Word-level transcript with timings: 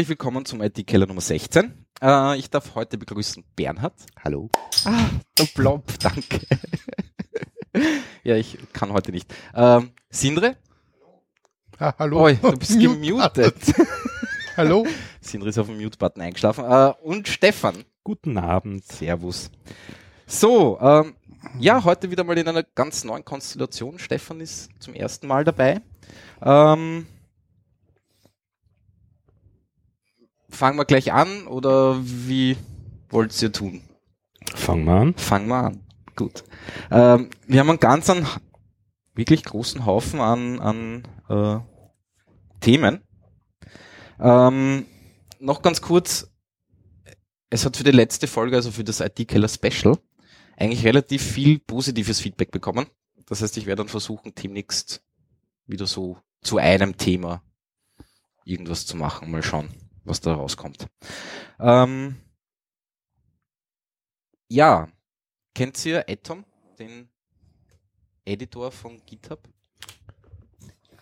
Herzlich 0.00 0.18
willkommen 0.18 0.46
zum 0.46 0.62
IT-Keller 0.62 1.06
Nummer 1.06 1.20
16. 1.20 1.74
Äh, 2.00 2.38
ich 2.38 2.48
darf 2.48 2.74
heute 2.74 2.96
begrüßen 2.96 3.44
Bernhard. 3.54 3.92
Hallo. 4.24 4.48
Ah, 4.86 5.10
der 5.36 5.44
Blob, 5.54 5.92
danke. 6.00 6.40
ja, 8.24 8.34
ich 8.36 8.56
kann 8.72 8.94
heute 8.94 9.12
nicht. 9.12 9.30
Ähm, 9.54 9.90
Sindre? 10.08 10.56
Ah, 11.78 11.92
hallo. 11.98 12.22
Oi, 12.22 12.36
du 12.36 12.52
bist 12.52 12.80
gemutet. 12.80 13.54
hallo. 14.56 14.86
Sindre 15.20 15.50
ist 15.50 15.58
auf 15.58 15.66
dem 15.66 15.76
Mute-Button 15.76 16.22
eingeschlafen. 16.22 16.64
Äh, 16.64 16.94
und 17.02 17.28
Stefan. 17.28 17.84
Guten 18.02 18.38
Abend. 18.38 18.86
Servus. 18.86 19.50
So, 20.26 20.80
ähm, 20.80 21.14
ja, 21.58 21.84
heute 21.84 22.10
wieder 22.10 22.24
mal 22.24 22.38
in 22.38 22.48
einer 22.48 22.62
ganz 22.62 23.04
neuen 23.04 23.26
Konstellation. 23.26 23.98
Stefan 23.98 24.40
ist 24.40 24.70
zum 24.78 24.94
ersten 24.94 25.26
Mal 25.26 25.44
dabei. 25.44 25.82
Ähm, 26.40 27.06
fangen 30.50 30.78
wir 30.78 30.84
gleich 30.84 31.12
an 31.12 31.46
oder 31.46 31.98
wie 32.02 32.56
wollt 33.08 33.40
ihr 33.42 33.52
tun? 33.52 33.82
Fangen 34.54 34.84
wir 34.84 34.92
an. 34.92 35.14
Fangen 35.14 35.48
wir 35.48 35.64
an. 35.64 35.80
Gut. 36.16 36.44
Ähm, 36.90 37.30
wir 37.46 37.60
haben 37.60 37.70
einen 37.70 37.80
ganz 37.80 38.10
einen, 38.10 38.26
wirklich 39.14 39.44
großen 39.44 39.86
Haufen 39.86 40.20
an, 40.20 40.60
an 40.60 41.02
äh, 41.28 41.60
Themen. 42.60 43.02
Ähm, 44.18 44.86
noch 45.38 45.62
ganz 45.62 45.80
kurz, 45.80 46.30
es 47.48 47.64
hat 47.64 47.76
für 47.76 47.84
die 47.84 47.90
letzte 47.90 48.26
Folge, 48.26 48.56
also 48.56 48.70
für 48.70 48.84
das 48.84 49.00
IT-Keller 49.00 49.48
Special, 49.48 49.98
eigentlich 50.56 50.84
relativ 50.84 51.22
viel 51.22 51.58
positives 51.58 52.20
Feedback 52.20 52.50
bekommen. 52.50 52.86
Das 53.26 53.42
heißt, 53.42 53.56
ich 53.56 53.66
werde 53.66 53.82
dann 53.82 53.88
versuchen, 53.88 54.34
demnächst 54.34 55.02
wieder 55.66 55.86
so 55.86 56.18
zu 56.42 56.58
einem 56.58 56.96
Thema 56.96 57.42
irgendwas 58.44 58.86
zu 58.86 58.96
machen. 58.96 59.30
Mal 59.30 59.42
schauen, 59.42 59.68
was 60.04 60.20
da 60.20 60.34
rauskommt. 60.34 60.86
Ähm, 61.58 62.16
ja, 64.48 64.88
kennt 65.54 65.84
ihr 65.86 66.04
Atom, 66.08 66.44
den 66.78 67.08
Editor 68.24 68.70
von 68.70 69.00
GitHub? 69.06 69.48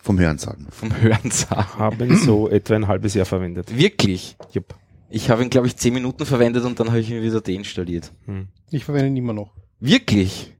Vom 0.00 0.18
Hörensagen. 0.18 0.68
Vom 0.70 0.96
Hörensagen. 0.96 1.78
Haben 1.78 2.16
so 2.16 2.48
etwa 2.50 2.76
ein 2.76 2.86
halbes 2.86 3.14
Jahr 3.14 3.26
verwendet. 3.26 3.76
Wirklich? 3.76 4.36
Jupp. 4.52 4.74
Ich 5.10 5.30
habe 5.30 5.42
ihn, 5.42 5.50
glaube 5.50 5.66
ich, 5.66 5.76
zehn 5.76 5.94
Minuten 5.94 6.26
verwendet 6.26 6.64
und 6.64 6.78
dann 6.78 6.88
habe 6.88 7.00
ich 7.00 7.10
ihn 7.10 7.22
wieder 7.22 7.40
deinstalliert. 7.40 8.12
Hm. 8.26 8.48
Ich 8.70 8.84
verwende 8.84 9.08
ihn 9.08 9.16
immer 9.16 9.32
noch. 9.32 9.54
Wirklich? 9.80 10.54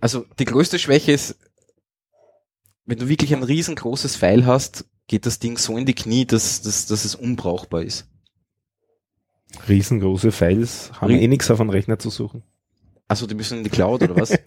Also 0.00 0.24
die 0.38 0.46
größte 0.46 0.78
Schwäche 0.78 1.12
ist, 1.12 1.38
wenn 2.86 2.98
du 2.98 3.08
wirklich 3.08 3.34
ein 3.34 3.42
riesengroßes 3.42 4.16
File 4.16 4.46
hast, 4.46 4.86
geht 5.10 5.26
das 5.26 5.40
Ding 5.40 5.58
so 5.58 5.76
in 5.76 5.86
die 5.86 5.94
Knie, 5.94 6.24
dass, 6.24 6.62
dass, 6.62 6.86
dass 6.86 7.04
es 7.04 7.16
unbrauchbar 7.16 7.82
ist. 7.82 8.06
Riesengroße 9.68 10.30
Files 10.30 10.92
haben 11.00 11.08
Rie- 11.12 11.22
eh 11.24 11.26
nichts 11.26 11.50
auf 11.50 11.60
einem 11.60 11.70
Rechner 11.70 11.98
zu 11.98 12.10
suchen. 12.10 12.44
Also 13.08 13.26
die 13.26 13.34
müssen 13.34 13.58
in 13.58 13.64
die 13.64 13.70
Cloud 13.70 14.02
oder 14.04 14.14
was? 14.14 14.30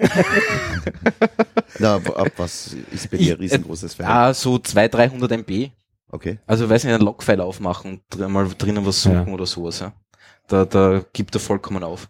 Na, 1.80 1.96
ab 1.96 2.32
was 2.38 2.74
ist 2.92 3.12
bei 3.12 3.18
dir 3.18 3.38
riesengroßes 3.38 3.96
Feld? 3.96 4.08
ah, 4.08 4.34
so 4.34 4.58
200, 4.58 4.94
300 5.12 5.32
MB. 5.34 5.72
Okay. 6.08 6.40
Also 6.46 6.70
weiß 6.70 6.86
nicht, 6.86 6.94
ein 6.94 7.02
Logfile 7.02 7.44
aufmachen 7.44 8.00
und 8.14 8.30
mal 8.30 8.48
drinnen 8.58 8.86
was 8.86 9.02
suchen 9.02 9.28
Ja. 9.28 9.34
oder 9.34 9.46
sowas. 9.46 9.82
Ja. 9.82 9.92
Da, 10.48 10.64
da 10.64 11.04
gibt 11.12 11.36
er 11.36 11.42
vollkommen 11.42 11.84
auf. 11.84 12.08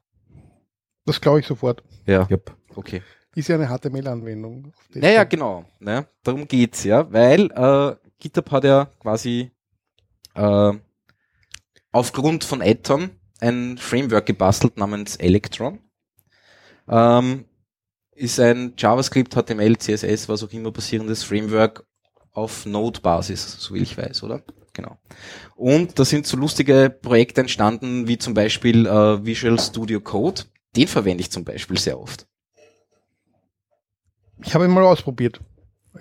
Das 1.05 1.19
glaube 1.19 1.39
ich 1.39 1.47
sofort. 1.47 1.81
Ja, 2.05 2.28
Jupp. 2.29 2.55
okay. 2.75 3.01
Ist 3.35 3.47
ja 3.47 3.55
eine 3.55 3.67
HTML-Anwendung. 3.67 4.72
Naja, 4.94 5.23
genau. 5.23 5.66
Ne? 5.79 6.05
Darum 6.22 6.47
geht's, 6.47 6.83
ja, 6.83 7.11
weil 7.11 7.49
äh, 7.51 7.95
GitHub 8.19 8.51
hat 8.51 8.63
ja 8.63 8.85
quasi 9.00 9.51
äh, 10.35 10.74
aufgrund 11.91 12.44
von 12.44 12.62
Atom 12.62 13.12
ein 13.40 13.78
Framework 13.78 14.25
gebastelt 14.25 14.78
namens 14.78 15.16
Electron. 15.18 15.79
Ähm, 16.88 17.46
ist 18.16 18.40
ein 18.40 18.73
JavaScript, 18.78 19.34
HTML, 19.34 19.78
CSS, 19.78 20.29
was 20.29 20.44
auch 20.44 20.52
immer 20.52 20.72
basierendes 20.72 21.23
Framework 21.23 21.85
auf 22.31 22.66
Node-Basis, 22.66 23.57
so 23.59 23.73
wie 23.73 23.79
ich 23.79 23.97
weiß, 23.97 24.23
oder? 24.23 24.44
Genau. 24.73 24.97
Und 25.56 26.00
da 26.00 26.06
sind 26.06 26.25
so 26.25 26.35
lustige 26.35 26.90
Projekte 26.90 27.41
entstanden, 27.41 28.07
wie 28.07 28.18
zum 28.18 28.34
Beispiel 28.34 28.88
äh, 28.88 29.23
Visual 29.23 29.59
Studio 29.59 30.00
Code. 30.02 30.44
Den 30.75 30.88
verwende 30.88 31.22
ich 31.22 31.31
zum 31.31 31.44
Beispiel 31.44 31.78
sehr 31.78 32.00
oft. 32.00 32.25
Ich 34.44 34.56
habe 34.56 34.66
ihn 34.66 34.72
mal 34.72 34.84
ausprobiert. 34.84 35.40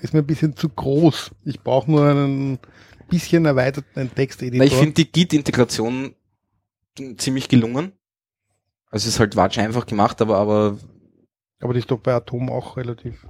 Ist 0.00 0.14
mir 0.14 0.20
ein 0.20 0.26
bisschen 0.26 0.56
zu 0.56 0.68
groß. 0.68 1.32
Ich 1.44 1.60
brauche 1.60 1.90
nur 1.90 2.06
einen 2.06 2.58
bisschen 3.08 3.44
erweiterten 3.44 4.12
Texteditor. 4.14 4.58
Na, 4.58 4.64
ich 4.64 4.74
finde 4.74 4.94
die 4.94 5.12
Git-Integration 5.12 6.14
ziemlich 7.18 7.48
gelungen. 7.48 7.92
Also 8.90 9.08
es 9.08 9.14
ist 9.14 9.20
halt 9.20 9.36
watsch 9.36 9.58
einfach 9.58 9.86
gemacht, 9.86 10.20
aber, 10.20 10.38
aber 10.38 10.78
aber 11.62 11.74
die 11.74 11.78
ist 11.78 11.90
doch 11.90 11.98
bei 11.98 12.12
Atom 12.12 12.50
auch 12.50 12.76
relativ. 12.76 13.26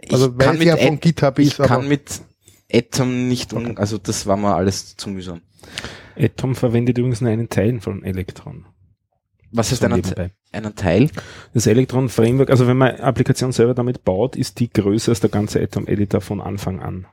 ich 0.00 0.12
Also 0.12 0.36
weil 0.36 0.46
kann 0.46 0.54
es 0.54 0.58
mit, 0.60 0.68
ja 0.68 0.76
von 0.76 1.00
GitHub 1.00 1.38
ich 1.38 1.48
ist, 1.48 1.60
aber 1.60 1.68
kann 1.68 1.88
mit 1.88 2.22
Atom 2.72 3.28
nicht, 3.28 3.52
um, 3.52 3.76
also 3.76 3.98
das 3.98 4.26
war 4.26 4.36
mir 4.36 4.54
alles 4.54 4.96
zu 4.96 5.10
mühsam. 5.10 5.42
Atom 6.16 6.54
verwendet 6.54 6.98
übrigens 6.98 7.20
nur 7.20 7.30
einen 7.30 7.48
Teil 7.48 7.80
von 7.80 8.02
Electron. 8.02 8.66
Was 9.56 9.72
ist 9.72 9.82
nebenbei. 9.82 10.32
einen 10.52 10.74
Teil? 10.74 11.10
Das 11.54 11.66
Electron 11.66 12.10
Framework, 12.10 12.50
also 12.50 12.66
wenn 12.66 12.76
man 12.76 12.90
eine 12.90 13.02
Applikation 13.02 13.52
selber 13.52 13.72
damit 13.72 14.04
baut, 14.04 14.36
ist 14.36 14.60
die 14.60 14.70
größer 14.70 15.12
als 15.12 15.20
der 15.20 15.30
ganze 15.30 15.62
Atom 15.62 15.86
Editor 15.86 16.20
von 16.20 16.42
Anfang 16.42 16.80
an. 16.80 17.06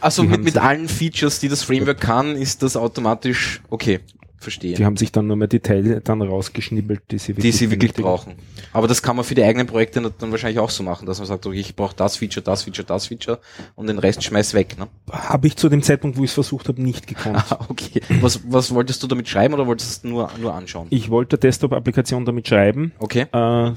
Also 0.00 0.22
mit, 0.22 0.44
mit 0.44 0.56
allen 0.56 0.88
Features, 0.88 1.40
die 1.40 1.48
das 1.48 1.64
Framework 1.64 2.00
kann, 2.00 2.36
ist 2.36 2.62
das 2.62 2.76
automatisch, 2.76 3.60
okay, 3.68 3.98
verstehe. 4.38 4.74
Die 4.74 4.84
haben 4.84 4.96
sich 4.96 5.12
dann 5.12 5.26
nur 5.26 5.36
mehr 5.36 5.48
die 5.48 5.60
Teile 5.60 6.00
dann 6.00 6.22
rausgeschnibbelt, 6.22 7.02
die 7.10 7.18
sie 7.18 7.32
die 7.32 7.38
wirklich, 7.38 7.56
sie 7.56 7.70
wirklich 7.70 7.92
brauchen. 7.92 8.34
Aber 8.72 8.86
das 8.86 9.02
kann 9.02 9.16
man 9.16 9.24
für 9.24 9.34
die 9.34 9.42
eigenen 9.42 9.66
Projekte 9.66 10.00
dann 10.00 10.30
wahrscheinlich 10.30 10.58
auch 10.58 10.70
so 10.70 10.82
machen, 10.82 11.06
dass 11.06 11.18
man 11.18 11.26
sagt, 11.26 11.46
okay, 11.46 11.58
ich 11.58 11.74
brauche 11.74 11.96
das 11.96 12.16
Feature, 12.16 12.42
das 12.44 12.62
Feature, 12.62 12.86
das 12.86 13.08
Feature 13.08 13.40
und 13.74 13.88
den 13.88 13.98
Rest 13.98 14.22
schmeiß 14.22 14.54
weg. 14.54 14.76
Ne? 14.78 14.88
Habe 15.10 15.46
ich 15.46 15.56
zu 15.56 15.68
dem 15.68 15.82
Zeitpunkt, 15.82 16.16
wo 16.16 16.24
ich 16.24 16.30
es 16.30 16.34
versucht 16.34 16.68
habe, 16.68 16.80
nicht 16.80 17.06
gekonnt. 17.06 17.44
Ah, 17.50 17.66
okay. 17.68 18.00
Was, 18.20 18.40
was 18.48 18.72
wolltest 18.72 19.02
du 19.02 19.06
damit 19.06 19.28
schreiben 19.28 19.54
oder 19.54 19.66
wolltest 19.66 20.04
du 20.04 20.08
es 20.08 20.12
nur, 20.12 20.30
nur 20.40 20.54
anschauen? 20.54 20.86
Ich 20.90 21.10
wollte 21.10 21.38
Desktop-Applikation 21.38 22.24
damit 22.24 22.48
schreiben. 22.48 22.92
Okay. 22.98 23.26
Äh, 23.32 23.72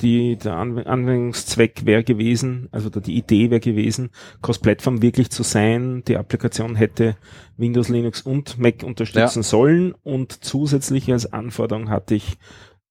die, 0.00 0.36
der 0.36 0.54
Anw 0.54 0.82
Anwendungszweck 0.82 1.86
wäre 1.86 2.04
gewesen, 2.04 2.68
also 2.72 2.90
die 2.90 3.16
Idee 3.16 3.50
wäre 3.50 3.60
gewesen, 3.60 4.10
Cross-Plattform 4.42 5.02
wirklich 5.02 5.30
zu 5.30 5.42
sein. 5.42 6.02
Die 6.06 6.16
Applikation 6.16 6.76
hätte 6.76 7.16
Windows, 7.62 7.88
Linux 7.88 8.20
und 8.20 8.58
Mac 8.58 8.82
unterstützen 8.82 9.42
sollen 9.42 9.94
und 10.02 10.44
zusätzlich 10.44 11.10
als 11.10 11.32
Anforderung 11.32 11.88
hatte 11.88 12.14
ich 12.14 12.36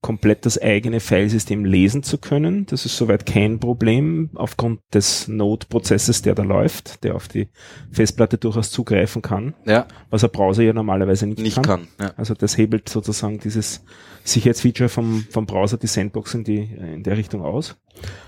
komplett 0.01 0.47
das 0.47 0.59
eigene 0.59 0.99
Filesystem 0.99 1.63
lesen 1.63 2.01
zu 2.01 2.17
können. 2.17 2.65
Das 2.65 2.87
ist 2.87 2.97
soweit 2.97 3.27
kein 3.27 3.59
Problem 3.59 4.31
aufgrund 4.33 4.79
des 4.91 5.27
Node-Prozesses, 5.27 6.23
der 6.23 6.33
da 6.33 6.41
läuft, 6.41 7.03
der 7.03 7.13
auf 7.13 7.27
die 7.27 7.49
Festplatte 7.91 8.39
durchaus 8.39 8.71
zugreifen 8.71 9.21
kann, 9.21 9.53
Ja, 9.65 9.85
was 10.09 10.23
ein 10.23 10.31
Browser 10.31 10.63
ja 10.63 10.73
normalerweise 10.73 11.27
nicht, 11.27 11.39
nicht 11.39 11.55
kann. 11.55 11.63
kann. 11.65 11.87
Ja. 11.99 12.13
Also 12.17 12.33
das 12.33 12.57
hebelt 12.57 12.89
sozusagen 12.89 13.39
dieses 13.39 13.83
Sicherheitsfeature 14.23 14.89
vom, 14.89 15.23
vom 15.29 15.45
Browser, 15.45 15.77
die 15.77 15.87
Sandbox 15.87 16.33
in, 16.33 16.43
die, 16.45 16.63
in 16.63 17.03
der 17.03 17.17
Richtung 17.17 17.43
aus. 17.43 17.77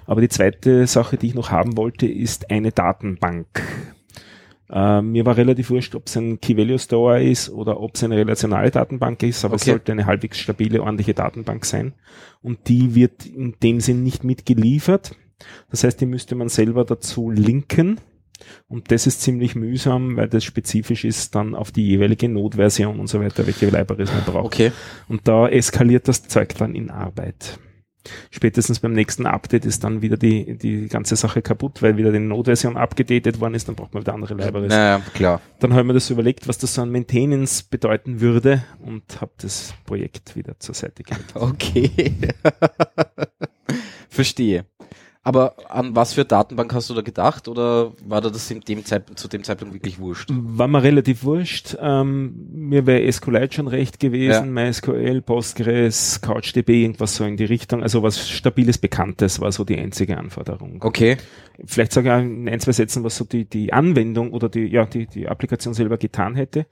Aber 0.06 0.22
die 0.22 0.30
zweite 0.30 0.86
Sache, 0.86 1.18
die 1.18 1.28
ich 1.28 1.34
noch 1.34 1.50
haben 1.50 1.76
wollte, 1.76 2.06
ist 2.06 2.52
eine 2.52 2.72
Datenbank. 2.72 3.48
Äh, 4.70 5.02
mir 5.02 5.26
war 5.26 5.38
relativ 5.38 5.70
wurscht, 5.70 5.94
ob 5.96 6.08
es 6.08 6.16
ein 6.16 6.40
Key-Value 6.40 6.80
Store 6.80 7.24
ist 7.24 7.50
oder 7.50 7.80
ob 7.80 7.96
es 7.96 8.04
eine 8.04 8.16
relationale 8.18 8.72
Datenbank 8.72 9.22
ist, 9.24 9.44
aber 9.46 9.56
es 9.56 9.64
Okay. 9.64 9.72
sollte 9.72 9.92
eine 9.92 10.06
halbwegs 10.06 10.40
stabile, 10.40 10.82
ordentliche 10.82 11.14
Datenbank 11.14 11.66
sein. 11.66 11.94
Und 12.42 12.68
die 12.68 12.96
wird 12.96 13.26
in 13.26 13.56
dem 13.62 13.80
Sinn 13.80 14.04
nicht 14.04 14.24
mitgeliefert. 14.24 15.16
Das 15.70 15.84
heißt, 15.84 16.00
die 16.00 16.06
müsste 16.06 16.36
man 16.36 16.50
selber 16.50 16.86
dazu 16.86 17.30
linken. 17.30 18.00
Und 18.68 18.92
das 18.92 19.08
ist 19.08 19.22
ziemlich 19.22 19.56
mühsam, 19.56 20.18
weil 20.18 20.28
das 20.28 20.44
spezifisch 20.44 21.06
ist 21.06 21.36
dann 21.36 21.56
auf 21.56 21.72
die 21.72 21.86
jeweilige 21.88 22.28
Node-Version 22.28 23.00
und 23.00 23.08
so 23.08 23.22
weiter, 23.22 23.46
welche 23.46 23.68
Libraries 23.70 24.12
man 24.12 24.24
braucht. 24.26 24.46
Okay. 24.46 24.72
Und 25.08 25.28
da 25.28 25.48
eskaliert 25.48 26.08
das 26.08 26.28
Zeug 26.28 26.56
dann 26.58 26.76
in 26.76 26.90
Arbeit. 26.90 27.60
Spätestens 28.32 28.80
beim 28.80 28.94
nächsten 28.94 29.26
Update 29.26 29.66
ist 29.66 29.84
dann 29.84 30.02
wieder 30.02 30.18
die, 30.18 30.58
die 30.58 30.88
ganze 30.88 31.16
Sache 31.16 31.42
kaputt, 31.42 31.82
weil 31.82 31.98
wieder 31.98 32.12
die 32.12 32.20
Node-Version 32.20 32.78
abgedatet 32.78 33.40
worden 33.40 33.56
ist, 33.56 33.68
dann 33.68 33.76
braucht 33.76 33.94
man 33.94 34.04
wieder 34.04 34.14
andere 34.14 34.34
Libraries. 34.34 34.70
Naja, 34.70 35.02
klar. 35.14 35.42
Dann 35.60 35.72
habe 35.72 35.82
ich 35.82 35.88
mir 35.88 35.94
das 35.94 36.10
überlegt, 36.10 36.48
was 36.48 36.58
das 36.58 36.74
so 36.74 36.82
an 36.82 36.92
Maintenance 36.92 37.64
bedeuten 37.64 38.20
würde 38.22 38.64
und 38.84 39.22
habe 39.22 39.32
das 39.38 39.74
Projekt 39.86 40.36
wieder 40.36 40.60
zur 40.60 40.76
Seite 40.76 41.04
gelegt. 41.04 41.34
Okay. 41.44 42.14
Verstehe. 44.10 44.66
Aber 45.26 45.56
an 45.70 45.96
was 45.96 46.14
für 46.14 46.26
Datenbank 46.26 46.74
hast 46.74 46.90
du 46.90 46.94
da 46.94 47.02
gedacht 47.02 47.48
oder 47.48 47.94
war 48.06 48.20
da 48.20 48.30
das 48.30 48.52
in 48.52 48.60
dem 48.60 48.84
Zeitpunkt, 48.84 49.20
zu 49.20 49.30
dem 49.30 49.46
Zeitpunkt 49.46 49.74
wirklich 49.74 49.98
wurscht? 49.98 50.30
War 50.30 50.68
mir 50.68 50.84
relativ 50.84 51.24
wurscht. 51.24 51.78
Ähm, 51.80 52.50
mir 52.52 52.86
wäre 52.86 53.10
SQLite 53.10 53.56
schon 53.56 53.70
recht 53.70 54.02
gewesen, 54.02 54.54
MySQL, 54.54 55.22
Postgres, 55.22 56.20
CouchDB, 56.20 56.84
irgendwas 56.84 57.16
so 57.16 57.24
in 57.24 57.38
die 57.38 57.46
Richtung. 57.46 57.84
Also 57.84 58.04
was 58.04 58.30
Stabiles, 58.30 58.78
Bekanntes 58.78 59.40
war 59.40 59.54
so 59.54 59.64
die 59.64 59.78
einzige 59.78 60.18
Anforderung. 60.18 60.82
Okay. 60.82 61.16
Vielleicht 61.64 61.94
sage 61.94 62.10
ich 62.10 62.14
auch 62.14 62.20
in 62.20 62.50
ein, 62.50 62.60
zwei 62.60 62.74
Sätzen, 62.74 63.06
was 63.06 63.16
so 63.16 63.24
die, 63.24 63.46
die 63.46 63.72
Anwendung 63.72 64.34
oder 64.34 64.50
die, 64.50 64.66
ja, 64.66 64.86
die, 64.86 65.08
die 65.08 65.30
Applikation 65.30 65.74
selber 65.74 65.98
getan 65.98 66.36
hätte. 66.36 66.66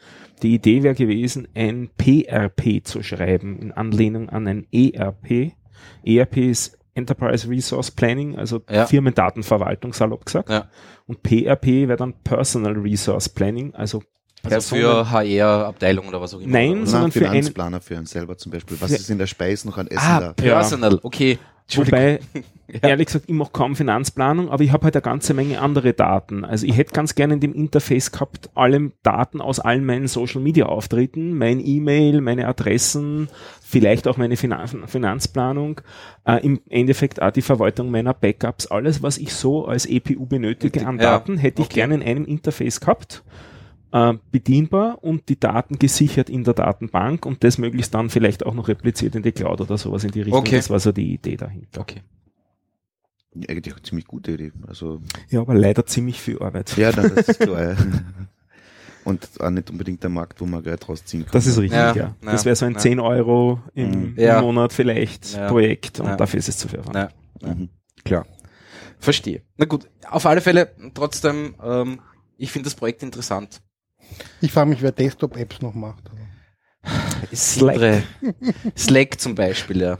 Die 0.43 0.55
Idee 0.55 0.83
wäre 0.83 0.95
gewesen, 0.95 1.47
ein 1.55 1.89
PRP 1.97 2.83
zu 2.83 3.01
schreiben, 3.01 3.59
in 3.59 3.71
Anlehnung 3.71 4.27
an 4.27 4.45
ein 4.47 4.67
ERP. 4.73 5.53
ERP 6.03 6.37
ist 6.37 6.80
Enterprise 6.93 7.47
Resource 7.49 7.91
Planning, 7.91 8.37
also 8.37 8.61
Ja. 8.69 8.85
Firmendatenverwaltung, 8.85 9.93
salopp 9.93 10.25
gesagt. 10.25 10.49
Ja. 10.49 10.69
Und 11.07 11.23
PRP 11.23 11.87
wäre 11.87 11.97
dann 11.97 12.13
Personal 12.23 12.73
Resource 12.73 13.29
Planning, 13.29 13.73
also 13.75 14.01
Also 14.43 14.75
für 14.75 15.09
HR-Abteilung 15.11 16.07
oder 16.07 16.19
was 16.21 16.33
auch 16.33 16.39
immer. 16.39 16.51
Nein, 16.51 16.71
oder? 16.81 16.85
sondern 16.87 17.01
Nein, 17.03 17.11
für 17.11 17.19
ein- 17.25 17.31
Finanzplaner 17.31 17.81
für 17.81 17.97
einen 17.97 18.05
selber 18.07 18.37
zum 18.37 18.51
Beispiel. 18.51 18.77
Was 18.81 18.89
Für- 18.91 18.97
ist 18.97 19.09
in 19.09 19.17
der 19.17 19.27
Speise 19.27 19.67
noch 19.67 19.77
an 19.77 19.87
Essen 19.87 19.99
Ah, 20.05 20.19
da? 20.19 20.33
Personal, 20.33 20.99
okay. 21.03 21.37
Wobei, 21.77 22.19
ehrlich 22.81 23.07
gesagt, 23.07 23.25
ich 23.27 23.33
mache 23.33 23.51
kaum 23.51 23.75
Finanzplanung, 23.75 24.49
aber 24.49 24.63
ich 24.63 24.71
habe 24.71 24.85
halt 24.85 24.95
eine 24.95 25.01
ganze 25.01 25.33
Menge 25.33 25.59
andere 25.61 25.93
Daten. 25.93 26.45
Also 26.45 26.65
ich 26.65 26.77
hätte 26.77 26.93
ganz 26.93 27.15
gerne 27.15 27.35
in 27.35 27.39
dem 27.39 27.53
Interface 27.53 28.11
gehabt, 28.11 28.49
alle 28.55 28.91
Daten 29.03 29.41
aus 29.41 29.59
allen 29.59 29.85
meinen 29.85 30.07
Social 30.07 30.41
Media 30.41 30.65
Auftritten, 30.65 31.37
mein 31.37 31.59
E-Mail, 31.65 32.21
meine 32.21 32.47
Adressen, 32.47 33.29
vielleicht 33.61 34.07
auch 34.07 34.17
meine 34.17 34.37
Finan 34.37 34.67
Finanzplanung, 34.87 35.81
äh, 36.25 36.45
im 36.45 36.61
Endeffekt 36.69 37.21
auch 37.21 37.31
die 37.31 37.41
Verwaltung 37.41 37.91
meiner 37.91 38.13
Backups, 38.13 38.67
alles, 38.67 39.01
was 39.03 39.17
ich 39.17 39.33
so 39.33 39.65
als 39.65 39.85
EPU 39.85 40.25
benötige 40.25 40.85
an 40.85 40.97
Ja, 40.97 41.03
Daten, 41.03 41.37
hätte 41.37 41.61
ich 41.61 41.67
okay. 41.67 41.75
gerne 41.75 41.95
in 41.95 42.03
einem 42.03 42.25
Interface 42.25 42.79
gehabt. 42.79 43.23
Äh, 43.93 44.13
bedienbar 44.31 45.03
und 45.03 45.27
die 45.27 45.39
Daten 45.39 45.77
gesichert 45.77 46.29
in 46.29 46.43
der 46.45 46.53
Datenbank 46.53 47.25
und 47.25 47.43
das 47.43 47.57
möglichst 47.57 47.93
dann 47.93 48.09
vielleicht 48.09 48.45
auch 48.45 48.53
noch 48.53 48.69
repliziert 48.69 49.15
in 49.15 49.23
die 49.23 49.33
Cloud 49.33 49.59
oder 49.59 49.77
sowas 49.77 50.03
in 50.05 50.11
die 50.11 50.21
Richtung. 50.21 50.39
Okay. 50.39 50.55
Das 50.55 50.69
war 50.69 50.79
so 50.79 50.91
die 50.93 51.13
Idee 51.13 51.35
dahinter. 51.35 51.81
Okay. 51.81 52.01
Eigentlich 53.49 53.73
eine 53.73 53.83
ziemlich 53.83 54.07
gute 54.07 54.31
Idee. 54.31 54.51
Also, 54.67 55.01
Ja, 55.29 55.41
aber 55.41 55.55
leider 55.55 55.85
ziemlich 55.85 56.19
viel 56.21 56.39
Arbeit. 56.39 56.75
ja, 56.77 56.91
nein, 56.95 57.11
das 57.15 57.29
ist 57.29 57.39
klar. 57.39 57.71
ja. 57.71 57.75
Und 59.03 59.27
auch 59.41 59.49
nicht 59.49 59.69
unbedingt 59.71 60.03
der 60.03 60.11
Markt, 60.11 60.39
wo 60.41 60.45
man 60.45 60.61
Geld 60.61 60.87
rausziehen 60.87 61.23
kann. 61.23 61.31
Das 61.33 61.47
ist 61.47 61.57
richtig, 61.57 61.75
Ja, 61.79 61.93
ja. 61.95 62.15
ja, 62.23 62.31
das 62.31 62.45
wäre 62.45 62.55
so 62.55 62.65
ein 62.65 62.73
ja. 62.73 62.77
10 62.79 62.99
Euro 62.99 63.59
im, 63.73 63.89
Mhm. 63.89 64.13
im 64.15 64.23
Ja. 64.23 64.41
Monat 64.41 64.73
vielleicht 64.73 65.33
Ja. 65.33 65.47
Projekt 65.47 65.99
und 65.99 66.05
Ja. 66.05 66.15
dafür 66.17 66.37
ist 66.37 66.49
es 66.49 66.57
zu 66.57 66.67
viel 66.67 66.81
Mhm. 67.41 67.69
klar. 68.05 68.27
Verstehe. 68.99 69.41
Na 69.57 69.65
gut, 69.65 69.89
auf 70.07 70.25
alle 70.27 70.39
Fälle 70.41 70.71
trotzdem, 70.93 71.55
ähm, 71.63 71.99
ich 72.37 72.51
finde 72.51 72.65
das 72.65 72.75
Projekt 72.75 73.01
interessant. 73.01 73.61
Ich 74.41 74.51
frage 74.51 74.69
mich, 74.69 74.81
wer 74.81 74.91
Desktop-Apps 74.91 75.61
noch 75.61 75.73
macht. 75.73 76.09
Slack. 77.33 78.03
Slack. 78.77 79.19
Zum 79.19 79.35
Beispiel, 79.35 79.81
ja. 79.81 79.97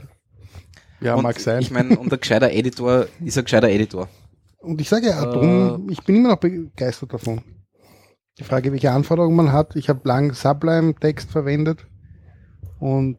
Ja, 1.00 1.14
und 1.14 1.22
mag 1.22 1.38
sein. 1.40 1.60
Ich 1.60 1.70
meine, 1.70 1.98
und 1.98 2.12
ein 2.12 2.20
gescheiter 2.20 2.50
Editor 2.50 3.06
ist 3.24 3.38
ein 3.38 3.44
gescheiter 3.44 3.68
Editor. 3.68 4.08
Und 4.58 4.80
ich 4.80 4.88
sage 4.88 5.06
ja, 5.08 5.22
Äh, 5.22 5.32
drum, 5.32 5.88
ich 5.90 6.02
bin 6.04 6.16
immer 6.16 6.30
noch 6.30 6.36
begeistert 6.38 7.12
davon. 7.12 7.42
Die 8.38 8.44
Frage, 8.44 8.72
welche 8.72 8.90
Anforderungen 8.92 9.36
man 9.36 9.52
hat. 9.52 9.76
Ich 9.76 9.88
habe 9.88 10.00
lang 10.04 10.32
Sublime-Text 10.32 11.30
verwendet 11.30 11.86
und 12.78 13.18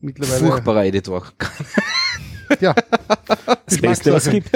mittlerweile 0.00 0.46
Furchtbarer 0.46 0.84
Editor. 0.86 1.26
ja, 2.60 2.74
Das 3.66 3.80
Beste, 3.80 4.12
was 4.12 4.26
es 4.26 4.32
gibt. 4.32 4.50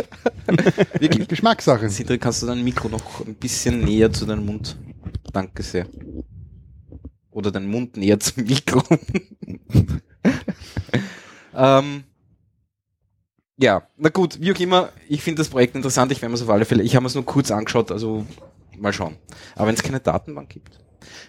Wirklich. 1.01 1.29
Geschmackssache. 1.29 1.89
Sindri, 1.89 2.19
kannst 2.19 2.43
du 2.43 2.47
dein 2.47 2.63
Mikro 2.65 2.89
noch 2.89 3.25
ein 3.27 3.35
bisschen 3.35 3.81
näher 3.85 4.13
zu 4.13 4.27
deinem 4.27 4.47
Mund? 4.47 4.77
Danke 5.37 5.63
sehr. 5.63 5.87
Oder 7.31 7.51
deinen 7.51 7.69
Mund 7.69 7.99
näher 7.99 8.19
zum 8.19 8.45
Mikro. 8.45 8.83
ähm, 11.55 12.05
ja, 13.59 13.87
na 13.99 14.09
gut, 14.09 14.41
wie 14.41 14.51
auch 14.53 14.59
immer, 14.59 14.89
ich 15.11 15.21
finde 15.21 15.41
das 15.41 15.51
Projekt 15.51 15.77
interessant, 15.77 16.11
ich 16.11 16.23
werde 16.23 16.31
mir 16.31 16.37
es 16.37 16.43
auf 16.43 16.49
alle 16.49 16.65
Fälle, 16.65 16.83
ich 16.83 16.97
habe 16.97 17.05
es 17.05 17.15
nur 17.15 17.27
kurz 17.27 17.51
angeschaut, 17.51 17.93
also 17.93 18.25
mal 18.79 18.95
schauen. 18.95 19.19
Aber 19.57 19.67
wenn 19.67 19.75
es 19.75 19.83
keine 19.83 20.01
Datenbank 20.01 20.49
gibt. 20.49 20.79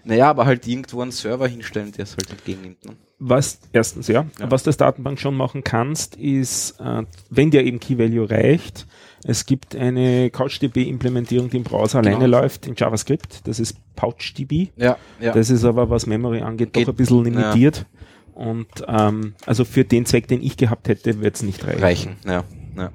Naja, 0.06 0.30
aber 0.30 0.46
halt 0.46 0.66
irgendwo 0.66 1.02
einen 1.02 1.12
Server 1.12 1.50
hinstellen, 1.50 1.92
der 1.92 2.04
es 2.04 2.16
halt 2.16 2.30
entgegennimmt. 2.30 2.86
Ne? 2.86 2.96
Was, 3.20 3.60
erstens, 3.74 4.08
ja. 4.08 4.26
Ja. 4.40 4.50
Was 4.50 4.64
das 4.64 4.78
Datenbank 4.78 5.20
schon 5.20 5.36
machen 5.36 5.66
kannst, 5.66 6.16
ist, 6.16 6.80
äh, 6.80 7.04
wenn 7.30 7.52
dir 7.52 7.66
eben 7.66 7.82
Key 7.82 7.98
Value 7.98 8.30
reicht, 8.30 8.88
es 9.24 9.46
gibt 9.46 9.76
eine 9.76 10.30
CouchDB-Implementierung, 10.30 11.50
die 11.50 11.58
im 11.58 11.64
Browser 11.64 12.02
Genau. 12.02 12.18
alleine 12.18 12.28
läuft, 12.32 12.68
in 12.68 12.76
JavaScript. 12.76 13.48
Das 13.48 13.60
ist 13.60 13.78
PouchDB. 13.96 14.70
Ja, 14.76 14.98
ja. 15.20 15.34
Das 15.34 15.50
ist 15.50 15.64
aber, 15.66 15.90
was 15.90 16.06
Memory 16.06 16.42
angeht, 16.42 16.74
Geht- 16.74 16.88
doch 16.88 16.94
ein 16.94 16.98
bisschen 16.98 17.24
limitiert. 17.24 17.86
Und 18.34 18.68
ähm, 18.88 19.34
also 19.48 19.66
für 19.66 19.84
den 19.84 20.06
Zweck, 20.06 20.28
den 20.28 20.44
ich 20.44 20.58
gehabt 20.58 20.88
hätte, 20.88 21.20
wird 21.22 21.36
es 21.36 21.42
nicht 21.44 21.66
reichen. 21.66 21.82
reichen. 21.82 22.16
Ja, 22.26 22.44
ja. 22.78 22.92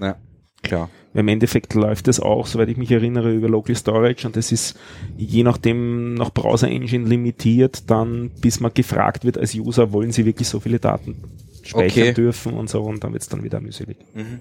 Ja, 0.00 0.16
klar. 0.62 0.88
Im 1.14 1.28
Endeffekt 1.28 1.74
läuft 1.74 2.08
es 2.08 2.20
auch, 2.20 2.46
soweit 2.46 2.70
ich 2.70 2.78
mich 2.78 2.90
erinnere, 2.90 3.30
über 3.34 3.46
Local 3.50 3.76
Storage 3.76 4.26
und 4.26 4.34
das 4.34 4.50
ist 4.50 4.78
je 5.18 5.42
nachdem 5.42 6.14
nach 6.14 6.30
Browser 6.32 6.68
Engine 6.68 7.06
limitiert, 7.06 7.90
dann 7.90 8.30
bis 8.40 8.60
man 8.60 8.72
gefragt 8.72 9.26
wird 9.26 9.36
als 9.36 9.54
User, 9.54 9.92
wollen 9.92 10.10
sie 10.10 10.24
wirklich 10.24 10.48
so 10.48 10.58
viele 10.58 10.78
Daten 10.78 11.16
speichern 11.62 12.04
Okay. 12.04 12.14
dürfen 12.14 12.54
und 12.54 12.70
so 12.70 12.82
und 12.82 13.04
dann 13.04 13.12
wird 13.12 13.22
es 13.22 13.28
dann 13.28 13.44
wieder 13.44 13.60
mühselig. 13.60 13.98
Mhm. 14.14 14.40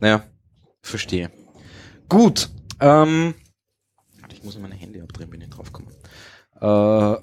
Naja, 0.00 0.24
verstehe. 0.82 1.30
Gut. 2.08 2.50
Ähm, 2.80 3.34
ich 4.32 4.42
muss 4.44 4.58
meine 4.58 4.74
Handy 4.74 5.00
abdrehen, 5.00 5.30
bin 5.30 5.40
ich 5.40 5.50
draufgekommen. 5.50 5.92
Äh, 6.60 7.20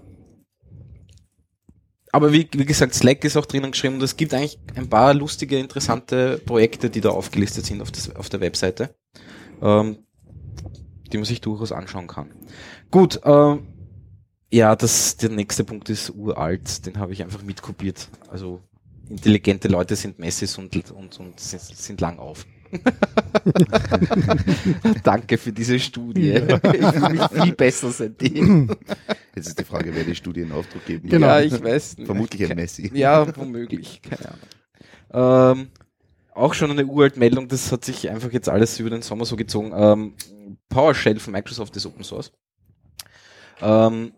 aber 2.12 2.31
wie, 2.31 2.48
wie 2.54 2.66
gesagt, 2.66 2.94
Slack 2.94 3.24
ist 3.24 3.38
auch 3.38 3.46
drinnen 3.48 3.72
geschrieben 3.72 3.96
und 3.96 4.04
es 4.04 4.16
gibt 4.18 4.34
eigentlich 4.36 4.60
ein 4.75 4.88
paar 4.88 5.16
lustige, 5.16 5.58
interessante 5.58 6.40
Projekte, 6.46 6.92
die 6.92 7.02
da 7.02 7.10
aufgelistet 7.10 7.66
sind 7.66 7.81
auf, 7.81 7.92
das, 7.92 8.16
auf 8.16 8.30
der 8.30 8.40
Webseite, 8.40 8.96
ähm, 9.62 9.98
die 11.12 11.18
man 11.18 11.25
sich 11.25 11.42
durchaus 11.42 11.72
anschauen 11.72 12.08
kann. 12.08 12.30
Gut, 12.92 13.20
ähm, 13.25 13.68
ja, 14.52 14.75
das, 14.75 15.18
der 15.18 15.31
nächste 15.31 15.64
Punkt 15.64 15.90
ist 15.90 16.12
uralt, 16.12 16.86
den 16.86 17.00
habe 17.00 17.14
ich 17.14 17.24
einfach 17.24 17.42
mitkopiert. 17.42 18.10
Also 18.30 18.62
intelligente 19.10 19.68
Leute 19.68 19.96
sind 19.96 20.20
Messis 20.20 20.60
und, 20.60 20.75
und, 20.92 21.20
und 21.20 21.40
sind, 21.40 21.62
sind 21.62 22.00
lang 22.00 22.20
auf. 22.20 22.46
Danke 25.03 25.38
für 25.38 25.51
diese 25.51 25.80
Studie. 25.80 26.34
Ich 26.74 26.86
fühle 26.88 27.10
mich 27.10 27.44
viel 27.44 27.53
besser 27.53 27.92
seitdem. 27.92 28.70
Jetzt 29.36 29.48
ist 29.48 29.60
die 29.60 29.63
Frage, 29.63 29.94
wer 29.94 30.03
die 30.03 30.15
Studie 30.15 30.42
in 30.42 30.51
Aufdruck 30.51 30.86
geben 30.86 31.10
Genau. 31.10 31.27
Ja, 31.27 31.42
ich 31.42 31.63
weiß. 31.63 31.98
Vermutlich 32.06 32.50
ein 32.50 32.56
Messi. 32.56 32.92
Ja, 32.94 33.36
womöglich. 33.36 34.01
Keine 34.01 34.30
Ahnung. 34.30 35.62
Ähm, 35.62 35.68
auch 36.34 36.53
schon 36.53 36.72
eine 36.72 36.86
uralt 36.86 37.18
Meldung, 37.18 37.48
das 37.48 37.72
hat 37.72 37.86
sich 37.86 38.10
einfach 38.10 38.32
jetzt 38.32 38.50
alles 38.50 38.80
über 38.80 38.89
den 38.89 39.01
Sommer 39.01 39.25
so 39.25 39.36
gezogen. 39.36 39.72
Ähm, 39.75 40.13
PowerShell 40.70 41.20
von 41.20 41.34
Microsoft 41.34 41.75
ist 41.75 41.86
Open 41.86 42.03
Source. 42.03 42.32
Ähm, 43.62 44.12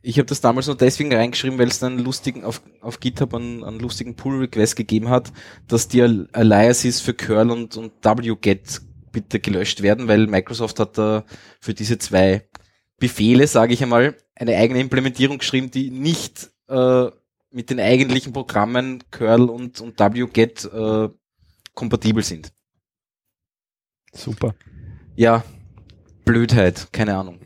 ich 0.00 0.18
habe 0.18 0.26
das 0.26 0.40
damals 0.40 0.66
nur 0.66 0.76
deswegen 0.76 1.12
reingeschrieben, 1.12 1.58
weil 1.58 1.68
es 1.68 1.80
dann 1.80 1.98
lustigen 1.98 2.44
auf, 2.44 2.62
auf 2.80 3.00
GitHub 3.00 3.34
einen, 3.34 3.64
einen 3.64 3.80
lustigen 3.80 4.14
Pull-Request 4.14 4.76
gegeben 4.76 5.08
hat, 5.08 5.32
dass 5.66 5.88
die 5.88 6.02
Al- 6.02 6.28
Aliases 6.32 7.00
für 7.00 7.14
curl 7.14 7.50
und, 7.50 7.76
und 7.76 7.92
wget 8.04 8.80
bitte 9.10 9.40
gelöscht 9.40 9.82
werden, 9.82 10.06
weil 10.06 10.26
Microsoft 10.26 10.78
hat 10.78 10.98
da 10.98 11.24
für 11.60 11.74
diese 11.74 11.98
zwei 11.98 12.48
Befehle, 12.98 13.46
sage 13.46 13.72
ich 13.72 13.82
einmal, 13.82 14.16
eine 14.34 14.56
eigene 14.56 14.80
Implementierung 14.80 15.38
geschrieben, 15.38 15.70
die 15.70 15.90
nicht 15.90 16.50
äh, 16.68 17.06
mit 17.50 17.70
den 17.70 17.80
eigentlichen 17.80 18.32
Programmen 18.32 19.02
curl 19.10 19.48
und, 19.50 19.80
und 19.80 19.98
wget 19.98 20.64
äh, 20.64 21.08
kompatibel 21.74 22.22
sind. 22.22 22.52
Super. 24.12 24.54
Ja, 25.16 25.44
Blödheit, 26.24 26.92
keine 26.92 27.16
Ahnung. 27.16 27.40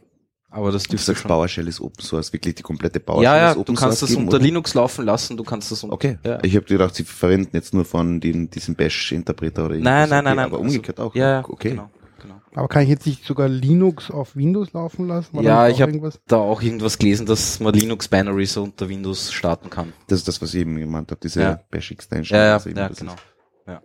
Aber 0.55 0.71
das 0.71 0.83
Du 0.83 0.91
dürfte 0.91 1.07
sagst, 1.07 1.23
schon. 1.23 1.29
PowerShell 1.31 1.67
ist 1.67 1.81
Open 1.81 2.03
Source, 2.05 2.33
wirklich 2.33 2.55
die 2.57 2.63
komplette 2.63 3.01
PowerShell 3.01 3.25
ja, 3.25 3.37
ja, 3.39 3.49
ist 3.51 3.55
du 3.57 3.61
Open 3.63 3.75
kannst 3.75 3.99
Source 3.99 4.01
das 4.01 4.11
geben, 4.11 4.25
unter 4.25 4.37
oder? 4.37 4.45
Linux 4.45 4.75
laufen 4.75 5.05
lassen, 5.07 5.37
du 5.37 5.45
kannst 5.45 5.73
das 5.73 5.83
unter, 5.83 5.95
Okay, 5.95 6.19
Ja. 6.25 6.39
ich 6.45 6.55
habe 6.57 6.67
gedacht, 6.67 6.95
sie 6.95 7.05
verwenden 7.05 7.51
jetzt 7.55 7.73
nur 7.73 7.85
von 7.87 8.21
den, 8.21 8.51
diesem 8.51 8.75
Bash-Interpreter 8.75 9.65
oder 9.65 9.77
Nein, 9.77 9.83
irgendwas. 9.83 10.11
nein, 10.11 10.25
nein, 10.25 10.27
okay, 10.27 10.37
nein. 10.37 10.45
Aber 10.47 10.57
also- 10.59 10.69
umgekehrt 10.69 11.01
auch. 11.01 11.15
Ja, 11.15 11.31
ja, 11.41 11.45
okay. 11.49 11.71
genau, 11.71 11.91
genau. 12.21 12.35
Aber 12.55 12.69
kann 12.69 12.83
ich 12.83 12.91
jetzt 12.91 13.07
nicht 13.07 13.25
sogar 13.25 13.49
Linux 13.49 14.11
auf 14.11 14.37
Windows 14.37 14.75
laufen 14.75 15.09
lassen? 15.09 15.35
War 15.37 15.43
Ja, 15.43 15.69
ich 15.69 15.77
auch 15.77 15.81
hab- 15.81 15.89
irgendwas? 15.89 16.21
Da 16.29 16.37
auch 16.37 16.61
irgendwas 16.61 16.99
gelesen, 16.99 17.25
dass 17.25 17.59
man 17.61 17.73
Linux 17.73 18.09
Binaries 18.09 18.55
unter 18.59 18.91
Windows 18.91 19.33
starten 19.33 19.71
kann. 19.71 19.95
Das 20.09 20.19
ist 20.19 20.29
das, 20.29 20.43
was 20.43 20.53
ich 20.53 20.61
eben 20.61 20.77
gemeint 20.77 21.11
habe, 21.11 21.21
diese 21.23 21.41
Ja. 21.41 21.61
Bash-Extension. 21.71 22.39
Ja, 22.39 22.45
ja, 22.59 22.67
eben 22.67 22.77
ja 22.79 22.89
genau. 22.89 23.13
ist. 23.15 23.19
Ja. 23.67 23.81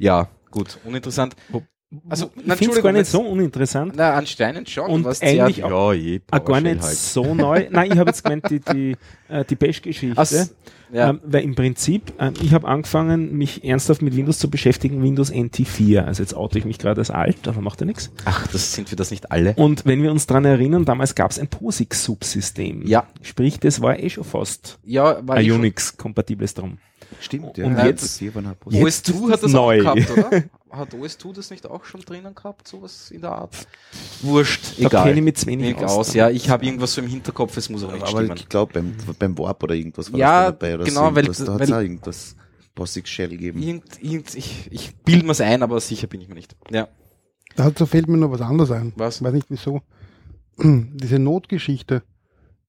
ja, 0.00 0.28
gut, 0.50 0.78
uninteressant. 0.84 1.36
Also, 2.08 2.30
ich 2.36 2.52
finde 2.54 2.76
es 2.76 2.82
gar 2.82 2.92
nicht 2.92 2.98
jetzt- 3.00 3.12
so 3.12 3.20
uninteressant. 3.22 3.92
Na, 3.96 4.14
anscheinend 4.14 4.68
schon. 4.70 4.90
Und 4.90 5.04
warst 5.04 5.22
eigentlich 5.22 5.62
auch- 5.64 5.92
Ja, 5.92 5.92
je. 5.92 6.20
Ah, 6.30 6.38
gar 6.38 6.60
nicht 6.60 6.82
halt. 6.82 6.94
so 6.96 7.34
neu. 7.34 7.66
Nein, 7.70 7.92
ich 7.92 7.98
habe 7.98 8.10
jetzt 8.10 8.22
gemeint, 8.24 8.50
die, 8.50 8.60
die, 8.60 8.96
äh, 9.28 9.44
die 9.44 9.54
Bash-Geschichte. 9.56 10.48
Ja. 10.92 11.10
Ähm, 11.10 11.20
weil 11.24 11.42
im 11.42 11.56
Prinzip, 11.56 12.12
ähm, 12.20 12.34
ich 12.40 12.54
habe 12.54 12.68
angefangen, 12.68 13.32
mich 13.36 13.64
ernsthaft 13.64 14.00
mit 14.00 14.14
Windows 14.14 14.38
zu 14.38 14.48
beschäftigen, 14.48 15.02
Windows 15.02 15.32
NT4. 15.32 16.04
Also 16.04 16.22
jetzt 16.22 16.34
oute 16.34 16.58
ich 16.58 16.64
mich 16.64 16.78
gerade 16.78 17.00
als 17.00 17.10
alt, 17.10 17.48
aber 17.48 17.60
macht 17.62 17.80
ja 17.80 17.86
nichts. 17.86 18.12
Ach, 18.26 18.46
das 18.46 18.74
sind 18.74 18.92
wir 18.92 18.96
das 18.96 19.10
nicht 19.10 19.32
alle. 19.32 19.54
Und 19.56 19.86
wenn 19.86 20.02
wir 20.04 20.12
uns 20.12 20.26
dran 20.28 20.44
erinnern, 20.44 20.84
damals 20.84 21.16
gab 21.16 21.32
es 21.32 21.38
ein 21.40 21.48
POSIX-Subsystem. 21.48 22.86
Ja. 22.86 23.06
Sprich, 23.22 23.58
das 23.58 23.80
war 23.80 23.98
eh 23.98 24.08
schon 24.10 24.24
fast 24.24 24.78
Ja, 24.84 25.26
war 25.26 25.36
ein 25.36 25.44
eh 25.46 25.50
Unix-kompatibles 25.50 26.54
drum. 26.54 26.78
Stimmt, 27.20 27.58
Und 27.58 27.76
ja. 27.76 27.86
jetzt- 27.86 28.20
halt 28.20 28.34
OS2 28.66 28.86
ist 28.86 29.08
hat 29.14 29.30
das 29.32 29.40
das 29.42 29.52
neu. 29.52 29.78
auch 29.88 29.94
gehabt, 29.94 30.10
oder? 30.10 30.42
Hat 30.76 30.92
OS2 30.94 31.32
das 31.34 31.50
nicht 31.50 31.66
auch 31.66 31.84
schon 31.84 32.00
drinnen 32.00 32.34
gehabt, 32.34 32.66
sowas 32.68 33.10
in 33.10 33.20
der 33.20 33.32
Art? 33.32 33.66
Wurscht, 34.22 34.78
Da 34.78 34.86
egal. 34.86 35.04
kenne 35.04 35.18
ich 35.18 35.24
mich 35.24 35.34
zu 35.36 35.46
wenig 35.46 35.76
aus. 35.78 35.90
aus, 36.08 36.14
ja, 36.14 36.30
ich 36.30 36.48
habe 36.50 36.64
irgendwas 36.64 36.94
so 36.94 37.00
im 37.00 37.06
Hinterkopf, 37.08 37.56
es 37.56 37.68
muss 37.70 37.84
auch 37.84 37.92
nicht 37.92 38.02
aber 38.02 38.18
stimmen. 38.22 38.36
ich 38.36 38.48
glaube, 38.48 38.72
beim, 38.74 38.94
beim 39.18 39.38
Warp 39.38 39.62
oder 39.62 39.74
irgendwas 39.74 40.12
war 40.12 40.18
Ja, 40.18 40.50
das 40.50 40.58
da 40.58 40.66
dabei 40.66 40.74
oder 40.74 40.84
genau, 40.84 41.08
so. 41.10 41.16
weil- 41.16 41.22
da 41.24 41.54
hat 41.54 41.60
es 41.60 41.72
auch 41.72 41.80
irgendwas 41.80 42.36
POSIX 42.74 43.08
Shell 43.08 43.28
gegeben. 43.28 43.62
Irgend, 43.62 44.02
irgend, 44.02 44.34
ich 44.34 44.68
ich 44.72 44.96
bilde 45.04 45.24
mir's 45.26 45.40
ein, 45.40 45.62
aber 45.62 45.78
sicher 45.80 46.06
bin 46.08 46.20
ich 46.20 46.28
mir 46.28 46.34
nicht. 46.34 46.56
Ja. 46.70 46.88
Dazu 47.56 47.86
fällt 47.86 48.08
mir 48.08 48.16
noch 48.16 48.32
was 48.32 48.40
anderes 48.40 48.70
ein. 48.72 48.92
Was? 48.96 49.18
Ich 49.18 49.22
weiß 49.22 49.32
nicht 49.32 49.46
wieso. 49.50 49.80
Diese 50.58 51.18
Notgeschichte, 51.18 52.02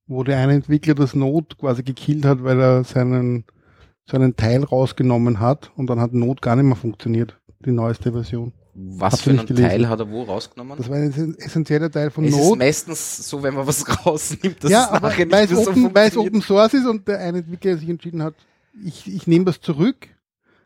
wo 0.08 0.24
der 0.24 0.38
eine 0.38 0.54
Entwickler 0.54 0.94
das 0.96 1.16
Not 1.16 1.58
quasi 1.58 1.82
gekillt 1.84 2.26
hat, 2.26 2.44
weil 2.44 2.60
er 2.60 2.84
seinen, 2.84 3.46
seinen 4.06 4.36
Teil 4.36 4.64
rausgenommen 4.64 5.40
hat 5.40 5.72
und 5.76 5.88
dann 5.88 6.00
hat 6.00 6.14
Not 6.14 6.42
gar 6.44 6.56
nicht 6.56 6.66
mehr 6.66 6.76
funktioniert. 6.76 7.40
Die 7.65 7.72
neueste 7.72 8.12
Version. 8.12 8.53
Was 8.75 9.13
Habt 9.13 9.22
für 9.24 9.29
einen? 9.31 9.48
Teil 9.48 9.88
hat 9.88 10.00
er 10.00 10.10
wo 10.12 10.24
rausgenommen? 10.24 10.77
Das 10.77 10.89
war 10.89 10.98
ein 10.98 11.10
essen- 11.10 11.38
essentieller 11.39 11.89
Teil 11.89 12.12
von 12.12 12.25
es 12.25 12.34
ist 12.34 12.38
Not. 12.38 12.60
meistens 12.60 13.29
so, 13.29 13.41
wenn 13.41 13.53
man 13.53 13.65
was 13.65 13.86
rausnimmt, 14.05 14.63
dass 14.63 14.69
ja, 14.72 14.84
es 14.84 14.89
aber 14.89 15.07
weil 15.17 15.45
es 15.45 15.50
mehr 15.51 15.63
so 15.63 15.69
open, 15.72 15.95
weil 15.95 16.07
es. 16.10 16.17
Open 16.17 16.41
Source 16.41 16.74
ist 16.74 16.86
und 16.86 17.07
der 17.07 17.19
eine 17.19 17.38
Entwickler 17.39 17.77
sich 17.77 17.88
entschieden 17.89 18.22
hat, 18.22 18.36
ich, 18.84 19.07
ich 19.13 19.27
nehme 19.27 19.45
das 19.45 19.62
zurück, 19.62 20.07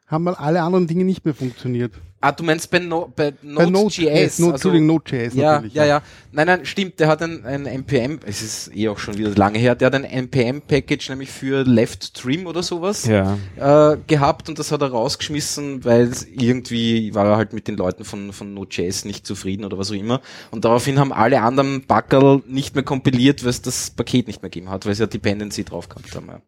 haben 0.09 0.23
mal 0.23 0.35
alle 0.35 0.61
anderen 0.61 0.87
Dinge 0.87 1.05
nicht 1.05 1.23
mehr 1.23 1.33
funktioniert. 1.33 1.93
Ah, 2.21 2.33
du 2.33 2.43
meinst 2.43 2.69
bei, 2.69 2.79
no, 2.79 3.13
bei 3.15 3.31
Bei 3.31 3.37
Node.js? 3.65 3.69
Node.js, 3.71 4.39
Node, 4.39 4.53
also- 4.53 4.73
Node.js 4.73 5.33
ja, 5.35 5.53
natürlich. 5.53 5.73
ja, 5.73 5.85
ja. 5.85 6.01
Nein, 6.33 6.47
nein, 6.47 6.65
stimmt. 6.65 6.99
Der 6.99 7.07
hat 7.07 7.21
ein, 7.21 7.45
ein 7.45 7.65
NPM, 7.65 8.19
es 8.25 8.41
ist 8.41 8.75
eh 8.75 8.89
auch 8.89 8.97
schon 8.99 9.17
wieder 9.17 9.29
lange 9.35 9.57
her, 9.57 9.73
der 9.75 9.85
hat 9.85 9.95
ein 9.95 10.03
NPM-Package 10.03 11.09
nämlich 11.11 11.31
für 11.31 11.63
Left 11.63 12.15
Trim 12.15 12.45
oder 12.45 12.61
sowas 12.61 13.05
Ja. 13.05 13.37
äh, 13.55 13.97
gehabt 14.07 14.49
und 14.49 14.59
das 14.59 14.73
hat 14.73 14.81
er 14.81 14.89
rausgeschmissen, 14.91 15.85
weil 15.85 16.01
es 16.07 16.25
irgendwie 16.27 17.15
war 17.15 17.25
er 17.25 17.37
halt 17.37 17.53
mit 17.53 17.69
den 17.69 17.77
Leuten 17.77 18.03
von, 18.03 18.33
von 18.33 18.53
Node.js 18.53 19.05
nicht 19.05 19.25
zufrieden 19.25 19.63
oder 19.63 19.77
was 19.77 19.89
auch 19.89 19.95
immer. 19.95 20.19
Und 20.51 20.65
daraufhin 20.65 20.99
haben 20.99 21.13
alle 21.13 21.41
anderen 21.41 21.85
Backerl 21.85 22.41
nicht 22.47 22.75
mehr 22.75 22.83
kompiliert, 22.83 23.43
weil 23.43 23.51
es 23.51 23.61
das 23.61 23.91
Paket 23.91 24.27
nicht 24.27 24.41
mehr 24.41 24.49
gegeben 24.49 24.69
hat, 24.69 24.85
weil 24.85 24.93
sie 24.93 25.03
ja 25.03 25.07
Dependency 25.07 25.63
drauf 25.63 25.87
gehabt 25.87 26.13
haben. 26.15 26.27
Ja, 26.27 26.41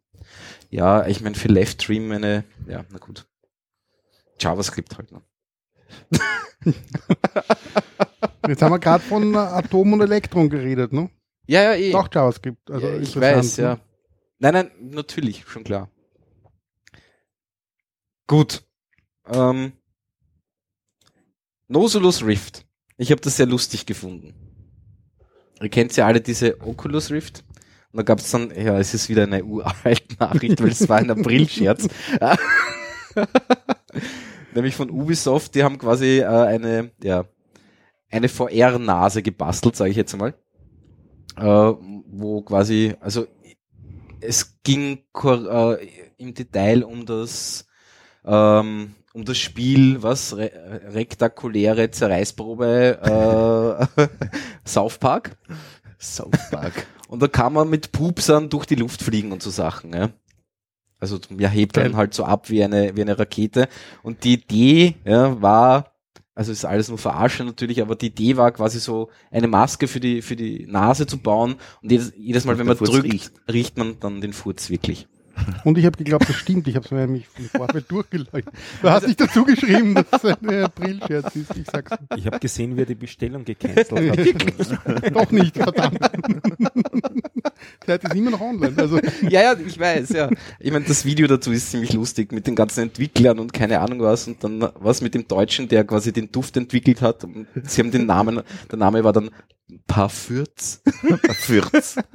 ja 0.69 1.07
ich 1.07 1.21
meine 1.21 1.35
für 1.35 1.47
Left 1.47 1.79
Trim 1.79 2.11
eine, 2.11 2.43
ja, 2.67 2.83
na 2.91 2.97
gut. 2.97 3.25
JavaScript 4.41 4.97
halt 4.97 5.11
noch. 5.11 5.23
Jetzt 8.47 8.61
haben 8.61 8.71
wir 8.71 8.79
gerade 8.79 9.03
von 9.03 9.35
Atom 9.35 9.93
und 9.93 10.01
Elektron 10.01 10.49
geredet, 10.49 10.93
ne? 10.93 11.09
Ja, 11.47 11.63
ja, 11.63 11.75
eh. 11.75 11.93
Auch 11.93 12.09
JavaScript. 12.11 12.69
Also 12.69 12.87
ja, 12.87 12.97
ich 12.97 13.19
weiß, 13.19 13.57
ne? 13.57 13.63
ja. 13.63 13.79
Nein, 14.39 14.53
nein, 14.53 14.71
natürlich, 14.79 15.45
schon 15.47 15.63
klar. 15.63 15.89
Gut. 18.27 18.63
Ähm, 19.27 19.73
Nosulus 21.67 22.25
Rift. 22.25 22.65
Ich 22.97 23.11
habe 23.11 23.21
das 23.21 23.37
sehr 23.37 23.45
lustig 23.45 23.85
gefunden. 23.85 24.33
Ihr 25.61 25.69
kennt 25.69 25.95
ja 25.95 26.07
alle 26.07 26.21
diese 26.21 26.59
Oculus 26.61 27.11
Rift. 27.11 27.43
Und 27.91 27.97
da 27.97 28.03
gab 28.03 28.19
es 28.19 28.31
dann, 28.31 28.51
ja, 28.51 28.79
es 28.79 28.93
ist 28.93 29.09
wieder 29.09 29.23
eine 29.23 29.43
uralte 29.45 30.15
Nachricht, 30.19 30.61
weil 30.61 30.69
es 30.69 30.87
war 30.87 30.97
ein 30.97 31.11
Aprilscherz. 31.11 31.87
Nämlich 34.53 34.75
von 34.75 34.89
Ubisoft, 34.89 35.55
die 35.55 35.63
haben 35.63 35.77
quasi 35.77 36.19
äh, 36.19 36.25
eine, 36.25 36.91
ja, 37.01 37.25
eine 38.09 38.29
VR-Nase 38.29 39.21
gebastelt, 39.21 39.75
sage 39.75 39.91
ich 39.91 39.97
jetzt 39.97 40.17
mal. 40.17 40.33
Äh, 41.37 41.43
wo 41.43 42.41
quasi, 42.41 42.95
also 42.99 43.25
es 44.19 44.59
ging 44.63 45.03
äh, 45.23 45.87
im 46.17 46.33
Detail 46.33 46.83
um 46.83 47.05
das 47.05 47.65
ähm, 48.25 48.95
um 49.13 49.25
das 49.25 49.37
Spiel, 49.37 50.01
was 50.03 50.35
Re 50.35 50.51
rektakuläre 50.93 51.91
Zerreißprobe 51.91 53.87
äh, 53.97 54.07
South 54.65 54.97
Park. 54.99 55.37
South 55.99 56.49
Park. 56.49 56.87
Und 57.07 57.21
da 57.21 57.27
kann 57.27 57.53
man 57.53 57.69
mit 57.69 57.91
Pupsern 57.91 58.49
durch 58.49 58.65
die 58.65 58.75
Luft 58.75 59.01
fliegen 59.01 59.31
und 59.31 59.43
so 59.43 59.49
Sachen. 59.49 59.93
Ja? 59.93 60.09
Also 61.01 61.19
ja, 61.37 61.49
hebt 61.49 61.75
dann 61.77 61.83
Geil. 61.91 61.95
halt 61.95 62.13
so 62.13 62.23
ab 62.23 62.49
wie 62.49 62.63
eine, 62.63 62.95
wie 62.95 63.01
eine 63.01 63.17
Rakete. 63.17 63.67
Und 64.03 64.23
die 64.23 64.33
Idee 64.33 64.95
ja, 65.03 65.41
war, 65.41 65.93
also 66.35 66.51
ist 66.51 66.63
alles 66.63 66.89
nur 66.89 66.99
Verarsche 66.99 67.43
natürlich, 67.43 67.81
aber 67.81 67.95
die 67.95 68.07
Idee 68.07 68.37
war 68.37 68.51
quasi 68.51 68.79
so 68.79 69.09
eine 69.31 69.47
Maske 69.47 69.87
für 69.87 69.99
die, 69.99 70.21
für 70.21 70.35
die 70.35 70.67
Nase 70.67 71.07
zu 71.07 71.17
bauen. 71.17 71.55
Und 71.81 71.91
jedes, 71.91 72.13
jedes 72.15 72.45
Mal, 72.45 72.59
wenn 72.59 72.67
man 72.67 72.77
drückt, 72.77 73.03
riecht. 73.03 73.31
riecht. 73.51 73.77
man 73.77 73.99
dann 73.99 74.21
den 74.21 74.31
Furz 74.31 74.69
wirklich. 74.69 75.07
Und 75.63 75.77
ich 75.77 75.85
habe 75.85 75.97
geglaubt, 75.97 76.27
das 76.27 76.35
stimmt. 76.35 76.67
Ich 76.67 76.75
habe 76.75 76.85
es 76.85 76.91
mir 76.91 77.01
nämlich 77.01 77.27
im 77.37 77.45
Vorfeld 77.45 77.89
durchgeleuchtet. 77.91 78.53
Du 78.81 78.89
hast 78.89 79.07
nicht 79.07 79.19
dazu 79.19 79.43
geschrieben, 79.43 79.95
dass 79.95 80.23
es 80.23 80.37
ein 80.41 80.63
Aprilscherz 80.63 81.35
ist. 81.35 81.55
Ich 81.55 81.65
sag's. 81.71 81.91
Ich 82.15 82.25
habe 82.25 82.39
gesehen, 82.39 82.75
wie 82.75 82.81
er 82.81 82.85
die 82.85 82.95
Bestellung 82.95 83.45
gecancelt 83.45 83.91
hat. 83.91 85.15
Doch 85.15 85.31
nicht, 85.31 85.55
verdammt. 85.55 85.99
Seite 87.85 88.07
ist 88.07 88.15
immer 88.15 88.31
noch 88.31 88.41
online. 88.41 88.73
Also, 88.77 88.99
Ja, 89.29 89.41
ja, 89.41 89.55
ich 89.57 89.79
weiß, 89.79 90.09
ja. 90.09 90.29
Ich 90.59 90.71
meine, 90.71 90.85
das 90.85 91.05
Video 91.05 91.27
dazu 91.27 91.51
ist 91.51 91.71
ziemlich 91.71 91.93
lustig 91.93 92.31
mit 92.31 92.47
den 92.47 92.55
ganzen 92.55 92.81
Entwicklern 92.81 93.39
und 93.39 93.53
keine 93.53 93.79
Ahnung 93.79 94.01
was 94.01 94.27
und 94.27 94.43
dann 94.43 94.67
was 94.79 95.01
mit 95.01 95.13
dem 95.13 95.27
Deutschen, 95.27 95.67
der 95.67 95.83
quasi 95.83 96.11
den 96.11 96.31
Duft 96.31 96.57
entwickelt 96.57 97.01
hat. 97.01 97.23
Und 97.23 97.47
sie 97.63 97.81
haben 97.81 97.91
den 97.91 98.05
Namen, 98.05 98.41
der 98.69 98.77
Name 98.77 99.03
war 99.03 99.13
dann 99.13 99.29
Parfürz. 99.87 100.81
Fürz. 101.33 101.95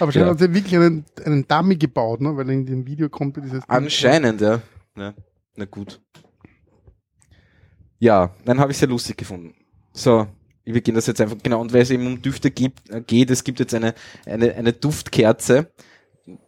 aber 0.00 0.12
scheinbar 0.12 0.34
Ja. 0.34 0.38
haben 0.38 0.38
sie 0.38 0.54
wirklich 0.54 0.76
einen, 0.76 1.04
einen 1.24 1.46
Dummy 1.46 1.76
gebaut, 1.76 2.20
ne? 2.20 2.36
weil 2.36 2.50
in 2.50 2.66
dem 2.66 2.86
Video 2.86 3.08
kommt 3.08 3.36
dieses. 3.36 3.62
Anscheinend, 3.68 4.40
ja. 4.40 4.60
ja. 4.96 5.14
Na 5.56 5.64
gut. 5.64 6.00
Ja, 7.98 8.34
dann 8.44 8.58
habe 8.58 8.72
ich 8.72 8.78
sehr 8.78 8.88
lustig 8.88 9.16
gefunden. 9.16 9.54
So, 9.92 10.26
wir 10.64 10.80
gehen 10.80 10.94
das 10.94 11.06
jetzt 11.06 11.20
einfach, 11.20 11.36
genau, 11.42 11.60
und 11.60 11.72
weil 11.72 11.82
es 11.82 11.90
eben 11.90 12.06
um 12.06 12.22
Düfte 12.22 12.50
gibt, 12.50 12.90
äh, 12.90 13.00
geht, 13.00 13.30
es 13.30 13.44
gibt 13.44 13.60
jetzt 13.60 13.74
eine, 13.74 13.94
eine, 14.26 14.54
eine 14.54 14.72
Duftkerze, 14.72 15.70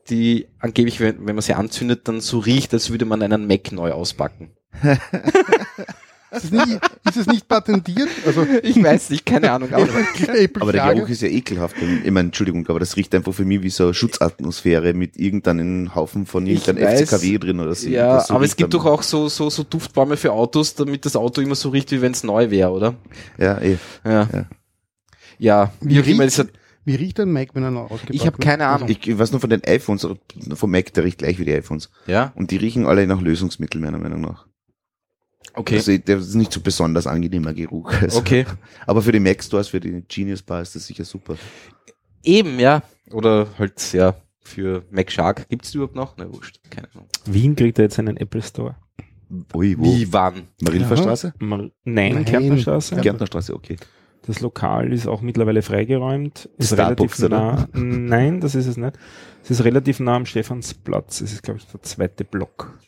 die 0.08 0.48
angeblich, 0.58 1.00
wenn, 1.00 1.26
wenn 1.26 1.34
man 1.34 1.42
sie 1.42 1.54
anzündet, 1.54 2.08
dann 2.08 2.20
so 2.20 2.38
riecht, 2.38 2.72
als 2.72 2.90
würde 2.90 3.04
man 3.04 3.22
einen 3.22 3.46
Mac 3.46 3.72
neu 3.72 3.92
auspacken. 3.92 4.50
Ist 6.34 6.44
es 6.44 6.50
nicht, 6.50 6.80
ist 7.08 7.16
es 7.16 7.26
nicht 7.26 7.48
patentiert? 7.48 8.08
Also, 8.26 8.46
Ich 8.62 8.82
weiß 8.82 9.10
nicht, 9.10 9.24
keine 9.26 9.50
Ahnung, 9.52 9.72
aber 9.72 9.86
Aber 10.60 10.72
der 10.72 10.94
Geruch 10.94 11.08
ist 11.08 11.22
ja 11.22 11.28
ekelhaft. 11.28 11.76
Ich 11.80 12.10
meine, 12.10 12.26
Entschuldigung, 12.28 12.66
aber 12.68 12.80
das 12.80 12.96
riecht 12.96 13.14
einfach 13.14 13.32
für 13.32 13.44
mich 13.44 13.62
wie 13.62 13.70
so 13.70 13.84
eine 13.84 13.94
Schutzatmosphäre 13.94 14.94
mit 14.94 15.16
irgendeinem 15.16 15.94
Haufen 15.94 16.26
von 16.26 16.46
Ich 16.46 16.66
irgendeinem 16.66 16.92
weiß. 16.92 17.02
FCKW 17.10 17.38
drin 17.38 17.60
oder 17.60 17.74
so. 17.74 17.88
Ja, 17.88 18.20
so 18.20 18.34
aber 18.34 18.44
es 18.44 18.56
gibt 18.56 18.74
doch 18.74 18.84
auch 18.86 19.02
so, 19.02 19.28
so, 19.28 19.50
so 19.50 19.62
Duftbäume 19.62 20.16
für 20.16 20.32
Autos, 20.32 20.74
damit 20.74 21.04
das 21.04 21.16
Auto 21.16 21.40
immer 21.40 21.54
so 21.54 21.68
riecht, 21.70 21.90
wie 21.92 22.00
wenn 22.02 22.12
es 22.12 22.24
neu 22.24 22.50
wäre, 22.50 22.70
oder? 22.70 22.94
Ja, 23.38 23.60
eh. 23.60 23.76
Ja. 24.04 24.28
Ja. 24.32 24.46
Ja, 25.38 25.72
Wie 25.80 26.04
wie 26.06 26.12
immer, 26.12 26.26
Wie 26.84 26.94
riecht 26.94 27.18
ein 27.18 27.32
Mac, 27.32 27.48
wenn 27.54 27.64
er 27.64 27.70
noch 27.70 27.90
ausgepackt 27.90 28.14
Ich 28.14 28.26
hab 28.26 28.34
wird? 28.34 28.42
keine 28.42 28.66
Ahnung. 28.66 28.88
Ich, 28.88 29.06
ich 29.06 29.18
weiß 29.18 29.32
nur 29.32 29.40
von 29.40 29.50
den 29.50 29.64
iPhones, 29.64 30.06
vom 30.54 30.70
Mac, 30.70 30.92
der 30.94 31.04
riecht 31.04 31.18
gleich 31.18 31.38
wie 31.38 31.44
die 31.44 31.54
iPhones. 31.54 31.90
ja, 32.06 32.32
Und 32.36 32.50
die 32.50 32.56
riechen 32.56 32.86
alle 32.86 33.06
nach 33.06 33.20
Lösungsmittel, 33.20 33.80
meiner 33.80 33.98
Meinung 33.98 34.20
nach. 34.20 34.46
Okay. 35.54 35.76
Also, 35.76 35.96
der 35.98 36.18
ist 36.18 36.34
nicht 36.34 36.52
so 36.52 36.60
besonders 36.60 37.06
angenehmer 37.06 37.52
Geruch. 37.52 37.92
Also, 38.02 38.18
Okay. 38.18 38.46
Aber 38.86 39.02
für 39.02 39.12
die 39.12 39.20
Mac 39.20 39.42
Stores, 39.42 39.68
für 39.68 39.80
die 39.80 40.02
Genius 40.08 40.42
Bar 40.42 40.62
ist 40.62 40.74
das 40.74 40.86
sicher 40.86 41.04
super. 41.04 41.36
Eben, 42.22 42.58
ja. 42.58 42.82
Oder 43.10 43.48
halt, 43.58 43.92
ja, 43.92 44.14
für 44.40 44.84
Mac 44.90 45.10
Shark. 45.10 45.48
Gibt's 45.48 45.70
die 45.70 45.78
überhaupt 45.78 45.96
noch? 45.96 46.14
Na, 46.16 46.32
wurscht. 46.32 46.60
Keine 46.70 46.88
Ahnung. 46.94 47.06
Wien 47.26 47.56
kriegt 47.56 47.78
er 47.78 47.84
jetzt 47.84 47.98
einen 47.98 48.16
Apple 48.16 48.42
Store. 48.42 48.76
Ui, 49.54 49.76
wo? 49.78 49.84
Wie, 49.84 50.12
wann? 50.12 50.48
Marilferstraße? 50.62 51.34
Mal, 51.38 51.72
nein, 51.84 52.14
Nein. 52.14 52.24
Kärntnerstraße. 52.24 52.96
Gärtnerstraße, 52.96 53.54
okay. 53.54 53.76
Das 54.26 54.40
Lokal 54.40 54.92
ist 54.92 55.06
auch 55.06 55.20
mittlerweile 55.20 55.60
freigeräumt. 55.60 56.48
Ist 56.56 56.72
Starbucks, 56.72 57.22
relativ 57.22 57.28
nah. 57.30 57.68
Nein, 57.74 58.40
das 58.40 58.54
ist 58.54 58.66
es 58.66 58.76
nicht. 58.76 58.96
Es 59.42 59.50
ist 59.50 59.64
relativ 59.64 60.00
nah 60.00 60.16
am 60.16 60.24
Stephansplatz. 60.24 61.20
Es 61.20 61.32
ist, 61.32 61.42
glaube 61.42 61.58
ich, 61.58 61.66
der 61.66 61.82
zweite 61.82 62.24
Block. 62.24 62.78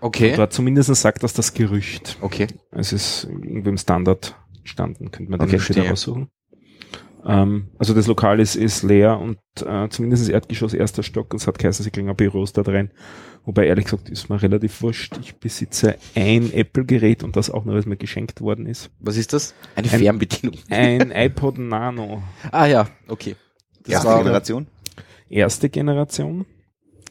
Okay. 0.00 0.34
Dort 0.36 0.52
zumindest 0.52 0.94
sagt 0.94 1.22
das 1.22 1.32
das 1.32 1.54
Gerücht. 1.54 2.18
Okay. 2.20 2.46
Es 2.70 2.92
ist 2.92 3.24
irgendwie 3.24 3.70
im 3.70 3.78
Standard 3.78 4.36
gestanden. 4.62 5.10
Könnte 5.10 5.30
man 5.30 5.40
den 5.40 5.48
Okay, 5.48 5.56
okay, 5.56 5.68
wieder 5.70 5.84
verstehe. 5.84 5.92
aussuchen. 5.92 6.30
Ähm, 7.24 7.68
also 7.78 7.92
das 7.92 8.06
Lokal 8.06 8.38
ist, 8.38 8.54
ist 8.54 8.82
leer 8.84 9.18
und 9.18 9.38
äh, 9.64 9.88
zumindest 9.88 10.22
das 10.22 10.28
Erdgeschoss 10.28 10.74
erster 10.74 11.02
Stock 11.02 11.32
und 11.32 11.40
es 11.40 11.46
hat 11.48 11.58
geheißen, 11.58 11.82
sie 11.82 11.90
kriegen 11.90 12.08
auch 12.08 12.14
Büros 12.14 12.52
da 12.52 12.62
drin. 12.62 12.90
Wobei 13.44 13.66
ehrlich 13.66 13.86
gesagt 13.86 14.08
ist 14.10 14.28
mir 14.28 14.40
relativ 14.40 14.80
wurscht. 14.82 15.16
Ich 15.20 15.36
besitze 15.36 15.96
ein 16.14 16.52
Apple-Gerät 16.52 17.24
und 17.24 17.34
das 17.36 17.50
auch 17.50 17.64
nur, 17.64 17.74
weil 17.74 17.80
es 17.80 17.86
mir 17.86 17.96
geschenkt 17.96 18.40
worden 18.40 18.66
ist. 18.66 18.90
Was 19.00 19.16
ist 19.16 19.32
das? 19.32 19.54
Eine 19.74 19.90
Ein- 19.90 19.98
Fernbedienung. 20.00 20.56
Ein 20.70 21.10
iPod 21.14 21.58
Nano. 21.58 22.22
Ah 22.52 22.66
ja, 22.66 22.88
okay. 23.08 23.34
Das 23.82 23.94
Erste 23.94 24.08
war- 24.08 24.18
Generation? 24.18 24.66
Erste 25.28 25.68
Generation. 25.68 26.44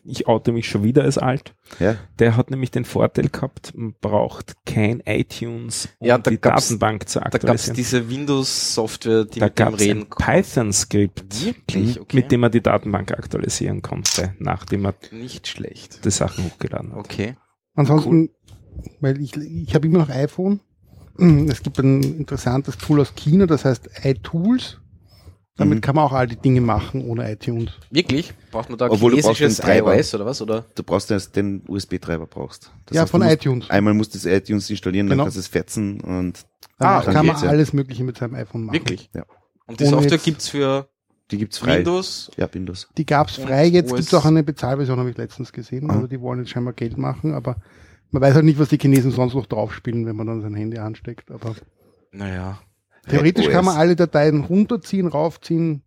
Ich 0.08 0.28
oute 0.28 0.52
mich 0.52 0.68
schon 0.70 0.84
wieder 0.84 1.04
als 1.04 1.18
alt. 1.18 1.56
Ja. 1.80 1.96
Der 2.20 2.38
hat 2.38 2.52
nämlich 2.52 2.70
den 2.70 2.86
Vorteil 2.86 3.30
gehabt, 3.30 3.74
man 3.76 3.96
braucht 4.00 4.54
kein 4.66 5.00
iTunes, 5.06 5.90
um 6.00 6.08
Ja, 6.08 6.18
da 6.20 6.30
die 6.30 6.40
gab's- 6.40 6.68
Datenbank 6.68 7.10
zu 7.10 7.20
Da 7.20 7.24
gab 7.26 7.34
es 7.34 7.36
aktualisieren. 7.40 7.76
diese 7.76 8.10
Windows-Software, 8.10 9.26
die 9.26 9.40
Da 9.40 9.46
mit 9.48 9.58
dem 9.60 9.66
gab 9.66 9.74
es 9.74 9.80
reden 9.82 10.02
ein 10.04 10.10
Python-Skript, 10.10 11.46
Wirklich? 11.46 12.00
Okay. 12.00 12.16
mit 12.18 12.32
dem 12.32 12.40
man 12.42 12.52
die 12.52 12.62
Datenbank 12.62 13.12
aktualisieren 13.14 13.82
konnte, 13.82 14.36
nachdem 14.40 14.82
man 14.84 14.94
Nicht 15.12 15.48
schlecht. 15.48 16.06
die 16.06 16.12
Sachen 16.12 16.46
hochgeladen 16.46 16.92
hat. 16.92 17.00
Okay. 17.00 17.36
Ansonsten, 17.74 18.30
weil 19.02 19.20
ich, 19.20 19.36
ich 19.36 19.74
habe 19.74 19.88
immer 19.88 20.00
noch 20.00 20.10
iPhone. 20.10 20.60
Es 21.50 21.64
gibt 21.64 21.80
ein 21.80 22.04
interessantes 22.04 22.78
Tool 22.78 23.00
aus 23.02 23.16
China, 23.16 23.46
das 23.48 23.66
heißt 23.66 23.90
iTools. 24.04 24.80
Damit 25.58 25.78
Mhm. 25.78 25.82
kann 25.82 25.96
man 25.96 26.04
auch 26.06 26.12
all 26.12 26.28
die 26.28 26.36
Dinge 26.36 26.60
machen 26.60 27.06
ohne 27.06 27.32
iTunes. 27.32 27.72
Wirklich? 27.90 28.34
Braucht 28.52 28.70
man 28.70 28.78
da 28.78 28.88
Obwohl 28.90 29.12
du 29.12 29.18
brauchst 29.22 29.38
chinesisches 29.38 29.58
den 29.58 29.66
Treiber. 29.66 29.96
iOS 29.96 30.14
oder 30.16 30.26
was? 30.26 30.42
Oder? 30.42 30.66
Du 30.76 30.84
brauchst 30.84 31.10
erst 31.12 31.36
den 31.38 31.64
USB-Treiber 31.68 32.26
brauchst. 32.26 32.72
Das 32.88 32.96
ja, 32.96 33.02
heißt, 33.04 33.12
von 33.12 33.22
du 33.22 33.28
musst, 33.28 33.38
iTunes. 33.38 33.70
Einmal 33.70 33.94
musst 33.94 34.14
du 34.14 34.18
das 34.18 34.26
iTunes 34.26 34.70
installieren, 34.70 35.08
dann 35.08 35.16
Genau. 35.18 35.24
kannst 35.24 35.38
du 35.38 35.40
es 35.40 35.48
fetzen 35.48 36.02
und 36.02 36.46
Ah, 36.78 37.02
kann 37.02 37.14
dann 37.14 37.26
man 37.26 37.36
geht's, 37.36 37.44
ja. 37.44 37.50
alles 37.50 37.72
Mögliche 37.72 38.04
mit 38.04 38.18
seinem 38.18 38.36
iPhone 38.36 38.66
machen. 38.66 38.74
Wirklich? 38.74 39.10
Ja. 39.14 39.24
Und 39.68 39.80
die 39.80 39.86
Ohne 39.86 39.92
Software 39.94 40.12
jetzt- 40.12 40.26
gibt's 40.26 40.50
für 40.50 40.90
die 41.32 41.38
gibt's 41.38 41.58
frei. 41.58 41.78
Windows? 41.78 42.30
Ja, 42.36 42.54
Windows. 42.54 42.90
Die 42.98 43.06
gab's 43.06 43.38
Und 43.38 43.48
frei, 43.48 43.66
jetzt 43.68 43.92
OS. 43.92 43.98
gibt's 44.00 44.14
auch 44.14 44.26
eine 44.26 44.44
Bezahlversion, 44.44 45.00
habe 45.00 45.10
ich 45.10 45.18
letztens 45.18 45.54
gesehen. 45.54 45.90
Ah. 45.90 45.94
Also 45.96 46.08
die 46.08 46.20
wollen 46.20 46.40
jetzt 46.40 46.50
scheinbar 46.50 46.74
Geld 46.74 46.98
machen, 46.98 47.34
aber 47.34 47.56
man 48.12 48.22
weiß 48.22 48.36
halt 48.36 48.44
nicht, 48.46 48.60
was 48.60 48.68
die 48.70 48.78
Chinesen 48.78 49.12
sonst 49.12 49.34
noch 49.36 49.46
draufspielen, 49.46 50.06
wenn 50.06 50.18
man 50.18 50.28
dann 50.28 50.42
sein 50.42 50.54
Handy 50.54 50.78
ansteckt. 50.80 51.32
Aber 51.32 51.56
Naja. 52.12 52.60
Theoretisch 53.10 53.50
kann 53.50 53.66
man 53.66 53.78
alle 53.78 53.96
Dateien 53.96 54.44
runterziehen, 54.46 55.08
raufziehen, 55.08 55.84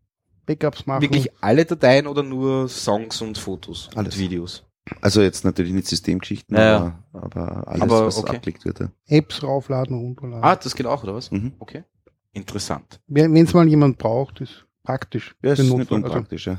Backups 0.47 0.87
machen. 0.87 1.03
Wirklich 1.03 1.31
alle 1.41 1.65
Dateien 1.65 2.07
oder 2.07 2.23
nur 2.23 2.69
Songs 2.69 3.21
und 3.21 3.37
Fotos 3.39 3.91
Alles. 3.95 4.15
und 4.15 4.21
Videos? 4.21 4.65
Also 5.03 5.21
jetzt 5.21 5.45
natürlich 5.45 5.73
nicht 5.73 5.87
Systemgeschichten, 5.87 6.57
Ja, 6.57 7.03
aber, 7.13 7.25
aber 7.25 7.69
alles, 7.69 7.83
Aber 7.83 8.07
was 8.07 8.17
okay. 8.19 8.37
abgelegt 8.37 8.65
wird. 8.65 8.81
Ja. 8.81 8.89
Apps 9.07 9.43
raufladen, 9.43 9.95
runterladen. 9.99 10.43
Ah, 10.43 10.57
das 10.57 10.75
geht 10.75 10.87
auch, 10.87 11.03
oder 11.03 11.15
was? 11.15 11.31
Mhm. 11.31 11.53
Okay. 11.59 11.85
Interessant. 12.33 13.01
Wenn 13.07 13.37
es 13.37 13.53
mal 13.53 13.69
jemand 13.69 13.99
braucht, 13.99 14.41
ist 14.41 14.65
praktisch. 14.85 15.35
Ja, 15.43 15.53
ist 15.53 15.59
nicht 15.59 15.69
Notfall. 15.71 15.97
Also, 15.99 16.07
unpraktisch, 16.07 16.47
ja. 16.47 16.59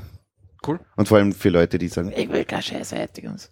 Cool. 0.64 0.78
Und 0.94 1.08
vor 1.08 1.18
allem 1.18 1.32
für 1.32 1.48
Leute, 1.48 1.78
die 1.78 1.88
sagen, 1.88 2.12
Ich 2.16 2.30
will 2.30 2.44
kein 2.44 2.62
scheiß 2.62 2.92
iTunes. 2.92 3.50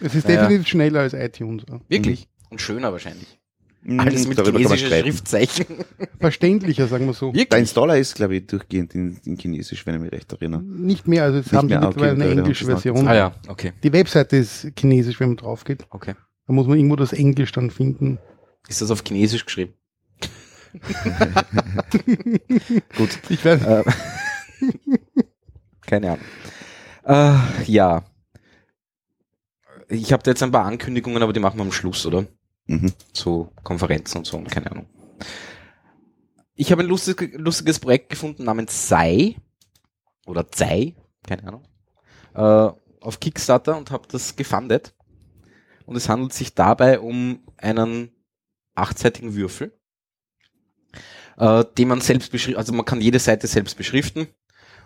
es 0.00 0.14
ist 0.14 0.28
Ja, 0.28 0.34
ja. 0.34 0.40
definitiv 0.42 0.66
schneller 0.68 1.00
als 1.00 1.14
iTunes. 1.14 1.64
Wirklich. 1.88 2.28
Und 2.50 2.60
schöner 2.60 2.92
wahrscheinlich. 2.92 3.39
"Mm, 3.82 3.98
Alles 4.00 4.26
mit 4.28 4.38
darüber 4.38 4.58
chinesischen. 4.58 4.88
Schriftzeichen. 4.88 5.66
Verständlicher, 6.20 6.86
sagen 6.86 7.06
wir 7.06 7.14
so. 7.14 7.32
Der 7.32 7.40
Wirklich. 7.40 7.60
Installer 7.60 7.96
ist, 7.98 8.14
glaube 8.14 8.36
ich, 8.36 8.46
durchgehend 8.46 8.94
in, 8.94 9.18
in 9.24 9.36
Chinesisch, 9.38 9.84
wenn 9.86 9.94
ich 9.96 10.00
mich 10.02 10.12
recht 10.12 10.30
erinnere. 10.32 10.62
Nicht 10.62 11.08
mehr, 11.08 11.24
also 11.24 11.38
jetzt 11.38 11.46
Nicht 11.46 11.54
haben 11.56 11.68
sie 11.68 11.74
mehr, 11.74 11.88
okay, 11.88 12.00
mittlerweile 12.00 12.24
eine 12.24 12.32
englische 12.40 12.64
Version. 12.66 13.08
Ah 13.08 13.14
ja, 13.14 13.34
okay. 13.48 13.72
Die 13.82 13.92
Webseite 13.92 14.36
ist 14.36 14.68
chinesisch, 14.78 15.18
wenn 15.20 15.28
man 15.30 15.36
drauf 15.38 15.64
geht. 15.64 15.86
Okay. 15.90 16.14
Da 16.46 16.52
muss 16.52 16.66
man 16.66 16.76
irgendwo 16.78 16.96
das 16.96 17.12
Englisch 17.12 17.52
dann 17.52 17.70
finden. 17.70 18.18
Ist 18.68 18.82
das 18.82 18.90
auf 18.90 19.02
Chinesisch 19.06 19.44
geschrieben? 19.46 19.72
Gut. 22.96 23.10
Ich 23.28 23.44
weiß, 23.44 23.62
Äh, 23.64 23.82
Keine 25.86 26.12
Ahnung. 26.12 26.24
Äh, 27.04 27.34
ja. 27.70 28.04
Ich 29.88 30.12
habe 30.12 30.22
da 30.22 30.30
jetzt 30.30 30.42
ein 30.42 30.52
paar 30.52 30.66
Ankündigungen, 30.66 31.22
aber 31.22 31.32
die 31.32 31.40
machen 31.40 31.58
wir 31.58 31.64
am 31.64 31.72
Schluss, 31.72 32.06
oder? 32.06 32.26
Mhm. 32.70 32.92
zu 33.12 33.50
Konferenzen 33.64 34.18
und 34.18 34.26
so 34.28 34.36
und 34.36 34.48
keine 34.48 34.70
Ahnung. 34.70 34.86
Ich 36.54 36.70
habe 36.70 36.82
ein 36.82 36.88
lustig, 36.88 37.34
lustiges 37.36 37.80
Projekt 37.80 38.10
gefunden 38.10 38.44
namens 38.44 38.86
Sei 38.86 39.34
oder 40.24 40.46
Zei, 40.52 40.94
keine 41.26 41.48
Ahnung, 41.48 41.64
äh, 42.34 42.72
auf 43.00 43.18
Kickstarter 43.18 43.76
und 43.76 43.90
habe 43.90 44.06
das 44.08 44.36
gefundet. 44.36 44.94
Und 45.84 45.96
es 45.96 46.08
handelt 46.08 46.32
sich 46.32 46.54
dabei 46.54 47.00
um 47.00 47.40
einen 47.56 48.12
achtseitigen 48.76 49.34
Würfel, 49.34 49.76
äh, 51.38 51.64
den 51.76 51.88
man 51.88 52.00
selbst 52.00 52.30
beschriften, 52.30 52.58
also 52.58 52.72
man 52.72 52.84
kann 52.84 53.00
jede 53.00 53.18
Seite 53.18 53.48
selbst 53.48 53.76
beschriften. 53.76 54.28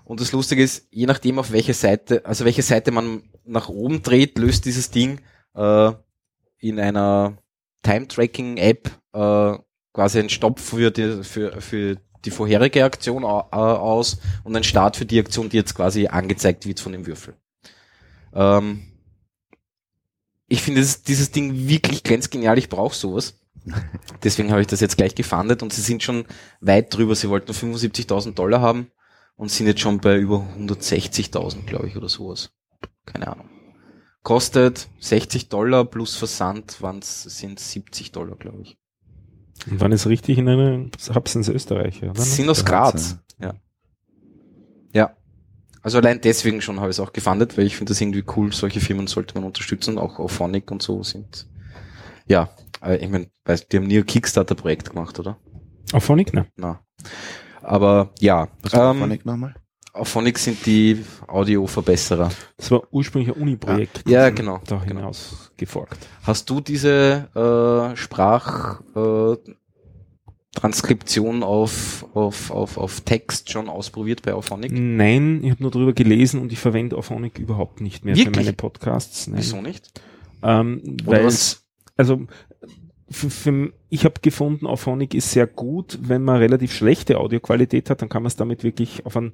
Und 0.05 0.21
das 0.21 0.33
Lustige 0.33 0.63
ist, 0.63 0.89
je 0.91 1.05
nachdem 1.05 1.39
auf 1.39 1.53
welche 1.53 1.75
Seite, 1.75 2.25
also 2.25 2.47
welche 2.47 2.63
Seite 2.63 2.93
man 2.93 3.31
nach 3.45 3.69
oben 3.69 4.03
dreht, 4.03 4.39
löst 4.39 4.65
dieses 4.65 4.91
Ding 4.91 5.21
äh, 5.55 5.93
in 6.61 6.81
einer 6.81 7.44
Time-Tracking-App 7.85 8.91
äh, 9.13 9.59
quasi 9.93 10.19
einen 10.19 10.31
Stopp 10.31 10.59
für 10.59 10.91
die, 10.91 11.23
für, 11.23 11.61
für 11.61 11.97
die 12.25 12.31
vorherige 12.33 12.85
Aktion 12.85 13.25
au- 13.25 13.49
aus 13.53 14.19
und 14.43 14.57
einen 14.57 14.65
Start 14.65 14.97
für 14.97 15.07
die 15.07 15.21
Aktion, 15.21 15.49
die 15.51 15.57
jetzt 15.57 15.75
quasi 15.77 16.09
angezeigt 16.09 16.67
wird 16.67 16.81
von 16.81 16.91
dem 16.93 17.07
Würfel. 17.07 17.35
Ähm, 18.35 18.83
ich 20.49 20.63
finde 20.63 20.81
dieses, 20.81 21.03
dieses 21.03 21.31
Ding 21.31 21.69
wirklich 21.69 22.03
grenzgenial, 22.03 22.59
ich 22.59 22.69
brauche 22.69 22.95
sowas. 22.95 23.39
Deswegen 24.25 24.51
habe 24.51 24.61
ich 24.61 24.67
das 24.67 24.81
jetzt 24.81 24.97
gleich 24.97 25.15
gefundet 25.15 25.63
und 25.63 25.73
sie 25.73 25.81
sind 25.81 26.03
schon 26.03 26.25
weit 26.61 26.95
drüber. 26.95 27.15
Sie 27.15 27.29
wollten 27.31 27.53
75.000 27.53 28.35
Dollar 28.35 28.61
haben 28.61 28.91
und 29.37 29.51
sind 29.51 29.67
jetzt 29.67 29.81
schon 29.81 30.01
bei 30.01 30.17
über 30.17 30.47
160.000, 30.59 31.65
glaube 31.65 31.89
ich, 31.89 31.97
oder 31.97 32.09
sowas. 32.09 32.51
Keine 33.07 33.29
Ahnung. 33.29 33.49
Kostet 34.25 34.89
60 35.01 35.51
Dollar 35.51 35.85
plus 35.85 36.17
Versand 36.17 36.81
waren's, 36.81 37.25
sind 37.25 37.61
70 37.61 38.11
Dollar, 38.11 38.37
glaube 38.37 38.63
ich. 38.63 38.79
Und 39.71 39.81
wann 39.81 39.93
ist 39.93 40.07
richtig 40.07 40.39
in 40.39 40.49
einer, 40.49 40.87
hab's 41.11 41.35
ins 41.35 41.49
Österreich, 41.49 42.03
oder? 42.03 42.21
Sind 42.21 42.49
aus 42.49 42.65
Graz. 42.65 43.19
Ja. 43.39 43.55
Ja. 44.95 45.17
Also 45.83 45.99
allein 45.99 46.23
deswegen 46.23 46.63
schon 46.63 46.81
habe 46.81 46.89
ich 46.89 46.97
es 46.97 47.01
auch 47.01 47.13
gefundet, 47.13 47.59
weil 47.59 47.67
ich 47.67 47.77
finde 47.77 47.91
das 47.91 48.01
irgendwie 48.01 48.25
cool. 48.35 48.51
Solche 48.55 48.81
Firmen 48.81 49.07
sollte 49.09 49.35
man 49.35 49.45
unterstützen. 49.45 49.99
Auch 49.99 50.19
Auphonic 50.19 50.71
und 50.71 50.83
so 50.83 51.03
sind. 51.03 51.47
Ja, 52.27 52.49
aber 52.81 52.99
ich 52.99 53.11
meine, 53.11 53.29
weißt, 53.45 53.71
die 53.71 53.77
haben 53.77 53.87
nie 53.87 53.99
ein 53.99 54.07
Kickstarter-Projekt 54.07 54.89
gemacht, 54.89 55.19
oder? 55.21 55.37
Auf 55.93 56.05
Phonic, 56.05 56.33
ne? 56.33 56.47
Na. 56.57 56.81
Aber 57.61 58.15
ja, 58.21 58.49
Was 58.63 58.73
ähm, 58.73 59.01
Phonic 59.01 59.27
nochmal? 59.27 59.55
Auphonic 59.95 60.39
sind 60.41 60.67
die 60.67 61.05
Audioverbesserer. 61.29 62.31
Das 62.57 62.71
war 62.73 62.83
ursprünglich 62.91 63.35
ein 63.35 63.41
Uni-Projekt. 63.41 64.03
Ja, 64.09 64.29
genau, 64.31 64.61
Da 64.67 64.77
genau. 64.79 64.97
hinaus 64.97 65.53
gefolgt. 65.57 65.97
Hast 66.25 66.51
du 66.51 66.61
diese 66.61 67.29
äh, 67.35 67.97
Sprach 67.97 68.81
äh, 68.97 69.37
Transkription 70.53 71.45
auf, 71.45 72.07
auf, 72.13 72.51
auf, 72.51 72.77
auf 72.77 73.01
Text 73.03 73.53
schon 73.53 73.69
ausprobiert 73.69 74.23
bei 74.23 74.35
Auphonic? 74.35 74.73
Nein, 74.73 75.45
ich 75.45 75.53
habe 75.53 75.63
nur 75.63 75.71
drüber 75.71 75.93
gelesen 75.93 76.41
und 76.41 76.53
ich 76.53 76.59
verwende 76.59 76.97
Auphonic 76.97 77.39
überhaupt 77.39 77.81
nicht 77.81 78.05
mehr 78.05 78.17
Wirklich? 78.17 78.35
für 78.35 78.41
meine 78.43 78.53
Podcasts. 78.53 79.29
Nein. 79.29 79.39
Wieso 79.39 79.63
nicht? 79.63 79.93
Ähm, 80.43 80.97
weil 81.05 81.29
also 81.97 82.27
für, 83.11 83.29
für, 83.29 83.73
ich 83.91 84.05
habe 84.05 84.15
gefunden, 84.23 84.67
Auphonic 84.67 85.15
ist 85.15 85.31
sehr 85.31 85.47
gut, 85.47 85.99
wenn 86.01 86.23
man 86.23 86.39
relativ 86.39 86.73
schlechte 86.73 87.19
Audioqualität 87.19 87.91
hat, 87.91 88.01
dann 88.01 88.09
kann 88.09 88.23
man 88.23 88.29
es 88.29 88.37
damit 88.37 88.65
wirklich 88.65 89.05
auf 89.05 89.17
ein, 89.17 89.33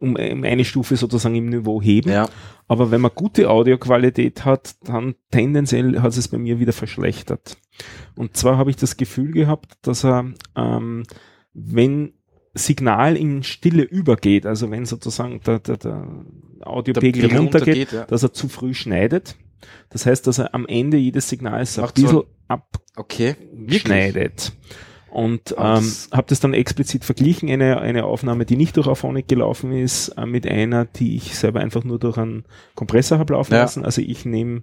um, 0.00 0.16
um 0.16 0.44
eine 0.44 0.64
Stufe 0.64 0.96
sozusagen 0.96 1.36
im 1.36 1.48
Niveau 1.48 1.80
heben. 1.80 2.10
Ja. 2.10 2.28
Aber 2.66 2.90
wenn 2.90 3.00
man 3.00 3.12
gute 3.14 3.50
Audioqualität 3.50 4.44
hat, 4.44 4.74
dann 4.84 5.14
tendenziell 5.30 6.00
hat 6.00 6.16
es 6.16 6.28
bei 6.28 6.38
mir 6.38 6.58
wieder 6.58 6.72
verschlechtert. 6.72 7.56
Und 8.16 8.36
zwar 8.36 8.58
habe 8.58 8.70
ich 8.70 8.76
das 8.76 8.96
Gefühl 8.96 9.32
gehabt, 9.32 9.74
dass 9.82 10.04
er, 10.04 10.32
ähm, 10.56 11.04
wenn 11.52 12.14
Signal 12.54 13.16
in 13.16 13.42
Stille 13.42 13.82
übergeht, 13.82 14.46
also 14.46 14.70
wenn 14.70 14.86
sozusagen 14.86 15.40
der, 15.40 15.58
der, 15.60 15.76
der 15.76 16.08
Audiopegel 16.60 17.22
Pegel 17.22 17.38
runtergeht, 17.38 17.66
runtergeht, 17.68 17.92
ja. 17.92 18.04
dass 18.06 18.22
er 18.22 18.32
zu 18.32 18.48
früh 18.48 18.74
schneidet. 18.74 19.36
Das 19.90 20.06
heißt, 20.06 20.26
dass 20.26 20.38
er 20.38 20.54
am 20.54 20.66
Ende 20.66 20.96
jedes 20.96 21.28
Signals 21.28 21.78
ein 21.78 21.82
Macht 21.82 21.98
so 21.98 22.02
bisschen 22.02 22.22
ein- 22.48 22.62
Okay. 22.96 23.36
abschneidet. 23.68 24.52
Und 25.10 25.54
ähm, 25.56 25.92
habe 26.10 26.24
das 26.26 26.40
dann 26.40 26.54
explizit 26.54 27.04
verglichen, 27.04 27.48
eine, 27.48 27.80
eine 27.80 28.04
Aufnahme, 28.04 28.44
die 28.46 28.56
nicht 28.56 28.76
durch 28.76 28.88
Auphonic 28.88 29.28
gelaufen 29.28 29.72
ist, 29.72 30.08
äh, 30.08 30.26
mit 30.26 30.44
einer, 30.46 30.86
die 30.86 31.14
ich 31.14 31.36
selber 31.38 31.60
einfach 31.60 31.84
nur 31.84 32.00
durch 32.00 32.18
einen 32.18 32.44
Kompressor 32.74 33.18
habe 33.20 33.34
laufen 33.34 33.52
Ja. 33.54 33.60
lassen. 33.62 33.84
Also 33.84 34.00
ich 34.02 34.24
nehme 34.24 34.62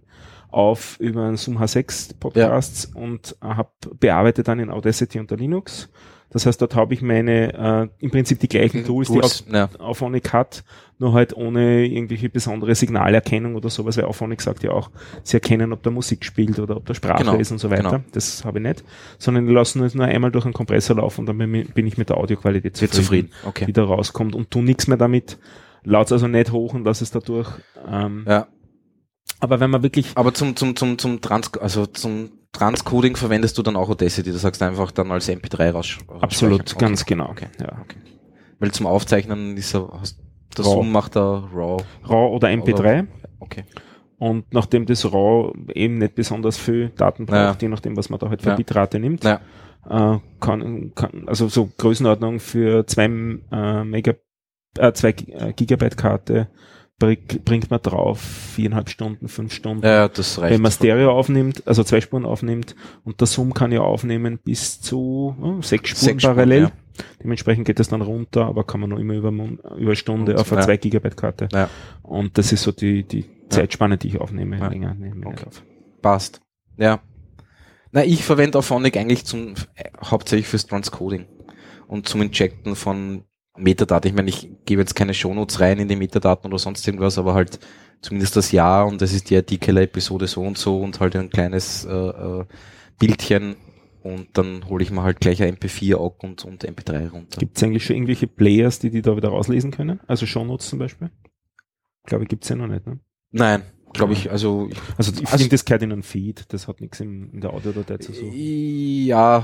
auf 0.52 0.98
über 1.00 1.24
einen 1.26 1.38
Zoom 1.38 1.58
H6 1.58 2.16
Podcasts 2.20 2.86
und 2.94 3.36
äh, 3.42 3.46
habe 3.48 3.70
bearbeitet 4.00 4.48
dann 4.48 4.60
in 4.60 4.70
Audacity 4.70 5.20
unter 5.20 5.38
Linux. 5.38 5.90
Das 6.34 6.46
heißt, 6.46 6.62
dort 6.62 6.76
habe 6.76 6.94
ich 6.94 7.02
meine, 7.02 7.54
äh, 7.54 7.88
im 8.00 8.10
Prinzip 8.10 8.40
die 8.40 8.48
gleichen 8.48 8.86
Tools, 8.86 9.10
die 9.10 9.16
Tools, 9.20 9.44
ja. 9.52 9.68
Auphonic 9.80 10.32
hat, 10.32 10.64
nur 10.98 11.12
halt 11.12 11.36
ohne 11.36 11.86
irgendwelche 11.86 12.30
besondere 12.30 12.74
Signalerkennung 12.74 13.56
oder 13.56 13.70
sowas, 13.70 13.98
weil 13.98 14.06
Auphonic 14.06 14.42
sagt 14.42 14.64
ja 14.64 14.72
auch, 14.72 14.92
sie 15.24 15.36
erkennen, 15.38 15.74
ob 15.74 15.84
da 15.84 15.90
Musik 15.92 16.24
spielt 16.24 16.58
oder 16.58 16.78
ob 16.78 16.86
da 16.86 16.94
Sprache 16.94 17.24
Genau, 17.26 17.36
ist 17.36 17.52
und 17.52 17.58
so 17.58 17.70
weiter. 17.70 17.84
genau. 17.90 18.04
Das 18.14 18.46
habe 18.46 18.60
ich 18.60 18.64
nicht. 18.64 18.84
Sondern 19.18 19.46
die 19.46 19.52
lassen 19.54 19.84
es 19.84 19.94
nur 19.94 20.06
einmal 20.06 20.32
durch 20.32 20.46
einen 20.46 20.54
Kompressor 20.54 20.96
laufen 20.96 21.22
und 21.22 21.26
dann 21.26 21.38
bin 21.38 21.86
ich- 21.88 21.98
mit 21.98 22.08
der 22.08 22.16
Audioqualität 22.18 22.78
zufrieden, 22.78 22.94
zufrieden. 23.04 23.30
Okay. 23.46 23.66
die 23.66 23.74
da 23.74 23.84
rauskommt 23.84 24.34
und 24.34 24.52
tu 24.52 24.62
nichts 24.62 24.88
mehr 24.88 24.98
damit. 24.98 25.38
Laut 25.84 26.10
also 26.14 26.28
nicht 26.28 26.54
hoch 26.54 26.74
und 26.74 26.86
lass 26.86 27.02
es 27.02 27.12
dadurch. 27.12 27.50
Ähm, 27.90 28.24
Ja. 28.26 28.48
Aber 29.42 29.60
wenn 29.60 29.70
man 29.70 29.84
wirklich 29.84 30.12
Aber 30.16 30.34
zum, 30.34 30.56
zum, 30.56 30.76
zum, 30.76 30.98
zum 30.98 31.20
Trans, 31.20 31.54
also 31.58 31.86
zum 31.88 32.32
Transcoding 32.54 33.16
verwendest 33.16 33.58
du 33.58 33.64
dann 33.64 33.76
auch 33.76 33.90
Audacity, 33.90 34.32
du 34.32 34.38
sagst 34.38 34.62
einfach 34.62 34.92
dann 34.92 35.12
als 35.12 35.30
MP3 35.30 35.72
raus. 35.72 35.98
absolut, 36.22 36.62
rausspeichern. 36.62 36.80
ganz 36.80 37.02
okay. 37.02 37.14
genau. 37.16 37.30
Okay. 37.30 37.48
Ja. 37.60 37.86
Weil 38.60 38.72
zum 38.72 38.86
Aufzeichnen 38.88 39.58
ist 39.58 39.74
er, 39.74 39.90
hast, 40.00 40.20
der 40.58 40.66
RAW. 40.66 40.74
Zoom 40.76 40.92
macht 40.92 41.16
er 41.18 41.50
RAW. 41.54 41.84
RAW 42.04 42.36
oder 42.36 42.50
MP3. 42.50 43.08
Okay. 43.40 43.64
Und 44.20 44.54
nachdem 44.54 44.86
das 44.86 45.06
RAW 45.12 45.54
eben 45.74 45.98
nicht 45.98 46.14
besonders 46.16 46.58
viel 46.58 46.90
Daten 46.90 47.26
braucht, 47.26 47.62
Ja. 47.62 47.68
je 47.68 47.68
nachdem, 47.70 47.98
was 47.98 48.10
man 48.10 48.20
da 48.20 48.30
halt 48.30 48.44
für 48.44 48.50
Ja. 48.50 48.56
Bitrate 48.56 49.00
nimmt, 49.00 49.24
Ja. 49.24 49.40
äh, 49.90 50.20
kann, 50.40 50.92
kann, 50.94 51.28
also 51.28 51.48
so 51.48 51.70
Größenordnung 51.78 52.40
für 52.40 52.86
zwei 52.86 53.06
äh, 53.06 53.84
Mega, 53.86 54.14
äh, 54.78 54.92
zwei 54.94 55.10
äh, 55.10 55.54
Gigabyte 55.54 55.98
Karte 55.98 56.50
bringt 57.46 57.70
man 57.70 57.82
drauf 57.82 58.20
viereinhalb 58.22 58.90
Stunden, 58.90 59.28
fünf 59.28 59.54
Stunden. 59.54 59.86
Ja, 59.86 60.08
das 60.08 60.40
reicht. 60.40 60.54
Wenn 60.54 60.62
man 60.62 60.72
Stereo 60.72 61.12
aufnimmt, 61.12 61.64
also 61.68 61.84
zwei 61.84 62.02
Spuren 62.02 62.26
aufnimmt 62.26 62.76
und 63.04 63.20
der 63.20 63.28
Zoom 63.28 63.54
kann 63.54 63.72
ja 63.72 63.82
aufnehmen 63.82 64.40
bis 64.44 64.80
zu 64.82 65.36
oh, 65.42 65.62
sechs 65.62 65.90
Spuren 65.90 66.06
Sechs 66.06 66.24
Spuren, 66.24 66.36
parallel. 66.36 66.62
ja. 66.64 66.72
Dementsprechend 67.24 67.66
geht 67.66 67.80
das 67.80 67.88
dann 67.90 68.02
runter, 68.02 68.46
aber 68.46 68.64
kann 68.66 68.80
man 68.82 68.90
noch 68.90 69.00
immer 69.00 69.14
über, 69.16 69.32
über 69.78 69.96
Stunde 69.96 70.34
Und- 70.34 70.40
auf 70.40 70.52
eine 70.52 70.62
ja. 70.62 70.66
2 70.66 70.78
Gigabyte 70.78 71.18
Karte. 71.18 71.50
Ja. 71.52 71.70
Und 72.04 72.38
das 72.38 72.52
ist 72.52 72.64
so 72.64 72.72
die, 72.72 73.04
die 73.04 73.26
Zeitspanne, 73.50 73.98
die 73.98 74.10
ich 74.10 74.20
aufnehme. 74.22 74.58
Ja. 74.60 74.68
Länger 74.68 74.94
nehme 74.94 75.26
Okay. 75.28 75.46
auf. 75.48 75.64
Passt. 76.02 76.42
Ja. 76.78 77.00
Na, 77.92 78.04
ich 78.06 78.24
verwende 78.24 78.58
Auphonic 78.58 78.98
eigentlich 78.98 79.26
zum, 79.26 79.56
äh, 79.76 79.90
hauptsächlich 80.06 80.48
fürs 80.48 80.66
Transcoding 80.68 81.26
und 81.88 82.08
zum 82.08 82.22
Injecten 82.22 82.76
von 82.76 83.24
Metadaten. 83.58 84.10
Ich 84.10 84.16
meine, 84.16 84.30
ich 84.30 84.50
gebe 84.66 84.82
jetzt 84.82 84.96
keine 84.96 85.14
Shownotes 85.14 85.60
rein 85.60 85.80
in 85.80 85.88
die 85.88 85.96
Metadaten 85.96 86.48
oder 86.48 86.60
sonst 86.60 86.88
irgendwas, 86.88 87.18
aber 87.18 87.34
halt 87.34 87.60
zumindest 88.02 88.36
das 88.36 88.52
Jahr 88.52 88.88
und 88.88 89.02
das 89.02 89.14
ist 89.14 89.30
die 89.30 89.36
Artikel-Episode 89.36 90.28
so 90.28 90.42
und 90.42 90.58
so 90.58 90.80
und 90.80 91.00
halt 91.00 91.16
ein 91.16 91.30
kleines 91.30 91.86
äh, 91.86 91.92
äh, 91.92 92.46
Bildchen 93.00 93.56
und 94.04 94.30
dann 94.38 94.68
hole 94.68 94.84
ich 94.84 94.92
mir 94.92 95.04
halt 95.04 95.20
gleich 95.20 95.44
ein 95.44 95.56
MP4 95.56 95.96
auch 95.96 96.18
und, 96.24 96.44
und 96.44 96.66
MP3 96.66 97.10
runter. 97.10 97.40
Gibt 97.40 97.58
es 97.58 97.64
eigentlich 97.64 97.86
schon 97.86 97.96
irgendwelche 97.98 98.28
Players, 98.28 98.80
die 98.80 98.90
die 98.90 99.02
da 99.02 99.16
wieder 99.16 99.30
rauslesen 99.30 99.72
können? 99.72 100.00
Also 100.08 100.26
Shownotes 100.26 100.70
zum 100.70 100.80
Beispiel? 100.80 101.12
Ich 102.04 102.10
glaube, 102.10 102.26
gibt's 102.26 102.50
ja 102.50 102.56
noch 102.56 102.68
nicht. 102.68 102.88
Ne? 102.88 103.00
Nein, 103.32 103.64
glaube 103.94 104.14
ich, 104.14 104.32
also 104.32 104.68
ich, 104.72 104.78
Also 104.98 105.12
ich 105.14 105.20
Also- 105.20 105.38
finde, 105.38 105.50
das 105.50 105.66
gehört 105.66 105.84
in 105.84 105.92
einen 105.92 106.04
Feed. 106.04 106.46
Das 106.50 106.68
hat 106.68 106.82
nichts 106.82 107.00
in, 107.00 107.30
in 107.32 107.42
der 107.42 107.52
Audiodatei 107.54 107.98
zu 107.98 108.14
suchen. 108.14 108.32
ja, 108.34 109.44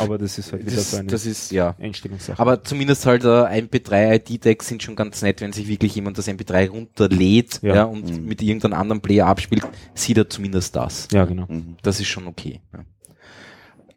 Aber 0.00 0.18
das 0.18 0.38
ist 0.38 0.52
halt 0.52 0.66
wieder 0.66 0.76
das, 0.76 0.90
so 0.90 0.96
eine 0.98 1.06
das 1.08 1.26
ist, 1.26 1.50
ja. 1.52 1.74
Einstellungssache. 1.78 2.38
Aber 2.40 2.62
zumindest 2.64 3.06
halt 3.06 3.24
äh, 3.24 3.26
MP3-ID-Tags 3.60 4.68
sind 4.68 4.82
schon 4.82 4.96
ganz 4.96 5.22
nett, 5.22 5.40
wenn 5.40 5.52
sich 5.52 5.68
wirklich 5.68 5.94
jemand 5.94 6.18
das 6.18 6.28
MP3 6.28 6.68
runterlädt 6.70 7.60
Ja. 7.62 7.74
ja. 7.74 7.84
und 7.84 8.06
Mhm. 8.20 8.24
mit 8.26 8.42
irgendeinem 8.42 8.74
anderen 8.78 9.00
Player 9.00 9.26
abspielt, 9.26 9.62
sieht 9.94 10.16
er 10.18 10.28
zumindest 10.28 10.76
das. 10.76 11.08
ja, 11.12 11.24
genau. 11.24 11.46
Mhm. 11.48 11.76
Das 11.82 12.00
ist 12.00 12.08
schon 12.08 12.26
okay. 12.26 12.60
Ja. 12.72 12.84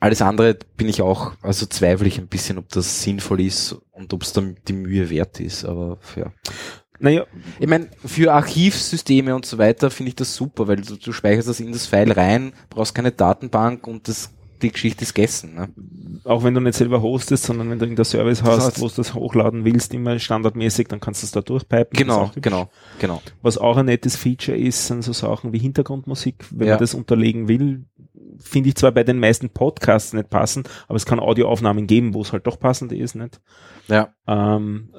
Alles 0.01 0.21
andere 0.21 0.57
bin 0.77 0.87
ich 0.87 1.01
auch, 1.01 1.33
also 1.41 1.65
zweifle 1.65 2.07
ich 2.07 2.19
ein 2.19 2.27
bisschen, 2.27 2.57
ob 2.57 2.69
das 2.69 3.01
sinnvoll 3.03 3.41
ist 3.41 3.75
und 3.91 4.13
ob 4.13 4.23
es 4.23 4.31
dann 4.31 4.55
die 4.67 4.73
Mühe 4.73 5.09
wert 5.09 5.41
ist. 5.41 5.65
Aber 5.65 5.97
ja. 6.15 6.31
Naja, 6.99 7.25
Ich 7.59 7.67
meine, 7.67 7.87
für 8.05 8.33
Archivsysteme 8.33 9.35
und 9.35 9.45
so 9.45 9.57
weiter 9.57 9.89
finde 9.89 10.09
ich 10.09 10.15
das 10.15 10.35
super, 10.35 10.67
weil 10.67 10.77
du, 10.81 10.95
du 10.97 11.11
speicherst 11.11 11.47
das 11.47 11.59
in 11.59 11.71
das 11.71 11.85
File 11.85 12.11
rein, 12.11 12.53
brauchst 12.69 12.93
keine 12.93 13.11
Datenbank 13.11 13.87
und 13.87 14.07
das, 14.07 14.31
die 14.61 14.71
Geschichte 14.71 15.03
ist 15.03 15.13
gegessen. 15.13 15.55
Ne? 15.55 15.69
auch 16.25 16.43
wenn 16.43 16.53
du 16.53 16.59
nicht 16.59 16.75
selber 16.75 17.01
hostest, 17.01 17.45
sondern 17.45 17.69
wenn 17.69 17.79
du 17.79 17.85
irgendein 17.85 18.03
Service 18.03 18.43
hast, 18.43 18.75
heißt- 18.77 18.81
wo 18.81 18.89
du 18.89 18.95
das 18.95 19.13
hochladen 19.13 19.63
willst, 19.63 19.93
immer 19.93 20.19
standardmäßig, 20.19 20.87
dann 20.89 20.99
kannst 20.99 21.23
du 21.23 21.25
es 21.25 21.31
da 21.31 21.39
durchpipen. 21.41 21.87
Das 21.91 21.97
Genau, 21.99 22.31
genau, 22.35 22.69
genau. 22.99 23.21
Was 23.41 23.57
auch 23.57 23.77
ein 23.77 23.85
nettes 23.85 24.17
Feature 24.17 24.57
ist, 24.57 24.87
sind 24.87 25.01
so 25.03 25.13
Sachen 25.13 25.53
wie 25.53 25.59
Hintergrundmusik. 25.59 26.45
Wenn 26.51 26.67
Ja. 26.67 26.73
man 26.73 26.79
das 26.81 26.93
unterlegen 26.93 27.47
will, 27.47 27.85
finde 28.39 28.69
ich 28.69 28.75
zwar 28.75 28.91
bei 28.91 29.03
den 29.03 29.19
meisten 29.19 29.49
Podcasts 29.49 30.13
nicht 30.13 30.29
passen, 30.29 30.63
aber 30.87 30.95
es 30.95 31.05
kann 31.05 31.19
Audioaufnahmen 31.19 31.87
geben, 31.87 32.13
wo 32.13 32.21
es 32.21 32.31
halt 32.33 32.47
doch 32.47 32.59
passend 32.59 32.91
ist, 32.91 33.15
nicht? 33.15 33.39
Ja, 33.87 34.09
Ähm, 34.27 34.93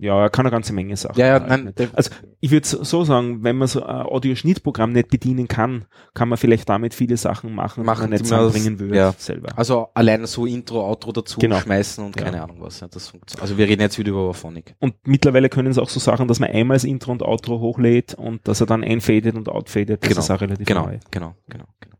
ja, 0.00 0.20
er 0.20 0.28
kann 0.30 0.44
eine 0.44 0.50
ganze 0.50 0.72
Menge 0.72 0.96
Sachen. 0.96 1.16
ja, 1.18 1.26
ja 1.26 1.32
halt 1.34 1.48
nein, 1.48 1.72
Also 1.92 2.10
ich 2.40 2.50
würde 2.50 2.66
so 2.66 3.04
sagen, 3.04 3.44
wenn 3.44 3.56
man 3.56 3.68
so 3.68 3.84
ein 3.84 4.02
Audioschnittprogramm 4.06 4.90
nicht 4.92 5.08
bedienen 5.10 5.46
kann, 5.46 5.84
kann 6.14 6.28
man 6.28 6.36
vielleicht 6.38 6.68
damit 6.68 6.92
viele 6.92 7.16
Sachen 7.16 7.54
machen, 7.54 7.84
Machen, 7.84 7.98
die 7.98 8.02
man 8.02 8.10
nicht 8.10 8.24
zusammenbringen 8.26 8.80
würde 8.80 8.96
ja. 8.96 9.14
selber. 9.16 9.56
Also 9.56 9.88
alleine 9.94 10.26
so 10.26 10.44
Intro, 10.46 10.84
Outro 10.84 11.12
dazu 11.12 11.38
Genau. 11.38 11.60
schmeißen 11.60 12.04
und 12.04 12.16
Ja. 12.16 12.24
keine 12.24 12.42
Ahnung 12.42 12.56
was. 12.60 12.80
Ja, 12.80 12.88
das 12.88 13.08
funktioniert. 13.08 13.42
Also 13.42 13.56
wir 13.56 13.68
reden 13.68 13.82
jetzt 13.82 13.98
wieder 13.98 14.10
über 14.10 14.20
Auphonic. 14.22 14.74
Und 14.80 14.94
mittlerweile 15.04 15.48
können 15.48 15.70
es 15.70 15.78
auch 15.78 15.88
so 15.88 16.00
Sachen, 16.00 16.26
dass 16.26 16.40
man 16.40 16.50
einmal 16.50 16.74
das 16.74 16.84
Intro 16.84 17.12
und 17.12 17.22
Outro 17.22 17.60
hochlädt 17.60 18.14
und 18.14 18.46
dass 18.48 18.60
er 18.60 18.66
dann 18.66 18.82
einfadet 18.82 19.36
und 19.36 19.48
outfadet. 19.48 20.02
Das 20.02 20.08
Genau, 20.08 20.20
ist 20.20 20.30
auch 20.32 20.40
relativ 20.40 20.66
Genau, 20.66 20.86
neu. 20.86 20.98
genau, 21.12 21.36
genau, 21.48 21.64
genau. 21.78 21.91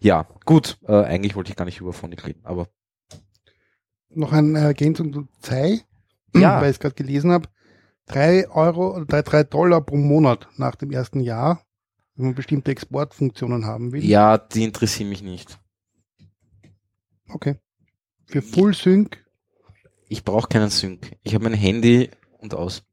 Ja, 0.00 0.26
gut. 0.44 0.78
Äh, 0.86 1.04
eigentlich 1.04 1.34
wollte 1.36 1.50
ich 1.50 1.56
gar 1.56 1.64
nicht 1.64 1.80
über 1.80 1.90
Auphonic 1.90 2.26
reden, 2.26 2.40
aber 2.44 2.68
Noch 4.10 4.32
eine 4.32 4.58
Ergänzung 4.60 5.12
zu 5.12 5.28
Zei, 5.40 5.80
Ja. 6.34 6.56
weil 6.60 6.70
ich 6.70 6.76
es 6.76 6.80
gerade 6.80 6.94
gelesen 6.94 7.32
habe. 7.32 7.48
Drei 8.06 8.48
Euro 8.48 8.94
oder 8.94 9.04
drei, 9.04 9.22
drei 9.22 9.42
Dollar 9.44 9.80
pro 9.80 9.96
Monat 9.96 10.48
nach 10.56 10.76
dem 10.76 10.92
ersten 10.92 11.20
Jahr, 11.20 11.62
wenn 12.14 12.26
man 12.26 12.34
bestimmte 12.34 12.70
Exportfunktionen 12.70 13.66
haben 13.66 13.92
will. 13.92 14.04
ja, 14.04 14.38
die 14.38 14.62
interessieren 14.64 15.08
mich 15.08 15.22
nicht. 15.22 15.58
Okay. 17.28 17.56
Für 18.26 18.42
Full 18.42 18.74
Sync 18.74 19.24
Ich 20.08 20.24
brauche 20.24 20.48
keinen 20.48 20.70
Sync. 20.70 21.16
Ich 21.22 21.34
habe 21.34 21.44
mein 21.44 21.54
Handy 21.54 22.10
und 22.38 22.54
aus. 22.54 22.84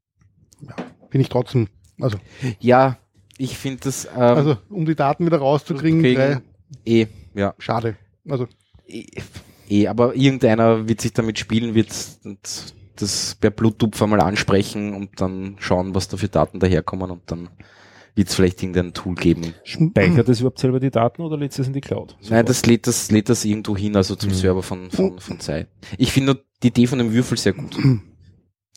bin 1.10 1.20
ich 1.20 1.28
trotzdem, 1.28 1.68
also, 2.00 2.18
Ja, 2.58 2.98
ich 3.38 3.56
finde 3.56 3.80
das 3.84 4.06
ähm, 4.06 4.20
also 4.20 4.56
um 4.68 4.84
die 4.84 4.96
Daten 4.96 5.26
wieder 5.26 5.38
rauszukriegen, 5.38 6.00
kriegen, 6.00 6.16
drei, 6.16 6.42
eh, 6.84 7.06
ja, 7.34 7.54
schade. 7.58 7.96
Also 8.28 8.46
eh, 8.86 9.06
eh, 9.68 9.86
aber 9.88 10.14
irgendeiner 10.14 10.88
wird 10.88 11.00
sich 11.00 11.12
damit 11.12 11.38
spielen, 11.38 11.74
wird 11.74 11.88
das 12.96 13.36
per 13.40 13.50
Bluetooth 13.50 14.00
einmal 14.00 14.20
ansprechen 14.20 14.94
und 14.94 15.20
dann 15.20 15.56
schauen, 15.58 15.94
was 15.94 16.08
da 16.08 16.16
für 16.16 16.28
Daten 16.28 16.60
daherkommen 16.60 17.10
und 17.10 17.22
dann 17.30 17.48
wird 18.14 18.28
es 18.28 18.36
vielleicht 18.36 18.62
irgendein 18.62 18.92
Tool 18.92 19.16
geben. 19.16 19.54
Speichert 19.64 20.28
es 20.28 20.38
überhaupt 20.38 20.60
selber 20.60 20.78
die 20.78 20.92
Daten 20.92 21.22
oder 21.22 21.36
lädt 21.36 21.58
es 21.58 21.66
in 21.66 21.72
die 21.72 21.80
Cloud? 21.80 22.16
Nein, 22.28 22.46
das 22.46 22.64
lädt 22.64 22.86
das, 22.86 23.10
lädt 23.10 23.28
das 23.28 23.44
irgendwo 23.44 23.76
hin, 23.76 23.96
also 23.96 24.14
zum 24.14 24.30
Mhm. 24.30 24.34
Server 24.34 24.62
von, 24.62 24.90
von, 24.92 25.18
von 25.18 25.40
Zeit. 25.40 25.68
Ich 25.98 26.12
finde 26.12 26.34
nur 26.34 26.44
die 26.62 26.68
Idee 26.68 26.86
von 26.86 26.98
dem 27.00 27.12
Würfel 27.12 27.36
sehr 27.36 27.54
gut. 27.54 27.76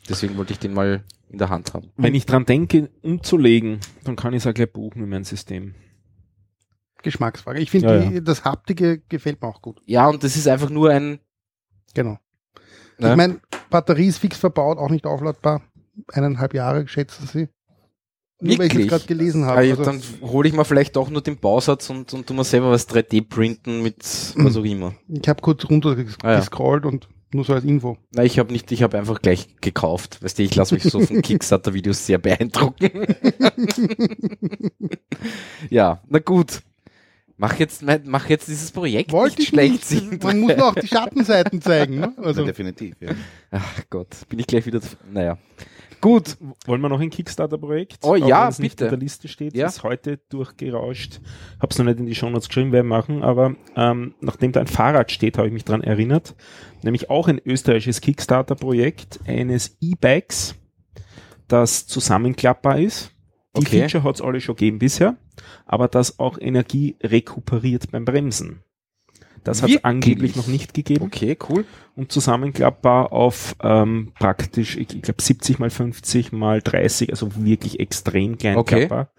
Deswegen 0.10 0.38
wollte 0.38 0.54
ich 0.54 0.60
den 0.60 0.74
mal 0.74 1.04
in 1.30 1.38
der 1.38 1.50
Hand 1.50 1.74
haben. 1.76 1.92
Wenn 1.98 2.16
ich 2.16 2.26
dran 2.26 2.46
denke, 2.46 2.90
umzulegen, 3.04 3.80
dann 4.06 4.16
kann 4.16 4.34
ich 4.34 4.42
es 4.44 4.48
auch 4.48 4.54
gleich 4.54 4.72
buchen 4.72 5.04
in 5.04 5.10
mein 5.10 5.24
System. 5.24 5.76
Geschmacksfrage. 7.08 7.60
Ich 7.60 7.72
finde, 7.72 7.88
Ja, 8.04 8.10
die- 8.10 8.24
das 8.24 8.44
Haptige 8.44 9.00
gefällt 9.10 9.42
mir 9.42 9.48
auch 9.48 9.62
gut. 9.62 9.82
Ja, 9.86 10.08
und 10.08 10.24
das 10.24 10.36
ist 10.36 10.48
einfach 10.48 10.70
nur 10.70 10.90
ein, 10.92 11.20
Genau. 11.94 12.18
Ne? 13.00 13.12
Ich 13.12 13.16
meine, 13.16 13.40
Batterie 13.70 14.08
ist 14.08 14.18
fix 14.20 14.38
verbaut, 14.38 14.78
auch 14.78 14.90
nicht 14.90 15.06
aufladbar. 15.06 15.62
Eineinhalb 16.12 16.54
Jahre 16.54 16.88
schätzen 16.88 17.28
sie. 17.28 17.48
Nur 18.40 18.60
weil 18.60 18.76
ich 18.78 18.88
gerade 18.88 19.06
gelesen 19.06 19.46
habe. 19.46 19.58
Also, 19.58 19.84
dann 19.84 20.02
hole 20.22 20.48
ich 20.48 20.54
mir 20.54 20.64
vielleicht 20.66 20.96
auch 20.98 21.10
nur 21.10 21.22
den 21.22 21.38
Bausatz 21.38 21.90
und, 21.90 22.14
und 22.14 22.28
tu 22.28 22.34
mir 22.36 22.44
selber 22.44 22.70
was 22.70 22.88
3D 22.88 23.28
printen 23.28 23.82
mit 23.82 24.04
was 24.36 24.56
auch 24.58 24.64
immer. 24.64 24.94
ich 25.08 25.28
habe 25.28 25.42
kurz 25.42 25.66
runter 25.68 25.96
ges 25.96 26.18
Ah, 26.22 26.34
ja. 26.34 26.44
und 26.84 27.08
nur 27.34 27.44
so 27.44 27.54
als 27.54 27.64
Info. 27.66 27.98
Na, 28.14 28.24
ich 28.24 28.38
habe 28.40 28.52
nicht, 28.54 28.72
ich 28.72 28.84
habe 28.84 28.98
einfach 28.98 29.22
gleich 29.22 29.60
gekauft. 29.60 30.24
Weißt 30.24 30.38
du, 30.40 30.44
ich 30.44 30.56
lasse 30.56 30.76
mich 30.76 30.84
so 30.84 31.00
von 31.00 31.22
Kickstarter-Videos 31.24 32.06
sehr 32.06 32.20
beeindrucken. 32.20 32.90
ja, 35.70 36.02
na 36.08 36.20
gut. 36.20 36.62
Mach 37.40 37.60
jetzt, 37.60 37.84
mach 38.06 38.30
jetzt 38.30 38.48
dieses 38.48 38.72
Projekt 38.72 39.12
Wollte 39.12 39.36
nicht 39.36 39.44
ich 39.44 39.48
schlecht 39.50 39.74
nicht. 39.74 39.86
sehen. 39.86 40.20
Man 40.24 40.40
muss 40.40 40.56
noch 40.58 40.74
die 40.74 40.88
Schattenseiten 40.88 41.62
zeigen. 41.62 42.00
Ne? 42.00 42.14
Also 42.18 42.28
Also, 42.30 42.46
definitiv, 42.46 42.96
ja. 43.00 43.12
Ach 43.52 43.84
Gott, 43.92 44.08
bin 44.28 44.40
ich 44.40 44.48
gleich 44.48 44.66
wieder, 44.66 44.80
naja. 45.12 45.38
Gut, 46.02 46.38
Wollen 46.68 46.82
wir 46.82 46.90
noch 46.90 47.00
ein 47.00 47.10
Kickstarter-Projekt? 47.10 47.98
Oh 48.04 48.10
Auch 48.14 48.16
ja, 48.18 48.48
es 48.50 48.60
nicht 48.60 48.74
bitte. 48.78 48.86
in 48.86 48.90
der 48.92 49.00
Liste 49.00 49.28
steht. 49.28 49.56
Ja. 49.56 49.66
Ist 49.68 49.82
heute 49.84 50.18
durchgerauscht. 50.30 51.22
Hab's 51.60 51.78
noch 51.80 51.86
nicht 51.86 52.00
in 52.00 52.06
die 52.06 52.14
Shownotes 52.14 52.48
geschrieben, 52.50 52.72
werden 52.72 52.88
wir 52.88 52.96
machen, 52.98 53.24
aber 53.24 53.56
ähm, 53.76 54.14
nachdem 54.22 54.52
da 54.52 54.60
ein 54.60 54.68
Fahrrad 54.68 55.12
steht, 55.12 55.38
habe 55.38 55.48
ich 55.48 55.54
mich 55.54 55.66
dran 55.66 55.82
erinnert. 55.84 56.36
Nämlich 56.84 57.10
auch 57.10 57.28
ein 57.28 57.42
österreichisches 57.44 58.02
Kickstarter-Projekt 58.02 59.20
eines 59.28 59.76
E-Bikes, 59.82 60.54
das 61.48 61.88
zusammenklappbar 61.88 62.80
ist. 62.80 63.12
Die 63.58 63.66
Okay. 63.66 63.80
Feature 63.82 64.04
hat's 64.04 64.22
alle 64.22 64.40
schon 64.42 64.56
gegeben 64.56 64.80
bisher, 64.80 65.16
aber 65.66 65.88
das 65.88 66.20
auch 66.20 66.38
Energie 66.40 66.96
rekuperiert 67.02 67.92
beim 67.92 68.06
Bremsen. 68.06 68.64
Das 69.44 69.62
hat 69.64 69.70
es 69.70 69.84
angeblich 69.86 70.36
noch 70.36 70.48
nicht 70.48 70.74
gegeben. 70.74 71.06
Okay, 71.06 71.38
cool. 71.50 71.64
Und 71.96 72.12
zusammenklappbar 72.12 73.14
auf 73.14 73.56
ähm, 73.62 74.12
praktisch, 74.20 74.76
ich, 74.76 74.94
ich 74.94 75.02
glaube 75.02 75.22
70 75.22 75.60
mal 75.60 75.70
50 75.70 76.34
mal 76.34 76.62
30, 76.62 77.12
also 77.12 77.30
wirklich 77.38 77.80
extrem 77.80 78.38
klein 78.38 78.58
Okay. 78.58 78.88
klappbar. 78.88 79.10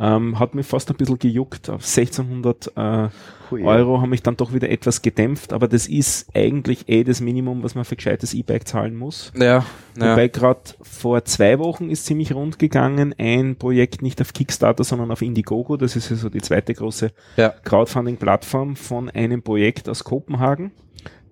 Ähm, 0.00 0.38
hat 0.38 0.54
mich 0.54 0.66
fast 0.66 0.90
ein 0.90 0.96
bisschen 0.96 1.18
gejuckt. 1.18 1.68
Auf 1.68 1.82
1600 1.82 2.72
äh, 2.76 3.08
Hui. 3.50 3.64
Euro 3.64 4.00
haben 4.00 4.10
mich 4.10 4.22
dann 4.22 4.36
doch 4.36 4.52
wieder 4.52 4.68
etwas 4.70 5.02
gedämpft, 5.02 5.52
aber 5.52 5.68
das 5.68 5.86
ist 5.86 6.28
eigentlich 6.34 6.88
eh 6.88 7.02
das 7.02 7.20
Minimum, 7.20 7.62
was 7.62 7.74
man 7.74 7.84
für 7.84 7.96
gescheites 7.96 8.34
E-Bike 8.34 8.68
zahlen 8.68 8.94
muss. 8.94 9.32
Ja, 9.34 9.64
ja. 9.98 10.12
Wobei 10.12 10.28
gerade 10.28 10.60
vor 10.82 11.24
zwei 11.24 11.58
Wochen 11.58 11.90
ist 11.90 12.06
ziemlich 12.06 12.34
rund 12.34 12.58
gegangen, 12.58 13.14
ein 13.18 13.56
Projekt 13.56 14.02
nicht 14.02 14.20
auf 14.20 14.32
Kickstarter, 14.32 14.84
sondern 14.84 15.10
auf 15.10 15.22
Indiegogo. 15.22 15.76
Das 15.76 15.96
ist 15.96 16.10
ja 16.10 16.16
so 16.16 16.28
die 16.28 16.42
zweite 16.42 16.74
große 16.74 17.10
Ja. 17.36 17.48
Crowdfunding-Plattform 17.64 18.76
von 18.76 19.10
einem 19.10 19.42
Projekt 19.42 19.88
aus 19.88 20.04
Kopenhagen. 20.04 20.72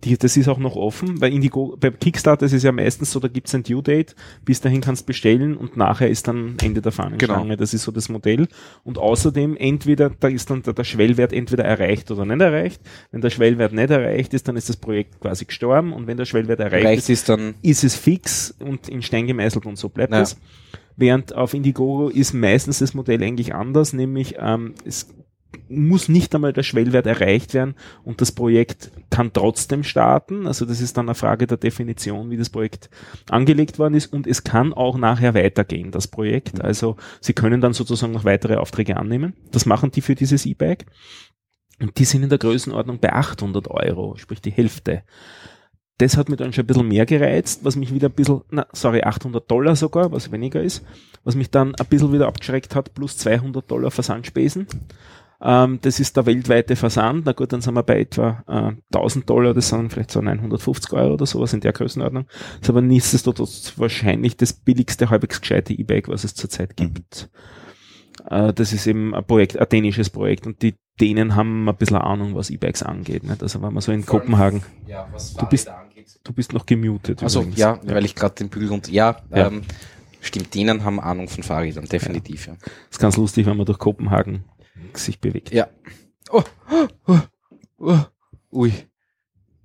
Die, 0.04 0.16
das 0.16 0.36
ist 0.36 0.48
auch 0.48 0.58
noch 0.58 0.76
offen, 0.76 1.20
weil 1.20 1.32
Indigo, 1.32 1.76
bei 1.80 1.90
Kickstarter 1.90 2.46
ist 2.46 2.52
es 2.52 2.62
ja 2.62 2.72
meistens 2.72 3.10
so, 3.12 3.20
da 3.20 3.28
gibt's 3.28 3.54
ein 3.54 3.62
Due-Date, 3.62 4.14
bis 4.44 4.60
dahin 4.60 4.80
kannst 4.80 5.02
du 5.02 5.06
bestellen 5.06 5.56
und 5.56 5.76
nachher 5.76 6.08
ist 6.08 6.28
dann 6.28 6.56
Ende 6.62 6.82
der 6.82 6.92
Fahnenstange. 6.92 7.42
Genau. 7.42 7.56
Das 7.56 7.74
ist 7.74 7.82
so 7.82 7.92
das 7.92 8.08
Modell. 8.08 8.48
Und 8.84 8.98
außerdem 8.98 9.56
entweder, 9.56 10.10
da 10.10 10.28
ist 10.28 10.50
dann 10.50 10.62
der, 10.62 10.74
der 10.74 10.84
Schwellwert 10.84 11.32
entweder 11.32 11.64
erreicht 11.64 12.10
oder 12.10 12.24
nicht 12.24 12.40
erreicht. 12.40 12.80
Wenn 13.10 13.20
der 13.20 13.30
Schwellwert 13.30 13.72
nicht 13.72 13.90
erreicht 13.90 14.34
ist, 14.34 14.48
dann 14.48 14.56
ist 14.56 14.68
das 14.68 14.76
Projekt 14.76 15.20
quasi 15.20 15.44
gestorben 15.44 15.92
und 15.92 16.06
wenn 16.06 16.16
der 16.16 16.24
Schwellwert 16.24 16.60
erreicht 16.60 16.84
ist, 16.84 16.86
Reicht 16.86 17.08
ist 17.10 17.28
dann, 17.28 17.54
ist 17.62 17.84
es 17.84 17.96
fix 17.96 18.54
und 18.58 18.88
in 18.88 19.02
Stein 19.02 19.26
gemeißelt 19.26 19.66
und 19.66 19.76
so 19.76 19.88
bleibt 19.88 20.12
es. 20.12 20.36
Während 20.96 21.34
auf 21.34 21.52
Indiegogo 21.52 22.08
ist 22.08 22.32
meistens 22.32 22.78
das 22.78 22.94
Modell 22.94 23.22
eigentlich 23.22 23.54
anders, 23.54 23.92
nämlich 23.92 24.36
ähm, 24.38 24.74
es 24.84 25.08
muss 25.68 26.08
nicht 26.08 26.34
einmal 26.34 26.52
der 26.52 26.62
Schwellwert 26.62 27.06
erreicht 27.06 27.54
werden 27.54 27.74
und 28.04 28.20
das 28.20 28.32
Projekt 28.32 28.90
kann 29.10 29.32
trotzdem 29.32 29.84
starten. 29.84 30.46
Also 30.46 30.64
das 30.64 30.80
ist 30.80 30.96
dann 30.96 31.08
eine 31.08 31.14
Frage 31.14 31.46
der 31.46 31.56
Definition, 31.56 32.30
wie 32.30 32.36
das 32.36 32.50
Projekt 32.50 32.90
angelegt 33.30 33.78
worden 33.78 33.94
ist 33.94 34.12
und 34.12 34.26
es 34.26 34.44
kann 34.44 34.72
auch 34.72 34.96
nachher 34.96 35.34
weitergehen, 35.34 35.90
das 35.90 36.08
Projekt. 36.08 36.60
Also 36.60 36.96
Sie 37.20 37.32
können 37.32 37.60
dann 37.60 37.72
sozusagen 37.72 38.12
noch 38.12 38.24
weitere 38.24 38.56
Aufträge 38.56 38.96
annehmen. 38.96 39.34
Das 39.50 39.66
machen 39.66 39.90
die 39.90 40.00
für 40.00 40.14
dieses 40.14 40.46
E-Bike. 40.46 40.86
Und 41.80 41.98
die 41.98 42.04
sind 42.04 42.22
in 42.22 42.28
der 42.28 42.38
Größenordnung 42.38 43.00
bei 43.00 43.12
800 43.12 43.68
Euro, 43.68 44.16
sprich 44.16 44.40
die 44.40 44.50
Hälfte. 44.50 45.02
Das 45.98 46.16
hat 46.16 46.28
mich 46.28 46.38
dann 46.38 46.52
schon 46.52 46.64
ein 46.64 46.66
bisschen 46.66 46.88
mehr 46.88 47.06
gereizt, 47.06 47.64
was 47.64 47.76
mich 47.76 47.92
wieder 47.92 48.08
ein 48.08 48.14
bisschen, 48.14 48.42
na, 48.50 48.66
sorry, 48.72 49.02
800 49.02 49.50
Dollar 49.50 49.76
sogar, 49.76 50.12
was 50.12 50.30
weniger 50.30 50.62
ist, 50.62 50.84
was 51.24 51.36
mich 51.36 51.50
dann 51.50 51.74
ein 51.74 51.86
bisschen 51.86 52.12
wieder 52.12 52.28
abgeschreckt 52.28 52.74
hat, 52.74 52.94
plus 52.94 53.16
200 53.16 53.70
Dollar 53.70 53.90
Versandspesen. 53.90 54.66
Ähm, 55.40 55.78
das 55.82 56.00
ist 56.00 56.16
der 56.16 56.24
weltweite 56.26 56.76
Versand. 56.76 57.26
Na 57.26 57.32
gut, 57.32 57.52
dann 57.52 57.60
sind 57.60 57.74
wir 57.74 57.82
bei 57.82 58.00
etwa 58.00 58.42
äh, 58.48 58.96
1000 58.96 59.28
Dollar, 59.28 59.52
das 59.54 59.68
sind 59.68 59.92
vielleicht 59.92 60.10
so 60.10 60.20
950 60.20 60.92
Euro 60.94 61.14
oder 61.14 61.26
sowas 61.26 61.52
in 61.52 61.60
der 61.60 61.72
Größenordnung. 61.72 62.26
ist 62.60 62.70
aber 62.70 62.80
nichtsdestotrotz 62.80 63.74
wahrscheinlich 63.76 64.36
das 64.36 64.52
billigste, 64.54 65.10
halbwegs 65.10 65.40
gescheite 65.40 65.74
E-Bike, 65.74 66.08
was 66.08 66.24
es 66.24 66.34
zurzeit 66.34 66.76
gibt. 66.76 67.28
Äh, 68.30 68.52
das 68.54 68.72
ist 68.72 68.86
eben 68.86 69.14
ein 69.14 69.24
Projekt, 69.26 69.58
ein 69.58 69.68
dänisches 69.68 70.10
Projekt 70.10 70.46
und 70.46 70.62
die 70.62 70.74
Dänen 71.00 71.34
haben 71.34 71.68
ein 71.68 71.76
bisschen 71.76 71.98
Ahnung, 71.98 72.34
was 72.34 72.48
E-Bikes 72.48 72.82
angeht. 72.82 73.22
Nicht? 73.24 73.42
Also 73.42 73.60
wenn 73.60 73.74
man 73.74 73.82
so 73.82 73.92
in 73.92 74.06
Kopenhagen, 74.06 74.62
ja, 74.86 75.06
was 75.12 75.34
Du 75.34 75.44
bist- 75.46 75.68
angeht. 75.68 76.18
du 76.24 76.32
bist 76.32 76.54
noch 76.54 76.64
gemutet. 76.64 77.22
Also 77.22 77.40
übrigens. 77.40 77.58
ja, 77.58 77.78
weil 77.84 78.06
ich 78.06 78.14
gerade 78.14 78.34
den 78.36 78.48
Bügel 78.48 78.70
und 78.70 78.88
ja, 78.88 79.16
Ja. 79.30 79.48
Ähm, 79.48 79.60
stimmt, 80.22 80.54
denen 80.54 80.82
haben 80.84 80.98
Ahnung 80.98 81.28
von 81.28 81.42
Fahrrädern, 81.42 81.84
definitiv, 81.84 82.46
ja. 82.46 82.54
ist 82.90 82.98
ganz 82.98 83.18
lustig, 83.18 83.44
wenn 83.44 83.58
man 83.58 83.66
durch 83.66 83.78
Kopenhagen 83.78 84.44
sich 84.94 85.20
bewegt. 85.20 85.52
Ja. 85.52 85.68
Oh, 86.30 86.42
oh, 87.06 87.18
oh, 87.78 87.98
ui. 88.52 88.72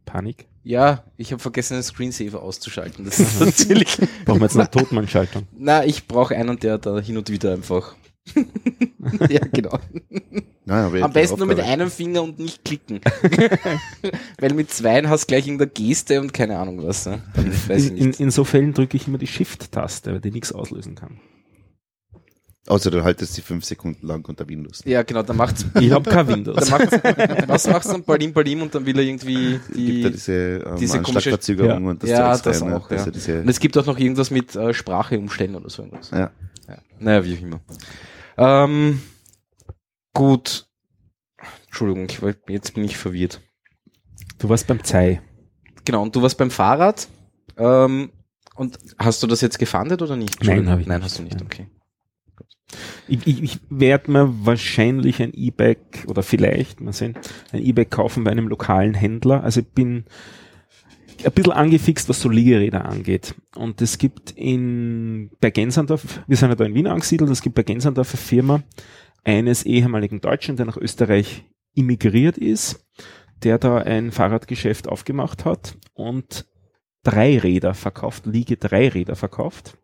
Panik. 0.06 0.47
Ja, 0.63 1.04
ich 1.17 1.32
habe 1.32 1.41
vergessen, 1.41 1.76
den 1.76 1.84
Screensaver 1.84 2.41
auszuschalten. 2.41 3.06
Das 3.06 3.19
ist 3.19 3.39
natürlich. 3.39 3.97
Brauchen 4.26 4.39
wir 4.39 4.45
jetzt 4.45 4.58
eine 4.58 4.69
Totmannschaltung. 4.69 5.47
Na, 5.58 5.86
ich 5.86 6.08
brauche 6.08 6.36
einen, 6.36 6.60
der 6.60 6.78
da 6.78 7.00
hin 7.00 7.17
und 7.17 7.30
wieder 7.30 7.54
einfach. 7.54 7.95
ja, 9.30 9.39
genau. 9.52 9.80
Nein, 10.65 10.86
aber 10.86 11.02
Am 11.02 11.12
besten 11.12 11.39
nur 11.39 11.47
mit 11.47 11.60
einem 11.60 11.89
Finger 11.89 12.21
und 12.21 12.38
nicht 12.38 12.63
klicken. 12.63 13.02
Weil 14.39 14.54
mit 14.54 14.69
zweien 14.71 15.10
hast 15.10 15.24
du 15.24 15.28
gleich 15.28 15.47
irgendeine 15.47 15.71
Geste 15.71 16.21
und 16.21 16.32
keine 16.32 16.60
Ahnung 16.60 16.86
was. 16.86 17.08
Ne? 17.08 17.24
Dann 17.34 17.52
weiß 17.52 17.86
ich 17.86 17.91
In, 17.91 17.97
in, 17.97 18.08
nicht. 18.10 18.19
in 18.19 18.30
so 18.30 18.43
Fällen 18.43 18.74
drücke 18.74 18.95
ich 18.95 19.08
immer 19.08 19.17
die 19.17 19.26
Shift-Taste, 19.28 20.13
weil 20.13 20.21
die 20.21 20.30
nichts 20.30 20.52
auslösen 20.52 20.93
kann. 20.93 21.19
Außer 22.67 22.91
du 22.91 23.04
haltest 23.04 23.34
sie 23.34 23.41
fünf 23.41 23.65
Sekunden 23.65 24.06
lang 24.06 24.24
unter 24.28 24.47
Windows. 24.47 24.84
Ja, 24.86 25.02
genau, 25.02 25.24
dann 25.24 25.36
macht's. 25.38 25.65
Ich 25.80 25.91
habe 25.91 26.08
kein 26.10 26.28
Dann 26.28 26.36
Windows. 26.45 26.69
macht's 26.69 26.91
was 27.47 27.67
machst 27.67 27.89
du 27.89 27.93
dann? 27.93 28.04
Balim, 28.04 28.34
Balim 28.34 28.62
und 28.62 28.76
dann 28.76 28.86
will 28.86 28.97
er 29.00 29.04
irgendwie 29.04 29.54
Gibt 29.54 29.69
ja 29.69 29.74
die. 29.76 30.12
diese, 30.12 30.34
ähm, 30.34 30.76
diese 30.78 30.97
komische- 31.02 31.15
Anschlagverzögerung 31.15 31.84
Ja. 31.86 31.89
und 31.89 32.04
das 32.04 32.10
Ja, 32.12 32.32
Zeugs 32.34 32.41
das 32.43 32.60
da, 32.60 32.65
ne? 32.65 32.78
auch, 32.78 32.91
ja. 32.91 33.04
Und 33.04 33.50
es 33.50 33.60
gibt 33.60 33.78
auch 33.80 33.86
noch 33.88 33.97
irgendwas 33.97 34.30
mit 34.30 34.56
äh, 34.56 34.74
Sprache 34.76 35.17
umstellen 35.17 35.56
oder 35.56 35.69
so 35.71 35.82
irgendwas. 35.82 36.12
ja. 36.12 36.32
Ja. 36.67 36.78
Naja, 37.00 37.26
wie 37.26 37.36
auch 37.38 37.41
immer. 37.41 37.62
Ähm, 38.38 39.02
gut. 40.13 40.67
Entschuldigung, 41.65 42.06
ich, 42.10 42.21
war- 42.21 42.36
jetzt 42.47 42.76
bin 42.76 42.84
ich 42.84 42.95
verwirrt. 42.97 43.41
Du 44.38 44.50
warst 44.50 44.67
beim 44.67 44.84
Zei. 44.84 45.21
Genau, 45.84 46.04
und 46.04 46.15
du 46.15 46.21
warst 46.21 46.38
beim 46.38 46.52
Fahrrad. 46.52 47.08
Ähm, 47.58 48.12
und 48.56 48.78
hast 49.00 49.24
du 49.24 49.28
das 49.28 49.41
jetzt 49.41 49.58
gefahndet 49.58 50.02
oder 50.04 50.15
nicht? 50.15 50.36
Nein, 50.41 50.60
Entschuldigung. 50.60 50.71
hab 50.71 50.80
ich 50.80 50.88
Nein, 50.88 51.00
nicht. 51.00 51.06
hast 51.06 51.17
du 51.19 51.24
nicht, 51.24 51.41
okay. 51.41 51.67
Ich, 53.07 53.25
ich, 53.27 53.43
ich 53.43 53.60
werde 53.69 54.12
mir 54.12 54.45
wahrscheinlich 54.45 55.21
ein 55.21 55.34
E-Bike 55.34 56.05
oder 56.07 56.23
vielleicht, 56.23 56.81
mal 56.81 56.93
sehen, 56.93 57.15
ein 57.51 57.63
E-Bike 57.63 57.91
kaufen 57.91 58.23
bei 58.23 58.31
einem 58.31 58.47
lokalen 58.47 58.93
Händler. 58.93 59.43
Also 59.43 59.62
ich 59.62 59.67
bin 59.67 60.05
ein 61.23 61.31
bisschen 61.31 61.51
angefixt, 61.51 62.10
was 62.10 62.21
so 62.21 62.29
Liegeräder 62.29 62.86
angeht. 62.86 63.36
Und 63.55 63.81
es 63.81 63.97
gibt 63.97 64.31
in, 64.31 65.31
bei 65.39 65.51
Gensandorf, 65.51 66.21
wir 66.27 66.38
sind 66.38 66.49
ja 66.49 66.55
da 66.55 66.65
in 66.65 66.73
Wien 66.73 66.88
angesiedelt, 66.88 67.29
es 67.29 67.41
gibt 67.41 67.55
bei 67.55 67.63
Gensandorf 67.63 68.13
eine 68.13 68.21
Firma 68.21 68.63
eines 69.23 69.63
ehemaligen 69.63 70.21
Deutschen, 70.21 70.55
der 70.55 70.65
nach 70.65 70.77
Österreich 70.77 71.43
immigriert 71.73 72.38
ist, 72.38 72.86
der 73.43 73.57
da 73.57 73.77
ein 73.77 74.12
Fahrradgeschäft 74.12 74.88
aufgemacht 74.88 75.45
hat 75.45 75.77
und 75.93 76.47
drei 77.03 77.38
Räder 77.38 77.73
verkauft, 77.73 78.25
Liege 78.25 78.57
drei 78.57 78.89
Räder 78.89 79.15
verkauft 79.15 79.77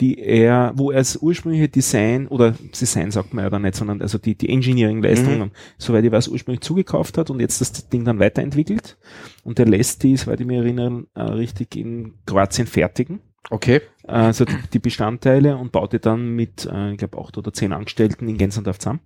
die 0.00 0.18
er, 0.18 0.72
wo 0.74 0.90
er 0.90 0.98
das 0.98 1.16
ursprüngliche 1.16 1.68
Design, 1.68 2.26
oder 2.28 2.52
Design 2.52 3.10
sagt 3.10 3.34
man 3.34 3.44
ja 3.44 3.50
da 3.50 3.58
nicht, 3.58 3.74
sondern 3.74 4.00
also 4.00 4.18
die, 4.18 4.34
die 4.34 4.48
Engineering-Leistungen, 4.48 5.52
soweit 5.78 6.04
ich 6.04 6.12
weiß, 6.12 6.28
ursprünglich 6.28 6.62
zugekauft 6.62 7.18
hat 7.18 7.30
und 7.30 7.40
jetzt 7.40 7.60
das 7.60 7.88
Ding 7.88 8.04
dann 8.04 8.18
weiterentwickelt. 8.18 8.98
Und 9.44 9.58
der 9.58 9.66
lässt 9.66 10.02
die, 10.02 10.16
soweit 10.16 10.40
ich 10.40 10.46
mich 10.46 10.56
erinnere, 10.56 11.06
äh, 11.14 11.22
richtig 11.22 11.76
in 11.76 12.14
Kroatien 12.26 12.66
fertigen. 12.66 13.20
Okay. 13.50 13.80
Also 14.04 14.44
die, 14.44 14.56
die 14.72 14.78
Bestandteile 14.78 15.56
und 15.56 15.72
baut 15.72 15.92
die 15.92 15.98
dann 15.98 16.34
mit, 16.34 16.66
äh, 16.66 16.92
ich 16.92 16.98
glaube, 16.98 17.18
acht 17.18 17.36
oder 17.36 17.52
zehn 17.52 17.72
Angestellten 17.72 18.28
in 18.28 18.38
Gensendorf 18.38 18.78
zusammen. 18.78 19.00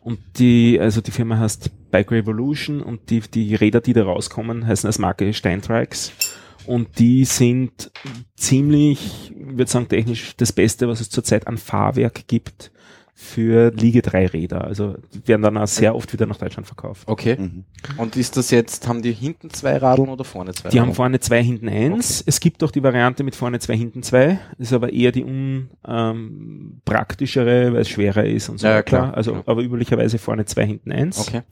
Und 0.00 0.18
die, 0.38 0.78
also 0.80 1.00
die 1.00 1.10
Firma 1.10 1.38
heißt 1.38 1.90
Bike 1.90 2.10
Revolution 2.10 2.82
und 2.82 3.10
die, 3.10 3.20
die 3.20 3.54
Räder, 3.54 3.80
die 3.80 3.92
da 3.92 4.04
rauskommen, 4.04 4.66
heißen 4.66 4.86
als 4.86 4.98
Marke 4.98 5.32
Steintrikes. 5.32 6.12
Und 6.68 6.98
die 6.98 7.24
sind 7.24 7.90
ziemlich, 8.36 9.30
ich 9.30 9.56
würde 9.56 9.70
sagen, 9.70 9.88
technisch 9.88 10.34
das 10.36 10.52
Beste, 10.52 10.88
was 10.88 11.00
es 11.00 11.10
zurzeit 11.10 11.46
an 11.46 11.56
Fahrwerk 11.58 12.26
gibt 12.28 12.70
für 13.20 13.72
Liege 13.72 14.00
3 14.00 14.26
Räder. 14.28 14.62
Also 14.64 14.94
die 15.12 15.26
werden 15.26 15.42
dann 15.42 15.56
auch 15.56 15.66
sehr 15.66 15.96
oft 15.96 16.12
wieder 16.12 16.24
nach 16.26 16.36
Deutschland 16.36 16.68
verkauft. 16.68 17.02
Okay. 17.08 17.34
Mhm. 17.36 17.64
Und 17.96 18.16
ist 18.16 18.36
das 18.36 18.52
jetzt, 18.52 18.86
haben 18.86 19.02
die 19.02 19.10
hinten 19.12 19.50
zwei 19.50 19.76
Radeln 19.78 20.08
oder 20.08 20.22
vorne 20.22 20.52
zwei 20.52 20.68
Die 20.68 20.78
haben 20.78 20.90
Radeln? 20.90 20.94
vorne 20.94 21.18
zwei, 21.20 21.42
hinten 21.42 21.68
eins. 21.68 22.22
Es 22.24 22.38
gibt 22.38 22.62
auch 22.62 22.70
die 22.70 22.80
Variante 22.82 23.24
mit 23.24 23.34
vorne 23.34 23.58
zwei, 23.58 23.76
hinten 23.76 24.04
zwei. 24.04 24.38
Das 24.56 24.68
ist 24.68 24.72
aber 24.72 24.92
eher 24.92 25.10
die 25.10 25.24
unpraktischere, 25.24 27.72
weil 27.72 27.80
es 27.80 27.88
schwerer 27.88 28.24
ist 28.24 28.50
und 28.50 28.58
so 28.58 28.66
Ja, 28.66 28.72
ja, 28.74 28.78
weiter. 28.78 28.84
klar. 28.84 29.14
Also, 29.14 29.32
Ja. 29.32 29.42
aber 29.46 29.62
üblicherweise 29.62 30.18
vorne 30.18 30.44
zwei, 30.44 30.66
hinten 30.66 30.92
eins. 30.92 31.18
Okay. 31.26 31.42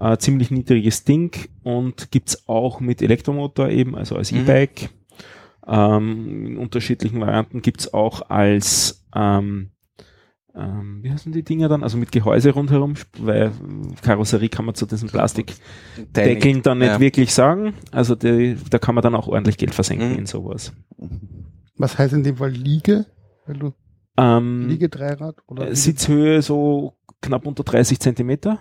Äh, 0.00 0.16
ziemlich 0.18 0.50
niedriges 0.50 1.04
Ding 1.04 1.48
und 1.64 2.10
gibt's 2.10 2.48
auch 2.48 2.78
mit 2.80 3.02
Elektromotor 3.02 3.68
eben, 3.68 3.96
also 3.96 4.14
als 4.16 4.30
Mhm. 4.32 4.40
E-Bike. 4.40 4.90
Ähm, 5.66 6.46
in 6.46 6.56
unterschiedlichen 6.56 7.20
Varianten 7.20 7.60
gibt's 7.62 7.92
auch 7.92 8.30
als, 8.30 9.04
ähm, 9.14 9.70
ähm, 10.54 11.00
wie 11.02 11.10
heißen 11.10 11.32
die 11.32 11.42
Dinger 11.42 11.68
dann? 11.68 11.82
Also 11.82 11.98
mit 11.98 12.10
Gehäuse 12.12 12.50
rundherum, 12.52 12.94
weil 13.18 13.52
Karosserie 14.02 14.48
kann 14.48 14.64
man 14.64 14.74
zu 14.74 14.86
diesen 14.86 15.08
Plastikdeckeln 15.08 16.62
dann 16.62 16.78
nicht 16.78 16.88
Ja. 16.88 17.00
wirklich 17.00 17.34
sagen. 17.34 17.74
Also 17.90 18.14
die, 18.14 18.56
da 18.70 18.78
kann 18.78 18.94
man 18.94 19.02
dann 19.02 19.14
auch 19.14 19.28
ordentlich 19.28 19.58
Geld 19.58 19.74
versenken 19.74 20.12
Mhm. 20.12 20.18
in 20.20 20.26
sowas. 20.26 20.72
Was 21.76 21.98
heißt 21.98 22.14
in 22.14 22.22
dem 22.24 22.36
Fall 22.36 22.50
Liege? 22.50 23.06
Weil 23.46 23.56
du 23.58 23.72
Ähm, 24.16 24.68
Liege 24.68 24.88
Dreirad 24.88 25.36
oder 25.46 25.70
äh, 25.70 25.76
Sitzhöhe 25.76 26.42
so 26.42 26.94
knapp 27.20 27.46
unter 27.46 27.62
30 27.62 28.00
Zentimeter. 28.00 28.58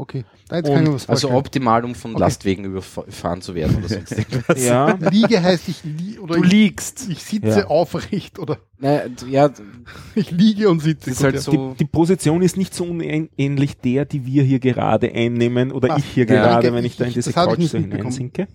Okay, 0.00 0.24
da 0.48 0.56
jetzt 0.58 0.66
kann 0.68 0.84
ich 0.84 0.88
mir 0.88 0.94
was 0.94 1.08
Also 1.08 1.32
optimal, 1.32 1.84
um 1.84 1.96
von 1.96 2.12
Okay. 2.12 2.20
Lastwegen 2.20 2.64
überfahren 2.64 3.42
zu 3.42 3.56
werden 3.56 3.78
oder 3.78 3.88
sonst 3.88 4.12
irgendwas. 4.12 4.64
Ja, 4.64 4.92
Liege 5.10 5.42
heißt 5.42 5.68
ich 5.68 5.82
li 5.82 6.20
oder 6.20 6.36
Du 6.36 6.44
ich, 6.44 6.52
liegst. 6.52 7.08
ich 7.10 7.20
sitze 7.24 7.48
Ja. 7.48 7.66
aufrecht 7.66 8.38
oder 8.38 8.58
Naja, 8.78 9.02
ja, 9.28 9.50
ich 10.14 10.30
liege 10.30 10.70
und 10.70 10.78
sitze. 10.80 11.10
ist 11.10 11.16
Gut, 11.16 11.24
halt 11.24 11.34
ja. 11.34 11.40
so. 11.40 11.74
die 11.76 11.84
Position 11.84 12.42
ist 12.42 12.56
nicht 12.56 12.74
so 12.76 12.84
unähnlich 12.84 13.76
der, 13.78 14.04
die 14.04 14.24
wir 14.24 14.44
hier 14.44 14.60
gerade 14.60 15.10
einnehmen 15.12 15.72
oder 15.72 15.94
Ah, 15.94 15.96
ich 15.98 16.04
hier 16.04 16.26
ja. 16.26 16.34
gerade, 16.44 16.72
wenn 16.72 16.84
ich 16.84 16.96
da 16.96 17.02
in 17.02 17.08
ich- 17.08 17.14
diese 17.14 17.30
ich 17.30 17.34
Couch 17.36 17.60
so 17.62 17.76
hineinsinke. 17.78 18.46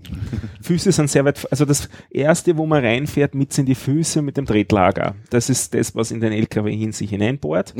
Füße 0.61 0.93
sind 0.93 1.09
sehr 1.09 1.25
weit, 1.25 1.45
also 1.51 1.65
das 1.65 1.89
erste, 2.09 2.55
wo 2.55 2.65
man 2.65 2.85
reinfährt, 2.85 3.35
mit 3.35 3.51
sind 3.51 3.65
die 3.67 3.75
Füße 3.75 4.21
mit 4.21 4.37
dem 4.37 4.45
Tretlager. 4.45 5.15
Das 5.29 5.49
ist 5.49 5.73
das, 5.73 5.93
was 5.93 6.11
in 6.11 6.21
den 6.21 6.31
LKW 6.31 6.73
hin 6.73 6.93
sich 6.93 7.09
hineinbohrt. 7.09 7.73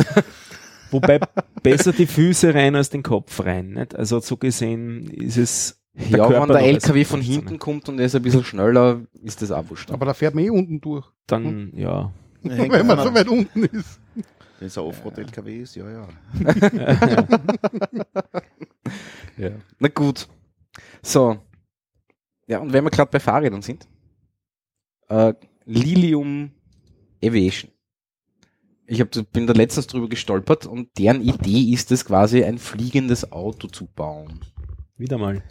Wobei 0.93 1.19
besser 1.61 1.91
die 1.91 2.05
Füße 2.07 2.53
rein 2.53 2.75
als 2.75 2.89
den 2.89 3.03
Kopf 3.03 3.43
rein. 3.43 3.71
Nicht? 3.71 3.95
Also 3.95 4.19
so 4.19 4.37
gesehen 4.37 5.09
ist 5.09 5.37
es 5.37 5.83
der 5.93 6.19
Ja, 6.19 6.27
Körper 6.27 6.47
wenn 6.49 6.55
der 6.55 6.65
LKW 6.67 7.03
von 7.03 7.21
hinten 7.21 7.59
kommt 7.59 7.89
und 7.89 7.99
er 7.99 8.05
ist 8.05 8.15
ein 8.15 8.21
bisschen 8.21 8.43
schneller, 8.43 9.01
ist 9.21 9.41
das 9.41 9.51
auch 9.51 9.69
wurscht. 9.69 9.91
Aber 9.91 10.05
da 10.05 10.13
fährt 10.13 10.35
man 10.35 10.43
eh 10.43 10.49
unten 10.49 10.79
durch, 10.81 11.05
Dann, 11.27 11.71
ja. 11.75 12.11
wenn 12.41 12.87
man 12.87 12.99
so 12.99 13.13
weit 13.13 13.27
unten 13.27 13.63
ist. 13.65 13.99
Wenn 14.59 14.67
es 14.67 14.77
ein 14.77 14.83
Offroad-LKW 14.85 15.61
ist, 15.61 15.75
ja, 15.75 15.89
ja. 15.89 16.07
Ja. 19.37 19.49
Na 19.79 19.87
gut. 19.87 20.27
So. 21.01 21.37
Ja, 22.47 22.59
und 22.59 22.73
wenn 22.73 22.83
wir 22.83 22.91
gerade 22.91 23.09
bei 23.11 23.19
Fahrrädern 23.19 23.61
sind, 23.61 23.87
äh, 25.09 25.33
Lilium 25.65 26.51
Aviation. 27.23 27.71
Ich 28.85 28.99
hab, 28.99 29.11
bin 29.31 29.47
da 29.47 29.53
letztens 29.53 29.87
drüber 29.87 30.09
gestolpert 30.09 30.65
und 30.65 30.97
deren 30.97 31.21
Idee 31.21 31.71
ist 31.71 31.91
es 31.91 32.05
quasi, 32.05 32.43
ein 32.43 32.57
fliegendes 32.57 33.31
Auto 33.31 33.67
zu 33.67 33.85
bauen. 33.85 34.41
Wieder 34.97 35.17
mal. 35.17 35.41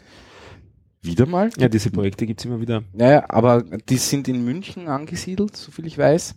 Wieder 1.01 1.25
mal? 1.25 1.49
Ja, 1.57 1.67
diese 1.67 1.91
Projekte 1.91 2.25
gibt's 2.25 2.45
immer 2.45 2.61
wieder. 2.61 2.83
Naja, 2.93 3.25
aber 3.29 3.63
die 3.63 3.97
sind 3.97 4.27
in 4.27 4.45
München 4.45 4.87
angesiedelt, 4.87 5.57
soviel 5.57 5.87
ich 5.87 5.97
weiß. 5.97 6.35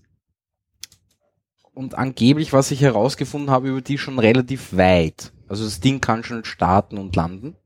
Und 1.72 1.94
angeblich, 1.94 2.52
was 2.52 2.70
ich 2.70 2.80
herausgefunden 2.80 3.50
habe, 3.50 3.68
über 3.68 3.82
die 3.82 3.98
schon 3.98 4.18
relativ 4.18 4.76
weit. 4.76 5.32
Also 5.46 5.64
das 5.64 5.80
Ding 5.80 6.00
kann 6.00 6.24
schon 6.24 6.44
starten 6.44 6.98
und 6.98 7.14
landen. 7.14 7.56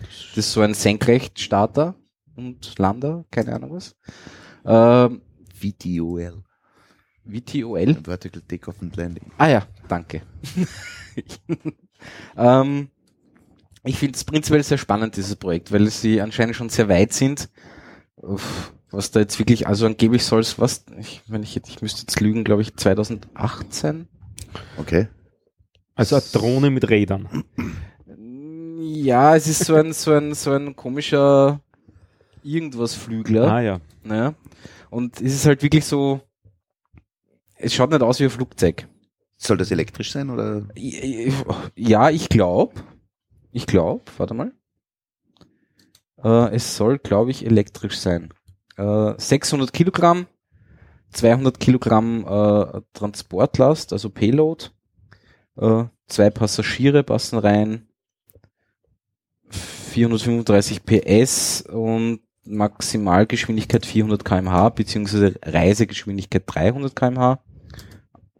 Das 0.00 0.46
ist 0.46 0.52
so 0.52 0.62
ein 0.62 0.74
Senkrechtstarter 0.74 1.94
und 2.36 2.78
Lander, 2.78 3.24
keine 3.30 3.54
Ahnung 3.54 3.74
was. 3.74 3.94
Ähm, 4.64 5.22
VTOL. 5.54 6.42
VTOL. 7.26 7.96
Vertical 8.04 8.42
Takeoff 8.46 8.76
and 8.82 8.96
Landing. 8.96 9.30
Ah 9.38 9.48
ja, 9.48 9.66
danke. 9.88 10.22
ähm, 12.36 12.88
ich 13.84 13.98
finde 13.98 14.16
es 14.16 14.24
prinzipiell 14.24 14.62
sehr 14.62 14.78
spannend, 14.78 15.16
dieses 15.16 15.36
Projekt, 15.36 15.72
weil 15.72 15.88
sie 15.88 16.20
anscheinend 16.20 16.56
schon 16.56 16.68
sehr 16.68 16.88
weit 16.88 17.12
sind. 17.12 17.48
Uff, 18.16 18.72
Was 18.90 19.10
da 19.10 19.20
jetzt 19.20 19.38
wirklich, 19.38 19.66
also 19.66 19.86
angeblich 19.86 20.24
soll 20.24 20.40
es 20.40 20.58
was, 20.58 20.84
ich, 20.98 21.22
wenn 21.26 21.42
ich 21.42 21.54
jetzt, 21.54 21.68
ich 21.68 21.82
müsste 21.82 22.02
jetzt 22.02 22.20
lügen, 22.20 22.44
glaube 22.44 22.62
ich 22.62 22.76
2018. 22.76 24.08
Okay. 24.78 25.08
Also 25.94 26.16
eine 26.16 26.24
Drohne 26.32 26.70
mit 26.70 26.88
Rädern. 26.88 27.44
Ja, 28.78 29.36
es 29.36 29.46
ist 29.46 29.64
so 29.64 29.74
ein, 29.74 29.92
so 29.92 30.12
ein, 30.12 30.34
so 30.34 30.52
ein 30.52 30.76
komischer 30.76 31.60
irgendwas 32.42 32.94
Flügler. 32.94 33.50
Ah 33.50 33.60
ja. 33.60 33.80
Ne? 34.02 34.34
Und 34.90 35.20
es 35.20 35.34
ist 35.34 35.46
halt 35.46 35.62
wirklich 35.62 35.84
so, 35.84 36.20
es 37.64 37.74
schaut 37.74 37.90
nicht 37.90 38.02
aus 38.02 38.20
wie 38.20 38.24
ein 38.24 38.30
Flugzeug. 38.30 38.88
Soll 39.36 39.56
das 39.56 39.70
elektrisch 39.70 40.12
sein 40.12 40.30
oder? 40.30 40.66
Ja, 41.74 42.10
ich 42.10 42.28
glaube. 42.28 42.74
Ich 43.50 43.66
glaube, 43.66 44.04
warte 44.16 44.34
mal. 44.34 44.52
Äh, 46.22 46.54
es 46.54 46.76
soll, 46.76 46.98
glaube 46.98 47.30
ich, 47.30 47.44
elektrisch 47.44 47.98
sein. 47.98 48.32
Äh, 48.76 49.14
600 49.16 49.72
Kilogramm, 49.72 50.26
200 51.12 51.60
Kilogramm 51.60 52.24
äh, 52.26 52.80
Transportlast, 52.92 53.92
also 53.92 54.10
Payload. 54.10 54.66
Äh, 55.56 55.84
zwei 56.06 56.30
Passagiere 56.30 57.02
passen 57.02 57.38
rein. 57.38 57.86
435 59.50 60.84
PS 60.84 61.62
und 61.62 62.20
Maximalgeschwindigkeit 62.44 63.86
400 63.86 64.24
kmh, 64.24 64.70
beziehungsweise 64.70 65.34
Reisegeschwindigkeit 65.42 66.42
300 66.46 66.96
kmh. 66.96 67.38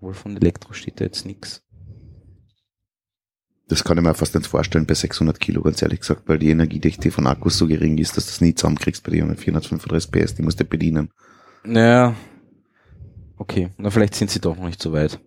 Wohl 0.05 0.15
von 0.15 0.37
Elektro 0.37 0.73
steht 0.73 1.01
da 1.01 1.05
jetzt 1.05 1.27
nichts. 1.27 1.63
Das 3.69 3.83
kann 3.83 3.97
ich 3.97 4.05
mir 4.05 4.15
fast 4.15 4.35
nicht 4.35 4.47
vorstellen 4.47 4.87
bei 4.87 4.95
600 4.95 5.41
Kilo, 5.41 5.63
ganz 5.63 5.81
ehrlich 5.81 6.01
gesagt, 6.01 6.29
weil 6.29 6.39
die 6.39 6.51
Energiedichte 6.51 7.11
von 7.11 7.27
Akkus 7.27 7.57
so 7.57 7.67
gering 7.67 7.97
ist, 7.97 8.17
dass 8.17 8.27
du 8.27 8.31
das 8.31 8.41
nie 8.43 8.55
zusammenkriegst 8.55 9.03
bei 9.03 9.13
den 9.13 9.37
435 9.37 10.11
PS, 10.11 10.35
die 10.35 10.43
musst 10.43 10.61
du 10.61 10.65
bedienen. 10.65 11.11
Naja. 11.65 12.15
Okay, 13.39 13.71
na 13.79 13.91
vielleicht 13.91 14.15
sind 14.15 14.31
sie 14.31 14.41
doch 14.41 14.57
noch 14.57 14.67
nicht 14.67 14.83
so 14.83 14.93
weit. 14.93 15.19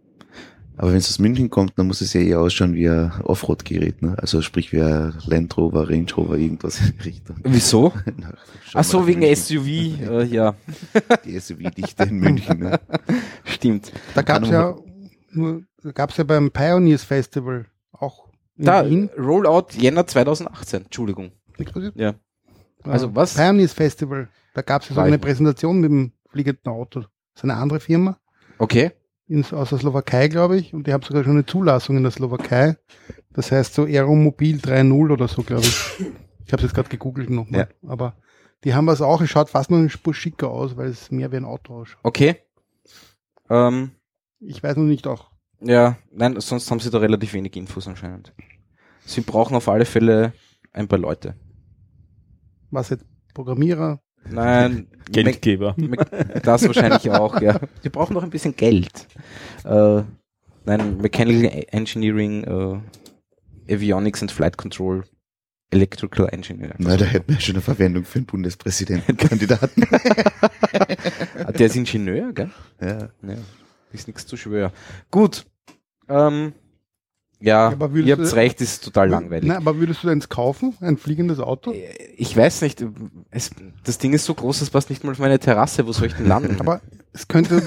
Aber 0.77 0.91
wenn 0.91 0.97
es 0.97 1.09
aus 1.09 1.17
München 1.19 1.49
kommt, 1.49 1.73
dann 1.77 1.87
muss 1.87 2.01
es 2.01 2.13
ja 2.13 2.21
eher 2.21 2.39
ausschauen 2.39 2.73
wie 2.75 2.87
ein 2.87 3.11
Offroad-Gerät, 3.23 4.01
ne? 4.03 4.15
Also 4.19 4.41
sprich 4.41 4.71
wie 4.71 4.81
ein 4.81 5.15
Land 5.25 5.57
Rover, 5.57 5.89
Range 5.89 6.05
Rover, 6.15 6.37
irgendwas 6.37 6.79
in 6.79 6.93
die 6.97 7.03
Richtung. 7.03 7.37
Wieso? 7.43 7.93
Na, 8.17 8.33
Ach 8.73 8.83
so, 8.83 9.07
wegen 9.07 9.21
München. 9.21 9.35
SUV, 9.35 9.67
äh, 10.09 10.23
ja, 10.25 10.55
Die 11.25 11.39
SUV-Dichte 11.39 12.03
in 12.03 12.19
München, 12.19 12.59
ne? 12.59 12.79
stimmt. 13.45 13.91
Da 14.13 14.21
gab 14.21 14.43
es 14.43 14.49
Kann 14.49 14.53
ja 14.53 14.75
nur, 15.31 15.63
da 15.83 15.91
gab's 15.91 16.17
ja 16.17 16.23
beim 16.23 16.51
Pioneers 16.51 17.03
Festival 17.03 17.65
auch 17.91 18.27
in 18.55 18.65
Da, 18.65 18.87
Wien. 18.87 19.09
Rollout 19.17 19.67
Jänner 19.77 20.05
2018, 20.05 20.83
Entschuldigung. 20.83 21.31
Ja. 21.95 22.13
Also 22.83 23.15
was? 23.15 23.33
Pioneers 23.33 23.73
Festival. 23.73 24.29
Da 24.53 24.61
gab 24.61 24.83
es 24.83 24.89
ja 24.89 24.95
so 24.95 25.01
eine 25.01 25.17
Präsentation 25.17 25.79
mit 25.81 25.89
dem 25.91 26.11
fliegenden 26.29 26.71
Auto. 26.71 26.99
Das 27.01 27.09
ist 27.35 27.43
eine 27.43 27.55
andere 27.55 27.79
Firma 27.79 28.17
Okay. 28.59 28.91
In, 29.27 29.43
aus 29.45 29.69
der 29.69 29.77
Slowakei, 29.79 30.27
glaube 30.27 30.57
ich. 30.57 30.73
Und 30.73 30.87
die 30.87 30.93
haben 30.93 31.03
sogar 31.03 31.23
schon 31.23 31.33
eine 31.33 31.45
Zulassung 31.45 31.97
in 31.97 32.03
der 32.03 32.11
Slowakei. 32.11 32.77
Das 33.33 33.51
heißt 33.51 33.73
so 33.73 33.83
Aeromobil 33.83 34.57
3.0 34.57 35.11
oder 35.11 35.27
so, 35.27 35.43
glaube 35.43 35.63
ich. 35.63 35.99
Ich 36.45 36.53
habe 36.53 36.57
es 36.57 36.63
jetzt 36.63 36.73
gerade 36.73 36.89
gegoogelt 36.89 37.29
nochmal. 37.29 37.69
Aber 37.85 38.15
die 38.63 38.73
haben 38.73 38.87
was 38.87 39.01
auch. 39.01 39.21
Es 39.21 39.29
schaut 39.29 39.49
fast 39.49 39.69
noch 39.69 39.77
eine 39.77 39.89
Spur 39.89 40.13
schicker 40.13 40.49
aus, 40.49 40.77
weil 40.77 40.87
es 40.89 41.11
mehr 41.11 41.31
wie 41.31 41.37
ein 41.37 41.45
Auto 41.45 41.75
ausschaut. 41.81 41.99
Okay. 42.03 42.37
Ähm, 43.49 43.91
Ich 44.39 44.61
weiß 44.63 44.77
noch 44.77 44.83
nicht 44.83 45.07
auch. 45.07 45.29
ja, 45.61 45.97
nein, 46.11 46.39
sonst 46.39 46.69
haben 46.71 46.79
sie 46.79 46.89
da 46.89 46.97
relativ 46.99 47.33
wenig 47.33 47.55
Infos 47.55 47.87
anscheinend. 47.87 48.33
Sie 49.05 49.21
brauchen 49.21 49.55
auf 49.55 49.67
alle 49.69 49.85
Fälle 49.85 50.33
ein 50.73 50.87
paar 50.87 50.99
Leute. 50.99 51.35
Was 52.71 52.89
jetzt 52.89 53.05
Programmierer? 53.33 54.01
Nein, 54.31 54.87
Geldgeber. 55.11 55.75
Das 56.43 56.65
wahrscheinlich 56.65 57.09
auch, 57.11 57.41
ja. 57.41 57.59
Sie 57.81 57.89
brauchen 57.89 58.13
noch 58.13 58.23
ein 58.23 58.29
bisschen 58.29 58.55
Geld. 58.55 59.07
Äh, 59.63 60.03
nein, 60.65 60.97
Mechanical 60.97 61.65
Engineering, 61.71 62.43
äh, 62.43 63.73
Avionics 63.73 64.21
and 64.21 64.31
Flight 64.31 64.57
Control, 64.57 65.03
Electrical 65.71 66.29
Engineer. 66.31 66.75
Na, 66.77 66.95
da 66.97 67.05
hätten 67.05 67.33
wir 67.33 67.41
schon 67.41 67.55
eine 67.55 67.61
Verwendung 67.61 68.05
für 68.05 68.19
einen 68.19 68.25
Bundespräsidentenkandidaten. 68.25 69.85
Der 71.57 71.65
ist 71.65 71.75
Ingenieur, 71.75 72.31
gell? 72.33 72.49
ja. 72.81 73.09
Ja, 73.21 73.35
ist 73.91 74.07
nichts 74.07 74.25
zu 74.25 74.37
schwer. 74.37 74.71
Gut. 75.11 75.45
Ähm, 76.09 76.53
ja, 77.39 77.67
Aber 77.67 77.91
würdest 77.93 78.07
ihr 78.07 78.15
du- 78.15 78.21
habt's 78.23 78.35
recht, 78.35 78.61
ist 78.61 78.83
total 78.83 79.09
langweilig. 79.09 79.47
Nein, 79.47 79.57
aber 79.57 79.77
würdest 79.77 80.03
du 80.03 80.09
eins 80.09 80.27
kaufen? 80.29 80.75
Ein 80.81 80.97
fliegendes 80.97 81.39
Auto? 81.39 81.73
Ich 82.15 82.35
weiß 82.35 82.61
nicht, 82.61 82.83
es, 83.29 83.51
das 83.83 83.97
Ding 83.99 84.13
ist 84.13 84.25
so 84.25 84.33
groß, 84.33 84.59
das 84.59 84.69
passt 84.69 84.89
nicht 84.89 85.03
mal 85.03 85.11
auf 85.11 85.19
meine 85.19 85.39
Terrasse, 85.39 85.85
wo 85.85 85.91
soll 85.91 86.07
ich 86.07 86.13
denn 86.13 86.27
landen? 86.27 86.55
Aber 86.59 86.81
es 87.13 87.27
könnte, 87.27 87.61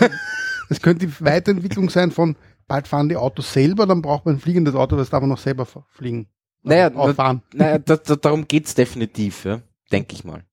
es 0.68 0.80
könnte 0.83 1.06
die 1.06 1.20
Weiterentwicklung 1.24 1.88
sein 1.90 2.11
von 2.11 2.37
bald 2.66 2.87
fahren 2.88 3.09
die 3.09 3.16
Autos 3.16 3.52
selber, 3.52 3.87
dann 3.87 4.00
braucht 4.02 4.26
man 4.26 4.37
ein 4.37 4.40
fliegendes 4.40 4.74
Auto, 4.76 4.96
das 4.96 5.11
darf 5.11 5.20
man 5.20 5.30
noch 5.30 5.38
selber 5.38 5.66
fliegen. 5.88 6.28
Naja, 6.62 6.87
Also 6.88 6.98
auch 7.00 7.14
fahren. 7.14 7.42
naja 7.52 7.78
da, 7.78 7.96
da, 7.96 8.16
darum 8.16 8.46
geht's 8.46 8.74
definitiv, 8.74 9.44
ja, 9.44 9.61
denke 9.90 10.14
ich 10.14 10.24
mal. 10.24 10.44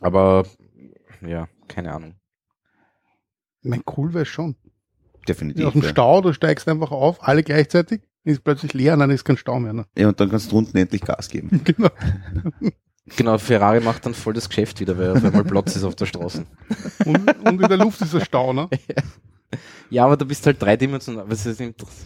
Aber, 0.00 0.44
ja, 1.26 1.48
keine 1.68 1.92
Ahnung. 1.92 2.14
Ich 3.62 3.70
meine, 3.70 3.82
cool 3.96 4.12
wäre 4.12 4.26
schon. 4.26 4.56
Definitiv. 5.26 5.64
Aus 5.66 5.72
dem 5.72 5.82
ja. 5.82 5.88
Stau, 5.88 6.20
du 6.20 6.32
steigst 6.34 6.68
einfach 6.68 6.90
auf, 6.90 7.26
alle 7.26 7.42
gleichzeitig, 7.42 8.02
ist 8.24 8.42
plötzlich 8.44 8.74
leer, 8.74 8.96
nein, 8.96 9.10
ist 9.10 9.24
kein 9.24 9.36
Stau 9.36 9.60
mehr. 9.60 9.72
Ne? 9.72 9.84
ja, 9.96 10.08
und 10.08 10.18
dann 10.18 10.30
kannst 10.30 10.50
du 10.50 10.58
unten 10.58 10.76
endlich 10.76 11.02
Gas 11.02 11.28
geben. 11.28 11.60
Genau. 11.64 11.88
Genau, 13.18 13.36
Ferrari 13.36 13.80
macht 13.80 14.06
dann 14.06 14.14
voll 14.14 14.32
das 14.32 14.48
Geschäft 14.48 14.80
wieder, 14.80 14.96
weil 14.96 15.10
auf 15.10 15.22
einmal 15.22 15.44
Platz 15.44 15.76
ist 15.76 15.84
auf 15.84 15.94
der 15.94 16.06
Straße. 16.06 16.46
Und, 17.04 17.28
und 17.46 17.60
in 17.60 17.68
der 17.68 17.76
Luft 17.76 18.00
ist 18.00 18.14
ein 18.14 18.24
Stau, 18.24 18.54
ne? 18.54 18.66
Ja, 19.90 20.06
aber 20.06 20.16
du 20.16 20.24
bist 20.24 20.46
halt 20.46 20.60
dreidimensional, 20.62 21.26
was 21.28 21.44
ist? 21.44 21.60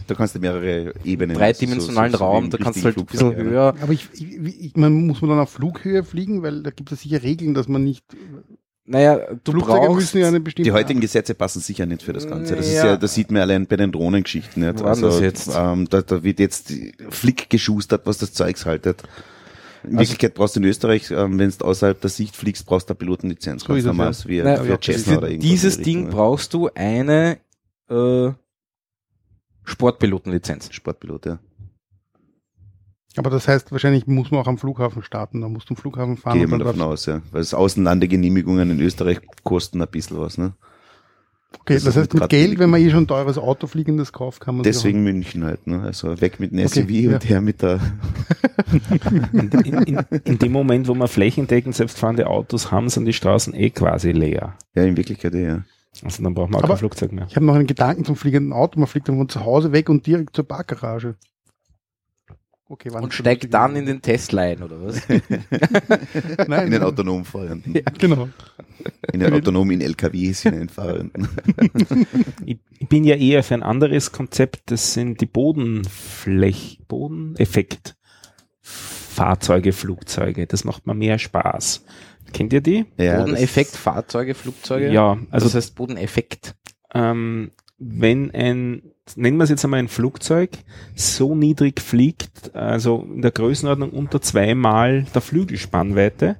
Da 0.07 0.13
kannst 0.15 0.35
du 0.35 0.39
mehrere 0.39 0.93
Ebenen. 1.05 1.37
dreidimensionalen 1.37 2.11
so- 2.11 2.17
so- 2.17 2.23
so 2.25 2.29
Raum, 2.29 2.49
da 2.49 2.57
kannst 2.57 2.81
du 2.81 2.83
halt 2.83 2.97
ein 2.97 3.05
bisschen 3.05 3.33
höher. 3.33 3.75
Aber 3.81 3.93
ich, 3.93 4.09
ich, 4.13 4.35
ich 4.65 4.75
man 4.75 5.07
muss 5.07 5.21
man 5.21 5.29
dann 5.29 5.39
auf 5.39 5.51
Flughöhe 5.51 6.03
fliegen, 6.03 6.43
weil 6.43 6.63
da 6.63 6.69
gibt 6.71 6.91
es 6.91 6.99
sicher 7.01 7.23
Regeln, 7.23 7.53
dass 7.53 7.69
man 7.69 7.85
nicht 7.85 8.03
naja, 8.91 9.17
du 9.43 9.51
Flugzeuge 9.51 9.79
brauchst, 9.85 9.95
müssen 9.95 10.17
ja 10.19 10.27
eine 10.27 10.39
bestimmte 10.39 10.69
Die 10.69 10.73
heutigen 10.73 10.99
Gesetze 10.99 11.35
passen 11.35 11.59
sicher 11.61 11.85
nicht 11.85 12.01
für 12.01 12.11
das 12.13 12.27
Ganze. 12.27 12.55
Das 12.55 12.65
ist 12.67 12.73
Ja. 12.73 12.85
ja, 12.87 12.97
das 12.97 13.13
sieht 13.13 13.29
man 13.29 13.41
allein 13.43 13.67
bei 13.67 13.75
den 13.77 13.91
Drohnengeschichten 13.91 14.63
nicht. 14.65 14.79
War 14.81 14.87
Also, 14.89 15.07
das 15.07 15.19
jetzt? 15.19 15.51
Ähm, 15.55 15.87
da, 15.89 16.01
da 16.01 16.23
wird 16.23 16.39
jetzt 16.39 16.73
Flick 17.09 17.49
geschustert, 17.49 18.01
was 18.05 18.17
das 18.17 18.33
Zeugs 18.33 18.65
haltet. 18.65 19.03
In 19.83 19.91
Also- 19.91 19.99
Wirklichkeit 19.99 20.33
brauchst 20.33 20.55
du 20.55 20.59
in 20.59 20.65
Österreich, 20.65 21.11
ähm, 21.11 21.37
wenn 21.37 21.51
du 21.51 21.65
außerhalb 21.65 22.01
der 22.01 22.09
Sicht 22.09 22.35
fliegst, 22.35 22.65
brauchst 22.65 22.89
du 22.89 22.93
eine 22.93 22.97
Pilotenlizenz. 22.97 23.63
Ganz 23.63 23.79
es, 23.79 23.85
normal, 23.85 24.11
ja. 24.11 24.25
wie 24.25 24.41
Naja, 24.41 24.63
für 24.63 24.79
Cessna 24.81 25.13
für 25.13 25.17
oder 25.19 25.27
irgendwas 25.29 25.49
dieses 25.49 25.77
in 25.77 25.83
die 25.83 25.89
Ding 25.91 25.97
Richtung, 26.05 26.15
brauchst 26.17 26.53
du 26.53 26.69
eine 26.73 27.37
äh, 27.89 28.31
Sportpilotenlizenz. 29.63 30.69
Sportpilot, 30.71 31.25
ja. 31.27 31.39
Aber 33.19 33.29
das 33.29 33.47
heißt, 33.49 33.71
wahrscheinlich 33.73 34.07
muss 34.07 34.31
man 34.31 34.39
auch 34.39 34.47
am 34.47 34.57
Flughafen 34.57 35.03
starten. 35.03 35.41
Da 35.41 35.49
musst 35.49 35.69
du 35.69 35.73
am 35.73 35.77
Flughafen 35.77 36.15
fahren. 36.15 36.35
Gehe 36.37 36.45
und 36.45 36.51
mal 36.51 36.57
dann 36.59 36.67
davon 36.67 36.81
aus, 36.81 37.05
ja. 37.05 37.21
Weil 37.31 37.41
das 37.41 37.53
Außenlandegenehmigungen 37.53 38.71
in 38.71 38.79
Österreich 38.79 39.19
kosten 39.43 39.81
ein 39.81 39.87
bisschen 39.89 40.17
was, 40.19 40.37
ne? 40.37 40.53
Okay, 41.59 41.73
das 41.73 41.83
das, 41.83 41.95
ist 41.95 42.01
heißt, 42.01 42.13
mit 42.13 42.29
Geld, 42.29 42.59
wenn 42.59 42.69
man 42.69 42.79
eh 42.79 42.89
schon 42.91 43.03
ein 43.03 43.07
teures 43.07 43.37
Auto 43.37 43.67
fliegendes 43.67 44.13
kauft, 44.13 44.39
kann 44.39 44.55
man 44.55 44.63
sich 44.63 44.71
Deswegen 44.73 45.03
München 45.03 45.43
halt, 45.43 45.67
ne? 45.67 45.81
Also 45.81 46.21
weg 46.21 46.39
mit 46.39 46.51
dem 46.51 46.59
Okay, 46.59 46.67
SUV 46.83 46.89
ja. 46.91 47.13
und 47.15 47.27
her 47.29 47.41
mit 47.41 47.61
der, 47.61 47.79
In, 49.33 49.49
in, 49.85 50.05
in 50.25 50.39
dem 50.39 50.51
Moment, 50.51 50.87
wo 50.87 50.93
wir 50.93 51.07
flächendeckend 51.07 51.75
selbstfahrende 51.75 52.27
Autos 52.27 52.71
haben, 52.71 52.87
sind 52.89 53.05
die 53.05 53.13
Straßen 53.13 53.53
eh 53.53 53.69
quasi 53.71 54.11
leer. 54.11 54.53
ja, 54.75 54.83
in 54.83 54.95
Wirklichkeit, 54.95 55.33
eh, 55.35 55.45
ja. 55.45 55.63
Also 56.03 56.23
dann 56.23 56.33
braucht 56.35 56.51
man 56.51 56.59
auch 56.59 56.63
Aber- 56.65 56.73
kein 56.75 56.79
Flugzeug 56.79 57.11
mehr. 57.11 57.25
Ich 57.29 57.35
habe 57.35 57.45
noch 57.45 57.55
einen 57.55 57.67
Gedanken 57.67 58.05
zum 58.05 58.15
fliegenden 58.15 58.53
Auto. 58.53 58.79
Man 58.79 58.87
fliegt 58.87 59.09
dann 59.09 59.17
von 59.17 59.27
zu 59.27 59.43
Hause 59.43 59.71
weg 59.73 59.89
und 59.89 60.05
direkt 60.05 60.35
zur 60.35 60.47
Parkgarage. 60.47 61.15
Okay, 62.71 62.91
Und 62.91 63.15
steigt 63.15 63.51
dann 63.51 63.75
in 63.75 63.87
den 63.87 63.99
Tesla 63.99 64.43
ein, 64.43 64.61
oder 64.61 64.79
was? 64.83 65.01
Nein, 66.47 66.65
In 66.67 66.71
den 66.71 66.83
autonom 66.83 67.25
fahrenden. 67.25 67.73
Ja, 67.73 67.81
genau. 67.97 68.29
In 69.11 69.21
den 69.21 69.33
autonom 69.33 69.71
in 69.71 69.81
LKWs 69.81 70.43
hineinfahrenden. 70.43 71.27
Ich, 72.45 72.59
ich 72.79 72.87
bin 72.87 73.03
ja 73.05 73.15
eher 73.15 73.43
für 73.43 73.55
ein 73.55 73.63
anderes 73.63 74.11
Konzept, 74.11 74.71
das 74.71 74.93
sind 74.93 75.19
die 75.19 75.25
Bodenfläch, 75.25 76.79
Bodeneffekt. 76.87 77.95
Fahrzeuge, 78.61 79.73
Flugzeuge, 79.73 80.45
das 80.47 80.63
macht 80.63 80.85
mir 80.87 80.93
mehr 80.93 81.17
Spaß. 81.19 81.83
Kennt 82.33 82.53
ihr 82.53 82.61
die? 82.61 82.85
Ja, 82.97 83.17
Bodeneffekt, 83.19 83.71
Fahrzeuge, 83.75 84.35
Flugzeuge? 84.35 84.91
Ja, 84.91 85.13
Also 85.13 85.27
also 85.31 85.45
das 85.47 85.55
heißt 85.55 85.75
Bodeneffekt. 85.75 86.55
ähm, 86.93 87.51
wenn 87.79 88.29
ein, 88.31 88.83
nennen 89.17 89.37
wir 89.37 89.43
es 89.43 89.49
jetzt 89.49 89.63
einmal 89.63 89.79
ein 89.79 89.87
Flugzeug, 89.87 90.51
so 90.95 91.35
niedrig 91.35 91.81
fliegt, 91.81 92.55
also 92.55 93.07
in 93.13 93.21
der 93.21 93.31
Größenordnung 93.31 93.91
unter 93.91 94.21
zweimal 94.21 95.03
der 95.13 95.21
Flügelspannweite, 95.21 96.37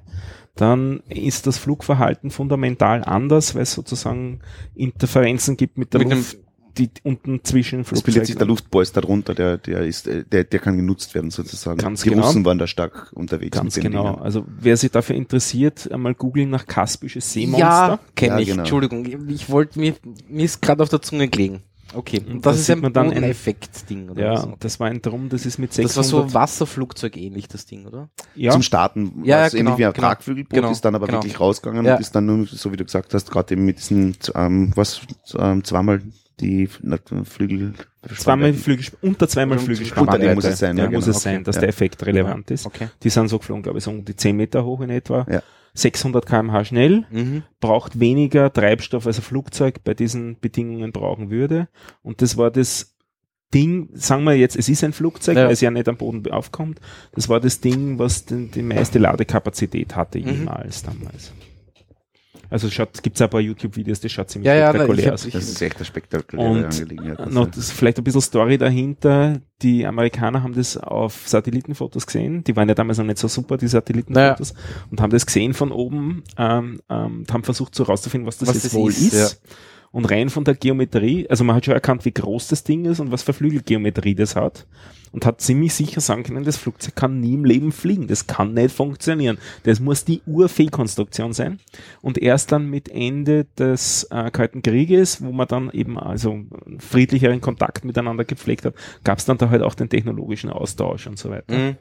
dann 0.56 1.00
ist 1.08 1.46
das 1.46 1.58
Flugverhalten 1.58 2.30
fundamental 2.30 3.04
anders, 3.04 3.54
weil 3.54 3.62
es 3.62 3.72
sozusagen 3.72 4.40
Interferenzen 4.74 5.56
gibt 5.56 5.78
mit 5.78 5.92
der 5.94 6.00
Mit 6.00 6.10
dem- 6.10 6.18
Luft, 6.18 6.38
die 6.78 6.88
unten 7.02 7.40
zwischen 7.42 7.80
Es 7.80 7.88
bildet 7.88 8.04
sich 8.04 8.14
der 8.14 8.46
Flugzeugen. 8.46 8.48
Luftpolster 8.48 9.00
darunter, 9.00 9.34
der, 9.34 9.58
der 9.58 9.80
ist, 9.80 10.06
äh, 10.06 10.24
der, 10.24 10.44
der 10.44 10.60
kann 10.60 10.76
genutzt 10.76 11.14
werden 11.14 11.30
sozusagen. 11.30 11.78
Ganz 11.78 12.02
Die 12.02 12.10
genau. 12.10 12.24
Russen 12.26 12.44
waren 12.44 12.58
da 12.58 12.66
stark 12.68 13.10
unterwegs 13.12 13.56
Ganz 13.56 13.74
genau. 13.74 14.04
Dingen. 14.12 14.22
Also 14.22 14.44
wer 14.46 14.76
sich 14.76 14.90
dafür 14.92 15.16
interessiert, 15.16 15.90
einmal 15.90 16.14
googeln 16.14 16.48
nach 16.48 16.66
kaspisches 16.66 17.32
Seemonster. 17.32 17.58
Ja, 17.66 17.98
kenne 18.14 18.34
Ja, 18.34 18.38
ich. 18.40 18.46
genau. 18.48 18.60
Entschuldigung, 18.60 19.04
ich 19.28 19.50
wollte 19.50 19.80
mir, 19.80 19.94
mir 20.28 20.44
ist 20.44 20.62
gerade 20.62 20.82
auf 20.82 20.88
der 20.88 21.02
Zunge 21.02 21.28
gelegen. 21.28 21.62
Okay, 21.94 22.20
Und 22.20 22.30
und 22.34 22.46
da 22.46 22.50
das 22.50 22.60
ist 22.60 22.66
sieht 22.66 22.76
ein 22.76 22.82
man 22.82 22.92
dann 22.92 23.06
ein- 23.08 23.14
Bodeneffekt-Ding, 23.14 24.10
oder 24.10 24.22
Ja, 24.22 24.32
was? 24.34 24.48
das 24.60 24.78
war 24.80 24.86
ein 24.88 25.02
Drum, 25.02 25.28
das 25.28 25.44
ist 25.46 25.58
mit 25.58 25.70
Das 25.70 25.76
600. 25.76 25.96
war 25.96 26.04
so 26.04 26.34
Wasserflugzeug 26.34 27.16
ähnlich, 27.16 27.48
das 27.48 27.66
Ding, 27.66 27.86
oder? 27.86 28.08
ja, 28.34 28.52
Zum 28.52 28.62
Starten, 28.62 29.22
Ja, 29.24 29.38
ja, 29.38 29.42
ja, 29.44 29.48
genau, 29.48 29.60
ähnlich 29.60 29.78
wie 29.78 29.86
ein 29.86 29.92
genau. 29.92 30.06
Tragflügelboot, 30.08 30.52
Genau, 30.54 30.70
ist 30.70 30.84
dann 30.84 30.94
aber 30.94 31.06
genau. 31.06 31.18
wirklich 31.18 31.40
rausgegangen 31.40 31.84
Ja. 31.84 31.94
und 31.94 32.00
ist 32.00 32.14
dann 32.14 32.26
nur, 32.26 32.46
so 32.46 32.72
wie 32.72 32.76
du 32.76 32.84
gesagt 32.84 33.12
hast, 33.14 33.30
gerade 33.30 33.54
eben 33.54 33.64
mit 33.64 33.78
diesen, 33.78 34.16
ähm, 34.34 34.72
was, 34.76 35.00
ähm, 35.36 35.64
zweimal 35.64 36.00
die 36.40 36.68
na, 36.82 36.96
Flügel. 37.24 37.74
zweimal 38.16 38.54
Flügel, 38.54 38.86
unter 39.02 39.28
zweimal 39.28 39.58
Flügelspannweite. 39.58 40.16
unter 40.16 40.26
dem 40.28 40.34
muss 40.36 40.44
es 40.44 40.58
sein, 40.58 40.76
ja, 40.78 40.88
muss 40.90 41.04
genau. 41.04 41.16
es 41.16 41.22
sein, 41.22 41.34
Okay, 41.36 41.44
dass 41.44 41.56
ja. 41.56 41.60
der 41.60 41.68
Effekt 41.68 42.06
relevant 42.06 42.50
ist. 42.50 42.64
Okay. 42.66 42.88
Die 43.02 43.10
sind 43.10 43.28
so 43.28 43.38
geflogen, 43.38 43.62
glaube 43.62 43.78
ich, 43.78 43.84
so 43.84 43.90
um 43.90 44.04
die 44.04 44.16
10 44.16 44.36
Meter 44.36 44.64
hoch 44.64 44.80
in 44.80 44.88
etwa. 44.90 45.26
Ja. 45.30 45.42
600 45.74 46.26
kmh 46.26 46.64
schnell, 46.64 47.04
Mhm. 47.10 47.42
braucht 47.60 47.98
weniger 48.00 48.52
Treibstoff, 48.52 49.06
als 49.06 49.18
ein 49.18 49.22
Flugzeug 49.22 49.82
bei 49.84 49.94
diesen 49.94 50.38
Bedingungen 50.40 50.92
brauchen 50.92 51.30
würde. 51.30 51.68
Und 52.02 52.22
das 52.22 52.36
war 52.36 52.50
das 52.50 52.96
Ding, 53.52 53.88
sagen 53.94 54.22
wir 54.24 54.34
jetzt, 54.36 54.56
es 54.56 54.68
ist 54.68 54.84
ein 54.84 54.92
Flugzeug, 54.92 55.36
Ja. 55.36 55.44
weil 55.46 55.52
es 55.52 55.60
ja 55.60 55.70
nicht 55.72 55.88
am 55.88 55.96
Boden 55.96 56.30
aufkommt. 56.30 56.80
Das 57.12 57.28
war 57.28 57.40
das 57.40 57.60
Ding, 57.60 57.98
was 57.98 58.24
den, 58.24 58.50
die 58.52 58.62
meiste 58.62 58.98
Ladekapazität 59.00 59.96
hatte 59.96 60.18
Mhm. 60.20 60.26
jemals 60.28 60.82
damals. 60.84 61.32
Also 62.50 62.68
schaut, 62.68 63.00
gibt's 63.02 63.22
ein 63.22 63.30
paar 63.30 63.40
YouTube-Videos, 63.40 64.00
das 64.00 64.10
schaut 64.10 64.28
ziemlich 64.28 64.48
Ja, 64.48 64.54
ja, 64.56 64.68
spektakulär 64.70 65.06
hab- 65.06 65.14
aus. 65.14 65.28
Das 65.30 65.48
ist 65.48 65.62
echt 65.62 65.76
eine 65.76 65.84
spektakuläre 65.84 66.50
Und 66.50 66.64
Angelegenheit. 66.64 67.30
noch 67.32 67.46
das 67.46 67.70
vielleicht 67.70 67.98
ein 67.98 68.04
bisschen 68.04 68.20
Story 68.20 68.58
dahinter. 68.58 69.40
Die 69.62 69.86
Amerikaner 69.86 70.42
haben 70.42 70.54
das 70.54 70.76
auf 70.76 71.28
Satellitenfotos 71.28 72.06
gesehen. 72.06 72.42
Die 72.44 72.56
waren 72.56 72.68
ja 72.68 72.74
damals 72.74 72.98
noch 72.98 73.04
nicht 73.04 73.18
so 73.18 73.28
super, 73.28 73.56
die 73.56 73.68
Satellitenfotos. 73.68 74.54
Und 74.90 75.00
haben 75.00 75.10
das 75.10 75.26
gesehen 75.26 75.54
von 75.54 75.70
oben 75.70 76.24
ähm, 76.36 76.80
ähm, 76.90 77.20
und 77.20 77.32
haben 77.32 77.44
versucht 77.44 77.74
so 77.74 77.84
rauszufinden, 77.84 78.26
was 78.26 78.38
das 78.38 78.48
Was 78.48 78.54
jetzt 78.56 78.64
das 78.66 78.74
wohl 78.74 78.90
ist, 78.90 79.12
ist. 79.12 79.40
Und 79.92 80.04
rein 80.04 80.30
von 80.30 80.44
der 80.44 80.54
Geometrie, 80.54 81.28
also 81.28 81.42
man 81.42 81.56
hat 81.56 81.64
schon 81.64 81.74
erkannt, 81.74 82.04
wie 82.04 82.12
groß 82.12 82.48
das 82.48 82.62
Ding 82.62 82.84
ist 82.84 83.00
und 83.00 83.10
was 83.10 83.24
für 83.24 83.32
Flügelgeometrie 83.32 84.14
das 84.14 84.36
hat. 84.36 84.66
Und 85.12 85.26
hat 85.26 85.40
ziemlich 85.40 85.74
sicher 85.74 86.00
sagen 86.00 86.22
können, 86.22 86.44
das 86.44 86.56
Flugzeug 86.56 86.94
kann 86.94 87.18
nie 87.18 87.34
im 87.34 87.44
Leben 87.44 87.72
fliegen. 87.72 88.06
Das 88.06 88.28
kann 88.28 88.54
nicht 88.54 88.72
funktionieren. 88.72 89.38
Das 89.64 89.80
muss 89.80 90.04
die 90.04 90.22
Urfehlkonstruktion 90.24 91.32
sein. 91.32 91.58
Und 92.00 92.16
erst 92.16 92.52
dann 92.52 92.70
mit 92.70 92.88
Ende 92.88 93.46
des 93.58 94.04
äh, 94.12 94.30
Kalten 94.30 94.62
Krieges, 94.62 95.20
wo 95.20 95.32
man 95.32 95.48
dann 95.48 95.70
eben 95.72 95.98
also 95.98 96.44
friedlicheren 96.78 97.40
Kontakt 97.40 97.84
miteinander 97.84 98.24
gepflegt 98.24 98.64
hat, 98.64 98.74
gab 99.02 99.18
es 99.18 99.24
dann 99.24 99.38
da 99.38 99.50
halt 99.50 99.62
auch 99.62 99.74
den 99.74 99.88
technologischen 99.88 100.50
Austausch 100.50 101.08
und 101.08 101.18
so 101.18 101.30
weiter. 101.30 101.52
Mhm. 101.52 101.76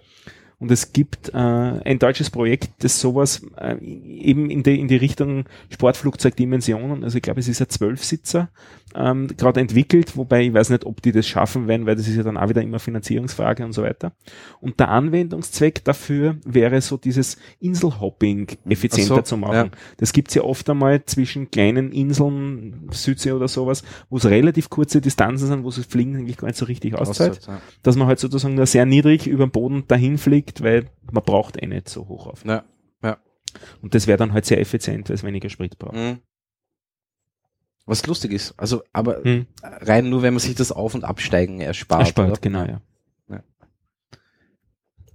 Und 0.59 0.71
es 0.71 0.91
gibt 0.91 1.29
äh, 1.29 1.37
ein 1.37 1.99
deutsches 1.99 2.29
Projekt, 2.29 2.83
das 2.83 2.99
sowas 2.99 3.41
äh, 3.57 3.77
eben 3.77 4.49
in 4.49 4.61
die, 4.63 4.79
in 4.79 4.89
die 4.89 4.97
Richtung 4.97 5.45
Sportflugzeugdimensionen, 5.69 7.03
also 7.03 7.15
ich 7.17 7.21
glaube, 7.21 7.39
es 7.39 7.47
ist 7.47 7.61
ein 7.61 7.69
Zwölfsitzer, 7.69 8.49
ähm, 8.95 9.27
gerade 9.37 9.59
entwickelt, 9.59 10.17
wobei 10.17 10.43
ich 10.43 10.53
weiß 10.53 10.71
nicht, 10.71 10.85
ob 10.85 11.01
die 11.01 11.11
das 11.11 11.27
schaffen 11.27 11.67
werden, 11.67 11.85
weil 11.85 11.95
das 11.95 12.07
ist 12.07 12.15
ja 12.15 12.23
dann 12.23 12.37
auch 12.37 12.49
wieder 12.49 12.61
immer 12.61 12.79
Finanzierungsfrage 12.79 13.63
und 13.63 13.73
so 13.73 13.83
weiter. 13.83 14.13
Und 14.61 14.79
der 14.79 14.89
Anwendungszweck 14.89 15.83
dafür 15.83 16.37
wäre 16.43 16.81
so 16.81 16.97
dieses 16.97 17.37
Inselhopping 17.59 18.47
effizienter 18.67 19.15
so, 19.15 19.21
zu 19.21 19.37
machen. 19.37 19.53
ja. 19.53 19.69
Das 19.97 20.11
gibt's 20.11 20.33
ja 20.33 20.41
oft 20.41 20.69
einmal 20.69 21.05
zwischen 21.05 21.51
kleinen 21.51 21.91
Inseln, 21.91 22.89
Südsee 22.91 23.31
oder 23.31 23.47
sowas, 23.47 23.83
wo 24.09 24.17
es 24.17 24.25
relativ 24.25 24.69
kurze 24.69 25.01
Distanzen 25.01 25.47
sind, 25.47 25.63
wo 25.63 25.69
es 25.69 25.77
Fliegen 25.85 26.15
eigentlich 26.15 26.37
gar 26.37 26.47
nicht 26.47 26.57
so 26.57 26.65
richtig 26.65 26.95
auszahlt 26.95 27.37
Auszeit, 27.37 27.47
ja. 27.47 27.61
dass 27.83 27.95
man 27.95 28.07
halt 28.07 28.19
sozusagen 28.19 28.55
nur 28.55 28.65
sehr 28.65 28.85
niedrig 28.85 29.27
über 29.27 29.45
den 29.45 29.51
Boden 29.51 29.83
dahin 29.87 30.17
fliegt, 30.17 30.48
weil 30.61 30.89
man 31.11 31.23
braucht 31.23 31.61
eh 31.61 31.67
nicht 31.67 31.89
so 31.89 32.07
hoch 32.07 32.27
auf. 32.27 32.45
Ja. 32.45 32.63
Und 33.81 33.95
das 33.95 34.05
wäre 34.05 34.17
dann 34.19 34.31
halt 34.33 34.45
sehr 34.45 34.59
effizient, 34.59 35.09
weil 35.09 35.15
es 35.15 35.23
weniger 35.23 35.49
Sprit 35.49 35.79
braucht. 35.79 35.95
Mhm. 35.95 36.19
Was 37.87 38.05
lustig 38.05 38.31
ist, 38.31 38.53
also, 38.57 38.83
aber 38.93 39.23
Hm. 39.23 39.47
rein 39.63 40.09
nur, 40.09 40.21
wenn 40.21 40.35
man 40.35 40.39
sich 40.39 40.53
das 40.53 40.71
Auf- 40.71 40.93
und 40.93 41.03
Absteigen 41.03 41.59
erspart. 41.59 42.01
Erspart, 42.01 42.29
oder? 42.29 42.39
genau, 42.39 42.65
ja. 42.65 42.81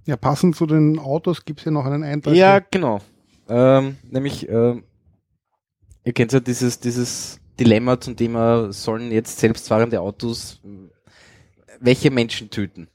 Ja, 0.07 0.17
passend 0.17 0.55
zu 0.55 0.65
den 0.67 0.99
Autos 0.99 1.45
gibt's 1.45 1.63
ja 1.65 1.71
noch 1.71 1.85
einen 1.85 2.03
Eintrag. 2.03 2.35
Ja, 2.35 2.59
genau. 2.59 2.99
Ähm, 3.47 3.97
nämlich, 4.03 4.47
ähm, 4.47 4.83
ihr 6.03 6.13
kennt 6.13 6.31
ja 6.31 6.39
dieses, 6.39 6.79
dieses 6.79 7.39
Dilemma 7.59 7.99
zum 7.99 8.15
Thema, 8.15 8.71
sollen 8.71 9.11
jetzt 9.11 9.39
selbstfahrende 9.39 10.01
Autos 10.01 10.61
welche 11.79 12.11
Menschen 12.11 12.49
töten? 12.49 12.87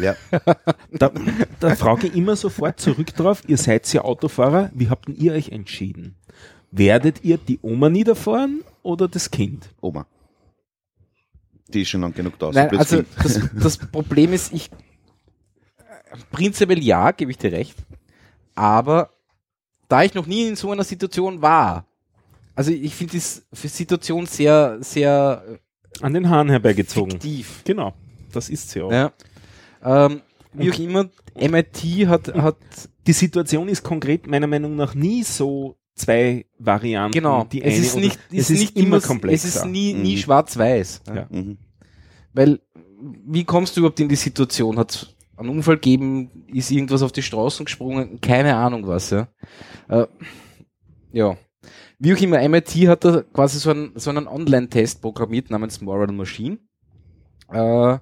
Ja. 0.00 0.16
Da, 0.96 1.10
da 1.58 1.74
frage 1.74 2.06
ich 2.06 2.14
immer 2.14 2.36
sofort 2.36 2.78
zurück 2.80 3.12
drauf, 3.14 3.42
ihr 3.48 3.56
seid 3.56 3.92
ja 3.92 4.02
Autofahrer, 4.02 4.70
wie 4.72 4.88
habt 4.88 5.08
denn 5.08 5.16
ihr 5.16 5.32
euch 5.32 5.48
entschieden? 5.48 6.14
Werdet 6.70 7.24
ihr 7.24 7.36
die 7.36 7.58
Oma 7.62 7.90
niederfahren 7.90 8.62
oder 8.82 9.08
das 9.08 9.30
Kind? 9.30 9.70
Oma. 9.80 10.06
Die 11.68 11.82
ist 11.82 11.88
schon 11.88 12.02
lang 12.02 12.14
genug 12.14 12.38
da. 12.38 12.50
Nein, 12.52 12.70
So 12.72 12.78
also 12.78 13.02
das, 13.22 13.40
das 13.54 13.78
Problem 13.92 14.32
ist, 14.32 14.52
ich 14.52 14.70
prinzipiell 16.30 16.82
ja, 16.82 17.10
gebe 17.10 17.30
ich 17.32 17.38
dir 17.38 17.50
recht, 17.52 17.76
aber 18.54 19.10
da 19.88 20.04
ich 20.04 20.14
noch 20.14 20.26
nie 20.26 20.46
in 20.46 20.56
so 20.56 20.70
einer 20.70 20.84
Situation 20.84 21.42
war, 21.42 21.86
also 22.54 22.70
ich 22.70 22.94
finde 22.94 23.12
die 23.12 23.68
Situation 23.68 24.26
sehr, 24.26 24.78
sehr 24.80 25.42
An 26.00 26.14
den 26.14 26.28
Haaren 26.28 26.48
äh, 26.48 26.52
herbeigezogen. 26.52 27.12
fiktiv. 27.12 27.62
Genau, 27.64 27.94
das 28.36 28.48
ist 28.50 28.70
sie 28.70 28.82
auch. 28.82 28.92
Ja. 28.92 29.12
Ähm, 29.82 30.20
wie 30.52 30.70
auch 30.70 30.78
immer, 30.78 31.08
MIT 31.34 32.06
hat, 32.06 32.32
hat 32.34 32.56
Die 33.06 33.12
Situation 33.12 33.68
ist 33.68 33.82
konkret 33.82 34.26
meiner 34.26 34.46
Meinung 34.46 34.76
nach 34.76 34.94
nie 34.94 35.22
so 35.24 35.76
zwei 35.94 36.46
Varianten. 36.58 37.12
genau, 37.12 37.44
die 37.44 37.62
es 37.62 37.78
ist 37.78 37.96
nicht, 37.96 38.18
es 38.32 38.50
ist 38.50 38.58
nicht 38.60 38.76
immer, 38.76 39.00
komplexer. 39.00 39.48
es 39.48 39.56
ist 39.56 39.66
nie, 39.66 39.92
nie 39.92 40.14
Mhm. 40.16 40.20
schwarz-weiß. 40.20 41.02
Ja. 41.14 41.26
Mhm. 41.30 41.58
Weil, 42.32 42.60
wie 43.26 43.44
kommst 43.44 43.76
du 43.76 43.80
überhaupt 43.80 44.00
in 44.00 44.08
die 44.08 44.16
Situation? 44.16 44.78
Hat 44.78 45.14
einen 45.36 45.50
Unfall 45.50 45.76
gegeben, 45.76 46.30
ist 46.52 46.70
irgendwas 46.70 47.02
auf 47.02 47.12
die 47.12 47.22
Straßen 47.22 47.64
gesprungen, 47.66 48.20
keine 48.20 48.56
Ahnung 48.56 48.86
was, 48.86 49.10
ja. 49.10 49.28
Äh, 49.88 50.06
ja. 51.12 51.36
Wie 51.98 52.12
auch 52.14 52.20
immer, 52.20 52.40
MIT 52.48 52.70
hat 52.88 53.04
da 53.04 53.22
quasi 53.22 53.58
so 53.58 53.70
einen, 53.70 53.92
so 53.96 54.10
einen 54.10 54.26
Online-Test 54.28 55.00
programmiert 55.00 55.50
namens 55.50 55.80
Moral 55.80 56.12
Machine. 56.12 56.58
Äh, 57.52 57.98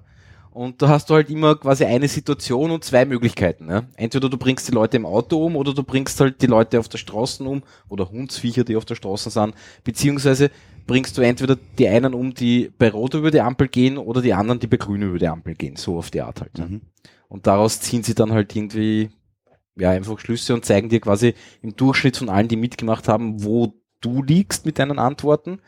und 0.53 0.83
da 0.83 0.89
hast 0.89 1.09
du 1.09 1.15
halt 1.15 1.31
immer 1.31 1.55
quasi 1.57 1.85
eine 1.85 2.09
Situation 2.09 2.71
und 2.71 2.85
zwei 2.85 3.05
Möglichkeiten. 3.07 3.71
Ja? 3.71 3.85
Entweder 3.97 4.29
du 4.29 4.37
bringst 4.37 4.69
die 4.69 4.73
Leute 4.73 4.99
im 4.99 5.07
Auto 5.07 5.45
um 5.45 5.57
oder 5.57 5.73
du 5.73 5.83
bringst 5.83 6.21
halt 6.21 6.43
die 6.43 6.47
Leute 6.47 6.79
auf 6.79 6.89
der 6.89 6.99
Straße 6.99 7.43
um 7.43 7.63
oder 7.89 8.11
Hundsviecher, 8.11 8.63
die 8.63 8.77
auf 8.77 8.85
der 8.85 8.95
Straße 8.95 9.31
sind. 9.31 9.55
Beziehungsweise 9.83 10.51
bringst 10.87 11.17
du 11.17 11.23
entweder 11.23 11.57
die 11.79 11.89
einen 11.89 12.13
um, 12.13 12.35
die 12.35 12.71
bei 12.77 12.91
Rot 12.91 13.15
über 13.15 13.31
die 13.31 13.41
Ampel 13.41 13.69
gehen 13.69 13.97
oder 13.97 14.21
die 14.21 14.35
anderen, 14.35 14.61
die 14.61 14.67
bei 14.67 14.77
Grün 14.77 15.03
über 15.03 15.19
die 15.19 15.29
Ampel 15.29 15.55
gehen. 15.55 15.77
So 15.77 15.97
auf 15.97 16.11
die 16.11 16.21
Art 16.21 16.43
halt. 16.43 16.59
Mhm. 16.59 16.83
Und 17.29 17.47
daraus 17.47 17.81
ziehen 17.81 18.03
sie 18.03 18.15
dann 18.15 18.33
halt 18.33 18.55
irgendwie 18.55 19.11
ja 19.77 19.91
einfach 19.91 20.19
Schlüsse 20.19 20.53
und 20.53 20.67
zeigen 20.67 20.91
dir 20.91 21.01
quasi 21.01 21.35
im 21.63 21.75
Durchschnitt 21.77 22.19
von 22.19 22.29
allen, 22.29 22.49
die 22.49 22.57
mitgemacht 22.57 23.09
haben, 23.09 23.43
wo 23.43 23.73
du 24.03 24.23
liegst 24.23 24.67
mit 24.67 24.79
deinen 24.79 24.99
Antworten. 24.99 25.61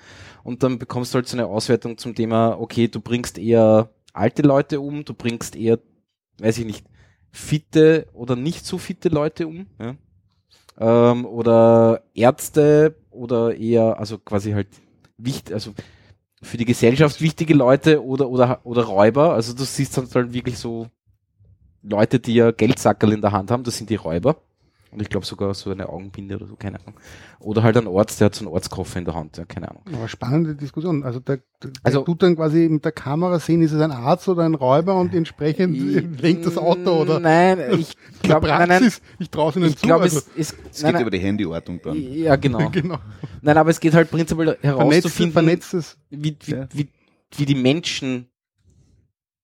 Und 0.42 0.62
dann 0.62 0.78
bekommst 0.78 1.14
du 1.14 1.16
halt 1.16 1.28
so 1.28 1.38
eine 1.38 1.46
Auswertung 1.46 1.96
zum 1.96 2.14
Thema, 2.14 2.60
okay, 2.60 2.88
du 2.88 3.00
bringst 3.00 3.38
eher 3.38 3.93
alte 4.14 4.42
Leute 4.42 4.80
um, 4.80 5.04
du 5.04 5.12
bringst 5.12 5.56
eher, 5.56 5.78
weiß 6.38 6.58
ich 6.58 6.64
nicht, 6.64 6.86
fitte 7.30 8.06
oder 8.12 8.36
nicht 8.36 8.64
so 8.64 8.78
fitte 8.78 9.08
Leute 9.08 9.46
um, 9.46 9.66
ja? 9.78 9.96
ähm, 10.78 11.26
oder 11.26 12.02
Ärzte 12.14 12.96
oder 13.10 13.56
eher, 13.56 13.98
also 13.98 14.18
quasi 14.18 14.52
halt 14.52 14.68
wichtig, 15.18 15.52
also 15.52 15.74
für 16.42 16.56
die 16.56 16.64
Gesellschaft 16.64 17.20
wichtige 17.20 17.54
Leute 17.54 18.04
oder 18.04 18.28
oder 18.28 18.60
oder 18.64 18.84
Räuber. 18.84 19.34
Also 19.34 19.54
du 19.54 19.64
siehst 19.64 19.96
dann 19.96 20.08
halt 20.14 20.32
wirklich 20.32 20.58
so 20.58 20.88
Leute, 21.82 22.20
die 22.20 22.34
ja 22.34 22.50
Geldsackerl 22.50 23.12
in 23.12 23.20
der 23.20 23.32
Hand 23.32 23.50
haben, 23.50 23.64
das 23.64 23.76
sind 23.76 23.90
die 23.90 23.96
Räuber. 23.96 24.36
Und 24.94 25.02
ich 25.02 25.08
glaube 25.08 25.26
sogar 25.26 25.52
so 25.54 25.70
eine 25.70 25.88
Augenbinde 25.88 26.36
oder 26.36 26.46
so, 26.46 26.54
keine 26.54 26.78
Ahnung. 26.80 26.94
Oder 27.40 27.64
halt 27.64 27.76
ein 27.76 27.88
Arzt, 27.88 28.20
der 28.20 28.26
hat 28.26 28.34
so 28.36 28.46
einen 28.46 28.54
Arztkoffer 28.54 28.98
in 29.00 29.04
der 29.04 29.14
Hand, 29.14 29.36
ja, 29.36 29.44
keine 29.44 29.68
Ahnung. 29.68 29.82
Aber 29.92 30.06
spannende 30.08 30.54
Diskussion. 30.54 31.02
Also 31.02 31.18
der, 31.20 31.38
der 31.62 31.70
Also- 31.82 32.02
tut 32.02 32.22
dann 32.22 32.36
quasi 32.36 32.68
mit 32.70 32.84
der 32.84 32.92
Kamera 32.92 33.40
sehen, 33.40 33.60
ist 33.60 33.72
es 33.72 33.80
ein 33.80 33.90
Arzt 33.90 34.28
oder 34.28 34.44
ein 34.44 34.54
Räuber 34.54 34.94
und 35.00 35.12
entsprechend 35.12 35.76
lenkt 36.22 36.46
das 36.46 36.56
Auto 36.56 37.02
oder 37.02 37.18
Nein, 37.18 37.58
ich 37.78 37.94
glaube, 38.22 38.46
nein, 38.46 38.68
nein, 38.68 38.92
ich 39.18 39.30
traue 39.30 39.50
es 39.50 39.56
ihnen 39.56 39.66
ich 39.66 39.76
zu. 39.78 39.86
glaube, 39.86 40.04
also, 40.04 40.18
es, 40.18 40.28
es, 40.36 40.56
Es 40.70 40.82
nein, 40.82 40.92
geht 40.92 40.92
nein, 40.92 41.02
über 41.02 41.10
die 41.10 41.20
Handyortung 41.26 41.80
dann. 41.82 41.96
ja, 42.12 42.36
genau. 42.36 42.68
genau. 42.72 42.98
Nein, 43.42 43.56
aber 43.58 43.70
es 43.70 43.80
geht 43.80 43.94
halt 43.94 44.10
prinzipiell 44.10 44.56
herauszufinden, 44.62 45.32
vernetztes. 45.32 45.98
wie, 46.10 46.36
wie, 46.44 46.52
Ja. 46.52 46.68
wie, 46.72 46.88
wie 47.36 47.46
die 47.46 47.56
Menschen 47.56 48.28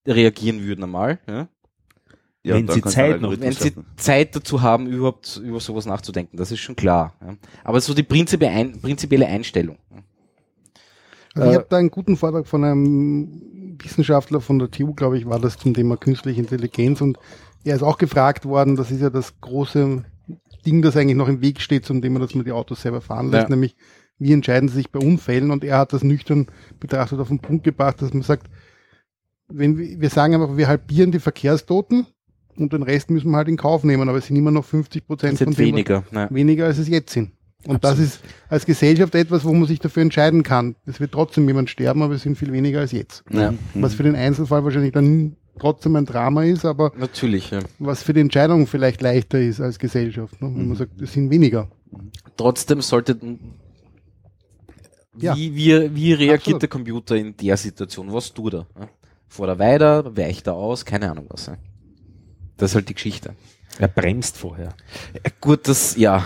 reagieren 0.07 0.62
würden 0.62 0.84
einmal, 0.84 1.18
ja? 1.28 1.48
Ja, 2.43 2.55
Wenn 2.55 2.68
sie 2.68 2.80
Zeit 2.80 3.20
noch- 3.20 3.38
wenn 3.38 3.53
sie. 3.53 3.72
Zeit 3.97 4.34
dazu 4.34 4.62
haben, 4.62 4.86
überhaupt 4.86 5.36
über 5.45 5.61
sowas 5.61 5.84
nachzudenken. 5.84 6.38
Das 6.38 6.51
ist 6.51 6.61
schon 6.61 6.74
klar. 6.74 7.14
Ja. 7.20 7.34
Aber 7.64 7.80
so 7.82 7.93
die 7.93 8.03
prinzipielle, 8.03 8.53
ein, 8.53 8.80
prinzipielle 8.80 9.26
Einstellung. 9.26 9.76
Also 11.34 11.49
ich 11.51 11.55
Äh, 11.55 11.59
habe 11.59 11.66
da 11.68 11.76
einen 11.76 11.91
guten 11.91 12.16
Vortrag 12.16 12.47
von 12.47 12.64
einem 12.64 13.76
Wissenschaftler 13.82 14.41
von 14.41 14.59
der 14.59 14.70
TU, 14.70 14.95
glaube 14.95 15.18
ich, 15.18 15.26
war 15.26 15.38
das 15.38 15.59
zum 15.59 15.74
Thema 15.74 15.97
künstliche 15.99 16.41
Intelligenz 16.41 17.01
und 17.03 17.18
er 17.62 17.76
ist 17.76 17.82
auch 17.82 17.99
gefragt 17.99 18.47
worden, 18.47 18.74
das 18.76 18.91
ist 18.91 19.01
ja 19.03 19.11
das 19.11 19.38
große 19.41 20.03
Ding, 20.64 20.80
das 20.82 20.97
eigentlich 20.97 21.16
noch 21.16 21.28
im 21.28 21.43
Weg 21.43 21.61
steht 21.61 21.84
zum 21.84 22.01
Thema, 22.01 22.20
dass 22.20 22.34
man 22.34 22.45
die 22.47 22.53
Autos 22.53 22.82
selber 22.82 23.01
fahren 23.03 23.30
lässt, 23.30 23.45
Ja. 23.45 23.49
nämlich 23.51 23.76
wie 24.18 24.32
entscheiden 24.32 24.68
sie 24.68 24.76
sich 24.76 24.91
bei 24.91 24.99
Unfällen 24.99 25.51
und 25.51 25.62
er 25.64 25.78
hat 25.78 25.93
das 25.93 26.03
nüchtern 26.03 26.47
betrachtet 26.78 27.20
auf 27.20 27.28
den 27.28 27.38
Punkt 27.41 27.64
gebracht, 27.64 28.01
dass 28.03 28.12
man 28.14 28.22
sagt, 28.22 28.49
wenn 29.49 29.76
wir, 29.78 30.01
wir 30.01 30.11
sagen 30.11 30.34
einfach, 30.34 30.57
wir 30.57 30.68
halbieren 30.68 31.12
die 31.12 31.18
Verkehrstoten 31.20 32.07
und 32.61 32.72
den 32.72 32.82
Rest 32.82 33.11
müssen 33.11 33.30
wir 33.30 33.36
halt 33.36 33.48
in 33.48 33.56
Kauf 33.56 33.84
nehmen, 33.84 34.08
aber 34.08 34.18
es 34.18 34.26
sind 34.26 34.36
immer 34.36 34.50
noch 34.50 34.64
50 34.64 35.06
Prozent 35.06 35.38
von 35.38 35.46
sind 35.48 35.58
dem, 35.58 35.66
weniger. 35.66 36.04
Ja. 36.12 36.28
weniger 36.30 36.66
als 36.66 36.78
es 36.78 36.88
jetzt 36.88 37.12
sind. 37.12 37.32
Und 37.66 37.84
das 37.84 37.98
ist 37.98 38.20
als 38.48 38.64
Gesellschaft 38.64 39.14
etwas, 39.14 39.44
wo 39.44 39.52
man 39.52 39.66
sich 39.68 39.78
dafür 39.80 40.02
entscheiden 40.02 40.42
kann. 40.42 40.76
Es 40.86 40.98
wird 40.98 41.12
trotzdem 41.12 41.46
jemand 41.46 41.68
sterben, 41.68 42.02
aber 42.02 42.14
es 42.14 42.22
sind 42.22 42.36
viel 42.38 42.52
weniger 42.52 42.80
als 42.80 42.92
jetzt. 42.92 43.22
Ja, 43.30 43.52
Was 43.74 43.92
für 43.94 44.02
den 44.02 44.14
Einzelfall 44.16 44.64
wahrscheinlich 44.64 44.92
dann 44.92 45.36
trotzdem 45.58 45.94
ein 45.96 46.06
Drama 46.06 46.44
ist, 46.44 46.64
aber 46.64 46.92
natürlich. 46.96 47.50
Ja. 47.50 47.58
was 47.78 48.02
für 48.02 48.14
die 48.14 48.20
Entscheidung 48.20 48.66
vielleicht 48.66 49.02
leichter 49.02 49.38
ist 49.38 49.61
als 49.61 49.78
Gesellschaft. 49.78 50.40
Ne? 50.40 50.50
Wenn 50.54 50.68
man 50.68 50.76
sagt, 50.76 51.00
es 51.02 51.12
sind 51.12 51.28
weniger. 51.30 51.68
Trotzdem 52.38 52.80
sollte 52.80 53.18
Ja. 55.18 55.36
wie, 55.36 55.54
wie, 55.54 55.94
wie 55.94 56.12
reagiert 56.14 56.38
Absolut. 56.40 56.62
der 56.62 56.68
Computer 56.70 57.16
in 57.16 57.36
der 57.36 57.56
Situation? 57.58 58.11
Was 58.11 58.32
tut 58.32 58.54
er? 58.54 58.66
Ja? 58.78 58.88
Fährt 59.28 59.48
er 59.48 59.58
weiter? 59.58 60.16
Weicht 60.16 60.46
er 60.46 60.54
aus? 60.54 60.84
Keine 60.84 61.11
Ahnung 61.11 61.26
was. 61.28 61.50
Das 62.61 62.72
ist 62.72 62.74
halt 62.74 62.88
die 62.90 62.94
Geschichte. 62.94 63.34
Er 63.78 63.88
bremst 63.88 64.36
vorher. 64.36 64.74
Ja, 65.14 65.30
gut, 65.40 65.66
das, 65.66 65.96
ja, 65.96 66.24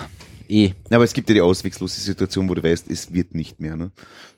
eh. 0.49 0.75
Ja, 0.91 0.97
aber 0.97 1.05
es 1.05 1.13
gibt 1.13 1.29
ja 1.29 1.35
die 1.35 1.41
auswegslose 1.41 2.01
Situation, 2.01 2.49
wo 2.49 2.55
du 2.55 2.63
weißt, 2.63 2.91
es 2.91 3.13
wird 3.13 3.35
nicht 3.35 3.61
mehr. 3.61 3.77
Ne? 3.77 3.91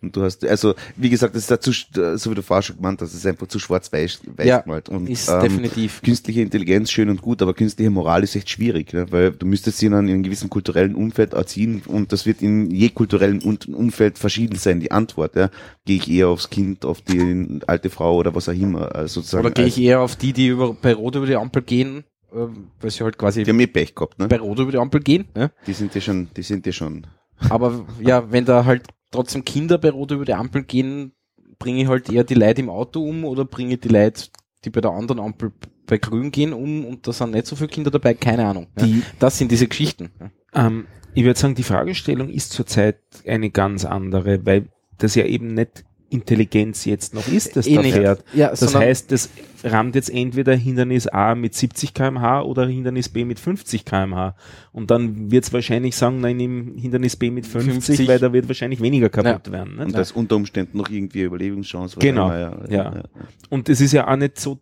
Und 0.03 0.17
du 0.17 0.23
hast, 0.23 0.45
also 0.45 0.75
wie 0.97 1.11
gesagt, 1.11 1.35
das 1.35 1.43
ist 1.43 1.51
dazu, 1.51 1.73
so 1.73 2.31
wie 2.31 2.35
du 2.35 2.43
vorher 2.43 2.63
schon 2.63 2.77
gemeint 2.77 3.01
hast, 3.01 3.11
es 3.11 3.17
ist 3.17 3.27
einfach 3.27 3.47
zu 3.47 3.59
schwarz-weiß 3.59 4.21
weiß 4.37 4.47
Ja, 4.47 4.61
gemalt. 4.61 4.89
Und, 4.89 5.09
Ist 5.09 5.29
ähm, 5.29 5.41
definitiv. 5.41 6.03
Künstliche 6.03 6.43
Intelligenz 6.43 6.91
schön 6.91 7.09
und 7.09 7.23
gut, 7.23 7.43
aber 7.43 7.55
künstliche 7.55 7.91
Moral 7.91 8.23
ist 8.23 8.37
echt 8.37 8.51
schwierig, 8.51 8.93
ne? 8.93 9.07
weil 9.11 9.33
du 9.33 9.47
müsstest 9.47 9.79
sie 9.79 9.89
dann 9.89 10.09
in 10.09 10.15
einem 10.15 10.23
gewissen 10.23 10.51
kulturellen 10.51 10.95
Umfeld 10.95 11.33
erziehen 11.33 11.83
und 11.87 12.13
das 12.13 12.27
wird 12.27 12.43
in 12.43 12.71
je 12.71 12.91
kulturellen 12.91 13.41
Umfeld 13.43 14.19
verschieden 14.19 14.57
sein, 14.57 14.81
die 14.81 14.91
Antwort. 14.91 15.37
Ja? 15.37 15.51
Gehe 15.85 15.97
ich 15.97 16.11
eher 16.11 16.29
aufs 16.29 16.51
Kind, 16.51 16.85
auf 16.85 17.01
die 17.01 17.61
alte 17.67 17.91
Frau 17.91 18.17
oder 18.17 18.35
was 18.35 18.49
auch 18.49 18.55
immer. 18.55 18.95
Also 18.95 19.21
sozusagen, 19.21 19.47
Oder 19.47 19.55
gehe 19.55 19.67
ich 19.67 19.81
eher 19.81 20.01
auf 20.01 20.17
die, 20.17 20.33
die 20.33 20.49
über, 20.49 20.75
bei 20.75 20.95
Rot 20.95 21.17
über 21.17 21.27
die 21.27 21.37
Ampel 21.37 21.63
gehen, 21.63 22.05
weil 22.31 22.91
sie 22.91 23.05
halt 23.05 23.19
quasi 23.19 23.43
die 23.45 23.51
haben 23.51 23.61
eh 23.61 23.67
Pech 23.67 23.95
gehabt, 23.95 24.19
ne? 24.19 24.29
bei 24.29 24.39
Rot 24.39 24.59
über 24.59 24.73
die 24.73 24.79
Ampel 24.79 25.01
gehen. 25.01 25.27
Ja? 25.37 25.51
Die 25.67 25.73
sind 25.73 25.95
ja 25.95 26.01
schon, 26.01 26.29
die 26.37 26.43
sind 26.43 26.67
ja 26.67 26.73
schon. 26.73 27.07
Aber 27.51 27.87
ja, 28.01 28.31
wenn 28.31 28.45
da 28.45 28.65
halt 28.65 28.85
trotzdem 29.11 29.45
Kinder 29.45 29.79
bei 29.79 29.91
Rot 29.91 30.11
über 30.11 30.25
die 30.25 30.35
Ampel 30.35 30.65
gehen, 30.65 31.13
bringe 31.59 31.83
ich 31.83 31.89
halt 31.89 32.11
eher 32.11 32.25
die 32.25 32.35
Leute 32.35 32.61
im 32.61 32.71
Auto 32.71 33.03
um 33.03 33.25
oder 33.25 33.45
bringe 33.45 33.75
ich 33.75 33.81
die 33.81 33.89
Leute, 33.89 34.25
die 34.65 34.71
bei 34.71 34.81
der 34.81 34.91
anderen 34.91 35.21
Ampel 35.21 35.53
bei 35.87 35.99
Grün 35.99 36.33
gehen, 36.33 36.53
um 36.53 36.85
und 36.85 37.07
da 37.07 37.13
sind 37.13 37.31
nicht 37.31 37.47
so 37.47 37.55
viele 37.57 37.69
Kinder 37.69 37.91
dabei, 37.91 38.15
keine 38.15 38.47
Ahnung. 38.47 38.67
Ja? 38.79 38.85
Die, 38.85 39.03
Das 39.19 39.39
sind 39.39 39.51
diese 39.53 39.69
Geschichten. 39.69 40.11
Ja? 40.21 40.67
ähm, 40.67 40.87
ich 41.15 41.25
würde 41.25 41.39
sagen, 41.39 41.55
die 41.55 41.63
Fragestellung 41.63 42.29
ist 42.29 42.53
zurzeit 42.53 42.99
eine 43.27 43.51
ganz 43.51 43.85
andere, 43.85 44.45
weil 44.45 44.69
das 44.99 45.15
ja 45.15 45.25
eben 45.25 45.55
nicht 45.55 45.85
Intelligenz 46.21 46.85
jetzt 46.85 47.15
noch 47.15 47.27
ist, 47.29 47.57
das 47.57 47.67
Eh 47.67 47.75
da 47.77 47.83
nicht. 47.83 47.95
fährt. 47.95 48.25
Ja, 48.35 48.49
Das 48.51 48.75
heißt, 48.75 49.13
das 49.13 49.31
rammt 49.65 49.95
jetzt 49.95 50.11
entweder 50.11 50.55
Hindernis 50.55 51.07
A 51.07 51.35
mit 51.35 51.55
70 51.55 51.95
kmh 51.95 52.43
oder 52.43 52.67
Hindernis 52.67 53.09
B 53.09 53.25
mit 53.25 53.39
50 53.41 53.85
kmh. 53.85 54.35
Und 54.73 54.91
dann 54.91 55.31
wird 55.31 55.45
es 55.45 55.53
wahrscheinlich 55.53 55.97
sagen, 55.97 56.21
nein, 56.21 56.39
im 56.41 56.77
Hindernis 56.77 57.17
B 57.17 57.31
mit 57.31 57.47
50, 57.47 57.73
50. 57.73 58.09
weil 58.09 58.19
da 58.19 58.33
wird 58.33 58.49
wahrscheinlich 58.49 58.81
weniger 58.81 59.09
kaputt 59.09 59.51
werden. 59.51 59.77
Nicht? 59.77 59.87
Und 59.87 59.97
das 59.97 60.13
unter 60.13 60.37
Umständen 60.37 60.79
noch 60.79 60.91
irgendwie 60.91 61.31
was 61.31 61.97
Genau, 61.99 62.27
immer, 62.29 62.71
ja. 62.71 63.03
Und 63.49 63.69
es 63.69 63.81
ist 63.81 63.93
ja 63.93 64.09
auch 64.09 64.17
nicht 64.17 64.39
so, 64.39 64.59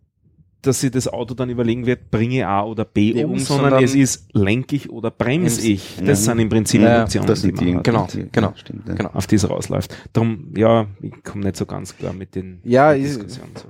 dass 0.66 0.80
sich 0.80 0.90
das 0.90 1.06
Auto 1.08 1.34
dann 1.34 1.50
überlegen 1.50 1.86
wird, 1.86 2.10
bringe 2.10 2.46
A 2.48 2.62
oder 2.64 2.84
B 2.84 3.12
Nee, 3.14 3.24
um, 3.24 3.38
sondern, 3.38 3.70
sondern- 3.70 3.84
es 3.84 3.94
ist, 3.94 4.28
lenke 4.34 4.76
ich 4.76 4.90
oder 4.90 5.10
bremse 5.10 5.66
ich. 5.66 5.96
Das 5.98 6.06
Ja. 6.26 6.32
sind 6.32 6.38
im 6.40 6.48
Prinzip 6.48 6.80
Ja, 6.82 7.02
Optionen, 7.04 7.26
Das 7.28 7.42
die 7.42 7.52
die, 7.52 7.64
man 7.66 7.76
hat, 7.76 7.84
Genau, 7.84 8.08
die, 8.12 8.26
genau, 8.32 8.52
Stimmt, 8.56 8.88
ja. 8.88 8.94
genau. 8.94 9.10
auf 9.12 9.26
die 9.26 9.36
es 9.36 9.48
rausläuft. 9.48 9.94
Darum, 10.12 10.52
ja, 10.56 10.86
ich 11.00 11.22
komme 11.22 11.44
nicht 11.44 11.56
so 11.56 11.66
ganz 11.66 11.96
klar 11.96 12.12
mit 12.12 12.34
den 12.34 12.60
Ja, 12.64 12.92
mit 12.92 13.02
ist- 13.02 13.16
Diskussionen. 13.16 13.52
So. 13.56 13.68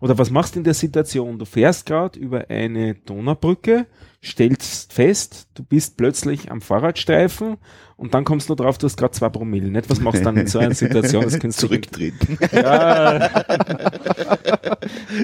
Oder 0.00 0.18
was 0.18 0.30
machst 0.30 0.54
du 0.54 0.60
in 0.60 0.64
der 0.64 0.74
Situation? 0.74 1.38
Du 1.38 1.44
fährst 1.44 1.86
gerade 1.86 2.18
über 2.18 2.46
eine 2.50 2.94
Donaubrücke, 2.94 3.86
stellst 4.22 4.92
fest, 4.92 5.48
du 5.54 5.62
bist 5.62 5.96
plötzlich 5.96 6.50
am 6.50 6.60
Fahrradstreifen 6.60 7.56
und 7.96 8.12
dann 8.14 8.24
kommst 8.24 8.48
du 8.48 8.52
nur 8.52 8.56
drauf, 8.56 8.76
du 8.78 8.86
hast 8.86 8.96
gerade 8.96 9.12
zwei 9.12 9.28
Promille. 9.28 9.70
Nicht? 9.70 9.88
Was 9.88 10.00
machst 10.00 10.20
du 10.20 10.24
dann 10.24 10.36
in 10.36 10.46
so 10.48 10.58
einer 10.58 10.74
Situation? 10.74 11.22
Das 11.24 11.38
kannst 11.38 11.62
du 11.62 11.66
Zurücktreten. 11.68 12.38
Ja, 12.52 13.30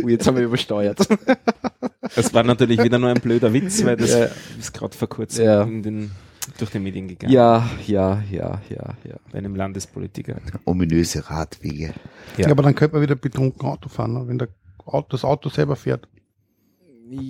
Oh, 0.04 0.08
jetzt 0.08 0.26
haben 0.26 0.36
wir 0.36 0.44
übersteuert. 0.44 0.98
das 2.14 2.34
war 2.34 2.42
natürlich 2.44 2.82
wieder 2.82 2.98
nur 2.98 3.10
ein 3.10 3.20
blöder 3.20 3.52
Witz, 3.52 3.84
weil 3.84 3.96
das 3.96 4.10
Ja. 4.12 4.28
ist 4.58 4.72
gerade 4.72 4.96
vor 4.96 5.08
kurzem 5.08 5.44
Ja. 5.44 5.62
in 5.62 5.82
den, 5.82 6.10
durch 6.58 6.70
die 6.70 6.78
Medien 6.78 7.08
gegangen. 7.08 7.32
ja, 7.32 7.68
ja, 7.86 8.22
ja, 8.30 8.60
ja, 8.70 8.94
ja. 9.04 9.14
Bei 9.30 9.38
einem 9.38 9.54
Landespolitiker. 9.54 10.36
Ominöse 10.64 11.28
Radwege. 11.28 11.92
Ja. 12.36 12.46
Ja. 12.46 12.50
aber 12.50 12.62
dann 12.62 12.74
könnte 12.74 12.94
man 12.96 13.02
wieder 13.02 13.14
betrunken 13.16 13.66
Auto 13.68 13.88
fahren, 13.88 14.14
ne? 14.14 14.24
wenn 14.26 14.38
der 14.38 14.48
das 15.08 15.24
Auto 15.24 15.48
selber 15.48 15.76
fährt. 15.76 16.08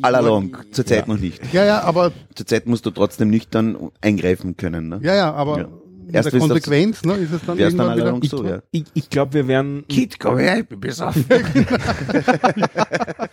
Allalong, 0.03 0.57
zurzeit 0.71 1.07
Ja. 1.09 1.13
noch 1.15 1.21
nicht. 1.21 1.53
Ja, 1.53 1.65
ja, 1.65 1.81
aber 1.83 2.13
Zurzeit 2.37 2.67
musst 2.67 2.87
du 2.87 2.91
trotzdem 2.91 3.31
nüchtern 3.31 3.91
eingreifen 4.01 4.57
können. 4.57 4.89
Ne? 4.89 5.01
ja, 5.03 5.15
ja, 5.17 5.33
aber 5.33 5.59
Ja. 5.59 5.69
in 6.07 6.15
Erst 6.15 6.33
der 6.33 6.39
Konsequenz, 6.41 7.05
ne, 7.05 7.15
ist 7.15 7.33
es 7.33 7.45
dann 7.45 7.59
Wär's 7.59 7.75
dann 7.75 7.87
irgendwann 7.89 7.97
wieder. 7.97 8.05
allalong 8.05 8.23
so, 8.23 8.45
ja. 8.45 8.63
Ich, 8.71 8.85
ich 8.95 9.11
glaube, 9.11 9.33
wir 9.35 9.49
werden 9.49 9.85
Kid, 9.89 10.21
komm 10.21 10.39
her, 10.39 10.61
ich 10.61 10.69
bin 10.69 10.79
besoffen. 10.81 11.25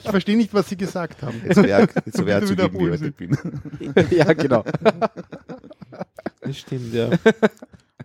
Ich 0.03 0.09
verstehe 0.09 0.37
nicht, 0.37 0.53
was 0.53 0.69
Sie 0.69 0.77
gesagt 0.77 1.21
haben. 1.21 1.41
Jetzt 1.45 1.61
wäre 1.61 1.87
so 2.11 2.25
wär 2.25 2.39
Bitte 2.39 2.55
zugeben, 2.55 2.99
wie 3.01 3.05
ich 3.07 3.15
bin. 3.15 3.37
ja, 4.11 4.31
genau. 4.33 4.63
Das 6.41 6.57
stimmt, 6.57 6.93
ja. 6.93 7.09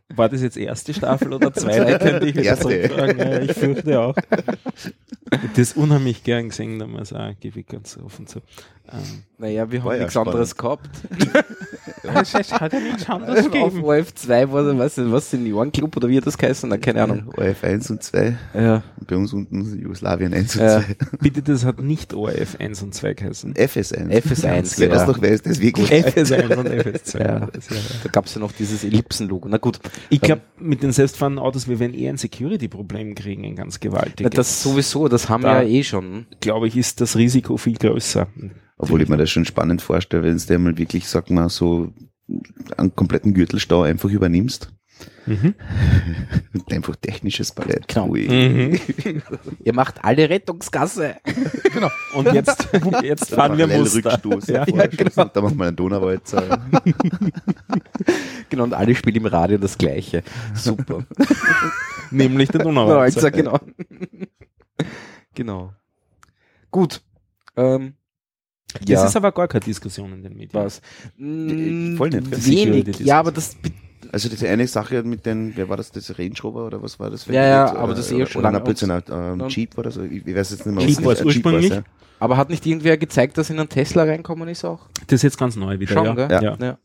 War 0.08 0.28
das 0.28 0.42
jetzt 0.42 0.56
erste 0.56 0.92
Staffel 0.92 1.32
oder 1.32 1.52
zweite, 1.52 1.98
könnte 1.98 2.26
ich 2.26 2.36
wieder 2.36 2.58
zurückfragen. 2.58 3.18
Ja, 3.18 3.40
ich 3.40 3.52
fürchte 3.52 4.00
auch. 4.00 4.14
das 5.56 5.72
unheimlich 5.72 6.22
gern 6.22 6.50
gesehen, 6.50 6.78
da 6.78 6.86
muss 6.86 7.12
auch, 7.12 7.32
gebe 7.40 7.60
ich 7.60 7.66
ganz 7.66 7.98
offen 7.98 8.26
zu. 8.26 8.40
Ähm, 8.92 9.24
Naja, 9.38 9.70
wir 9.70 9.82
haben 9.82 9.92
ja 9.92 9.98
nichts 10.00 10.16
anderes 10.16 10.56
gehabt. 10.56 10.90
es 12.04 12.34
hat 12.52 12.72
ja 12.72 12.80
nichts 12.80 13.08
anderes 13.08 13.38
Auf 13.46 13.50
gegeben. 13.52 13.80
OF2 13.82 14.52
war 14.52 14.62
das, 14.64 14.98
was, 14.98 15.10
was, 15.12 15.30
Seniorenclub 15.30 15.96
oder 15.96 16.08
wie 16.08 16.16
hat 16.16 16.26
das 16.26 16.36
geheißen? 16.38 16.68
Na, 16.68 16.76
keine 16.76 17.02
Ahnung. 17.02 17.24
ORF 17.36 17.64
1 17.64 17.90
und 17.90 18.02
2. 18.02 18.36
Ja. 18.54 18.82
Bei 19.06 19.16
uns 19.16 19.32
unten 19.32 19.78
Jugoslawien 19.80 20.32
1 20.34 20.56
und 20.56 20.62
Ja. 20.62 20.80
2. 20.82 20.96
Bitte, 21.20 21.42
das 21.42 21.64
hat 21.64 21.80
nicht 21.80 22.14
ORF 22.14 22.56
1 22.60 22.82
und 22.82 22.94
2 22.94 23.14
geheißen. 23.14 23.54
FS1. 23.54 24.08
FS1, 24.10 24.74
Wer 24.78 24.88
das 24.88 25.00
ja. 25.00 25.06
doch 25.06 25.20
weiß, 25.22 25.42
das 25.42 25.52
ist 25.52 25.62
wirklich. 25.62 25.90
FS1 25.90 26.56
und 26.56 26.68
FS2. 26.68 27.18
Ja. 27.18 27.46
Das. 27.52 27.66
Da 27.68 28.08
gab's 28.10 28.34
ja 28.34 28.40
noch 28.40 28.52
dieses 28.52 28.84
Ellipsenlogo. 28.84 29.48
Na 29.48 29.56
gut. 29.58 29.78
Ich 30.10 30.20
glaube, 30.20 30.42
mit 30.58 30.82
den 30.82 30.92
selbstfahrenden 30.92 31.42
Autos, 31.42 31.68
wir 31.68 31.78
werden 31.78 31.94
eher 31.94 32.10
ein 32.12 32.16
Security-Problem 32.18 33.14
kriegen, 33.14 33.44
ein 33.44 33.56
ganz 33.56 33.78
Na, 33.82 33.88
gewaltiges. 33.90 34.30
das 34.32 34.62
sowieso, 34.62 35.08
das 35.08 35.28
haben 35.28 35.42
Da- 35.42 35.60
wir 35.60 35.66
ja 35.66 35.78
eh 35.80 35.82
schon. 35.84 36.26
glaube 36.40 36.68
ich, 36.68 36.76
ist 36.76 37.00
das 37.00 37.16
Risiko 37.16 37.56
viel 37.56 37.74
größer. 37.76 38.26
Obwohl 38.84 39.02
ich 39.02 39.08
mir 39.08 39.16
das 39.16 39.30
schon 39.30 39.44
spannend 39.44 39.82
vorstelle, 39.82 40.22
wenn 40.22 40.36
du 40.36 40.44
dir 40.44 40.58
mal 40.58 40.78
wirklich, 40.78 41.08
sag 41.08 41.30
mal, 41.30 41.48
so 41.48 41.92
einen 42.76 42.94
kompletten 42.94 43.34
Gürtelstau 43.34 43.82
einfach 43.82 44.10
übernimmst. 44.10 44.70
Mhm. 45.26 45.54
Einfach 46.70 46.96
technisches 46.96 47.52
Ballett. 47.52 47.88
Genau. 47.88 48.08
Mhm. 48.08 48.78
Ihr 49.64 49.74
macht 49.74 50.04
alle 50.04 50.28
Rettungsgasse. 50.28 51.16
Genau. 51.74 51.90
Und 52.14 52.32
jetzt, 52.32 52.68
jetzt 53.02 53.34
fahren 53.34 53.58
wir 53.58 53.66
Muster. 53.66 54.12
Rückstoß. 54.12 54.46
Ja. 54.46 54.64
Ja, 54.68 54.86
genau. 54.86 55.24
Da 55.24 55.40
machen 55.40 55.58
wir 55.58 55.66
einen 55.66 55.74
Donauwalzer. 55.74 56.60
Genau, 58.48 58.62
und 58.62 58.74
alle 58.74 58.94
spielen 58.94 59.16
im 59.16 59.26
Radio 59.26 59.58
das 59.58 59.76
Gleiche. 59.76 60.22
Super. 60.54 61.04
Nämlich 62.12 62.50
der 62.50 62.62
Donauwalzer, 62.62 63.28
Donauwalzer. 63.28 63.30
genau. 63.32 64.86
genau. 65.34 65.72
Gut. 66.70 67.02
Ähm, 67.56 67.94
Das 68.86 69.04
ist 69.04 69.16
aber 69.16 69.32
gar 69.32 69.48
keine 69.48 69.64
Diskussion 69.64 70.12
in 70.12 70.22
den 70.22 70.32
Medien. 70.36 70.50
was? 70.52 70.80
Mm, 71.16 71.96
voll 71.96 72.10
nicht. 72.10 72.46
Wenig. 72.46 73.00
Ja, 73.00 73.18
aber 73.20 73.32
das, 73.32 73.56
Also 74.12 74.28
diese 74.28 74.48
eine 74.48 74.66
Sache 74.66 75.02
mit 75.02 75.24
den, 75.26 75.52
wer 75.56 75.68
war 75.68 75.76
das, 75.76 75.90
das 75.90 76.16
Range 76.18 76.34
Rover 76.42 76.66
oder 76.66 76.82
was 76.82 76.98
war 77.00 77.10
das? 77.10 77.26
Ja, 77.26 77.34
ja, 77.44 77.70
Oder- 77.70 77.80
aber 77.80 77.94
das 77.94 78.06
ist 78.06 78.12
eh 78.12 78.26
schon 78.26 78.40
oder 78.40 78.48
lange 78.52 78.58
ein 78.58 78.64
Blödsinn, 78.64 78.90
aus- 78.90 79.10
ein 79.10 79.40
und- 79.40 79.54
Jeep 79.56 79.76
oder 79.78 79.90
so, 79.90 80.02
ich, 80.02 80.26
ich 80.26 80.34
weiß 80.36 80.50
jetzt 80.50 80.66
nicht 80.66 80.74
mehr. 80.76 80.86
Jeep 80.86 80.98
was 80.98 81.04
war's 81.06 81.20
ein 81.20 81.26
ursprünglich. 81.26 81.70
ja. 81.70 81.82
aber 82.20 82.36
hat 82.36 82.48
nicht 82.50 82.64
irgendwer 82.66 82.96
gezeigt, 82.96 83.38
dass 83.38 83.50
in 83.50 83.58
einen 83.58 83.68
Tesla 83.68 84.04
reinkommen 84.04 84.48
ist 84.48 84.64
auch? 84.64 84.88
Das 85.06 85.14
ist 85.16 85.22
jetzt 85.22 85.38
ganz 85.38 85.56
neu 85.56 85.78
wieder. 85.80 85.92
Schon, 85.94 86.04
ja. 86.04 86.14
gell? 86.14 86.28
Ja. 86.30 86.42
Ja. 86.42 86.56
Ja. 86.60 86.78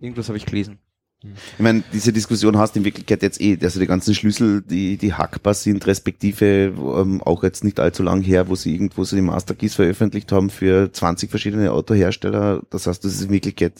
Irgendwas 0.00 0.28
habe 0.28 0.36
ich 0.38 0.46
gelesen. 0.46 0.78
Ich 1.24 1.58
meine, 1.58 1.82
diese 1.92 2.12
Diskussion 2.12 2.56
hast 2.58 2.76
du 2.76 2.78
in 2.78 2.84
Wirklichkeit 2.84 3.22
jetzt 3.22 3.40
eh, 3.40 3.58
also 3.60 3.80
die 3.80 3.88
ganzen 3.88 4.14
Schlüssel, 4.14 4.62
die, 4.62 4.96
die 4.96 5.14
hackbar 5.14 5.54
sind, 5.54 5.84
respektive 5.88 6.72
ähm, 6.76 7.20
auch 7.22 7.42
jetzt 7.42 7.64
nicht 7.64 7.80
allzu 7.80 8.04
lang 8.04 8.22
her, 8.22 8.48
wo 8.48 8.54
sie 8.54 8.72
irgendwo 8.72 9.02
so 9.02 9.16
die 9.16 9.22
Master 9.22 9.56
Keys 9.56 9.74
veröffentlicht 9.74 10.30
haben 10.30 10.48
für 10.48 10.92
20 10.92 11.28
verschiedene 11.28 11.72
Autohersteller. 11.72 12.62
Das 12.70 12.86
heißt, 12.86 13.04
das 13.04 13.14
ist 13.14 13.22
in 13.22 13.30
Wirklichkeit, 13.30 13.72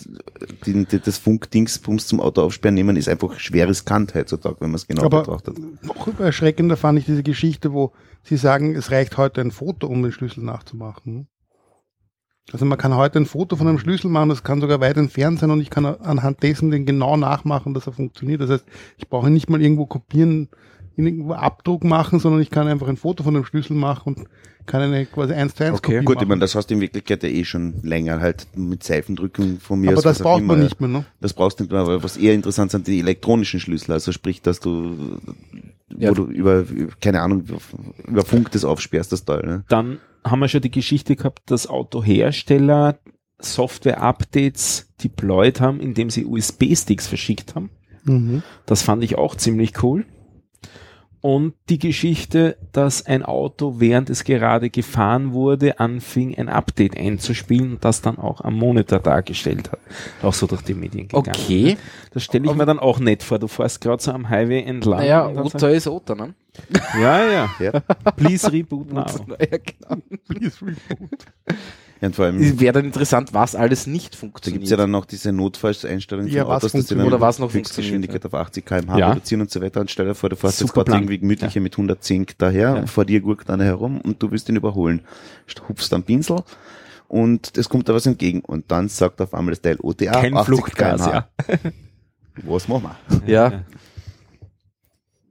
die, 0.67 0.85
die, 0.85 0.99
das 0.99 1.19
Funkdingsbums 1.19 2.09
zum 2.09 2.21
Auto 2.21 2.43
aufsperren 2.43 2.75
nehmen, 2.75 2.97
ist 2.97 3.09
einfach 3.09 3.39
schwer 3.39 3.69
riskant 3.69 4.15
heutzutage, 4.15 4.57
wenn 4.59 4.71
man 4.71 4.77
es 4.77 4.89
genau 4.89 5.05
Aber 5.05 5.21
betrachtet. 5.21 5.59
noch 5.85 6.19
erschreckender 6.19 6.77
fand 6.77 6.99
ich 6.99 7.05
diese 7.05 7.23
Geschichte, 7.23 7.73
wo 7.73 7.93
sie 8.25 8.37
sagen, 8.37 8.75
es 8.75 8.91
reicht 8.91 9.17
heute 9.17 9.43
ein 9.43 9.53
Foto, 9.53 9.87
um 9.87 10.03
den 10.03 10.11
Schlüssel 10.11 10.43
nachzumachen. 10.43 11.29
Also 12.53 12.65
man 12.65 12.79
kann 12.79 12.97
heute 12.97 13.19
ein 13.19 13.27
Foto 13.27 13.57
von 13.57 13.69
einem 13.69 13.79
Schlüssel 13.79 14.09
machen, 14.11 14.31
das 14.31 14.43
kann 14.43 14.61
sogar 14.61 14.81
weit 14.81 14.97
entfernt 14.97 15.39
sein 15.39 15.51
und 15.51 15.61
ich 15.61 15.69
kann 15.71 15.85
anhand 15.85 16.43
dessen 16.43 16.71
den 16.71 16.87
genau 16.87 17.17
nachmachen, 17.17 17.75
dass 17.75 17.87
er 17.87 17.93
funktioniert. 17.93 18.41
Das 18.41 18.51
heißt, 18.51 18.65
ich 18.97 19.09
brauche 19.09 19.29
nicht 19.29 19.51
mal 19.51 19.61
irgendwo 19.61 19.85
kopieren, 19.85 20.49
irgendwo 20.97 21.35
Abdruck 21.35 21.85
machen, 21.85 22.21
sondern 22.21 22.41
ich 22.41 22.51
kann 22.51 22.67
einfach 22.67 22.89
ein 22.89 22.97
Foto 22.97 23.23
von 23.23 23.35
dem 23.35 23.45
Schlüssel 23.45 23.75
machen 23.75 24.15
und 24.15 24.29
kann 24.65 24.81
eine 24.83 25.07
quasi 25.07 25.33
1 25.35 25.55
zu 25.55 25.65
1 25.65 25.75
Okay. 25.77 25.93
Kopie 25.97 26.05
Gut, 26.05 26.15
machen. 26.17 26.25
ich 26.25 26.29
meine, 26.29 26.41
das 26.41 26.55
hast 26.55 26.69
du 26.69 26.75
in 26.75 26.81
Wirklichkeit 26.81 27.23
ja 27.23 27.29
eh 27.29 27.45
schon 27.45 27.75
länger, 27.83 28.21
halt 28.21 28.47
mit 28.57 28.83
Seifendrücken 28.83 29.61
von 29.61 29.81
mir 29.81 29.93
Aber 29.93 30.03
das 30.03 30.19
braucht 30.19 30.43
man 30.43 30.61
nicht 30.61 30.81
mehr, 30.81 30.89
ne? 30.89 31.05
Das 31.21 31.33
brauchst 31.35 31.61
du 31.61 31.65
nicht 31.65 31.71
mehr, 31.71 31.81
aber 31.81 32.03
was 32.03 32.17
eher 32.17 32.35
interessant 32.35 32.71
sind, 32.71 32.87
die 32.87 32.99
elektronischen 32.99 33.61
Schlüssel, 33.61 33.93
also 33.93 34.11
sprich, 34.13 34.43
dass 34.43 34.61
du, 34.61 35.19
Ja. 35.97 36.11
wo 36.11 36.15
du 36.15 36.25
über, 36.25 36.65
keine 37.01 37.21
Ahnung, 37.23 37.45
über 38.07 38.25
Funk 38.25 38.51
das 38.53 38.65
aufsperrst, 38.65 39.13
das 39.13 39.25
Teil, 39.25 39.47
ne? 39.47 39.65
Dann 39.69 39.99
haben 40.25 40.41
wir 40.41 40.49
schon 40.49 40.61
die 40.61 40.71
Geschichte 40.71 41.17
gehabt, 41.17 41.51
dass 41.51 41.67
Autohersteller 41.67 42.99
Software-Updates 43.41 44.95
deployed 45.03 45.61
haben, 45.61 45.81
indem 45.81 46.11
sie 46.11 46.27
USB-Sticks 46.27 47.07
verschickt 47.07 47.55
haben. 47.55 47.71
Mhm. 48.05 48.43
Das 48.67 48.83
fand 48.83 49.05
ich 49.05 49.17
auch 49.17 49.37
ziemlich 49.37 49.83
cool. 49.83 50.07
Und 51.21 51.55
die 51.69 51.81
Geschichte, 51.81 52.57
dass 52.71 53.05
ein 53.05 53.25
Auto, 53.25 53.81
während 53.81 54.09
es 54.09 54.23
gerade 54.23 54.71
gefahren 54.71 55.33
wurde, 55.33 55.81
anfing, 55.81 56.39
ein 56.39 56.49
Update 56.49 56.97
einzuspielen 56.97 57.73
und 57.73 57.85
das 57.85 58.03
dann 58.03 58.19
auch 58.19 58.41
am 58.41 58.55
Monitor 58.55 59.01
dargestellt 59.01 59.73
hat. 59.73 59.81
Auch 60.23 60.33
so 60.33 60.47
durch 60.47 60.63
die 60.63 60.75
Medien 60.75 61.09
gegangen. 61.09 61.37
Okay. 61.37 61.77
Das 62.13 62.23
stelle 62.23 62.47
ich 62.47 62.55
mir 62.55 62.67
dann 62.67 62.79
auch 62.79 63.01
nett 63.01 63.25
vor. 63.25 63.41
Du 63.41 63.49
fährst 63.49 63.81
gerade 63.81 64.01
so 64.01 64.13
am 64.13 64.29
Highway 64.29 64.63
entlang. 64.63 65.01
Naja, 65.01 65.29
Otter 65.29 65.71
ist 65.71 65.89
Otter, 65.89 66.15
ne? 66.15 66.35
Ja, 67.01 67.25
ja. 67.27 67.51
Ja. 67.61 67.81
Please 68.17 68.51
reboot 68.53 68.93
now. 68.93 69.05
Ja, 69.41 69.59
genau. 69.59 70.03
Please 70.29 70.57
reboot. 70.65 71.27
Ja, 72.01 72.07
und 72.09 72.15
vor 72.17 72.27
allem, 72.27 72.41
Es 72.41 72.61
Wäre 72.61 72.75
dann 72.75 72.85
interessant, 72.85 73.35
was 73.35 73.57
alles 73.57 73.87
nicht 73.89 74.15
da 74.15 74.19
funktioniert. 74.19 74.61
gibt's 74.61 74.71
ja 74.71 74.77
dann 74.77 74.91
noch 74.93 75.05
diese 75.05 75.33
Notfallseinstellungen 75.33 76.31
Ja, 76.31 76.43
von 76.45 76.51
was 76.53 76.57
Autos, 76.59 76.63
dass 76.63 76.73
sie 76.73 76.79
funktioniert 76.79 77.07
oder 77.09 77.21
was 77.21 77.39
noch 77.41 77.53
Höchstgeschwindigkeit 77.53 78.25
auf 78.25 78.35
80 78.35 78.65
kmh 78.65 78.99
Ja. 78.99 79.09
reduzieren 79.11 79.41
und 79.41 79.51
so 79.51 79.61
weiter. 79.61 79.81
Und 79.81 79.91
stell 79.91 80.07
dir 80.07 80.15
vor, 80.15 80.29
du 80.31 80.37
fährst 80.37 80.61
jetzt 80.61 80.69
Super 80.69 80.81
gerade 80.85 80.91
Plan. 80.93 81.01
irgendwie 81.03 81.19
gemütliche 81.19 81.61
mit 81.61 81.77
110 81.77 82.27
daher, 82.39 82.77
Ja. 82.77 82.87
vor 82.87 83.05
dir 83.05 83.21
gurkt 83.21 83.51
einer 83.51 83.65
herum 83.65 84.01
und 84.01 84.23
du 84.23 84.31
willst 84.31 84.49
ihn 84.49 84.55
überholen. 84.57 85.01
Hupst 85.69 85.93
am 85.93 86.05
Pinsel 86.05 86.43
und 87.09 87.57
es 87.59 87.69
kommt 87.69 87.89
da 87.89 87.95
was 87.95 88.07
entgegen 88.07 88.41
und 88.43 88.71
dann 88.71 88.89
sagt 88.89 89.21
auf 89.21 89.35
einmal 89.35 89.53
das 89.53 89.63
Teil 89.63 89.79
OTA 89.83 90.13
Kein 90.21 90.37
80 90.37 90.47
Fluchtgas, 90.47 91.03
kmh. 91.03 91.13
ja. 91.13 91.29
Was 92.45 92.69
machen 92.69 92.91
Ja. 93.11 93.27
wir? 93.27 93.35
Ja, 93.35 93.63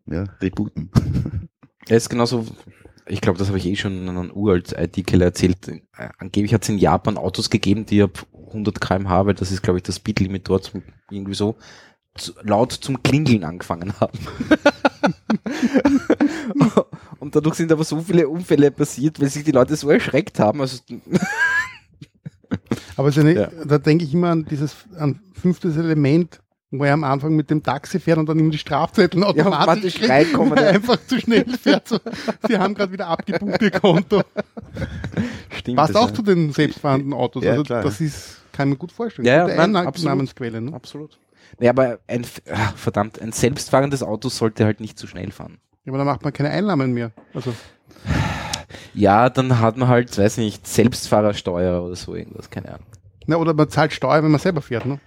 rebooten. 0.09 0.89
Er 1.87 1.97
ist 1.97 2.09
genauso, 2.09 2.45
ich 3.05 3.21
glaube, 3.21 3.39
das 3.39 3.47
habe 3.47 3.57
ich 3.57 3.65
eh 3.65 3.75
schon 3.75 3.97
in 3.97 4.09
einem 4.09 4.31
uralt 4.31 4.73
IT-Keller 4.77 5.25
erzählt. 5.25 5.67
Äh, 5.67 5.81
Angeblich 6.17 6.53
hat 6.53 6.63
es 6.63 6.69
in 6.69 6.77
Japan 6.77 7.17
Autos 7.17 7.49
gegeben, 7.49 7.85
die 7.85 8.01
ab 8.01 8.25
100 8.47 8.79
kmh, 8.81 9.25
weil 9.25 9.33
das 9.33 9.51
ist, 9.51 9.61
glaube 9.63 9.79
ich, 9.79 9.83
das 9.83 9.97
Speedlimit 9.97 10.47
dort 10.49 10.71
irgendwie 11.11 11.33
so, 11.35 11.55
zu, 12.15 12.33
laut 12.43 12.71
zum 12.71 13.03
Klingeln 13.03 13.43
angefangen 13.43 13.93
haben. 13.99 14.17
Und 17.19 17.35
dadurch 17.35 17.55
sind 17.55 17.71
aber 17.71 17.83
so 17.83 17.99
viele 18.01 18.27
Unfälle 18.27 18.71
passiert, 18.71 19.19
weil 19.19 19.29
sich 19.29 19.43
die 19.43 19.51
Leute 19.51 19.75
so 19.75 19.89
erschreckt 19.89 20.39
haben. 20.39 20.61
Also, 20.61 20.79
Aber 22.95 23.11
eine, 23.15 23.33
Ja. 23.33 23.51
da 23.65 23.77
denke 23.77 24.05
ich 24.05 24.13
immer 24.13 24.29
an 24.29 24.45
dieses 24.45 24.75
an 24.97 25.19
fünftes 25.33 25.77
Element, 25.77 26.39
wo 26.71 26.83
er 26.83 26.93
am 26.93 27.03
Anfang 27.03 27.35
mit 27.35 27.49
dem 27.49 27.63
Taxi 27.63 27.99
fährt 27.99 28.17
und 28.17 28.27
dann 28.27 28.39
ihm 28.39 28.51
die 28.51 28.57
Strafzettel 28.57 29.23
automatisch, 29.23 29.95
kriegt, 29.95 30.09
reinkommen, 30.09 30.51
weil 30.55 30.57
er 30.59 30.65
ja. 30.65 30.75
einfach 30.75 30.97
zu 31.07 31.19
schnell 31.19 31.45
fährt. 31.45 31.87
So, 31.87 31.99
Sie 32.47 32.57
haben 32.57 32.73
gerade 32.73 32.91
wieder 32.91 33.07
abgebucht 33.07 33.61
ihr 33.61 33.71
Konto. 33.71 34.21
stimmt. 35.55 35.77
Passt 35.77 35.95
auch 35.95 36.09
ja. 36.09 36.13
zu 36.13 36.21
den 36.21 36.51
selbstfahrenden 36.51 37.13
Autos. 37.13 37.43
Ja, 37.43 37.51
also 37.51 37.63
klar. 37.63 37.83
das 37.83 38.01
ist, 38.01 38.41
kann 38.51 38.67
ich 38.67 38.73
mir 38.73 38.79
gut 38.79 38.91
vorstellen. 38.91 39.25
Ja, 39.25 39.47
ja, 39.47 39.67
nein, 39.67 39.75
Einnahmensquelle. 39.75 40.59
Ne? 40.59 40.73
Absolut. 40.73 41.17
Nee, 41.59 41.69
aber 41.69 41.99
ein, 42.07 42.25
ah, 42.51 42.73
verdammt, 42.75 43.21
ein 43.21 43.31
selbstfahrendes 43.31 44.03
Auto 44.03 44.29
sollte 44.29 44.65
halt 44.65 44.81
nicht 44.81 44.99
zu 44.99 45.07
schnell 45.07 45.31
fahren. 45.31 45.59
Ja, 45.85 45.91
aber 45.91 45.99
da 45.99 46.03
macht 46.03 46.23
man 46.23 46.33
keine 46.33 46.49
Einnahmen 46.49 46.93
mehr. 46.93 47.11
Also 47.33 47.53
Ja, 48.93 49.29
dann 49.29 49.59
hat 49.59 49.77
man 49.77 49.87
halt, 49.87 50.17
weiß 50.17 50.37
nicht, 50.37 50.67
Selbstfahrersteuer 50.67 51.81
oder 51.83 51.95
so 51.95 52.13
irgendwas, 52.13 52.49
keine 52.49 52.69
Ahnung. 52.69 52.87
Na, 53.25 53.37
oder 53.37 53.53
man 53.53 53.69
zahlt 53.69 53.93
Steuer, 53.93 54.23
wenn 54.23 54.31
man 54.31 54.39
selber 54.39 54.61
fährt. 54.61 54.85
Ne? 54.85 54.99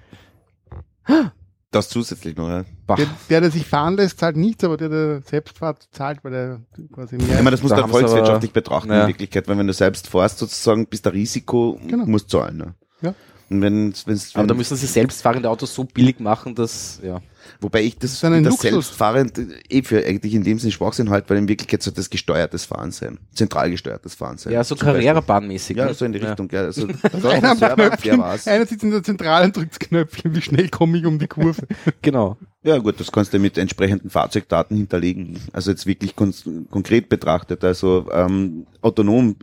Das 1.73 1.89
zusätzlich 1.89 2.37
noch, 2.37 2.49
ja. 2.49 2.65
Der, 2.97 3.07
der, 3.29 3.41
der 3.43 3.51
sich 3.53 3.65
fahren 3.65 3.97
lässt, 3.97 4.19
zahlt 4.19 4.37
nichts, 4.37 4.65
aber 4.65 4.77
der, 4.77 4.89
der 4.89 5.23
selbst 5.23 5.57
fährt, 5.59 5.89
zahlt, 5.93 6.25
weil 6.25 6.35
er 6.35 6.61
quasi 6.93 7.17
mehr. 7.17 7.29
Ich 7.29 7.35
meine, 7.37 7.53
das 7.53 7.63
musst 7.63 7.77
Da 7.77 7.85
sie 7.85 7.89
volkswirtschaftlich 7.89 8.53
betrachten 8.53 8.91
ja. 8.91 9.03
in 9.03 9.09
Wirklichkeit, 9.09 9.47
weil 9.47 9.57
wenn 9.57 9.69
du 9.69 9.73
selbst 9.73 10.09
fährst 10.09 10.39
sozusagen, 10.39 10.87
bist 10.87 11.07
du 11.07 11.11
Risiko, 11.13 11.79
Genau. 11.87 12.07
musst 12.07 12.29
zahlen. 12.31 12.57
Ne? 12.57 12.75
Ja. 13.03 13.15
Und 13.51 13.63
wenn, 13.63 13.93
wenn's, 14.07 14.31
Aber 14.35 14.43
wenn, 14.43 14.49
da 14.49 14.55
müssen 14.55 14.77
sie 14.77 14.87
selbstfahrende 14.87 15.51
Autos 15.51 15.75
so 15.75 15.83
billig 15.83 16.21
machen, 16.21 16.55
dass, 16.55 17.01
ja. 17.03 17.21
Wobei 17.61 17.83
ich 17.83 17.99
das, 17.99 18.13
ist 18.13 18.25
ein 18.25 18.45
das 18.45 18.53
Luxus. 18.53 18.71
selbstfahrend 18.71 19.41
eh 19.69 19.83
für 19.83 20.05
eigentlich 20.05 20.35
in 20.35 20.45
dem 20.45 20.59
Sinne 20.59 20.71
Schwachsinn 20.73 21.11
halt, 21.11 21.29
weil 21.29 21.39
in 21.39 21.49
Wirklichkeit 21.49 21.83
sollte 21.83 21.97
das 21.97 22.11
gesteuertes 22.11 22.65
Fahren 22.65 22.93
sein. 22.93 23.19
Zentral 23.35 23.71
gesteuertes 23.71 24.15
Fahren 24.15 24.39
sein. 24.39 24.53
Ja, 24.53 24.63
so. 24.63 24.77
Carrera-Bahnmäßig. 24.77 25.77
Ja, 25.77 25.87
ne? 25.87 25.95
so 25.95 26.05
in 26.05 26.13
die 26.13 26.19
Richtung, 26.21 26.49
ja. 26.53 26.63
Also, 26.63 26.87
einer, 27.29 27.57
Knöpfchen, 27.57 28.19
war's. 28.19 28.47
einer 28.47 28.67
sitzt 28.67 28.85
in 28.85 28.93
der 28.93 29.03
Zentrale 29.03 29.47
und 29.47 29.57
drückt 29.57 29.73
das 29.73 29.79
Knöpfchen, 29.81 30.35
wie 30.35 30.43
schnell 30.43 30.69
komme 30.69 30.99
ich 30.99 31.07
um 31.07 31.19
die 31.19 31.27
Kurve. 31.27 31.63
Genau. 32.03 32.37
Ja 32.63 32.79
gut, 32.79 33.01
das 33.01 33.11
kannst 33.11 33.33
du 33.33 33.39
mit 33.39 33.59
entsprechenden 33.59 34.11
Fahrzeugdaten 34.11 34.77
hinterlegen. 34.77 35.39
Also 35.53 35.71
jetzt 35.71 35.87
wirklich 35.87 36.15
kon 36.15 36.33
konkret 36.71 37.09
betrachtet. 37.09 37.65
Also 37.65 38.07
ähm, 38.13 38.67
autonom, 38.81 39.37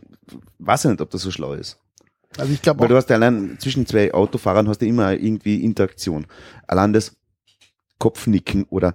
weiß 0.58 0.84
ich 0.84 0.90
nicht, 0.92 1.00
ob 1.00 1.10
das 1.10 1.22
so 1.22 1.30
schlau 1.30 1.52
ist. 1.52 1.78
Also 2.36 2.52
ich 2.52 2.62
glaube 2.62 2.80
Weil 2.80 2.86
auch, 2.86 2.90
du 2.90 2.96
hast 2.96 3.10
ja 3.10 3.16
allein 3.16 3.56
zwischen 3.58 3.86
zwei 3.86 4.12
Autofahrern 4.12 4.68
hast 4.68 4.82
du 4.82 4.86
immer 4.86 5.12
irgendwie 5.12 5.64
Interaktion. 5.64 6.26
Allein 6.66 6.92
das 6.92 7.16
Kopfnicken 7.98 8.64
oder 8.64 8.94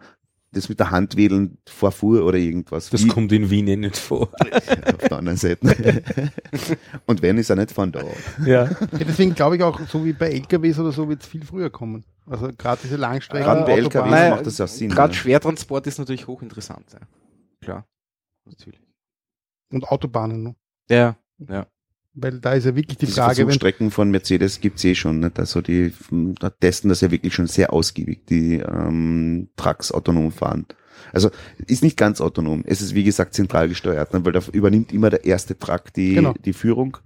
das 0.51 0.69
mit 0.69 0.79
der 0.79 0.91
Hand 0.91 1.17
wedeln 1.17 1.57
vorfuhr 1.67 2.23
oder 2.23 2.37
irgendwas. 2.37 2.91
Das 2.91 3.03
Wie- 3.03 3.07
kommt 3.07 3.31
in 3.31 3.49
Wien 3.49 3.67
eh 3.67 3.75
nicht 3.75 3.97
vor. 3.97 4.29
auf 4.43 5.09
der 5.09 5.17
anderen 5.17 5.37
Seite. 5.37 6.03
Und 7.07 7.21
wenn, 7.23 7.39
ist 7.39 7.49
er 7.49 7.55
nicht 7.55 7.71
von 7.71 7.91
da. 7.91 8.03
ja. 8.45 8.65
Ja, 8.65 8.69
deswegen 8.99 9.33
glaube 9.33 9.57
ich 9.57 9.63
auch, 9.63 9.79
so 9.87 10.05
wie 10.05 10.13
bei 10.13 10.29
LKWs 10.29 10.77
oder 10.79 10.91
so, 10.91 11.09
wird 11.09 11.23
es 11.23 11.27
viel 11.27 11.43
früher 11.43 11.71
kommen. 11.71 12.05
Also 12.27 12.49
gerade 12.55 12.79
diese 12.83 12.97
Langstrecken. 12.97 13.45
Gerade 13.45 13.63
bei 13.63 13.77
LKWs. 13.77 14.11
Nein, 14.11 14.29
macht 14.29 14.45
das 14.45 14.59
ja 14.59 14.67
Sinn. 14.67 14.89
Gerade 14.89 15.13
ja. 15.13 15.19
Schwertransport 15.19 15.87
ist 15.87 15.97
natürlich 15.97 16.27
hochinteressant. 16.27 16.85
Ja. 16.93 16.99
Klar. 17.59 17.87
Natürlich. 18.45 18.79
Und 19.71 19.85
Autobahnen. 19.85 20.43
Ne? 20.43 20.55
Ja, 20.89 21.15
ja. 21.49 21.65
Weil 22.15 22.39
da 22.39 22.53
ist 22.53 22.65
ja 22.65 22.75
wirklich 22.75 22.97
die 22.97 23.07
Diese 23.07 23.21
Frage, 23.21 23.37
wenn, 23.37 23.45
Versuchsstrecken 23.45 23.89
von 23.89 24.11
Mercedes 24.11 24.61
gibt's 24.61 24.83
eh 24.83 24.93
schon. 24.93 25.19
Nicht? 25.19 25.39
Also 25.39 25.61
die 25.61 25.93
da 26.39 26.49
testen 26.51 26.89
das 26.89 27.01
ja 27.01 27.09
wirklich 27.09 27.33
schon 27.33 27.47
sehr 27.47 27.73
ausgiebig, 27.73 28.25
die 28.27 28.57
ähm, 28.59 29.49
Trucks 29.55 29.91
autonom 29.91 30.31
fahren. 30.31 30.67
Also 31.11 31.31
ist 31.65 31.83
nicht 31.83 31.97
ganz 31.97 32.21
autonom. 32.21 32.63
Es 32.67 32.81
ist 32.81 32.93
wie 32.93 33.03
gesagt 33.03 33.33
zentral 33.33 33.67
gesteuert, 33.67 34.13
ne? 34.13 34.23
weil 34.23 34.31
da 34.31 34.41
übernimmt 34.51 34.93
immer 34.93 35.09
der 35.09 35.25
erste 35.25 35.57
Truck 35.57 35.91
die, 35.93 36.13
Genau. 36.13 36.33
die 36.45 36.53
Führung. 36.53 36.97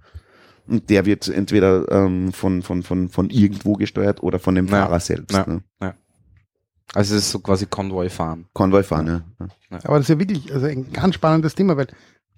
Und 0.66 0.90
der 0.90 1.06
wird 1.06 1.26
entweder 1.28 1.90
ähm, 1.90 2.32
von, 2.32 2.60
von, 2.62 2.82
von, 2.82 3.08
von 3.08 3.30
irgendwo 3.30 3.74
gesteuert 3.74 4.22
oder 4.22 4.38
von 4.38 4.54
dem 4.54 4.66
Ja. 4.66 4.84
Fahrer 4.84 5.00
selbst. 5.00 5.34
Ja. 5.34 5.46
Ne? 5.46 5.94
Also 6.94 7.14
es 7.16 7.22
ist 7.24 7.30
so 7.30 7.40
quasi 7.40 7.66
Konvoi 7.66 8.08
fahren. 8.08 8.46
Konvoi 8.52 8.82
fahren, 8.82 9.06
ja. 9.06 9.22
ja. 9.70 9.78
aber 9.84 9.98
das 9.98 10.08
ist 10.08 10.08
ja 10.08 10.18
wirklich 10.18 10.52
also 10.52 10.66
ein 10.66 10.90
ganz 10.92 11.14
spannendes 11.16 11.54
Thema, 11.54 11.76
weil 11.76 11.88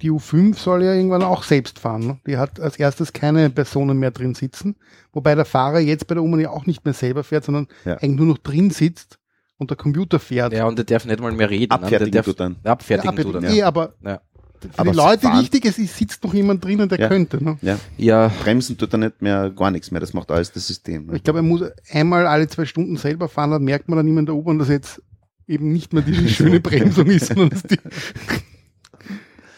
die 0.02 0.10
U5 0.10 0.56
soll 0.56 0.82
ja 0.84 0.94
irgendwann 0.94 1.22
auch 1.22 1.42
selbst 1.42 1.78
fahren. 1.78 2.06
Ne? 2.06 2.18
Die 2.26 2.36
hat 2.36 2.58
als 2.60 2.76
erstes 2.78 3.12
keine 3.12 3.50
Personen 3.50 3.98
mehr 3.98 4.10
drin 4.10 4.34
sitzen, 4.34 4.76
wobei 5.12 5.34
der 5.34 5.44
Fahrer 5.44 5.80
jetzt 5.80 6.06
bei 6.06 6.14
der 6.14 6.22
U-Bahn 6.24 6.40
ja 6.40 6.50
auch 6.50 6.66
nicht 6.66 6.84
mehr 6.84 6.94
selber 6.94 7.22
fährt, 7.24 7.44
sondern 7.44 7.66
Ja. 7.84 7.94
eigentlich 7.98 8.16
nur 8.16 8.26
noch 8.26 8.38
drin 8.38 8.70
sitzt 8.70 9.18
und 9.58 9.70
der 9.70 9.76
Computer 9.76 10.18
fährt. 10.18 10.52
Ja, 10.52 10.66
und 10.66 10.76
der 10.78 10.84
darf 10.86 11.04
nicht 11.04 11.20
mal 11.20 11.32
mehr 11.32 11.50
reden. 11.50 11.68
ne? 11.68 11.74
Abfertigen 11.82 12.12
der 12.12 12.22
darf, 12.22 12.34
dann. 12.34 12.56
Abfertigen 12.64 13.16
Ja, 13.16 13.22
tut 13.22 13.34
er. 13.34 13.40
aber, 13.40 13.52
eh, 13.56 13.62
aber 13.62 13.92
Ja. 14.02 14.20
für 14.60 14.68
Aber 14.78 14.90
die 14.92 14.96
Leute 14.96 15.20
fahren- 15.22 15.40
wichtig, 15.42 15.64
es 15.66 15.78
ist, 15.78 15.96
sitzt 15.96 16.22
noch 16.24 16.32
jemand 16.34 16.64
drinnen, 16.64 16.88
der 16.88 16.98
Ja. 16.98 17.08
könnte. 17.08 17.42
Ne? 17.42 17.58
Ja. 17.62 17.78
Ja, 17.98 18.28
Bremsen 18.42 18.76
tut 18.78 18.92
er 18.94 18.98
nicht 18.98 19.20
mehr, 19.22 19.50
gar 19.50 19.70
nichts 19.70 19.90
mehr. 19.90 20.00
Das 20.00 20.12
macht 20.14 20.30
alles 20.30 20.52
das 20.52 20.66
System. 20.66 21.06
Ne? 21.06 21.16
Ich 21.16 21.24
glaube, 21.24 21.40
er 21.40 21.42
muss 21.42 21.62
einmal 21.90 22.26
alle 22.26 22.46
zwei 22.48 22.64
Stunden 22.64 22.96
selber 22.96 23.28
fahren, 23.28 23.50
dann 23.50 23.64
merkt 23.64 23.88
man 23.88 23.96
dann 23.98 24.08
immer 24.08 24.20
in 24.20 24.26
der 24.26 24.34
U-Bahn, 24.34 24.58
dass 24.58 24.68
jetzt 24.68 25.02
eben 25.46 25.72
nicht 25.72 25.92
mehr 25.92 26.02
die 26.02 26.12
schöne 26.28 26.60
Bremsung 26.60 27.06
ist, 27.06 27.26
sondern 27.26 27.50
dass 27.50 27.62
die, 27.64 27.76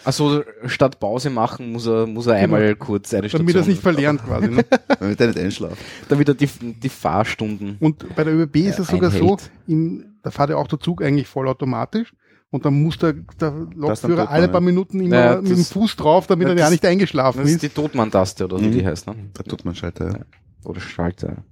also 0.04 0.42
statt 0.66 0.98
Pause 1.00 1.30
machen 1.30 1.72
muss 1.72 1.86
er, 1.86 2.06
muss 2.06 2.26
er 2.26 2.34
einmal 2.34 2.74
kurz 2.76 3.12
eine 3.14 3.28
Station. 3.28 3.46
damit 3.46 3.54
er 3.56 3.60
es 3.62 3.66
nicht 3.68 3.82
verlernt 3.82 4.22
quasi. 4.26 4.48
Ne? 4.48 4.64
Damit 4.98 5.20
er 5.20 5.26
nicht 5.28 5.38
einschlaft. 5.38 5.76
Damit 6.08 6.28
er 6.28 6.34
die, 6.34 6.46
die 6.48 6.88
Fahrstunden. 6.88 7.76
Und 7.80 8.14
bei 8.16 8.24
der 8.24 8.34
ÖBB 8.34 8.56
ist 8.56 8.78
es 8.78 8.88
sogar 8.88 9.10
so, 9.10 9.36
in, 9.66 10.16
da 10.22 10.30
fährt 10.30 10.50
ja 10.50 10.56
auch 10.56 10.68
der 10.68 10.80
Zug 10.80 11.02
eigentlich 11.02 11.26
vollautomatisch 11.28 12.12
und 12.50 12.64
dann 12.64 12.82
muss 12.82 12.98
der, 12.98 13.14
der 13.40 13.52
Lokführer 13.74 14.28
alle 14.30 14.42
man, 14.42 14.52
paar 14.52 14.60
Minuten 14.60 15.00
immer 15.00 15.16
Ja, 15.16 15.36
mit 15.40 15.50
dem 15.50 15.56
das- 15.56 15.72
Fuß 15.72 15.96
drauf, 15.96 16.26
damit 16.26 16.48
Ja, 16.48 16.52
er 16.54 16.58
ja 16.58 16.64
das- 16.64 16.70
nicht 16.72 16.84
eingeschlafen 16.86 17.38
Das 17.38 17.48
ist 17.48 17.54
ist. 17.56 17.62
die 17.62 17.68
Totmann-Taste 17.70 18.44
oder 18.44 18.60
wie 18.60 18.66
Mhm. 18.66 18.72
die 18.72 18.86
heißt, 18.86 19.06
ne? 19.06 19.14
Da 19.34 19.42
tut 19.42 19.64
man 19.64 19.74
Schalter. 19.74 20.08
Ja. 20.10 20.18
Oder 20.64 20.80
Schalter. 20.80 21.44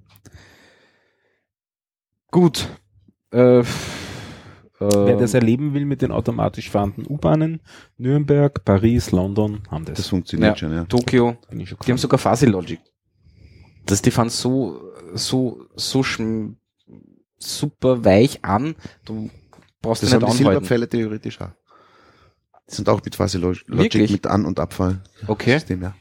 Gut. 2.31 2.69
Äh, 3.33 3.63
Wer 4.81 5.16
das 5.18 5.35
äh, 5.35 5.39
erleben 5.39 5.74
will 5.74 5.85
mit 5.85 6.01
den 6.01 6.11
automatisch 6.11 6.70
fahrenden 6.70 7.07
U-Bahnen, 7.07 7.61
Nürnberg, 7.99 8.64
Paris, 8.64 9.11
London 9.11 9.61
haben 9.70 9.85
das. 9.85 9.99
Das 9.99 10.09
funktioniert 10.09 10.53
Ja. 10.53 10.57
schon, 10.57 10.72
ja. 10.72 10.85
Tokio, 10.87 11.37
bin 11.51 11.61
ich 11.61 11.68
schon 11.68 11.78
die 11.85 11.91
haben 11.91 11.99
sogar 11.99 12.18
Fuzzy 12.18 12.47
Logic. 12.47 12.81
Das, 13.85 14.01
die 14.01 14.11
fahren 14.11 14.31
so, 14.31 14.81
so, 15.14 15.66
so 15.76 16.03
super 17.39 18.05
weich 18.05 18.43
an, 18.45 18.74
du 19.05 19.31
brauchst 19.83 20.03
Das 20.03 20.11
die 20.11 20.16
haben 20.16 20.24
nicht 20.24 20.39
die. 20.39 20.45
Silberpfeile 20.45 20.89
theoretisch 20.89 21.41
auch. 21.41 21.51
Die 22.70 22.74
sind 22.76 22.89
auch 22.89 23.03
mit 23.05 23.18
Log 23.18 23.28
Logic 23.35 23.66
Wirklich? 23.68 24.12
mit 24.12 24.26
An- 24.26 24.47
und 24.47 24.61
Abfall. 24.61 25.03
Okay. 25.26 25.55
System, 25.59 25.83
ja. 25.83 25.95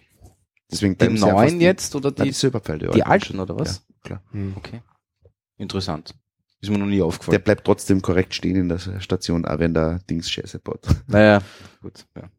Deswegen 0.72 0.98
Die 0.98 1.10
neuen 1.10 1.60
jetzt 1.60 1.96
oder 1.96 2.12
Die, 2.12 2.22
die, 2.22 2.30
die 2.30 2.34
Silberpfeile, 2.34 2.92
die 2.92 3.04
alten 3.04 3.40
oder 3.40 3.58
was? 3.58 3.84
Ja, 3.88 3.96
klar. 4.04 4.24
Hm. 4.32 4.54
Okay. 4.56 4.82
Interessant. 5.58 6.14
Ist 6.62 6.70
mir 6.70 6.78
noch 6.78 6.86
nie 6.88 6.98
Der 6.98 7.06
aufgefallen. 7.06 7.42
bleibt 7.42 7.66
trotzdem 7.66 8.02
korrekt 8.02 8.34
stehen 8.34 8.56
in 8.58 8.70
der 8.70 8.80
Station, 9.00 9.46
auch 9.46 9.60
wenn 9.60 9.74
der 9.74 10.00
Dings 10.10 10.30
Scheiße 10.30 10.60
baut. 10.60 10.86
Naja, 11.08 11.42
gut. 11.82 12.06
Ja. 12.16 12.30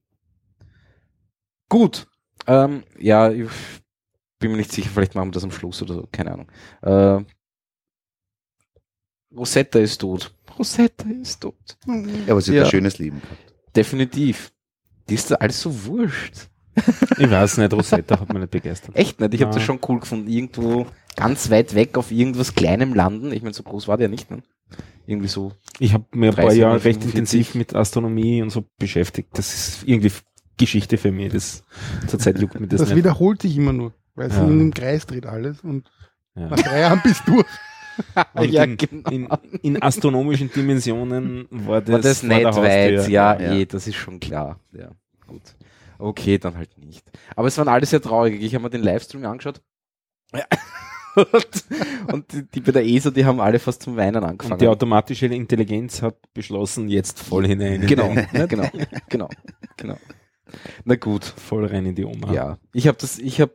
Gut. 1.68 2.07
Ähm, 2.47 2.85
ja, 2.99 3.31
ich 3.31 3.49
bin 4.39 4.51
mir 4.51 4.57
nicht 4.59 4.73
sicher, 4.73 4.91
vielleicht 4.93 5.14
machen 5.14 5.29
wir 5.29 5.33
das 5.33 5.45
am 5.45 5.53
Schluss 5.53 5.81
oder 5.83 5.95
so, 5.95 6.09
keine 6.11 6.33
Ahnung. 6.33 6.51
Äh, 6.83 7.25
Rosetta 9.35 9.79
ist 9.79 9.99
tot. 10.01 10.35
Rosetta 10.59 11.09
ist 11.09 11.41
tot. 11.41 11.79
Ja, 11.87 12.33
aber 12.33 12.41
sie 12.41 12.51
hat 12.53 12.57
Ja. 12.57 12.64
ein 12.64 12.71
schönes 12.71 12.99
Leben 12.99 13.21
gehabt. 13.23 13.55
Definitiv. 13.77 14.53
Die 15.09 15.14
ist 15.14 15.31
da 15.31 15.37
alles 15.37 15.61
so 15.61 15.85
wurscht. 15.87 16.49
Ich 17.18 17.31
weiß 17.31 17.59
nicht, 17.59 17.73
Rosetta 17.73 18.21
hat 18.21 18.29
mich 18.29 18.39
nicht 18.39 18.51
begeistert. 18.51 18.97
Echt 18.97 19.21
nicht. 19.21 19.35
Ich 19.35 19.43
habe 19.43 19.53
das 19.53 19.62
schon 19.62 19.81
cool 19.89 20.01
gefunden. 20.01 20.29
Irgendwo 20.29 20.87
ganz 21.16 21.51
weit 21.51 21.75
weg 21.75 21.99
auf 21.99 22.11
irgendwas 22.11 22.55
Kleinem 22.55 22.95
landen. 22.95 23.33
Ich 23.33 23.43
meine, 23.43 23.55
so 23.55 23.62
groß 23.62 23.89
war 23.89 23.97
der 23.97 24.09
nicht. 24.09 24.31
Ne? 24.31 24.43
Irgendwie 25.07 25.29
so. 25.29 25.53
Ich 25.79 25.93
habe 25.95 26.05
mir 26.12 26.29
ein 26.31 26.35
paar 26.35 26.45
30, 26.45 26.61
Jahre 26.61 26.75
recht 26.85 27.01
45. 27.03 27.14
intensiv 27.14 27.55
mit 27.55 27.75
Astronomie 27.75 28.43
und 28.43 28.51
so 28.51 28.64
beschäftigt. 28.79 29.31
Das 29.35 29.53
ist 29.53 29.89
irgendwie 29.89 30.12
Geschichte 30.57 30.97
für 30.97 31.11
mich. 31.11 31.33
Das 31.33 31.64
zurzeit 32.07 32.39
juckt 32.39 32.59
mir 32.61 32.68
das, 32.68 32.81
Das 32.81 32.89
nicht. 32.91 32.99
wiederholt 32.99 33.43
sich 33.43 33.57
immer 33.57 33.73
nur, 33.73 33.93
weil 34.14 34.29
es 34.29 34.37
Ja. 34.37 34.45
in 34.45 34.51
einem 34.53 34.75
Kreis 34.75 35.07
dreht 35.07 35.27
alles 35.27 35.61
und 35.62 35.91
Ja. 36.37 36.49
nach 36.49 36.61
drei 36.61 36.81
Jahren 36.81 37.01
bist 37.03 37.23
du 37.27 37.33
durch. 37.35 37.47
Ja, 38.51 38.64
in, 38.64 38.77
genau. 38.79 39.11
in, 39.11 39.29
in 39.62 39.83
astronomischen 39.83 40.51
Dimensionen 40.51 41.47
war 41.51 41.83
das, 41.83 41.91
war 41.93 41.99
das 42.01 42.21
vor 42.21 42.29
nicht 42.29 42.45
weit? 42.57 43.09
Ja, 43.11 43.39
Ja. 43.39 43.53
eh, 43.53 43.66
das 43.66 43.87
ist 43.89 43.97
schon 43.97 44.21
klar. 44.21 44.59
Ja, 44.73 44.93
gut. 45.27 45.43
Okay, 46.01 46.38
dann 46.38 46.57
halt 46.57 46.76
nicht. 46.78 47.05
Aber 47.36 47.48
es 47.48 47.59
waren 47.59 47.68
alle 47.68 47.86
sehr 47.86 48.01
traurig. 48.01 48.42
Ich 48.42 48.55
habe 48.55 48.64
mir 48.64 48.70
den 48.70 48.82
Livestream 48.82 49.24
angeschaut. 49.24 49.61
Ja. 50.34 50.44
und 51.16 51.64
und 52.12 52.32
die, 52.32 52.42
die 52.44 52.61
bei 52.61 52.72
der 52.72 52.86
ESA, 52.86 53.11
die 53.11 53.24
haben 53.24 53.40
alle 53.40 53.59
fast 53.59 53.82
zum 53.82 53.96
Weinen 53.96 54.22
angefangen. 54.22 54.53
Und 54.55 54.61
die 54.61 54.68
automatische 54.68 55.26
Intelligenz 55.26 56.03
hat 56.03 56.16
beschlossen, 56.32 56.88
jetzt 56.88 57.18
voll 57.18 57.46
hinein. 57.46 57.82
in 57.82 57.86
genau, 57.86 58.14
genau, 58.48 58.68
genau, 59.09 59.28
genau. 59.76 59.96
Na 60.84 60.96
gut. 60.96 61.24
Voll 61.24 61.66
rein 61.66 61.86
in 61.86 61.94
die 61.94 62.05
Oma. 62.05 62.32
Ja, 62.32 62.59
ich 62.72 62.88
habe 62.88 62.98
das, 62.98 63.18
ich 63.18 63.40
habe, 63.40 63.53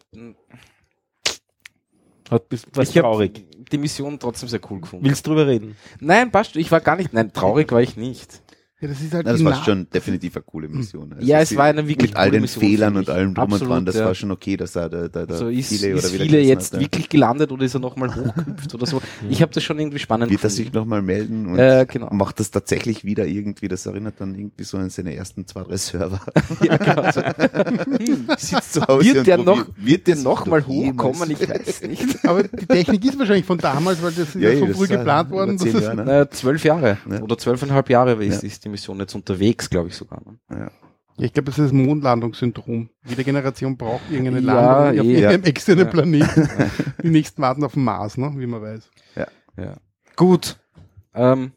Hat, 2.30 2.44
was 2.74 2.90
ich 2.90 2.98
habe 2.98 3.08
traurig. 3.08 3.46
die 3.72 3.78
Mission 3.78 4.20
trotzdem 4.20 4.50
sehr 4.50 4.62
cool 4.70 4.82
gefunden. 4.82 5.06
Willst 5.06 5.28
drüber 5.28 5.48
reden? 5.48 5.76
Nein, 6.00 6.32
passt. 6.32 6.56
Ich 6.56 6.72
war 6.72 6.80
gar 6.82 6.96
nicht. 6.96 7.14
Nein, 7.14 7.34
traurig 7.34 7.72
war 7.72 7.82
ich 7.82 7.98
nicht. 7.98 8.42
Ja, 8.82 8.90
das 8.90 9.00
ist 9.00 9.14
halt 9.14 9.26
Na, 9.26 9.32
das 9.32 9.42
war 9.46 9.64
schon 9.64 9.90
definitiv 9.90 10.36
eine 10.36 10.44
coole 10.44 10.68
Mission. 10.68 11.14
Also 11.14 11.26
Ja, 11.26 11.40
es 11.40 11.56
war 11.56 11.64
eine 11.64 11.88
wirklich 11.88 12.12
Mit 12.12 12.18
all 12.20 12.30
den 12.30 12.42
Mission, 12.42 12.62
Fehlern 12.62 12.98
und 12.98 13.10
allem 13.10 13.34
drum 13.34 13.46
und 13.46 13.54
Absolut, 13.54 13.72
dran, 13.74 13.86
das 13.86 13.96
ja. 13.96 14.06
war 14.06 14.14
schon 14.16 14.32
okay, 14.32 14.58
dass 14.58 14.74
da 14.74 14.90
der, 14.90 15.08
der, 15.08 15.26
der 15.28 15.38
So 15.38 15.48
ist, 15.48 15.70
viele 15.70 15.94
ist 15.94 16.04
oder 16.04 16.14
wieder 16.14 16.26
viele 16.26 16.42
jetzt 16.42 16.74
hat, 16.74 16.82
ja. 16.82 16.86
wirklich 16.86 17.08
gelandet 17.08 17.54
oder 17.54 17.64
ist 17.64 17.74
er 17.74 17.80
nochmal 17.80 18.10
hochgehüpft 18.16 18.76
oder 18.76 18.86
so? 18.86 19.02
Ich 19.30 19.42
habe 19.42 19.54
das 19.54 19.64
schon 19.64 19.80
irgendwie 19.80 20.00
spannend 20.00 20.30
Wird 20.30 20.42
er 20.42 20.50
gefunden. 20.50 20.56
sich 20.66 20.74
nochmal 20.74 21.02
melden 21.02 21.46
und 21.46 21.58
Äh, 21.58 21.86
genau. 21.90 22.10
macht 22.14 22.42
das 22.42 22.52
tatsächlich 22.52 23.06
wieder 23.06 23.26
irgendwie, 23.26 23.70
das 23.70 23.86
erinnert 23.86 24.16
dann 24.20 24.36
irgendwie 24.36 24.66
so 24.66 24.78
an 24.78 24.90
seine 24.90 25.16
ersten 25.16 25.48
zwei, 25.48 25.64
drei 25.64 25.78
Server. 25.78 26.20
Ja, 26.62 26.76
genau. 26.76 27.12
So. 27.14 27.22
Hm, 27.22 28.28
Sitzt 28.38 28.74
zu 28.74 28.82
Hause 28.86 29.06
wird 29.06 29.18
und 29.20 29.28
der 29.28 29.38
noch, 29.38 29.68
wird 29.78 30.06
der 30.08 30.16
das 30.16 30.24
noch 30.26 30.46
mal 30.48 30.62
doch 30.62 30.68
jemals- 30.68 31.16
hochkommen? 31.16 31.32
Ich 31.32 31.50
weiß 31.50 31.82
nicht. 31.84 32.26
Aber 32.26 32.44
die 32.44 32.66
Technik 32.66 33.06
ist 33.06 33.18
wahrscheinlich 33.18 33.46
von 33.46 33.58
damals, 33.58 34.02
weil 34.04 34.12
das 34.12 34.20
ist 34.20 34.36
ja, 34.36 34.50
Ja, 34.50 34.60
so 34.60 34.66
das 34.66 34.76
früh 34.78 34.88
geplant 34.88 35.30
worden. 35.32 35.56
es- 35.56 35.64
ne? 35.64 36.28
Zwölf 36.32 36.64
Jahre 36.66 36.98
Ja. 37.10 37.22
oder 37.22 37.38
zwölfeinhalb 37.38 37.90
Jahre 37.90 38.22
ist, 38.24 38.44
Ja. 38.44 38.48
ist 38.50 38.65
die 38.66 38.70
Mission 38.70 39.00
jetzt 39.00 39.16
unterwegs, 39.16 39.70
glaube 39.70 39.90
ich 39.90 39.96
sogar. 39.96 40.22
Ne? 40.26 40.38
Ja. 40.50 40.72
Ja, 41.18 41.26
ich 41.28 41.32
glaube, 41.32 41.46
das 41.46 41.58
ist 41.60 41.66
das 41.68 41.72
Mondlandungssyndrom. 41.72 42.90
Jede 43.08 43.24
Generation 43.24 43.78
braucht 43.78 44.02
irgendeine 44.12 44.42
Ja, 44.46 44.54
Landung 44.54 45.00
auf 45.00 45.06
eh. 45.06 45.14
irgendeinem 45.14 45.44
externen 45.46 45.86
Ja. 45.86 45.92
Planeten. 45.92 46.50
Die 47.04 47.10
nächsten 47.10 47.42
warten 47.42 47.64
auf 47.64 47.74
den 47.76 47.86
Mars, 47.86 48.18
ne? 48.18 48.34
wie 48.36 48.46
man 48.46 48.62
weiß. 48.62 48.92
Ja. 49.16 49.78
Gut. 50.18 50.60
Ähm, 51.14 51.54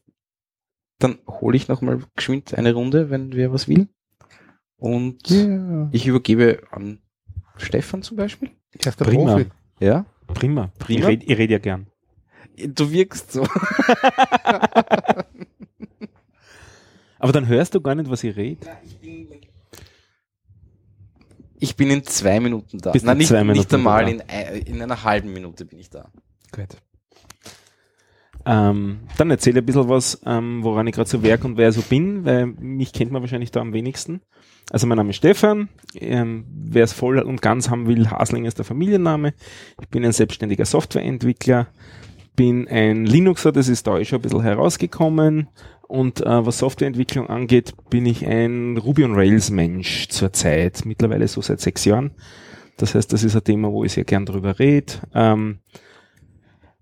dann 1.00 1.18
hole 1.26 1.56
ich 1.56 1.66
noch 1.66 1.80
mal 1.80 2.00
geschwind 2.14 2.54
eine 2.54 2.72
Runde, 2.72 3.10
wenn 3.10 3.32
wer 3.32 3.52
was 3.52 3.66
will. 3.66 3.88
Und 4.76 5.28
Ja. 5.28 5.88
ich 5.90 6.06
übergebe 6.06 6.62
an 6.70 7.00
Stefan 7.56 8.02
zum 8.02 8.16
Beispiel. 8.16 8.50
Erster 8.84 9.04
Prima. 9.06 9.32
Profi. 9.32 9.46
Ja. 9.80 10.06
Prima. 10.28 10.70
Prima. 10.78 11.00
Ich 11.00 11.06
rede 11.08 11.36
red 11.38 11.50
ja 11.50 11.58
gern. 11.58 11.88
Du 12.56 12.92
wirkst 12.92 13.32
so. 13.32 13.44
Aber 17.18 17.32
dann 17.32 17.46
hörst 17.48 17.74
du 17.74 17.80
gar 17.80 17.94
nicht, 17.94 18.10
was 18.10 18.22
ich 18.24 18.36
rede. 18.36 18.66
Ich 21.60 21.74
bin 21.76 21.90
in 21.90 22.04
zwei 22.04 22.38
Minuten 22.38 22.78
da. 22.78 22.92
Bist 22.92 23.04
Nein, 23.04 23.14
in 23.14 23.18
nicht, 23.18 23.28
zwei 23.28 23.42
Minuten 23.42 23.58
nicht 23.58 23.74
einmal 23.74 24.04
da. 24.04 24.10
in, 24.10 24.22
ei- 24.28 24.58
in 24.66 24.80
einer 24.82 25.02
halben 25.02 25.32
Minute 25.32 25.64
bin 25.64 25.78
ich 25.80 25.90
da. 25.90 26.10
Gut. 26.54 26.76
Ähm, 28.46 29.00
dann 29.18 29.30
erzähle 29.30 29.60
ein 29.60 29.66
bisschen 29.66 29.88
was, 29.88 30.20
ähm, 30.24 30.62
woran 30.62 30.86
ich 30.86 30.94
gerade 30.94 31.10
so 31.10 31.22
werk 31.22 31.44
und 31.44 31.56
wer 31.56 31.72
so 31.72 31.82
bin, 31.82 32.24
weil 32.24 32.46
mich 32.46 32.92
kennt 32.92 33.10
man 33.10 33.20
wahrscheinlich 33.20 33.50
da 33.50 33.60
am 33.60 33.72
wenigsten. 33.72 34.22
Also 34.70 34.86
mein 34.86 34.96
Name 34.96 35.10
ist 35.10 35.16
Stefan, 35.16 35.68
ähm, 35.94 36.46
wer 36.48 36.84
es 36.84 36.92
voll 36.92 37.18
und 37.18 37.42
ganz 37.42 37.68
haben 37.68 37.86
will, 37.88 38.10
Hasling 38.10 38.44
ist 38.44 38.58
der 38.58 38.64
Familienname. 38.64 39.34
Ich 39.80 39.88
bin 39.88 40.04
ein 40.04 40.12
selbstständiger 40.12 40.64
Softwareentwickler, 40.64 41.66
bin 42.36 42.68
ein 42.68 43.04
Linuxer, 43.04 43.50
das 43.50 43.68
ist 43.68 43.86
da 43.86 43.98
eh 43.98 44.04
schon 44.04 44.20
ein 44.20 44.22
bisschen 44.22 44.42
herausgekommen 44.42 45.48
Und 45.88 46.20
äh, 46.20 46.46
was 46.46 46.58
Softwareentwicklung 46.58 47.28
angeht, 47.28 47.72
bin 47.88 48.06
ich 48.06 48.26
ein 48.26 48.76
Ruby 48.76 49.04
on 49.04 49.14
Rails 49.14 49.50
Mensch 49.50 50.08
zurzeit. 50.08 50.84
Mittlerweile 50.84 51.26
so 51.26 51.40
seit 51.40 51.60
sechs 51.60 51.84
Jahren. 51.86 52.12
Das 52.76 52.94
heißt, 52.94 53.12
das 53.12 53.24
ist 53.24 53.34
ein 53.34 53.42
Thema, 53.42 53.72
wo 53.72 53.84
ich 53.84 53.92
sehr 53.92 54.04
gern 54.04 54.26
drüber 54.26 54.58
rede. 54.58 54.92
Ähm, 55.14 55.60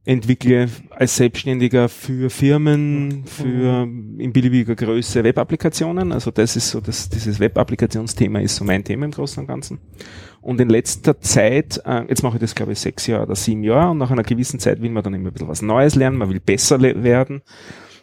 entwickle 0.06 0.68
als 0.90 1.16
Selbstständiger 1.16 1.88
für 1.88 2.30
Firmen, 2.30 3.24
für 3.26 3.82
in 4.18 4.32
beliebiger 4.32 4.76
Größe 4.76 5.24
Web-Applikationen. 5.24 6.12
Also 6.12 6.30
das 6.30 6.56
ist 6.56 6.70
so, 6.70 6.80
das, 6.80 7.08
dieses 7.08 7.40
Web-Applikationsthema 7.40 8.40
ist 8.40 8.56
so 8.56 8.64
mein 8.64 8.84
Thema 8.84 9.06
im 9.06 9.10
Großen 9.10 9.40
und 9.40 9.48
Ganzen. 9.48 9.80
Und 10.40 10.60
in 10.60 10.68
letzter 10.68 11.20
Zeit, 11.20 11.82
äh, 11.84 12.04
jetzt 12.08 12.22
mache 12.22 12.36
ich 12.36 12.40
das 12.40 12.54
glaube 12.54 12.72
ich 12.72 12.78
sechs 12.78 13.08
Jahre 13.08 13.24
oder 13.24 13.34
sieben 13.34 13.64
Jahre 13.64 13.90
und 13.90 13.98
nach 13.98 14.12
einer 14.12 14.22
gewissen 14.22 14.60
Zeit 14.60 14.80
will 14.80 14.90
man 14.90 15.02
dann 15.02 15.14
immer 15.14 15.30
ein 15.30 15.32
bisschen 15.32 15.48
was 15.48 15.60
Neues 15.60 15.96
lernen, 15.96 16.18
man 16.18 16.30
will 16.30 16.40
besser 16.40 16.80
werden. 16.80 17.42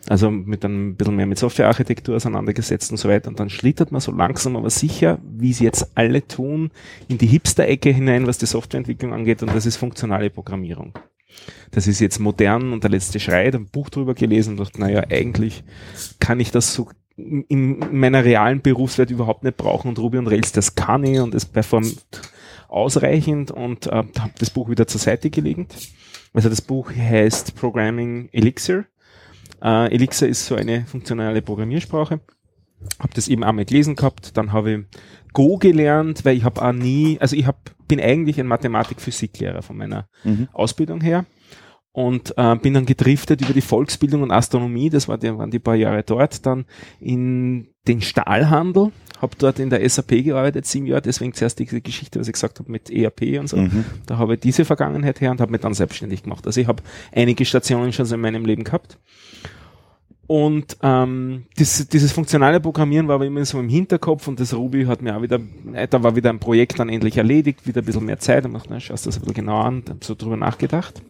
Also 0.09 0.29
mit 0.29 0.65
einem 0.65 0.95
bisschen 0.95 1.15
mehr 1.15 1.25
mit 1.25 1.37
Softwarearchitektur 1.37 2.17
auseinandergesetzt 2.17 2.91
und 2.91 2.97
so 2.97 3.07
weiter. 3.07 3.29
Und 3.29 3.39
dann 3.39 3.49
schlittert 3.49 3.91
man 3.91 4.01
so 4.01 4.11
langsam 4.11 4.57
aber 4.57 4.69
sicher, 4.69 5.19
wie 5.23 5.51
es 5.51 5.59
jetzt 5.59 5.91
alle 5.95 6.27
tun, 6.27 6.71
in 7.07 7.17
die 7.17 7.27
Hipster-Ecke 7.27 7.91
hinein, 7.91 8.27
was 8.27 8.37
die 8.37 8.45
Softwareentwicklung 8.45 9.13
angeht. 9.13 9.41
Und 9.41 9.55
das 9.55 9.65
ist 9.65 9.77
funktionale 9.77 10.29
Programmierung. 10.29 10.93
Das 11.71 11.87
ist 11.87 11.99
jetzt 11.99 12.19
modern 12.19 12.73
und 12.73 12.83
der 12.83 12.91
letzte 12.91 13.19
Schrei, 13.19 13.51
ein 13.51 13.65
Buch 13.65 13.89
drüber 13.89 14.13
gelesen 14.13 14.51
und 14.51 14.59
dachte, 14.59 14.79
naja, 14.79 15.03
eigentlich 15.09 15.63
kann 16.19 16.39
ich 16.39 16.51
das 16.51 16.73
so 16.73 16.89
in 17.15 17.43
in 17.47 17.99
meiner 17.99 18.25
realen 18.25 18.61
Berufswelt 18.61 19.11
überhaupt 19.11 19.43
nicht 19.43 19.57
brauchen 19.57 19.87
und 19.87 19.99
Ruby 19.99 20.17
und 20.17 20.27
Rails, 20.27 20.51
das 20.51 20.75
kann 20.75 21.03
ich 21.03 21.19
und 21.19 21.35
es 21.35 21.45
performt 21.45 22.03
ausreichend 22.67 23.51
und 23.51 23.87
äh, 23.87 23.91
habe 23.91 24.33
das 24.39 24.49
Buch 24.49 24.69
wieder 24.69 24.87
zur 24.87 24.99
Seite 24.99 25.29
gelegt. 25.29 25.75
Also 26.33 26.49
das 26.49 26.61
Buch 26.61 26.91
heißt 26.91 27.55
Programming 27.55 28.29
Elixir. 28.31 28.85
Äh, 29.64 29.93
Elixir 29.93 30.28
ist 30.28 30.45
so 30.45 30.55
eine 30.55 30.86
funktionale 30.86 31.41
Programmiersprache. 31.41 32.20
Habe 32.99 33.14
das 33.14 33.30
eben 33.30 33.43
einmal 33.43 33.66
gelesen 33.66 33.95
gehabt, 33.95 34.36
dann 34.38 34.51
habe 34.51 34.72
ich 34.74 34.80
Go 35.32 35.57
gelernt, 35.57 36.26
weil 36.26 36.38
ich 36.38 36.43
habe 36.43 36.61
auch 36.61 36.74
nie, 36.74 37.18
also 37.20 37.36
ich 37.36 37.47
hab, 37.47 37.72
bin 37.88 37.99
eigentlich 37.99 38.39
ein 38.39 38.45
Mathematik-Physiklehrer 38.45 39.61
von 39.64 39.78
meiner 39.78 40.07
Mhm. 40.24 40.47
Ausbildung 40.53 41.01
her 41.01 41.26
und 41.93 42.33
äh, 42.37 42.55
bin 42.55 42.73
dann 42.73 42.85
gedriftet 42.85 43.41
über 43.41 43.53
die 43.53 43.61
Volksbildung 43.61 44.23
und 44.23 44.31
Astronomie, 44.31 44.89
das 44.89 45.07
war 45.07 45.17
die, 45.17 45.35
waren 45.37 45.51
die 45.51 45.59
paar 45.59 45.75
Jahre 45.75 46.03
dort, 46.03 46.45
dann 46.45 46.65
in 46.99 47.67
den 47.87 48.01
Stahlhandel, 48.01 48.91
habe 49.21 49.35
dort 49.37 49.59
in 49.59 49.69
der 49.69 49.87
SAP 49.87 50.23
gearbeitet, 50.23 50.65
sieben 50.65 50.87
Jahre, 50.87 51.03
deswegen 51.03 51.33
zuerst 51.33 51.59
diese 51.59 51.81
Geschichte, 51.81 52.19
was 52.19 52.27
ich 52.27 52.33
gesagt 52.33 52.59
habe 52.59 52.71
mit 52.71 52.89
ERP 52.89 53.39
und 53.39 53.47
so. 53.47 53.57
Mhm. 53.57 53.85
Da 54.07 54.17
habe 54.17 54.33
ich 54.33 54.39
diese 54.39 54.65
Vergangenheit 54.65 55.21
her 55.21 55.31
und 55.31 55.39
habe 55.39 55.51
mich 55.51 55.61
dann 55.61 55.75
selbstständig 55.75 56.23
gemacht. 56.23 56.45
Also 56.47 56.59
ich 56.59 56.67
habe 56.67 56.81
einige 57.11 57.45
Stationen 57.45 57.93
schon 57.93 58.05
so 58.05 58.15
in 58.15 58.21
meinem 58.21 58.43
Leben 58.43 58.63
gehabt. 58.63 58.97
Und 60.25 60.77
ähm, 60.81 61.43
das, 61.57 61.87
dieses 61.89 62.11
funktionale 62.11 62.59
Programmieren 62.59 63.07
war 63.07 63.15
aber 63.15 63.25
immer 63.25 63.45
so 63.45 63.59
im 63.59 63.69
Hinterkopf 63.69 64.27
und 64.27 64.39
das 64.39 64.53
Ruby 64.53 64.85
hat 64.85 65.01
mir 65.01 65.15
auch 65.15 65.21
wieder, 65.21 65.39
äh, 65.73 65.87
da 65.87 66.01
war 66.01 66.15
wieder 66.15 66.29
ein 66.29 66.39
Projekt 66.39 66.79
dann 66.79 66.89
endlich 66.89 67.17
erledigt, 67.17 67.67
wieder 67.67 67.81
ein 67.81 67.85
bisschen 67.85 68.05
mehr 68.05 68.19
Zeit 68.19 68.45
und 68.45 68.53
dachte, 68.53 68.69
na, 68.71 68.79
schaust 68.79 69.05
das 69.05 69.17
ein 69.17 69.21
bisschen 69.21 69.35
genauer 69.35 69.65
an, 69.65 69.83
hab 69.87 70.03
so 70.03 70.15
drüber 70.15 70.37
nachgedacht, 70.37 71.03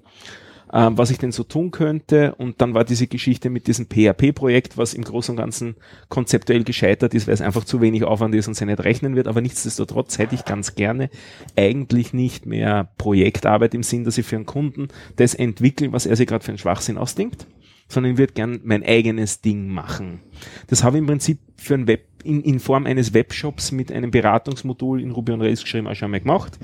ähm, 0.73 0.97
was 0.97 1.11
ich 1.11 1.19
denn 1.19 1.31
so 1.31 1.43
tun 1.43 1.71
könnte 1.71 2.33
und 2.35 2.59
dann 2.61 2.73
war 2.73 2.83
diese 2.83 3.07
Geschichte 3.07 3.49
mit 3.49 3.67
diesem 3.67 3.85
PHP-Projekt, 3.85 4.77
was 4.77 4.93
im 4.93 5.03
Großen 5.03 5.33
und 5.33 5.37
Ganzen 5.37 5.75
konzeptuell 6.09 6.63
gescheitert 6.63 7.13
ist, 7.13 7.27
weil 7.27 7.35
es 7.35 7.41
einfach 7.41 7.63
zu 7.63 7.79
wenig 7.79 8.03
Aufwand 8.03 8.33
ist 8.33 8.47
und 8.47 8.55
sie 8.55 8.65
nicht 8.65 8.83
rechnen 8.83 9.15
wird, 9.15 9.27
aber 9.27 9.41
nichtsdestotrotz 9.41 10.17
hätte 10.17 10.35
ich 10.35 10.45
ganz 10.45 10.75
gerne 10.75 11.09
eigentlich 11.55 12.13
nicht 12.13 12.45
mehr 12.45 12.89
Projektarbeit 12.97 13.75
im 13.75 13.83
Sinn, 13.83 14.03
dass 14.03 14.17
ich 14.17 14.25
für 14.25 14.35
einen 14.35 14.45
Kunden 14.45 14.87
das 15.15 15.35
entwickle, 15.35 15.93
was 15.93 16.05
er 16.05 16.15
sich 16.15 16.27
gerade 16.27 16.43
für 16.43 16.51
einen 16.51 16.57
Schwachsinn 16.57 16.97
ausdenkt, 16.97 17.45
sondern 17.93 18.13
ich 18.13 18.17
würde 18.17 18.33
gern 18.33 18.59
mein 18.63 18.83
eigenes 18.83 19.41
Ding 19.41 19.67
machen. 19.67 20.21
Das 20.67 20.83
habe 20.83 20.97
ich 20.97 21.01
im 21.01 21.07
Prinzip 21.07 21.39
für 21.57 21.75
ein 21.75 21.87
Web, 21.87 22.05
in, 22.23 22.41
in 22.41 22.59
Form 22.59 22.85
eines 22.85 23.13
Webshops 23.13 23.71
mit 23.71 23.91
einem 23.91 24.11
Beratungsmodul 24.11 25.01
in 25.01 25.11
Ruby 25.11 25.33
on 25.33 25.41
Rails 25.41 25.61
geschrieben 25.61 25.87
auch 25.87 25.95
schon 25.95 26.11
mal 26.11 26.19
gemacht. 26.19 26.57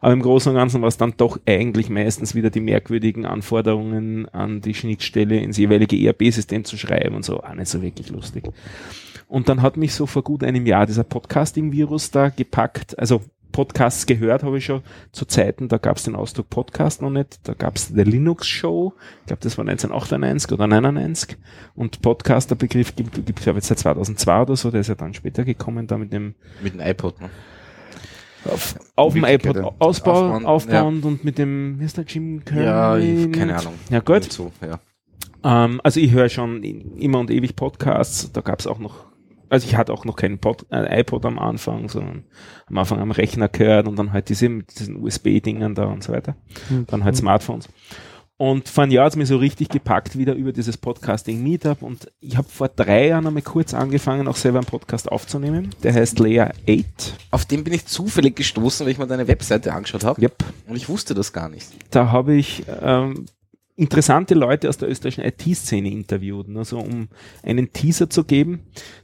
Aber 0.00 0.12
im 0.12 0.22
Großen 0.22 0.50
und 0.50 0.56
Ganzen 0.56 0.80
war 0.80 0.88
es 0.88 0.96
dann 0.96 1.14
doch 1.16 1.38
eigentlich 1.46 1.88
meistens 1.90 2.34
wieder 2.34 2.50
die 2.50 2.60
merkwürdigen 2.60 3.26
Anforderungen 3.26 4.28
an 4.28 4.60
die 4.60 4.74
Schnittstelle 4.74 5.38
ins 5.38 5.58
jeweilige 5.58 5.96
ERP-System 5.96 6.64
zu 6.64 6.76
schreiben 6.76 7.16
und 7.16 7.24
so, 7.24 7.42
auch 7.42 7.54
nicht 7.54 7.68
so 7.68 7.82
wirklich 7.82 8.10
lustig. 8.10 8.44
Und 9.28 9.48
dann 9.48 9.62
hat 9.62 9.76
mich 9.76 9.92
so 9.94 10.06
vor 10.06 10.22
gut 10.22 10.44
einem 10.44 10.66
Jahr 10.66 10.86
dieser 10.86 11.04
Podcasting-Virus 11.04 12.12
da 12.12 12.28
gepackt. 12.28 12.98
Also 12.98 13.22
Podcasts 13.52 14.06
gehört 14.06 14.42
habe 14.42 14.58
ich 14.58 14.64
schon 14.64 14.82
zu 15.12 15.24
Zeiten, 15.24 15.68
da 15.68 15.78
gab 15.78 15.96
es 15.96 16.02
den 16.04 16.14
Ausdruck 16.14 16.50
Podcast 16.50 17.02
noch 17.02 17.10
nicht. 17.10 17.40
Da 17.44 17.54
gab 17.54 17.76
es 17.76 17.88
The 17.88 18.02
Linux 18.02 18.46
Show, 18.46 18.92
ich 19.20 19.26
glaube, 19.26 19.42
das 19.42 19.56
war 19.56 19.62
1998 19.66 20.52
oder 20.52 20.66
99. 20.66 21.36
Und 21.74 22.02
Podcast, 22.02 22.50
der 22.50 22.56
Begriff 22.56 22.94
gibt 22.96 23.38
es 23.38 23.44
ja 23.44 23.52
jetzt 23.54 23.68
seit 23.68 23.78
2002 23.78 24.42
oder 24.42 24.56
so, 24.56 24.70
der 24.70 24.80
ist 24.80 24.88
ja 24.88 24.94
dann 24.94 25.14
später 25.14 25.44
gekommen, 25.44 25.86
da 25.86 25.98
mit 25.98 26.12
dem 26.12 26.34
Mit 26.62 26.74
dem 26.74 26.80
iPod, 26.80 27.20
ne? 27.20 27.30
auf, 28.48 28.76
auf 28.96 29.14
dem 29.14 29.24
iPod 29.24 29.56
ja. 29.56 29.62
ausbau, 29.78 30.12
Aufbauen, 30.12 30.46
aufbauend 30.46 31.04
und 31.04 31.24
mit 31.24 31.38
dem, 31.38 31.80
wie 31.80 31.84
ist 31.84 31.96
der 31.96 32.04
Jim 32.04 32.44
Kerr? 32.44 32.62
Ja, 32.62 32.98
ich, 32.98 33.32
keine 33.32 33.56
Ahnung. 33.58 33.74
Ja, 33.90 34.00
gut. 34.00 34.32
So, 34.32 34.52
ja. 34.60 34.80
Ähm, 35.44 35.80
also 35.82 36.00
ich 36.00 36.10
höre 36.10 36.28
schon 36.28 36.62
immer 36.62 37.18
und 37.20 37.30
ewig 37.30 37.56
Podcasts. 37.56 38.32
Da 38.32 38.40
gab 38.40 38.60
es 38.60 38.66
auch 38.66 38.78
noch, 38.78 39.05
also 39.48 39.66
ich 39.66 39.76
hatte 39.76 39.92
auch 39.92 40.04
noch 40.04 40.16
keinen 40.16 40.38
Pod, 40.38 40.66
äh, 40.70 41.00
iPod 41.00 41.24
am 41.24 41.38
Anfang, 41.38 41.88
sondern 41.88 42.24
am 42.66 42.78
Anfang 42.78 43.00
am 43.00 43.10
Rechner 43.10 43.48
gehört 43.48 43.88
und 43.88 43.96
dann 43.98 44.12
halt 44.12 44.28
diese 44.28 44.48
mit 44.48 44.78
diesen 44.78 44.96
USB-Dingen 44.96 45.74
da 45.74 45.84
und 45.86 46.02
so 46.02 46.12
weiter. 46.12 46.36
Dann 46.86 47.04
halt 47.04 47.16
Smartphones. 47.16 47.68
Und 48.38 48.68
vor 48.68 48.84
einem 48.84 48.92
Jahr 48.92 49.06
hat 49.06 49.12
es 49.12 49.16
mich 49.16 49.28
so 49.28 49.38
richtig 49.38 49.70
gepackt 49.70 50.18
wieder 50.18 50.34
über 50.34 50.52
dieses 50.52 50.76
Podcasting 50.76 51.42
Meetup 51.42 51.80
und 51.80 52.12
ich 52.20 52.36
habe 52.36 52.46
vor 52.46 52.68
drei 52.68 53.08
Jahren 53.08 53.26
einmal 53.26 53.42
kurz 53.42 53.72
angefangen, 53.72 54.28
auch 54.28 54.36
selber 54.36 54.58
einen 54.58 54.66
Podcast 54.66 55.10
aufzunehmen. 55.10 55.70
Der 55.82 55.94
heißt 55.94 56.18
Layer 56.18 56.52
8. 56.68 57.14
Auf 57.30 57.46
den 57.46 57.64
bin 57.64 57.72
ich 57.72 57.86
zufällig 57.86 58.36
gestoßen, 58.36 58.84
weil 58.84 58.92
ich 58.92 58.98
mir 58.98 59.06
deine 59.06 59.26
Webseite 59.26 59.72
angeschaut 59.72 60.04
habe. 60.04 60.20
Yep. 60.20 60.44
Und 60.68 60.76
ich 60.76 60.90
wusste 60.90 61.14
das 61.14 61.32
gar 61.32 61.48
nicht. 61.48 61.66
da 61.90 62.12
habe 62.12 62.34
ich 62.34 62.64
ähm, 62.82 63.24
interessante 63.76 64.34
Leute 64.34 64.68
aus 64.68 64.78
der 64.78 64.88
österreichischen 64.88 65.24
IT-Szene 65.24 65.90
interviewt, 65.90 66.46
also 66.56 66.78
um 66.78 67.08
einen 67.42 67.72
Teaser 67.72 68.10
zu 68.10 68.24
geben. 68.24 68.60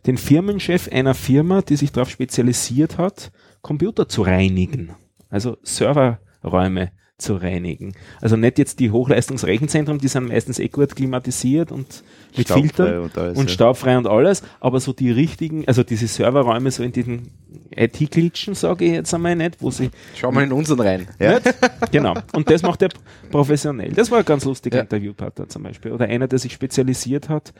Den 0.06 0.16
Firmenchef 0.16 0.88
einer 0.90 1.14
Firma, 1.14 1.62
die 1.62 1.76
sich 1.76 1.92
darauf 1.92 2.10
spezialisiert 2.10 2.98
hat, 2.98 3.32
Computer 3.60 4.08
zu 4.08 4.22
reinigen, 4.22 4.94
also 5.28 5.58
Serverräume 5.62 6.90
zu 7.22 7.36
reinigen. 7.36 7.94
Also 8.20 8.36
nicht 8.36 8.58
jetzt 8.58 8.80
die 8.80 8.90
Hochleistungsrechenzentren, 8.90 9.98
die 9.98 10.08
sind 10.08 10.28
meistens 10.28 10.58
eh 10.58 10.68
gut 10.68 10.94
klimatisiert 10.94 11.72
und 11.72 12.02
mit 12.36 12.46
Staubfrei 12.46 12.60
Filtern 12.60 13.00
und 13.02 13.18
alles, 13.18 13.38
und 13.38 13.48
ja. 13.48 13.54
staubfrei 13.54 13.98
und 13.98 14.06
alles, 14.06 14.42
aber 14.60 14.80
so 14.80 14.92
die 14.92 15.10
richtigen, 15.10 15.66
also 15.66 15.82
diese 15.82 16.06
Serverräume 16.06 16.70
so 16.70 16.82
in 16.82 16.92
diesen 16.92 17.30
IT-Glitchen, 17.74 18.54
sage 18.54 18.84
ich 18.84 18.92
jetzt 18.92 19.14
einmal 19.14 19.36
nicht, 19.36 19.60
wo 19.60 19.70
sie 19.70 19.90
Schau 20.14 20.32
mal 20.32 20.44
in 20.44 20.52
unseren 20.52 20.80
rein. 20.80 21.08
Ja. 21.18 21.38
Genau. 21.90 22.14
Und 22.32 22.50
das 22.50 22.62
macht 22.62 22.80
er 22.82 22.88
professionell. 23.30 23.92
Das 23.92 24.10
war 24.10 24.20
ein 24.20 24.24
ganz 24.24 24.44
lustiger 24.44 24.76
Ja. 24.76 24.82
Interviewpartner 24.82 25.48
zum 25.48 25.62
Beispiel. 25.62 25.92
Oder 25.92 26.06
einer, 26.06 26.26
der 26.26 26.38
sich 26.38 26.52
spezialisiert 26.52 27.28
hat 27.28 27.52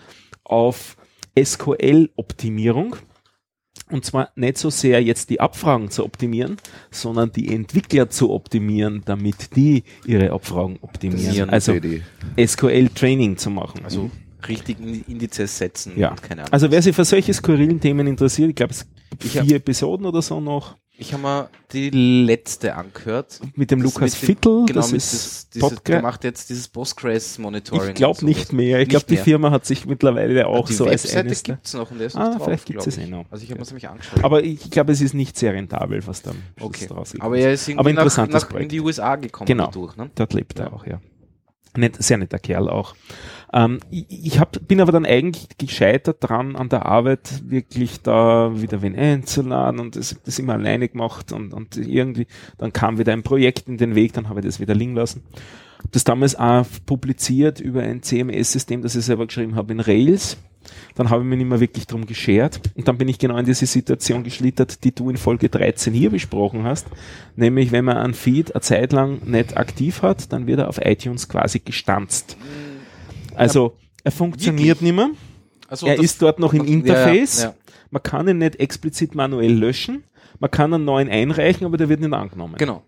auf 0.44 0.96
SQL-Optimierung. 1.38 2.96
Und 3.92 4.04
zwar 4.04 4.30
nicht 4.34 4.58
so 4.58 4.70
sehr 4.70 5.02
jetzt 5.02 5.30
die 5.30 5.40
Abfragen 5.40 5.90
zu 5.90 6.04
optimieren, 6.04 6.56
sondern 6.90 7.30
die 7.30 7.54
Entwickler 7.54 8.08
zu 8.08 8.30
optimieren, 8.30 9.02
damit 9.04 9.54
die 9.54 9.84
ihre 10.06 10.32
Abfragen 10.32 10.78
optimieren. 10.80 11.50
Also. 11.50 11.74
SQL-Training 12.38 13.36
zu 13.36 13.50
machen. 13.50 13.82
Also 13.84 14.10
richtigen 14.48 15.04
Indizes 15.06 15.58
setzen. 15.58 15.92
ja. 15.96 16.10
und 16.10 16.22
keine 16.22 16.42
Ahnung. 16.42 16.52
Also 16.52 16.70
wer 16.70 16.82
sich 16.82 16.96
für 16.96 17.04
solche 17.04 17.32
skurrilen 17.32 17.80
Themen 17.80 18.06
interessiert, 18.06 18.50
ich 18.50 18.56
glaube, 18.56 18.72
es 18.72 18.86
gibt 19.10 19.24
vier 19.24 19.56
Episoden 19.56 20.06
oder 20.06 20.22
so 20.22 20.40
noch 20.40 20.76
ich 20.98 21.12
habe 21.12 21.22
mir 21.22 21.48
die 21.72 21.90
letzte 21.90 22.74
angehört. 22.76 23.40
mit 23.56 23.70
dem 23.70 23.82
Das 23.82 23.94
Lukas 23.94 24.20
mit 24.20 24.28
Vittel. 24.28 24.64
Genau, 24.66 24.80
das 24.80 24.92
ist 24.92 25.12
das, 25.12 25.48
diese, 25.50 25.66
Podca- 25.66 25.82
der 25.84 26.02
macht 26.02 26.22
jetzt 26.24 26.48
dieses 26.50 26.68
Postgres-Monitoring. 26.68 27.88
Ich 27.90 27.94
glaube 27.94 28.24
nicht 28.24 28.52
mehr. 28.52 28.80
Ich 28.80 28.88
glaube, 28.88 29.06
die. 29.08 29.16
Firma 29.16 29.50
hat 29.50 29.64
sich 29.66 29.86
mittlerweile 29.86 30.46
auch 30.46 30.66
die 30.66 30.74
so 30.74 30.84
als 30.84 31.04
Webseite 31.04 31.20
eines 31.26 31.42
der- 31.42 31.54
gibt's 31.56 31.74
noch 31.74 31.90
und 31.90 31.98
der 31.98 32.06
ist 32.08 32.16
Ah, 32.16 32.34
drauf, 32.34 32.44
vielleicht 32.44 32.66
glaub 32.66 32.86
es 32.86 32.98
eh 32.98 33.06
noch. 33.06 33.24
Also 33.30 33.42
ich 33.44 33.50
habe 33.50 33.58
mir 33.58 33.64
das 33.64 33.70
nämlich 33.70 33.88
angeschaut. 33.88 34.22
Aber 34.24 34.42
ich 34.44 34.70
glaube, 34.70 34.92
es 34.92 35.00
ist 35.00 35.14
nicht 35.14 35.36
sehr 35.36 35.54
rentabel, 35.54 36.06
was 36.06 36.22
da 36.22 36.30
am 36.30 36.36
Schluss 36.58 36.68
okay. 36.68 36.86
draus 36.86 37.14
Aber 37.18 37.36
er 37.38 37.52
ist 37.52 37.64
Aber 37.64 37.70
irgendwie 37.70 37.92
nach, 37.94 38.02
interessantes 38.02 38.42
nach 38.50 38.60
in 38.60 38.68
die 38.68 38.80
USA 38.80 39.16
gekommen 39.16 39.46
Genau. 39.46 39.66
dadurch. 39.66 39.96
Ne? 39.96 40.10
Dort 40.14 40.32
lebt 40.34 40.58
er 40.58 40.66
Ja. 40.66 40.72
auch, 40.72 40.86
ja. 40.86 41.00
Nett, 41.74 41.96
sehr 42.02 42.18
netter 42.18 42.38
Kerl 42.38 42.68
auch. 42.68 42.94
Ähm, 43.52 43.80
ich 43.90 44.06
ich 44.08 44.40
hab, 44.40 44.66
bin 44.66 44.80
aber 44.80 44.92
dann 44.92 45.04
eigentlich 45.04 45.46
gescheitert 45.58 46.18
dran, 46.20 46.56
an 46.56 46.68
der 46.68 46.86
Arbeit 46.86 47.42
wirklich 47.50 48.00
da 48.00 48.52
wieder 48.60 48.82
wen 48.82 48.96
einzuladen 48.96 49.80
und 49.80 49.96
das, 49.96 50.16
das 50.24 50.38
immer 50.38 50.54
alleine 50.54 50.88
gemacht 50.88 51.32
und, 51.32 51.52
und 51.52 51.76
irgendwie, 51.76 52.26
dann 52.58 52.72
kam 52.72 52.98
wieder 52.98 53.12
ein 53.12 53.22
Projekt 53.22 53.68
in 53.68 53.76
den 53.76 53.94
Weg, 53.94 54.14
dann 54.14 54.28
habe 54.28 54.40
ich 54.40 54.46
das 54.46 54.60
wieder 54.60 54.74
liegen 54.74 54.94
lassen. 54.94 55.22
Das 55.90 56.04
damals 56.04 56.36
auch 56.36 56.64
publiziert 56.86 57.60
über 57.60 57.82
ein 57.82 58.02
CMS-System, 58.02 58.82
das 58.82 58.94
ich 58.94 59.04
selber 59.04 59.26
geschrieben 59.26 59.56
habe 59.56 59.72
in 59.72 59.80
Rails. 59.80 60.38
Dann 60.94 61.10
habe 61.10 61.22
ich 61.22 61.28
mich 61.28 61.38
nicht 61.38 61.48
mehr 61.48 61.58
wirklich 61.58 61.88
drum 61.88 62.06
geschert 62.06 62.60
und 62.76 62.86
dann 62.86 62.96
bin 62.96 63.08
ich 63.08 63.18
genau 63.18 63.36
in 63.36 63.44
diese 63.44 63.66
Situation 63.66 64.22
geschlittert, 64.22 64.84
die 64.84 64.94
du 64.94 65.10
in 65.10 65.16
Folge 65.16 65.48
13 65.48 65.92
hier 65.92 66.10
besprochen 66.10 66.62
hast. 66.62 66.86
Nämlich, 67.34 67.72
wenn 67.72 67.84
man 67.84 67.96
einen 67.96 68.14
Feed 68.14 68.54
eine 68.54 68.60
Zeit 68.60 68.92
lang 68.92 69.18
nicht 69.26 69.56
aktiv 69.56 70.02
hat, 70.02 70.32
dann 70.32 70.46
wird 70.46 70.60
er 70.60 70.68
auf 70.68 70.78
iTunes 70.78 71.28
quasi 71.28 71.58
gestanzt. 71.58 72.36
Also, 73.36 73.76
er 74.04 74.12
funktioniert 74.12 74.82
nicht 74.82 74.94
mehr. 74.94 75.10
Also 75.68 75.86
er 75.86 75.98
ist 75.98 76.20
dort 76.20 76.38
noch 76.38 76.52
im 76.52 76.64
Ja, 76.64 76.66
ja, 76.66 76.72
Interface. 76.74 77.42
ja. 77.44 77.54
Man 77.90 78.02
kann 78.02 78.28
ihn 78.28 78.38
nicht 78.38 78.56
explizit 78.56 79.14
manuell 79.14 79.52
löschen. 79.52 80.04
Man 80.38 80.50
kann 80.50 80.74
einen 80.74 80.84
neuen 80.84 81.08
einreichen, 81.08 81.66
aber 81.66 81.76
der 81.76 81.88
wird 81.88 82.00
nicht 82.00 82.12
angenommen. 82.12 82.54
Genau. 82.58 82.82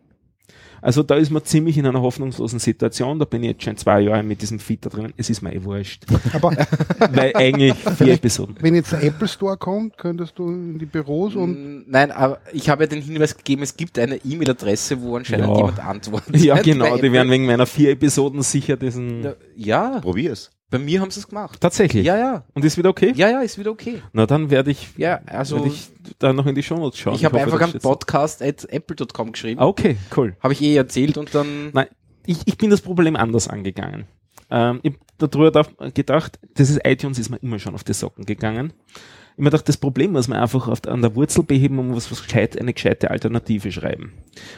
Also 0.84 1.02
da 1.02 1.14
ist 1.14 1.30
man 1.30 1.42
ziemlich 1.44 1.78
in 1.78 1.86
einer 1.86 2.02
hoffnungslosen 2.02 2.58
Situation. 2.58 3.18
Da 3.18 3.24
bin 3.24 3.42
ich 3.42 3.48
jetzt 3.52 3.62
schon 3.64 3.74
zwei 3.78 4.02
Jahre 4.02 4.22
mit 4.22 4.42
diesem 4.42 4.58
Feed 4.58 4.84
da 4.84 4.90
drin. 4.90 5.14
Es 5.16 5.30
ist 5.30 5.40
mir 5.40 5.54
eh 5.54 5.64
wurscht. 5.64 6.04
Aber 6.34 6.50
Weil 7.10 7.34
eigentlich 7.34 7.72
vier 7.96 8.12
Episoden. 8.12 8.56
wenn 8.60 8.74
jetzt 8.74 8.92
der 8.92 9.02
Apple 9.02 9.26
Store 9.26 9.56
kommt, 9.56 9.96
könntest 9.96 10.38
du 10.38 10.46
in 10.50 10.78
die 10.78 10.84
Büros 10.84 11.34
und 11.36 11.54
Mm, 11.54 11.84
Nein, 11.86 12.10
aber 12.10 12.38
ich 12.52 12.68
habe 12.68 12.84
ja 12.84 12.86
den 12.88 13.00
Hinweis 13.00 13.34
gegeben, 13.36 13.62
es 13.62 13.74
gibt 13.76 13.98
eine 13.98 14.16
E-Mail-Adresse, 14.16 15.00
wo 15.00 15.16
anscheinend 15.16 15.46
Ja. 15.48 15.56
jemand 15.56 15.80
antwortet. 15.80 16.36
Ja, 16.36 16.56
genau. 16.62 16.96
Die 16.98 17.10
werden 17.12 17.30
wegen 17.30 17.46
meiner 17.46 17.64
vier 17.66 17.90
Episoden 17.92 18.42
sicher 18.42 18.76
diesen. 18.76 19.26
Ja, 19.56 20.00
Probier's. 20.00 20.50
Bei 20.78 20.80
mir 20.80 21.00
haben 21.00 21.10
sie 21.12 21.20
es 21.20 21.28
gemacht. 21.28 21.60
Tatsächlich. 21.60 22.04
Ja, 22.04 22.16
ja. 22.18 22.44
Und 22.52 22.64
ist 22.64 22.76
wieder 22.76 22.90
okay? 22.90 23.12
Ja, 23.14 23.28
ja, 23.30 23.40
ist 23.42 23.58
wieder 23.58 23.70
okay. 23.70 24.02
Na, 24.12 24.26
dann 24.26 24.50
werde 24.50 24.72
ich, 24.72 24.88
Ja, 24.96 25.20
also 25.26 25.56
werde 25.56 25.68
ich 25.68 25.88
da 26.18 26.32
noch 26.32 26.46
in 26.46 26.54
die 26.56 26.64
Shownotes 26.64 26.98
schauen. 26.98 27.14
ich 27.14 27.24
habe 27.24 27.38
einfach 27.40 27.68
steht- 27.68 27.82
podcast 27.82 28.42
at 28.42 28.64
apple.com 28.68 29.30
geschrieben. 29.32 29.60
Ah, 29.60 29.66
Okay, 29.66 29.96
cool. 30.16 30.36
Habe 30.40 30.52
ich 30.52 30.60
eh 30.62 30.74
erzählt 30.74 31.16
und 31.16 31.32
dann 31.34 31.70
Nein, 31.72 31.86
ich, 32.26 32.38
ich 32.46 32.58
bin 32.58 32.70
das 32.70 32.80
Problem 32.80 33.14
anders 33.14 33.46
angegangen. 33.46 34.06
Ähm, 34.50 34.80
ich 34.82 34.94
hab 34.94 35.30
darüber 35.30 35.64
gedacht, 35.94 36.38
das 36.54 36.70
ist 36.70 36.80
iTunes 36.84 37.18
ist 37.20 37.30
mir 37.30 37.36
immer 37.36 37.60
schon 37.60 37.74
auf 37.74 37.84
die 37.84 37.94
Socken 37.94 38.26
gegangen. 38.26 38.72
Ich 38.94 39.38
hab 39.38 39.38
mir 39.38 39.44
gedacht, 39.50 39.68
das 39.68 39.76
Problem 39.76 40.12
muss 40.12 40.26
man 40.28 40.38
einfach 40.40 40.66
auf, 40.68 40.84
an 40.88 41.02
der 41.02 41.14
Wurzel 41.14 41.44
beheben 41.44 41.78
und 41.78 41.88
muss 41.88 42.10
was 42.10 42.22
gescheit, 42.22 42.60
eine 42.60 42.72
gescheite 42.72 43.10
Alternative 43.12 43.70
schreiben. 43.70 44.12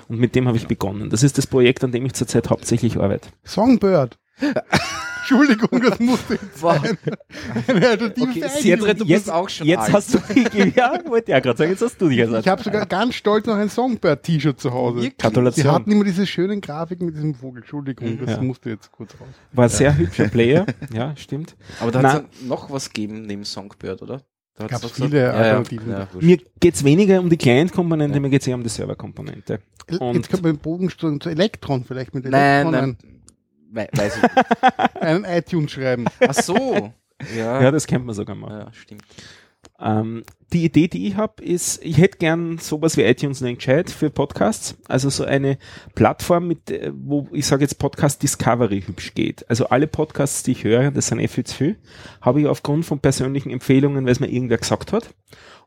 Und 0.09 0.19
mit 0.19 0.35
dem 0.35 0.49
habe 0.49 0.57
ich 0.57 0.67
begonnen. 0.67 1.11
Das 1.11 1.23
ist 1.23 1.37
das 1.39 1.47
Projekt, 1.47 1.85
an 1.85 1.93
dem 1.93 2.05
ich 2.07 2.15
zurzeit 2.15 2.49
hauptsächlich 2.51 2.97
arbeite. 2.99 3.29
Songbird. 3.45 4.19
Entschuldigung, 5.29 5.81
das 5.83 5.99
musste 5.99 6.35
jetzt 6.35 6.63
Wow. 6.63 6.79
sein. 6.83 6.99
Eine 7.67 7.89
Alternative 7.89 8.83
Okay, 8.83 8.95
du 8.95 9.07
bist 9.07 9.31
auch 9.31 9.49
schon 9.49 9.67
jetzt 9.67 9.81
alt. 9.81 9.93
hast 9.93 10.15
du 10.15 10.19
ja, 10.75 10.99
wollte 11.07 11.33
ja 11.33 11.41
gerade 11.41 11.59
sagen, 11.59 11.71
jetzt 11.71 11.83
hast 11.83 12.01
du 12.01 12.09
dich 12.09 12.21
also 12.23 12.37
Ich 12.39 12.49
habe 12.49 12.63
sogar 12.63 12.87
ganz 12.87 13.15
stolz 13.15 13.47
noch 13.47 13.57
ein 13.57 13.69
Songbird-T-Shirt 13.69 14.61
zu 14.61 14.73
Hause. 14.73 14.97
Wirklich? 14.97 15.13
Sie 15.13 15.17
Gratulation. 15.19 15.73
hatten 15.73 15.91
immer 15.93 16.05
diese 16.05 16.27
schönen 16.27 16.61
Grafiken 16.61 17.07
mit 17.07 17.17
diesem 17.17 17.35
Vogel. 17.35 17.63
Entschuldigung, 17.63 18.19
das 18.25 18.37
Ja. 18.37 18.43
musste 18.43 18.71
jetzt 18.71 18.93
kurz 18.93 19.13
raus. 19.21 19.29
War 19.53 19.65
ein 19.65 19.71
sehr 19.71 19.97
hübscher 19.97 20.29
Player, 20.29 20.67
ja, 20.95 21.15
stimmt. 21.17 21.57
Aber 21.81 21.91
da 21.91 22.03
hat 22.13 22.25
es 22.33 22.43
noch 22.47 22.71
was 22.71 22.89
gegeben 22.93 23.23
neben 23.23 23.45
Songbird, 23.45 24.03
oder? 24.03 24.23
Da 24.59 24.67
Gab's 24.69 24.83
doch 24.83 24.91
viele 24.95 25.11
gesagt- 25.11 25.35
Alternativen. 25.37 25.91
Ja, 25.91 25.99
ja. 25.99 26.09
Mir 26.19 26.39
geht's 26.61 26.83
weniger 26.83 27.21
um 27.21 27.29
die 27.29 27.37
Client-Komponente, 27.37 28.21
mir 28.21 28.31
geht's 28.31 28.47
eher 28.47 28.55
um 28.55 28.63
die 28.63 28.71
Server-Komponente. 28.71 29.61
Und- 30.01 30.15
jetzt 30.17 30.31
könnte 30.31 30.45
man 30.45 30.55
den 30.57 30.61
Bogen 30.63 30.89
zu 30.91 31.29
Elektron 31.29 31.85
vielleicht 31.85 32.15
mit 32.15 32.25
Nein, 32.25 32.67
Elektron 32.67 32.73
nein. 32.73 32.97
We 33.71 33.89
weiß 33.93 34.17
ich 34.17 34.23
nicht. 34.23 34.97
einen, 35.01 35.25
einen 35.25 35.39
iTunes 35.39 35.73
schreiben. 35.73 36.07
Ach 36.21 36.35
so. 36.35 36.93
Ja. 37.35 37.63
Ja, 37.63 37.71
das 37.71 37.87
kennt 37.87 38.05
man 38.05 38.15
sogar 38.15 38.37
mal. 38.37 38.59
ja, 38.59 38.73
stimmt. 38.73 39.03
Ähm, 39.81 40.25
die 40.53 40.65
Idee, 40.65 40.89
die 40.89 41.09
ich 41.09 41.17
habe, 41.17 41.43
ist, 41.43 41.85
ich 41.85 41.99
hätte 41.99 42.19
gern 42.19 42.59
sowas 42.59 42.97
wie 42.97 43.03
iTunes 43.03 43.41
Link 43.41 43.59
Chat 43.59 43.91
für 43.91 44.11
Podcasts, 44.11 44.77
also 44.87 45.11
so 45.11 45.25
eine 45.25 45.59
Plattform, 45.95 46.47
mit, 46.47 46.71
äh, 46.71 46.93
wo 46.95 47.29
ich 47.33 47.47
sage 47.47 47.63
jetzt 47.63 47.79
Podcast 47.79 48.23
Discovery 48.23 48.83
hübsch 48.83 49.15
geht. 49.15 49.49
Also 49.51 49.67
alle 49.69 49.87
Podcasts, 49.87 50.43
die 50.45 50.53
ich 50.53 50.65
höre, 50.65 50.91
das 50.91 51.09
sind 51.09 51.19
eh 51.19 51.29
viel 51.29 51.45
zu 51.45 51.55
viel, 51.55 51.77
habe 52.21 52.41
ich 52.41 52.47
aufgrund 52.47 52.87
von 52.87 53.01
persönlichen 53.01 53.51
Empfehlungen, 53.51 54.05
weil 54.05 54.13
es 54.13 54.21
mir 54.21 54.31
irgendwer 54.31 54.59
gesagt 54.59 54.93
hat. 54.93 55.11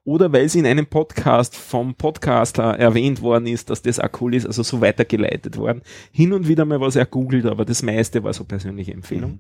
Oder 0.10 0.34
weil 0.34 0.46
es 0.46 0.56
in 0.56 0.66
einem 0.66 0.88
Podcast 0.88 1.56
vom 1.56 1.94
Podcaster 1.94 2.64
erwähnt 2.64 3.22
worden 3.22 3.46
ist, 3.46 3.70
dass 3.70 3.84
das 3.84 4.00
auch 4.00 4.10
cool 4.22 4.34
ist, 4.34 4.48
also 4.48 4.64
so 4.64 4.82
weitergeleitet 4.82 5.56
worden. 5.56 5.84
Hin 6.12 6.34
und 6.34 6.48
wieder 6.48 6.66
mal 6.66 6.82
was 6.82 6.96
ergoogelt, 6.96 7.46
aber 7.46 7.64
das 7.64 7.84
meiste 7.84 8.24
war 8.24 8.34
so 8.34 8.44
persönliche 8.44 8.92
Empfehlung. 8.92 9.38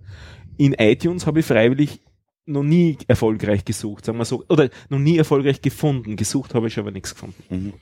In 0.57 0.73
iTunes 0.73 1.25
habe 1.25 1.39
ich 1.39 1.47
freiwillig 1.47 2.01
noch 2.45 2.61
nie 2.61 2.99
erfolgreich 3.07 3.65
gesucht, 3.65 4.05
sagen 4.05 4.19
wir 4.19 4.25
so, 4.25 4.43
oder 4.47 4.69
noch 4.89 4.99
nie 4.99 5.17
erfolgreich 5.17 5.63
gefunden. 5.63 6.15
Gesucht 6.15 6.53
habe 6.53 6.67
ich 6.67 6.77
aber 6.77 6.91
nichts 6.91 7.15
gefunden. 7.15 7.43
Mhm. 7.49 7.73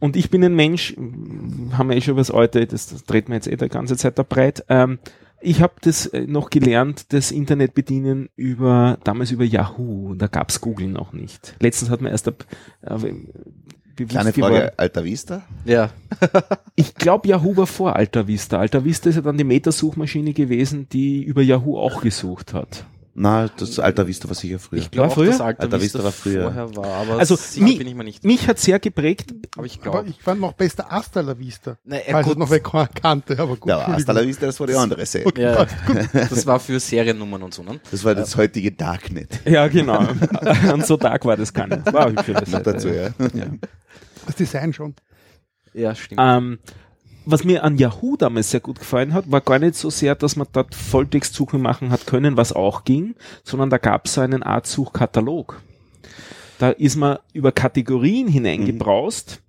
Und 0.00 0.16
ich 0.16 0.30
bin 0.30 0.42
ein 0.42 0.56
Mensch, 0.56 0.96
haben 0.96 1.90
wir 1.90 1.96
eh 1.96 2.00
schon 2.00 2.16
was 2.16 2.32
Alte, 2.32 2.66
das, 2.66 2.88
das 2.88 3.04
dreht 3.04 3.28
mir 3.28 3.36
jetzt 3.36 3.46
eh 3.46 3.54
die 3.54 3.68
ganze 3.68 3.96
Zeit 3.96 4.18
da 4.18 4.24
breit. 4.24 4.64
Ähm, 4.68 4.98
ich 5.40 5.62
habe 5.62 5.74
das 5.80 6.06
äh, 6.06 6.26
noch 6.26 6.50
gelernt, 6.50 7.12
das 7.12 7.30
Internet 7.30 7.74
bedienen 7.74 8.28
über, 8.36 8.98
damals 9.04 9.30
über 9.30 9.44
Yahoo. 9.44 10.14
Da 10.14 10.26
gab's 10.26 10.60
Google 10.60 10.88
noch 10.88 11.12
nicht. 11.12 11.56
Letztens 11.60 11.90
hat 11.90 12.00
man 12.00 12.12
erst 12.12 12.28
ab, 12.28 12.44
äh, 12.82 12.96
Kleine 14.06 14.32
geworden. 14.32 14.54
Frage, 14.54 14.78
Alta 14.78 15.04
Vista? 15.04 15.42
Ja. 15.64 15.90
Ich 16.76 16.94
glaube, 16.94 17.28
Yahoo 17.28 17.56
war 17.58 17.66
vor 17.66 17.96
Alta 17.96 18.26
Vista. 18.26 18.58
Alta 18.58 18.84
Vista 18.84 19.10
ist 19.10 19.16
ja 19.16 19.22
dann 19.22 19.36
die 19.36 19.44
Meta-Suchmaschine 19.44 20.32
gewesen, 20.32 20.88
die 20.88 21.22
über 21.22 21.42
Yahoo 21.42 21.78
auch 21.78 22.00
gesucht 22.00 22.54
hat. 22.54 22.86
Na, 23.12 23.48
das 23.48 23.78
Alta 23.80 24.06
Vista 24.06 24.28
war 24.28 24.36
sicher 24.36 24.58
früher. 24.60 24.78
Ich 24.78 24.90
glaube 24.90 25.10
auch, 25.12 25.16
dass 25.24 25.40
Alter, 25.40 25.62
Alter 25.64 25.80
Vista, 25.80 25.98
Vista 25.98 26.04
war 26.04 26.12
früher. 26.12 26.42
vorher 26.44 26.76
war, 26.76 26.86
aber 26.86 27.18
Also, 27.18 27.34
sicher 27.36 27.64
mi- 27.64 27.76
bin 27.76 27.88
ich 27.88 27.94
mir 27.94 28.04
nicht. 28.04 28.24
Mich 28.24 28.46
hat 28.46 28.58
sehr 28.60 28.78
geprägt, 28.78 29.34
Aber 29.56 29.66
ich 29.66 29.80
glaube. 29.80 30.08
ich 30.08 30.22
fand 30.22 30.40
noch 30.40 30.52
bester 30.52 30.86
Hasta 30.88 31.20
la 31.20 31.36
Vista. 31.38 31.76
Nein, 31.84 32.02
ja, 32.08 32.20
es 32.20 32.26
gut, 32.26 32.38
noch 32.38 32.48
wer 32.50 32.60
kannte, 32.60 33.38
aber 33.38 33.56
gut. 33.56 33.68
ja, 33.68 33.80
aber 33.80 33.94
Hasta 33.94 34.12
la. 34.12 34.24
Vista, 34.24 34.46
das 34.46 34.60
war 34.60 34.66
die 34.68 34.74
andere 34.74 35.04
Seite. 35.04 35.32
ja, 35.40 35.66
das 36.12 36.46
war 36.46 36.60
für 36.60 36.78
Seriennummern 36.78 37.42
und 37.42 37.52
so, 37.52 37.62
ne? 37.64 37.80
Das 37.90 38.04
war 38.04 38.14
das 38.14 38.36
heutige 38.36 38.70
Darknet. 38.72 39.40
Ja, 39.44 39.66
genau. 39.68 40.06
Und 40.72 40.86
so 40.86 40.96
dark 40.96 41.24
war 41.24 41.36
das 41.36 41.52
gar 41.52 41.66
nicht. 41.66 41.92
War 41.92 42.06
eine 42.06 42.24
hübsche 42.24 42.50
Noch 42.50 42.62
dazu, 42.62 42.88
ja. 42.88 43.10
Das 44.26 44.36
Design 44.36 44.72
schon. 44.72 44.94
Ja, 45.74 45.94
stimmt. 45.94 46.20
Ähm, 46.22 46.58
was 47.24 47.44
mir 47.44 47.64
an 47.64 47.76
Yahoo 47.76 48.16
damals 48.16 48.50
sehr 48.50 48.60
gut 48.60 48.78
gefallen 48.78 49.14
hat, 49.14 49.30
war 49.30 49.40
gar 49.40 49.58
nicht 49.58 49.74
so 49.74 49.90
sehr, 49.90 50.14
dass 50.14 50.36
man 50.36 50.46
dort 50.52 50.74
Volltextsuche 50.74 51.58
machen 51.58 51.90
hat 51.90 52.06
können, 52.06 52.36
was 52.36 52.52
auch 52.52 52.84
ging, 52.84 53.14
sondern 53.44 53.70
da 53.70 53.78
gab 53.78 54.06
es 54.06 54.14
so 54.14 54.20
einen 54.20 54.42
Art 54.42 54.66
Suchkatalog. 54.66 55.60
Da 56.58 56.70
ist 56.70 56.96
man 56.96 57.18
über 57.32 57.52
Kategorien 57.52 58.28
hineingebraust 58.28 59.40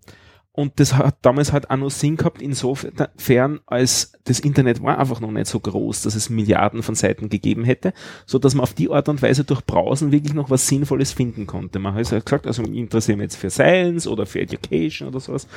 und 0.53 0.81
das 0.81 0.95
hat 0.95 1.17
damals 1.21 1.53
halt 1.53 1.69
auch 1.69 1.77
nur 1.77 1.89
Sinn 1.89 2.17
gehabt, 2.17 2.41
insofern 2.41 3.61
als 3.65 4.11
das 4.25 4.41
Internet 4.41 4.83
war 4.83 4.99
einfach 4.99 5.21
noch 5.21 5.31
nicht 5.31 5.47
so 5.47 5.61
groß, 5.61 6.01
dass 6.01 6.13
es 6.13 6.29
Milliarden 6.29 6.83
von 6.83 6.93
Seiten 6.93 7.29
gegeben 7.29 7.63
hätte, 7.63 7.93
so 8.25 8.37
dass 8.37 8.53
man 8.53 8.63
auf 8.63 8.73
die 8.73 8.89
Art 8.89 9.07
und 9.07 9.21
Weise 9.21 9.45
durch 9.45 9.61
Browsen 9.65 10.11
wirklich 10.11 10.33
noch 10.33 10.49
was 10.49 10.67
Sinnvolles 10.67 11.13
finden 11.13 11.47
konnte. 11.47 11.79
Man 11.79 11.93
hat 11.93 11.99
also 11.99 12.19
gesagt, 12.19 12.47
also 12.47 12.63
ich 12.63 12.75
interessiere 12.75 13.17
mich 13.17 13.25
jetzt 13.25 13.37
für 13.37 13.49
Science 13.49 14.07
oder 14.07 14.25
für 14.25 14.41
Education 14.41 15.07
oder 15.07 15.21
sowas. 15.21 15.47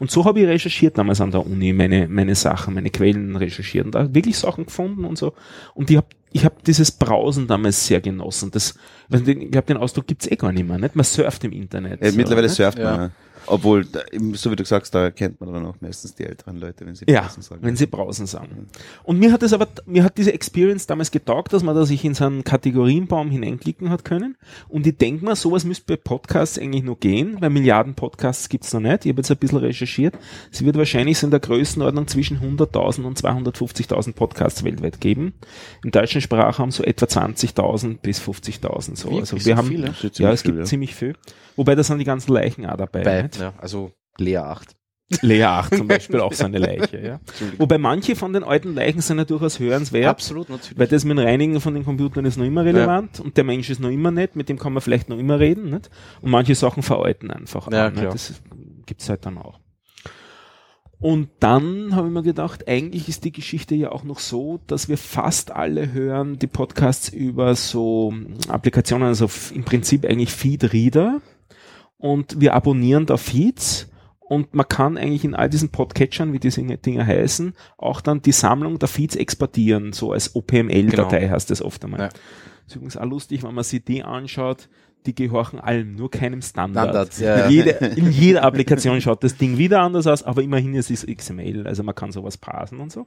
Und 0.00 0.10
so 0.10 0.24
habe 0.26 0.40
ich 0.40 0.46
recherchiert 0.46 0.98
damals 0.98 1.22
an 1.22 1.30
der 1.30 1.46
Uni, 1.46 1.72
meine, 1.72 2.06
meine 2.08 2.34
Sachen, 2.34 2.74
meine 2.74 2.90
Quellen 2.90 3.36
recherchiert 3.36 3.86
und 3.86 3.94
da 3.94 4.14
wirklich 4.14 4.36
Sachen 4.36 4.66
gefunden 4.66 5.06
und 5.06 5.16
so. 5.16 5.32
Und 5.74 5.90
ich 5.90 5.96
habe 5.96 6.08
ich 6.34 6.44
hab 6.44 6.64
dieses 6.64 6.90
Browsen 6.90 7.46
damals 7.46 7.86
sehr 7.86 8.00
genossen. 8.00 8.50
Das, 8.50 8.74
ich 9.10 9.56
habe 9.56 9.66
den 9.66 9.76
Ausdruck 9.76 10.06
gibt's 10.06 10.26
eh 10.26 10.36
gar 10.36 10.52
nicht 10.52 10.66
mehr, 10.66 10.78
nicht? 10.78 10.96
Man 10.96 11.04
surft 11.04 11.44
im 11.44 11.52
Internet. 11.52 12.02
Ja, 12.02 12.10
so, 12.10 12.16
mittlerweile 12.16 12.46
nicht? 12.46 12.56
surft 12.56 12.78
man. 12.78 13.00
Ja. 13.00 13.10
Obwohl, 13.46 13.84
da, 13.84 14.00
so 14.34 14.50
wie 14.50 14.56
du 14.56 14.64
sagst, 14.64 14.94
da 14.94 15.10
kennt 15.10 15.40
man 15.40 15.52
dann 15.52 15.66
auch 15.66 15.76
meistens 15.80 16.14
die 16.14 16.24
älteren 16.24 16.58
Leute, 16.58 16.86
wenn 16.86 16.94
sie 16.94 17.04
Ja, 17.08 17.22
Pausen 17.22 17.42
sagen. 17.42 17.62
wenn 17.62 17.76
sie 17.76 17.86
Brausen 17.86 18.26
sagen. 18.26 18.66
Und 19.02 19.18
mir 19.18 19.32
hat 19.32 19.42
es 19.42 19.52
aber, 19.52 19.68
mir 19.86 20.04
hat 20.04 20.18
diese 20.18 20.32
Experience 20.32 20.86
damals 20.86 21.10
getaugt, 21.10 21.52
dass 21.52 21.62
man 21.62 21.74
da 21.74 21.84
sich 21.84 22.04
in 22.04 22.14
so 22.14 22.24
einen 22.24 22.44
Kategorienbaum 22.44 23.30
hineinklicken 23.30 23.90
hat 23.90 24.04
können. 24.04 24.36
Und 24.68 24.86
ich 24.86 24.96
denke 24.96 25.24
mal, 25.24 25.36
sowas 25.36 25.64
müsste 25.64 25.84
bei 25.86 25.96
Podcasts 25.96 26.58
eigentlich 26.58 26.82
noch 26.82 27.00
gehen, 27.00 27.36
weil 27.40 27.50
Milliarden 27.50 27.94
Podcasts 27.94 28.48
gibt's 28.48 28.72
noch 28.72 28.80
nicht. 28.80 29.04
Ich 29.04 29.10
habe 29.10 29.20
jetzt 29.20 29.30
ein 29.30 29.36
bisschen 29.36 29.58
recherchiert. 29.58 30.14
Es 30.50 30.64
wird 30.64 30.76
wahrscheinlich 30.76 31.18
so 31.18 31.26
in 31.26 31.30
der 31.30 31.40
Größenordnung 31.40 32.06
zwischen 32.08 32.38
100.000 32.38 33.02
und 33.04 33.18
250.000 33.20 34.12
Podcasts 34.14 34.64
weltweit 34.64 35.00
geben. 35.00 35.34
Im 35.84 35.90
deutschen 35.90 36.20
Sprachraum 36.20 36.70
so 36.70 36.82
etwa 36.82 37.06
20.000 37.06 37.98
bis 37.98 38.20
50.000 38.20 38.96
so. 38.96 39.04
Wirklich 39.04 39.20
also 39.20 39.38
so 39.38 39.46
wir 39.46 39.56
haben, 39.56 39.68
viele? 39.68 39.86
Das 39.88 40.04
ist 40.04 40.18
ja, 40.18 40.32
es 40.32 40.42
gibt 40.42 40.58
ja. 40.58 40.64
ziemlich 40.64 40.94
viel. 40.94 41.14
Wobei 41.56 41.74
da 41.74 41.82
sind 41.82 41.98
die 41.98 42.04
ganzen 42.04 42.32
Leichen 42.32 42.66
auch 42.66 42.76
dabei. 42.76 43.02
Bei, 43.02 43.28
nicht? 43.32 43.40
ja, 43.40 43.54
also 43.58 43.92
Lea 44.18 44.38
8. 44.38 44.76
Lea 45.20 45.44
8 45.44 45.76
zum 45.76 45.88
Beispiel 45.88 46.20
auch 46.20 46.32
so 46.32 46.44
eine 46.44 46.58
Leiche, 46.58 46.98
ja. 47.00 47.20
Wobei 47.58 47.76
manche 47.78 48.16
von 48.16 48.32
den 48.32 48.44
alten 48.44 48.74
Leichen 48.74 49.00
sind 49.00 49.18
ja 49.18 49.24
durchaus 49.24 49.58
hörenswert, 49.58 50.06
Absolut, 50.06 50.48
natürlich. 50.48 50.78
weil 50.78 50.86
das 50.86 51.04
mit 51.04 51.18
dem 51.18 51.24
Reinigen 51.24 51.60
von 51.60 51.74
den 51.74 51.84
Computern 51.84 52.24
ist 52.24 52.38
noch 52.38 52.46
immer 52.46 52.64
relevant 52.64 53.20
und 53.20 53.36
der 53.36 53.44
Mensch 53.44 53.68
ist 53.68 53.80
noch 53.80 53.90
immer 53.90 54.10
nett, 54.10 54.36
mit 54.36 54.48
dem 54.48 54.58
kann 54.58 54.72
man 54.72 54.80
vielleicht 54.80 55.08
noch 55.08 55.18
immer 55.18 55.38
reden, 55.38 55.70
nicht? 55.70 55.90
Und 56.22 56.30
manche 56.30 56.54
Sachen 56.54 56.82
veralten 56.82 57.30
einfach. 57.30 57.70
Ja, 57.70 57.88
auch, 57.88 57.90
nicht? 57.90 58.00
klar. 58.00 58.12
Das 58.12 58.34
gibt's 58.86 59.08
halt 59.08 59.26
dann 59.26 59.38
auch. 59.38 59.60
Und 61.02 61.30
dann 61.40 61.96
habe 61.96 62.06
ich 62.06 62.14
mir 62.14 62.22
gedacht, 62.22 62.68
eigentlich 62.68 63.08
ist 63.08 63.24
die 63.24 63.32
Geschichte 63.32 63.74
ja 63.74 63.90
auch 63.90 64.04
noch 64.04 64.20
so, 64.20 64.60
dass 64.68 64.88
wir 64.88 64.96
fast 64.96 65.50
alle 65.50 65.92
hören 65.92 66.38
die 66.38 66.46
Podcasts 66.46 67.08
über 67.08 67.56
so 67.56 68.14
Applikationen, 68.46 69.08
also 69.08 69.28
im 69.52 69.64
Prinzip 69.64 70.04
eigentlich 70.04 70.30
Feed-Reader 70.30 71.20
und 72.02 72.40
wir 72.40 72.52
abonnieren 72.54 73.06
da 73.06 73.16
Feeds 73.16 73.88
und 74.18 74.54
man 74.54 74.66
kann 74.68 74.98
eigentlich 74.98 75.24
in 75.24 75.34
all 75.34 75.48
diesen 75.48 75.70
Podcatchern, 75.70 76.32
wie 76.32 76.38
diese 76.40 76.62
Dinge 76.62 77.06
heißen, 77.06 77.54
auch 77.78 78.00
dann 78.00 78.20
die 78.22 78.32
Sammlung 78.32 78.78
der 78.78 78.88
Feeds 78.88 79.14
exportieren, 79.16 79.92
so 79.92 80.12
als 80.12 80.34
OPML-Datei 80.34 81.20
Genau. 81.20 81.32
heißt 81.32 81.50
das 81.50 81.62
oft 81.62 81.84
einmal. 81.84 82.00
Ja. 82.00 82.08
ist 82.66 82.74
übrigens 82.76 82.96
auch 82.96 83.06
lustig, 83.06 83.42
wenn 83.44 83.54
man 83.54 83.64
sich 83.64 83.84
die 83.84 84.02
anschaut, 84.02 84.68
die 85.06 85.14
gehorchen 85.14 85.58
allem, 85.60 85.94
nur 85.94 86.10
keinem 86.10 86.42
Standard. 86.42 86.84
Standards, 86.90 87.20
ja, 87.20 87.38
ja. 87.38 87.48
Jede, 87.48 87.70
in 87.70 88.10
jeder 88.10 88.42
Applikation 88.44 89.00
schaut 89.00 89.22
das 89.24 89.36
Ding 89.36 89.58
wieder 89.58 89.80
anders 89.80 90.06
aus, 90.06 90.22
aber 90.22 90.42
immerhin 90.42 90.74
ist 90.74 90.90
es 90.90 91.06
XML, 91.06 91.66
also 91.66 91.82
man 91.82 91.94
kann 91.94 92.10
sowas 92.12 92.36
parsen 92.36 92.80
und 92.80 92.90
so. 92.92 93.06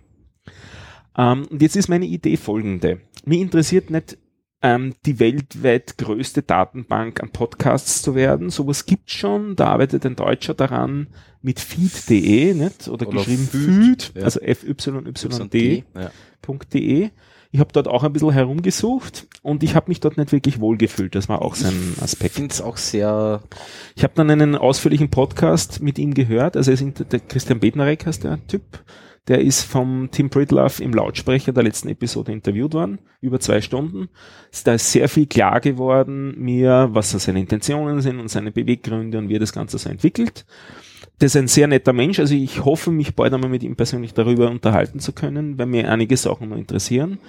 Ähm, 1.17 1.45
und 1.49 1.61
jetzt 1.61 1.75
ist 1.75 1.87
meine 1.87 2.05
Idee 2.05 2.37
folgende. 2.37 2.99
Mich 3.25 3.39
interessiert 3.39 3.89
nicht 3.89 4.17
ähm, 4.66 4.95
die 5.05 5.20
weltweit 5.20 5.99
größte 5.99 6.41
Datenbank 6.41 7.22
an 7.22 7.30
Podcasts 7.30 8.01
zu 8.01 8.16
werden. 8.16 8.49
Sowas 8.49 8.88
gibt's 8.88 9.13
schon. 9.13 9.55
Da 9.55 9.68
arbeitet 9.68 10.07
ein 10.07 10.16
Deutscher 10.16 10.55
daran 10.55 11.07
mit 11.43 11.59
feed.de, 11.59 12.55
nicht? 12.55 12.88
Oder, 12.88 13.07
Oder 13.07 13.18
geschrieben 13.18 13.47
Feed, 13.47 14.03
feed, 14.03 14.11
ja. 14.16 14.24
also 14.24 14.39
f 14.39 14.63
y 14.63 15.05
y 15.05 15.49
d 15.51 15.84
Ja. 15.93 16.11
Ich 17.51 17.59
habe 17.59 17.72
dort 17.72 17.88
auch 17.88 18.03
ein 18.03 18.11
bisschen 18.11 18.32
herumgesucht 18.32 19.28
und 19.43 19.61
ich 19.63 19.76
habe 19.76 19.89
mich 19.89 19.99
dort 19.99 20.18
nicht 20.18 20.32
wirklich 20.32 20.59
wohlgefühlt. 20.59 21.13
Das 21.13 21.30
war 21.30 21.43
auch 21.43 21.53
sein 21.53 21.93
Ich 21.95 22.01
Aspekt. 22.01 22.34
finde 22.34 22.51
es 22.51 22.59
auch 22.61 22.78
sehr, 22.78 23.43
Ich 23.95 24.03
habe 24.03 24.13
dann 24.16 24.32
einen 24.32 24.55
ausführlichen 24.55 25.09
Podcast 25.11 25.80
mit 25.80 25.99
ihm 25.99 26.16
gehört. 26.16 26.57
Also 26.57 26.72
er 26.72 26.82
ist 26.82 27.11
der 27.11 27.20
Christian 27.20 27.59
Bednarek 27.59 28.07
heißt 28.07 28.24
der 28.24 28.45
Typ. 28.47 28.63
Der 29.28 29.41
ist 29.41 29.63
vom 29.63 30.09
Tim 30.11 30.30
Pritloff 30.30 30.80
im 30.80 30.93
Lautsprecher 30.93 31.51
der 31.51 31.63
letzten 31.63 31.89
Episode 31.89 32.32
interviewt 32.32 32.73
worden, 32.73 32.99
über 33.21 33.39
zwei 33.39 33.59
Stunden. 33.59 34.09
Da 34.63 34.73
ist 34.73 34.91
sehr 34.91 35.09
viel 35.09 35.26
klar 35.26 35.61
geworden 35.61 36.36
mir, 36.38 36.89
was 36.91 37.11
so 37.11 37.17
seine 37.17 37.39
Intentionen 37.39 38.01
sind 38.01 38.19
und 38.19 38.28
seine 38.28 38.51
Beweggründe 38.51 39.17
und 39.17 39.30
wie 39.30 39.36
er 39.36 39.39
das 39.39 39.53
Ganze 39.53 39.80
so 39.80 39.89
entwickelt. 39.89 40.45
Das 41.17 41.34
ist 41.34 41.41
ein 41.41 41.47
sehr 41.47 41.67
netter 41.67 41.93
Mensch, 41.93 42.19
also 42.19 42.36
ich 42.36 42.65
hoffe, 42.65 42.91
mich 42.91 43.15
bald 43.15 43.34
einmal 43.34 43.49
mit 43.49 43.63
ihm 43.63 43.76
persönlich 43.76 44.13
darüber 44.13 44.49
unterhalten 44.49 44.99
zu 44.99 45.13
können, 45.13 45.57
weil 45.57 45.65
mir 45.65 45.89
einige 45.89 46.17
Sachen 46.17 46.49
noch 46.49 46.57
interessieren. 46.57 47.19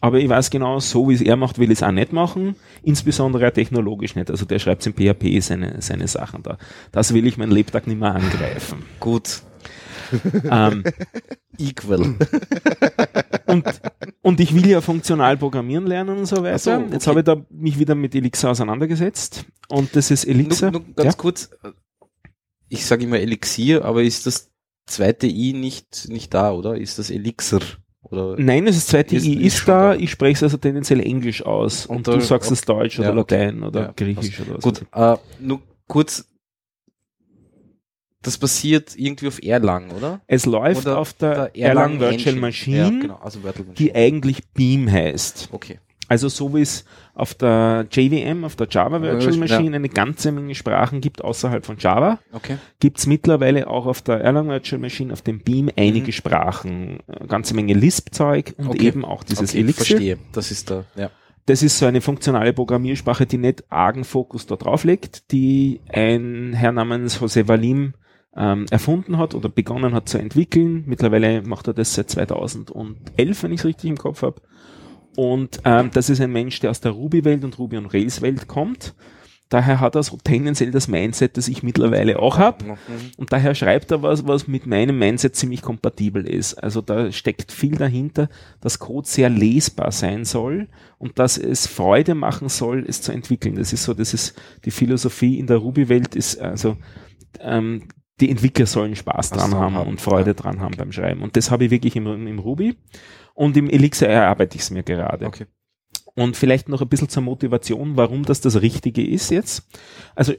Aber 0.00 0.18
ich 0.18 0.28
weiß 0.28 0.50
genau, 0.50 0.78
so 0.78 1.08
wie 1.08 1.14
es 1.14 1.20
er 1.20 1.36
macht, 1.36 1.58
will 1.58 1.70
ich 1.70 1.78
es 1.78 1.82
auch 1.82 1.90
nicht 1.90 2.12
machen, 2.12 2.54
insbesondere 2.82 3.52
technologisch 3.52 4.14
nicht. 4.14 4.30
Also 4.30 4.46
der 4.46 4.58
schreibt 4.58 4.86
in 4.86 4.94
PHP 4.94 5.40
seine, 5.40 5.82
seine 5.82 6.08
Sachen 6.08 6.42
da. 6.42 6.58
Das 6.92 7.12
will 7.12 7.26
ich 7.26 7.36
meinen 7.36 7.52
Lebtag 7.52 7.86
nicht 7.86 8.00
mehr 8.00 8.14
angreifen. 8.14 8.78
gut, 8.98 9.42
ähm, 10.50 10.84
equal. 11.58 12.14
und, 13.46 13.64
und 14.22 14.40
ich 14.40 14.54
will 14.54 14.66
ja 14.66 14.80
funktional 14.80 15.36
programmieren 15.36 15.86
lernen 15.86 16.18
und 16.18 16.26
so 16.26 16.42
weiter. 16.42 16.58
So, 16.58 16.72
okay. 16.72 16.84
Jetzt 16.92 17.06
habe 17.06 17.20
ich 17.20 17.24
da 17.24 17.36
mich 17.50 17.78
wieder 17.78 17.94
mit 17.94 18.14
Elixir 18.14 18.50
auseinandergesetzt 18.50 19.44
und 19.68 19.94
das 19.96 20.10
ist 20.10 20.24
Elixir. 20.24 20.70
Nur, 20.70 20.80
nur 20.80 20.94
ganz 20.94 21.14
ja? 21.14 21.18
kurz, 21.18 21.50
ich 22.68 22.84
sage 22.86 23.04
immer 23.04 23.18
Elixier, 23.18 23.84
aber 23.84 24.02
ist 24.02 24.26
das 24.26 24.50
zweite 24.86 25.26
I 25.26 25.52
nicht, 25.52 26.08
nicht 26.08 26.32
da, 26.34 26.52
oder? 26.52 26.76
Ist 26.76 26.98
das 26.98 27.10
Elixir? 27.10 27.60
Oder? 28.02 28.34
Nein, 28.38 28.66
das 28.66 28.86
zweite 28.86 29.14
Ist- 29.16 29.26
I 29.26 29.34
ist 29.34 29.58
ist 29.58 29.68
da, 29.68 29.94
da. 29.94 30.00
ich 30.00 30.10
spreche 30.10 30.34
es 30.38 30.42
also 30.42 30.56
tendenziell 30.56 31.00
Englisch 31.00 31.44
aus 31.44 31.86
und, 31.86 32.08
Und 32.08 32.16
du 32.16 32.20
sagst 32.20 32.50
es 32.50 32.62
Deutsch 32.62 32.98
oder 32.98 33.14
Ja, 33.14 33.16
okay. 33.16 33.36
Latein 33.46 33.62
oder 33.62 33.80
Ja, 33.82 33.92
Griechisch 33.94 34.40
oder 34.40 34.56
was. 34.56 34.62
Gut, 34.64 34.82
äh, 34.92 35.16
nur 35.38 35.60
kurz, 35.86 36.24
das 38.22 38.38
passiert 38.38 38.94
irgendwie 38.96 39.28
auf 39.28 39.42
Erlang, 39.42 39.90
oder? 39.92 40.20
Es 40.26 40.46
läuft 40.46 40.86
Oder 40.86 40.98
auf 40.98 41.12
der, 41.14 41.48
der 41.50 41.56
Erlang, 41.56 41.92
Erlang 41.94 42.00
Virtual 42.00 42.12
Engine. 42.34 42.40
Machine, 42.40 42.76
Ja, 42.78 42.88
genau, 42.90 43.16
also 43.22 43.42
Virtual 43.42 43.66
Machine. 43.68 43.74
die 43.90 43.94
eigentlich 43.94 44.46
Beam 44.52 44.90
heißt. 44.90 45.48
okay. 45.52 45.78
Also 46.08 46.28
so 46.28 46.52
wie 46.56 46.60
es 46.62 46.84
auf 47.14 47.34
der 47.34 47.86
JVM, 47.88 48.42
auf 48.44 48.56
der 48.56 48.66
Java 48.68 49.00
Virtual 49.00 49.32
Ja. 49.32 49.38
Machine 49.38 49.76
eine 49.76 49.88
ganze 49.88 50.32
Menge 50.32 50.56
Sprachen 50.56 51.00
gibt 51.00 51.22
außerhalb 51.22 51.64
von 51.64 51.76
Java, 51.78 52.18
Okay. 52.32 52.56
gibt's 52.80 53.06
mittlerweile 53.06 53.68
auch 53.68 53.86
auf 53.86 54.02
der 54.02 54.16
Erlang 54.20 54.48
Virtual 54.48 54.80
Machine, 54.80 55.12
auf 55.12 55.22
dem 55.22 55.38
Beam 55.38 55.70
einige 55.76 56.08
Mhm. 56.08 56.12
Sprachen, 56.12 56.98
eine 57.06 57.28
ganze 57.28 57.54
Menge 57.54 57.74
Lisp-Zeug 57.74 58.54
und 58.56 58.70
Okay. 58.70 58.88
eben 58.88 59.04
auch 59.04 59.22
dieses 59.22 59.50
okay, 59.52 59.60
Elixir. 59.60 59.86
verstehe. 59.86 60.18
Das 60.32 60.50
ist 60.50 60.68
da, 60.72 60.84
ja. 60.96 61.10
Das 61.46 61.62
ist 61.62 61.78
so 61.78 61.86
eine 61.86 62.00
funktionale 62.00 62.52
Programmiersprache, 62.52 63.26
die 63.26 63.38
nicht 63.38 63.70
argen 63.70 64.02
Fokus 64.02 64.46
da 64.46 64.56
drauf 64.56 64.82
legt, 64.82 65.30
die 65.30 65.80
ein 65.88 66.52
Herr 66.54 66.72
namens 66.72 67.20
José 67.20 67.46
Valim 67.46 67.94
ähm, 68.36 68.66
erfunden 68.70 69.18
hat 69.18 69.34
oder 69.34 69.48
begonnen 69.48 69.94
hat 69.94 70.08
zu 70.08 70.18
entwickeln. 70.18 70.84
Mittlerweile 70.86 71.42
macht 71.42 71.66
er 71.66 71.74
das 71.74 71.94
seit 71.94 72.10
2011, 72.10 73.42
wenn 73.42 73.52
ich 73.52 73.60
es 73.60 73.66
richtig 73.66 73.90
im 73.90 73.98
Kopf 73.98 74.22
habe. 74.22 74.40
Und 75.16 75.60
ähm, 75.64 75.90
das 75.92 76.08
ist 76.08 76.20
ein 76.20 76.32
Mensch, 76.32 76.60
der 76.60 76.70
aus 76.70 76.80
der 76.80 76.92
Ruby-Welt 76.92 77.44
und 77.44 77.58
Ruby- 77.58 77.76
und 77.76 77.92
Rails-Welt 77.92 78.46
kommt. 78.46 78.94
Daher 79.48 79.80
hat 79.80 79.96
er 79.96 80.04
so 80.04 80.16
tendenziell 80.22 80.70
das 80.70 80.86
Mindset, 80.86 81.36
das 81.36 81.48
ich 81.48 81.64
mittlerweile 81.64 82.20
auch 82.20 82.38
habe. 82.38 82.64
Mhm. 82.64 82.76
Und 83.16 83.32
daher 83.32 83.56
schreibt 83.56 83.90
er 83.90 84.00
was, 84.00 84.24
was 84.24 84.46
mit 84.46 84.64
meinem 84.64 84.96
Mindset 84.96 85.34
ziemlich 85.34 85.60
kompatibel 85.60 86.24
ist. 86.24 86.54
Also 86.54 86.80
da 86.80 87.10
steckt 87.10 87.50
viel 87.50 87.74
dahinter, 87.74 88.28
dass 88.60 88.78
Code 88.78 89.08
sehr 89.08 89.28
lesbar 89.28 89.90
sein 89.90 90.24
soll 90.24 90.68
und 90.98 91.18
dass 91.18 91.36
es 91.36 91.66
Freude 91.66 92.14
machen 92.14 92.48
soll, 92.48 92.84
es 92.86 93.02
zu 93.02 93.10
entwickeln. 93.10 93.56
Das 93.56 93.72
ist 93.72 93.82
so, 93.82 93.92
das 93.92 94.14
ist 94.14 94.40
die 94.64 94.70
Philosophie 94.70 95.40
in 95.40 95.48
der 95.48 95.56
Ruby-Welt 95.56 96.14
ist, 96.14 96.40
also 96.40 96.76
ähm, 97.40 97.88
die 98.20 98.30
Entwickler 98.30 98.66
sollen 98.66 98.96
Spaß 98.96 99.30
dran 99.30 99.54
haben 99.54 99.74
haben, 99.74 99.88
und 99.88 100.00
Freude 100.00 100.30
ja. 100.30 100.34
dran 100.34 100.60
haben 100.60 100.76
beim 100.76 100.92
Schreiben. 100.92 101.22
Und 101.22 101.36
das 101.36 101.50
habe 101.50 101.64
ich 101.64 101.70
wirklich 101.70 101.96
im, 101.96 102.06
im 102.26 102.38
Ruby. 102.38 102.76
Und 103.34 103.56
im 103.56 103.70
Elixir 103.70 104.08
erarbeite 104.08 104.56
ich 104.56 104.62
es 104.62 104.70
mir 104.70 104.82
gerade. 104.82 105.26
Okay. 105.26 105.46
Und 106.14 106.36
vielleicht 106.36 106.68
noch 106.68 106.82
ein 106.82 106.88
bisschen 106.88 107.08
zur 107.08 107.22
Motivation, 107.22 107.96
warum 107.96 108.24
das 108.24 108.40
das 108.40 108.60
Richtige 108.60 109.06
ist 109.06 109.30
jetzt. 109.30 109.68
Also 110.14 110.34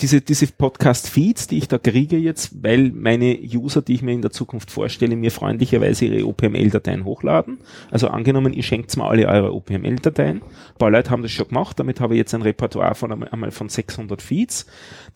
diese, 0.00 0.20
diese 0.20 0.46
Podcast-Feeds, 0.46 1.48
die 1.48 1.58
ich 1.58 1.66
da 1.66 1.76
kriege 1.78 2.16
jetzt, 2.18 2.62
weil 2.62 2.92
meine 2.92 3.36
User, 3.52 3.82
die 3.82 3.94
ich 3.94 4.02
mir 4.02 4.12
in 4.12 4.22
der 4.22 4.30
Zukunft 4.30 4.70
vorstelle, 4.70 5.16
mir 5.16 5.32
freundlicherweise 5.32 6.04
ihre 6.04 6.24
OPML-Dateien 6.24 7.04
hochladen. 7.04 7.58
Also 7.90 8.06
angenommen, 8.06 8.52
ihr 8.52 8.62
schenkt 8.62 8.96
mir 8.96 9.04
alle 9.04 9.26
eure 9.26 9.52
OPML-Dateien. 9.52 10.36
Ein 10.38 10.78
paar 10.78 10.92
Leute 10.92 11.10
haben 11.10 11.22
das 11.22 11.32
schon 11.32 11.48
gemacht. 11.48 11.80
Damit 11.80 11.98
habe 12.00 12.14
ich 12.14 12.18
jetzt 12.18 12.32
ein 12.32 12.42
Repertoire 12.42 12.94
von 12.94 13.24
einmal, 13.24 13.50
von 13.50 13.68
600 13.68 14.22
Feeds, 14.22 14.66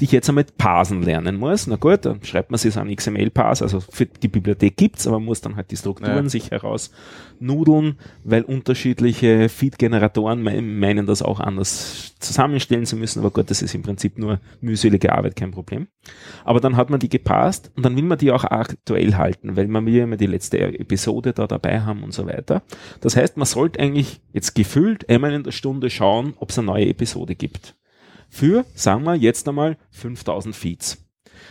die 0.00 0.04
ich 0.06 0.12
jetzt 0.12 0.28
einmal 0.28 0.46
parsen 0.58 1.02
lernen 1.02 1.36
muss. 1.36 1.68
Na 1.68 1.76
gut, 1.76 2.04
dann 2.04 2.24
schreibt 2.24 2.50
man 2.50 2.58
sich 2.58 2.74
so 2.74 2.80
einen 2.80 2.94
XML-Parse. 2.96 3.62
Also 3.62 3.78
für 3.78 4.06
die 4.06 4.26
Bibliothek 4.28 4.76
gibt's, 4.76 5.06
aber 5.06 5.20
man 5.20 5.26
muss 5.26 5.40
dann 5.40 5.54
halt 5.54 5.70
die 5.70 5.76
Strukturen 5.76 6.24
Ja. 6.24 6.28
sich 6.28 6.50
herausnudeln, 6.50 7.96
weil 8.24 8.42
unterschiedliche 8.42 9.48
Feed-Generatoren 9.48 10.42
me- 10.42 10.60
meinen, 10.60 11.06
das 11.06 11.22
auch 11.22 11.38
anders 11.38 12.14
zusammenstellen 12.18 12.86
zu 12.86 12.96
müssen. 12.96 13.20
Aber 13.20 13.30
gut, 13.30 13.48
das 13.50 13.62
ist 13.62 13.74
im 13.76 13.82
Prinzip 13.82 14.18
nur 14.18 14.40
mühselige 14.72 15.12
Arbeit, 15.12 15.36
kein 15.36 15.50
Problem. 15.50 15.88
Aber 16.44 16.60
dann 16.60 16.76
hat 16.76 16.90
man 16.90 16.98
die 16.98 17.08
gepasst 17.08 17.70
und 17.76 17.84
dann 17.84 17.96
will 17.96 18.04
man 18.04 18.18
die 18.18 18.32
auch 18.32 18.44
aktuell 18.44 19.14
halten, 19.14 19.56
weil 19.56 19.68
man 19.68 19.84
will 19.86 19.96
immer 19.96 20.16
die 20.16 20.26
letzte 20.26 20.58
Episode 20.60 21.32
da 21.32 21.46
dabei 21.46 21.82
haben 21.82 22.02
und 22.02 22.12
so 22.12 22.26
weiter. 22.26 22.62
Das 23.00 23.16
heißt, 23.16 23.36
man 23.36 23.46
sollte 23.46 23.80
eigentlich 23.80 24.20
jetzt 24.32 24.54
gefühlt 24.54 25.08
einmal 25.08 25.32
in 25.32 25.44
der 25.44 25.52
Stunde 25.52 25.90
schauen, 25.90 26.34
ob 26.38 26.50
es 26.50 26.58
eine 26.58 26.66
neue 26.66 26.88
Episode 26.88 27.34
gibt. 27.34 27.76
Für, 28.28 28.64
sagen 28.74 29.04
wir 29.04 29.14
jetzt 29.14 29.46
einmal, 29.46 29.76
5000 29.90 30.56
Feeds. 30.56 31.01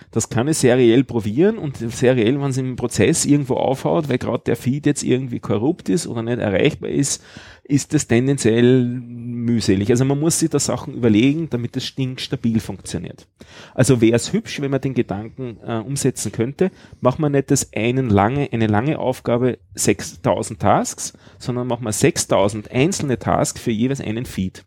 Das 0.09 0.29
kann 0.29 0.47
ich 0.47 0.57
seriell 0.57 1.03
probieren 1.03 1.57
und 1.57 1.77
seriell, 1.77 2.41
wenn 2.41 2.49
es 2.49 2.57
im 2.57 2.75
Prozess 2.75 3.25
irgendwo 3.25 3.55
aufhaut, 3.55 4.09
weil 4.09 4.17
gerade 4.17 4.43
der 4.45 4.55
Feed 4.55 4.85
jetzt 4.85 5.03
irgendwie 5.03 5.39
korrupt 5.39 5.89
ist 5.89 6.07
oder 6.07 6.23
nicht 6.23 6.39
erreichbar 6.39 6.89
ist, 6.89 7.23
ist 7.63 7.93
das 7.93 8.07
tendenziell 8.07 8.83
mühselig. 8.83 9.89
Also 9.91 10.03
man 10.03 10.19
muss 10.19 10.39
sich 10.39 10.49
da 10.49 10.59
Sachen 10.59 10.93
überlegen, 10.93 11.49
damit 11.49 11.75
das 11.75 11.95
Ding 11.95 12.17
stabil 12.17 12.59
funktioniert. 12.59 13.27
Also 13.73 14.01
wäre 14.01 14.15
es 14.15 14.33
hübsch, 14.33 14.59
wenn 14.59 14.71
man 14.71 14.81
den 14.81 14.93
Gedanken 14.93 15.57
äh, 15.65 15.77
umsetzen 15.77 16.31
könnte, 16.31 16.71
macht 16.99 17.19
man 17.19 17.31
nicht 17.31 17.49
das 17.51 17.71
einen 17.73 18.09
lange, 18.09 18.49
eine 18.51 18.67
lange 18.67 18.99
Aufgabe 18.99 19.59
6000 19.75 20.59
Tasks, 20.59 21.13
sondern 21.37 21.67
macht 21.67 21.81
man 21.81 21.93
6000 21.93 22.71
einzelne 22.71 23.19
Tasks 23.19 23.61
für 23.61 23.71
jeweils 23.71 24.01
einen 24.01 24.25
Feed. 24.25 24.65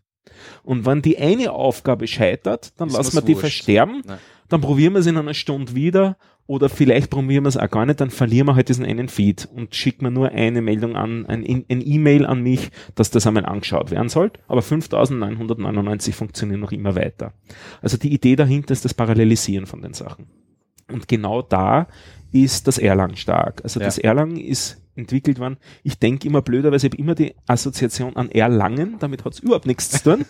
Und 0.63 0.85
wenn 0.85 1.01
die 1.01 1.17
eine 1.17 1.51
Aufgabe 1.51 2.07
scheitert, 2.07 2.73
dann 2.79 2.89
lassen 2.89 3.13
wir 3.13 3.21
die 3.21 3.33
wurscht. 3.33 3.41
versterben 3.41 4.01
Nein. 4.05 4.17
Dann 4.49 4.61
probieren 4.61 4.93
wir 4.93 4.99
es 4.99 5.07
in 5.07 5.17
einer 5.17 5.33
Stunde 5.33 5.75
wieder 5.75 6.17
oder 6.47 6.69
vielleicht 6.69 7.09
probieren 7.09 7.43
wir 7.45 7.49
es 7.49 7.57
auch 7.57 7.69
gar 7.69 7.85
nicht, 7.85 7.99
dann 7.99 8.11
verlieren 8.11 8.47
wir 8.47 8.55
halt 8.55 8.69
diesen 8.69 8.85
einen 8.85 9.09
Feed 9.09 9.47
und 9.51 9.73
schicken 9.73 10.05
wir 10.05 10.11
nur 10.11 10.29
eine 10.29 10.61
Meldung 10.61 10.95
an, 10.95 11.25
ein, 11.25 11.43
E-Mail 11.67 12.25
an 12.25 12.41
mich, 12.41 12.69
dass 12.93 13.09
das 13.09 13.25
einmal 13.25 13.45
angeschaut 13.45 13.89
werden 13.89 14.09
soll. 14.09 14.31
Aber 14.47 14.61
5999 14.61 16.15
funktionieren 16.15 16.59
noch 16.59 16.71
immer 16.71 16.95
weiter. 16.95 17.33
Also 17.81 17.97
die 17.97 18.13
Idee 18.13 18.35
dahinter 18.35 18.73
ist 18.73 18.85
das 18.85 18.93
Parallelisieren 18.93 19.65
von 19.65 19.81
den 19.81 19.93
Sachen. 19.93 20.27
Und 20.91 21.07
genau 21.07 21.41
da 21.41 21.87
ist 22.31 22.67
das 22.67 22.77
Erlang 22.77 23.15
stark. 23.15 23.61
Also 23.63 23.79
Ja. 23.79 23.87
das 23.87 23.97
Erlang 23.97 24.37
ist 24.37 24.81
entwickelt 24.95 25.39
worden. 25.39 25.57
Ich 25.83 25.99
denke 25.99 26.27
immer 26.27 26.41
blöderweise, 26.41 26.87
ich 26.87 26.93
habe 26.93 27.01
immer 27.01 27.15
die 27.15 27.35
Assoziation 27.47 28.15
an 28.15 28.29
Erlangen, 28.29 28.95
damit 28.99 29.25
hat 29.25 29.33
es 29.33 29.39
überhaupt 29.39 29.65
nichts 29.65 29.89
zu 29.89 30.03
tun. 30.03 30.25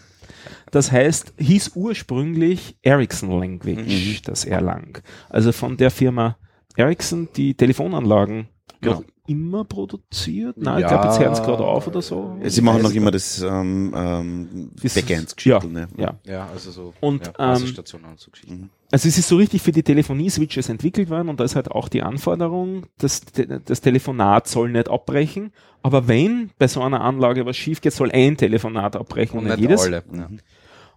Das 0.72 0.92
heißt, 0.92 1.34
hieß 1.38 1.72
ursprünglich 1.76 2.78
Ericsson 2.82 3.40
Language, 3.40 4.22
das 4.24 4.46
Erlang. 4.46 4.98
Also 5.30 5.52
von 5.52 5.78
der 5.78 5.92
Firma 5.92 6.38
Ericsson, 6.76 7.30
die 7.36 7.54
Telefonanlagen 7.56 8.50
Genau. 8.82 9.04
Immer 9.28 9.64
produziert. 9.66 10.58
Nein, 10.58 10.78
ich 10.78 10.82
Ja. 10.84 10.88
glaube, 10.90 11.06
jetzt 11.08 11.20
hören 11.20 11.36
sie 11.36 11.42
gerade 11.42 11.64
auf 11.66 11.88
oder 11.88 12.02
so. 12.02 12.38
Sie 12.44 12.62
machen 12.62 12.82
noch 12.82 12.92
immer 12.94 13.12
das 13.12 13.42
ähm, 13.42 13.94
ähm, 13.96 14.72
Dieses- 14.82 15.02
Backend-Geschichte. 15.02 15.68
Ne? 15.68 15.88
Ja. 15.98 16.16
Ja, 16.26 16.48
also 16.54 16.72
so. 16.72 16.94
Und, 17.02 17.26
ja, 17.26 17.32
ähm, 17.32 17.54
Basisstationen 17.54 18.10
und 18.12 18.20
so 18.20 18.32
Geschichten. 18.32 18.70
Also 18.92 19.08
es 19.08 19.18
ist 19.18 19.28
so 19.28 19.38
richtig 19.38 19.62
für 19.62 19.72
die 19.72 19.84
Telefonie-Switches 19.84 20.70
entwickelt 20.70 21.10
worden 21.10 21.30
und 21.30 21.40
da 21.40 21.44
ist 21.44 21.56
halt 21.56 21.72
auch 21.72 21.90
die 21.90 22.04
Anforderung, 22.04 22.86
dass 23.00 23.22
das 23.66 23.82
Telefonat 23.82 24.48
soll 24.48 24.72
nicht 24.72 24.90
abbrechen, 24.90 25.52
aber 25.82 26.08
wenn 26.08 26.52
bei 26.60 26.68
so 26.68 26.82
einer 26.82 27.02
Anlage 27.02 27.46
was 27.46 27.58
schief 27.58 27.82
geht, 27.82 27.94
soll 27.94 28.12
ein 28.12 28.38
Telefonat 28.38 28.96
abbrechen 28.96 29.40
und, 29.40 29.46
nicht 29.46 29.58
jedes. 29.60 29.82
alle. 29.86 30.04
Ja. 30.14 30.30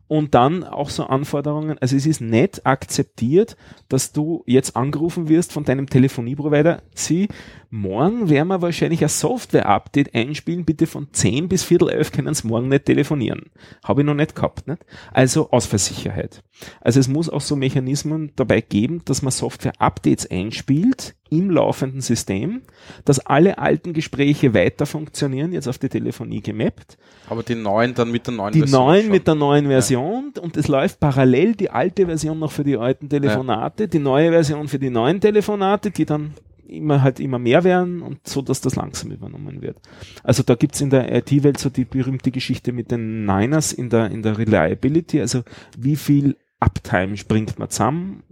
Und 0.06 0.34
dann 0.34 0.64
auch 0.64 0.88
so 0.88 1.04
Anforderungen, 1.04 1.76
also 1.80 1.94
es 1.94 2.06
ist 2.06 2.22
nicht 2.22 2.64
akzeptiert, 2.66 3.56
dass 3.90 4.12
du 4.12 4.42
jetzt 4.46 4.74
angerufen 4.74 5.28
wirst 5.28 5.52
von 5.52 5.64
deinem 5.64 5.86
Telefonieprovider, 5.86 6.82
sie, 6.94 7.28
morgen 7.70 8.30
werden 8.30 8.48
wir 8.48 8.62
wahrscheinlich 8.62 9.02
ein 9.02 9.08
Software-Update 9.08 10.14
einspielen, 10.14 10.64
bitte 10.64 10.86
von 10.86 11.08
10 11.12 11.48
bis 11.48 11.64
Viertel 11.64 11.90
elf 11.90 12.12
können 12.12 12.32
Sie 12.34 12.46
morgen 12.46 12.68
nicht 12.68 12.86
telefonieren. 12.86 13.50
Habe 13.84 14.00
ich 14.00 14.06
noch 14.06 14.14
nicht 14.14 14.34
gehabt. 14.34 14.66
Nicht? 14.66 14.84
Also 15.12 15.50
Ausfallsicherheit. 15.50 16.42
Also 16.80 17.00
es 17.00 17.08
muss 17.08 17.28
auch 17.28 17.40
so 17.40 17.56
Mechanismen 17.56 18.32
dabei 18.36 18.60
geben, 18.60 19.02
dass 19.04 19.22
man 19.22 19.30
Software-Updates 19.30 20.30
einspielt 20.30 21.14
im 21.30 21.50
laufenden 21.50 22.00
System, 22.00 22.62
dass 23.04 23.18
alle 23.20 23.58
alten 23.58 23.92
Gespräche 23.92 24.54
weiter 24.54 24.86
funktionieren, 24.86 25.52
jetzt 25.52 25.68
auf 25.68 25.76
die 25.76 25.90
Telefonie 25.90 26.40
gemappt. 26.40 26.96
Aber 27.28 27.42
die 27.42 27.54
neuen 27.54 27.94
dann 27.94 28.10
mit 28.10 28.26
der 28.26 28.34
neuen 28.34 28.52
Die 28.54 28.60
Version 28.60 28.80
neuen 28.80 29.02
schon. 29.02 29.12
mit 29.12 29.26
der 29.26 29.34
neuen 29.34 29.66
Version 29.66 30.32
und 30.40 30.56
es 30.56 30.68
läuft 30.68 31.00
parallel 31.00 31.54
die 31.54 31.70
alte 31.70 32.06
Version 32.06 32.38
noch 32.38 32.52
für 32.52 32.64
die 32.64 32.78
alten 32.78 33.10
Telefonate, 33.10 33.88
die 33.88 33.98
neue 33.98 34.30
Version 34.30 34.68
für 34.68 34.78
die 34.78 34.88
neuen 34.88 35.20
Telefonate, 35.20 35.90
die 35.90 36.06
dann 36.06 36.32
immer 36.68 37.02
halt 37.02 37.20
immer 37.20 37.38
mehr 37.38 37.64
werden 37.64 38.02
und 38.02 38.26
so, 38.26 38.42
dass 38.42 38.60
das 38.60 38.76
langsam 38.76 39.10
übernommen 39.10 39.62
wird. 39.62 39.78
Also 40.22 40.42
da 40.42 40.54
gibt's 40.54 40.80
in 40.80 40.90
der 40.90 41.14
IT-Welt 41.14 41.58
so 41.58 41.70
die 41.70 41.84
berühmte 41.84 42.30
Geschichte 42.30 42.72
mit 42.72 42.90
den 42.90 43.24
Niners 43.24 43.72
in 43.72 43.90
der, 43.90 44.10
in 44.10 44.22
der 44.22 44.38
Reliability, 44.38 45.20
also 45.20 45.42
wie 45.76 45.96
viel 45.96 46.36
Uptime 46.60 47.16
springt 47.16 47.58
man 47.58 47.70
zusammen 47.70 48.22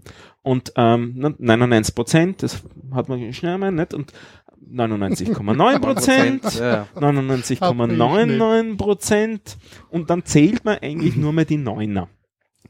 und 0.42 0.72
ähm, 0.76 1.34
99 1.38 1.94
Prozent, 1.94 2.42
das 2.42 2.62
hat 2.92 3.08
man 3.08 3.32
schnell 3.32 3.58
mal, 3.58 3.72
nicht? 3.72 3.94
Und 3.94 4.12
99,9 4.72 5.78
Prozent, 5.80 6.42
Ja. 6.58 6.86
99,99 6.96 8.76
Prozent 8.76 9.58
und 9.90 10.10
dann 10.10 10.24
zählt 10.24 10.64
man 10.64 10.78
eigentlich 10.78 11.16
nur 11.16 11.32
mehr 11.32 11.44
die 11.44 11.56
Neuner. 11.56 12.08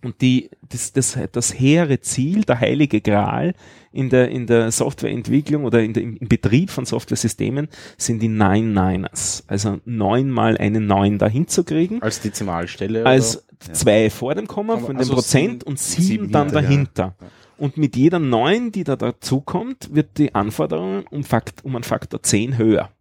Und 0.07 0.21
die, 0.21 0.51
das, 0.69 0.93
das, 0.93 1.19
das 1.33 1.59
hehre 1.59 1.99
Ziel, 1.99 2.45
der 2.45 2.61
heilige 2.61 3.01
Gral 3.01 3.55
in 3.91 4.09
der, 4.09 4.29
in 4.29 4.47
der 4.47 4.71
Softwareentwicklung 4.71 5.65
oder 5.65 5.83
in 5.83 5.95
der, 5.95 6.05
im 6.05 6.29
Betrieb 6.29 6.71
von 6.71 6.85
Softwaresystemen 6.85 7.67
sind 7.99 8.23
die 8.23 8.29
Nine-Niners. 8.29 9.43
Also 9.49 9.81
neunmal 9.85 10.59
einen 10.59 10.87
Neun 10.87 11.19
dahin 11.19 11.49
zu 11.49 11.65
kriegen, 11.65 12.01
Als 12.03 12.21
Dezimalstelle. 12.21 13.05
als 13.05 13.45
zwei 13.73 14.09
vor 14.09 14.37
dem 14.37 14.47
Komma 14.47 14.77
von 14.77 14.91
dem 14.95 14.99
Also 14.99 15.15
Prozent 15.15 15.63
sieben- 15.63 15.63
und 15.63 15.79
sieben, 15.81 16.03
sieben 16.05 16.31
dann 16.31 16.51
hinter, 16.51 16.61
ja. 16.61 16.63
dahinter. 16.63 17.17
Und 17.59 17.77
mit 17.77 17.97
jeder 17.97 18.21
neun, 18.21 18.71
die 18.71 18.85
da 18.85 18.95
dazukommt, 18.95 19.93
wird 19.93 20.19
die 20.19 20.37
Anforderung 20.37 21.05
um, 21.11 21.25
Fakt, 21.25 21.65
um 21.65 21.75
einen 21.75 21.83
Faktor 21.83 22.23
10 22.23 22.59
höher. 22.59 22.93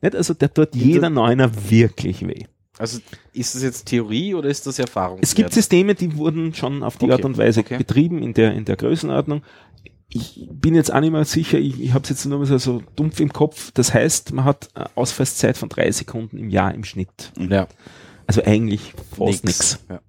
Nicht? 0.00 0.16
Also 0.16 0.34
der 0.34 0.52
tut 0.52 0.74
jeder 0.74 1.08
Neuner 1.08 1.52
wirklich 1.70 2.26
weh. 2.26 2.46
Also 2.82 2.98
ist 3.32 3.54
das 3.54 3.62
jetzt 3.62 3.86
Theorie 3.86 4.34
oder 4.34 4.48
ist 4.48 4.66
das 4.66 4.80
Erfahrung? 4.80 5.20
Es 5.22 5.36
gibt 5.36 5.52
Systeme, 5.52 5.94
die 5.94 6.16
wurden 6.16 6.52
schon 6.52 6.82
auf 6.82 6.96
die 6.96 7.04
Okay, 7.04 7.12
Art 7.12 7.24
und 7.24 7.38
Weise 7.38 7.60
okay. 7.60 7.78
betrieben 7.78 8.20
in 8.20 8.34
der, 8.34 8.54
in 8.54 8.64
der 8.64 8.74
Größenordnung. 8.74 9.44
Ich 10.08 10.48
bin 10.50 10.74
jetzt 10.74 10.92
auch 10.92 10.98
nicht 10.98 11.12
mehr 11.12 11.24
sicher, 11.24 11.58
ich, 11.60 11.80
ich 11.80 11.94
habe 11.94 12.02
es 12.02 12.08
jetzt 12.10 12.24
nur 12.24 12.40
mal 12.40 12.44
so, 12.46 12.58
so 12.58 12.82
dumpf 12.96 13.20
im 13.20 13.32
Kopf. 13.32 13.70
Das 13.70 13.94
heißt, 13.94 14.32
man 14.32 14.44
hat 14.44 14.68
eine 14.74 14.90
Ausfallszeit 14.96 15.56
von 15.56 15.68
drei 15.68 15.92
Sekunden 15.92 16.36
im 16.38 16.50
Jahr 16.50 16.74
im 16.74 16.82
Schnitt. 16.82 17.30
Ja, 17.38 17.68
Also 18.26 18.42
eigentlich 18.42 18.94
fast 19.16 19.44
nichts. 19.44 19.78
Ja. 19.88 20.00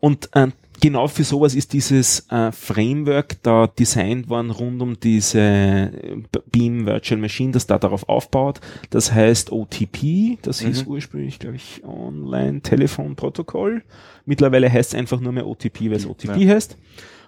Und 0.00 0.28
äh, 0.34 0.48
genau 0.80 1.08
für 1.08 1.24
sowas 1.24 1.54
ist 1.54 1.72
dieses 1.72 2.26
äh, 2.30 2.52
Framework 2.52 3.42
da 3.42 3.66
designt 3.66 4.28
worden 4.28 4.50
rund 4.50 4.80
um 4.82 4.98
diese 4.98 5.40
äh, 5.40 6.16
Beam 6.50 6.86
Virtual 6.86 7.20
Machine, 7.20 7.52
das 7.52 7.66
da 7.66 7.78
darauf 7.78 8.08
aufbaut. 8.08 8.60
Das 8.90 9.12
heißt 9.12 9.52
OTP, 9.52 10.38
das 10.42 10.60
hieß 10.60 10.86
Mhm. 10.86 10.92
ursprünglich, 10.92 11.38
glaube 11.38 11.56
ich, 11.56 11.82
Online 11.84 12.60
Telefon 12.62 13.16
Protokoll. 13.16 13.82
Mittlerweile 14.24 14.70
heißt 14.70 14.94
es 14.94 14.98
einfach 14.98 15.20
nur 15.20 15.32
mehr 15.32 15.46
OTP, 15.46 15.90
weil 15.90 15.96
es 15.96 16.06
OTP 16.06 16.36
Ja. 16.42 16.54
heißt. 16.54 16.76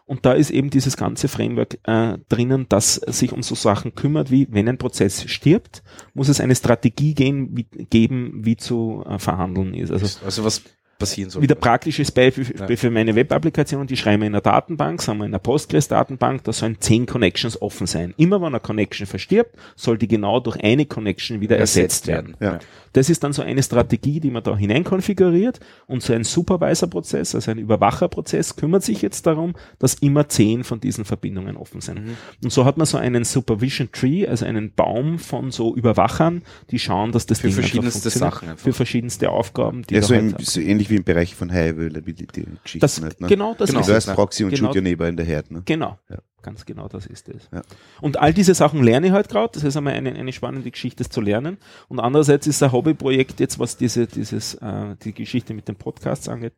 Und 0.04 0.26
da 0.26 0.32
ist 0.32 0.50
eben 0.50 0.68
dieses 0.68 0.96
ganze 0.96 1.28
Framework 1.28 1.78
äh, 1.84 2.18
drinnen, 2.28 2.66
das 2.68 2.96
sich 2.96 3.32
um 3.32 3.42
so 3.42 3.54
Sachen 3.54 3.94
kümmert, 3.94 4.30
wie 4.30 4.48
wenn 4.50 4.68
ein 4.68 4.76
Prozess 4.76 5.24
stirbt, 5.30 5.82
muss 6.12 6.28
es 6.28 6.40
eine 6.40 6.54
Strategie 6.56 7.14
gehen, 7.14 7.56
wie, 7.56 7.66
geben, 7.88 8.40
wie 8.44 8.56
zu 8.56 9.04
äh, 9.08 9.18
verhandeln 9.18 9.74
ist. 9.74 9.90
Also 9.92 10.18
Also 10.24 10.44
was 10.44 10.62
passieren 10.98 11.30
soll. 11.30 11.42
wieder 11.42 11.54
praktisches 11.54 12.10
Beispiel 12.10 12.46
Ja. 12.58 12.76
für 12.76 12.90
meine 12.90 13.14
Web-Applikation, 13.14 13.86
die 13.86 13.96
schreiben 13.96 14.22
wir 14.22 14.26
in 14.28 14.34
einer 14.34 14.40
Datenbank, 14.40 15.02
sagen 15.02 15.18
wir 15.18 15.24
in 15.26 15.30
einer 15.32 15.38
Postgres-Datenbank, 15.40 16.44
da 16.44 16.52
sollen 16.52 16.76
zehn 16.80 17.06
Connections 17.06 17.60
offen 17.60 17.86
sein. 17.86 18.14
Immer 18.16 18.40
wenn 18.40 18.48
eine 18.48 18.60
Connection 18.60 19.06
verstirbt, 19.06 19.56
soll 19.76 19.98
die 19.98 20.08
genau 20.08 20.40
durch 20.40 20.62
eine 20.62 20.86
Connection 20.86 21.40
wieder 21.40 21.58
ersetzt, 21.58 22.06
werden. 22.06 22.36
Ja. 22.40 22.58
Das 22.92 23.08
ist 23.08 23.24
dann 23.24 23.32
so 23.32 23.40
eine 23.42 23.62
Strategie, 23.62 24.20
die 24.20 24.30
man 24.30 24.42
da 24.42 24.54
hineinkonfiguriert 24.56 25.60
und 25.86 26.02
so 26.02 26.12
ein 26.12 26.24
Supervisor-Prozess, 26.24 27.34
also 27.34 27.50
ein 27.50 27.58
Überwacherprozess, 27.58 28.56
kümmert 28.56 28.82
sich 28.84 29.02
jetzt 29.02 29.26
darum, 29.26 29.54
dass 29.78 29.94
immer 29.94 30.28
zehn 30.28 30.62
von 30.62 30.78
diesen 30.80 31.04
Verbindungen 31.04 31.56
offen 31.56 31.80
sind. 31.80 32.04
Mhm. 32.04 32.16
Und 32.44 32.52
so 32.52 32.64
hat 32.64 32.76
man 32.76 32.86
so 32.86 32.98
einen 32.98 33.24
Supervision 33.24 33.90
Tree, 33.92 34.26
also 34.26 34.44
einen 34.44 34.72
Baum 34.74 35.18
von 35.18 35.50
so 35.50 35.74
Überwachern, 35.74 36.42
die 36.70 36.78
schauen, 36.78 37.12
dass 37.12 37.26
das 37.26 37.40
Für 37.40 37.48
Ding 37.48 37.56
einfach 37.56 37.70
verschiedenste. 37.70 38.10
Sachen 38.10 38.48
einfach. 38.50 38.62
Für 38.64 38.72
verschiedenste 38.72 39.30
Aufgaben, 39.30 39.82
die 39.82 39.94
Ja, 39.94 40.00
da 40.00 40.06
so, 40.06 40.14
halt 40.14 40.38
im, 40.38 40.44
so 40.44 40.60
ähnlich 40.60 40.90
wie 40.92 40.96
im 40.96 41.04
Bereich 41.04 41.34
von 41.34 41.50
High 41.52 41.72
Availability 41.72 42.44
Geschichten. 42.62 42.80
das, 42.80 43.02
halt, 43.02 43.20
ne? 43.20 43.26
genau 43.28 43.54
das 43.54 43.70
Genau. 43.70 43.80
ist 43.80 43.88
Reverse 43.88 44.10
es. 44.10 44.14
Proxy 44.14 44.44
und 44.44 44.50
Genau. 44.54 44.68
Shoot 44.68 44.76
Your 44.76 44.82
Neighbor 44.82 45.08
in 45.08 45.16
der 45.16 45.26
Herd. 45.26 45.50
Ne? 45.50 45.62
Genau. 45.64 45.98
Ja. 46.08 46.18
Ganz 46.42 46.66
genau, 46.66 46.88
das 46.88 47.06
ist 47.06 47.28
es. 47.28 47.48
Ja. 47.52 47.62
Und 48.00 48.18
all 48.18 48.34
diese 48.34 48.54
Sachen 48.54 48.82
lerne 48.82 49.06
ich 49.06 49.12
halt 49.12 49.28
gerade. 49.28 49.50
Das 49.54 49.62
ist 49.62 49.76
einmal 49.76 49.94
eine, 49.94 50.12
eine 50.12 50.32
spannende 50.32 50.70
Geschichte, 50.70 51.04
das 51.04 51.08
zu 51.10 51.20
lernen. 51.20 51.56
Und 51.88 52.00
andererseits 52.00 52.46
ist 52.48 52.62
ein 52.62 52.72
Hobbyprojekt 52.72 53.38
jetzt, 53.38 53.58
was 53.60 53.76
diese, 53.76 54.06
dieses, 54.08 54.54
äh, 54.54 54.96
die 55.04 55.12
Geschichte 55.14 55.54
mit 55.54 55.68
den 55.68 55.76
Podcasts 55.76 56.28
angeht. 56.28 56.54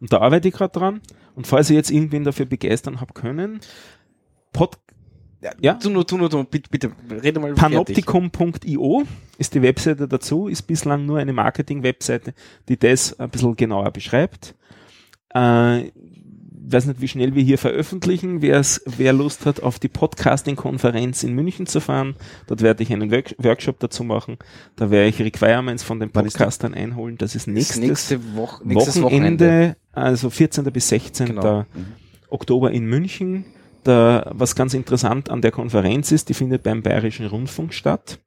Und 0.00 0.12
da 0.12 0.20
arbeite 0.20 0.48
ich 0.48 0.54
gerade 0.54 0.78
dran. 0.78 1.00
Und 1.34 1.46
falls 1.46 1.68
ihr 1.68 1.76
jetzt 1.76 1.90
irgendwen 1.90 2.24
dafür 2.24 2.46
begeistern 2.46 3.00
habt 3.00 3.14
können, 3.14 3.60
Pod, 4.54 4.78
ja, 5.60 5.74
Tu 5.74 5.90
nur, 5.90 6.06
tu 6.06 6.16
bitte, 6.44 6.68
bitte, 6.70 6.90
rede 7.22 7.40
mal 7.40 7.54
fertig. 7.54 8.04
panopticum.io 8.06 9.04
ist 9.38 9.54
die 9.54 9.62
Webseite 9.62 10.08
dazu, 10.08 10.48
ist 10.48 10.62
bislang 10.62 11.06
nur 11.06 11.18
eine 11.18 11.32
Marketing-Webseite, 11.32 12.34
die 12.68 12.78
das 12.78 13.18
ein 13.20 13.30
bisschen 13.30 13.54
genauer 13.56 13.90
beschreibt. 13.90 14.54
Äh, 15.34 15.90
weiß 16.68 16.86
nicht, 16.86 17.00
wie 17.00 17.08
schnell 17.08 17.34
wir 17.34 17.42
hier 17.42 17.58
veröffentlichen. 17.58 18.42
Wer's, 18.42 18.82
wer 18.86 19.12
Lust 19.12 19.46
hat, 19.46 19.62
auf 19.62 19.78
die 19.78 19.88
Podcasting-Konferenz 19.88 21.22
in 21.22 21.34
München 21.34 21.66
zu 21.66 21.80
fahren, 21.80 22.16
dort 22.46 22.62
werde 22.62 22.82
ich 22.82 22.92
einen 22.92 23.10
Work 23.10 23.34
Workshop 23.38 23.78
dazu 23.78 24.02
machen. 24.04 24.38
Da 24.74 24.90
werde 24.90 25.08
ich 25.08 25.20
Requirements 25.20 25.82
von 25.82 26.00
den 26.00 26.10
Podcastern 26.10 26.74
einholen. 26.74 27.18
Das 27.18 27.34
ist 27.34 27.46
Das 27.46 27.54
nächstes 27.54 27.78
nächste 27.78 28.34
Woche, 28.34 28.66
nächstes 28.66 29.00
Wochenende, 29.00 29.44
Wochenende. 29.46 29.76
also 29.92 30.30
14. 30.30 30.64
bis 30.72 30.88
16. 30.88 31.26
Genau. 31.26 31.64
Oktober 32.28 32.72
in 32.72 32.86
München. 32.86 33.44
Da, 33.86 34.32
was 34.34 34.56
ganz 34.56 34.74
interessant 34.74 35.30
an 35.30 35.42
der 35.42 35.52
Konferenz 35.52 36.10
ist, 36.10 36.28
die 36.28 36.34
findet 36.34 36.64
beim 36.64 36.82
Bayerischen 36.82 37.26
Rundfunk 37.26 37.72
statt. 37.72 38.18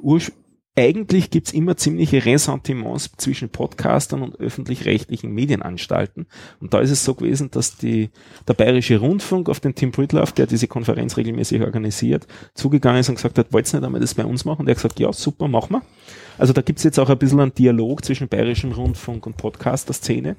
Ursch 0.00 0.32
eigentlich 0.74 1.28
gibt's 1.28 1.52
immer 1.52 1.76
ziemliche 1.76 2.24
Ressentiments 2.24 3.10
zwischen 3.18 3.50
Podcastern 3.50 4.22
und 4.22 4.40
öffentlich-rechtlichen 4.40 5.30
Medienanstalten. 5.30 6.26
Und 6.60 6.72
da 6.72 6.80
ist 6.80 6.90
es 6.90 7.04
so 7.04 7.14
gewesen, 7.14 7.50
dass 7.50 7.76
die, 7.76 8.08
der 8.48 8.54
Bayerische 8.54 9.00
Rundfunk 9.00 9.50
auf 9.50 9.60
den 9.60 9.74
Tim 9.74 9.90
Britlaff, 9.90 10.32
der 10.32 10.46
diese 10.46 10.68
Konferenz 10.68 11.18
regelmäßig 11.18 11.60
organisiert, 11.60 12.26
zugegangen 12.54 13.00
ist 13.00 13.10
und 13.10 13.16
gesagt 13.16 13.36
hat, 13.36 13.52
wollt 13.52 13.70
ihr 13.70 13.80
nicht 13.80 13.84
einmal 13.84 14.00
das 14.00 14.14
bei 14.14 14.24
uns 14.24 14.46
machen? 14.46 14.60
Und 14.60 14.68
er 14.68 14.70
hat 14.70 14.78
gesagt, 14.78 14.98
ja, 14.98 15.12
super, 15.12 15.46
machen 15.46 15.74
wir. 15.74 15.82
Also 16.38 16.54
da 16.54 16.62
gibt's 16.62 16.84
jetzt 16.84 16.98
auch 16.98 17.10
ein 17.10 17.18
bisschen 17.18 17.40
einen 17.40 17.54
Dialog 17.54 18.02
zwischen 18.02 18.28
Bayerischem 18.28 18.72
Rundfunk 18.72 19.26
und 19.26 19.36
Podcaster-Szene. 19.36 20.36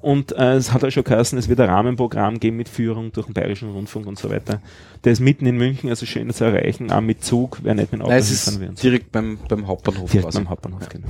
Und 0.00 0.32
äh, 0.32 0.54
es 0.54 0.72
hat 0.72 0.82
auch 0.84 0.90
schon 0.90 1.04
geheißen, 1.04 1.38
es 1.38 1.48
wird 1.48 1.60
ein 1.60 1.68
Rahmenprogramm 1.68 2.40
geben 2.40 2.56
mit 2.56 2.68
Führung 2.70 3.12
durch 3.12 3.26
den 3.26 3.34
Bayerischen 3.34 3.70
Rundfunk 3.70 4.06
und 4.06 4.18
so 4.18 4.30
weiter. 4.30 4.62
Der 5.04 5.12
ist 5.12 5.20
mitten 5.20 5.44
in 5.46 5.56
München, 5.58 5.90
also 5.90 6.06
schön 6.06 6.30
zu 6.32 6.44
erreichen, 6.44 6.90
auch 6.90 7.00
mit 7.02 7.22
Zug, 7.22 7.58
wer 7.62 7.74
nicht 7.74 7.92
mit 7.92 8.00
dem 8.00 8.02
Auto 8.02 8.10
Nein, 8.12 8.20
es 8.20 8.44
hinfahren 8.44 8.60
will. 8.68 8.74
direkt 8.82 9.12
beim, 9.12 9.38
beim 9.48 9.66
Hauptbahnhof 9.66 10.10
Direkt 10.10 10.24
quasi. 10.28 10.38
beim 10.38 10.48
Hauptbahnhof, 10.48 10.88
genau. 10.88 11.08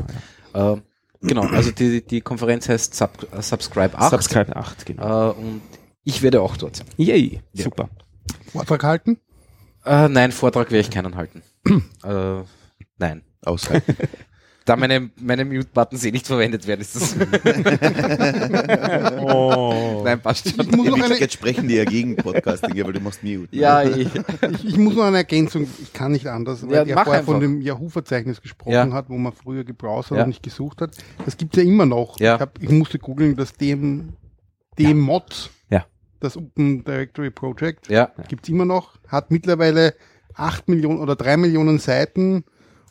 Ja. 0.54 0.72
Äh, 0.74 0.80
genau, 1.22 1.42
also 1.42 1.70
die, 1.70 2.04
die 2.04 2.20
Konferenz 2.20 2.68
heißt 2.68 2.94
Sub, 2.94 3.28
äh, 3.32 3.40
Subscribe 3.42 3.96
8. 3.96 4.10
Subscribe 4.10 4.56
8, 4.56 4.86
genau. 4.86 5.30
Äh, 5.30 5.34
und 5.34 5.60
ich 6.02 6.22
werde 6.22 6.40
auch 6.42 6.56
dort 6.56 6.76
sein. 6.76 6.86
Yay, 6.96 7.40
Ja. 7.52 7.64
super. 7.64 7.88
Vortrag 8.52 8.82
halten? 8.82 9.18
Äh, 9.84 10.08
nein, 10.08 10.32
Vortrag 10.32 10.70
werde 10.72 10.80
ich 10.80 10.90
keinen 10.90 11.14
halten. 11.14 11.42
äh, 12.04 12.42
nein. 12.98 13.22
Aushalten. 13.42 13.96
Da 14.70 14.76
meine, 14.76 15.10
meine 15.20 15.44
Mute-Buttons 15.44 16.04
eh 16.04 16.12
nicht 16.12 16.28
verwendet 16.28 16.64
werden, 16.68 16.82
ist 16.82 16.94
das. 16.94 17.16
Oh. 19.20 20.02
nein, 20.04 20.20
passt 20.20 20.46
Ich 20.46 20.54
schon. 20.54 20.64
muss 20.66 20.74
In 20.76 20.84
noch 20.84 20.92
eine, 20.94 21.02
Wirklichkeit 21.02 21.32
sprechen 21.32 21.66
die 21.66 21.74
ja 21.74 21.84
gegen 21.84 22.14
Podcasting, 22.14 22.80
aber 22.80 22.92
du 22.92 23.00
machst 23.00 23.24
Mute. 23.24 23.48
Ja, 23.50 23.82
ich, 23.88 24.08
ich, 24.14 24.64
ich 24.64 24.76
muss 24.78 24.94
noch 24.94 25.02
eine 25.06 25.16
Ergänzung, 25.16 25.66
ich 25.82 25.92
kann 25.92 26.12
nicht 26.12 26.28
anders, 26.28 26.62
weil 26.62 26.72
Ja, 26.72 26.82
er 26.84 26.94
mach 26.94 27.04
vorher 27.04 27.24
von 27.24 27.34
einfach. 27.36 27.48
dem 27.48 27.60
Yahoo-Verzeichnis 27.62 28.40
gesprochen 28.40 28.70
Ja. 28.72 28.92
hat, 28.92 29.08
wo 29.08 29.18
man 29.18 29.32
früher 29.32 29.64
gebrowst 29.64 30.12
hat 30.12 30.18
Ja. 30.18 30.22
und 30.22 30.28
nicht 30.28 30.44
gesucht 30.44 30.80
hat. 30.82 30.96
Das 31.24 31.36
gibt's 31.36 31.56
ja 31.56 31.64
immer 31.64 31.86
noch. 31.86 32.20
Ja. 32.20 32.36
Ich, 32.36 32.40
hab, 32.40 32.62
ich 32.62 32.70
musste 32.70 33.00
googeln, 33.00 33.34
dass 33.34 33.54
dem, 33.54 34.10
dem 34.78 35.00
Mod, 35.00 35.50
Ja. 35.68 35.84
das 36.20 36.36
Open 36.36 36.84
Directory 36.84 37.30
Project, 37.30 37.88
ja, 37.88 38.12
gibt's 38.28 38.48
immer 38.48 38.66
noch, 38.66 38.98
hat 39.08 39.32
mittlerweile 39.32 39.94
acht 40.34 40.68
Millionen 40.68 41.00
oder 41.00 41.16
drei 41.16 41.36
Millionen 41.36 41.80
Seiten 41.80 42.44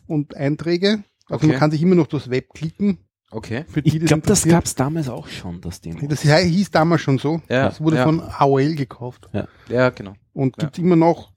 und 0.07 0.35
Einträge. 0.35 1.03
Also 1.30 1.35
Okay. 1.35 1.47
man 1.47 1.57
kann 1.60 1.72
sich 1.72 1.81
immer 1.81 1.95
noch 1.95 2.07
durchs 2.07 2.30
Web 2.30 2.53
klicken. 2.53 2.97
okay. 3.31 3.65
Für 3.69 3.81
die, 3.81 3.89
Ich 3.89 4.06
glaube, 4.06 4.22
das 4.27 4.39
interessiert. 4.39 4.51
gab's 4.53 4.76
damals 4.76 5.07
auch 5.10 5.27
schon, 5.27 5.61
das 5.61 5.80
Ding. 5.81 6.07
Das 6.10 6.22
hieß 6.22 6.72
damals 6.72 7.01
schon 7.01 7.18
so. 7.19 7.41
Ja, 7.49 7.65
das 7.69 7.80
wurde 7.81 7.97
ja. 7.97 8.03
von 8.03 8.19
AOL 8.22 8.76
gekauft. 8.76 9.30
Ja, 9.69 9.89
genau. 9.91 10.14
Und 10.34 10.56
Ja. 10.57 10.64
gibt's 10.65 10.80
immer 10.80 10.95
noch 10.95 11.31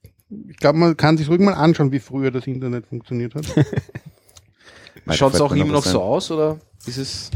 ich 0.49 0.57
glaube, 0.57 0.79
man 0.79 0.97
kann 0.97 1.15
sich 1.15 1.29
ruhig 1.29 1.39
mal 1.41 1.53
anschauen, 1.53 1.91
wie 1.91 1.99
früher 1.99 2.31
das 2.31 2.47
Internet 2.47 2.87
funktioniert 2.87 3.35
hat. 3.35 3.45
Schaut 5.11 5.35
es 5.35 5.41
auch 5.41 5.51
immer 5.53 5.73
noch 5.73 5.83
so 5.83 6.01
aus 6.01 6.31
oder 6.31 6.59
ist 6.87 6.97
es? 6.97 7.31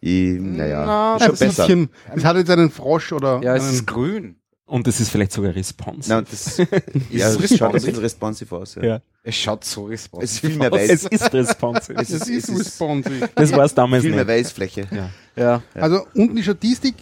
Ich, 0.00 0.40
naja, 0.40 0.84
Na, 0.86 1.16
ist 1.16 1.22
Ein 1.22 1.26
schon 1.28 1.38
besser. 1.38 1.66
bisschen. 1.66 1.90
Es 2.14 2.24
hat 2.24 2.36
jetzt 2.36 2.50
einen 2.50 2.70
Frosch 2.70 3.12
oder 3.12 3.40
Ja, 3.42 3.54
es 3.56 3.64
einen, 3.64 3.72
ist 3.74 3.86
grün. 3.86 4.36
Und 4.72 4.88
es 4.88 5.00
ist 5.00 5.10
vielleicht 5.10 5.32
sogar 5.32 5.54
responsive. 5.54 6.14
Nein, 6.14 6.26
das, 6.30 6.56
ja, 7.10 7.28
es 7.28 7.36
das 7.36 7.58
schaut 7.58 7.68
ein 7.68 7.72
responsive? 7.72 7.72
bisschen 7.74 7.98
responsive 8.00 8.56
aus. 8.56 8.74
Ja. 8.76 8.82
Ja. 8.84 9.02
Es 9.22 9.36
schaut 9.36 9.64
so 9.64 9.84
responsive 9.84 10.24
Es 10.24 10.32
ist 10.32 10.38
viel 10.40 10.56
mehr 10.56 10.72
aus. 10.72 10.78
weiß. 10.78 10.90
es 10.90 11.04
ist 11.04 11.32
responsive. 11.34 11.94
es 12.00 12.10
ist, 12.10 12.22
es 12.22 12.28
ist- 12.48 12.58
responsive. 12.58 13.28
das 13.34 13.52
war 13.52 13.64
es 13.66 13.74
damals 13.74 14.02
Viel 14.02 14.12
mehr 14.12 14.24
nicht. 14.24 14.28
Weißfläche. 14.34 14.88
Ja. 14.90 15.10
Ja. 15.36 15.62
Also 15.74 16.06
unten 16.14 16.36
die 16.36 16.42
Statistik, 16.42 16.94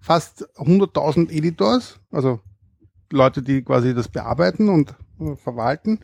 fast 0.00 0.44
100.000 0.58 1.30
Editors, 1.30 2.00
also 2.10 2.40
Leute, 3.12 3.42
die 3.42 3.62
quasi 3.62 3.94
das 3.94 4.08
bearbeiten 4.08 4.68
und 4.68 4.96
äh, 5.20 5.36
verwalten, 5.36 6.00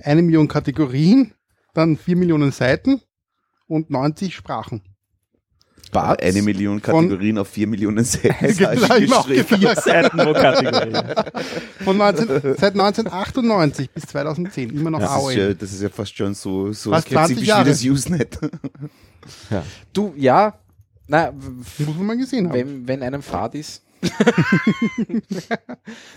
eine 0.00 0.22
Million 0.22 0.46
Kategorien, 0.46 1.32
dann 1.74 1.96
vier 1.96 2.14
Millionen 2.14 2.52
Seiten 2.52 3.00
und 3.66 3.90
90 3.90 4.34
Sprachen. 4.36 4.82
Bart? 5.90 6.22
Eine 6.22 6.42
Million 6.42 6.80
Kategorien 6.80 7.38
auf 7.38 7.48
vier 7.48 7.66
Millionen 7.66 8.04
schwierig. 8.04 8.58
gesagt. 9.48 9.82
Seiten 9.82 10.16
pro 10.18 10.32
Kategorie. 10.32 10.92
Von 11.84 11.96
19, 11.96 12.26
seit 12.58 12.74
1998 12.74 13.90
bis 13.90 14.04
2010, 14.04 14.70
immer 14.70 14.90
noch 14.90 15.00
Das 15.00 15.28
ist, 15.28 15.34
ja, 15.36 15.54
das 15.54 15.72
ist 15.72 15.82
ja 15.82 15.88
fast 15.88 16.16
schon 16.16 16.34
so, 16.34 16.72
so 16.72 16.90
Fast 16.90 17.08
20 17.08 17.36
spezifisch 17.36 17.60
wie 17.60 17.68
das 17.68 17.84
Usenet. 17.84 18.38
Du, 19.92 20.14
ja. 20.16 20.54
Na, 21.08 21.32
Muss 21.32 21.96
man 21.96 22.06
mal 22.06 22.16
gesehen 22.16 22.48
haben. 22.48 22.54
wenn, 22.54 22.86
wenn 22.88 23.02
einem 23.02 23.22
Fad 23.22 23.56
ist. 23.56 23.82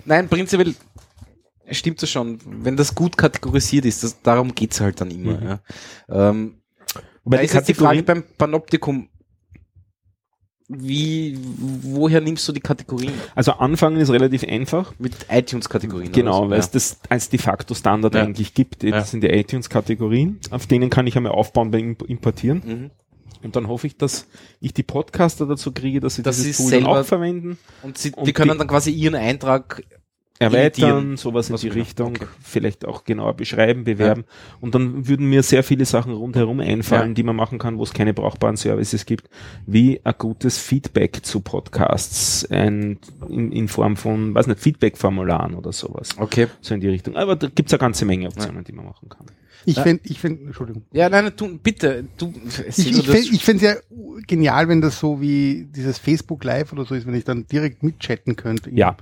Nein, 0.06 0.28
prinzipiell 0.30 0.76
stimmt 1.72 2.02
das 2.02 2.10
schon. 2.10 2.40
Wenn 2.46 2.76
das 2.76 2.94
gut 2.96 3.18
kategorisiert 3.18 3.86
ist, 3.86 4.04
das, 4.04 4.22
darum 4.22 4.54
geht's 4.54 4.82
halt 4.82 5.02
dann 5.02 5.12
immer. 5.12 5.40
Mhm. 5.40 5.48
Ja. 5.48 5.60
Ähm, 6.10 6.56
Wobei 7.24 7.38
da 7.38 7.42
die 7.42 7.46
ist 7.48 7.54
jetzt 7.54 7.70
die 7.70 7.74
Frage 7.74 8.04
beim 8.04 8.24
Panoptikum, 8.38 9.09
wie, 10.70 11.38
woher 11.82 12.22
nimmst 12.22 12.48
du 12.48 12.52
die 12.52 12.60
Kategorien? 12.62 13.12
Also 13.36 13.54
anfangen 13.54 13.98
ist 13.98 14.10
relativ 14.12 14.44
einfach. 14.44 14.94
Mit 15.00 15.14
iTunes-Kategorien? 15.30 16.12
Genau, 16.12 16.42
oder 16.42 16.52
weil 16.52 16.62
so, 16.62 16.68
es 16.68 16.72
das 16.72 17.00
als 17.10 17.30
de 17.30 17.40
facto 17.40 17.74
Standard 17.74 18.14
Ja. 18.16 18.22
eigentlich 18.22 18.54
gibt. 18.54 18.84
Das 18.84 18.90
Ja. 18.92 19.04
sind 19.04 19.24
die 19.24 19.30
iTunes-Kategorien. 19.30 20.40
Auf 20.52 20.68
denen 20.68 20.90
kann 20.92 21.08
ich 21.08 21.18
einmal 21.18 21.32
aufbauen 21.32 21.72
beim 21.72 21.96
Imp- 21.96 22.06
Importieren. 22.06 22.62
ja. 22.66 22.76
Mhm. 22.76 22.90
Und 23.42 23.56
dann 23.56 23.70
hoffe 23.70 23.88
ich, 23.88 23.96
dass 23.96 24.28
ich 24.60 24.74
die 24.74 24.84
Podcaster 24.84 25.46
dazu 25.46 25.72
kriege, 25.72 26.02
dass 26.02 26.16
sie 26.16 26.24
dieses 26.24 26.58
sie 26.58 26.82
Tool 26.82 26.86
auch 26.88 27.06
verwenden, 27.06 27.58
Und 27.84 27.98
sie, 27.98 28.12
Und 28.12 28.28
die 28.28 28.34
können 28.34 28.52
die- 28.52 28.58
dann 28.58 28.68
quasi 28.68 28.92
ihren 28.92 29.16
Eintrag 29.16 29.82
erweitern, 30.40 31.18
sowas 31.18 31.50
in 31.50 31.58
die. 31.58 31.68
Richtung, 31.68 32.16
Okay. 32.16 32.26
vielleicht 32.42 32.86
auch 32.86 33.04
genauer 33.04 33.36
beschreiben, 33.36 33.84
bewerben. 33.84 34.24
Und 34.62 34.74
dann 34.74 35.08
würden 35.08 35.28
mir 35.28 35.44
sehr 35.44 35.64
viele 35.64 35.86
Sachen 35.86 36.14
rundherum 36.14 36.60
einfallen, 36.62 37.10
Ja. 37.10 37.14
die 37.14 37.24
man 37.24 37.36
machen 37.36 37.60
kann, 37.60 37.78
wo 37.78 37.84
es 37.84 37.94
keine 37.94 38.14
brauchbaren 38.14 38.56
Services 38.56 39.06
gibt, 39.06 39.30
wie 39.66 40.00
ein 40.04 40.14
gutes 40.18 40.58
Feedback 40.58 41.20
zu 41.26 41.42
Podcasts, 41.42 42.46
ein, 42.50 42.98
in, 43.30 43.52
in 43.52 43.68
Form 43.68 43.98
von, 43.98 44.34
weiß 44.34 44.48
nicht, 44.48 44.60
Feedback-Formularen 44.60 45.56
oder 45.56 45.72
sowas. 45.74 46.10
Okay. 46.18 46.48
So 46.62 46.74
in 46.74 46.82
die 46.82 46.88
Richtung. 46.90 47.16
Aber 47.18 47.36
da 47.36 47.48
gibt's 47.54 47.74
eine 47.74 47.80
ganze 47.80 48.06
Menge 48.06 48.28
Optionen, 48.28 48.64
die 48.64 48.72
man 48.72 48.86
machen 48.86 49.10
kann. 49.10 49.26
Ich 49.66 49.76
Ja. 49.76 49.84
fände, 49.84 50.02
ich 50.06 50.20
fänd, 50.22 50.40
Entschuldigung. 50.42 50.84
Ja, 50.94 51.10
nein, 51.10 51.32
du, 51.36 51.58
bitte, 51.60 52.06
du, 52.18 52.34
Ich, 52.70 52.80
ich 52.92 53.06
fände 53.06 53.20
ich 53.20 53.44
fänd's 53.44 53.62
ja 53.62 53.74
genial, 54.26 54.70
wenn 54.70 54.80
das 54.80 54.98
so 55.00 55.20
wie 55.20 55.68
dieses 55.76 55.98
Facebook 56.00 56.46
Live 56.46 56.72
oder 56.72 56.86
so 56.86 56.96
ist, 56.96 57.06
wenn 57.06 57.14
ich 57.14 57.26
dann 57.26 57.46
direkt 57.46 57.84
mitchatten 57.84 58.38
könnte. 58.38 58.70
Im, 58.70 58.78
Ja. 58.78 58.96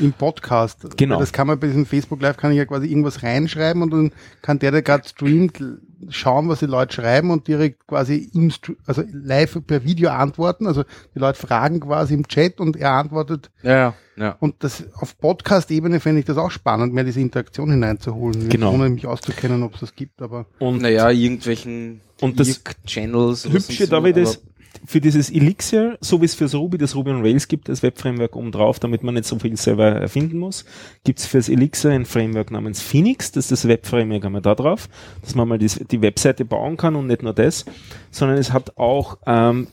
Im 0.00 0.12
Podcast. 0.12 0.96
Genau. 0.96 1.16
Weil 1.16 1.20
Das 1.20 1.32
kann 1.32 1.46
man 1.46 1.58
bei 1.58 1.66
diesem 1.68 1.86
Facebook 1.86 2.20
Live, 2.20 2.36
kann 2.36 2.52
ich 2.52 2.58
ja 2.58 2.64
quasi 2.64 2.86
irgendwas 2.86 3.22
reinschreiben 3.22 3.82
und 3.82 3.90
dann 3.90 4.12
kann 4.42 4.58
der, 4.58 4.70
der 4.70 4.82
gerade 4.82 5.08
streamt, 5.08 5.62
schauen, 6.10 6.48
was 6.48 6.60
die 6.60 6.66
Leute 6.66 6.94
schreiben 6.94 7.30
und 7.30 7.48
direkt 7.48 7.86
quasi 7.86 8.30
im, 8.32 8.52
also 8.86 9.02
live 9.12 9.58
per 9.66 9.84
Video 9.84 10.10
antworten. 10.10 10.66
Also 10.66 10.84
die 11.14 11.18
Leute 11.18 11.38
fragen 11.38 11.80
quasi 11.80 12.14
im 12.14 12.28
Chat 12.28 12.60
und 12.60 12.76
er 12.76 12.92
antwortet. 12.92 13.50
ja, 13.62 13.72
ja, 13.72 13.94
ja. 14.16 14.36
Und 14.40 14.56
das 14.64 14.84
auf 14.94 15.18
Podcast-Ebene 15.18 16.00
fände 16.00 16.20
ich 16.20 16.26
das 16.26 16.38
auch 16.38 16.50
spannend, 16.50 16.92
mehr 16.92 17.04
diese 17.04 17.20
Interaktion 17.20 17.70
hineinzuholen. 17.70 18.48
Genau. 18.48 18.72
Ohne 18.72 18.88
mich 18.88 19.06
auszukennen, 19.06 19.62
ob 19.62 19.74
es 19.74 19.80
das 19.80 19.94
gibt, 19.94 20.20
aber. 20.22 20.46
Und 20.58 20.82
Naja, 20.82 21.10
irgendwelchen 21.10 22.00
Und 22.20 22.40
das 22.40 22.62
Channels. 22.84 23.48
Hübsche 23.48 23.86
so, 23.86 23.90
dabei 23.90 24.10
ist, 24.10 24.42
für 24.84 25.00
dieses 25.00 25.30
Elixir, 25.30 25.98
so 26.00 26.20
wie 26.20 26.24
es 26.24 26.34
fürs 26.34 26.54
Ruby, 26.54 26.78
das 26.78 26.94
Ruby 26.94 27.10
on 27.10 27.22
Rails 27.22 27.48
gibt, 27.48 27.68
das 27.68 27.82
Webframework 27.82 28.36
oben 28.36 28.52
drauf, 28.52 28.78
damit 28.78 29.02
man 29.02 29.14
nicht 29.14 29.26
so 29.26 29.38
viel 29.38 29.56
selber 29.56 29.86
erfinden 29.86 30.38
muss, 30.38 30.64
gibt 31.04 31.18
es 31.18 31.26
fürs 31.26 31.48
Elixir 31.48 31.90
ein 31.90 32.04
Framework 32.04 32.50
namens 32.50 32.80
Phoenix, 32.80 33.32
das 33.32 33.46
ist 33.46 33.64
das 33.64 33.68
Webframework 33.68 34.24
einmal 34.24 34.42
da 34.42 34.54
drauf, 34.54 34.88
dass 35.22 35.34
man 35.34 35.48
mal 35.48 35.58
die, 35.58 35.68
die 35.68 36.02
Webseite 36.02 36.44
bauen 36.44 36.76
kann 36.76 36.96
und 36.96 37.06
nicht 37.06 37.22
nur 37.22 37.34
das, 37.34 37.64
sondern 38.10 38.38
es 38.38 38.52
hat 38.52 38.76
auch 38.76 39.18
ähm, 39.26 39.68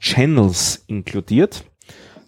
Channels 0.00 0.84
inkludiert. 0.88 1.64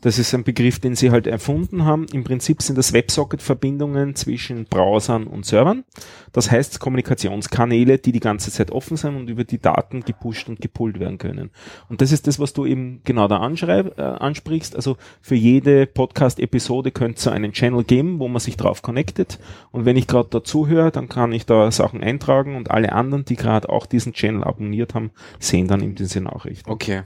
Das 0.05 0.19
ist 0.19 0.35
ein 0.35 0.45
Begriff, 0.45 0.81
den 0.81 0.97
sie 0.97 1.11
halt 1.11 1.27
erfunden 1.27 1.87
haben. 1.87 2.05
Im 2.13 2.25
Prinzip 2.25 2.61
sind 2.61 2.77
das 2.77 2.93
WebSocket-Verbindungen 2.93 4.15
zwischen 4.15 4.67
Browsern 4.67 5.27
und 5.27 5.47
Servern. 5.47 5.85
Das 6.31 6.51
heißt 6.51 6.79
Kommunikationskanäle, 6.79 7.97
die 7.97 8.13
die 8.13 8.21
ganze 8.21 8.51
Zeit 8.51 8.71
offen 8.71 8.99
sind 8.99 9.17
und 9.17 9.31
über 9.31 9.45
die 9.45 9.59
Daten 9.59 10.03
gepusht 10.03 10.51
und 10.51 10.61
gepullt 10.61 11.01
werden 11.01 11.17
können. 11.17 11.49
Und 11.89 12.03
das 12.03 12.13
ist 12.13 12.27
das, 12.27 12.39
was 12.39 12.53
du 12.53 12.67
eben 12.67 13.01
genau 13.05 13.29
da 13.29 13.37
äh, 13.37 14.03
ansprichst. 14.03 14.77
Also 14.77 14.99
für 15.23 15.37
jede 15.37 15.87
Podcast-Episode 15.87 16.91
könnte 16.91 17.17
es 17.17 17.23
so 17.23 17.31
einen 17.31 17.53
Channel 17.53 17.83
geben, 17.83 18.19
wo 18.19 18.29
man 18.29 18.41
sich 18.41 18.59
drauf 18.59 18.83
connectet. 18.83 19.39
Und 19.71 19.87
wenn 19.87 19.97
ich 19.97 20.07
gerade 20.07 20.29
dazu 20.31 20.67
höre, 20.67 20.91
dann 20.91 21.09
kann 21.09 21.33
ich 21.33 21.47
da 21.47 21.71
Sachen 21.71 22.03
eintragen 22.03 22.57
und 22.57 22.71
alle 22.71 22.93
anderen, 22.93 23.25
die 23.25 23.37
gerade 23.37 23.71
auch 23.71 23.87
diesen 23.87 24.13
Channel 24.13 24.45
abonniert 24.45 24.93
haben, 24.93 25.13
sehen 25.39 25.67
dann 25.67 25.83
eben 25.83 25.95
diese 25.95 26.21
Nachricht. 26.21 26.69
Okay. 26.69 27.05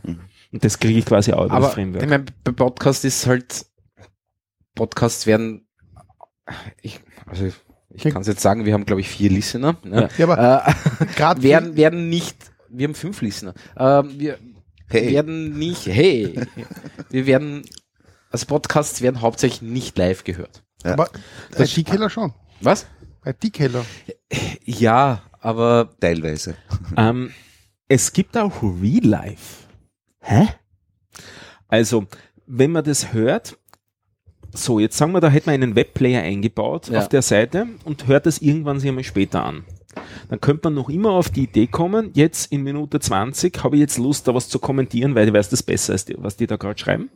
Und 0.53 0.65
das 0.65 0.79
kriege 0.79 0.99
ich 0.99 1.05
quasi 1.07 1.33
auch 1.33 1.45
über 1.47 1.55
Aber 1.55 1.67
das 1.67 1.75
Framework. 1.75 2.03
ich 2.03 2.09
meine, 2.09 2.25
bei 2.45 2.53
Podcast 2.53 3.05
ist 3.05 3.27
halt, 3.27 3.67
Podcasts 4.75 5.27
werden, 5.27 5.67
ich, 6.81 7.01
also 7.27 7.47
ich 7.91 8.05
Ja. 8.05 8.11
kann 8.11 8.23
es 8.23 8.29
jetzt 8.29 8.41
sagen, 8.41 8.65
wir 8.65 8.73
haben 8.75 8.87
glaube 8.87 9.01
ich 9.01 9.09
vier 9.09 9.31
Listener. 9.31 9.77
Ne? 9.85 10.09
Ja, 10.17 10.29
aber 10.31 10.67
Äh, 11.01 11.05
gerade 11.17 11.43
werden, 11.43 11.77
werden 11.77 12.09
nicht, 12.09 12.37
wir 12.69 12.87
haben 12.89 12.95
fünf 12.95 13.21
Listener. 13.23 13.55
Ähm, 13.77 14.19
wir 14.19 14.39
Hey. 14.91 15.13
werden 15.13 15.59
nicht, 15.59 15.85
hey, 15.87 16.41
wir 17.11 17.27
werden, 17.27 17.63
also 18.31 18.47
Podcasts 18.47 19.03
werden 19.03 19.21
hauptsächlich 19.21 19.61
nicht 19.61 19.99
live 19.99 20.25
gehört. 20.25 20.63
aber 20.83 21.11
bei 21.55 21.65
IT-Keller 21.65 22.09
schon. 22.09 22.33
Was? 22.63 22.87
Bei 23.23 23.33
IT-Keller. 23.33 23.85
Ja, 24.65 25.23
aber 25.41 25.91
Teilweise. 26.01 26.55
Ähm, 26.97 27.33
es 27.89 28.15
gibt 28.15 28.35
auch 28.39 28.63
Real 28.63 29.05
Life. 29.05 29.68
Hä? 30.21 30.49
Also, 31.69 32.07
wenn 32.47 32.73
man 32.73 32.85
das 32.85 33.13
hört, 33.13 33.59
so, 34.53 34.79
jetzt 34.81 34.97
sagen 34.97 35.13
wir, 35.13 35.21
da 35.21 35.29
hätte 35.29 35.51
man 35.51 35.55
einen 35.63 35.77
Webplayer 35.77 36.23
eingebaut 36.23 36.89
Ja. 36.89 37.01
auf 37.01 37.09
der 37.09 37.23
Seite 37.23 37.67
und 37.85 38.07
hört 38.07 38.27
das 38.27 38.39
irgendwann 38.39 38.81
sich 38.81 38.89
einmal 38.89 39.05
später 39.05 39.45
an. 39.45 39.65
Dann 40.29 40.41
könnte 40.41 40.63
man 40.69 40.75
noch 40.75 40.89
immer 40.89 41.11
auf 41.11 41.31
die 41.31 41.45
Idee 41.45 41.67
kommen, 41.67 42.11
jetzt 42.15 42.53
in 42.53 42.63
Minute 42.63 43.01
20 43.01 43.63
habe 43.63 43.77
ich 43.77 43.81
jetzt 43.81 43.99
Lust, 43.99 44.29
da 44.29 44.35
was 44.35 44.49
zu 44.49 44.59
kommentieren, 44.59 45.15
weil 45.15 45.29
ich 45.29 45.35
weiß 45.35 45.51
das 45.51 45.63
besser, 45.63 45.93
als 45.95 46.05
die, 46.05 46.15
was 46.19 46.37
die 46.37 46.47
da 46.47 46.57
gerade 46.57 46.79
schreiben. 46.79 47.11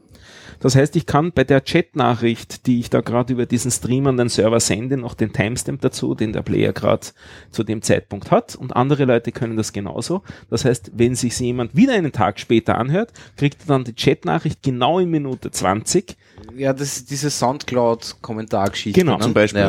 Das 0.60 0.76
heißt, 0.76 0.96
ich 0.96 1.06
kann 1.06 1.32
bei 1.32 1.44
der 1.44 1.64
Chat-Nachricht, 1.64 2.66
die 2.66 2.80
ich 2.80 2.90
da 2.90 3.00
gerade 3.00 3.32
über 3.32 3.46
diesen 3.46 3.70
Stream 3.70 4.06
an 4.06 4.16
den 4.16 4.28
Server 4.28 4.60
sende, 4.60 4.96
noch 4.96 5.14
den 5.14 5.32
Timestamp 5.32 5.80
dazu, 5.80 6.14
den 6.14 6.32
der 6.32 6.42
Player 6.42 6.72
gerade 6.72 7.06
zu 7.50 7.64
dem 7.64 7.82
Zeitpunkt 7.82 8.30
hat. 8.30 8.54
Und 8.54 8.74
andere 8.76 9.04
Leute 9.04 9.32
können 9.32 9.56
das 9.56 9.72
genauso. 9.72 10.22
Das 10.50 10.64
heißt, 10.64 10.92
wenn 10.94 11.14
sich 11.14 11.38
jemand 11.40 11.76
wieder 11.76 11.94
einen 11.94 12.12
Tag 12.12 12.38
später 12.40 12.78
anhört, 12.78 13.12
kriegt 13.36 13.62
er 13.62 13.66
dann 13.66 13.84
die 13.84 13.94
Chat-Nachricht 13.94 14.62
genau 14.62 14.98
in 14.98 15.10
Minute 15.10 15.50
20. 15.50 16.16
ja, 16.56 16.72
das 16.72 16.96
ist 16.98 17.10
diese 17.10 17.30
Soundcloud-Kommentargeschichte. 17.30 18.98
Genau, 19.00 19.16
ne? 19.16 19.22
Zum 19.22 19.34
Beispiel. 19.34 19.60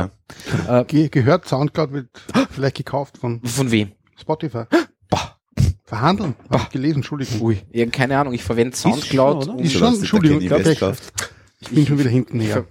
Ja. 0.68 0.82
Äh, 0.82 0.86
Ge 0.86 1.10
gehört, 1.10 1.48
Soundcloud 1.48 1.92
wird 1.92 2.08
vielleicht 2.52 2.78
gekauft 2.78 3.18
von 3.18 3.42
von 3.44 3.72
wem? 3.72 3.92
Spotify. 4.16 4.64
Verhandeln. 5.86 6.36
Hab 6.50 6.64
ich 6.64 6.70
gelesen, 6.70 6.98
Entschuldigung. 6.98 7.42
Ui. 7.42 7.62
Ja, 7.72 7.86
keine 7.88 8.18
Ahnung, 8.18 8.34
ich 8.34 8.44
verwende 8.44 8.76
Soundcloud. 8.76 9.46
schon, 9.46 9.56
oder? 9.56 9.64
Ist 9.64 9.74
schon, 9.74 9.96
Entschuldigung, 9.96 10.40
kein 10.40 10.62
ich 10.62 10.82
ich, 11.62 11.70
bin 11.70 11.88
schon 11.88 12.00
wieder 12.00 12.10
hinten 12.10 12.40
her. 12.40 12.66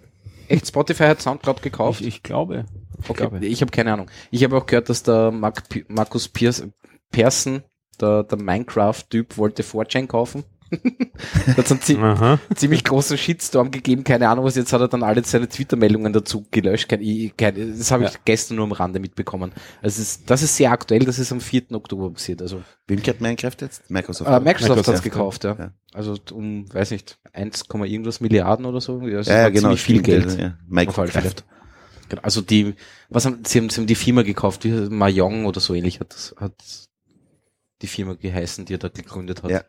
Echt, 0.48 0.66
Spotify 0.66 1.04
hat 1.04 1.22
Soundcloud 1.22 1.62
gekauft? 1.62 2.00
Ich, 2.00 2.06
ich 2.06 2.22
glaube. 2.22 2.66
Ich 3.02 3.10
okay, 3.10 3.28
glaube. 3.28 3.46
ich 3.46 3.60
habe 3.60 3.70
keine 3.70 3.92
Ahnung. 3.92 4.10
Ich 4.30 4.44
habe 4.44 4.56
auch 4.56 4.66
gehört, 4.66 4.88
dass 4.88 5.02
der 5.02 5.30
Mark, 5.30 5.62
Markus 5.88 6.28
Piers, 6.28 6.64
Persson, 7.10 7.62
der, 8.00 8.22
der 8.22 8.38
Minecraft-Typ, 8.38 9.36
wollte 9.36 9.62
4chan 9.62 10.06
kaufen. 10.06 10.44
hat 11.56 11.58
es 11.66 11.70
einen 11.70 11.80
zie 11.82 11.96
Aha. 11.98 12.38
ziemlich 12.54 12.84
großen 12.84 13.18
Shitstorm 13.18 13.70
gegeben, 13.70 14.04
keine 14.04 14.28
Ahnung 14.28 14.44
was, 14.44 14.56
jetzt 14.56 14.72
hat 14.72 14.80
er 14.80 14.88
dann 14.88 15.02
alle 15.02 15.22
seine 15.24 15.48
Twitter-Meldungen 15.48 16.12
dazu 16.12 16.44
gelöscht. 16.50 16.88
Kein, 16.88 17.02
ich, 17.02 17.36
kein, 17.36 17.76
das 17.78 17.90
habe 17.90 18.04
ich 18.04 18.10
Ja. 18.12 18.18
gestern 18.24 18.56
nur 18.56 18.64
am 18.64 18.72
Rande 18.72 18.98
mitbekommen. 19.00 19.52
Also 19.82 20.00
es 20.00 20.16
ist, 20.16 20.30
das 20.30 20.42
ist 20.42 20.56
sehr 20.56 20.72
aktuell, 20.72 21.04
das 21.04 21.18
ist 21.18 21.32
am 21.32 21.40
4. 21.40 21.72
Oktober 21.72 22.10
passiert. 22.10 22.42
Also 22.42 22.62
Wem 22.86 23.00
gehört 23.00 23.20
Minecraft 23.20 23.56
jetzt? 23.60 23.90
Microsoft. 23.90 24.30
äh, 24.30 24.40
Microsoft, 24.40 24.70
hat's 24.78 24.86
Microsoft, 24.88 25.02
gekauft, 25.04 25.44
ja. 25.44 25.56
ja. 25.58 25.72
Also 25.92 26.16
um, 26.32 26.72
weiß 26.72 26.90
nicht, 26.90 27.18
1, 27.32 27.64
irgendwas 27.72 28.20
Milliarden 28.20 28.64
oder 28.66 28.80
so. 28.80 29.00
Ja, 29.02 29.20
Ja, 29.20 29.38
ja, 29.42 29.48
genau. 29.50 29.60
ziemlich 29.74 29.82
viel 29.82 30.00
stimmt, 30.00 30.06
Geld. 30.26 30.38
Ja. 30.40 30.58
Minecraft. 30.66 31.44
Genau. 32.08 32.22
Also 32.22 32.40
die, 32.42 32.74
was 33.08 33.24
haben, 33.24 33.42
sie 33.46 33.58
haben, 33.58 33.70
sie 33.70 33.80
haben 33.80 33.86
die 33.86 33.94
Firma 33.94 34.22
gekauft, 34.22 34.64
wie 34.64 34.70
Mahjong 34.70 35.46
oder 35.46 35.60
so 35.60 35.74
ähnlich 35.74 36.00
hat 36.00 36.12
das, 36.12 36.34
hat 36.38 36.52
die 37.80 37.86
Firma 37.86 38.14
geheißen, 38.14 38.64
die 38.64 38.74
er 38.74 38.78
da 38.78 38.88
gegründet 38.88 39.42
hat. 39.42 39.50
Ja. 39.50 39.62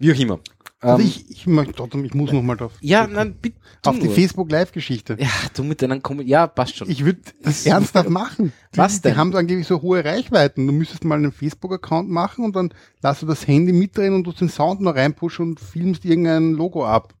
Wie 0.00 0.12
auch 0.12 0.18
immer. 0.18 0.40
Also 0.82 1.02
Ähm, 1.02 1.06
ich, 1.08 1.30
ich 1.30 1.46
möchte 1.46 1.74
trotzdem, 1.74 2.04
ich 2.06 2.14
muss 2.14 2.32
nochmal 2.32 2.56
drauf. 2.56 2.72
ja, 2.80 3.06
nein, 3.06 3.34
bitte. 3.40 3.56
auf 3.84 3.98
die 3.98 4.06
nur. 4.06 4.14
Facebook 4.14 4.50
Live-Geschichte. 4.50 5.16
Ja, 5.20 5.28
du 5.54 5.62
mit 5.62 5.82
deinen 5.82 6.02
Kom 6.02 6.22
Ja, 6.22 6.46
passt 6.46 6.76
schon. 6.78 6.88
Ich 6.90 7.04
würde 7.04 7.20
das 7.42 7.66
ernsthaft 7.66 8.08
machen. 8.08 8.52
Die, 8.74 8.78
Was 8.78 9.02
denn? 9.02 9.12
Die 9.12 9.18
haben 9.18 9.36
angeblich 9.36 9.66
so 9.66 9.82
hohe 9.82 10.02
Reichweiten. 10.04 10.66
Du 10.66 10.72
müsstest 10.72 11.04
mal 11.04 11.16
einen 11.16 11.32
Facebook-Account 11.32 12.08
machen 12.08 12.46
und 12.46 12.56
dann 12.56 12.72
lass 13.02 13.20
du 13.20 13.26
das 13.26 13.46
Handy 13.46 13.72
mitdrehen 13.74 14.14
und 14.14 14.24
du 14.24 14.32
den 14.32 14.48
Sound 14.48 14.80
noch 14.80 14.94
reinpushen 14.94 15.48
und 15.50 15.60
filmst 15.60 16.04
irgendein 16.06 16.52
Logo 16.52 16.86
ab. 16.86 17.12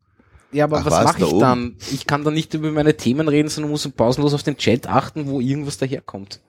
ja, 0.52 0.64
aber 0.64 0.78
Ach, 0.78 0.86
was 0.86 0.94
was, 0.94 1.04
mache 1.04 1.20
da 1.20 1.26
ich 1.26 1.32
oben? 1.32 1.40
dann? 1.40 1.76
Ich 1.92 2.06
kann 2.06 2.24
da 2.24 2.30
nicht 2.30 2.54
über 2.54 2.72
meine 2.72 2.96
Themen 2.96 3.28
reden, 3.28 3.50
sondern 3.50 3.70
muss 3.72 3.86
pausenlos 3.90 4.32
auf 4.32 4.42
den 4.42 4.56
Chat 4.56 4.86
achten, 4.88 5.26
wo 5.26 5.38
irgendwas 5.38 5.76
daherkommt. 5.76 6.40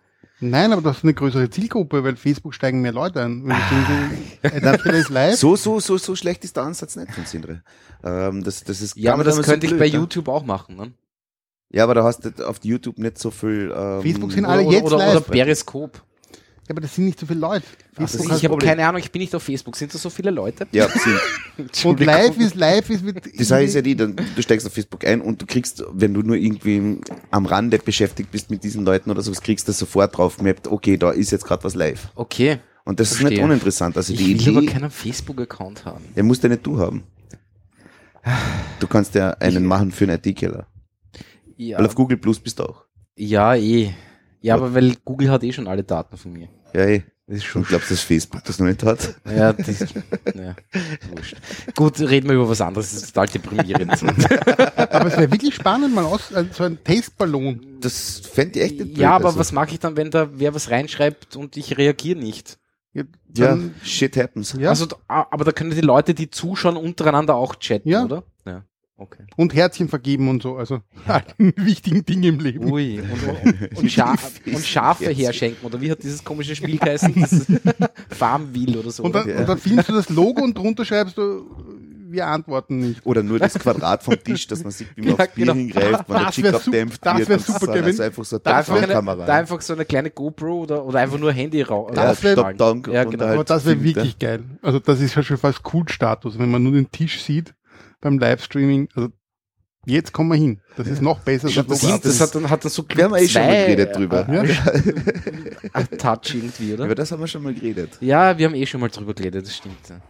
Nein, 0.44 0.74
aber 0.74 0.82
das 0.82 0.98
ist 0.98 1.04
eine 1.04 1.14
größere 1.14 1.50
Zielgruppe, 1.52 2.04
weil 2.04 2.16
Facebook 2.16 2.56
steigen 2.56 2.82
mehr 2.82 2.92
Leute 2.92 3.22
ein. 3.22 3.46
Du 3.46 3.54
so. 5.36 5.56
So, 5.56 5.80
so, 5.80 5.98
so, 5.98 6.16
schlecht 6.16 6.44
ist 6.44 6.58
der 6.58 6.64
Ansatz 6.64 6.96
nicht 6.96 7.12
von 7.14 7.26
Sindre. 7.26 7.62
Ähm, 8.04 8.44
das, 8.44 8.64
das 8.64 8.82
ist 8.82 8.98
Ja, 8.98 9.14
aber 9.14 9.24
das 9.24 9.36
einmal 9.36 9.46
so 9.46 9.52
könnte 9.52 9.68
ich 9.68 9.72
blöd, 9.72 9.80
bei 9.80 9.90
ne? 9.90 10.04
YouTube 10.04 10.28
auch 10.28 10.44
machen, 10.44 10.76
ne? 10.76 10.94
Ja, 11.70 11.84
aber 11.84 11.94
da 11.94 12.04
hast 12.04 12.26
du 12.26 12.48
auf 12.48 12.60
YouTube 12.64 12.98
nicht 12.98 13.20
so 13.20 13.30
viel. 13.30 13.72
Ähm, 13.76 14.02
Facebook 14.02 14.32
sind 14.32 14.46
Oder, 14.46 14.54
alle 14.54 14.64
oder, 14.64 14.72
jetzt 14.74 14.84
oder, 14.86 14.96
oder 14.98 15.14
live. 15.14 15.28
Periscope. 15.28 16.00
Ja, 16.68 16.74
aber 16.74 16.82
das 16.82 16.96
sind 16.96 17.06
nicht 17.06 17.20
so 17.20 17.26
viele 17.26 17.40
Leute. 17.40 17.66
Also 17.96 18.20
ich 18.24 18.30
habe 18.30 18.50
Problem. 18.50 18.70
keine 18.70 18.88
Ahnung, 18.88 19.02
ich 19.02 19.12
bin 19.12 19.22
nicht 19.22 19.34
auf 19.36 19.44
Facebook. 19.44 19.76
Sind 19.76 19.94
da 19.94 19.98
so 19.98 20.10
viele 20.10 20.32
Leute? 20.32 20.68
Ja, 20.72 20.88
sind. 20.88 21.86
und 21.86 22.00
live 22.00 22.38
ist 22.38 22.56
live 22.56 22.90
ist 22.90 23.04
mit. 23.04 23.26
Die 23.38 23.44
Sache 23.44 23.64
ist 23.64 23.74
ja 23.74 23.82
die, 23.82 23.96
dann, 23.96 24.16
du 24.16 24.42
steigst 24.42 24.66
auf 24.68 24.74
Facebook 24.74 25.04
ein 25.06 25.22
und 25.22 25.42
du 25.42 25.46
kriegst, 25.46 25.84
wenn 25.92 26.14
du 26.14 26.22
nur 26.22 26.36
irgendwie 26.38 27.02
am 27.32 27.46
Rande 27.46 27.78
beschäftigt 27.80 28.32
bist 28.32 28.50
mit 28.52 28.64
diesen 28.64 28.86
Leuten 28.86 29.10
oder 29.12 29.22
sowas, 29.22 29.42
kriegst 29.42 29.68
du 29.68 29.72
sofort 29.74 30.16
drauf 30.18 30.38
gemappt, 30.38 30.68
okay, 30.68 30.98
da 30.98 31.12
ist 31.12 31.32
jetzt 31.32 31.46
gerade 31.46 31.64
was 31.64 31.76
live. 31.76 32.10
Okay. 32.16 32.60
Und 32.86 33.00
das 33.00 33.12
ist 33.12 33.18
Verstehe. 33.18 33.38
nicht 33.40 33.44
uninteressant. 33.46 33.98
Also 33.98 34.14
Ich 34.14 34.20
die 34.20 34.40
will 34.46 34.54
aber 34.54 34.62
Idee, 34.64 34.74
keinen 34.74 34.90
Facebook-Account 34.92 35.86
haben. 35.86 36.06
der 36.16 36.24
musst 36.24 36.42
ja 36.44 36.50
nicht 36.50 36.66
du 36.66 36.80
haben. 36.80 37.04
Du 38.80 38.88
kannst 38.88 39.16
ja 39.16 39.32
einen 39.32 39.66
machen 39.66 39.92
für 39.92 40.06
einen 40.06 40.20
IT-Killer. 40.24 40.68
Ja, 41.58 41.78
Weil 41.80 41.86
auf 41.88 41.96
Google 41.96 42.18
Plus 42.18 42.40
bist 42.40 42.60
du 42.60 42.64
auch. 42.64 42.86
ja 43.16 43.56
eh. 43.56 43.94
Ja, 44.42 44.56
aber 44.56 44.74
weil 44.74 44.96
Google 45.06 45.30
hat 45.30 45.44
eh 45.44 45.52
schon 45.54 45.68
alle 45.68 45.84
Daten 45.84 46.18
von 46.18 46.32
mir. 46.34 46.50
Ja, 46.74 46.82
eh. 46.86 47.04
Das 47.28 47.38
ist 47.38 47.46
schon 47.46 47.62
Und 47.62 47.70
glaubst 47.70 47.90
du, 47.90 47.94
dass 47.94 48.04
Facebook 48.04 48.44
das 48.44 48.60
noch 48.60 48.68
nicht 48.68 48.84
hat? 48.84 49.16
Ja, 49.26 49.54
das, 49.54 49.80
ja, 50.36 50.56
wurscht. 51.16 51.38
Gut, 51.76 51.98
reden 52.02 52.28
wir 52.28 52.36
über 52.36 52.50
was 52.50 52.60
anderes. 52.60 52.92
Das 52.92 53.04
ist 53.04 53.14
total 53.14 53.28
deprimierend. 53.28 53.92
Aber 54.76 55.06
es 55.06 55.18
wäre 55.18 55.32
wirklich 55.32 55.56
spannend, 55.56 55.96
mal 55.96 56.04
aus, 56.04 56.34
also 56.34 56.50
so 56.52 56.64
ein 56.66 56.84
Testballon. 56.84 57.78
Das 57.80 58.20
fände 58.20 58.60
ich 58.60 58.66
echt 58.66 58.80
nicht 58.80 58.98
ja, 58.98 59.16
aber 59.16 59.28
also. 59.28 59.40
was 59.40 59.52
mache 59.54 59.72
ich 59.72 59.80
dann, 59.80 59.96
wenn 59.96 60.12
da 60.12 60.28
wer 60.34 60.54
was 60.54 60.70
reinschreibt 60.72 61.36
und 61.38 61.56
ich 61.56 61.78
reagiere 61.78 62.20
nicht? 62.20 62.58
Ja, 62.94 63.04
Ja, 63.38 63.58
shit 63.84 64.18
happens. 64.18 64.54
ja. 64.60 64.70
Also, 64.70 64.88
aber 65.08 65.46
da 65.46 65.52
können 65.54 65.72
die 65.72 65.80
Leute, 65.82 66.14
die 66.14 66.30
zuschauen, 66.30 66.76
untereinander 66.76 67.36
auch 67.36 67.56
chatten, 67.56 67.88
Ja. 67.88 68.04
oder? 68.04 68.24
Ja. 69.02 69.08
Okay. 69.08 69.24
und 69.36 69.54
Herzchen 69.56 69.90
vergeben 69.90 70.30
und 70.30 70.44
so. 70.44 70.58
Also 70.58 70.82
alle 71.08 71.24
wichtigen 71.56 72.06
Dinge 72.06 72.28
im 72.28 72.40
Leben. 72.40 72.72
Ui, 72.72 73.00
und, 73.00 73.78
und, 73.78 73.92
Scha 73.92 74.16
und 74.46 74.66
Schafe 74.66 75.10
herschenken, 75.10 75.66
oder 75.66 75.82
wie 75.82 75.90
hat 75.92 76.04
dieses 76.04 76.24
komische 76.24 76.56
Spiel 76.56 76.78
geheißen? 76.78 77.14
Das 77.20 77.46
Farmville 78.18 78.80
oder 78.80 78.92
so. 78.92 79.04
Und 79.04 79.16
dann, 79.16 79.24
oder? 79.26 79.40
und 79.40 79.50
dann 79.50 79.58
filmst 79.58 79.90
du 79.90 79.94
das 79.94 80.10
Logo 80.10 80.42
und 80.44 80.58
drunter 80.58 80.86
schreibst 80.86 81.18
du, 81.18 81.46
wir 82.10 82.28
antworten 82.28 82.80
nicht. 82.80 83.06
Oder 83.06 83.24
nur 83.24 83.40
das 83.40 83.54
Quadrat 83.54 84.04
vom 84.04 84.22
Tisch, 84.22 84.46
dass 84.48 84.64
man 84.64 84.72
sieht, 84.72 84.90
wie 84.96 85.02
man 85.02 85.16
Ja, 85.18 85.24
aufs 85.24 85.34
Bier 85.34 85.46
genau. 85.46 85.56
hingreift, 85.58 86.10
wenn 86.10 86.16
der 86.18 86.26
Das 86.26 86.36
Chick 86.36 86.44
wär 86.44 86.56
abdämpft 86.56 87.04
sup- 87.06 87.18
das 87.18 87.28
wär 87.30 87.36
und 87.38 87.46
super, 87.46 87.60
so, 87.60 87.72
Kevin. 87.72 87.86
Also 87.86 88.04
einfach 88.04 88.26
so 88.26 88.38
da, 88.38 88.58
einfach 88.58 88.76
eine, 88.76 88.88
Kamera. 88.94 89.26
da 89.26 89.34
einfach 89.36 89.62
so 89.62 89.74
eine 89.74 89.86
kleine 89.86 90.12
GoPro 90.12 90.64
oder, 90.64 90.86
oder 90.86 91.00
einfach 91.00 91.18
nur 91.18 91.32
Handy 91.32 91.62
raus. 91.62 91.94
ja, 91.96 92.04
das 92.08 92.22
wär- 92.22 92.36
Down 92.36 92.84
Ja, 92.92 93.06
genau. 93.06 93.24
halt 93.26 93.34
Aber 93.36 93.44
das 93.46 93.64
wäre 93.66 93.76
filmt, 93.78 93.96
wirklich 93.96 94.20
geil. 94.20 94.44
Also 94.62 94.80
das 94.80 95.00
ist 95.00 95.16
ja 95.16 95.24
schon 95.24 95.38
fast 95.38 95.64
Kultstatus, 95.64 96.38
wenn 96.38 96.52
man 96.52 96.62
nur 96.62 96.74
den 96.74 96.92
Tisch 96.92 97.22
sieht 97.24 97.54
beim 98.02 98.20
Livestreaming. 98.20 98.90
Also 98.96 99.10
jetzt 99.86 100.12
kommen 100.14 100.30
wir 100.30 100.36
hin. 100.38 100.62
Das 100.78 100.88
ist 100.88 101.02
noch 101.02 101.20
besser. 101.20 101.50
Stimmt, 101.50 101.72
das 101.72 101.82
das 101.82 102.02
das 102.02 102.22
hat 102.22 102.36
dann, 102.36 102.50
hat 102.50 102.64
dann 102.66 102.72
so 102.72 102.84
Wir 102.94 103.06
haben 103.06 103.16
eh 103.16 103.28
schon 103.28 103.42
mal 103.44 103.66
geredet 103.66 103.96
drüber. 103.96 104.28
äh, 104.28 104.48
Ja. 104.48 105.84
Touch 105.98 106.36
irgendwie, 106.36 106.74
oder? 106.74 106.86
Über 106.86 106.96
das 106.96 107.12
haben 107.12 107.20
wir 107.22 107.28
schon 107.28 107.44
mal 107.44 107.54
geredet. 107.54 107.98
Ja, 108.02 108.38
wir 108.38 108.48
haben 108.48 108.56
eh 108.56 108.66
schon 108.66 108.82
mal 108.82 108.90
drüber 108.90 109.14
geredet, 109.14 109.46
das 109.46 109.56
stimmt. 109.56 109.88
Ja. 109.90 110.02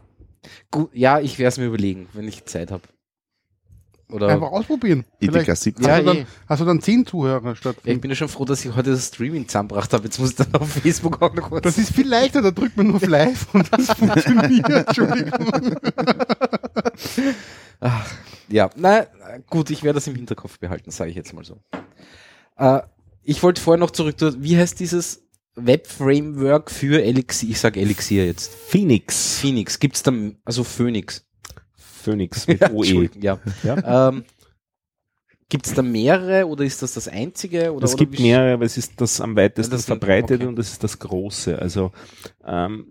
Gut, 0.72 0.90
ja, 0.94 1.20
ich 1.20 1.38
werde 1.38 1.50
es 1.50 1.58
mir 1.58 1.66
überlegen, 1.66 2.08
wenn 2.14 2.28
ich 2.28 2.46
Zeit 2.46 2.72
habe. 2.72 2.84
Oder 4.12 4.28
Einfach 4.28 4.52
ausprobieren. 4.52 5.06
Vielleicht 5.20 5.56
17. 5.56 5.86
Ja, 5.86 5.92
hast, 5.92 6.00
du 6.00 6.06
dann, 6.06 6.18
eh. 6.18 6.26
hast 6.48 6.62
du 6.62 6.66
dann 6.66 6.82
zehn 6.82 7.06
Zuhörer 7.06 7.56
statt. 7.56 7.78
ja, 7.84 7.94
ich 7.94 8.02
bin 8.02 8.12
ja 8.12 8.16
schon 8.16 8.28
froh, 8.28 8.46
dass 8.46 8.64
ich 8.66 8.76
heute 8.76 8.92
das 8.92 9.08
Streaming 9.08 9.48
zusammengebracht 9.48 9.94
habe. 9.94 10.04
Jetzt 10.04 10.20
muss 10.20 10.32
ich 10.32 10.36
dann 10.36 10.54
auf 10.56 10.70
Facebook 10.70 11.22
auch 11.22 11.34
noch 11.34 11.52
was. 11.52 11.62
das 11.62 11.78
ist 11.78 11.94
viel 11.94 12.08
leichter, 12.08 12.42
da 12.42 12.52
drückt 12.52 12.78
man 12.78 12.88
nur 12.88 12.98
auf 12.98 13.08
Live 13.08 13.54
und 13.54 13.72
das 13.72 13.88
funktioniert. 13.98 14.70
Entschuldigung. 14.70 15.76
Ach, 17.80 18.12
ja, 18.50 18.70
na 18.76 19.06
gut, 19.50 19.70
ich 19.70 19.84
werde 19.84 19.98
das 19.98 20.08
im 20.08 20.16
Hinterkopf 20.16 20.60
behalten, 20.60 20.92
sage 20.92 21.10
ich 21.10 21.16
jetzt 21.16 21.34
mal 21.34 21.44
so. 21.44 21.62
Äh, 22.58 22.82
ich 23.24 23.42
wollte 23.44 23.62
vorher 23.62 23.80
noch 23.80 23.92
zurück, 23.92 24.16
wie 24.20 24.58
heißt 24.58 24.80
dieses 24.80 25.24
Web-Framework 25.56 26.72
für 26.72 27.04
Elixir? 27.04 27.50
Ich 27.50 27.60
sage 27.60 27.80
Elixir 27.80 28.26
jetzt. 28.26 28.54
Phoenix. 28.54 29.40
Phoenix, 29.40 29.80
gibt's 29.80 30.04
da, 30.04 30.12
also 30.46 30.64
Phoenix. 30.64 31.26
Phoenix 32.02 32.48
mit 32.48 32.62
Ja, 32.62 32.72
OE. 32.72 33.10
Ja. 33.20 33.40
Ja? 33.64 34.10
Ähm, 34.10 34.24
gibt's 35.50 35.74
da 35.74 35.82
mehrere 35.82 36.48
oder 36.48 36.64
ist 36.64 36.82
das 36.82 36.94
das 36.94 37.08
einzige? 37.08 37.74
Oder, 37.74 37.86
es 37.86 37.94
oder 37.94 38.06
gibt 38.06 38.20
mehrere, 38.20 38.54
aber 38.54 38.66
es 38.66 38.78
ist 38.78 39.00
das 39.00 39.22
am 39.22 39.36
weitesten 39.36 39.72
Ja, 39.74 39.78
das 39.78 39.86
verbreitete 39.86 40.36
okay. 40.36 40.46
und 40.48 40.56
das 40.56 40.72
ist 40.72 40.84
das 40.84 41.00
große. 41.00 41.60
Also 41.60 41.92
ähm, 42.46 42.86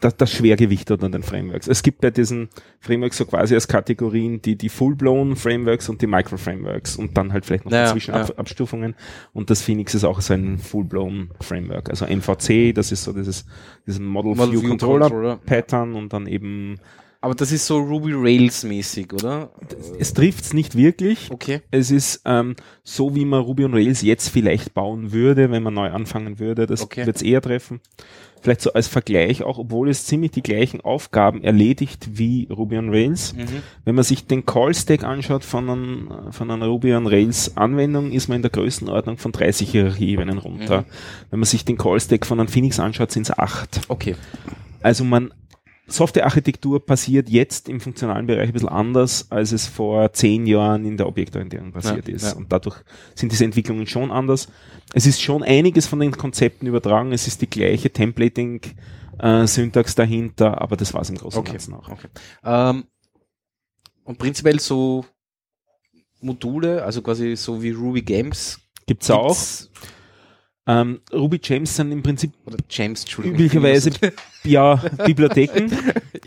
das, 0.00 0.16
das 0.16 0.32
Schwergewicht 0.32 0.90
an 0.90 1.12
den 1.12 1.22
Frameworks. 1.22 1.68
Es 1.68 1.82
gibt 1.82 2.00
bei 2.00 2.10
diesen 2.10 2.48
Frameworks 2.80 3.18
so 3.18 3.26
quasi 3.26 3.54
als 3.54 3.68
Kategorien 3.68 4.40
die, 4.42 4.56
die 4.56 4.70
Full-Blown 4.70 5.36
Frameworks 5.36 5.88
und 5.88 6.00
die 6.02 6.06
Micro-Frameworks 6.06 6.96
und 6.96 7.16
dann 7.16 7.32
halt 7.32 7.44
vielleicht 7.44 7.66
noch 7.66 7.72
Ja, 7.72 7.82
die 7.82 7.86
ja. 7.86 7.92
Zwischenabstufungen. 7.92 8.94
Und 9.32 9.50
das 9.50 9.62
Phoenix 9.62 9.94
ist 9.94 10.04
auch 10.04 10.20
so 10.20 10.32
ein 10.34 10.58
Full-Blown 10.58 11.30
Framework. 11.40 11.90
Also 11.90 12.06
MVC, 12.06 12.74
das 12.74 12.92
ist 12.92 13.04
so 13.04 13.12
dieses, 13.12 13.44
dieses 13.86 14.00
Model, 14.00 14.34
Model 14.34 14.52
View 14.54 14.62
View 14.62 14.68
Controller, 14.70 15.08
Controller. 15.10 15.36
Pattern 15.36 15.94
und 15.94 16.12
dann 16.12 16.26
eben, 16.26 16.80
Aber 17.22 17.34
das 17.34 17.52
ist 17.52 17.66
so 17.66 17.76
Ruby 17.78 18.12
Rails 18.14 18.64
mäßig, 18.64 19.12
oder? 19.12 19.50
es 19.98 20.14
trifft's 20.14 20.54
nicht 20.54 20.74
wirklich. 20.74 21.28
Okay. 21.30 21.60
Es 21.70 21.90
ist 21.90 22.22
ähm, 22.24 22.56
so, 22.82 23.14
wie 23.14 23.26
man 23.26 23.40
Ruby 23.42 23.66
on 23.66 23.74
Rails 23.74 24.00
jetzt 24.00 24.28
vielleicht 24.30 24.72
bauen 24.72 25.12
würde, 25.12 25.50
wenn 25.50 25.62
man 25.62 25.74
neu 25.74 25.90
anfangen 25.90 26.38
würde. 26.38 26.66
Das 26.66 26.80
Okay. 26.80 27.04
wird's 27.04 27.20
eher 27.20 27.42
treffen. 27.42 27.80
Vielleicht 28.40 28.62
so 28.62 28.72
als 28.72 28.88
Vergleich, 28.88 29.42
auch 29.42 29.58
obwohl 29.58 29.90
es 29.90 30.06
ziemlich 30.06 30.30
die 30.30 30.42
gleichen 30.42 30.80
Aufgaben 30.80 31.44
erledigt 31.44 32.08
wie 32.14 32.48
Ruby 32.50 32.78
on 32.78 32.88
Rails. 32.88 33.34
Mhm. 33.34 33.44
Wenn 33.84 33.94
man 33.96 34.04
sich 34.04 34.26
den 34.26 34.46
Call-Stack 34.46 35.04
anschaut 35.04 35.44
von, 35.44 35.68
einem, 35.68 36.10
von 36.30 36.50
einer 36.50 36.68
Ruby 36.68 36.94
on 36.94 37.06
Rails 37.06 37.54
Anwendung, 37.58 38.12
ist 38.12 38.28
man 38.28 38.36
in 38.36 38.42
der 38.42 38.50
Größenordnung 38.50 39.18
von 39.18 39.32
30 39.32 39.70
Hierarchieebenen 39.70 40.38
runter. 40.38 40.82
Mhm. 40.82 40.84
Wenn 41.28 41.40
man 41.40 41.46
sich 41.46 41.66
den 41.66 41.76
Call-Stack 41.76 42.24
von 42.24 42.40
einem 42.40 42.48
Phoenix 42.48 42.80
anschaut, 42.80 43.10
sind 43.12 43.24
es 43.28 43.38
acht. 43.38 43.82
Okay. 43.88 44.16
Also 44.82 45.04
man, 45.04 45.34
Softwarearchitektur 45.90 46.84
passiert 46.84 47.28
jetzt 47.28 47.68
im 47.68 47.80
funktionalen 47.80 48.26
Bereich 48.26 48.48
ein 48.48 48.52
bisschen 48.52 48.68
anders, 48.68 49.26
als 49.30 49.52
es 49.52 49.66
vor 49.66 50.12
zehn 50.12 50.46
Jahren 50.46 50.84
in 50.84 50.96
der 50.96 51.06
Objektorientierung 51.08 51.72
passiert 51.72 52.08
Ja, 52.08 52.14
ist. 52.14 52.22
ja. 52.24 52.32
Und 52.36 52.52
dadurch 52.52 52.76
sind 53.14 53.32
diese 53.32 53.44
Entwicklungen 53.44 53.86
schon 53.86 54.10
anders. 54.10 54.48
Es 54.94 55.06
ist 55.06 55.20
schon 55.20 55.42
einiges 55.42 55.86
von 55.86 56.00
den 56.00 56.12
Konzepten 56.12 56.66
übertragen. 56.66 57.12
Es 57.12 57.26
ist 57.26 57.42
die 57.42 57.50
gleiche 57.50 57.90
Templating-Syntax 57.90 59.94
dahinter, 59.94 60.60
aber 60.60 60.76
das 60.76 60.94
war 60.94 61.02
es 61.02 61.10
im 61.10 61.16
Großen 61.16 61.38
und 61.38 61.42
Okay. 61.46 61.52
Ganzen 61.52 61.74
auch. 61.74 61.88
okay. 61.88 62.08
Ähm, 62.44 62.84
und 64.04 64.18
prinzipiell 64.18 64.58
so 64.60 65.04
Module, 66.20 66.84
also 66.84 67.02
quasi 67.02 67.36
so 67.36 67.62
wie 67.62 67.70
Ruby 67.70 68.02
Games. 68.02 68.58
Gibt's 68.86 69.10
auch. 69.10 69.36
Ähm, 70.66 71.00
Ruby 71.12 71.38
Gems 71.38 71.74
sind 71.76 71.90
im 71.90 72.02
Prinzip 72.02 72.32
James, 72.68 73.04
üblicherweise 73.18 73.90
ja, 74.44 74.76
Bibliotheken. 75.04 75.70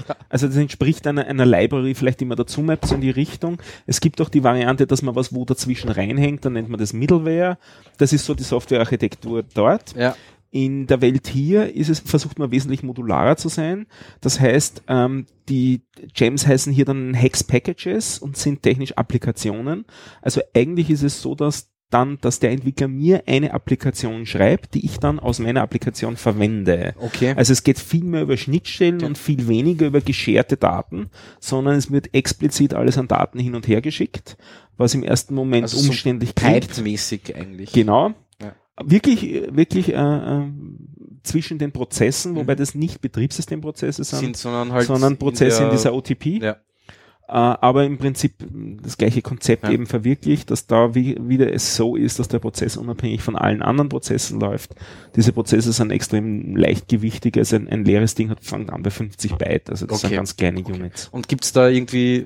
Ja. 0.07 0.15
Also 0.27 0.47
das 0.47 0.55
entspricht 0.57 1.05
einer, 1.05 1.27
einer 1.27 1.45
Library 1.45 1.93
vielleicht 1.93 2.21
immer 2.21 2.35
dazu 2.35 2.61
mappt 2.61 2.87
so 2.87 2.95
in 2.95 3.01
die 3.01 3.11
Richtung. 3.11 3.61
Es 3.85 4.01
gibt 4.01 4.19
auch 4.21 4.29
die 4.29 4.43
Variante, 4.43 4.87
dass 4.87 5.03
man 5.03 5.15
was 5.15 5.33
wo 5.33 5.45
dazwischen 5.45 5.89
reinhängt, 5.89 6.43
dann 6.43 6.53
nennt 6.53 6.67
man 6.67 6.79
das 6.79 6.93
Middleware. 6.93 7.59
Das 7.99 8.11
ist 8.11 8.25
so 8.25 8.33
die 8.33 8.43
Softwarearchitektur 8.43 9.43
dort. 9.53 9.95
Ja. 9.95 10.15
In 10.49 10.87
der 10.87 11.01
Welt 11.01 11.27
hier 11.27 11.73
ist 11.73 11.89
es, 11.89 11.99
versucht 11.99 12.39
man 12.39 12.51
wesentlich 12.51 12.83
modularer 12.83 13.37
zu 13.37 13.49
sein. 13.49 13.85
Das 14.19 14.39
heißt, 14.39 14.83
ähm, 14.87 15.27
die 15.47 15.83
Gems 16.13 16.47
heißen 16.47 16.73
hier 16.73 16.85
dann 16.85 17.13
Hex 17.13 17.43
Packages 17.43 18.19
und 18.19 18.35
sind 18.35 18.63
technisch 18.63 18.93
Applikationen. 18.93 19.85
Also 20.21 20.41
eigentlich 20.55 20.89
ist 20.89 21.03
es 21.03 21.21
so, 21.21 21.35
dass 21.35 21.72
dann, 21.93 22.17
dass 22.21 22.39
der 22.39 22.51
Entwickler 22.51 22.87
mir 22.87 23.23
eine 23.27 23.53
Applikation 23.53 24.25
schreibt, 24.25 24.73
die 24.73 24.85
ich 24.85 24.97
dann 24.97 25.19
aus 25.19 25.39
meiner 25.39 25.61
Applikation 25.61 26.17
verwende. 26.17 26.95
Okay. 26.99 27.33
Also 27.37 27.53
es 27.53 27.63
geht 27.63 27.77
viel 27.79 28.03
mehr 28.03 28.23
über 28.23 28.37
Schnittstellen 28.37 29.03
und 29.03 29.17
viel 29.17 29.47
weniger 29.47 29.87
über 29.87 30.01
gescherte 30.01 30.57
Daten, 30.57 31.09
sondern 31.39 31.75
es 31.75 31.91
wird 31.91 32.13
explizit 32.13 32.73
alles 32.73 32.97
an 32.97 33.07
Daten 33.07 33.39
hin 33.39 33.55
und 33.55 33.67
her 33.67 33.81
geschickt, 33.81 34.37
was 34.77 34.93
im 34.95 35.03
ersten 35.03 35.35
Moment 35.35 35.63
Also 35.63 35.77
so 35.77 35.89
umständlich 35.89 36.33
klingt. 36.35 36.53
Piped-mäßig 36.67 37.35
eigentlich. 37.35 37.71
Genau. 37.71 38.13
Ja. 38.41 38.53
Wirklich, 38.83 39.21
wirklich 39.51 39.93
äh, 39.93 39.95
äh, 39.95 40.41
zwischen 41.23 41.59
den 41.59 41.71
Prozessen, 41.71 42.35
wobei 42.35 42.53
Mhm. 42.55 42.57
das 42.57 42.75
nicht 42.75 42.99
Betriebssystemprozesse 43.01 44.03
sind, 44.03 44.19
sind, 44.19 44.37
sondern 44.37 44.71
halt 44.71 44.87
sondern 44.87 45.17
Prozesse 45.17 45.57
in, 45.63 45.69
der- 45.69 45.71
dieser 45.77 45.93
OTP. 45.93 46.39
Ja. 46.41 46.57
Äh, 47.27 47.31
aber 47.31 47.85
im 47.85 47.97
Prinzip 47.97 48.33
mh, 48.41 48.81
das 48.83 48.97
gleiche 48.97 49.21
Konzept 49.21 49.63
Ja. 49.63 49.71
eben 49.71 49.85
verwirklicht, 49.85 50.51
dass 50.51 50.67
da 50.67 50.93
wie, 50.93 51.15
wieder 51.21 51.51
es 51.53 51.75
so 51.75 51.95
ist, 51.95 52.19
dass 52.19 52.27
der 52.27 52.39
Prozess 52.39 52.75
unabhängig 52.75 53.21
von 53.21 53.35
allen 53.37 53.61
anderen 53.61 53.87
Prozessen 53.89 54.39
läuft. 54.41 54.75
Diese 55.15 55.31
Prozesse 55.31 55.71
sind 55.71 55.91
extrem 55.91 56.55
leichtgewichtig, 56.57 57.37
also 57.37 57.55
ein, 57.55 57.69
ein 57.69 57.85
leeres 57.85 58.15
Ding 58.15 58.29
hat 58.29 58.43
fängt 58.43 58.69
an 58.71 58.83
bei 58.83 58.89
50 58.89 59.35
Byte, 59.35 59.69
also 59.69 59.85
das 59.85 59.99
Okay. 59.99 60.07
sind 60.07 60.15
ganz 60.17 60.35
kleine 60.35 60.63
Units. 60.63 61.07
Und 61.09 61.27
gibt's 61.29 61.53
da 61.53 61.69
irgendwie 61.69 62.25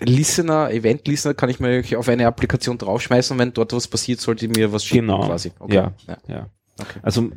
Listener, 0.00 0.70
Event-Listener 0.70 1.34
kann 1.34 1.48
ich 1.48 1.60
mir 1.60 1.84
auf 1.96 2.08
eine 2.08 2.26
Applikation 2.26 2.76
draufschmeißen 2.76 3.34
und 3.34 3.38
wenn 3.38 3.52
dort 3.52 3.72
was 3.72 3.86
passiert, 3.86 4.20
sollte 4.20 4.48
mir 4.48 4.72
was 4.72 4.84
schicken 4.84 5.06
Genau. 5.06 5.26
quasi. 5.26 5.52
Okay. 5.60 5.74
Ja. 5.76 5.92
ja. 6.08 6.16
Ja. 6.26 6.46
Okay. 6.80 6.98
Also 7.02 7.30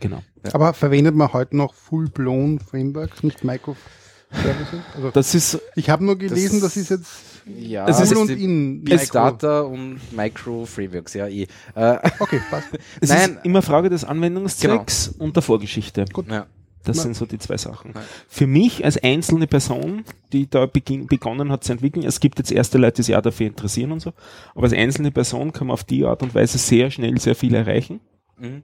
genau. 0.00 0.22
Aber 0.52 0.72
verwendet 0.74 1.14
man 1.14 1.32
heute 1.32 1.56
noch 1.56 1.74
full-blown 1.74 2.60
Frameworks, 2.60 3.22
nicht 3.22 3.42
Microservices? 3.44 4.80
Also 4.94 5.10
Das 5.10 5.34
ist 5.34 5.60
ich 5.74 5.90
habe 5.90 6.04
nur 6.04 6.16
gelesen, 6.16 6.60
Das- 6.60 6.74
das, 6.74 6.76
ist 6.76 6.90
jetzt 6.90 7.10
Ja, 7.46 7.86
Es 7.88 8.00
ist 8.00 8.14
und 8.16 8.28
in 8.30 8.82
Big 8.82 8.94
Micro. 9.00 9.12
Data 9.14 9.60
und 9.60 10.00
Micro-Frameworks, 10.16 11.14
ja 11.14 11.28
eh. 11.28 11.46
Äh, 11.74 11.98
Okay, 12.18 12.40
passt. 12.50 12.68
es 13.00 13.08
Nein. 13.08 13.30
ist 13.36 13.44
immer 13.44 13.62
Frage 13.62 13.88
des 13.88 14.04
Anwendungszwecks 14.04 15.08
und 15.18 15.36
der 15.36 15.42
Vorgeschichte. 15.42 16.04
ja. 16.28 16.46
Das 16.84 16.98
Na. 16.98 17.02
sind 17.02 17.16
so 17.16 17.26
die 17.26 17.38
zwei 17.38 17.56
Sachen. 17.56 17.90
Ja. 17.96 18.02
Für 18.28 18.46
mich 18.46 18.84
als 18.84 18.96
einzelne 19.02 19.48
Person, 19.48 20.04
die 20.32 20.48
da 20.48 20.66
begonnen 20.66 21.50
hat 21.50 21.64
zu 21.64 21.72
entwickeln, 21.72 22.06
es 22.06 22.20
gibt 22.20 22.38
jetzt 22.38 22.52
erste 22.52 22.78
Leute, 22.78 22.96
die 22.98 23.02
sich 23.02 23.16
auch 23.16 23.22
dafür 23.22 23.48
interessieren 23.48 23.90
und 23.90 23.98
so, 23.98 24.12
aber 24.54 24.64
als 24.64 24.72
einzelne 24.72 25.10
Person 25.10 25.52
kann 25.52 25.66
man 25.66 25.74
auf 25.74 25.82
die 25.82 26.04
Art 26.04 26.22
und 26.22 26.32
Weise 26.36 26.58
sehr 26.58 26.92
schnell 26.92 27.18
sehr 27.18 27.34
viel 27.34 27.54
erreichen. 27.56 27.98
Mhm. 28.38 28.62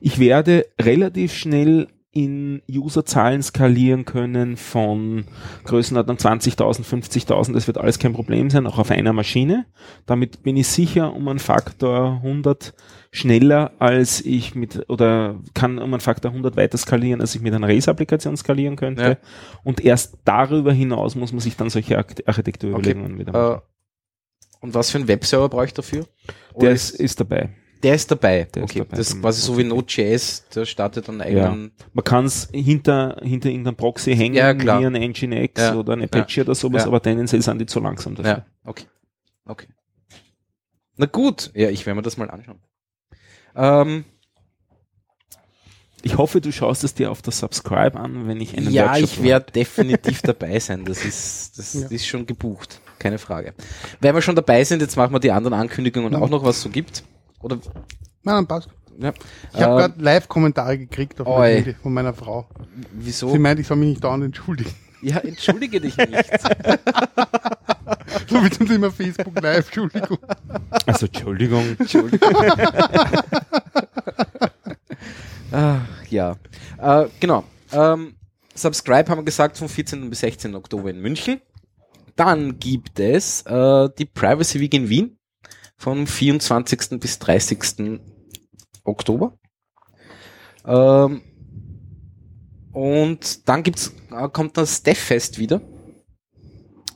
Ich 0.00 0.18
werde 0.18 0.66
relativ 0.80 1.34
schnell 1.34 1.88
in 2.12 2.60
Userzahlen 2.68 3.40
skalieren 3.40 4.04
können 4.04 4.56
von 4.56 5.26
Größenordnung 5.62 6.16
20.000, 6.16 6.82
50.000, 6.84 7.52
das 7.52 7.68
wird 7.68 7.78
alles 7.78 8.00
kein 8.00 8.14
Problem 8.14 8.50
sein, 8.50 8.66
auch 8.66 8.78
auf 8.78 8.90
einer 8.90 9.12
Maschine. 9.12 9.66
Damit 10.06 10.42
bin 10.42 10.56
ich 10.56 10.66
sicher 10.66 11.14
um 11.14 11.28
einen 11.28 11.38
Faktor 11.38 12.14
100 12.24 12.74
schneller, 13.12 13.72
als 13.78 14.24
ich 14.24 14.56
mit, 14.56 14.90
oder 14.90 15.38
kann 15.54 15.78
um 15.78 15.94
einen 15.94 16.00
Faktor 16.00 16.32
100 16.32 16.56
weiter 16.56 16.78
skalieren, 16.78 17.20
als 17.20 17.36
ich 17.36 17.42
mit 17.42 17.54
einer 17.54 17.68
Race-Applikation 17.68 18.36
skalieren 18.36 18.74
könnte. 18.74 19.02
Ja. 19.02 19.16
Und 19.62 19.84
erst 19.84 20.18
darüber 20.24 20.72
hinaus 20.72 21.14
muss 21.14 21.30
man 21.32 21.40
sich 21.40 21.56
dann 21.56 21.70
solche 21.70 21.96
Arch- 21.96 22.26
Architekturüberlegungen 22.26 23.18
wieder 23.20 23.32
machen. 23.32 23.60
Äh, 23.60 23.60
und 24.62 24.74
was 24.74 24.90
für 24.90 24.98
einen 24.98 25.06
Webserver 25.08 25.48
brauche 25.48 25.66
ich 25.66 25.74
dafür? 25.74 26.06
Oder 26.54 26.66
Der 26.66 26.74
ist, 26.74 26.90
ist 26.90 27.20
dabei. 27.20 27.50
Der 27.82 27.94
ist 27.94 28.10
dabei. 28.10 28.44
Der 28.54 28.64
ist 28.64 28.70
okay, 28.70 28.78
dabei 28.80 28.96
das 28.96 29.08
ist 29.10 29.20
quasi 29.20 29.40
so 29.40 29.56
wie. 29.58 29.64
Node.js, 29.64 30.48
der 30.54 30.64
startet 30.66 31.08
dann 31.08 31.20
einen 31.20 31.36
eigenen. 31.38 31.72
Man 31.92 32.04
kann 32.04 32.24
es 32.26 32.48
hinter, 32.52 33.16
hinter 33.22 33.48
irgendeinem 33.48 33.76
Proxy 33.76 34.14
hängen, 34.14 34.34
Ja, 34.34 34.54
klar. 34.54 34.80
wie 34.80 34.86
ein 34.86 34.92
Nginx 34.94 35.60
Ja. 35.60 35.74
oder 35.76 35.94
ein 35.94 36.02
Apache 36.02 36.42
oder 36.42 36.54
sowas, 36.54 36.82
Ja. 36.82 36.88
aber 36.88 37.00
tendenziell 37.02 37.42
sind 37.42 37.58
die 37.58 37.66
zu 37.66 37.80
langsam 37.80 38.14
dafür. 38.14 38.30
Ja, 38.32 38.46
okay. 38.64 38.84
Okay. 39.44 39.66
Na 40.96 41.06
gut, 41.06 41.50
ja, 41.54 41.70
ich 41.70 41.86
werde 41.86 41.96
mir 41.96 42.02
das 42.02 42.16
mal 42.16 42.30
anschauen. 42.30 42.60
Ähm, 43.56 44.04
Ich 46.02 46.16
hoffe, 46.16 46.40
du 46.40 46.50
schaust 46.50 46.82
es 46.82 46.94
dir 46.94 47.10
auf 47.10 47.20
der 47.20 47.32
Subscribe 47.32 47.98
an, 47.98 48.26
wenn 48.26 48.40
ich 48.40 48.56
einen 48.56 48.70
ja, 48.70 48.86
Workshop 48.86 49.02
ich 49.04 49.22
werde 49.22 49.52
definitiv 49.52 50.22
dabei 50.22 50.58
sein. 50.58 50.84
Das 50.86 51.04
ist, 51.04 51.58
das 51.58 51.74
Ja. 51.82 51.88
ist 51.88 52.06
schon 52.06 52.24
gebucht. 52.24 52.80
Keine 52.98 53.18
Frage. 53.18 53.52
Wenn 54.00 54.14
wir 54.14 54.22
schon 54.22 54.34
dabei 54.36 54.64
sind, 54.64 54.80
jetzt 54.80 54.96
machen 54.96 55.12
wir 55.12 55.20
die 55.20 55.30
anderen 55.30 55.52
Ankündigungen 55.54 56.12
Ja. 56.14 56.18
auch 56.20 56.30
noch, 56.30 56.42
was 56.42 56.56
es 56.56 56.62
so 56.62 56.70
gibt. 56.70 57.02
Oder, 57.42 57.58
Nein, 58.22 58.46
passt. 58.46 58.68
ja. 58.98 59.12
Ich 59.52 59.60
habe 59.60 59.72
Ähm, 59.72 59.78
gerade 59.78 60.02
Live-Kommentare 60.02 60.78
gekriegt 60.78 61.20
auf 61.20 61.26
mein 61.26 61.54
Handy 61.56 61.74
von 61.74 61.92
meiner 61.92 62.12
Frau. 62.14 62.46
Wieso? 62.92 63.30
Sie 63.30 63.38
meint, 63.38 63.58
ich 63.60 63.66
soll 63.66 63.76
mich 63.78 63.88
nicht 63.90 64.04
dauernd 64.04 64.24
entschuldigen. 64.24 64.70
Ja, 65.02 65.16
entschuldige 65.18 65.80
dich 65.80 65.96
nicht. 65.96 66.30
So 68.28 68.44
wie 68.44 68.50
zum 68.50 68.68
Thema 68.68 68.90
Facebook 68.90 69.40
Live, 69.40 69.66
Entschuldigung. 69.66 70.18
Also 70.84 71.06
Entschuldigung. 71.06 71.64
Entschuldigung. 71.78 72.28
ah, 75.52 75.78
ja. 76.10 76.36
Äh, 76.78 77.06
genau. 77.18 77.44
Ähm, 77.72 78.14
Subscribe 78.54 79.10
haben 79.10 79.18
wir 79.18 79.24
gesagt 79.24 79.56
vom 79.58 79.68
14. 79.68 80.10
bis 80.10 80.20
16. 80.20 80.54
Oktober 80.54 80.90
in 80.90 81.00
München. 81.00 81.40
Dann 82.16 82.58
gibt 82.58 83.00
es 83.00 83.42
äh, 83.46 83.88
die 83.98 84.04
Privacy 84.04 84.60
Week 84.60 84.74
in 84.74 84.88
Wien 84.88 85.16
vom 85.80 86.06
24. 86.06 87.00
bis 87.00 87.18
30. 87.20 88.00
Oktober. 88.84 89.38
Ähm, 90.66 91.22
und 92.70 93.48
dann 93.48 93.62
gibt's, 93.62 93.94
äh, 94.10 94.28
kommt 94.28 94.58
das 94.58 94.82
DevFest 94.82 95.38
wieder 95.38 95.62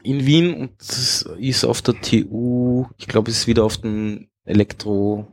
in 0.03 0.27
Wien 0.27 0.53
und 0.53 0.73
das 0.79 1.27
ist 1.39 1.65
auf 1.65 1.81
der 1.81 1.99
TU, 1.99 2.85
ich 2.99 3.09
glaube, 3.09 3.31
es 3.31 3.39
ist 3.39 3.47
wieder 3.47 3.65
auf 3.65 3.79
dem 3.79 4.29
Elektro 4.45 5.29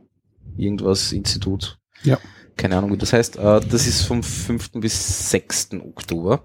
irgendwas 0.56 1.12
Institut. 1.12 1.78
Ja. 2.04 2.18
Keine 2.56 2.78
Ahnung, 2.78 2.92
wie 2.92 2.96
das 2.96 3.12
heißt. 3.12 3.36
Äh, 3.36 3.60
das 3.60 3.86
ist 3.86 4.04
vom 4.04 4.22
5. 4.22 4.72
bis 4.80 5.30
6. 5.30 5.74
Oktober. 5.74 6.42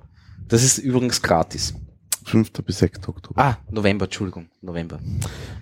Das 0.49 0.61
ist 0.61 0.77
übrigens 0.77 1.21
gratis. 1.21 1.73
5. 2.25 2.51
bis 2.65 2.79
6. 2.79 3.07
Oktober. 3.07 3.41
Ah, 3.41 3.57
November, 3.71 4.05
Entschuldigung, 4.05 4.49
November. 4.61 4.99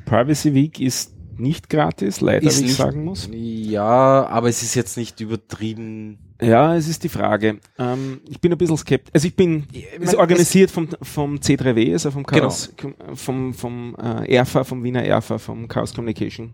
Privacy 0.06 0.52
Week 0.56 0.80
ist 0.80 1.15
nicht 1.38 1.70
gratis, 1.70 2.22
leider, 2.22 2.48
Ist 2.48 2.58
wie 2.58 2.62
ich 2.62 2.68
nicht- 2.70 2.78
sagen 2.78 3.04
muss. 3.04 3.30
Ja, 3.32 4.26
aber 4.28 4.50
es 4.50 4.64
ist 4.64 4.76
jetzt 4.76 4.98
nicht 4.98 5.20
übertrieben. 5.20 6.18
Ja, 6.42 6.76
es 6.76 6.88
ist 6.88 7.04
die 7.04 7.10
Frage. 7.10 7.60
Ähm, 7.80 8.20
ich 8.30 8.40
bin 8.42 8.52
ein 8.52 8.58
bisschen 8.58 8.78
skeptisch. 8.78 9.12
Also 9.14 9.28
ich 9.28 9.36
bin, 9.36 9.66
Ich 9.72 9.86
ist 9.94 10.06
mein, 10.06 10.16
organisiert 10.16 10.72
vom, 10.72 10.90
vom 11.02 11.36
C3W, 11.38 11.94
also 11.94 12.12
vom 12.12 12.24
Genau. 12.24 12.42
Chaos, 12.42 12.74
vom, 13.14 13.54
vom 13.54 13.96
äh, 13.96 14.36
ERFA, 14.36 14.64
vom 14.64 14.84
Wiener 14.84 15.04
ERFA, 15.04 15.38
vom 15.38 15.68
Chaos 15.68 15.94
Communication 15.94 16.52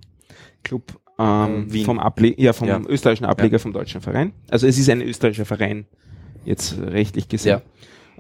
Club, 0.63 0.99
ähm, 1.17 1.67
Äh, 1.69 1.73
Wien. 1.73 1.85
vom 1.85 1.99
Able 1.99 2.39
ja, 2.39 2.53
vom 2.53 2.67
Ja. 2.67 2.79
österreichischen 2.87 3.25
Ableger 3.25 3.57
vom 3.59 3.73
deutschen 3.73 4.01
Verein. 4.01 4.33
Also 4.49 4.67
es 4.67 4.77
ist 4.77 4.89
ein 4.89 5.01
österreichischer 5.01 5.45
Verein, 5.45 5.85
jetzt 6.45 6.77
rechtlich 6.79 7.27
gesehen. 7.27 7.59
Ja. 7.59 7.61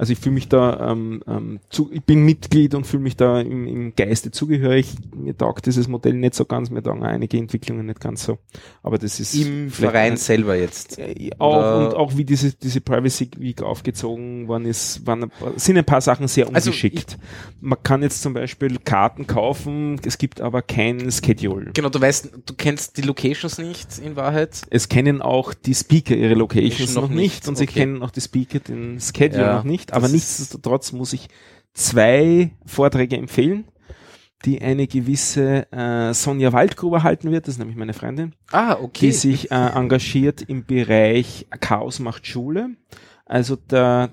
Also 0.01 0.13
ich 0.13 0.19
fühle 0.19 0.33
mich 0.33 0.47
da, 0.47 0.91
ähm, 0.91 1.21
ähm, 1.27 1.59
zu, 1.69 1.91
ich 1.93 2.01
bin 2.03 2.23
Mitglied 2.25 2.73
und 2.73 2.87
fühle 2.87 3.03
mich 3.03 3.15
da 3.17 3.39
im, 3.39 3.67
im 3.67 3.95
Geiste 3.95 4.31
zugehörig. 4.31 4.87
Mir 5.15 5.37
taugt 5.37 5.67
dieses 5.67 5.87
Modell 5.87 6.15
nicht 6.15 6.33
so 6.33 6.45
ganz, 6.45 6.71
mir 6.71 6.81
taugen 6.81 7.03
einige 7.03 7.37
Entwicklungen 7.37 7.85
nicht 7.85 7.99
ganz 7.99 8.23
so. 8.23 8.39
Aber 8.81 8.97
das 8.97 9.19
ist 9.19 9.35
Im 9.35 9.69
Verein 9.69 10.13
ein- 10.13 10.17
selber 10.17 10.55
jetzt. 10.55 10.97
äh, 10.97 11.29
auch 11.37 11.55
Oder- 11.55 11.87
und 11.89 11.95
auch 11.95 12.17
wie 12.17 12.25
diese, 12.25 12.51
diese 12.51 12.81
Privacy 12.81 13.29
Week 13.37 13.61
aufgezogen 13.61 14.47
worden 14.47 14.65
ist, 14.65 15.05
waren 15.05 15.31
sind 15.57 15.77
ein 15.77 15.85
paar 15.85 16.01
Sachen 16.01 16.27
sehr 16.27 16.47
Also 16.51 16.71
ungeschickt. 16.71 17.19
Man 17.59 17.77
kann 17.83 18.01
jetzt 18.01 18.23
zum 18.23 18.33
Beispiel 18.33 18.79
Karten 18.83 19.27
kaufen, 19.27 20.01
es 20.03 20.17
gibt 20.17 20.41
aber 20.41 20.63
kein 20.63 21.11
Schedule. 21.11 21.73
Genau, 21.75 21.89
du 21.89 22.01
weißt, 22.01 22.31
du 22.43 22.53
kennst 22.55 22.97
die 22.97 23.03
Locations 23.03 23.59
nicht 23.59 23.99
in 23.99 24.15
Wahrheit. 24.15 24.63
Es 24.71 24.89
kennen 24.89 25.21
auch 25.21 25.53
die 25.53 25.75
Speaker 25.75 26.15
ihre 26.15 26.33
Locations 26.33 26.95
Noch 26.95 27.03
noch, 27.03 27.09
nicht, 27.09 27.47
und 27.47 27.55
sie 27.55 27.65
okay. 27.65 27.81
kennen 27.81 28.01
auch 28.01 28.09
die 28.09 28.21
Speaker 28.21 28.57
den 28.57 28.99
Schedule 28.99 29.43
Ja, 29.43 29.55
noch 29.57 29.63
nicht, 29.63 29.90
aber 29.91 30.03
das 30.03 30.11
nichtsdestotrotz 30.13 30.91
muss 30.91 31.13
ich 31.13 31.27
zwei 31.73 32.51
Vorträge 32.65 33.17
empfehlen, 33.17 33.65
die 34.45 34.61
eine 34.61 34.87
gewisse 34.87 35.71
äh, 35.71 36.13
Sonja 36.13 36.51
Waldgruber 36.53 37.03
halten 37.03 37.31
wird, 37.31 37.47
das 37.47 37.55
ist 37.55 37.59
nämlich 37.59 37.77
meine 37.77 37.93
Freundin. 37.93 38.33
Ah, 38.51 38.77
okay. 38.81 39.07
die 39.07 39.11
sich 39.11 39.51
äh, 39.51 39.55
engagiert 39.55 40.41
im 40.41 40.65
Bereich 40.65 41.47
Chaos 41.59 41.99
macht 41.99 42.25
Schule. 42.25 42.71
Also 43.25 43.55
der 43.55 44.09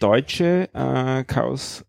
deutsche 0.00 0.68
äh, 0.72 1.24
Chaos 1.24 1.84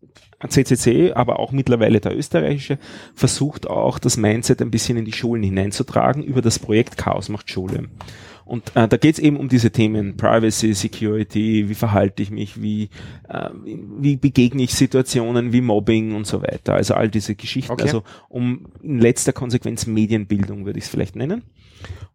CCC, 0.46 1.12
aber 1.14 1.40
auch 1.40 1.50
mittlerweile 1.50 2.00
der 2.00 2.16
österreichische, 2.16 2.78
versucht 3.14 3.66
auch 3.66 3.98
das 3.98 4.16
Mindset 4.16 4.62
ein 4.62 4.70
bisschen 4.70 4.96
in 4.96 5.04
die 5.04 5.12
Schulen 5.12 5.42
hineinzutragen 5.42 6.22
über 6.22 6.42
das 6.42 6.60
Projekt 6.60 6.96
Chaos 6.96 7.28
macht 7.28 7.50
Schule. 7.50 7.88
Und 8.48 8.74
äh, 8.74 8.88
da 8.88 8.96
geht 8.96 9.14
es 9.14 9.18
eben 9.18 9.36
um 9.36 9.48
diese 9.48 9.70
Themen 9.70 10.16
Privacy, 10.16 10.72
Security, 10.72 11.68
wie 11.68 11.74
verhalte 11.74 12.22
ich 12.22 12.30
mich, 12.30 12.60
wie, 12.60 12.88
äh, 13.28 13.50
wie 13.62 13.78
wie 14.00 14.16
begegne 14.16 14.62
ich 14.62 14.74
Situationen 14.74 15.52
wie 15.52 15.60
Mobbing 15.60 16.14
und 16.14 16.26
so 16.26 16.42
weiter. 16.42 16.74
Also 16.74 16.94
all 16.94 17.10
diese 17.10 17.34
Geschichten. 17.34 17.72
Okay. 17.72 17.82
Also 17.82 18.04
um 18.28 18.66
in 18.82 18.98
letzter 18.98 19.34
Konsequenz 19.34 19.86
Medienbildung 19.86 20.64
würde 20.64 20.78
ich 20.78 20.86
es 20.86 20.90
vielleicht 20.90 21.14
nennen. 21.14 21.42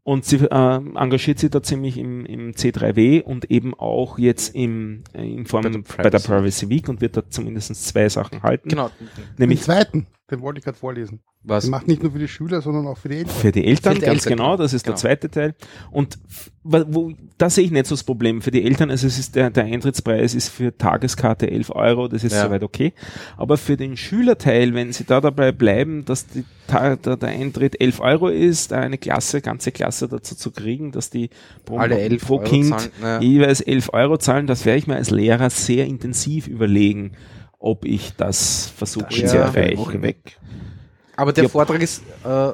Und 0.05 0.25
sie 0.25 0.35
äh, 0.37 0.49
engagiert 0.51 1.39
sich 1.39 1.49
da 1.49 1.63
ziemlich 1.63 1.97
im, 1.97 2.25
im 2.25 2.51
C3W 2.51 3.21
und 3.21 3.49
eben 3.49 3.73
auch 3.73 4.19
jetzt 4.19 4.53
im, 4.53 5.03
äh, 5.13 5.25
in 5.25 5.45
Form 5.45 5.63
Bei 5.63 5.69
bei 5.71 6.09
der 6.09 6.11
der, 6.11 6.19
Privacy 6.19 6.67
Week 6.69 6.89
und 6.89 6.99
wird 6.99 7.15
da 7.15 7.23
zumindest 7.29 7.73
zwei 7.87 8.09
Sachen 8.09 8.43
halten. 8.43 8.67
Genau. 8.67 8.89
Den 8.99 9.07
Nämlich 9.37 9.61
zweiten, 9.61 10.07
den 10.29 10.41
wollte 10.41 10.59
ich 10.59 10.65
gerade 10.65 10.77
vorlesen. 10.77 11.21
Was? 11.45 11.65
Den 11.65 11.71
macht 11.71 11.87
nicht 11.89 12.01
nur 12.01 12.11
für 12.13 12.19
die 12.19 12.27
Schüler, 12.29 12.61
sondern 12.61 12.87
auch 12.87 12.97
für 12.97 13.09
die 13.09 13.17
Eltern. 13.17 13.33
Für 13.35 13.51
die 13.51 13.65
Eltern, 13.65 13.93
Für 13.95 13.99
die 13.99 14.05
ganz 14.05 14.25
Eltern, 14.25 14.37
genau, 14.37 14.57
das 14.57 14.71
ist 14.73 14.83
Genau. 14.83 14.93
der 14.93 15.01
zweite 15.01 15.29
Teil. 15.29 15.55
Und 15.91 16.17
wo, 16.63 17.11
da 17.37 17.49
sehe 17.49 17.65
ich 17.65 17.71
nicht 17.71 17.85
so 17.85 17.95
das 17.95 18.03
Problem. 18.05 18.41
Für 18.41 18.51
die 18.51 18.63
Eltern, 18.63 18.89
also 18.89 19.05
es 19.07 19.19
ist 19.19 19.35
der, 19.35 19.49
der 19.49 19.65
Eintrittspreis 19.65 20.33
ist 20.35 20.47
für 20.47 20.77
Tageskarte 20.77 21.51
11 21.51 21.71
Euro, 21.75 22.07
das 22.07 22.23
ist 22.23 22.31
Ja. 22.33 22.43
soweit 22.45 22.63
okay. 22.63 22.93
Aber 23.35 23.57
für 23.57 23.75
den 23.75 23.97
Schülerteil, 23.97 24.73
wenn 24.73 24.93
sie 24.93 25.03
da 25.03 25.19
dabei 25.19 25.51
bleiben, 25.51 26.05
dass 26.05 26.27
die, 26.27 26.45
der, 26.71 26.95
der 26.95 27.29
Eintritt 27.29 27.81
11 27.81 27.99
Euro 27.99 28.29
ist, 28.29 28.71
eine 28.71 28.97
Klasse, 28.97 29.41
ganze 29.41 29.73
Klasse 29.73 29.92
dazu 29.99 30.35
zu 30.35 30.51
kriegen, 30.51 30.91
dass 30.91 31.09
die 31.09 31.29
pro, 31.65 31.77
Alle 31.77 31.99
11 31.99 32.25
pro 32.25 32.35
Euro 32.39 32.43
Kind 32.49 32.69
zahlen, 32.69 32.91
ja. 33.01 33.21
jeweils 33.21 33.61
11 33.61 33.93
Euro 33.93 34.17
zahlen, 34.17 34.47
das 34.47 34.65
werde 34.65 34.79
ich 34.79 34.87
mir 34.87 34.95
als 34.95 35.09
Lehrer 35.09 35.49
sehr 35.49 35.85
intensiv 35.85 36.47
überlegen, 36.47 37.11
ob 37.59 37.85
ich 37.85 38.13
das 38.17 38.67
versuche 38.75 39.13
Ja. 39.13 39.27
zu 39.27 39.35
Ja. 39.37 39.41
erreichen. 39.43 39.77
Woche 39.77 40.01
weg. 40.01 40.37
Aber 41.15 41.31
der 41.33 41.43
Ja. 41.45 41.49
Vortrag 41.49 41.81
ist 41.81 42.01
äh, 42.25 42.51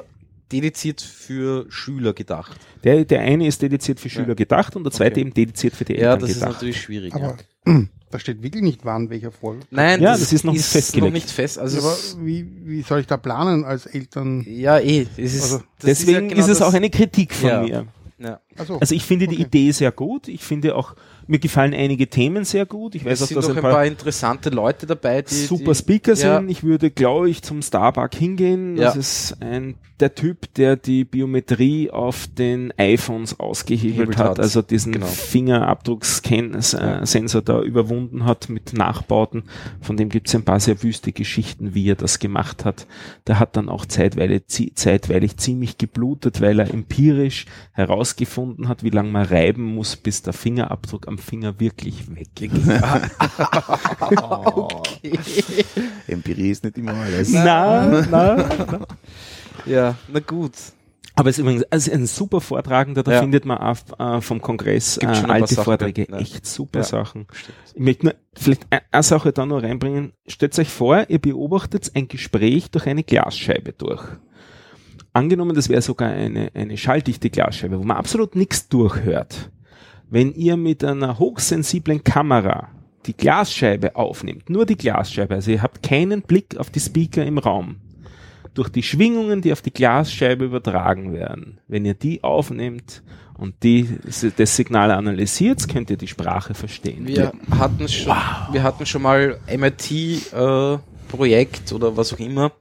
dediziert 0.52 1.00
für 1.00 1.66
Schüler 1.70 2.12
gedacht. 2.12 2.56
Der, 2.84 3.04
der 3.04 3.20
eine 3.20 3.46
ist 3.46 3.62
dediziert 3.62 4.00
für 4.00 4.10
Schüler 4.10 4.28
Ja. 4.28 4.34
gedacht 4.34 4.76
und 4.76 4.84
der 4.84 4.92
zweite 4.92 5.12
Okay. 5.12 5.20
eben 5.20 5.34
dediziert 5.34 5.74
für 5.74 5.84
die 5.84 5.94
Ja, 5.94 6.12
Eltern 6.12 6.20
das 6.20 6.30
ist 6.30 6.34
gedacht. 6.40 6.52
natürlich 6.54 6.80
schwierig. 6.80 7.14
Aber 7.14 7.36
ja. 7.66 7.82
Da 8.10 8.18
steht 8.18 8.42
wirklich 8.42 8.62
nicht 8.62 8.84
wann 8.84 9.08
welcher 9.10 9.30
Folge. 9.32 9.62
Nein, 9.70 10.00
Ja, 10.02 10.12
das 10.12 10.32
ist 10.32 10.44
noch 10.44 10.52
nicht 10.52 10.64
festgelegt. 10.64 11.06
Noch 11.06 11.12
nicht 11.12 11.30
fest. 11.30 11.58
Also 11.58 11.78
aber 11.78 11.92
es- 11.92 12.16
wie, 12.20 12.46
wie 12.64 12.82
soll 12.82 13.00
ich 13.00 13.06
da 13.06 13.16
planen 13.16 13.64
als 13.64 13.86
Eltern? 13.86 14.44
ja, 14.48 14.78
eh. 14.78 15.06
Es 15.16 15.34
ist, 15.34 15.42
Also, 15.42 15.56
das 15.58 15.64
Deswegen 15.86 16.08
ist, 16.16 16.22
ja 16.22 16.28
genau 16.28 16.40
es 16.40 16.46
das- 16.58 16.62
auch 16.62 16.74
eine 16.74 16.90
Kritik 16.90 17.32
von 17.34 17.48
Ja. 17.48 17.62
mir. 17.62 17.86
Ja. 18.18 18.40
Also, 18.58 18.78
Also 18.78 18.94
ich 18.94 19.04
finde 19.04 19.26
die 19.28 19.36
Okay. 19.36 19.44
Idee 19.44 19.70
sehr 19.72 19.92
gut. 19.92 20.28
Ich 20.28 20.42
finde 20.44 20.76
auch, 20.76 20.94
mir 21.30 21.38
gefallen 21.38 21.72
einige 21.74 22.08
Themen 22.08 22.44
sehr 22.44 22.66
gut. 22.66 22.94
Ich 22.94 23.04
weiß 23.04 23.20
Es 23.20 23.22
auch, 23.22 23.26
sind 23.28 23.36
dass 23.38 23.46
auch 23.46 23.56
ein 23.56 23.62
paar, 23.62 23.72
paar 23.72 23.86
interessante 23.86 24.50
Leute 24.50 24.86
dabei, 24.86 25.22
die 25.22 25.34
super 25.34 25.72
die, 25.72 25.78
Speaker 25.78 26.12
ja. 26.14 26.38
sind. 26.38 26.50
Ich 26.50 26.62
würde, 26.62 26.90
glaube 26.90 27.30
ich, 27.30 27.42
zum 27.42 27.62
Starbuck 27.62 28.14
hingehen. 28.14 28.76
Das 28.76 28.94
Ja. 28.94 29.00
ist 29.00 29.36
ein, 29.40 29.76
der 30.00 30.14
Typ, 30.14 30.52
der 30.54 30.76
die 30.76 31.04
Biometrie 31.04 31.90
auf 31.90 32.26
den 32.26 32.72
iPhones 32.78 33.38
ausgehebelt 33.38 33.96
Gehebelt 33.96 34.18
hat, 34.18 34.28
hat. 34.30 34.40
also 34.40 34.62
diesen 34.62 34.92
Genau. 34.92 35.06
Fingerabdrucksensor 35.06 37.42
da 37.42 37.60
überwunden 37.62 38.24
hat 38.24 38.48
mit 38.48 38.72
Nachbauten. 38.72 39.44
Von 39.80 39.96
dem 39.96 40.08
gibt 40.08 40.28
es 40.28 40.34
ein 40.34 40.44
paar 40.44 40.60
sehr 40.60 40.82
wüste 40.82 41.12
Geschichten, 41.12 41.74
wie 41.74 41.88
er 41.90 41.96
das 41.96 42.18
gemacht 42.18 42.64
hat. 42.64 42.86
Der 43.26 43.38
hat 43.38 43.56
dann 43.56 43.68
auch 43.68 43.86
zeitweilig, 43.86 44.42
zeitweilig 44.74 45.36
ziemlich 45.36 45.78
geblutet, 45.78 46.40
weil 46.40 46.58
er 46.60 46.72
empirisch 46.72 47.46
herausgefunden 47.72 48.68
hat, 48.68 48.82
wie 48.82 48.90
lange 48.90 49.10
man 49.10 49.26
reiben 49.26 49.62
muss, 49.64 49.96
bis 49.96 50.22
der 50.22 50.32
Fingerabdruck 50.32 51.06
am 51.08 51.18
Finger 51.20 51.58
wirklich 51.60 52.08
weg 52.14 52.40
ist. 52.40 52.68
Empirie 56.08 56.50
ist 56.50 56.64
nicht 56.64 56.78
immer 56.78 56.94
alles. 56.94 57.30
Na, 57.32 57.86
na, 57.86 58.06
na. 58.10 58.86
Ja, 59.66 59.94
na 60.12 60.20
gut. 60.20 60.52
Aber 61.16 61.28
es 61.28 61.36
ist 61.36 61.42
übrigens 61.42 61.64
also 61.64 61.92
ein 61.92 62.06
super 62.06 62.40
Vortragender, 62.40 63.02
da 63.02 63.12
Ja. 63.12 63.20
findet 63.20 63.44
man 63.44 63.58
auch 63.58 63.76
äh, 63.98 64.20
vom 64.22 64.40
Kongress 64.40 64.96
äh, 64.98 65.06
alte 65.06 65.54
Sachen, 65.54 65.64
Vorträge, 65.64 66.06
ja. 66.10 66.16
echt 66.18 66.46
super 66.46 66.78
Ja. 66.80 66.84
Sachen. 66.84 67.26
Ich 67.74 67.80
möchte 67.80 68.06
nur 68.06 68.14
vielleicht 68.34 68.66
ein- 68.70 68.80
eine 68.90 69.02
Sache 69.02 69.32
da 69.32 69.44
noch 69.44 69.62
reinbringen. 69.62 70.12
Stellt 70.26 70.58
euch 70.58 70.68
vor, 70.70 71.04
ihr 71.08 71.18
beobachtet 71.18 71.90
ein 71.94 72.08
Gespräch 72.08 72.70
durch 72.70 72.86
eine 72.86 73.02
Glasscheibe 73.02 73.72
durch. 73.72 74.02
Angenommen, 75.12 75.54
das 75.56 75.68
wäre 75.68 75.82
sogar 75.82 76.08
eine, 76.10 76.52
eine 76.54 76.76
schalldichte 76.78 77.28
Glasscheibe, 77.28 77.78
wo 77.78 77.82
man 77.82 77.96
absolut 77.98 78.34
nichts 78.36 78.68
durchhört. 78.68 79.50
Wenn 80.10 80.32
ihr 80.34 80.56
mit 80.56 80.82
einer 80.84 81.18
hochsensiblen 81.18 82.02
Kamera 82.04 82.68
die 83.06 83.16
Glasscheibe 83.16 83.96
aufnimmt, 83.96 84.50
nur 84.50 84.66
die 84.66 84.76
Glasscheibe, 84.76 85.34
also 85.34 85.50
ihr 85.52 85.62
habt 85.62 85.82
keinen 85.82 86.22
Blick 86.22 86.56
auf 86.58 86.68
die 86.70 86.80
Speaker 86.80 87.24
im 87.24 87.38
Raum, 87.38 87.76
durch 88.54 88.68
die 88.68 88.82
Schwingungen, 88.82 89.40
die 89.40 89.52
auf 89.52 89.62
die 89.62 89.72
Glasscheibe 89.72 90.44
übertragen 90.44 91.12
werden, 91.12 91.60
wenn 91.68 91.84
ihr 91.84 91.94
die 91.94 92.22
aufnehmt 92.24 93.02
und 93.38 93.54
die, 93.62 93.88
das 94.36 94.56
Signal 94.56 94.90
analysiert, 94.90 95.66
könnt 95.68 95.88
ihr 95.90 95.96
die 95.96 96.08
Sprache 96.08 96.52
verstehen. 96.54 97.06
Wir 97.06 97.32
hatten 97.58 97.88
schon, 97.88 98.16
wir 98.52 98.62
hatten 98.62 98.84
schon 98.84 99.02
mal 99.02 99.38
MIT 99.48 99.90
äh, 99.92 100.78
oder 101.72 101.96
was 101.96 102.12
auch 102.12 102.18
immer. 102.18 102.52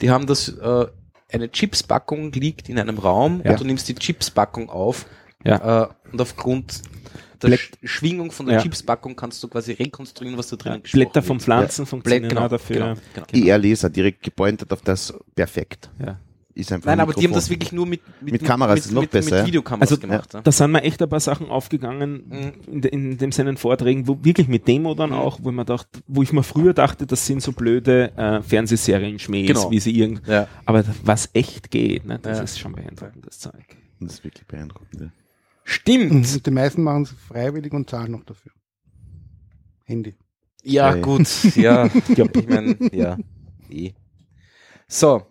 Die 0.00 0.10
haben 0.10 0.26
das 0.26 0.48
äh, 0.48 0.86
eine 1.32 1.50
Chipspackung 1.50 2.30
liegt 2.32 2.68
in 2.68 2.78
einem 2.78 2.98
Raum 2.98 3.40
Ja. 3.44 3.52
und 3.52 3.60
du 3.60 3.64
nimmst 3.64 3.88
die 3.88 3.94
Chipspackung 3.94 4.70
auf 4.70 5.06
Ja. 5.44 5.82
äh, 5.84 5.88
und 6.12 6.20
aufgrund 6.20 6.82
der 7.42 7.56
Sch 7.56 7.70
Schwingung 7.84 8.30
von 8.30 8.46
der 8.46 8.56
Ja. 8.56 8.62
Chipspackung 8.62 9.14
kannst 9.16 9.42
du 9.42 9.48
quasi 9.48 9.72
rekonstruieren, 9.72 10.36
was 10.38 10.48
da 10.48 10.56
drinnen 10.56 10.82
gesprochen 10.82 11.00
Blätter 11.04 11.22
von. 11.22 11.40
Pflanzen 11.40 11.82
Ja. 11.82 11.86
funktionieren 11.86 12.28
genau, 12.28 12.44
auch 12.44 12.48
dafür. 12.48 12.76
Genau, 12.76 12.94
genau. 13.14 13.26
IR-Laser 13.46 13.90
direkt 13.90 14.22
gepointet 14.22 14.72
auf 14.72 14.82
das 14.82 15.14
perfekt. 15.34 15.90
Ja. 16.04 16.18
Ist 16.54 16.72
einfach 16.72 16.86
Nein, 16.86 16.98
ein 16.98 17.02
aber 17.02 17.12
die 17.12 17.24
haben 17.24 17.34
das 17.34 17.50
wirklich 17.50 17.70
nur 17.70 17.86
mit, 17.86 18.00
Mit 18.20 18.42
Kameras 18.42 18.74
mit, 18.74 18.84
ist 18.86 18.90
noch 18.92 19.02
mit, 19.02 19.12
besser, 19.12 19.36
mit 19.36 19.46
Videokameras 19.46 19.90
Also 19.92 20.00
gemacht. 20.00 20.34
Ja. 20.34 20.40
da 20.40 20.50
sind 20.50 20.72
mir 20.72 20.82
echt 20.82 21.00
ein 21.00 21.08
paar 21.08 21.20
Sachen 21.20 21.48
aufgegangen 21.50 22.24
Mhm. 22.28 22.52
in, 22.72 22.80
de- 22.80 22.90
in 22.90 23.16
dem 23.16 23.30
seinen 23.30 23.56
Vorträgen, 23.56 24.08
wo 24.08 24.18
wirklich 24.24 24.48
mit 24.48 24.66
Demo 24.66 24.94
dann 24.96 25.10
Mhm. 25.10 25.16
auch, 25.16 25.38
wo 25.40 25.52
man 25.52 25.64
dachte, 25.66 26.00
wo 26.08 26.20
ich 26.24 26.32
mir 26.32 26.42
früher 26.42 26.74
dachte, 26.74 27.06
das 27.06 27.24
sind 27.26 27.42
so 27.42 27.52
blöde 27.52 28.10
äh, 28.16 28.42
Fernsehserien-Schmähs, 28.42 29.46
Genau. 29.46 29.70
wie 29.70 29.78
sie 29.78 29.96
irgend, 29.96 30.26
Ja. 30.26 30.48
aber 30.64 30.82
was 31.04 31.30
echt 31.32 31.70
geht, 31.70 32.04
ne, 32.06 32.18
das 32.20 32.38
Ja. 32.38 32.42
ist 32.44 32.58
schon 32.58 32.72
beeindruckendes 32.72 33.38
Zeug. 33.38 33.52
Das 34.00 34.14
ist 34.14 34.24
wirklich 34.24 34.44
beeindruckend. 34.48 35.00
ja. 35.00 35.06
Stimmt. 35.70 36.10
Und 36.12 36.46
die 36.46 36.50
meisten 36.50 36.82
machen 36.82 37.02
es 37.02 37.10
freiwillig 37.10 37.72
und 37.74 37.90
zahlen 37.90 38.12
noch 38.12 38.24
dafür. 38.24 38.52
Handy. 39.84 40.14
Ja, 40.62 40.90
Okay. 40.90 41.00
gut. 41.02 41.54
Ja, 41.56 41.86
ich 42.08 42.48
meine, 42.48 42.76
ja. 42.90 43.18
Eh. 43.68 43.92
So. 44.86 45.26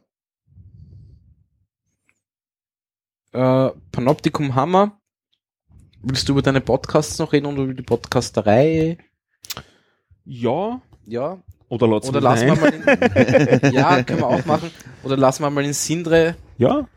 Äh, 3.34 3.70
Panoptikum 3.92 4.54
Hammer. 4.54 5.00
Willst 6.04 6.30
du 6.30 6.34
über 6.34 6.44
deine 6.44 6.62
Podcasts 6.62 7.18
noch 7.18 7.34
reden 7.34 7.48
oder 7.48 7.64
über 7.64 7.74
die 7.74 7.82
Podcasterei? 7.84 8.98
Ja, 10.24 10.82
Ja. 11.06 11.42
oder 11.70 11.88
lass 11.88 12.08
Oder 12.10 12.22
lassen 12.22 12.46
wir 12.46 12.56
mal 12.56 12.74
in, 12.74 13.74
Ja, 13.74 14.04
können 14.04 14.20
wir 14.20 14.28
auch 14.28 14.46
machen. 14.46 14.70
Oder 15.04 15.18
lassen 15.18 15.42
wir 15.44 15.50
mal 15.50 15.66
in 15.66 15.74
Sindre. 15.74 16.36
Ja, 16.60 16.88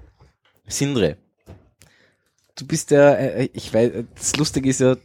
Sindre. 0.66 1.16
Du 2.60 2.66
bist 2.66 2.90
der, 2.90 3.36
äh, 3.38 3.48
ich 3.54 3.72
weiß, 3.72 3.90
das 4.14 4.36
Lustige 4.36 4.68
ist 4.68 4.80
ja, 4.80 4.96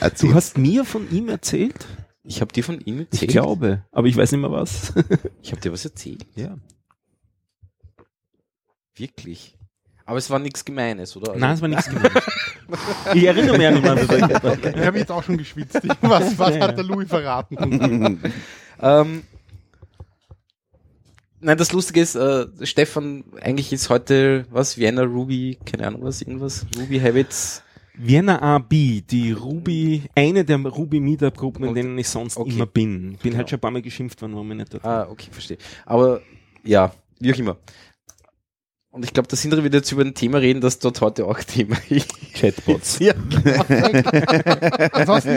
Erzähl. 0.00 0.28
du 0.30 0.34
hast 0.34 0.58
mir 0.58 0.84
von 0.84 1.08
ihm 1.10 1.28
erzählt? 1.28 1.86
ich 2.24 2.40
habe 2.42 2.52
dir 2.52 2.62
von 2.64 2.80
ihm 2.80 3.00
Ich 3.12 3.22
erzählt. 3.22 3.30
glaube, 3.30 3.84
aber 3.92 4.06
ich 4.08 4.16
weiß 4.16 4.32
nicht 4.32 4.40
mehr 4.40 4.50
was. 4.50 4.92
Ich 5.42 5.52
habe 5.52 5.60
dir 5.60 5.72
was 5.72 5.84
erzählt. 5.84 6.26
ja. 6.34 6.56
Wirklich. 8.96 9.56
Aber 10.04 10.18
es 10.18 10.28
war 10.30 10.38
nichts 10.38 10.64
Gemeines, 10.64 11.16
oder? 11.16 11.28
Also- 11.32 11.40
Nein, 11.40 11.54
es 11.54 11.60
war 11.60 11.68
nichts 11.68 11.88
gemeint. 11.88 12.10
ich 13.14 13.24
erinnere 13.24 13.56
mich 13.58 13.66
auch 13.66 13.72
nicht 13.72 13.82
mehr 13.82 13.92
an 13.92 13.98
das. 14.42 14.74
Ich 14.74 14.86
habe 14.86 14.98
jetzt 14.98 15.12
auch 15.12 15.22
schon 15.22 15.36
geschwitzt. 15.38 15.80
Was, 16.00 16.36
was 16.38 16.50
Ja, 16.50 16.56
ja. 16.56 16.68
hat 16.68 16.76
der 16.76 16.84
Louis 16.84 17.08
verraten? 17.08 18.20
Ähm, 18.80 19.24
nein, 21.40 21.58
das 21.58 21.72
Lustige 21.72 22.00
ist, 22.00 22.14
äh, 22.14 22.46
Stefan, 22.62 23.24
eigentlich 23.40 23.72
ist 23.72 23.90
heute, 23.90 24.46
was, 24.50 24.78
Vienna, 24.78 25.02
Ruby, 25.02 25.58
keine 25.64 25.86
Ahnung 25.86 26.02
was, 26.02 26.22
irgendwas, 26.22 26.66
Ruby 26.78 26.98
Habits. 27.00 27.62
Vienna 28.00 28.40
AB, 28.40 29.02
die 29.10 29.32
Ruby, 29.32 30.04
eine 30.14 30.44
der 30.44 30.58
Ruby 30.58 31.00
Meetup 31.00 31.36
Gruppen, 31.36 31.64
in 31.64 31.74
denen 31.74 31.98
ich 31.98 32.08
sonst 32.08 32.36
okay. 32.36 32.50
immer 32.50 32.66
bin. 32.66 33.10
Bin 33.10 33.18
Genau. 33.22 33.38
halt 33.38 33.50
schon 33.50 33.56
ein 33.56 33.60
paar 33.60 33.70
Mal 33.72 33.82
geschimpft 33.82 34.22
worden, 34.22 34.34
warum 34.34 34.50
ich 34.52 34.58
nicht 34.58 34.72
dort 34.74 34.84
Ah, 34.84 35.08
okay, 35.10 35.28
verstehe. 35.32 35.58
Aber, 35.84 36.20
ja, 36.62 36.92
wie 37.18 37.32
auch 37.32 37.38
immer. 37.38 37.56
Und 38.90 39.04
ich 39.04 39.12
glaube, 39.12 39.28
da 39.28 39.36
sind 39.36 39.50
wir 39.50 39.62
wieder 39.62 39.78
jetzt 39.78 39.92
über 39.92 40.02
ein 40.02 40.14
Thema 40.14 40.38
reden, 40.38 40.60
das 40.60 40.78
dort 40.78 41.00
heute 41.00 41.26
auch 41.26 41.38
Thema 41.42 41.76
ist. 41.88 42.08
Chatbots. 42.34 42.98
Ja, 43.00 43.14
Ansonsten 44.92 45.30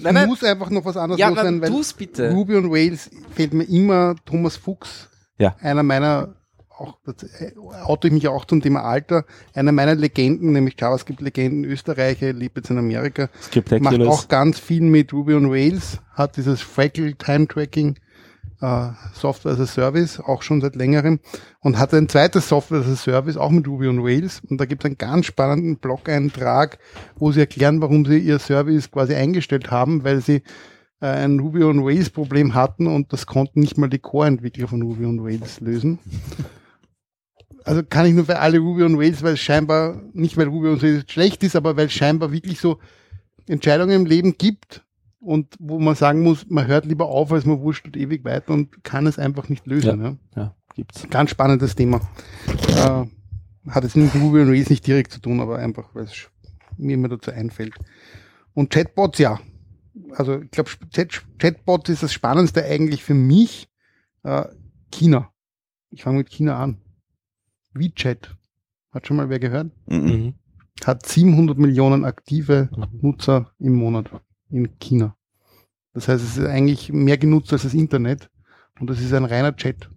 nein, 0.00 0.14
nein, 0.14 0.28
muss 0.28 0.42
einfach 0.44 0.70
noch 0.70 0.84
was 0.84 0.96
anderes 0.96 1.18
ja, 1.18 1.28
los 1.28 1.38
sein, 1.38 1.60
weil 1.60 1.70
tu's 1.70 1.92
bitte. 1.94 2.30
Ruby 2.30 2.56
und 2.56 2.70
Wales 2.70 3.10
fehlt 3.34 3.54
mir 3.54 3.64
immer 3.64 4.14
Thomas 4.24 4.56
Fuchs. 4.56 5.08
Ja. 5.38 5.56
Einer 5.60 5.82
meiner, 5.82 6.34
auch, 6.70 6.98
oute 7.86 8.08
ich 8.08 8.12
mich 8.12 8.28
auch 8.28 8.44
zum 8.44 8.60
Thema 8.60 8.82
Alter, 8.82 9.24
einer 9.54 9.72
meiner 9.72 9.94
Legenden, 9.94 10.52
nämlich 10.52 10.76
JavaScript-Legenden, 10.78 11.64
Österreicher, 11.64 12.32
lebt 12.32 12.56
jetzt 12.56 12.70
in 12.70 12.78
Amerika, 12.78 13.28
macht 13.80 14.00
auch 14.02 14.28
ganz 14.28 14.58
viel 14.58 14.82
mit 14.82 15.12
Ruby 15.12 15.34
on 15.34 15.50
Rails, 15.50 16.00
hat 16.14 16.36
dieses 16.36 16.60
Freckle 16.60 17.14
Time 17.16 17.46
Tracking 17.48 17.96
äh, 18.60 18.88
Software 19.14 19.52
as 19.52 19.60
a 19.60 19.66
Service, 19.66 20.20
auch 20.20 20.42
schon 20.42 20.60
seit 20.60 20.76
längerem, 20.76 21.20
und 21.60 21.78
hat 21.78 21.92
ein 21.92 22.08
zweites 22.08 22.48
Software 22.48 22.80
as 22.80 22.88
a 22.88 22.96
Service, 22.96 23.36
auch 23.36 23.50
mit 23.50 23.66
Ruby 23.66 23.88
on 23.88 24.00
Rails. 24.00 24.40
Und 24.48 24.60
da 24.60 24.64
gibt 24.64 24.82
es 24.82 24.86
einen 24.86 24.98
ganz 24.98 25.26
spannenden 25.26 25.78
Blog-Eintrag, 25.78 26.78
wo 27.16 27.32
sie 27.32 27.40
erklären, 27.40 27.80
warum 27.80 28.04
sie 28.04 28.18
ihr 28.18 28.38
Service 28.38 28.90
quasi 28.90 29.14
eingestellt 29.14 29.70
haben, 29.70 30.04
weil 30.04 30.20
sie 30.20 30.42
äh, 31.00 31.06
ein 31.06 31.38
Ruby 31.40 31.62
on 31.64 31.84
Rails 31.84 32.10
Problem 32.10 32.54
hatten 32.54 32.86
und 32.86 33.12
das 33.12 33.26
konnten 33.26 33.60
nicht 33.60 33.78
mal 33.78 33.88
die 33.88 33.98
Core-Entwickler 33.98 34.68
von 34.68 34.82
Ruby 34.82 35.04
on 35.06 35.20
Rails 35.20 35.60
lösen. 35.60 35.98
also 37.64 37.82
kann 37.82 38.06
ich 38.06 38.14
nur 38.14 38.24
für 38.24 38.38
alle 38.38 38.58
Ruby 38.58 38.84
on 38.84 38.96
Rails, 38.96 39.22
weil 39.22 39.34
es 39.34 39.40
scheinbar, 39.40 40.02
nicht 40.12 40.36
weil 40.36 40.48
Ruby 40.48 40.68
on 40.68 40.78
Rails 40.78 41.04
schlecht 41.10 41.42
ist, 41.42 41.56
aber 41.56 41.76
weil 41.76 41.86
es 41.86 41.92
scheinbar 41.92 42.32
wirklich 42.32 42.60
so 42.60 42.78
Entscheidungen 43.46 43.94
im 44.02 44.06
Leben 44.06 44.36
gibt 44.38 44.84
und 45.20 45.54
wo 45.58 45.78
man 45.78 45.94
sagen 45.94 46.22
muss, 46.22 46.46
man 46.48 46.66
hört 46.66 46.84
lieber 46.86 47.06
auf, 47.06 47.32
als 47.32 47.44
man 47.44 47.60
wurschtelt 47.60 47.96
ewig 47.96 48.24
weiter 48.24 48.52
und 48.52 48.84
kann 48.84 49.06
es 49.06 49.18
einfach 49.18 49.48
nicht 49.48 49.66
lösen. 49.66 50.00
Ja, 50.02 50.16
Ja, 50.36 50.54
gibt's. 50.74 51.06
Ganz 51.10 51.30
spannendes 51.30 51.74
Thema. 51.74 52.00
Äh, 52.68 53.04
hat 53.70 53.84
es 53.84 53.96
mit 53.96 54.14
Ruby 54.14 54.40
on 54.40 54.48
Rails 54.48 54.70
nicht 54.70 54.86
direkt 54.86 55.12
zu 55.12 55.20
tun, 55.20 55.40
aber 55.40 55.58
einfach, 55.58 55.94
weil 55.94 56.04
es 56.04 56.28
mir 56.78 56.94
immer 56.94 57.08
dazu 57.08 57.30
einfällt. 57.32 57.74
Und 58.54 58.70
Chatbots, 58.70 59.18
ja. 59.18 59.40
Also 60.12 60.40
ich 60.40 60.50
glaube, 60.50 60.70
Chat, 60.90 61.22
Chatbots 61.38 61.88
ist 61.90 62.02
das 62.02 62.12
Spannendste 62.12 62.64
eigentlich 62.64 63.02
für 63.04 63.14
mich. 63.14 63.68
Äh, 64.22 64.44
China. 64.92 65.30
Ich 65.90 66.02
fange 66.02 66.18
mit 66.18 66.28
China 66.30 66.58
an. 66.62 66.78
WeChat. 67.72 68.34
Hat 68.92 69.06
schon 69.06 69.16
mal 69.16 69.28
wer 69.28 69.38
gehört? 69.38 69.70
Mhm. 69.86 69.98
Mhm. 69.98 70.34
Hat 70.84 71.06
700 71.06 71.58
Millionen 71.58 72.04
aktive 72.04 72.68
Mhm. 72.76 72.86
Nutzer 73.00 73.52
im 73.58 73.74
Monat 73.74 74.10
in 74.50 74.78
China. 74.78 75.16
Das 75.94 76.08
heißt, 76.08 76.22
es 76.22 76.36
ist 76.36 76.46
eigentlich 76.46 76.92
mehr 76.92 77.16
genutzt 77.16 77.52
als 77.52 77.62
das 77.62 77.72
Internet 77.74 78.30
und 78.80 78.90
es 78.90 79.00
ist 79.00 79.12
ein 79.14 79.24
reiner 79.24 79.56
Chat. 79.56 79.88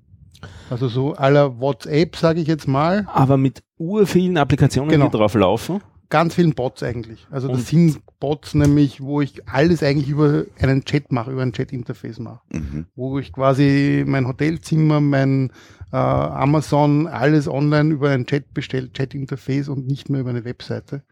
Also 0.70 0.88
so 0.88 1.14
aller 1.16 1.60
WhatsApp, 1.60 2.16
sage 2.16 2.40
ich 2.40 2.48
jetzt 2.48 2.68
mal, 2.68 3.06
Aber 3.12 3.36
mit 3.36 3.62
urvielen 3.78 4.38
Applikationen, 4.38 4.90
Genau. 4.90 5.08
die 5.10 5.18
drauf 5.18 5.34
laufen. 5.34 5.82
Ganz 6.10 6.36
vielen 6.36 6.54
Bots 6.54 6.84
eigentlich. 6.84 7.28
Also 7.32 7.48
das 7.48 7.60
Und- 7.60 7.68
sind 7.68 8.02
Bots 8.20 8.54
nämlich, 8.54 9.02
wo 9.02 9.22
ich 9.22 9.48
alles 9.48 9.84
eigentlich 9.84 10.10
über 10.10 10.46
einen 10.60 10.84
Chat 10.84 11.12
mache, 11.12 11.32
über 11.32 11.42
ein 11.42 11.54
Chat-Interface 11.54 12.20
mache. 12.20 12.42
Mhm. 12.52 12.88
Wo 12.96 13.20
ich 13.20 13.32
quasi 13.32 14.04
mein 14.06 14.28
Hotelzimmer, 14.28 15.00
mein 15.00 15.52
äh, 15.92 15.96
Amazon, 15.96 17.08
alles 17.08 17.48
online 17.48 17.94
über 17.94 18.10
ein 18.10 18.26
Chat 18.26 18.54
bestellt, 18.54 18.94
Chat-Interface 18.94 19.70
und 19.70 19.88
nicht 19.88 20.10
mehr 20.10 20.22
über 20.22 20.32
eine 20.32 20.46
Webseite. 20.46 21.04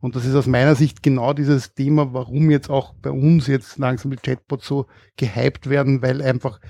Und 0.00 0.16
das 0.16 0.26
ist 0.26 0.34
aus 0.34 0.46
meiner 0.46 0.74
Sicht 0.74 1.02
genau 1.02 1.32
dieses 1.32 1.72
Thema, 1.74 2.12
warum 2.12 2.50
jetzt 2.50 2.68
auch 2.68 2.92
bei 2.94 3.10
uns 3.10 3.46
jetzt 3.46 3.78
langsam 3.78 4.10
die 4.10 4.18
Chatbots 4.18 4.66
so 4.66 4.86
gehypt 5.16 5.70
werden, 5.70 6.02
weil 6.02 6.20
einfach 6.20 6.60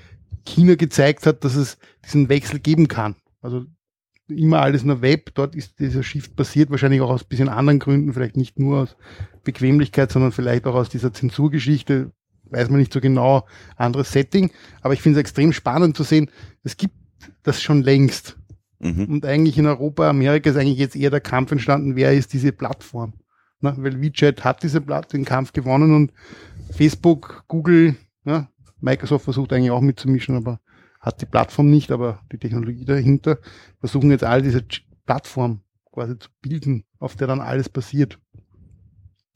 China 0.46 0.76
gezeigt 0.76 1.26
hat, 1.26 1.44
dass 1.44 1.56
es 1.56 1.78
diesen 2.04 2.28
Wechsel 2.28 2.60
geben 2.60 2.86
kann. 2.86 3.16
Also 3.42 3.64
immer 4.28 4.60
alles 4.60 4.84
nur 4.84 5.02
Web, 5.02 5.32
dort 5.34 5.54
ist 5.54 5.78
dieser 5.78 6.02
Shift 6.02 6.36
passiert, 6.36 6.70
wahrscheinlich 6.70 7.00
auch 7.00 7.10
aus 7.10 7.22
ein 7.24 7.28
bisschen 7.28 7.48
anderen 7.48 7.78
Gründen, 7.78 8.12
vielleicht 8.12 8.36
nicht 8.36 8.58
nur 8.58 8.82
aus 8.82 8.96
Bequemlichkeit, 9.44 10.10
sondern 10.10 10.32
vielleicht 10.32 10.66
auch 10.66 10.74
aus 10.74 10.88
dieser 10.88 11.12
Zensurgeschichte, 11.12 12.10
weiß 12.50 12.70
man 12.70 12.80
nicht 12.80 12.92
so 12.92 13.00
genau, 13.00 13.46
anderes 13.76 14.12
Setting. 14.12 14.50
Aber 14.80 14.94
ich 14.94 15.02
finde 15.02 15.18
es 15.18 15.20
extrem 15.20 15.52
spannend 15.52 15.96
zu 15.96 16.02
sehen, 16.02 16.30
es 16.62 16.76
gibt 16.76 16.94
das 17.42 17.62
schon 17.62 17.82
längst. 17.82 18.38
Mhm. 18.80 19.06
Und 19.06 19.26
eigentlich 19.26 19.58
in 19.58 19.66
Europa, 19.66 20.08
Amerika 20.08 20.50
ist 20.50 20.56
eigentlich 20.56 20.78
jetzt 20.78 20.96
eher 20.96 21.10
der 21.10 21.20
Kampf 21.20 21.52
entstanden, 21.52 21.96
wer 21.96 22.12
ist 22.12 22.32
diese 22.32 22.52
Plattform? 22.52 23.14
Ne? 23.60 23.74
Weil 23.78 24.00
WeChat 24.00 24.44
hat 24.44 24.62
diese 24.62 24.80
Platt 24.80 25.12
den 25.12 25.24
Kampf 25.24 25.52
gewonnen 25.52 25.94
und 25.94 26.12
Facebook, 26.70 27.44
Google, 27.48 27.96
ja, 28.24 28.48
Microsoft 28.80 29.24
versucht 29.24 29.52
eigentlich 29.52 29.70
auch 29.70 29.80
mitzumischen, 29.80 30.36
aber 30.36 30.60
hat 31.04 31.20
die 31.20 31.26
Plattform 31.26 31.70
nicht, 31.70 31.90
aber 31.90 32.20
die 32.32 32.38
Technologie 32.38 32.84
dahinter 32.84 33.38
versuchen 33.78 34.10
jetzt 34.10 34.24
all 34.24 34.40
diese 34.40 34.64
Plattform 35.04 35.60
quasi 35.92 36.18
zu 36.18 36.30
bilden, 36.40 36.84
auf 36.98 37.14
der 37.14 37.26
dann 37.26 37.40
alles 37.40 37.68
passiert. 37.68 38.18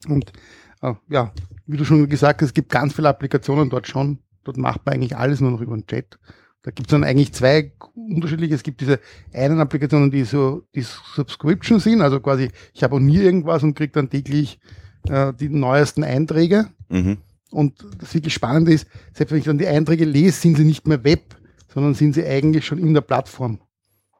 Und 0.07 0.33
äh, 0.81 0.93
ja, 1.09 1.31
wie 1.67 1.77
du 1.77 1.85
schon 1.85 2.09
gesagt 2.09 2.41
hast, 2.41 2.49
es 2.49 2.53
gibt 2.53 2.69
ganz 2.69 2.93
viele 2.93 3.09
Applikationen 3.09 3.69
dort 3.69 3.87
schon. 3.87 4.19
Dort 4.43 4.57
macht 4.57 4.85
man 4.85 4.95
eigentlich 4.95 5.15
alles 5.15 5.41
nur 5.41 5.51
noch 5.51 5.61
über 5.61 5.75
den 5.75 5.85
Chat. 5.85 6.17
Da 6.63 6.71
gibt 6.71 6.87
es 6.87 6.91
dann 6.91 7.03
eigentlich 7.03 7.33
zwei 7.33 7.71
unterschiedliche. 7.93 8.55
Es 8.55 8.63
gibt 8.63 8.81
diese 8.81 8.99
einen 9.31 9.59
Applikationen, 9.59 10.09
die 10.09 10.23
so 10.23 10.63
die 10.73 10.81
Subscription 10.81 11.79
sind, 11.79 12.01
also 12.01 12.19
quasi 12.19 12.49
ich 12.73 12.83
abonniere 12.83 13.23
irgendwas 13.23 13.63
und 13.63 13.75
kriege 13.75 13.93
dann 13.93 14.09
täglich 14.09 14.59
äh, 15.07 15.33
die 15.33 15.49
neuesten 15.49 16.03
Einträge. 16.03 16.67
Mhm. 16.89 17.17
Und 17.51 17.85
das 17.99 18.13
wirklich 18.13 18.33
Spannende 18.33 18.73
ist, 18.73 18.87
selbst 19.13 19.31
wenn 19.31 19.39
ich 19.39 19.45
dann 19.45 19.57
die 19.57 19.67
Einträge 19.67 20.05
lese, 20.05 20.39
sind 20.39 20.57
sie 20.57 20.65
nicht 20.65 20.87
mehr 20.87 21.03
Web, 21.03 21.38
sondern 21.73 21.93
sind 21.93 22.13
sie 22.13 22.25
eigentlich 22.25 22.65
schon 22.65 22.77
in 22.77 22.93
der 22.93 23.01
Plattform. 23.01 23.59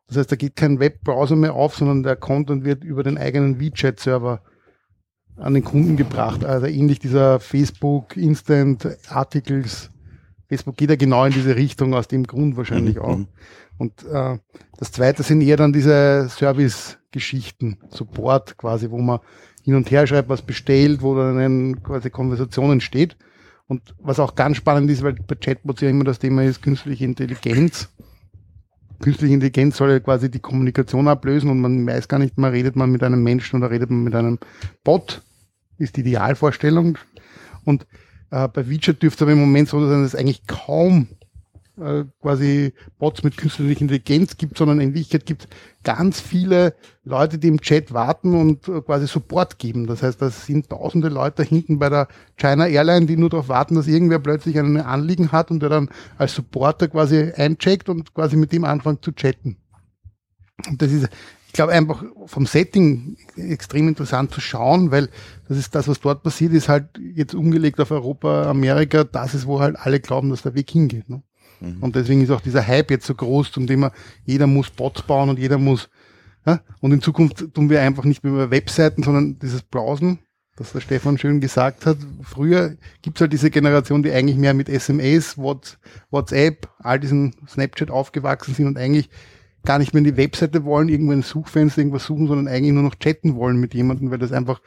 Das 0.08 0.18
heißt, 0.18 0.32
da 0.32 0.36
geht 0.36 0.56
kein 0.56 0.80
Webbrowser 0.80 1.36
mehr 1.36 1.54
auf, 1.54 1.76
sondern 1.76 2.04
der 2.04 2.16
Content 2.16 2.64
wird 2.64 2.84
über 2.84 3.04
den 3.04 3.18
eigenen 3.18 3.60
WeChat-Server 3.60 4.42
an 5.38 5.54
den 5.54 5.64
Kunden 5.64 5.98
gebracht. 5.98 6.44
Also 6.44 6.66
ähnlich 6.66 7.00
dieser 7.00 7.40
Facebook 7.40 8.18
Instant 8.18 8.88
Articles. 9.10 9.90
Facebook 10.48 10.78
geht 10.78 10.90
ja 10.90 10.96
genau 10.96 11.26
in 11.26 11.34
diese 11.34 11.56
Richtung, 11.56 11.94
aus 11.94 12.08
dem 12.08 12.26
Grund 12.26 12.58
wahrscheinlich 12.58 12.96
Mhm. 12.96 13.02
auch. 13.02 13.20
Und 13.78 14.04
äh, 14.12 14.40
das 14.78 14.92
zweite 14.92 15.24
sind 15.24 15.42
eher 15.42 15.58
dann 15.58 15.72
diese 15.72 16.28
Service-Geschichten, 16.30 17.78
Support 17.90 18.58
quasi, 18.58 18.90
wo 18.90 18.98
man 18.98 19.20
hin 19.64 19.76
und 19.76 19.90
her 19.92 20.08
schreibt, 20.08 20.30
was 20.30 20.42
bestellt, 20.42 21.02
wo 21.02 21.16
dann 21.16 21.38
eine 21.38 21.76
quasi 21.82 22.10
Konversation 22.10 22.72
entsteht. 22.72 23.16
Und 23.70 23.94
was 24.00 24.20
auch 24.20 24.34
ganz 24.34 24.58
spannend 24.58 24.90
ist, 24.90 25.04
weil 25.04 25.14
bei 25.14 25.36
Chatbots 25.36 25.82
ja 25.82 25.90
immer 25.90 26.04
das 26.04 26.18
Thema 26.18 26.44
ist, 26.44 26.64
künstliche 26.64 27.06
Intelligenz. 27.06 27.88
Künstliche 29.00 29.36
Intelligenz 29.36 29.78
soll 29.78 29.92
ja 29.92 30.00
quasi 30.00 30.32
die 30.32 30.40
Kommunikation 30.40 31.08
ablösen 31.08 31.52
und 31.52 31.62
man 31.62 31.86
weiß 31.86 32.08
gar 32.08 32.18
nicht 32.18 32.40
mehr, 32.40 32.52
redet 32.52 32.76
man 32.76 32.92
mit 32.92 33.04
einem 33.04 33.22
Menschen 33.22 33.58
oder 33.58 33.70
redet 33.70 33.92
man 33.92 34.04
mit 34.04 34.16
einem 34.16 34.40
Bot, 34.84 35.22
ist 35.78 35.98
die 35.98 36.02
Idealvorstellung. 36.02 36.98
Und 37.64 37.86
äh, 38.32 38.48
bei 38.48 38.68
WeChat 38.68 39.04
dürfte 39.04 39.18
es 39.18 39.22
aber 39.22 39.34
im 39.34 39.40
Moment 39.40 39.70
so 39.70 39.80
sein, 39.88 40.02
dass 40.02 40.14
es 40.14 40.20
eigentlich 40.20 40.48
kaum 40.48 41.08
äh, 41.80 42.06
quasi 42.22 42.74
Bots 42.98 43.24
mit 43.24 43.38
künstlicher 43.38 43.82
Intelligenz 43.82 44.38
gibt, 44.38 44.58
sondern 44.58 44.80
in 44.80 44.94
Wirklichkeit 44.94 45.26
gibt 45.26 45.48
ganz 45.84 46.20
viele 46.20 46.76
Leute, 47.04 47.38
die 47.38 47.48
im 47.48 47.62
Chat 47.62 47.94
warten 47.94 48.34
und 48.40 48.68
äh, 48.68 48.82
quasi 48.82 49.08
Support 49.08 49.60
geben. 49.60 49.88
Das 49.88 50.04
heißt, 50.04 50.22
das 50.22 50.46
sind 50.46 50.70
tausende 50.70 51.10
Leute 51.10 51.44
hinten 51.44 51.80
bei 51.80 51.90
der 51.90 52.08
China 52.38 52.68
Airline, 52.68 53.06
die 53.06 53.18
nur 53.18 53.30
darauf 53.30 53.50
warten, 53.50 53.76
dass 53.76 53.88
irgendwer 53.88 54.20
plötzlich 54.20 54.60
ein 54.60 54.78
Anliegen 54.78 55.32
hat 55.32 55.52
und 55.52 55.62
der 55.62 55.70
dann 55.70 55.90
als 56.18 56.36
Supporter 56.36 56.88
quasi 56.88 57.32
eincheckt 57.36 57.90
und 57.90 58.14
quasi 58.14 58.36
mit 58.36 58.52
dem 58.52 58.64
anfängt 58.64 59.04
zu 59.04 59.12
chatten. 59.12 59.58
Und 60.68 60.82
das 60.82 60.92
ist, 60.92 61.10
ich 61.48 61.54
glaube, 61.54 61.72
einfach 61.72 62.04
vom 62.28 62.46
Setting 62.46 63.18
extrem 63.36 63.88
interessant 63.88 64.32
zu 64.32 64.42
schauen, 64.42 64.92
weil 64.92 65.10
das 65.48 65.58
ist 65.58 65.74
das, 65.74 65.88
was 65.88 66.00
dort 66.00 66.22
passiert, 66.22 66.54
ist 66.54 66.70
halt 66.70 66.90
jetzt 67.16 67.34
umgelegt 67.34 67.80
auf 67.80 67.90
Europa, 67.90 68.50
Amerika, 68.50 69.04
das 69.04 69.34
ist, 69.34 69.48
wo 69.48 69.60
halt 69.60 69.76
alle 69.78 70.00
glauben, 70.00 70.30
dass 70.30 70.44
der 70.44 70.54
Weg 70.54 70.70
hingeht. 70.70 71.10
Ne? 71.10 71.24
Mhm. 71.60 71.78
Und 71.82 71.96
deswegen 71.96 72.22
ist 72.22 72.32
auch 72.32 72.42
dieser 72.42 72.66
Hype 72.66 72.92
jetzt 72.92 73.06
so 73.06 73.16
groß, 73.16 73.52
zum 73.52 73.68
Thema, 73.68 73.92
jeder 74.26 74.48
muss 74.48 74.70
Bots 74.70 75.02
bauen 75.02 75.30
und 75.30 75.40
jeder 75.40 75.58
muss, 75.58 75.90
ja? 76.46 76.62
und 76.82 76.92
in 76.92 77.02
Zukunft 77.02 77.54
tun 77.54 77.70
wir 77.70 77.82
einfach 77.82 78.06
nicht 78.06 78.24
mehr 78.24 78.34
über 78.34 78.52
Webseiten, 78.52 79.04
sondern 79.04 79.40
dieses 79.40 79.62
Browsen, 79.62 80.20
das 80.56 80.74
der 80.74 80.82
Stefan 80.82 81.18
schön 81.18 81.40
gesagt 81.40 81.86
hat. 81.86 81.98
Früher 82.22 82.76
gibt's 83.02 83.22
halt 83.22 83.34
diese 83.34 83.50
Generation, 83.50 84.04
die 84.04 84.12
eigentlich 84.12 84.38
mehr 84.38 84.54
mit 84.54 84.70
SMS, 84.70 85.38
Whats- 85.38 85.78
WhatsApp, 86.12 86.70
all 86.80 87.00
diesen 87.00 87.36
Snapchat 87.48 87.92
aufgewachsen 87.92 88.54
sind 88.54 88.68
und 88.68 88.78
eigentlich 88.78 89.10
gar 89.66 89.80
nicht 89.80 89.94
mehr 89.94 90.00
in 90.00 90.06
die 90.06 90.18
Webseite 90.18 90.64
wollen, 90.64 90.90
irgendwo 90.90 91.12
ein 91.12 91.22
Suchfenster 91.22 91.80
irgendwas 91.80 92.06
suchen, 92.06 92.28
sondern 92.28 92.48
eigentlich 92.48 92.74
nur 92.74 92.84
noch 92.84 92.96
chatten 92.96 93.36
wollen 93.36 93.58
mit 93.58 93.74
jemandem, 93.74 94.10
weil 94.12 94.18
das 94.18 94.32
einfach 94.32 94.62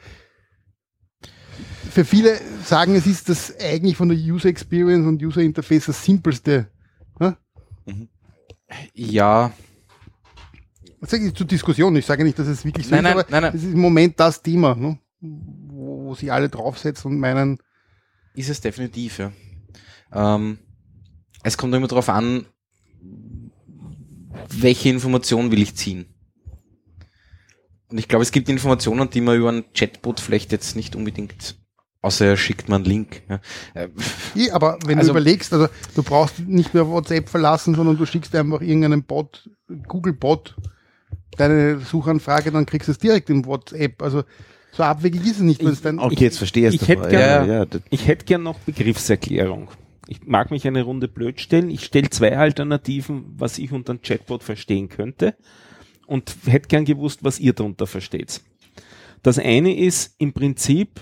für 1.93 2.05
viele 2.05 2.39
sagen, 2.63 2.95
es 2.95 3.05
ist 3.05 3.29
das 3.29 3.53
eigentlich 3.59 3.97
von 3.97 4.09
der 4.09 4.17
User 4.17 4.49
Experience 4.49 5.05
und 5.05 5.21
User 5.21 5.41
Interface 5.41 5.85
das 5.85 6.03
simpelste. 6.03 6.67
Ja? 7.85 7.95
Ja, 8.93 9.51
Das 11.01 11.11
sage 11.11 11.27
ich 11.27 11.33
zur 11.35 11.45
Diskussion. 11.47 11.95
Ich 11.95 12.05
sage 12.05 12.23
nicht, 12.23 12.37
dass 12.39 12.47
es 12.47 12.63
wirklich 12.65 12.87
so 12.87 12.95
Nein, 12.95 13.05
ist, 13.05 13.11
nein, 13.11 13.19
aber 13.19 13.31
nein, 13.31 13.41
nein. 13.43 13.55
es 13.55 13.63
ist 13.63 13.73
im 13.73 13.79
Moment 13.79 14.19
das 14.19 14.41
Thema, 14.41 14.75
ne? 14.75 14.97
wo, 15.19 16.05
wo 16.05 16.15
sie 16.15 16.31
alle 16.31 16.49
draufsetzen 16.49 17.11
und 17.11 17.19
meinen, 17.19 17.59
ist 18.35 18.49
es 18.49 18.61
definitiv, 18.61 19.19
ja. 19.19 19.31
Ähm, 20.11 20.59
es 21.43 21.57
kommt 21.57 21.73
immer 21.75 21.87
darauf 21.87 22.09
an, 22.09 22.45
welche 24.49 24.89
Information 24.89 25.51
will 25.51 25.61
ich 25.61 25.75
ziehen. 25.75 26.05
Und 27.89 27.97
ich 27.99 28.07
glaube, 28.07 28.23
es 28.23 28.31
gibt 28.31 28.49
Informationen, 28.49 29.09
die 29.09 29.21
man 29.21 29.37
über 29.37 29.49
einen 29.49 29.71
Chatbot 29.73 30.19
vielleicht 30.19 30.51
jetzt 30.51 30.75
nicht 30.75 30.95
unbedingt, 30.95 31.57
außer 32.03 32.25
er 32.27 32.37
schickt 32.37 32.69
man 32.69 32.83
einen 32.83 32.85
Link. 32.85 33.23
Ja. 33.27 33.39
Eh, 34.35 34.51
aber 34.51 34.77
wenn 34.85 34.97
Also- 34.99 35.11
du 35.13 35.17
überlegst, 35.19 35.51
also 35.53 35.67
du 35.95 36.03
brauchst 36.03 36.39
nicht 36.39 36.73
mehr 36.75 36.87
WhatsApp 36.87 37.29
verlassen, 37.29 37.73
sondern 37.75 37.97
du 37.97 38.05
schickst 38.05 38.35
einfach 38.35 38.61
irgendeinen 38.61 39.03
Bot, 39.03 39.49
Google-Bot, 39.87 40.55
deine 41.37 41.79
Suchanfrage, 41.79 42.51
dann 42.51 42.65
kriegst 42.65 42.87
du 42.87 42.91
es 42.91 42.97
direkt 42.99 43.29
im 43.29 43.45
WhatsApp. 43.45 44.01
Also 44.01 44.23
so 44.71 44.83
abwegig 44.83 45.21
ist 45.23 45.37
es 45.37 45.39
nicht, 45.41 45.61
es 45.63 45.81
dann 45.81 45.99
Okay, 45.99 46.15
jetzt 46.25 46.37
verstehe 46.37 46.67
ich 46.69 46.75
ich 46.75 46.81
es 46.83 46.87
hätte 46.87 47.01
aber. 47.01 47.09
gern- 47.09 47.47
ja, 47.47 47.53
ja, 47.59 47.65
das- 47.65 47.81
Ich 47.89 48.07
hätte 48.07 48.25
gern 48.25 48.43
noch 48.43 48.59
Begriffserklärung. 48.59 49.69
Ich 50.07 50.21
mag 50.25 50.51
mich 50.51 50.67
eine 50.67 50.81
Runde 50.83 51.07
blöd 51.07 51.39
stellen. 51.39 51.69
Ich 51.69 51.85
stelle 51.85 52.09
zwei 52.09 52.37
Alternativen, 52.37 53.25
was 53.37 53.57
ich 53.57 53.71
unter 53.71 53.91
einem 53.93 54.01
Chatbot 54.01 54.43
verstehen 54.43 54.89
könnte 54.89 55.35
und 56.07 56.35
hätte 56.45 56.67
gern 56.67 56.85
gewusst, 56.85 57.19
was 57.23 57.39
ihr 57.39 57.53
darunter 57.53 57.87
versteht. 57.87 58.41
Das 59.21 59.39
eine 59.39 59.77
ist 59.77 60.15
im 60.17 60.33
Prinzip 60.33 60.99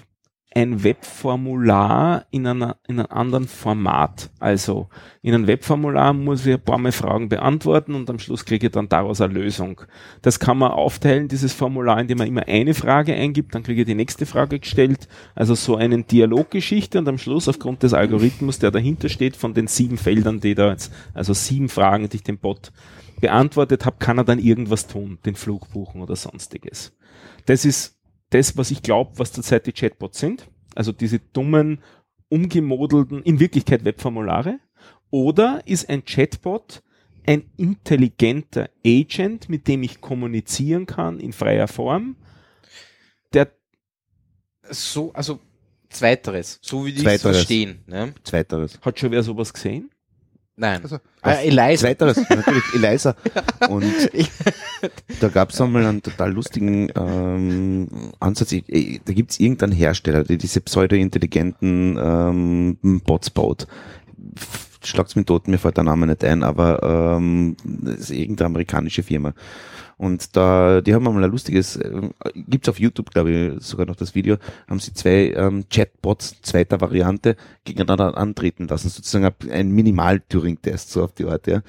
ein 0.54 0.84
Webformular 0.84 2.26
in, 2.30 2.46
einer, 2.46 2.76
in 2.88 3.00
einem 3.00 3.10
anderen 3.10 3.48
Format. 3.48 4.30
Also 4.40 4.90
in 5.22 5.34
einem 5.34 5.48
Webformular 5.48 6.12
muss 6.12 6.46
ich 6.46 6.54
ein 6.54 6.62
paar 6.62 6.78
Mal 6.78 6.92
Fragen 6.92 7.30
beantworten 7.30 7.96
und 7.96 8.10
am 8.10 8.20
Schluss 8.20 8.44
kriege 8.44 8.68
ich 8.68 8.74
dann 8.74 8.90
daraus 8.90 9.22
eine 9.22 9.34
Lösung. 9.34 9.82
Das 10.22 10.40
kann 10.40 10.58
man 10.58 10.72
aufteilen, 10.72 11.30
dieses 11.30 11.54
Formular, 11.54 12.02
indem 12.02 12.18
man 12.18 12.28
immer 12.28 12.48
eine 12.48 12.74
Frage 12.74 13.14
eingibt, 13.14 13.56
dann 13.56 13.64
kriege 13.64 13.82
ich 13.82 13.88
die 13.88 13.96
nächste 13.96 14.26
Frage 14.26 14.60
gestellt. 14.60 15.08
Also 15.36 15.56
so 15.56 15.78
eine 15.78 16.04
Dialoggeschichte 16.04 17.00
und 17.00 17.08
am 17.08 17.18
Schluss 17.18 17.48
aufgrund 17.48 17.84
des 17.84 17.94
Algorithmus, 17.94 18.60
der 18.60 18.72
dahinter 18.72 19.08
steht, 19.08 19.38
von 19.38 19.54
den 19.54 19.68
sieben 19.68 19.98
Feldern, 19.98 20.42
die 20.42 20.56
da 20.56 20.72
jetzt, 20.72 20.92
also 21.14 21.34
sieben 21.34 21.70
Fragen, 21.70 22.10
die 22.10 22.18
ich 22.18 22.24
dem 22.24 22.40
Bot 22.40 22.74
beantwortet 23.22 23.86
habe, 23.86 23.98
kann 24.00 24.18
er 24.18 24.26
dann 24.26 24.40
irgendwas 24.40 24.88
tun, 24.88 25.20
den 25.26 25.36
Flug 25.36 25.72
buchen 25.72 26.02
oder 26.02 26.18
sonstiges. 26.18 26.92
Das 27.46 27.64
ist 27.64 28.01
das, 28.32 28.58
was 28.58 28.72
ich 28.72 28.82
glaube, 28.82 29.18
was 29.18 29.32
zurzeit 29.32 29.68
die 29.68 29.74
Chatbots 29.74 30.20
sind. 30.20 30.50
Also 30.76 30.92
diese 30.92 31.20
dummen, 31.20 31.82
umgemodelten, 32.30 33.22
in 33.24 33.40
Wirklichkeit 33.40 33.86
Webformulare. 33.86 34.60
Oder 35.12 35.62
ist 35.66 35.90
ein 35.90 36.04
Chatbot 36.06 36.82
ein 37.26 37.52
intelligenter 37.58 38.70
Agent, 38.86 39.48
mit 39.50 39.68
dem 39.68 39.84
ich 39.84 40.02
kommunizieren 40.02 40.86
kann 40.86 41.20
in 41.20 41.34
freier 41.34 41.68
Form, 41.68 42.16
der 43.34 43.52
So, 44.70 45.14
also 45.14 45.40
zweiteres, 45.90 46.60
so 46.62 46.86
wie 46.86 46.92
die 46.92 46.98
es 46.98 47.04
Zweiteres. 47.04 47.38
verstehen. 47.38 47.84
Ne? 47.86 48.14
Zweiteres. 48.24 48.80
hat 48.82 49.00
schon 49.00 49.12
wer 49.12 49.24
sowas 49.24 49.54
gesehen? 49.54 49.91
Nein. 50.62 50.80
Also, 50.84 50.98
äh, 51.24 51.48
Eliza. 51.48 51.88
Zweiteres, 51.88 52.18
natürlich, 52.30 52.64
Eliza. 52.76 53.16
Und 53.70 53.84
da 55.20 55.30
gab 55.30 55.50
es 55.50 55.60
einmal 55.60 55.84
einen 55.88 56.04
total 56.04 56.34
lustigen 56.34 56.90
ähm, 56.96 57.88
Ansatz. 58.20 58.52
Ich, 58.52 58.64
ich, 58.68 59.02
da 59.04 59.12
gibt 59.12 59.32
es 59.32 59.40
irgendeinen 59.40 59.72
Hersteller, 59.72 60.24
der 60.24 60.38
diese 60.38 60.62
pseudo-intelligenten 60.62 61.98
ähm, 62.00 63.02
Bots 63.04 63.32
baut. 63.32 63.66
Schlagt's 64.84 65.16
mir 65.16 65.26
tot, 65.26 65.48
mir 65.48 65.58
fällt 65.58 65.78
der 65.78 65.84
Name 65.84 66.06
nicht 66.06 66.24
ein, 66.24 66.44
aber 66.44 67.18
ähm, 67.18 67.58
das 67.64 68.02
ist 68.02 68.12
irgendeine 68.12 68.46
amerikanische 68.46 69.02
Firma. 69.02 69.34
Und 70.02 70.36
da, 70.36 70.82
die 70.82 70.96
haben 70.96 71.04
mal 71.04 71.24
ein 71.24 71.30
lustiges, 71.30 71.76
äh, 71.76 72.02
gibt's 72.34 72.68
auf 72.68 72.80
YouTube, 72.80 73.12
glaube 73.12 73.30
ich, 73.30 73.64
sogar 73.64 73.86
noch 73.86 73.96
das 73.96 74.16
Video, 74.16 74.38
haben 74.68 74.80
sie 74.80 74.96
zwei 74.96 75.32
ähm, 75.36 75.66
Chatbots 75.70 76.42
zweiter 76.42 76.82
Variante 76.82 77.36
gegeneinander 77.66 78.18
antreten 78.18 78.68
lassen, 78.68 78.90
sozusagen 78.90 79.32
ein 79.52 79.70
Minimal-Turing-Test, 79.70 80.90
so 80.90 81.04
auf 81.04 81.12
die 81.14 81.26
Art, 81.26 81.46
ja. 81.46 81.62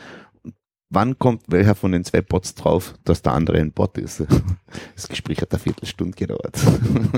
Wann 0.89 1.19
kommt 1.19 1.43
welcher 1.49 1.75
von 1.75 1.93
den 1.93 2.05
zwei 2.05 2.23
Bots 2.23 2.55
drauf, 2.55 2.95
dass 3.05 3.21
der 3.21 3.33
andere 3.33 3.59
ein 3.59 3.73
Bot 3.73 3.99
ist? 3.99 4.25
Das 4.95 5.09
Gespräch 5.09 5.43
hat 5.43 5.53
eine 5.53 5.59
Viertelstunde 5.59 6.17
gedauert. 6.17 6.57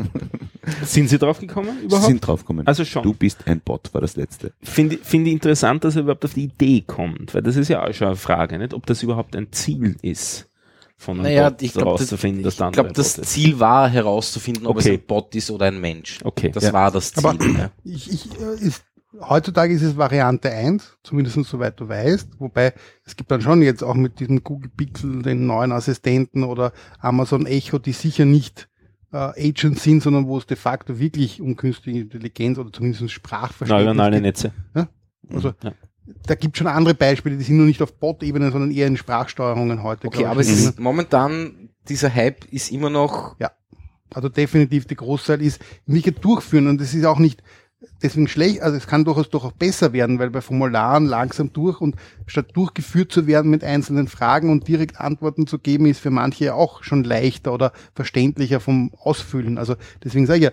Sind 0.83 1.09
Sie 1.09 1.19
drauf 1.19 1.39
gekommen 1.39 1.77
Sie 1.79 1.87
überhaupt? 1.87 2.07
sind 2.07 2.27
draufgekommen. 2.27 2.67
Also 2.67 2.85
schon. 2.85 3.05
Du 3.05 3.15
bist 3.15 3.47
ein 3.47 3.61
Bot, 3.61 3.95
war 3.95 4.01
das 4.01 4.17
letzte. 4.17 4.53
Finde 4.63 4.97
finde 4.97 5.29
ich 5.29 5.35
interessant, 5.35 5.85
dass 5.85 5.95
er 5.95 6.03
überhaupt 6.03 6.25
auf 6.25 6.35
die 6.35 6.45
Idee 6.45 6.83
kommt, 6.85 7.35
weil 7.35 7.43
das 7.43 7.55
ist 7.55 7.69
ja 7.69 7.85
auch 7.87 7.93
schon 7.93 8.09
eine 8.09 8.17
Frage, 8.17 8.59
nicht? 8.59 8.75
Ob 8.75 8.87
das 8.87 9.03
überhaupt 9.05 9.37
ein 9.37 9.53
Ziel 9.53 9.97
ist, 10.03 10.49
von 10.97 11.15
einem 11.17 11.25
Naja, 11.25 11.51
Bot 11.51 11.63
ich 11.63 11.73
glaube, 11.73 11.85
das, 11.91 11.99
herauszufinden, 12.01 12.43
dass 12.45 12.55
ich 12.55 12.59
der 12.59 12.67
andere 12.69 12.83
glaub, 12.85 12.95
das 12.95 13.19
ist. 13.19 13.31
Ziel 13.31 13.59
war 13.61 13.89
herauszufinden, 13.89 14.67
ob 14.67 14.77
Okay. 14.77 14.95
es 14.95 15.01
ein 15.01 15.07
Bot 15.07 15.35
ist 15.35 15.51
oder 15.51 15.67
ein 15.67 15.81
Mensch. 15.81 16.21
Okay. 16.25 16.51
Das 16.51 16.65
Ja. 16.65 16.73
war 16.73 16.91
das 16.91 17.13
Ziel. 17.13 17.27
Aber- 17.27 17.45
ja. 17.45 17.71
ich, 17.85 18.11
ich, 18.13 18.41
äh, 18.41 18.55
ist, 18.61 18.85
heutzutage 19.21 19.75
ist 19.75 19.83
es 19.83 19.97
Variante 19.97 20.51
1, 20.51 20.97
zumindest 21.03 21.37
soweit 21.45 21.79
du 21.81 21.89
weißt, 21.89 22.39
wobei 22.39 22.75
es 23.05 23.17
gibt 23.17 23.31
dann 23.31 23.41
schon 23.41 23.61
jetzt 23.63 23.83
auch 23.83 23.95
mit 23.95 24.21
diesem 24.21 24.43
Google 24.45 24.71
Pixel 24.77 25.23
den 25.23 25.47
neuen 25.47 25.73
Assistenten 25.73 26.45
oder 26.45 26.73
Amazon 27.01 27.47
Echo, 27.47 27.79
die 27.79 27.93
sicher 27.93 28.25
nicht 28.25 28.69
äh, 29.13 29.17
Agents 29.17 29.83
sind, 29.83 30.03
sondern 30.03 30.27
wo 30.27 30.39
es 30.39 30.47
de 30.47 30.57
facto 30.57 30.99
wirklich 30.99 31.41
um 31.41 31.55
künstliche 31.57 32.01
Intelligenz 32.01 32.59
oder 32.59 32.73
zumindest 32.73 33.11
Sprachverständnis 33.11 33.85
Neuronale 33.87 34.17
geht. 34.17 34.23
Netze. 34.23 34.53
Also 35.29 35.53
Ja. 35.63 35.73
Da 36.27 36.35
gibt 36.35 36.57
schon 36.57 36.67
andere 36.67 36.95
Beispiele, 36.95 37.37
die 37.37 37.45
sind 37.45 37.57
nur 37.57 37.67
nicht 37.67 37.83
auf 37.83 37.95
Bot-Ebene, 37.95 38.51
sondern 38.51 38.71
eher 38.71 38.87
in 38.87 38.97
Sprachsteuerungen 38.97 39.83
heute. 39.83 40.07
Okay, 40.07 40.27
aber 40.27 40.41
es 40.41 40.51
ist 40.51 40.79
momentan, 40.79 41.71
dieser 41.89 42.15
Hype 42.15 42.45
ist 42.47 42.71
immer 42.71 42.91
noch, 42.91 43.37
Also 44.15 44.29
definitiv 44.29 44.87
die 44.87 44.97
Großteil 44.97 45.43
ist 45.43 45.61
nicht 45.87 46.25
durchführen 46.25 46.69
und 46.69 46.81
es 46.81 46.95
ist 46.95 47.05
auch 47.05 47.19
nicht 47.19 47.43
deswegen 48.03 48.29
schlecht, 48.29 48.63
also 48.63 48.77
es 48.77 48.87
kann 48.87 49.05
durchaus 49.05 49.29
doch 49.31 49.45
auch 49.45 49.53
besser 49.53 49.93
werden, 49.93 50.19
weil 50.19 50.31
bei 50.31 50.41
Formularen 50.41 51.07
langsam 51.07 51.53
durch 51.53 51.81
und 51.81 51.97
statt 52.27 52.49
durchgeführt 52.55 53.13
zu 53.13 53.27
werden 53.27 53.51
mit 53.51 53.65
einzelnen 53.65 54.09
Fragen 54.09 54.51
und 54.51 54.69
direkt 54.69 55.01
Antworten 55.01 55.47
zu 55.47 55.59
geben, 55.59 55.87
ist 55.87 56.01
für 56.01 56.11
manche 56.11 56.47
ja 56.47 56.55
auch 56.55 56.83
schon 56.83 57.05
leichter 57.05 57.53
oder 57.53 57.73
verständlicher 57.95 58.61
vom 58.61 58.93
Ausfüllen. 58.99 59.59
Also 59.59 59.77
deswegen 60.03 60.27
sage 60.27 60.39
ich 60.39 60.45
ja, 60.45 60.53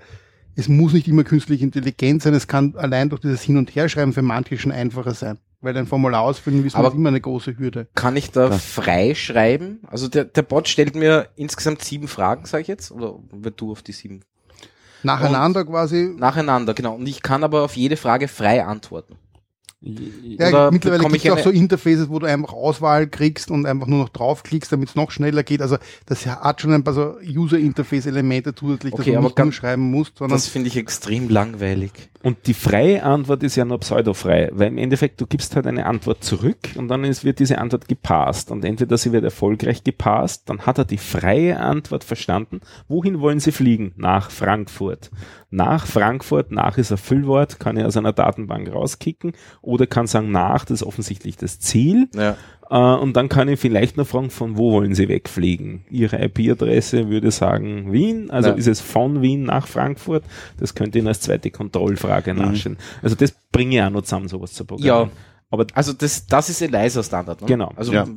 es 0.55 0.67
muss 0.67 0.93
nicht 0.93 1.07
immer 1.07 1.23
künstliche 1.23 1.63
Intelligenz 1.63 2.23
sein, 2.23 2.33
es 2.33 2.47
kann 2.47 2.75
allein 2.75 3.09
durch 3.09 3.21
dieses 3.21 3.41
Hin- 3.41 3.57
und 3.57 3.73
Herschreiben 3.75 4.13
für 4.13 4.21
manche 4.21 4.57
schon 4.57 4.71
einfacher 4.71 5.13
sein. 5.13 5.37
Weil 5.61 5.77
ein 5.77 5.85
Formular 5.85 6.21
ausfüllen 6.21 6.65
ist 6.65 6.75
immer 6.75 7.09
eine 7.09 7.21
große 7.21 7.57
Hürde. 7.57 7.87
kann 7.93 8.15
ich 8.15 8.31
da 8.31 8.47
Klar. 8.47 8.59
frei 8.59 9.13
schreiben? 9.13 9.79
Also 9.87 10.07
der, 10.07 10.25
der 10.25 10.41
Bot 10.41 10.67
stellt 10.67 10.95
mir 10.95 11.27
insgesamt 11.35 11.83
sieben 11.83 12.07
Fragen, 12.07 12.45
sage 12.45 12.63
ich 12.63 12.67
jetzt, 12.67 12.91
oder 12.91 13.19
wird 13.31 13.61
du 13.61 13.71
auf 13.71 13.83
die 13.83 13.91
sieben? 13.91 14.21
Nacheinander 15.03 15.65
quasi. 15.65 16.13
Nacheinander, 16.17 16.73
genau. 16.73 16.95
Und 16.95 17.07
ich 17.07 17.21
kann 17.21 17.43
aber 17.43 17.63
auf 17.63 17.75
jede 17.75 17.97
Frage 17.97 18.27
frei 18.27 18.65
antworten. 18.65 19.15
Ja, 19.83 20.49
Oder 20.49 20.71
mittlerweile 20.71 21.03
gibt 21.05 21.25
es 21.25 21.31
auch 21.31 21.39
so 21.39 21.49
Interfaces, 21.49 22.07
wo 22.07 22.19
du 22.19 22.27
einfach 22.27 22.53
Auswahl 22.53 23.07
kriegst 23.07 23.49
und 23.49 23.65
einfach 23.65 23.87
nur 23.87 23.97
noch 23.97 24.09
draufklickst, 24.09 24.71
damit 24.71 24.89
es 24.89 24.95
noch 24.95 25.09
schneller 25.09 25.41
geht. 25.41 25.59
Also 25.59 25.77
das 26.05 26.23
hat 26.27 26.61
schon 26.61 26.71
ein 26.71 26.83
paar 26.83 26.93
so 26.93 27.15
User-Interface-Elemente 27.27 28.53
zusätzlich, 28.53 28.93
Okay, 28.93 29.03
dass 29.03 29.11
du 29.11 29.17
aber 29.17 29.27
nicht 29.27 29.35
ganz- 29.35 29.55
schreiben 29.55 29.81
musst, 29.89 30.19
sondern 30.19 30.35
Das 30.37 30.47
finde 30.47 30.67
ich 30.67 30.77
extrem 30.77 31.29
langweilig. 31.29 31.91
Und 32.21 32.45
die 32.45 32.53
freie 32.53 33.01
Antwort 33.01 33.41
ist 33.41 33.55
ja 33.55 33.65
nur 33.65 33.79
pseudofrei, 33.79 34.51
weil 34.53 34.67
im 34.67 34.77
Endeffekt 34.77 35.19
du 35.19 35.25
gibst 35.25 35.55
halt 35.55 35.65
eine 35.65 35.87
Antwort 35.87 36.23
zurück 36.23 36.59
und 36.75 36.87
dann 36.87 37.03
ist, 37.03 37.23
wird 37.23 37.39
diese 37.39 37.57
Antwort 37.57 37.87
gepasst 37.87 38.51
und 38.51 38.63
entweder 38.63 38.95
sie 38.99 39.11
wird 39.11 39.23
erfolgreich 39.23 39.83
gepasst, 39.83 40.43
dann 40.45 40.59
hat 40.67 40.77
er 40.77 40.85
die 40.85 40.99
freie 40.99 41.59
Antwort 41.59 42.03
verstanden. 42.03 42.61
Wohin 42.87 43.19
wollen 43.19 43.39
sie 43.39 43.51
fliegen? 43.51 43.93
Nach 43.97 44.29
Frankfurt. 44.29 45.09
Nach 45.53 45.85
Frankfurt, 45.85 46.51
nach 46.51 46.77
ist 46.77 46.91
ein 46.91 46.97
Füllwort, 46.97 47.59
kann 47.59 47.75
ich 47.77 47.83
aus 47.83 47.97
einer 47.97 48.13
Datenbank 48.13 48.71
rauskicken 48.73 49.33
oder 49.61 49.85
kann 49.85 50.07
sagen 50.07 50.31
nach, 50.31 50.63
das 50.63 50.81
ist 50.81 50.87
offensichtlich 50.87 51.35
das 51.35 51.59
Ziel. 51.59 52.07
Ja. 52.15 52.37
Äh, 52.69 52.99
und 53.01 53.17
dann 53.17 53.27
kann 53.27 53.49
ich 53.49 53.59
vielleicht 53.59 53.97
noch 53.97 54.07
fragen, 54.07 54.29
von 54.29 54.57
wo 54.57 54.71
wollen 54.71 54.95
Sie 54.95 55.09
wegfliegen? 55.09 55.83
Ihre 55.89 56.23
IP-Adresse 56.23 57.09
würde 57.09 57.31
sagen 57.31 57.91
Wien, 57.91 58.31
also 58.31 58.49
Ja. 58.49 58.55
ist 58.55 58.67
es 58.67 58.79
von 58.79 59.21
Wien 59.21 59.43
nach 59.43 59.67
Frankfurt? 59.67 60.23
Das 60.57 60.73
könnte 60.73 60.99
Ihnen 60.99 61.07
als 61.09 61.19
zweite 61.19 61.51
Kontrollfrage 61.51 62.33
nachschauen. 62.33 62.77
Also 63.01 63.15
das 63.17 63.33
bringe 63.51 63.75
ich 63.75 63.81
auch 63.83 63.89
noch 63.89 64.03
zusammen, 64.03 64.29
sowas 64.29 64.53
zu 64.53 64.63
programmieren. 64.63 65.09
Ja. 65.09 65.11
Aber 65.49 65.65
Also 65.73 65.91
das, 65.91 66.25
das 66.27 66.49
ist 66.49 66.61
Eliza 66.61 67.03
Standard, 67.03 67.41
ne? 67.41 67.47
Genau. 67.47 67.73
Also, 67.75 67.91
Ja. 67.91 68.07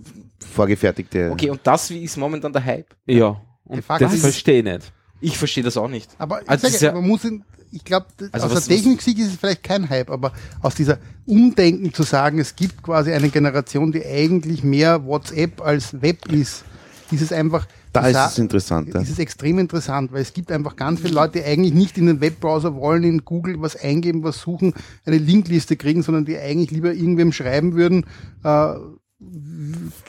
Vorgefertigte. 0.52 1.30
okay, 1.32 1.50
und 1.50 1.60
das 1.64 1.90
wie 1.90 2.04
ist 2.04 2.16
momentan 2.16 2.52
der 2.52 2.64
Hype? 2.64 2.94
ja, 3.06 3.40
und 3.64 3.82
das 3.98 4.20
verstehe 4.20 4.58
ich 4.58 4.64
nicht. 4.64 4.92
Ich 5.24 5.38
verstehe 5.38 5.64
das 5.64 5.76
auch 5.76 5.88
nicht. 5.88 6.10
aber 6.18 6.42
ich, 6.42 6.48
Also 6.48 6.66
das 6.68 6.80
ja, 6.80 6.92
man 6.92 7.06
muss 7.06 7.24
in, 7.24 7.44
ich 7.72 7.84
glaube, 7.84 8.06
Also 8.32 8.46
aus 8.46 8.54
was- 8.56 8.66
der 8.66 8.76
Technik-Sicht 8.76 9.18
ist 9.18 9.28
es 9.28 9.34
vielleicht 9.36 9.62
kein 9.62 9.88
Hype, 9.88 10.10
aber 10.10 10.32
aus 10.60 10.74
dieser 10.74 10.98
Umdenken 11.26 11.92
zu 11.94 12.02
sagen, 12.02 12.38
es 12.38 12.54
gibt 12.56 12.82
quasi 12.82 13.12
eine 13.12 13.28
Generation, 13.30 13.90
die 13.92 14.04
eigentlich 14.04 14.62
mehr 14.62 15.04
WhatsApp 15.06 15.60
als 15.62 16.00
Web 16.02 16.30
ist, 16.30 16.64
ist 17.10 17.20
es 17.22 17.32
einfach 17.32 17.66
da 17.92 18.08
ist 18.08 18.32
es 18.32 18.38
interessant. 18.38 18.92
Ja. 18.92 19.00
ist 19.00 19.10
es 19.10 19.20
extrem 19.20 19.58
interessant, 19.60 20.12
weil 20.12 20.20
es 20.22 20.32
gibt 20.32 20.50
einfach 20.50 20.74
ganz 20.74 20.98
viele 21.00 21.14
Leute, 21.14 21.38
die 21.38 21.44
eigentlich 21.44 21.72
nicht 21.74 21.96
in 21.96 22.06
den 22.06 22.20
Webbrowser 22.20 22.74
wollen, 22.74 23.04
in 23.04 23.24
Google 23.24 23.60
was 23.60 23.76
eingeben, 23.76 24.24
was 24.24 24.40
suchen, 24.40 24.74
eine 25.06 25.18
Linkliste 25.18 25.76
kriegen, 25.76 26.02
sondern 26.02 26.24
die 26.24 26.36
eigentlich 26.36 26.72
lieber 26.72 26.92
irgendwem 26.92 27.30
schreiben 27.32 27.74
würden, 27.74 28.04
äh, 28.42 28.74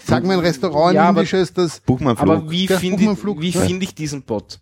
sagen 0.03 0.27
wir 0.27 0.33
ein 0.33 0.39
Restaurant, 0.39 0.89
ein 0.89 0.95
Ja, 0.95 1.09
indisches, 1.09 1.53
das 1.53 1.79
Buch 1.79 1.99
mal 1.99 2.09
einen 2.11 2.17
Flug. 2.17 2.29
Aber 2.31 2.51
wie 2.51 2.67
finde 2.67 3.03
ich, 3.03 3.19
Flug. 3.19 3.39
wie 3.41 3.49
Ja. 3.51 3.61
finde 3.61 3.83
ich 3.83 3.93
diesen 3.95 4.23
Bot? 4.23 4.59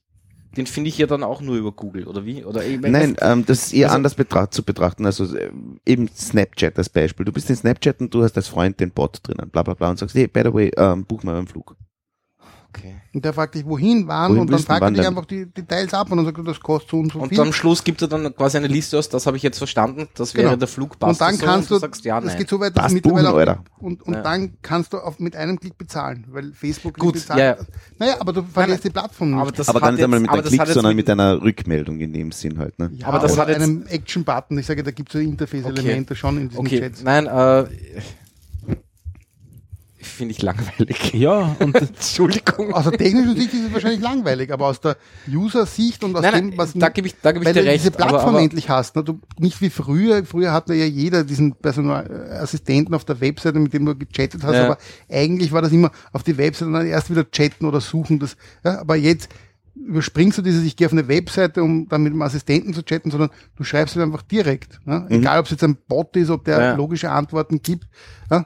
Den 0.56 0.68
finde 0.68 0.90
ich 0.90 0.98
ja 0.98 1.08
dann 1.08 1.24
auch 1.24 1.42
nur 1.42 1.56
über 1.56 1.72
Google, 1.72 2.08
oder 2.08 2.26
wie? 2.26 2.44
Oder 2.46 2.64
ich 2.64 2.80
mein, 2.80 2.92
Nein, 2.92 3.16
ähm, 3.22 3.46
das 3.46 3.66
ist 3.68 3.74
eher 3.74 3.88
Also- 3.88 3.96
anders 3.96 4.16
betracht, 4.16 4.54
zu 4.54 4.64
betrachten. 4.64 5.06
Also 5.06 5.36
äh, 5.36 5.50
eben 5.86 6.08
Snapchat 6.10 6.78
als 6.78 6.90
Beispiel. 6.90 7.26
Du 7.26 7.32
bist 7.32 7.50
in 7.50 7.56
Snapchat 7.56 8.00
und 8.02 8.14
du 8.14 8.24
hast 8.24 8.38
als 8.38 8.48
Freund 8.48 8.80
den 8.80 8.92
Bot 8.92 9.20
drinnen, 9.24 9.50
bla 9.50 9.64
bla 9.64 9.74
bla 9.74 9.90
und 9.90 10.00
sagst, 10.00 10.16
hey, 10.16 10.28
by 10.28 10.42
the 10.44 10.54
way, 10.54 10.72
ähm, 10.78 11.06
buch 11.06 11.24
mal 11.24 11.36
einen 11.36 11.48
Flug. 11.48 11.76
Okay. 12.76 12.96
Und 13.14 13.24
der 13.24 13.34
fragt 13.34 13.54
dich, 13.54 13.66
wohin 13.66 14.08
waren, 14.08 14.32
Wohin 14.32 14.42
und 14.42 14.52
dann 14.52 14.60
fragt 14.60 14.82
er 14.82 14.90
dich 14.92 15.06
einfach 15.08 15.26
die 15.26 15.46
Details 15.46 15.94
ab 15.94 16.10
und 16.12 16.18
dann 16.18 16.26
sagt 16.26 16.38
er, 16.40 16.44
das 16.44 16.60
kostet 16.60 16.90
so 16.90 16.98
und 17.00 17.12
so 17.12 17.20
Und 17.20 17.30
viel. 17.30 17.40
am 17.40 17.54
Schluss 17.54 17.84
gibt 17.84 18.02
er 18.02 18.08
dann 18.08 18.36
quasi 18.36 18.58
eine 18.58 18.66
Liste 18.68 18.98
aus, 18.98 19.10
das 19.10 19.28
habe 19.28 19.38
ich 19.38 19.44
jetzt 19.44 19.60
verstanden, 19.60 20.08
das 20.16 20.34
wäre 20.34 20.48
Genau. 20.48 20.56
der 20.58 20.68
Flug, 20.68 20.94
und 20.94 21.00
passt 21.00 21.22
dann 21.22 21.32
das 21.34 21.40
so? 21.40 21.46
kannst 21.46 21.72
und 21.72 21.76
du, 21.76 21.80
sagst 21.82 22.04
ja, 22.06 22.20
das 22.20 22.30
nein. 22.32 22.38
geht 22.40 22.50
so 22.50 22.60
weit, 22.60 22.76
dass 22.76 22.84
Passt 22.84 22.96
mittlerweile 22.96 23.28
buchen, 23.28 23.36
auch, 23.36 23.40
Alter. 23.40 23.64
und, 23.80 24.02
und 24.04 24.14
Ja. 24.16 24.22
dann 24.22 24.54
kannst 24.64 24.92
du 24.94 24.98
auf, 24.98 25.20
mit 25.20 25.36
einem 25.36 25.60
Klick 25.60 25.78
bezahlen, 25.78 26.26
weil 26.32 26.52
Facebook 26.54 26.98
Gut, 26.98 27.14
bezahlt. 27.14 27.40
ja, 27.40 27.46
ja. 27.46 27.58
Naja, 28.00 28.16
aber 28.20 28.34
du 28.34 28.42
verlierst 28.44 28.84
die 28.84 28.90
Plattform 28.90 29.32
nicht. 29.32 29.40
aber 29.40 29.52
das 29.52 29.70
aber 29.70 29.80
gar 29.80 29.92
nicht 29.92 30.04
einmal 30.04 30.20
mit 30.20 30.30
einem 30.32 30.44
Klick, 30.44 30.66
sondern 30.68 30.96
mit- 30.96 31.06
mit 31.08 31.10
einer 31.12 31.42
Rückmeldung 31.42 32.00
in 32.00 32.12
dem 32.12 32.32
Sinn 32.32 32.58
halt. 32.58 32.80
Ne? 32.80 32.90
ja, 32.96 33.08
aber 33.08 33.20
das 33.20 33.34
oder 33.34 33.44
hat 33.44 33.50
jetzt- 33.50 33.62
einem 33.62 33.86
Action-Button. 33.88 34.58
Ich 34.58 34.66
sage, 34.66 34.82
da 34.84 34.90
gibt 34.92 35.10
es 35.10 35.14
so 35.14 35.20
Interface-Elemente 35.20 36.16
schon 36.16 36.38
in 36.38 36.50
diesen 36.50 36.60
Okay, 36.66 36.80
Chats. 36.80 37.04
nein, 37.04 37.28
äh, 37.28 37.66
finde 40.04 40.34
ich 40.34 40.42
langweilig. 40.42 41.14
Ja, 41.14 41.56
und 41.60 41.76
Entschuldigung. 41.76 42.74
Aus 42.74 42.84
der 42.84 42.94
technischen 42.98 43.36
Sicht 43.36 43.54
ist 43.54 43.66
es 43.68 43.74
wahrscheinlich 43.74 44.02
langweilig, 44.02 44.52
aber 44.52 44.68
aus 44.68 44.80
der 44.82 44.98
User-Sicht 45.32 46.04
und 46.04 46.16
aus 46.16 46.22
Nein, 46.22 46.32
nein, 46.34 46.50
dem, 46.52 46.58
was 46.58 46.74
da 46.74 46.90
gebe 46.90 47.08
ich, 47.08 47.16
da 47.22 47.32
gebe 47.32 47.44
ich 47.44 47.48
weil 47.48 47.54
dir 47.54 47.64
du 47.64 47.68
recht. 47.70 47.82
diese 47.84 47.92
Plattform 47.92 48.20
aber, 48.22 48.30
aber, 48.30 48.42
endlich 48.42 48.70
hast. 48.70 48.96
Ne? 48.96 49.04
Du, 49.04 49.20
nicht 49.40 49.60
wie 49.62 49.70
früher. 49.70 50.24
Früher 50.26 50.52
hatte 50.54 50.74
ja 50.74 50.86
jeder 50.86 51.24
diesen 51.24 51.56
Personalassistenten 51.56 52.94
auf 52.96 53.06
der 53.06 53.20
Webseite, 53.22 53.60
mit 53.60 53.74
dem 53.74 53.86
du 53.86 53.96
gechattet 53.96 54.44
hast, 54.44 54.56
Ja. 54.56 54.66
aber 54.66 54.78
eigentlich 55.10 55.52
war 55.52 55.62
das 55.62 55.72
immer 55.72 55.92
auf 56.12 56.24
die 56.24 56.38
Webseite 56.38 56.68
und 56.68 56.74
dann 56.74 56.86
erst 56.88 57.10
wieder 57.10 57.30
chatten 57.32 57.66
oder 57.66 57.82
suchen. 57.82 58.20
Das, 58.20 58.36
ja, 58.64 58.80
aber 58.82 58.96
jetzt 58.96 59.30
überspringst 59.76 60.38
du 60.38 60.44
dieses, 60.44 60.64
ich 60.64 60.76
gehe 60.76 60.86
auf 60.86 60.94
eine 60.94 61.08
Webseite, 61.08 61.64
um 61.64 61.88
dann 61.90 62.04
mit 62.04 62.14
dem 62.14 62.22
Assistenten 62.22 62.74
zu 62.76 62.84
chatten, 62.84 63.10
sondern 63.10 63.32
du 63.56 63.64
schreibst 63.64 63.96
es 63.96 64.02
einfach 64.04 64.22
direkt. 64.22 64.80
Ne? 64.86 65.08
Egal, 65.10 65.40
ob 65.40 65.46
es 65.46 65.52
jetzt 65.52 65.64
ein 65.64 65.76
Bot 65.88 66.16
ist, 66.16 66.30
ob 66.30 66.46
der 66.46 66.60
Ja. 66.60 66.76
logische 66.76 67.10
Antworten 67.10 67.60
gibt. 67.62 67.88
Ja? 68.30 68.46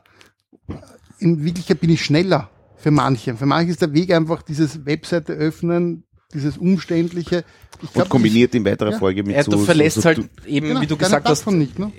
In 1.20 1.44
Wirklichkeit 1.44 1.80
bin 1.80 1.90
ich 1.90 2.04
schneller 2.04 2.50
für 2.76 2.92
manche. 2.92 3.36
Für 3.36 3.46
manche 3.46 3.72
ist 3.72 3.82
der 3.82 3.94
Weg 3.94 4.14
einfach 4.14 4.42
dieses 4.44 4.86
Webseite 4.86 5.34
öffnen, 5.34 6.04
dieses 6.34 6.58
umständliche. 6.58 7.44
Ich 7.78 7.84
Und 7.90 7.94
glaub, 7.94 8.10
kombiniert 8.10 8.54
in 8.56 8.66
weiterer 8.66 8.92
Ja. 8.92 8.98
Folge 8.98 9.24
mit 9.24 9.36
ja, 9.36 9.44
so, 9.44 9.52
du 9.52 9.58
verlässt 9.60 9.96
so, 9.96 10.02
so, 10.02 10.08
halt 10.08 10.30
eben, 10.46 10.68
Genau, 10.70 10.82
wie 10.82 10.88
du 10.88 10.98
gesagt 10.98 11.28
hast, 11.28 11.46
nicht, 11.52 11.78
ne? 11.80 11.92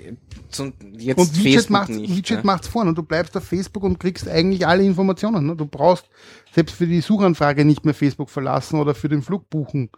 so, 0.49 0.71
jetzt 0.97 1.17
Und 1.17 1.35
Widget 1.37 1.53
Facebook 1.53 1.69
macht's, 1.69 1.95
nicht. 1.95 2.15
Widget 2.15 2.37
ne? 2.39 2.43
macht's 2.43 2.67
vorne 2.67 2.89
und 2.89 2.97
du 2.97 3.03
bleibst 3.03 3.35
auf 3.37 3.43
Facebook 3.43 3.83
und 3.83 3.99
kriegst 3.99 4.27
eigentlich 4.27 4.65
alle 4.67 4.83
Informationen. 4.83 5.45
Ne? 5.47 5.55
Du 5.55 5.65
brauchst 5.65 6.05
selbst 6.53 6.75
für 6.75 6.87
die 6.87 7.01
Suchanfrage 7.01 7.65
nicht 7.65 7.85
mehr 7.85 7.93
Facebook 7.93 8.29
verlassen 8.29 8.79
oder 8.79 8.93
für 8.93 9.09
den 9.09 9.21
Flug 9.21 9.49
buchen. 9.49 9.89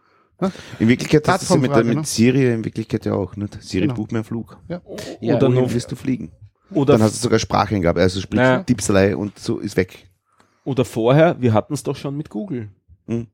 In 0.79 0.87
Wirklichkeit 0.87 1.27
hast 1.27 1.49
du 1.49 1.53
ja 1.53 1.59
mit, 1.59 1.85
mit 1.85 1.97
ne? 1.97 2.03
Siri 2.03 2.51
in 2.51 2.65
Wirklichkeit 2.65 3.05
ja 3.05 3.13
auch, 3.13 3.35
nicht? 3.35 3.61
Siri 3.61 3.81
Genau. 3.83 3.93
bucht 3.93 4.11
mir 4.11 4.19
einen 4.19 4.25
Flug. 4.25 4.57
Ja, 4.67 4.81
oder 4.85 5.47
Wohin 5.47 5.63
noch, 5.63 5.73
willst 5.73 5.91
du 5.91 5.95
fliegen? 5.95 6.31
Oder, 6.73 6.93
Dann 6.93 7.03
hast 7.03 7.15
du 7.17 7.19
sogar 7.21 7.39
Spracheingabe, 7.39 8.01
also 8.01 8.19
sprich 8.21 8.39
Ja. 8.39 8.63
Tippselei 8.63 9.15
und 9.15 9.37
so 9.39 9.59
ist 9.59 9.77
weg. 9.77 10.07
oder 10.63 10.85
vorher, 10.85 11.39
wir 11.41 11.53
hatten 11.53 11.73
es 11.73 11.83
doch 11.83 11.95
schon 11.95 12.15
mit 12.17 12.29
Google. 12.29 12.69
Hm. 13.07 13.27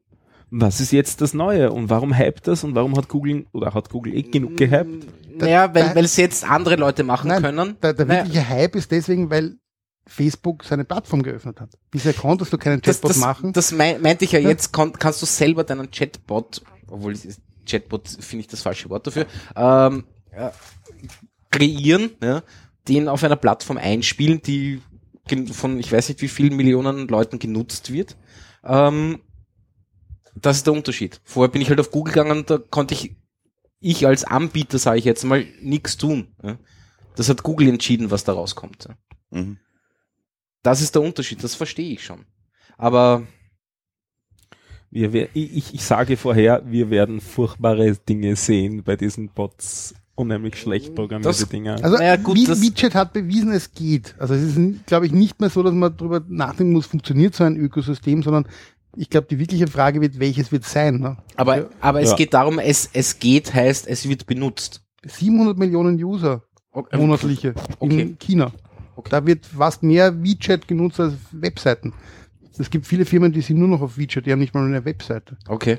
Was 0.49 0.79
ist 0.79 0.91
jetzt 0.91 1.19
das 1.19 1.33
Neue 1.33 1.71
und 1.71 1.89
warum 1.89 2.17
hypt 2.17 2.47
das 2.47 2.63
und 2.63 2.73
warum 2.73 2.95
hat 2.95 3.09
Google 3.09 3.45
oder 3.51 3.73
hat 3.73 3.89
Google 3.89 4.15
eh 4.15 4.21
genug 4.21 4.55
gehypt? 4.55 5.05
Naja, 5.37 5.73
weil, 5.75 6.05
es 6.05 6.15
jetzt 6.15 6.49
andere 6.49 6.77
Leute 6.77 7.03
machen 7.03 7.27
Nein, 7.27 7.41
können. 7.41 7.75
Der, 7.81 7.93
der 7.93 8.05
Naja, 8.05 8.19
wirkliche 8.23 8.47
Hype 8.49 8.75
ist 8.75 8.89
deswegen, 8.91 9.29
weil 9.29 9.57
Facebook 10.07 10.63
seine 10.63 10.85
Plattform 10.85 11.21
geöffnet 11.21 11.59
hat. 11.59 11.71
Bisher 11.91 12.13
konntest 12.13 12.53
du 12.53 12.57
keinen 12.57 12.81
das, 12.81 12.95
Chatbot 12.95 13.09
das, 13.11 13.17
machen. 13.17 13.51
das 13.51 13.71
mein, 13.73 14.01
meinte 14.01 14.23
ich 14.23 14.31
ja, 14.31 14.39
Ja. 14.39 14.47
jetzt 14.49 14.71
kon, 14.71 14.93
kannst 14.93 15.21
du 15.21 15.25
selber 15.25 15.65
deinen 15.65 15.91
Chatbot, 15.91 16.61
obwohl 16.87 17.11
es 17.11 17.25
ist- 17.25 17.41
Chatbot 17.69 18.07
finde 18.07 18.41
ich 18.41 18.47
das 18.47 18.61
falsche 18.61 18.89
Wort 18.89 19.05
dafür, 19.05 19.25
ähm, 19.57 20.05
ja, 20.33 20.53
kreieren, 21.51 22.11
ja, 22.23 22.41
den 22.87 23.07
auf 23.09 23.23
einer 23.23 23.35
Plattform 23.35 23.77
einspielen, 23.77 24.41
die 24.41 24.81
von 25.51 25.77
ich 25.79 25.91
weiß 25.91 26.07
nicht 26.09 26.21
wie 26.21 26.27
vielen 26.29 26.55
Millionen 26.55 27.07
Leuten 27.07 27.37
genutzt 27.39 27.91
wird. 27.91 28.15
Ähm, 28.63 29.19
das 30.35 30.57
ist 30.57 30.67
der 30.67 30.73
Unterschied. 30.73 31.19
Vorher 31.23 31.51
bin 31.51 31.61
ich 31.61 31.69
halt 31.69 31.79
auf 31.79 31.91
Google 31.91 32.13
gegangen, 32.13 32.45
da 32.45 32.57
konnte 32.57 32.93
ich, 32.93 33.15
ich 33.79 34.05
als 34.07 34.23
Anbieter, 34.23 34.77
sage 34.79 34.99
ich 34.99 35.05
jetzt 35.05 35.23
mal, 35.23 35.45
nichts 35.61 35.97
tun. 35.97 36.35
Das 37.15 37.27
hat 37.29 37.43
Google 37.43 37.67
entschieden, 37.69 38.11
was 38.11 38.23
da 38.23 38.33
rauskommt. 38.33 38.87
Mhm. 39.31 39.57
Das 40.63 40.81
ist 40.81 40.95
der 40.95 41.01
Unterschied, 41.01 41.43
das 41.43 41.55
verstehe 41.55 41.91
ich 41.93 42.03
schon. 42.03 42.25
Aber 42.77 43.25
Wir, 44.89 45.35
ich- 45.35 45.73
ich 45.73 45.83
sage 45.83 46.15
vorher, 46.15 46.63
wir 46.65 46.89
werden 46.89 47.19
furchtbare 47.19 47.97
Dinge 47.97 48.35
sehen 48.37 48.83
bei 48.83 48.95
diesen 48.95 49.29
Bots. 49.29 49.93
Unheimlich 50.17 50.55
schlecht 50.59 50.95
programmierte 50.95 51.39
Das- 51.39 51.47
Dinge. 51.47 51.75
Also 51.83 51.95
Naja, 51.97 52.15
gut, 52.15 52.35
Widget 52.37 52.95
hat 52.95 53.13
bewiesen, 53.13 53.51
es 53.51 53.71
geht. 53.71 54.15
Also 54.17 54.33
es 54.33 54.57
ist, 54.57 54.85
glaube 54.87 55.05
ich, 55.05 55.11
nicht 55.11 55.39
mehr 55.39 55.49
so, 55.51 55.61
dass 55.61 55.73
man 55.73 55.95
darüber 55.95 56.21
nachdenken 56.27 56.73
muss, 56.73 56.87
funktioniert 56.87 57.35
so 57.35 57.43
ein 57.43 57.55
Ökosystem, 57.55 58.23
sondern 58.23 58.47
ich 58.95 59.11
glaube, 59.11 59.27
die 59.29 59.37
wirkliche 59.37 59.67
Frage 59.67 60.01
wird, 60.01 60.19
welches 60.19 60.51
wird 60.51 60.65
sein. 60.65 60.99
Ne? 60.99 61.17
Aber, 61.35 61.57
Ja. 61.57 61.65
aber 61.81 62.01
es 62.01 62.09
Ja. 62.09 62.15
geht 62.15 62.33
darum, 62.33 62.57
es, 62.57 62.89
es 62.93 63.19
geht 63.19 63.53
heißt, 63.53 63.87
es 63.87 64.09
wird 64.09 64.25
benutzt. 64.25 64.81
700 65.05 65.55
Millionen 65.57 66.03
User 66.03 66.41
monatliche 66.93 67.53
Okay. 67.79 68.01
in 68.01 68.17
China. 68.19 68.51
Okay. 68.95 69.09
Da 69.11 69.25
wird 69.25 69.45
fast 69.45 69.83
mehr 69.83 70.23
WeChat 70.23 70.67
genutzt 70.67 70.99
als 70.99 71.13
Webseiten. 71.31 71.93
Es 72.57 72.71
gibt 72.71 72.87
viele 72.87 73.05
Firmen, 73.05 73.31
die 73.31 73.41
sind 73.41 73.59
nur 73.59 73.67
noch 73.67 73.81
auf 73.83 73.99
WeChat, 73.99 74.25
die 74.25 74.31
haben 74.31 74.39
nicht 74.39 74.55
mal 74.55 74.65
eine 74.65 74.83
Webseite. 74.83 75.37
Okay, 75.47 75.77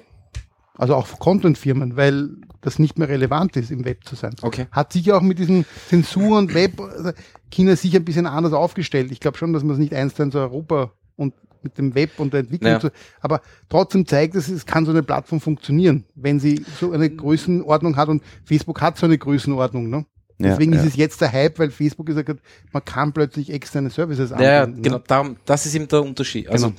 Also 0.79 0.95
auch 0.95 1.19
Content-Firmen, 1.19 1.97
weil 1.97 2.31
das 2.63 2.79
nicht 2.79 2.99
mehr 2.99 3.09
relevant 3.09 3.57
ist, 3.57 3.71
im 3.71 3.85
Web 3.85 4.05
zu 4.05 4.15
sein. 4.15 4.35
okay. 4.43 4.67
Hat 4.71 4.93
sicher 4.93 5.17
auch 5.19 5.21
mit 5.23 5.39
diesen 5.39 5.65
Zensur 5.89 6.39
und 6.39 6.55
Web, 6.55 6.81
also 6.81 7.11
China 7.51 7.73
ist 7.73 7.83
sicher 7.83 7.99
ein 7.99 8.05
bisschen 8.05 8.27
anders 8.27 8.53
aufgestellt. 8.53 9.13
Ich 9.13 9.21
glaube 9.21 9.37
schon, 9.39 9.53
dass 9.53 9.63
man 9.63 9.73
es 9.75 9.79
nicht 9.79 9.93
eins 9.93 10.15
zu 10.15 10.23
Europa 10.39 10.93
und 11.17 11.35
mit 11.63 11.77
dem 11.77 11.95
Web 11.97 12.19
und 12.19 12.33
der 12.33 12.41
Entwicklung, 12.41 12.71
Ja. 12.73 12.81
zu, 12.81 12.91
aber 13.21 13.43
trotzdem 13.69 14.07
zeigt 14.07 14.37
es, 14.37 14.49
es 14.49 14.65
kann 14.67 14.85
so 14.87 14.93
eine 14.93 15.03
Plattform 15.03 15.41
funktionieren, 15.41 16.05
wenn 16.15 16.39
sie 16.41 16.65
so 16.81 16.93
eine 16.93 17.11
Größenordnung 17.11 17.97
hat 17.97 18.09
und 18.09 18.23
Facebook 18.45 18.81
hat 18.81 18.97
so 18.97 19.07
eine 19.07 19.19
Größenordnung. 19.19 19.91
Ne? 19.91 20.07
Ja, 20.41 20.51
Deswegen 20.51 20.73
ja. 20.75 20.81
ist 20.81 20.87
es 20.87 20.95
jetzt 20.97 21.21
der 21.21 21.33
Hype, 21.33 21.59
weil 21.59 21.73
Facebook 21.73 22.07
gesagt 22.07 22.29
hat, 22.29 22.39
man 22.73 22.85
kann 22.85 23.13
plötzlich 23.13 23.53
externe 23.53 23.91
Services 23.91 24.31
Ja, 24.31 24.41
ja, 24.41 24.63
anbieten. 24.63 24.83
genau, 24.85 24.97
Ne? 24.99 25.05
darum, 25.09 25.37
das 25.45 25.67
ist 25.67 25.75
eben 25.75 25.89
der 25.89 26.03
Unterschied. 26.03 26.49
Also 26.49 26.73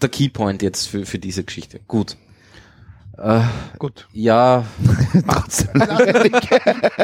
der 0.00 0.08
Keypoint 0.08 0.62
jetzt 0.62 0.86
für, 0.86 1.06
für 1.06 1.18
diese 1.18 1.44
Geschichte. 1.44 1.80
Gut. 1.86 2.16
Äh, 3.16 3.42
Gut. 3.78 4.06
ja, 4.12 4.64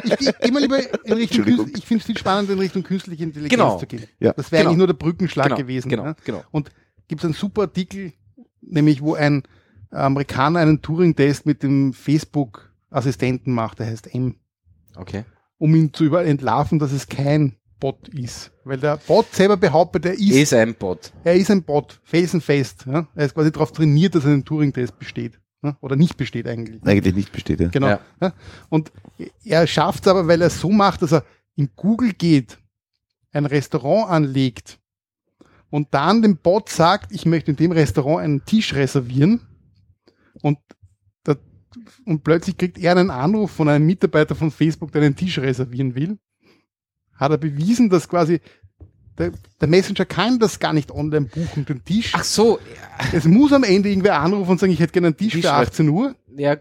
ich 0.05 0.13
ich 0.21 0.39
gehe 0.39 0.53
mal 0.53 0.61
lieber 0.63 0.79
in 1.05 1.13
Richtung 1.13 1.45
ich 1.75 1.85
finde 1.85 2.01
es 2.03 2.07
viel 2.07 2.17
spannender 2.17 2.53
in 2.53 2.61
Richtung 2.61 2.85
künstliche 2.85 3.25
Intelligenz 3.25 3.51
Genau. 3.61 3.79
zu 3.79 3.87
gehen. 3.87 4.05
Ja. 4.21 4.33
Das 4.33 4.53
wäre 4.53 4.61
Genau. 4.63 4.71
eigentlich 4.71 4.79
nur 4.79 4.87
der 4.87 4.95
Brückenschlag 4.95 5.47
genau, 5.47 5.57
gewesen. 5.57 5.89
Genau, 5.89 6.05
ne? 6.05 6.17
genau. 6.25 6.45
Und 6.53 6.71
gibt 7.09 7.23
es 7.23 7.25
einen 7.25 7.35
super 7.35 7.63
Artikel, 7.63 8.13
nämlich 8.61 9.03
wo 9.03 9.15
ein 9.15 9.43
Amerikaner 9.91 10.61
einen 10.61 10.83
Turing-Test 10.83 11.47
mit 11.47 11.65
dem 11.65 11.93
Facebook-Assistenten 11.93 13.53
macht, 13.53 13.81
der 13.81 13.87
heißt 13.87 14.15
M, 14.15 14.37
Okay. 14.97 15.25
um 15.59 15.75
ihn 15.75 15.93
zu 15.93 16.15
entlarven, 16.15 16.79
dass 16.79 16.93
es 16.93 17.09
kein 17.09 17.57
Bot 17.81 18.09
ist. 18.09 18.51
Weil 18.65 18.79
der 18.79 18.97
Bot 18.97 19.33
selber 19.35 19.57
behauptet, 19.57 20.07
er 20.07 20.15
ist, 20.15 20.31
Ist 20.31 20.55
ein 20.55 20.75
Bot. 20.75 21.13
er 21.25 21.35
ist 21.35 21.51
ein 21.51 21.63
Bot, 21.63 22.01
felsenfest. 22.05 22.87
Ja? 22.87 23.07
Er 23.15 23.27
ist 23.27 23.35
quasi 23.35 23.53
darauf 23.53 23.73
trainiert, 23.73 24.15
dass 24.15 24.25
er 24.25 24.33
einen 24.33 24.45
Turing-Test 24.45 24.99
besteht. 24.99 25.41
Ja? 25.63 25.77
Oder 25.81 25.97
nicht 25.97 26.17
besteht 26.17 26.47
eigentlich. 26.47 26.83
Eigentlich 26.85 27.15
nicht 27.15 27.33
besteht, 27.33 27.61
ja. 27.61 27.69
Genau. 27.69 27.99
Ja. 28.21 28.33
Und 28.69 28.93
er 29.45 29.67
schafft 29.67 30.05
es 30.07 30.11
aber, 30.11 30.27
weil 30.27 30.41
er 30.41 30.49
es 30.49 30.61
so 30.61 30.71
macht, 30.71 31.03
dass 31.03 31.13
er 31.13 31.25
in 31.57 31.71
Google 31.77 32.13
geht, 32.13 32.59
ein 33.33 33.47
Restaurant 33.47 34.11
anlegt 34.11 34.79
und 35.71 35.89
dann 35.93 36.23
dem 36.23 36.37
Bot 36.37 36.69
sagt, 36.69 37.13
ich 37.13 37.27
möchte 37.27 37.51
in 37.51 37.57
dem 37.57 37.73
Restaurant 37.73 38.23
einen 38.23 38.45
Tisch 38.45 38.75
reservieren 38.75 39.41
und, 40.43 40.59
und 42.07 42.23
plötzlich 42.23 42.57
kriegt 42.57 42.79
er 42.79 42.93
einen 42.93 43.11
Anruf 43.11 43.51
von 43.51 43.69
einem 43.69 43.87
Mitarbeiter 43.87 44.35
von 44.37 44.51
Facebook, 44.51 44.93
der 44.93 45.03
einen 45.03 45.17
Tisch 45.17 45.39
reservieren 45.39 45.95
will. 45.95 46.19
Hat 47.17 47.31
er 47.31 47.39
bewiesen, 47.39 47.91
dass 47.91 48.09
quasi 48.09 48.41
der, 49.19 49.31
der 49.61 49.69
Messenger 49.69 50.05
kann 50.05 50.39
das 50.41 50.59
gar 50.59 50.73
nicht 50.73 50.91
online 50.91 51.27
buchen, 51.27 51.65
den 51.67 51.85
Tisch. 51.85 52.13
Ach 52.17 52.25
so, 52.25 52.59
Es 53.13 53.25
muss 53.25 53.53
am 53.53 53.63
Ende 53.63 53.89
irgendwer 53.89 54.19
anrufen 54.21 54.51
und 54.53 54.61
sagen, 54.61 54.73
ich 54.73 54.81
hätte 54.81 54.93
gerne 54.93 55.09
einen 55.09 55.17
Tisch 55.17 55.33
Tisch 55.35 55.43
für 55.43 55.53
18 55.53 55.89
Uhr. 55.89 56.15
ja, 56.37 56.57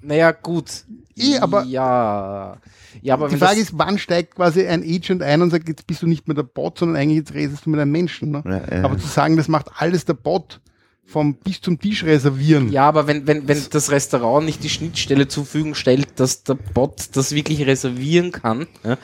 naja, 0.00 0.30
gut. 0.32 0.84
Eh, 1.16 1.38
aber- 1.38 1.64
Ja. 1.64 2.56
Ja, 3.02 3.14
aber 3.14 3.28
die 3.28 3.36
Frage 3.36 3.60
ist, 3.60 3.72
wann 3.78 3.98
steigt 3.98 4.34
quasi 4.36 4.66
ein 4.66 4.82
Agent 4.82 5.22
ein 5.22 5.42
und 5.42 5.50
sagt, 5.50 5.68
jetzt 5.68 5.86
bist 5.86 6.02
du 6.02 6.06
nicht 6.06 6.26
mehr 6.26 6.34
der 6.34 6.42
Bot, 6.42 6.78
sondern 6.78 6.96
eigentlich 6.96 7.18
jetzt 7.18 7.34
redest 7.34 7.66
du 7.66 7.70
mit 7.70 7.78
einem 7.80 7.92
Menschen. 7.92 8.30
Ne? 8.30 8.42
Ja, 8.44 8.76
ja. 8.78 8.84
Aber 8.84 8.98
zu 8.98 9.06
sagen, 9.06 9.36
das 9.36 9.46
macht 9.46 9.66
alles 9.76 10.04
der 10.04 10.14
Bot 10.14 10.60
vom 11.04 11.34
bis 11.36 11.60
zum 11.60 11.78
Tisch 11.78 12.04
reservieren. 12.04 12.70
Ja, 12.72 12.86
aber 12.88 13.06
wenn, 13.06 13.26
wenn, 13.26 13.46
wenn 13.46 13.62
das 13.70 13.90
Restaurant 13.90 14.44
nicht 14.46 14.62
die 14.64 14.68
Schnittstelle 14.68 15.28
zur 15.28 15.44
Verfügung 15.44 15.74
stellt, 15.74 16.18
dass 16.18 16.42
der 16.44 16.54
Bot 16.54 17.10
das 17.16 17.32
wirklich 17.34 17.66
reservieren 17.66 18.32
kann, 18.32 18.66
ja, 18.84 18.96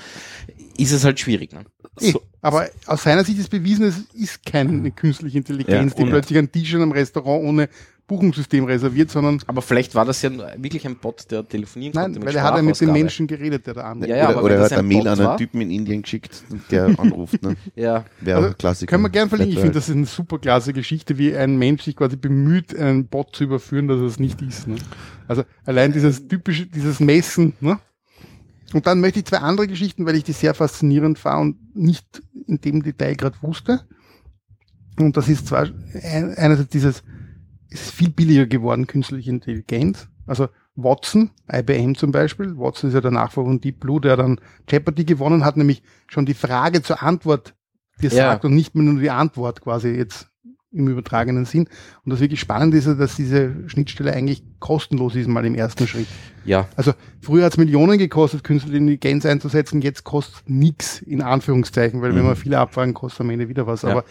ist 0.76 0.92
es 0.92 1.04
halt 1.04 1.20
schwierig. 1.20 1.52
Ne? 1.52 1.64
Eh, 2.00 2.10
So. 2.12 2.22
aber 2.40 2.68
aus 2.86 3.02
seiner 3.02 3.24
Sicht 3.24 3.38
ist 3.38 3.50
bewiesen, 3.50 3.84
es 3.86 3.98
ist 4.14 4.44
keine 4.44 4.90
künstliche 4.90 5.38
Intelligenz, 5.38 5.92
Ja, 5.96 6.04
die 6.04 6.10
plötzlich 6.10 6.38
einen 6.38 6.50
Tisch 6.50 6.72
in 6.74 6.82
einem 6.82 6.92
Restaurant 6.92 7.44
ohne 7.44 7.68
Buchungssystem 8.06 8.64
reserviert, 8.64 9.10
sondern 9.10 9.40
Aber 9.46 9.62
vielleicht 9.62 9.94
war 9.94 10.04
das 10.04 10.20
ja 10.20 10.30
wirklich 10.58 10.84
ein 10.86 10.96
Bot, 10.96 11.30
der 11.30 11.48
telefonieren 11.48 11.92
nein, 11.94 12.12
konnte. 12.12 12.26
weil 12.26 12.36
er 12.36 12.42
hat 12.42 12.54
ja 12.56 12.60
mit 12.62 12.78
dem. 12.78 12.92
Menschen 12.92 13.26
geredet, 13.26 13.66
der 13.66 13.72
da 13.74 13.82
andere. 13.84 14.10
Ja, 14.10 14.16
ja, 14.16 14.24
oder 14.28 14.36
aber 14.36 14.44
oder 14.44 14.54
er 14.56 14.60
das 14.60 14.72
hat 14.72 14.78
ein 14.80 14.84
ein 14.84 14.88
Mail 14.88 14.98
Bot 14.98 15.06
an 15.06 15.18
einen 15.20 15.28
war- 15.28 15.36
Typen 15.38 15.60
in 15.62 15.70
Indien 15.70 16.02
geschickt, 16.02 16.42
der 16.70 16.84
anruft. 16.98 17.42
Ne? 17.42 17.56
Ja, 17.74 18.04
Wäre 18.20 18.36
Also, 18.36 18.48
ein 18.50 18.58
Klassiker. 18.58 18.90
Können 18.90 19.04
wir 19.04 19.08
gern 19.08 19.30
verlinken. 19.30 19.54
Ich 19.54 19.58
finde, 19.60 19.72
das 19.74 19.88
ist 19.88 19.94
eine 19.96 20.04
super 20.04 20.38
klasse 20.38 20.74
Geschichte, 20.74 21.16
wie 21.16 21.34
ein 21.34 21.56
Mensch 21.56 21.84
sich 21.84 21.96
quasi 21.96 22.16
bemüht, 22.16 22.76
einen 22.76 23.06
Bot 23.06 23.34
zu 23.34 23.44
überführen, 23.44 23.88
dass 23.88 23.98
er 24.00 24.04
es 24.06 24.18
nicht 24.18 24.42
ist. 24.42 24.68
Ne? 24.68 24.76
Also 25.26 25.44
allein 25.64 25.92
dieses 25.94 26.28
typische, 26.28 26.66
dieses 26.66 27.00
Messen. 27.00 27.54
Ne? 27.60 27.78
Und 28.74 28.86
dann 28.86 29.00
möchte 29.00 29.20
ich 29.20 29.24
zwei 29.24 29.38
andere 29.38 29.66
Geschichten, 29.68 30.04
weil 30.04 30.16
ich 30.16 30.24
die 30.24 30.32
sehr 30.32 30.52
faszinierend 30.52 31.18
fand 31.18 31.40
und 31.40 31.76
nicht 31.76 32.22
in 32.46 32.60
dem 32.60 32.82
Detail 32.82 33.14
gerade 33.14 33.36
wusste. 33.40 33.86
Und 34.98 35.16
das 35.16 35.28
ist 35.28 35.46
zwar 35.46 35.62
ein- 36.02 36.34
einerseits 36.36 36.68
dieses, 36.70 37.02
es 37.70 37.82
ist 37.86 37.90
viel 37.92 38.10
billiger 38.10 38.46
geworden, 38.46 38.86
künstliche 38.86 39.30
Intelligenz. 39.30 40.08
Also 40.26 40.48
Watson, 40.76 41.30
IBM 41.52 41.94
zum 41.94 42.10
Beispiel. 42.12 42.56
Watson 42.58 42.88
ist 42.90 42.94
ja 42.94 43.00
der 43.00 43.10
Nachfolger 43.12 43.50
von 43.50 43.60
Deep 43.60 43.80
Blue, 43.80 44.00
der 44.00 44.16
dann 44.16 44.40
Jeopardy 44.68 45.04
gewonnen 45.04 45.44
hat, 45.44 45.56
nämlich 45.56 45.82
schon 46.08 46.26
die 46.26 46.34
Frage 46.34 46.82
zur 46.82 47.02
Antwort 47.02 47.54
dir 48.02 48.10
Ja. 48.10 48.32
sagt 48.32 48.44
und 48.44 48.54
nicht 48.54 48.74
mehr 48.74 48.84
nur 48.84 49.00
die 49.00 49.10
Antwort 49.10 49.60
quasi 49.60 49.88
jetzt 49.90 50.28
im 50.74 50.88
übertragenen 50.88 51.44
Sinn. 51.44 51.68
Und 52.04 52.10
das 52.12 52.20
wirklich 52.20 52.40
spannend 52.40 52.74
ist, 52.74 52.86
ja, 52.86 52.94
dass 52.94 53.16
diese 53.16 53.54
Schnittstelle 53.68 54.12
eigentlich 54.12 54.42
kostenlos 54.58 55.14
ist, 55.14 55.28
mal 55.28 55.44
im 55.46 55.54
ersten 55.54 55.86
Schritt. 55.86 56.06
Ja, 56.44 56.68
Also 56.76 56.92
früher 57.22 57.44
hat 57.44 57.52
es 57.52 57.58
Millionen 57.58 57.96
gekostet, 57.98 58.44
künstliche 58.44 58.76
Intelligenz 58.76 59.24
einzusetzen, 59.24 59.80
jetzt 59.80 60.04
kostet 60.04 60.48
nix 60.48 61.00
in 61.00 61.22
Anführungszeichen, 61.22 62.02
weil 62.02 62.14
wenn 62.14 62.22
Mhm. 62.22 62.28
wir 62.28 62.36
viele 62.36 62.58
abfragen, 62.58 62.92
kostet 62.92 63.22
am 63.22 63.30
Ende 63.30 63.48
wieder 63.48 63.66
was. 63.66 63.82
Ja. 63.82 63.90
Aber 63.90 64.04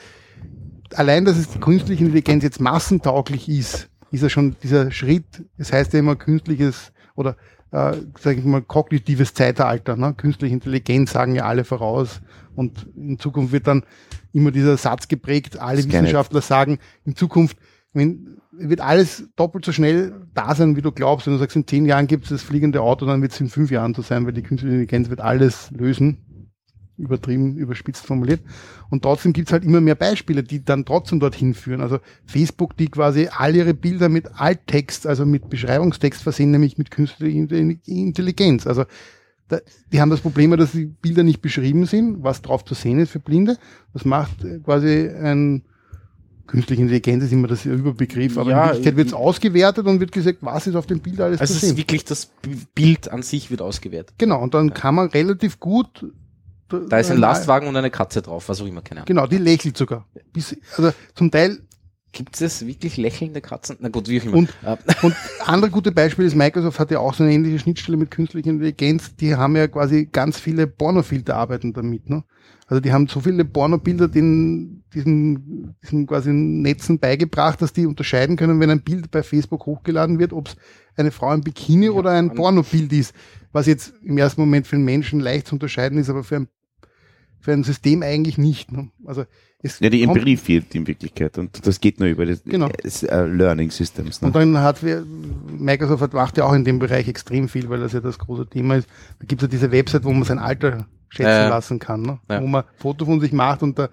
allein, 0.96 1.26
dass 1.26 1.38
es 1.38 1.50
die 1.50 1.60
künstliche 1.60 2.04
Intelligenz 2.04 2.44
jetzt 2.44 2.60
massentauglich 2.60 3.50
ist, 3.50 3.90
ist 4.12 4.22
ja 4.24 4.30
schon 4.30 4.56
dieser 4.64 4.92
Schritt, 4.92 5.44
das 5.58 5.74
heißt 5.74 5.94
ja 5.94 6.00
immer 6.00 6.16
künstliches 6.16 6.92
oder 7.16 7.36
äh, 7.72 7.94
sage 8.20 8.40
ich 8.40 8.46
mal 8.46 8.62
kognitives 8.62 9.34
Zeitalter. 9.34 9.96
Ne? 9.96 10.14
Künstliche 10.14 10.54
Intelligenz 10.54 11.12
sagen 11.12 11.34
ja 11.36 11.46
alle 11.46 11.64
voraus 11.64 12.22
und 12.56 12.88
in 12.96 13.18
Zukunft 13.18 13.52
wird 13.52 13.66
dann 13.66 13.84
immer 14.34 14.52
dieser 14.52 14.76
Satz 14.76 15.08
geprägt, 15.08 15.60
alle. 15.60 15.78
Wissenschaftler 15.78 16.42
sagen, 16.42 16.80
in 17.06 17.16
Zukunft 17.16 17.58
wenn, 17.94 18.38
wird 18.52 18.82
alles 18.82 19.30
doppelt 19.36 19.66
so 19.66 19.72
schnell 19.72 20.14
da 20.34 20.56
sein, 20.56 20.76
wie 20.76 20.82
du 20.82 20.92
glaubst. 20.92 21.28
Wenn 21.28 21.34
du 21.34 21.40
sagst, 21.40 21.56
in 21.56 21.68
zehn 21.68 21.86
Jahren 21.86 22.08
gibt 22.08 22.26
es 22.26 22.30
das 22.32 22.42
fliegende 22.42 22.82
Auto, 22.82 23.06
dann 23.06 23.22
wird 23.22 23.32
es 23.32 23.40
in 23.40 23.50
fünf 23.50 23.72
Jahren 23.72 23.94
so 23.94 24.02
sein, 24.02 24.26
weil 24.26 24.34
die 24.34 24.42
künstliche 24.42 24.74
Intelligenz 24.74 25.10
wird 25.10 25.22
alles 25.22 25.70
lösen. 25.72 26.18
Übertrieben, 26.96 27.58
überspitzt 27.58 28.06
formuliert. 28.06 28.42
Und 28.92 29.02
trotzdem 29.02 29.34
gibt 29.34 29.48
es 29.50 29.54
halt 29.54 29.64
immer 29.64 29.82
mehr 29.82 29.96
Beispiele, 29.96 30.44
die 30.44 30.64
dann 30.64 30.86
trotzdem 30.86 31.20
dorthin 31.20 31.56
führen. 31.56 31.82
Also 31.82 32.00
Facebook, 32.26 32.78
die 32.78 32.88
quasi 32.88 33.30
all 33.36 33.56
ihre 33.56 33.74
Bilder 33.74 34.10
mit 34.10 34.40
Alttext, 34.40 35.08
also 35.08 35.26
mit 35.26 35.50
Beschreibungstext 35.50 36.22
versehen, 36.22 36.52
nämlich 36.52 36.78
mit 36.78 36.92
künstlicher 36.92 37.36
Intelli- 37.36 37.80
Intelligenz. 37.86 38.68
Also 38.68 38.86
da, 39.48 39.60
die 39.92 40.02
haben 40.02 40.10
das 40.10 40.22
Problem, 40.22 40.56
dass 40.58 40.72
die 40.72 40.86
Bilder 40.86 41.24
nicht 41.24 41.42
beschrieben 41.42 41.86
sind, 41.86 42.24
was 42.24 42.42
drauf 42.42 42.64
zu 42.66 42.74
sehen 42.74 43.00
ist 43.00 43.12
für 43.12 43.20
Blinde. 43.20 43.58
Das 43.94 44.06
macht 44.06 44.44
äh, 44.44 44.60
quasi 44.60 45.10
ein 45.10 45.64
künstliche 46.48 46.82
Intelligenz 46.82 47.24
ist 47.24 47.32
immer 47.32 47.48
das 47.48 47.66
Überbegriff, 47.66 48.38
aber 48.38 48.52
Ja, 48.52 48.62
in 48.62 48.68
Wirklichkeit 48.68 48.96
wird 48.98 49.08
es 49.08 49.14
ausgewertet 49.14 49.88
und 49.88 50.00
wird 50.00 50.12
gesagt, 50.12 50.40
was 50.42 50.68
ist 50.68 50.76
auf 50.76 50.86
dem 50.86 51.00
Bild 51.00 51.20
alles 51.22 51.40
also 51.40 51.54
zu 51.54 51.66
sehen. 51.66 51.78
wirklich 51.78 52.06
das 52.06 52.30
Bild 52.76 53.10
an 53.10 53.24
sich 53.24 53.50
wird 53.50 53.62
ausgewertet. 53.62 54.16
Genau, 54.18 54.42
und 54.42 54.54
dann 54.54 54.74
kann 54.74 54.96
man 54.96 55.08
relativ 55.08 55.60
gut. 55.60 56.06
Da 56.90 56.98
ist 56.98 57.12
ein 57.12 57.18
Lastwagen 57.18 57.68
und 57.68 57.76
eine 57.76 57.92
Katze 57.92 58.22
drauf, 58.22 58.50
was 58.50 58.60
auch 58.62 58.66
immer, 58.66 58.82
keine 58.82 59.02
Ahnung. 59.02 59.08
Genau, 59.08 59.28
die 59.28 59.38
lächelt 59.38 59.78
sogar. 59.78 60.08
Bis, 60.34 60.56
also 60.76 60.92
zum 61.14 61.30
Teil 61.30 61.60
Gibt 62.14 62.40
es 62.40 62.66
wirklich 62.66 62.96
lächelnde 62.98 63.42
Katzen? 63.42 63.76
Na 63.82 63.90
gut, 63.90 64.08
wie 64.08 64.22
auch 64.22 64.26
immer. 64.26 64.36
Und- 64.38 64.50
Äh, 64.64 64.78
Und 65.02 65.16
andere 65.46 65.72
gute 65.72 65.92
Beispiel 65.92 66.26
ist, 66.26 66.36
Microsoft 66.36 66.80
hat 66.80 66.92
ja 66.92 67.00
auch 67.00 67.14
so 67.14 67.24
eine 67.24 67.34
ähnliche 67.34 67.60
Schnittstelle 67.60 67.98
mit 67.98 68.12
künstlicher 68.12 68.52
Intelligenz. 68.52 69.16
Die 69.16 69.36
haben 69.36 69.56
ja 69.56 69.68
quasi 69.68 70.06
ganz 70.12 70.40
viele 70.40 70.68
Pornofilter 70.68 71.36
arbeiten 71.36 71.74
damit. 71.74 72.10
Ne? 72.10 72.24
Also 72.68 72.80
die 72.80 72.94
haben 72.94 73.08
so 73.08 73.20
viele 73.20 73.44
Pornobilder 73.44 74.08
den, 74.08 74.84
diesen, 74.94 75.76
diesen 75.84 76.08
quasi 76.08 76.32
Netzen 76.32 77.00
beigebracht, 77.00 77.62
dass 77.62 77.74
die 77.74 77.86
unterscheiden 77.88 78.36
können, 78.38 78.60
wenn 78.60 78.70
ein 78.70 78.84
Bild 78.84 79.12
bei 79.12 79.24
Facebook 79.24 79.66
hochgeladen 79.66 80.18
wird, 80.20 80.34
ob 80.34 80.48
es 80.50 80.56
eine 80.96 81.12
Frau 81.12 81.34
im 81.34 81.42
Bikini 81.42 81.90
oder 81.90 82.12
ein 82.12 82.34
Pornobild 82.36 82.94
ist. 82.94 83.14
Was 83.52 83.66
jetzt 83.66 83.94
im 84.04 84.18
ersten 84.18 84.40
Moment 84.40 84.68
für 84.68 84.76
einen 84.76 84.86
Menschen 84.86 85.20
leicht 85.20 85.48
zu 85.48 85.56
unterscheiden 85.56 85.98
ist, 85.98 86.10
aber 86.10 86.24
für 86.24 86.36
ein, 86.38 86.48
für 87.40 87.54
ein 87.54 87.64
System 87.64 88.02
eigentlich 88.04 88.38
nicht. 88.38 88.72
Ne? 88.72 88.90
Also 89.06 89.26
es 89.64 89.80
Ja, 89.80 89.90
die 89.90 90.04
Empirie 90.04 90.38
fehlt 90.38 90.76
in 90.76 90.86
Wirklichkeit 90.86 91.38
und 91.38 91.66
das 91.66 91.80
geht 91.80 92.00
nur 92.00 92.10
über 92.10 92.26
das, 92.26 92.44
Genau. 92.44 92.70
das 92.84 93.02
äh, 93.04 93.26
Learning 93.26 93.72
Systems. 93.72 94.22
Ne? 94.22 94.28
Und 94.28 94.36
dann 94.36 94.58
hat 94.60 94.84
wir, 94.84 95.04
Microsoft 95.58 96.02
hat- 96.04 96.14
macht 96.14 96.38
ja 96.38 96.46
auch 96.46 96.54
in 96.54 96.64
dem 96.66 96.80
Bereich 96.80 97.08
extrem 97.08 97.48
viel, 97.50 97.70
weil 97.70 97.80
das 97.80 97.94
ja 97.94 98.00
das 98.02 98.20
große 98.20 98.48
Thema 98.48 98.76
ist. 98.76 98.88
Da 99.20 99.26
gibt 99.26 99.42
es 99.42 99.48
ja 99.48 99.50
diese 99.50 99.72
Website, 99.72 100.04
wo 100.04 100.12
man 100.14 100.24
sein 100.24 100.40
Alter 100.40 100.86
schätzen 101.10 101.28
ja. 101.30 101.50
lassen 101.50 101.80
kann, 101.80 102.02
ne? 102.02 102.20
Ja. 102.30 102.42
wo 102.42 102.48
man 102.48 102.64
ein 102.64 102.70
Foto 102.78 103.06
von 103.06 103.20
sich 103.22 103.32
macht 103.32 103.64
und 103.64 103.80
da 103.80 103.90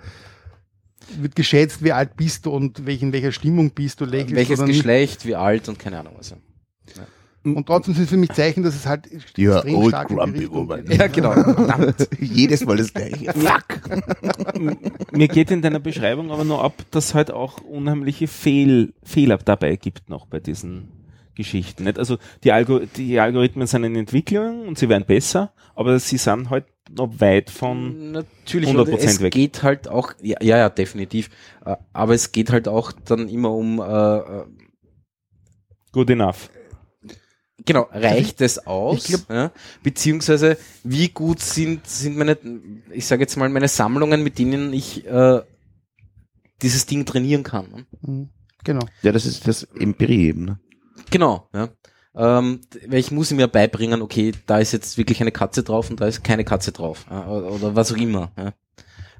wird 1.18 1.34
geschätzt, 1.34 1.82
wie 1.82 1.92
alt 1.92 2.16
bist 2.16 2.46
du 2.46 2.50
und 2.50 2.86
welch, 2.86 3.02
in 3.02 3.12
welcher 3.12 3.32
Stimmung 3.32 3.70
bist 3.70 4.00
du, 4.00 4.04
lächelst 4.04 4.34
welches 4.36 4.60
nicht. 4.60 4.76
Geschlecht, 4.76 5.26
wie 5.26 5.34
alt 5.34 5.68
und 5.68 5.78
keine 5.78 5.98
Ahnung 6.00 6.14
was. 6.18 6.30
ja. 6.30 6.36
Und 7.42 7.66
trotzdem 7.66 7.94
sind 7.94 8.04
es 8.04 8.10
für 8.10 8.18
mich 8.18 8.30
Zeichen, 8.32 8.62
dass 8.62 8.74
es 8.74 8.86
halt 8.86 9.08
Ja, 9.36 9.56
extrem 9.56 9.74
old 9.76 9.88
stark 9.88 10.08
grumpy 10.08 10.50
woman. 10.50 10.84
Ja, 10.90 11.06
genau. 11.06 11.32
Verdammt. 11.32 12.08
Jedes 12.20 12.66
Mal 12.66 12.76
das 12.76 12.92
gleiche. 12.92 13.32
Fuck! 13.34 15.10
Mir 15.12 15.28
geht 15.28 15.50
in 15.50 15.62
deiner 15.62 15.80
Beschreibung 15.80 16.30
aber 16.30 16.44
nur 16.44 16.62
ab, 16.62 16.74
dass 16.90 17.14
halt 17.14 17.30
auch 17.30 17.62
unheimliche 17.62 18.28
Fehl, 18.28 18.92
Fehler 19.02 19.38
dabei 19.38 19.76
gibt 19.76 20.10
noch 20.10 20.26
bei 20.26 20.38
diesen 20.38 20.88
Geschichten. 21.34 21.84
Nicht? 21.84 21.98
Also 21.98 22.18
die, 22.44 22.52
Algo 22.52 22.80
die 22.80 23.18
Algorithmen 23.18 23.66
sind 23.66 23.84
in 23.84 23.96
Entwicklung 23.96 24.68
und 24.68 24.78
sie 24.78 24.90
werden 24.90 25.04
besser, 25.06 25.54
aber 25.74 25.98
sie 25.98 26.18
sind 26.18 26.50
halt 26.50 26.66
noch 26.90 27.20
weit 27.20 27.48
von 27.50 28.12
Natürlich, 28.12 28.68
100% 28.70 28.76
und 28.76 28.98
es 28.98 29.20
weg. 29.22 29.32
geht 29.32 29.62
halt 29.62 29.88
auch, 29.88 30.12
ja, 30.20 30.36
ja, 30.42 30.58
ja, 30.58 30.68
definitiv. 30.68 31.30
Äh, 31.64 31.76
Aber 31.92 32.14
es 32.14 32.32
geht 32.32 32.50
halt 32.50 32.68
auch 32.68 32.92
dann 32.92 33.28
immer 33.28 33.52
um, 33.52 33.80
äh, 33.80 34.18
äh, 34.18 34.44
good 35.92 36.10
enough. 36.10 36.50
Genau, 37.72 37.88
reicht 37.92 38.40
es 38.40 38.66
aus? 38.66 38.98
ich 38.98 39.04
glaub- 39.04 39.30
ja? 39.30 39.52
Beziehungsweise, 39.82 40.56
wie 40.84 41.08
gut 41.08 41.40
sind, 41.40 41.86
sind 41.86 42.16
meine, 42.16 42.36
ich 42.92 43.06
sage 43.06 43.22
jetzt 43.22 43.36
mal, 43.36 43.48
meine 43.48 43.68
Sammlungen, 43.68 44.22
mit 44.22 44.38
denen 44.38 44.72
ich 44.72 45.06
äh, 45.06 45.40
dieses 46.62 46.86
Ding 46.86 47.04
trainieren 47.04 47.42
kann. 47.42 47.70
ne? 47.70 47.86
Mhm. 48.02 48.28
Genau. 48.64 48.86
Ja, 49.02 49.12
das 49.12 49.24
ist 49.24 49.46
das 49.48 49.62
Empirie 49.62 50.28
eben. 50.28 50.44
Ne? 50.44 50.60
Genau, 51.10 51.48
ja. 51.54 51.68
Ähm, 52.14 52.60
weil 52.88 52.98
ich 52.98 53.10
muss 53.12 53.30
ihm 53.30 53.38
ja 53.40 53.46
beibringen, 53.46 54.02
okay, 54.02 54.32
da 54.46 54.58
ist 54.58 54.72
jetzt 54.72 54.98
wirklich 54.98 55.20
eine 55.20 55.30
Katze 55.32 55.62
drauf 55.62 55.90
und 55.90 56.00
da 56.00 56.06
ist 56.06 56.24
keine 56.24 56.44
Katze 56.44 56.72
drauf. 56.72 57.06
Ja, 57.08 57.26
oder, 57.28 57.52
oder 57.52 57.74
was 57.76 57.92
auch 57.92 57.96
immer. 57.96 58.32
Ja. 58.36 58.52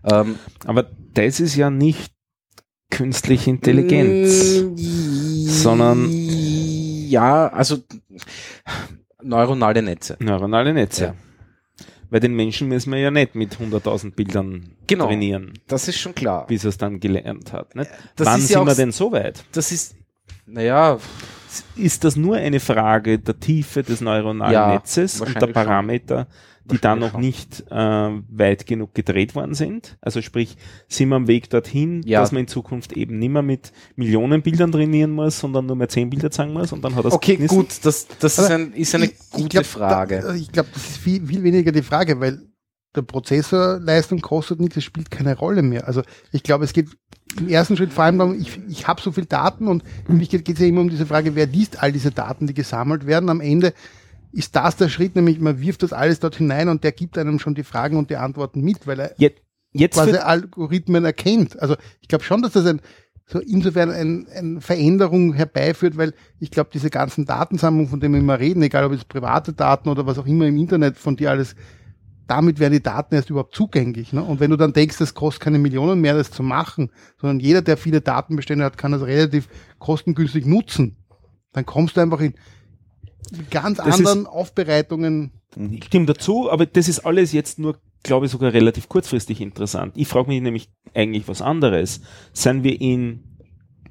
Ähm, 0.05 0.37
Aber 0.67 0.91
das 1.15 1.41
ist 1.41 1.55
ja 1.57 1.71
nicht 1.71 2.13
künstliche 2.91 3.49
Intelligenz, 3.51 4.65
sondern 5.63 6.11
ja, 7.11 7.49
also 7.49 7.79
neuronale 9.23 9.83
Netze. 9.83 10.17
neuronale 10.21 10.73
Netze. 10.73 11.05
Ja. 11.05 11.15
Weil 12.11 12.21
den 12.21 12.35
Menschen 12.35 12.67
müssen 12.69 12.91
wir 12.93 12.99
ja 12.99 13.11
nicht 13.13 13.35
mit 13.37 13.57
100.000 13.57 14.15
Bildern 14.15 14.71
Genau. 14.89 15.07
trainieren, 15.07 15.53
Das 15.69 15.87
ist 15.87 15.99
schon 15.99 16.15
klar. 16.15 16.47
bis 16.47 16.65
er 16.65 16.71
es 16.71 16.79
dann 16.79 16.99
gelernt 16.99 17.53
hat. 17.53 17.77
Nicht? 17.77 17.91
Das 18.17 18.27
Wann 18.27 18.41
ist 18.41 18.49
sind 18.49 18.59
ja 18.59 18.67
wir 18.67 18.75
denn 18.75 18.91
so 18.91 19.13
weit? 19.13 19.45
Das 19.53 19.71
ist, 19.71 19.95
naja, 20.47 20.99
Ist 21.77 22.05
das 22.05 22.15
nur 22.17 22.37
eine 22.37 22.61
Frage 22.61 23.19
der 23.19 23.39
Tiefe 23.39 23.83
des 23.83 24.01
neuronalen 24.01 24.53
Ja, 24.53 24.73
Netzes 24.75 25.21
und 25.21 25.35
der 25.35 25.53
wahrscheinlich 25.55 26.03
schon. 26.09 26.27
Die 26.65 26.79
dann 26.79 26.99
noch 27.01 27.19
nicht 27.19 27.65
äh, 27.71 27.75
weit 27.75 28.67
genug 28.67 28.95
gedreht 28.95 29.35
worden 29.35 29.55
sind? 29.55 29.97
Also 30.01 30.23
sprich, 30.23 30.57
sind 30.89 31.09
wir 31.09 31.17
am 31.17 31.27
Weg 31.27 31.51
dorthin, 31.51 32.03
Ja. 32.05 32.21
dass 32.21 32.33
man 32.33 32.43
in 32.43 32.49
Zukunft 32.49 32.93
eben 32.93 33.19
nicht 33.19 33.31
mehr 33.31 33.43
mit 33.43 33.73
Millionen 33.97 34.43
Bildern 34.43 34.71
trainieren 34.71 35.11
muss, 35.11 35.41
sondern 35.41 35.67
nur 35.67 35.77
mehr 35.77 35.89
zehn 35.89 36.11
Bilder 36.11 36.31
zeigen 36.31 36.53
muss 36.53 36.73
und 36.73 36.83
dann 36.85 36.95
hat 36.95 37.05
er 37.05 37.13
okay, 37.13 37.33
geknissen? 37.33 37.57
gut, 37.57 37.69
das, 37.85 38.07
das 38.21 38.39
ist, 38.39 38.51
ein, 38.51 38.73
ist 38.75 38.95
eine 38.95 39.07
Ich- 39.07 39.13
ich 39.13 39.31
gute 39.33 39.49
glaub, 39.49 39.67
Frage. 39.67 40.21
Da, 40.21 40.35
ich 40.35 40.53
glaube, 40.53 40.69
das 40.73 40.89
ist 40.91 40.97
viel, 40.99 41.27
viel 41.27 41.43
weniger 41.43 41.73
die 41.73 41.83
Frage, 41.83 42.21
weil 42.21 42.41
der 42.95 43.03
Prozessorleistung 43.03 44.21
kostet 44.21 44.61
nichts, 44.61 44.77
es 44.77 44.85
spielt 44.85 45.11
keine 45.11 45.37
Rolle 45.37 45.63
mehr. 45.63 45.87
Also 45.87 46.03
ich 46.33 46.43
glaube, 46.43 46.65
es 46.65 46.73
geht 46.73 46.89
im 47.39 47.49
ersten 47.49 47.77
Schritt 47.77 47.93
vor 47.93 48.05
allem 48.05 48.19
darum, 48.19 48.35
ich, 48.41 48.61
ich 48.69 48.89
habe 48.89 49.01
so 49.01 49.13
viel 49.13 49.27
Daten 49.27 49.69
und 49.69 49.85
in 50.09 50.15
Wirklichkeit 50.21 50.45
geht 50.45 50.57
es 50.57 50.61
ja 50.63 50.67
immer 50.67 50.81
um 50.81 50.91
diese 50.91 51.07
Frage, 51.07 51.37
wer 51.37 51.47
liest 51.47 51.81
all 51.83 51.93
diese 51.93 52.11
Daten, 52.11 52.47
die 52.49 52.55
gesammelt 52.55 53.07
werden. 53.07 53.29
Am 53.31 53.41
Ende 53.41 53.73
ist 54.33 54.55
das 54.57 54.77
der 54.77 54.89
Schritt, 54.89 55.17
nämlich 55.17 55.41
man 55.41 55.61
wirft 55.61 55.83
das 55.83 55.93
alles 55.93 56.21
dort 56.21 56.37
hinein 56.37 56.69
und 56.69 56.85
der 56.85 56.93
gibt 56.93 57.19
einem 57.19 57.39
schon 57.39 57.55
die 57.55 57.65
Fragen 57.65 57.97
und 57.97 58.11
die 58.11 58.17
Antworten 58.17 58.61
mit, 58.61 58.87
weil 58.87 59.01
er 59.01 59.15
Jetzt, 59.19 59.43
jetzt 59.73 59.95
quasi 59.95 60.17
Algorithmen 60.17 61.05
erkennt. 61.05 61.61
Also 61.61 61.77
ich 62.01 62.09
glaube 62.09 62.25
schon, 62.25 62.43
dass 62.43 62.53
das 62.53 62.67
ein, 62.67 62.81
so 63.27 63.39
insofern 63.39 63.91
ein, 63.91 64.27
eine 64.35 64.61
Veränderung 64.61 65.35
herbeiführt, 65.35 65.97
weil 65.97 66.15
ich 66.39 66.51
glaube, 66.51 66.71
diese 66.73 66.91
ganzen 66.91 67.27
Datensammlungen, 67.27 67.89
von 67.89 68.01
denen 68.01 68.15
wir 68.15 68.21
immer 68.21 68.39
reden, 68.39 68.63
egal 68.63 68.85
ob 68.85 68.93
es 68.93 69.05
private 69.05 69.53
Daten 69.53 69.89
oder 69.89 70.07
was 70.07 70.19
auch 70.19 70.27
immer 70.27 70.47
im 70.47 70.57
Internet 70.57 70.97
von 70.97 71.17
dir 71.17 71.31
alles, 71.31 71.55
damit 72.27 72.61
werden 72.61 72.75
die 72.75 72.83
Daten 72.83 73.17
erst 73.17 73.31
überhaupt 73.31 73.57
zugänglich. 73.57 74.13
Ne? 74.13 74.23
Und 74.23 74.39
wenn 74.39 74.53
du 74.53 74.57
dann 74.57 74.73
denkst, 74.73 74.99
das 74.99 75.15
kostet 75.15 75.43
keine 75.43 75.59
Millionen 75.59 76.01
mehr, 76.01 76.15
das 76.15 76.31
zu 76.31 76.45
machen, 76.45 76.91
sondern 77.21 77.41
jeder, 77.41 77.63
der 77.63 77.77
viele 77.77 78.01
Datenbestände 78.01 78.65
hat, 78.65 78.79
kann 78.79 78.93
das 78.93 79.03
relativ 79.03 79.49
kostengünstig 79.81 80.47
nutzen, 80.47 80.97
dann 81.53 81.67
kommst 81.67 81.97
du 81.97 82.01
einfach 82.01 82.21
in 82.21 82.35
ganz 83.51 83.79
Das 83.79 83.87
ist- 83.87 84.07
anderen 84.07 84.27
Aufbereitungen. 84.27 85.33
ich 85.73 85.85
stimme 85.85 86.07
dazu, 86.07 86.51
aber 86.51 86.67
das 86.67 86.89
ist 86.89 87.01
alles 87.01 87.33
jetzt 87.33 87.59
nur, 87.59 87.79
glaube 88.03 88.27
ich, 88.27 88.33
sogar 88.33 88.53
relativ 88.53 88.89
kurzfristig 88.89 89.41
interessant. 89.41 89.93
Ich 89.97 90.09
frage 90.09 90.29
mich 90.29 90.41
nämlich 90.41 90.71
eigentlich 90.95 91.29
was 91.29 91.43
anderes. 91.43 92.01
Sind 92.33 92.65
wir 92.65 92.81
in 92.81 93.25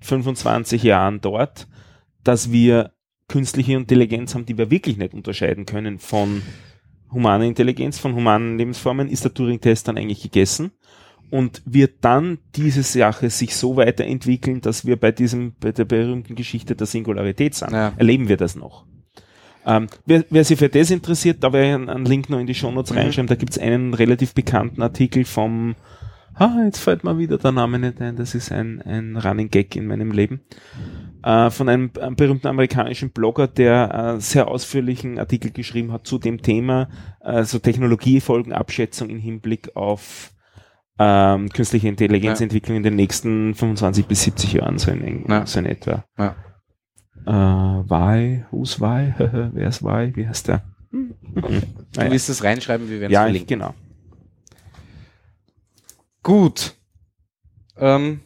25 0.02 0.84
Jahren 0.84 1.22
dort, 1.22 1.68
dass 2.24 2.52
wir 2.52 2.92
künstliche 3.28 3.74
Intelligenz 3.74 4.34
haben, 4.34 4.46
die 4.46 4.58
wir 4.58 4.72
wirklich 4.72 4.98
nicht 4.98 5.14
unterscheiden 5.14 5.66
können 5.66 6.00
von 6.00 6.42
humaner 7.12 7.46
Intelligenz, 7.46 8.00
von 8.00 8.16
humanen 8.16 8.58
Lebensformen? 8.58 9.10
Ist 9.10 9.24
der 9.24 9.34
Turing-Test 9.34 9.88
dann 9.88 9.98
eigentlich 9.98 10.22
gegessen? 10.22 10.72
Und 11.32 11.62
wird 11.66 11.98
dann 12.04 12.40
diese 12.56 12.82
Sache 12.82 13.30
sich 13.30 13.56
so 13.56 13.76
weiterentwickeln, 13.76 14.62
dass 14.62 14.86
wir 14.86 14.96
bei 15.00 15.12
diesem, 15.12 15.54
bei 15.60 15.72
der 15.72 15.86
berühmten 15.86 16.34
Geschichte 16.34 16.76
der 16.76 16.88
Singularität 16.88 17.54
sind? 17.54 17.72
Ja. 17.72 17.94
Erleben 17.98 18.28
wir 18.30 18.38
das 18.38 18.56
noch? 18.56 18.88
Ähm, 19.70 19.88
wer, 20.06 20.26
wer 20.32 20.44
sich 20.44 20.58
für 20.58 20.70
das 20.70 20.90
interessiert, 20.90 21.44
da 21.44 21.54
werde 21.54 21.68
ich 21.70 21.74
einen, 21.76 21.90
einen 21.90 22.06
Link 22.06 22.30
noch 22.30 22.40
in 22.40 22.48
die 22.48 22.56
Shownotes 22.56 22.92
Mhm. 22.92 22.98
reinschreiben. 22.98 23.28
Da 23.28 23.36
gibt 23.36 23.52
es 23.52 23.60
einen 23.60 23.94
relativ 23.94 24.34
bekannten 24.34 24.82
Artikel 24.82 25.24
vom 25.26 25.76
Ah, 26.36 26.64
jetzt 26.64 26.80
fällt 26.80 27.04
mir 27.04 27.18
wieder 27.18 27.38
der 27.38 27.52
Name 27.52 27.80
nicht 27.80 28.00
ein. 28.02 28.16
Das 28.16 28.34
ist 28.34 28.50
ein, 28.50 28.82
ein 28.84 29.18
Running 29.18 29.50
Gag 29.50 29.76
in 29.76 29.86
meinem 29.88 30.12
Leben. 30.12 30.40
Äh, 31.22 31.50
von 31.50 31.68
einem, 31.68 31.92
einem 32.00 32.16
berühmten 32.16 32.48
amerikanischen 32.48 33.12
Blogger, 33.12 33.48
der 33.48 34.16
äh, 34.16 34.22
sehr 34.22 34.48
ausführlichen 34.48 35.20
Artikel 35.20 35.52
geschrieben 35.52 35.92
hat 35.92 36.08
zu 36.08 36.18
dem 36.18 36.42
Thema, 36.42 36.88
also 37.20 37.60
Technologiefolgenabschätzung 37.60 39.10
im 39.10 39.20
Hinblick 39.20 39.76
auf 39.76 40.32
ähm, 40.98 41.50
künstliche 41.50 41.90
Intelligenzentwicklung 41.90 42.78
in 42.78 42.84
den 42.84 42.96
nächsten 42.96 43.54
25 43.54 44.06
bis 44.06 44.24
70 44.24 44.54
Jahren, 44.54 44.78
so 44.78 44.92
in, 44.92 45.26
Ja. 45.28 45.46
so 45.46 45.60
in 45.60 45.66
etwa. 45.66 46.06
Ja. 46.18 46.36
Äh, 47.26 47.32
why? 47.32 48.46
Who's 48.52 48.80
why? 48.80 49.14
Wer 49.54 49.68
ist 49.70 49.84
why? 49.84 50.16
Wie 50.16 50.28
heißt 50.28 50.48
der? 50.48 50.64
Du 51.32 52.00
Naja. 52.00 52.12
willst 52.12 52.30
es 52.30 52.44
reinschreiben, 52.44 52.90
wir 52.90 53.00
werden 53.00 53.12
es 53.12 53.14
Ja, 53.14 53.22
verlinken. 53.24 53.48
genau. 53.60 53.74
Gut. 56.24 56.76
Ähm, 57.78 58.22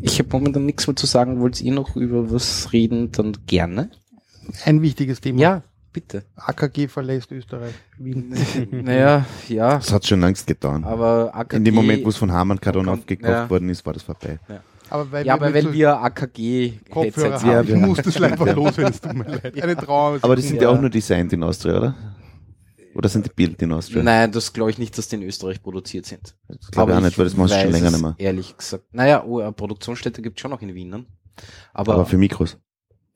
ich 0.00 0.18
habe 0.18 0.28
momentan 0.32 0.66
nichts 0.66 0.86
mehr 0.86 0.96
zu 0.96 1.06
sagen. 1.06 1.40
Wollt 1.40 1.60
ihr 1.60 1.72
noch 1.72 1.96
über 1.96 2.30
was 2.32 2.72
reden? 2.72 3.12
Dann 3.12 3.36
gerne. 3.46 3.90
Ein 4.64 4.82
wichtiges 4.82 5.20
Thema. 5.20 5.38
Ja, 5.40 5.62
bitte. 5.92 6.24
AKG 6.36 6.88
verlässt 6.88 7.30
Österreich. 7.32 7.74
Wien. 7.98 8.34
naja, 8.70 9.26
ja. 9.48 9.74
Das 9.76 9.92
hat 9.92 10.06
schon 10.06 10.24
Angst 10.24 10.46
getan. 10.46 10.84
Aber 10.84 11.34
AKG, 11.34 11.56
In 11.56 11.64
dem 11.64 11.74
Moment, 11.74 12.04
wo 12.04 12.08
es 12.08 12.16
von 12.16 12.32
Hamann 12.32 12.60
Cardon 12.60 12.86
Kommt- 12.86 13.00
aufgekauft 13.02 13.30
ja. 13.30 13.50
worden 13.50 13.68
ist, 13.68 13.84
war 13.86 13.92
das 13.92 14.02
vorbei. 14.02 14.38
Aber 14.90 15.10
weil 15.12 15.26
Ja, 15.26 15.34
aber 15.34 15.54
wenn 15.54 15.66
so 15.66 15.72
wir 15.72 15.98
AKG 16.00 16.80
Kopfhörer 16.90 17.42
haben, 17.42 17.68
ich 17.68 17.74
muss 17.74 17.98
das 17.98 18.20
einfach 18.20 18.46
loswerden, 18.54 18.92
es 18.92 19.00
tut 19.00 19.14
mir 19.14 19.24
leid. 19.24 19.62
Eine 19.62 19.76
Trauer. 19.76 20.18
Aber 20.20 20.36
die 20.36 20.42
sind 20.42 20.56
ja. 20.56 20.62
Ja. 20.62 20.68
auch 20.70 20.80
nur 20.80 20.90
designed 20.90 21.32
in 21.32 21.42
Austria, 21.42 21.78
oder? 21.78 21.94
Oder 22.94 23.08
sind 23.08 23.24
die 23.26 23.30
Build 23.34 23.62
in 23.62 23.72
Austria? 23.72 24.02
Nein, 24.02 24.32
das 24.32 24.52
glaube 24.52 24.70
ich 24.70 24.78
nicht, 24.78 24.98
dass 24.98 25.08
die 25.08 25.16
in 25.16 25.22
Österreich 25.22 25.62
produziert 25.62 26.06
sind. 26.06 26.34
Das 26.48 26.70
glaube 26.72 26.90
ich 26.92 26.98
auch 26.98 27.02
nicht, 27.02 27.16
weil 27.18 27.24
das 27.24 27.36
machst 27.36 27.54
du 27.54 27.60
schon 27.60 27.70
länger 27.70 27.86
es 27.86 27.92
nicht 27.92 28.02
mehr. 28.02 28.14
Ehrlich 28.18 28.56
gesagt. 28.56 28.84
Naja, 28.92 29.24
oh, 29.24 29.38
eine 29.38 29.52
Produktionsstätte 29.52 30.20
gibt 30.22 30.40
schon 30.40 30.50
noch 30.50 30.60
in 30.60 30.74
Wien, 30.74 30.88
ne? 30.88 31.06
Aber, 31.72 31.94
Aber 31.94 32.06
für 32.06 32.18
Mikros. 32.18 32.58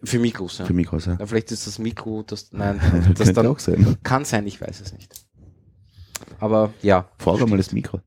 für 0.05 0.21
Mikros, 0.21 0.59
ja. 0.59 0.65
Für 0.65 0.75
Mikros, 0.75 1.07
ja. 1.07 1.17
ja. 1.19 1.27
Vielleicht 1.27 1.51
ist 1.51 1.67
das 1.67 1.81
Mikro, 1.81 2.23
das, 2.23 2.53
nein, 2.53 2.81
das 3.19 3.33
dann 3.33 3.47
auch 3.49 3.59
sein. 3.59 3.97
kann 4.05 4.25
sein, 4.25 4.47
ich 4.47 4.61
weiß 4.61 4.81
es 4.81 4.93
nicht. 4.93 5.13
Aber 6.39 6.73
ja. 6.83 7.09
Frage 7.19 7.47
mal 7.47 7.57
das 7.57 7.73
Mikro. 7.73 8.01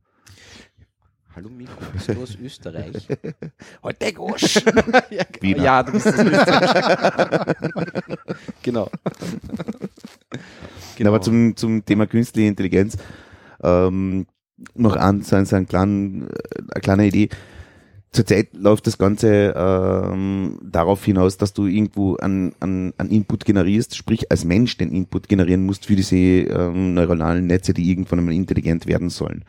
Hallo 1.38 1.50
Mikro, 1.56 1.76
bist 1.94 2.10
du 2.10 2.14
aus 2.20 2.36
Österreich? 2.44 3.08
Heute 3.84 4.12
Gosch! 4.12 4.56
ja, 5.12 5.24
genau. 5.40 5.64
Ja, 5.64 5.84
du 5.84 5.92
bist 5.92 6.08
aus 6.08 6.16
Österreich. 6.16 7.56
genau. 8.64 8.90
Genau. 10.98 11.10
Aber 11.12 11.22
zum, 11.22 11.56
zum 11.56 11.86
Thema 11.86 12.08
künstliche 12.08 12.48
Intelligenz 12.48 12.98
ähm, 13.62 14.26
noch 14.74 14.96
an, 14.96 15.22
so, 15.22 15.36
ein- 15.36 15.46
so 15.46 15.56
ein 15.58 15.68
kleinen, 15.68 16.24
äh, 16.24 16.34
eine 16.74 16.82
kleine 16.82 17.06
Idee. 17.06 17.30
Zurzeit 18.12 18.56
läuft 18.56 18.88
das 18.88 18.98
Ganze 18.98 19.54
ähm, 19.56 20.58
darauf 20.64 21.06
hinaus, 21.06 21.38
dass 21.38 21.54
du 21.54 21.68
irgendwo 21.68 22.16
an, 22.16 22.56
an, 22.60 22.96
an 22.98 23.12
Input 23.12 23.46
generierst, 23.46 23.96
sprich 23.96 24.32
als 24.32 24.44
Mensch 24.44 24.76
den 24.78 24.92
Input 24.92 25.30
generieren 25.30 25.68
musst 25.68 25.86
für 25.86 25.96
diese 25.96 26.16
ähm, 26.16 26.96
neuronalen 26.96 27.46
Netze, 27.46 27.76
die 27.76 27.92
irgendwann 27.92 28.18
einmal 28.18 28.34
intelligent 28.34 28.88
werden 28.88 29.12
sollen. 29.12 29.46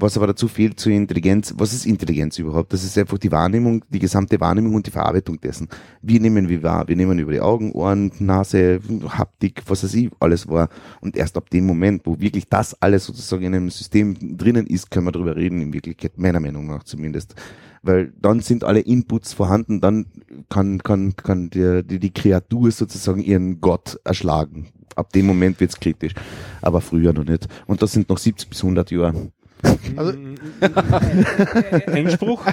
Was 0.00 0.16
aber 0.16 0.28
dazu 0.28 0.46
fehlt 0.46 0.78
zur 0.78 0.92
Intelligenz, 0.92 1.54
was 1.56 1.72
ist 1.72 1.84
Intelligenz 1.84 2.38
überhaupt? 2.38 2.72
Das 2.72 2.84
ist 2.84 2.96
einfach 2.96 3.18
die 3.18 3.32
Wahrnehmung, 3.32 3.84
die 3.88 3.98
gesamte 3.98 4.40
Wahrnehmung 4.40 4.76
und 4.76 4.86
die 4.86 4.92
Verarbeitung 4.92 5.40
dessen. 5.40 5.66
Wir 6.02 6.20
nehmen 6.20 6.48
wie 6.48 6.62
wahr, 6.62 6.86
wir 6.86 6.94
nehmen 6.94 7.18
über 7.18 7.32
die 7.32 7.40
Augen, 7.40 7.72
Ohren, 7.72 8.12
Nase, 8.20 8.78
Haptik, 9.08 9.64
was 9.66 9.82
weiß 9.82 9.94
ich, 9.94 10.10
alles 10.20 10.46
wahr. 10.46 10.68
Und 11.00 11.16
erst 11.16 11.36
ab 11.36 11.50
dem 11.50 11.66
Moment, 11.66 12.02
wo 12.04 12.20
wirklich 12.20 12.48
das 12.48 12.80
alles 12.80 13.06
sozusagen 13.06 13.42
in 13.42 13.56
einem 13.56 13.70
System 13.70 14.38
drinnen 14.38 14.68
ist, 14.68 14.88
können 14.92 15.06
wir 15.06 15.12
darüber 15.12 15.34
reden, 15.34 15.60
in 15.60 15.72
Wirklichkeit, 15.72 16.16
meiner 16.16 16.38
Meinung 16.38 16.68
nach 16.68 16.84
zumindest. 16.84 17.34
Weil 17.82 18.12
dann 18.20 18.38
sind 18.38 18.62
alle 18.62 18.80
Inputs 18.80 19.32
vorhanden, 19.32 19.80
dann 19.80 20.06
kann, 20.48 20.78
kann, 20.78 21.16
kann 21.16 21.50
die, 21.50 21.82
die, 21.82 21.98
die 21.98 22.12
Kreatur 22.12 22.70
sozusagen 22.70 23.20
ihren 23.20 23.60
Gott 23.60 23.98
erschlagen. 24.04 24.68
Ab 24.94 25.12
dem 25.12 25.26
Moment 25.26 25.58
wird's 25.58 25.80
kritisch. 25.80 26.14
Aber 26.62 26.80
früher 26.80 27.12
noch 27.12 27.24
nicht. 27.24 27.48
Und 27.66 27.82
das 27.82 27.92
sind 27.92 28.08
noch 28.08 28.18
70 28.18 28.48
bis 28.48 28.62
100 28.62 28.92
Jahre. 28.92 29.32
Also- 29.96 30.12
Einspruch. 31.86 32.44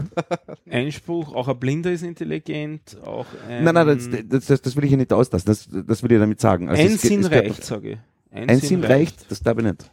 Einspruch, 0.70 1.34
auch 1.34 1.48
ein 1.48 1.58
Blinder 1.58 1.92
ist 1.92 2.02
intelligent, 2.02 2.98
auch 3.04 3.26
ein, 3.48 3.64
Nein, 3.64 3.74
nein, 3.74 3.86
das, 3.86 4.08
das, 4.28 4.46
das, 4.46 4.62
das 4.62 4.76
will 4.76 4.84
ich 4.84 4.90
ja 4.90 4.96
nicht 4.96 5.12
auslassen. 5.12 5.46
Das, 5.46 5.68
das 5.86 6.02
will 6.02 6.12
ich 6.12 6.18
damit 6.18 6.40
sagen. 6.40 6.68
Also 6.68 6.82
ein 6.82 6.88
es 6.88 7.02
Sinn 7.02 7.20
es 7.20 7.30
reicht, 7.30 7.64
sage 7.64 7.90
ich. 7.92 7.98
Ein 8.30 8.60
Sinn 8.60 8.84
reicht, 8.84 9.30
das 9.30 9.42
glaube 9.42 9.62
ich 9.62 9.66
nicht. 9.68 9.90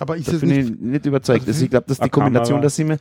Aber 0.00 0.16
es 0.16 0.26
bin 0.26 0.48
nicht, 0.48 0.70
ich 0.70 0.78
nicht 0.80 1.06
überzeugt. 1.06 1.40
also 1.40 1.50
Also 1.50 1.64
ich 1.64 1.70
glaube, 1.70 1.86
dass 1.88 1.98
die 1.98 2.08
Kombination 2.08 2.58
Kamera- 2.58 2.60
der 2.62 2.70
Sinne 2.70 2.98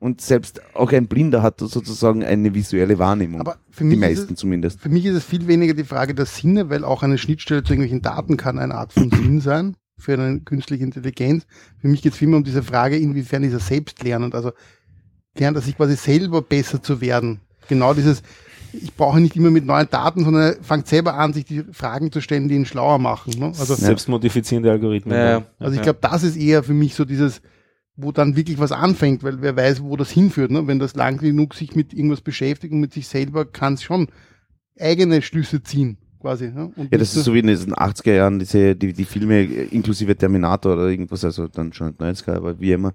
und 0.00 0.20
selbst 0.20 0.60
auch 0.74 0.90
ein 0.92 1.06
Blinder 1.06 1.42
hat 1.42 1.60
sozusagen 1.60 2.24
eine 2.24 2.52
visuelle 2.54 2.98
Wahrnehmung. 2.98 3.40
aber 3.40 3.56
für 3.70 3.84
die 3.84 3.90
mich, 3.90 3.96
ist 3.96 4.18
meisten 4.18 4.34
es, 4.34 4.40
zumindest. 4.40 4.80
für 4.80 4.88
mich 4.88 5.04
ist 5.06 5.14
es 5.14 5.24
viel 5.24 5.46
weniger 5.46 5.74
die 5.74 5.84
Frage 5.84 6.14
der 6.14 6.26
Sinne, 6.26 6.68
weil 6.70 6.84
auch 6.84 7.02
eine 7.02 7.18
Schnittstelle 7.18 7.62
zu 7.62 7.72
irgendwelchen 7.72 8.02
Daten 8.02 8.36
kann 8.36 8.58
eine 8.58 8.74
Art 8.74 8.92
von 8.92 9.10
Sinn 9.10 9.40
sein 9.40 9.76
für 10.00 10.14
eine 10.14 10.40
künstliche 10.40 10.84
Intelligenz. 10.84 11.46
Für 11.78 11.88
mich 11.88 12.02
geht 12.02 12.12
es 12.12 12.18
vielmehr 12.18 12.38
um 12.38 12.44
diese 12.44 12.62
Frage, 12.62 12.96
inwiefern 12.96 13.44
ist 13.44 13.52
er 13.52 13.60
selbstlernend, 13.60 14.34
also 14.34 14.52
lernt 15.36 15.56
er 15.56 15.62
sich 15.62 15.76
quasi 15.76 15.96
selber 15.96 16.42
besser 16.42 16.82
zu 16.82 17.00
werden. 17.00 17.40
Genau 17.68 17.94
dieses, 17.94 18.22
ich 18.72 18.94
brauche 18.94 19.20
nicht 19.20 19.36
immer 19.36 19.50
mit 19.50 19.64
neuen 19.64 19.88
Daten, 19.90 20.24
sondern 20.24 20.42
er 20.42 20.62
fängt 20.62 20.86
selber 20.86 21.14
an, 21.14 21.32
sich 21.32 21.44
die 21.44 21.64
Fragen 21.72 22.12
zu 22.12 22.20
stellen, 22.20 22.48
die 22.48 22.54
ihn 22.54 22.66
schlauer 22.66 22.98
machen. 22.98 23.38
Ne? 23.38 23.46
Also, 23.46 23.74
Selbstmodifizierende 23.74 24.70
Algorithmen. 24.70 25.16
Ja, 25.16 25.30
ja. 25.30 25.42
also 25.58 25.76
ich 25.76 25.82
glaube, 25.82 25.98
das 26.02 26.22
ist 26.22 26.36
eher 26.36 26.62
für 26.62 26.74
mich 26.74 26.94
so 26.94 27.04
dieses, 27.04 27.42
wo 27.96 28.12
dann 28.12 28.36
wirklich 28.36 28.58
was 28.58 28.72
anfängt, 28.72 29.22
weil 29.22 29.42
wer 29.42 29.56
weiß, 29.56 29.82
wo 29.82 29.96
das 29.96 30.10
hinführt. 30.10 30.50
Ne? 30.50 30.66
Wenn 30.66 30.78
das 30.78 30.94
lang 30.94 31.18
genug 31.18 31.54
sich 31.54 31.74
mit 31.74 31.92
irgendwas 31.92 32.20
beschäftigt 32.20 32.72
und 32.72 32.80
mit 32.80 32.92
sich 32.92 33.08
selber, 33.08 33.44
kann 33.44 33.74
es 33.74 33.82
schon 33.82 34.08
eigene 34.78 35.22
Schlüsse 35.22 35.62
ziehen, 35.62 35.98
quasi. 36.20 36.48
Ne? 36.48 36.70
Und 36.76 36.92
Ja, 36.92 36.98
das 36.98 37.16
ist 37.16 37.24
so 37.24 37.34
wie 37.34 37.40
in 37.40 37.46
den 37.46 37.56
80er 37.56 38.12
Jahren, 38.12 38.38
diese, 38.38 38.76
die, 38.76 38.92
die 38.92 39.04
Filme 39.04 39.42
inklusive 39.42 40.16
Terminator 40.16 40.74
oder 40.74 40.88
irgendwas, 40.88 41.24
also 41.24 41.48
dann 41.48 41.72
schon 41.72 41.94
90er, 41.94 42.36
aber 42.36 42.60
wie 42.60 42.72
immer. 42.72 42.92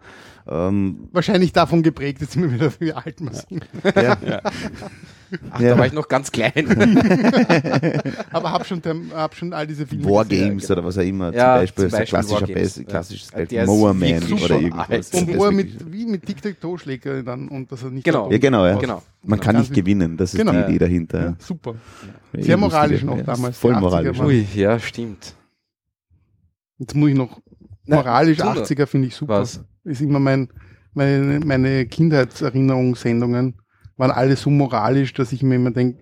Ähm, 0.47 1.10
wahrscheinlich 1.11 1.52
davon 1.52 1.84
geprägt, 1.84 2.22
jetzt 2.22 2.34
sind 2.34 2.43
wir 2.43 2.53
wieder 2.53 2.72
wie 2.80 2.93
alt 2.93 3.19
wir 3.19 3.34
sind. 3.34 3.68
ja, 3.95 4.41
Ach, 5.52 5.60
Ja. 5.60 5.69
da 5.69 5.77
war 5.80 5.85
ich 5.88 5.93
noch 5.93 6.07
ganz 6.07 6.31
klein. 6.31 6.52
Aber 8.31 8.52
hab 8.52 8.65
schon, 8.65 8.81
hab 9.14 9.35
schon 9.35 9.53
all 9.53 9.65
diese 9.68 9.85
Filme 9.88 10.06
Wargames 10.06 10.61
gesehen. 10.64 10.72
oder 10.77 10.85
was 10.85 10.97
auch 10.97 11.02
immer, 11.02 11.34
Ja, 11.34 11.56
zum 11.56 11.61
Beispiel, 11.61 11.84
zum 11.84 11.89
so 11.89 11.95
ein 11.95 11.99
Beispiel 12.02 12.06
klassischer 12.19 12.41
Wargames. 12.41 12.73
Best, 12.76 12.88
klassisches 12.88 13.31
Mowerman 13.65 14.10
wirklich 14.22 14.43
oder 14.43 14.60
irgendwas. 14.60 15.10
Und 15.14 15.35
wo 15.38 15.45
er 15.45 15.52
mit, 15.52 15.91
wie 15.91 16.06
mit 16.06 16.26
Tic-Tac-Toe 16.26 16.77
schlägt 16.80 17.06
er 17.06 17.23
dann 17.23 17.47
und 17.47 17.72
dass 17.72 17.84
er 17.84 17.91
nicht 17.91 18.03
Genau. 18.03 18.31
Ja, 18.31 18.38
genau, 18.38 18.65
ja. 18.65 18.76
genau. 18.77 19.02
Man 19.23 19.39
kann 19.39 19.56
Ganz 19.56 19.69
nicht 19.69 19.76
gewinnen, 19.81 20.18
das 20.18 20.34
ist 20.34 20.39
Genau. 20.39 20.52
die 20.52 20.60
Idee 20.60 20.77
dahinter. 20.80 21.19
Ja, 21.22 21.35
super. 21.39 21.76
Ja, 22.34 22.43
Sehr 22.43 22.53
eh 22.56 22.57
moralisch 22.57 23.03
noch 23.03 23.18
Ja, 23.18 23.23
damals, 23.23 23.57
Voll 23.57 23.72
die 23.73 23.77
80er 23.77 23.81
moralisch. 23.81 24.19
Ui, 24.19 24.45
ja, 24.56 24.80
stimmt. 24.80 25.34
Jetzt 26.77 26.93
muss 26.95 27.10
ich 27.10 27.15
noch 27.15 27.41
moralisch 27.88 28.38
tu 28.38 28.43
doch. 28.43 28.56
80er 28.57 28.85
finde 28.85 29.07
ich 29.07 29.15
super. 29.15 29.41
Was? 29.41 29.61
Ist 29.85 30.02
immer 30.02 30.19
mein, 30.19 30.49
meine, 30.93 31.39
meine 31.45 31.85
Kindheitserinnerungssendungen 31.85 33.56
waren 33.97 34.11
alle 34.11 34.35
so 34.35 34.49
moralisch, 34.49 35.13
dass 35.13 35.31
ich 35.31 35.43
mir 35.43 35.55
immer 35.55 35.72
denke, 35.72 35.99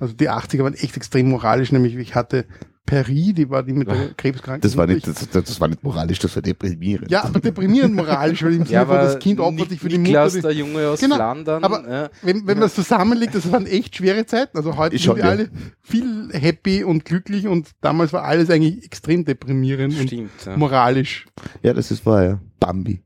also 0.00 0.14
die 0.14 0.30
80er 0.30 0.62
waren 0.62 0.74
echt 0.74 0.96
extrem 0.96 1.28
moralisch, 1.30 1.72
nämlich 1.72 1.94
ich 1.96 2.14
hatte 2.14 2.46
Peri, 2.86 3.34
die 3.34 3.50
war 3.50 3.62
die 3.62 3.74
mit 3.74 3.86
der 3.86 4.14
Krebskrankheit. 4.16 4.64
Das 4.64 4.74
war 4.74 4.86
nicht, 4.86 5.06
Ich- 5.06 5.28
das, 5.28 5.28
das 5.44 5.60
war 5.60 5.68
nicht 5.68 5.82
moralisch, 5.84 6.20
das 6.20 6.34
war 6.34 6.40
deprimierend. 6.42 7.10
Ja, 7.10 7.22
aber 7.24 7.38
deprimierend 7.38 7.94
moralisch, 7.94 8.42
weil 8.42 8.54
im 8.54 8.64
Sinne 8.64 8.70
Ja, 8.70 8.86
von, 8.86 8.94
das 8.96 9.18
Kind 9.18 9.40
opfert 9.40 9.68
sich 9.68 9.78
für 9.80 9.90
die 9.90 9.98
Mutter. 9.98 10.08
Niklas, 10.08 10.32
die- 10.32 10.40
der 10.40 10.52
Junge 10.52 10.88
aus 10.88 10.98
Genau, 11.00 11.16
Flandern. 11.16 11.64
aber- 11.64 11.86
ja. 11.86 12.10
wenn, 12.22 12.46
wenn 12.46 12.58
man 12.58 12.66
es 12.68 12.74
zusammenlegt, 12.74 13.34
das 13.34 13.52
waren 13.52 13.66
echt 13.66 13.94
schwere 13.96 14.24
Zeiten. 14.24 14.56
Also 14.56 14.78
heute 14.78 14.96
Ich 14.96 15.02
sind 15.02 15.08
schon, 15.10 15.16
wir 15.16 15.24
ja. 15.24 15.30
alle 15.32 15.50
viel 15.82 16.30
happy 16.32 16.82
und 16.82 17.04
glücklich 17.04 17.46
und 17.46 17.72
damals 17.82 18.14
war 18.14 18.24
alles 18.24 18.48
eigentlich 18.48 18.82
extrem 18.82 19.26
deprimierend 19.26 19.98
und 20.00 20.06
Stimmt. 20.06 20.30
Ja. 20.46 20.56
moralisch. 20.56 21.26
Ja, 21.62 21.74
das 21.74 21.90
ist 21.90 22.06
wahr, 22.06 22.24
ja. 22.24 22.40
Bambi. 22.58 23.02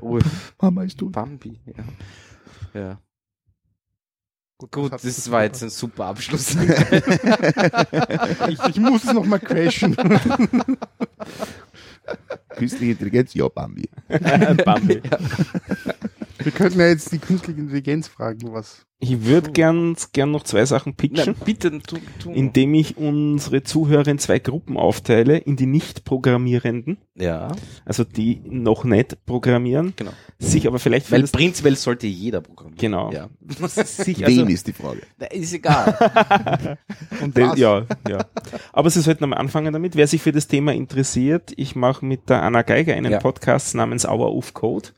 Oh, 0.00 0.20
Mama 0.62 0.84
ist 0.84 0.98
tot. 0.98 1.10
Bambi. 1.12 1.58
Ja. 1.66 2.80
ja. 2.80 2.98
Gut, 4.58 4.72
Gut, 4.72 4.92
hat- 4.92 5.04
das 5.04 5.30
war 5.30 5.44
jetzt 5.44 5.62
ein 5.62 5.70
super 5.70 6.06
Abschluss. 6.06 6.56
Ich, 8.48 8.58
ich 8.68 8.76
muss 8.80 9.04
es 9.04 9.12
nochmal 9.12 9.38
crashen. 9.40 9.94
Künstliche 12.56 12.92
Intelligenz, 12.92 13.34
ja, 13.34 13.46
Bambi. 13.48 13.88
Bambi. 14.64 15.00
Wir 16.48 16.54
könnten 16.54 16.80
ja 16.80 16.88
jetzt 16.88 17.12
die 17.12 17.18
künstliche 17.18 17.60
Intelligenz 17.60 18.08
fragen, 18.08 18.54
was. 18.54 18.86
Ich 19.00 19.26
würde 19.26 19.52
gern, 19.52 19.94
gern 20.14 20.30
noch 20.30 20.44
zwei 20.44 20.64
Sachen 20.64 20.94
Na, 20.96 20.96
pitchen. 20.96 21.34
bitte, 21.44 21.78
tu, 21.80 21.98
tu. 22.18 22.32
indem 22.32 22.72
ich 22.72 22.96
unsere 22.96 23.62
Zuhörer 23.62 24.08
in 24.08 24.18
zwei 24.18 24.38
Gruppen 24.38 24.78
aufteile, 24.78 25.36
in 25.36 25.56
die 25.56 25.66
Nicht-Programmierenden, 25.66 26.96
ja, 27.14 27.52
also 27.84 28.02
die 28.02 28.40
noch 28.46 28.84
nicht 28.84 29.26
programmieren, 29.26 29.92
genau. 29.94 30.12
sich 30.38 30.66
aber 30.66 30.78
vielleicht 30.78 31.04
für 31.04 31.12
Weil 31.12 31.24
prinzipiell 31.24 31.76
sollte 31.76 32.06
jeder 32.06 32.40
programmieren. 32.40 32.78
Genau. 32.78 33.12
Ja. 33.12 33.28
sich 33.68 34.24
also, 34.24 34.40
Wen 34.40 34.48
ist 34.48 34.66
die 34.66 34.72
Frage? 34.72 35.02
Na, 35.18 35.26
ist 35.26 35.52
egal. 35.52 36.78
Und 37.22 37.36
Den-? 37.36 37.56
Ja, 37.56 37.84
ja. 38.08 38.24
Aber 38.72 38.88
Sie 38.88 39.02
sollten 39.02 39.22
am 39.22 39.34
anfangen 39.34 39.74
damit. 39.74 39.96
Wer 39.96 40.06
sich 40.06 40.22
für 40.22 40.32
das 40.32 40.48
Thema 40.48 40.72
interessiert, 40.72 41.52
ich 41.56 41.76
mache 41.76 42.06
mit 42.06 42.30
der 42.30 42.42
Anna 42.42 42.62
Geiger 42.62 42.94
einen 42.94 43.12
Ja. 43.12 43.18
Podcast 43.18 43.74
namens 43.74 44.06
Hour 44.06 44.34
of 44.34 44.54
Code, 44.54 44.88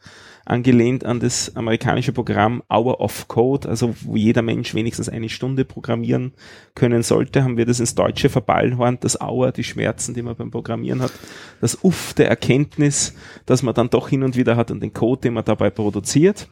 angelehnt 0.44 1.04
an 1.04 1.20
das 1.20 1.54
amerikanische 1.56 2.12
Programm 2.12 2.62
Hour 2.68 3.00
of 3.00 3.28
Code, 3.28 3.68
also 3.68 3.94
wo 4.02 4.16
jeder 4.16 4.42
Mensch 4.42 4.74
wenigstens 4.74 5.08
eine 5.08 5.28
Stunde 5.28 5.64
programmieren 5.64 6.32
können 6.74 7.02
sollte, 7.02 7.44
haben 7.44 7.56
wir 7.56 7.66
das 7.66 7.80
ins 7.80 7.94
Deutsche 7.94 8.28
verballhornt, 8.28 9.04
das 9.04 9.20
Hour, 9.20 9.52
die 9.52 9.64
Schmerzen, 9.64 10.14
die 10.14 10.22
man 10.22 10.36
beim 10.36 10.50
Programmieren 10.50 11.02
hat, 11.02 11.12
das 11.60 11.78
Uff 11.82 12.14
der 12.14 12.28
Erkenntnis, 12.28 13.14
dass 13.46 13.62
man 13.62 13.74
dann 13.74 13.90
doch 13.90 14.08
hin 14.08 14.22
und 14.22 14.36
wieder 14.36 14.56
hat 14.56 14.70
und 14.70 14.80
den 14.82 14.92
Code, 14.92 15.22
den 15.22 15.34
man 15.34 15.44
dabei 15.44 15.70
produziert. 15.70 16.48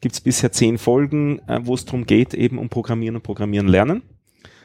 Gibt 0.00 0.14
es 0.14 0.20
bisher 0.20 0.52
zehn 0.52 0.78
Folgen, 0.78 1.40
äh, 1.48 1.60
wo 1.62 1.74
es 1.74 1.84
darum 1.84 2.06
geht, 2.06 2.34
eben 2.34 2.58
um 2.58 2.68
Programmieren 2.68 3.16
und 3.16 3.22
Programmieren 3.22 3.66
lernen. 3.66 4.02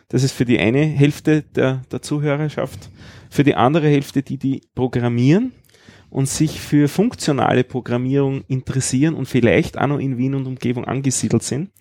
Das 0.09 0.23
ist 0.23 0.33
für 0.33 0.45
die 0.45 0.59
eine 0.59 0.83
Hälfte 0.83 1.41
der, 1.41 1.81
der 1.91 2.01
Zuhörerschaft. 2.03 2.91
Für 3.31 3.43
die 3.43 3.55
andere 3.55 3.87
Hälfte, 3.87 4.21
die 4.21 4.37
die 4.37 4.61
programmieren 4.75 5.53
und 6.13 6.29
sich 6.29 6.61
für 6.61 6.87
funktionale 6.87 7.63
Programmierung 7.63 8.43
interessieren 8.47 9.15
und 9.15 9.25
vielleicht 9.25 9.79
auch 9.79 9.87
noch 9.87 9.97
in 9.97 10.19
Wien 10.19 10.35
und 10.35 10.45
Umgebung 10.45 10.85
angesiedelt 10.85 11.41
sind. 11.41 11.71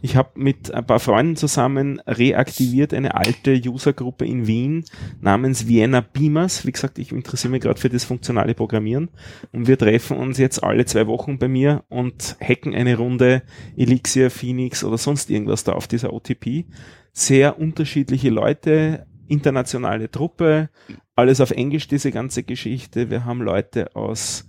Ich 0.00 0.16
habe 0.16 0.30
mit 0.36 0.72
ein 0.72 0.86
paar 0.86 1.00
Freunden 1.00 1.36
zusammen 1.36 2.00
reaktiviert 2.06 2.94
eine 2.94 3.14
alte 3.14 3.52
Usergruppe 3.52 4.24
in 4.24 4.46
Wien 4.46 4.86
namens 5.20 5.68
Vienna 5.68 6.00
Beamers. 6.00 6.64
Wie 6.64 6.72
gesagt, 6.72 6.98
ich 6.98 7.12
interessiere 7.12 7.50
mich 7.50 7.60
gerade 7.60 7.78
für 7.78 7.90
das 7.90 8.04
funktionale 8.04 8.54
Programmieren 8.54 9.10
und 9.52 9.68
wir 9.68 9.76
treffen 9.76 10.16
uns 10.16 10.38
jetzt 10.38 10.64
alle 10.64 10.86
zwei 10.86 11.06
Wochen 11.06 11.38
bei 11.38 11.48
mir 11.48 11.84
und 11.90 12.38
hacken 12.40 12.74
eine 12.74 12.96
Runde 12.96 13.42
Elixir, 13.76 14.30
Phoenix 14.30 14.82
oder 14.82 14.96
sonst 14.96 15.28
irgendwas 15.28 15.62
da 15.62 15.72
auf 15.72 15.88
dieser 15.88 16.14
OTP. 16.14 16.64
Sehr 17.12 17.58
unterschiedliche 17.60 18.30
Leute, 18.30 19.06
internationale 19.28 20.10
Truppe, 20.10 20.68
alles 21.16 21.40
auf 21.40 21.50
Englisch, 21.50 21.88
diese 21.88 22.10
ganze 22.10 22.42
Geschichte. 22.42 23.10
Wir 23.10 23.24
haben 23.24 23.40
Leute 23.42 23.94
aus 23.96 24.46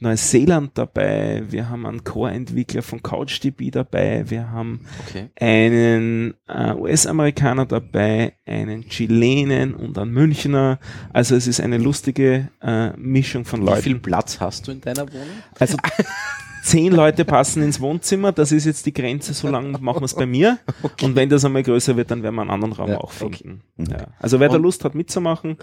Neuseeland 0.00 0.78
dabei, 0.78 1.42
wir 1.48 1.68
haben 1.70 1.84
einen 1.84 2.04
Core-Entwickler 2.04 2.82
von 2.82 3.02
CouchDB 3.02 3.72
dabei, 3.72 4.30
wir 4.30 4.48
haben 4.50 4.86
Okay. 5.08 5.28
einen 5.40 6.34
äh, 6.46 6.72
US-Amerikaner 6.74 7.66
dabei, 7.66 8.34
einen 8.46 8.88
Chilenen 8.88 9.74
und 9.74 9.98
einen 9.98 10.12
Münchner. 10.12 10.78
Also 11.12 11.34
es 11.34 11.48
ist 11.48 11.60
eine 11.60 11.78
lustige 11.78 12.48
äh, 12.62 12.90
Mischung 12.96 13.44
von 13.44 13.62
Wie 13.62 13.66
Leuten. 13.66 13.82
viel 13.82 13.98
Platz 13.98 14.38
hast 14.38 14.68
du 14.68 14.70
in 14.70 14.80
deiner 14.80 15.12
Wohnung? 15.12 15.26
Also 15.58 15.76
zehn 16.62 16.92
Leute 16.92 17.24
passen 17.24 17.62
ins 17.62 17.80
Wohnzimmer, 17.80 18.32
das 18.32 18.52
ist 18.52 18.64
jetzt 18.64 18.86
die 18.86 18.92
Grenze, 18.92 19.32
so 19.34 19.48
lange 19.48 19.78
machen 19.78 20.00
wir 20.00 20.04
es 20.06 20.14
bei 20.14 20.26
mir. 20.26 20.58
Und 21.02 21.16
wenn 21.16 21.28
das 21.28 21.44
einmal 21.44 21.62
größer 21.62 21.96
wird, 21.96 22.10
dann 22.10 22.22
werden 22.22 22.34
wir 22.34 22.42
einen 22.42 22.50
anderen 22.50 22.72
Raum 22.72 22.90
Ja, 22.90 22.98
auch 22.98 23.12
finden. 23.12 23.62
okay. 23.78 23.90
Ja. 23.92 24.06
Also 24.18 24.40
wer 24.40 24.48
da 24.48 24.56
Und- 24.56 24.62
Lust 24.62 24.84
hat 24.84 24.94
mitzumachen, 24.94 25.56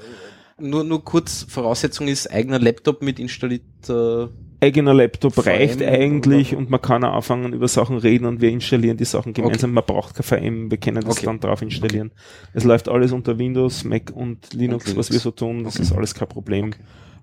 Nur, 0.57 0.85
nur 0.85 1.03
kurz, 1.03 1.45
Voraussetzung 1.49 2.07
ist 2.07 2.31
eigener 2.31 2.59
Laptop 2.59 3.01
mit 3.01 3.19
installierter 3.19 4.29
eigener 4.61 4.93
Laptop 4.93 5.33
VM 5.35 5.43
reicht 5.43 5.83
eigentlich 5.83 6.53
oder- 6.53 6.59
und 6.59 6.69
man 6.69 6.81
kann 6.81 7.03
auch 7.03 7.13
anfangen 7.15 7.51
über 7.53 7.67
Sachen 7.67 7.97
reden 7.97 8.25
und 8.25 8.39
wir 8.41 8.49
installieren 8.49 8.95
die 8.97 9.03
Sachen 9.05 9.33
gemeinsam. 9.33 9.73
Man 9.73 9.83
braucht 9.85 10.15
kein 10.15 10.23
VM, 10.23 10.71
wir 10.71 10.77
können 10.77 11.01
das 11.03 11.17
Okay. 11.17 11.25
dann 11.25 11.39
drauf 11.41 11.61
installieren. 11.61 12.11
Es 12.53 12.63
läuft 12.63 12.87
alles 12.87 13.11
unter 13.11 13.37
Windows, 13.37 13.83
Mac 13.83 14.11
und 14.15 14.53
Linux, 14.53 14.85
Linux. 14.87 14.95
was 14.95 15.11
wir 15.11 15.19
so 15.19 15.31
tun, 15.31 15.65
das 15.65 15.75
Okay. 15.75 15.83
ist 15.83 15.91
alles 15.91 16.15
kein 16.15 16.29
Problem. 16.29 16.71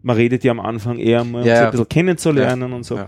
Man 0.02 0.16
redet 0.16 0.44
ja 0.44 0.50
am 0.52 0.60
Anfang 0.60 0.98
eher 0.98 1.24
mal, 1.24 1.40
um 1.40 1.46
Ja, 1.46 1.54
sich 1.54 1.60
ja. 1.60 1.64
ein 1.64 1.70
bisschen 1.70 1.88
kennenzulernen 1.88 2.72
und 2.74 2.84
so. 2.84 3.00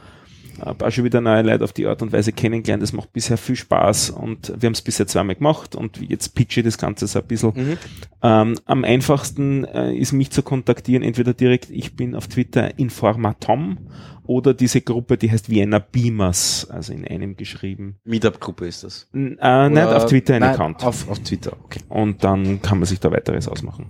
Hab 0.61 0.83
auch 0.83 0.91
schon 0.91 1.05
wieder 1.05 1.21
neue 1.21 1.43
Leute 1.43 1.65
auf 1.65 1.73
die 1.73 1.87
Art 1.87 2.03
und 2.03 2.13
Weise 2.13 2.33
kennengelernt. 2.33 2.83
Das 2.83 2.93
macht 2.93 3.13
bisher 3.13 3.37
viel 3.37 3.57
Spaß 3.57 4.11
und 4.11 4.53
wir 4.59 4.67
haben 4.67 4.75
es 4.75 4.83
bisher 4.83 5.07
zweimal 5.07 5.35
gemacht 5.37 5.75
und 5.75 5.99
jetzt 6.09 6.35
pitche 6.35 6.61
ich 6.61 6.65
das 6.65 6.79
Ganze 6.79 7.07
so 7.07 7.19
ein 7.19 7.27
bisschen. 7.27 7.53
Mhm. 7.55 7.79
Ähm, 8.23 8.59
am 8.65 8.85
einfachsten 8.85 9.65
äh, 9.65 9.95
ist 9.95 10.13
mich 10.13 10.31
zu 10.31 10.43
kontaktieren, 10.43 11.03
entweder 11.03 11.35
direkt, 11.35 11.71
ich 11.71 11.97
bin 11.97 12.15
auf 12.15 12.29
Twitter 12.29 12.79
Informatom 12.79 13.79
oder 14.27 14.55
diese 14.55 14.81
Gruppe, 14.81 15.19
die 15.19 15.31
heißt 15.31 15.51
Vienna 15.51 15.79
Beamers, 15.79 16.69
also 16.71 16.93
in 16.93 17.07
einem 17.07 17.37
geschrieben. 17.37 17.97
Meetup-Gruppe 18.05 18.67
ist 18.67 18.85
das. 18.85 19.09
N 19.13 19.39
äh, 19.41 19.69
nicht 19.69 19.83
Oder- 19.83 19.97
auf 19.97 20.07
Twitter 20.07 20.35
ein 20.35 20.41
Nein, 20.41 20.55
Account. 20.55 20.83
Auf, 20.85 21.09
auf 21.09 21.19
Twitter, 21.21 21.57
okay. 21.65 21.81
Und 21.89 22.25
dann 22.25 22.63
kann 22.63 22.79
man 22.79 22.87
sich 22.87 23.01
da 23.01 23.11
weiteres 23.11 23.49
ausmachen. 23.49 23.87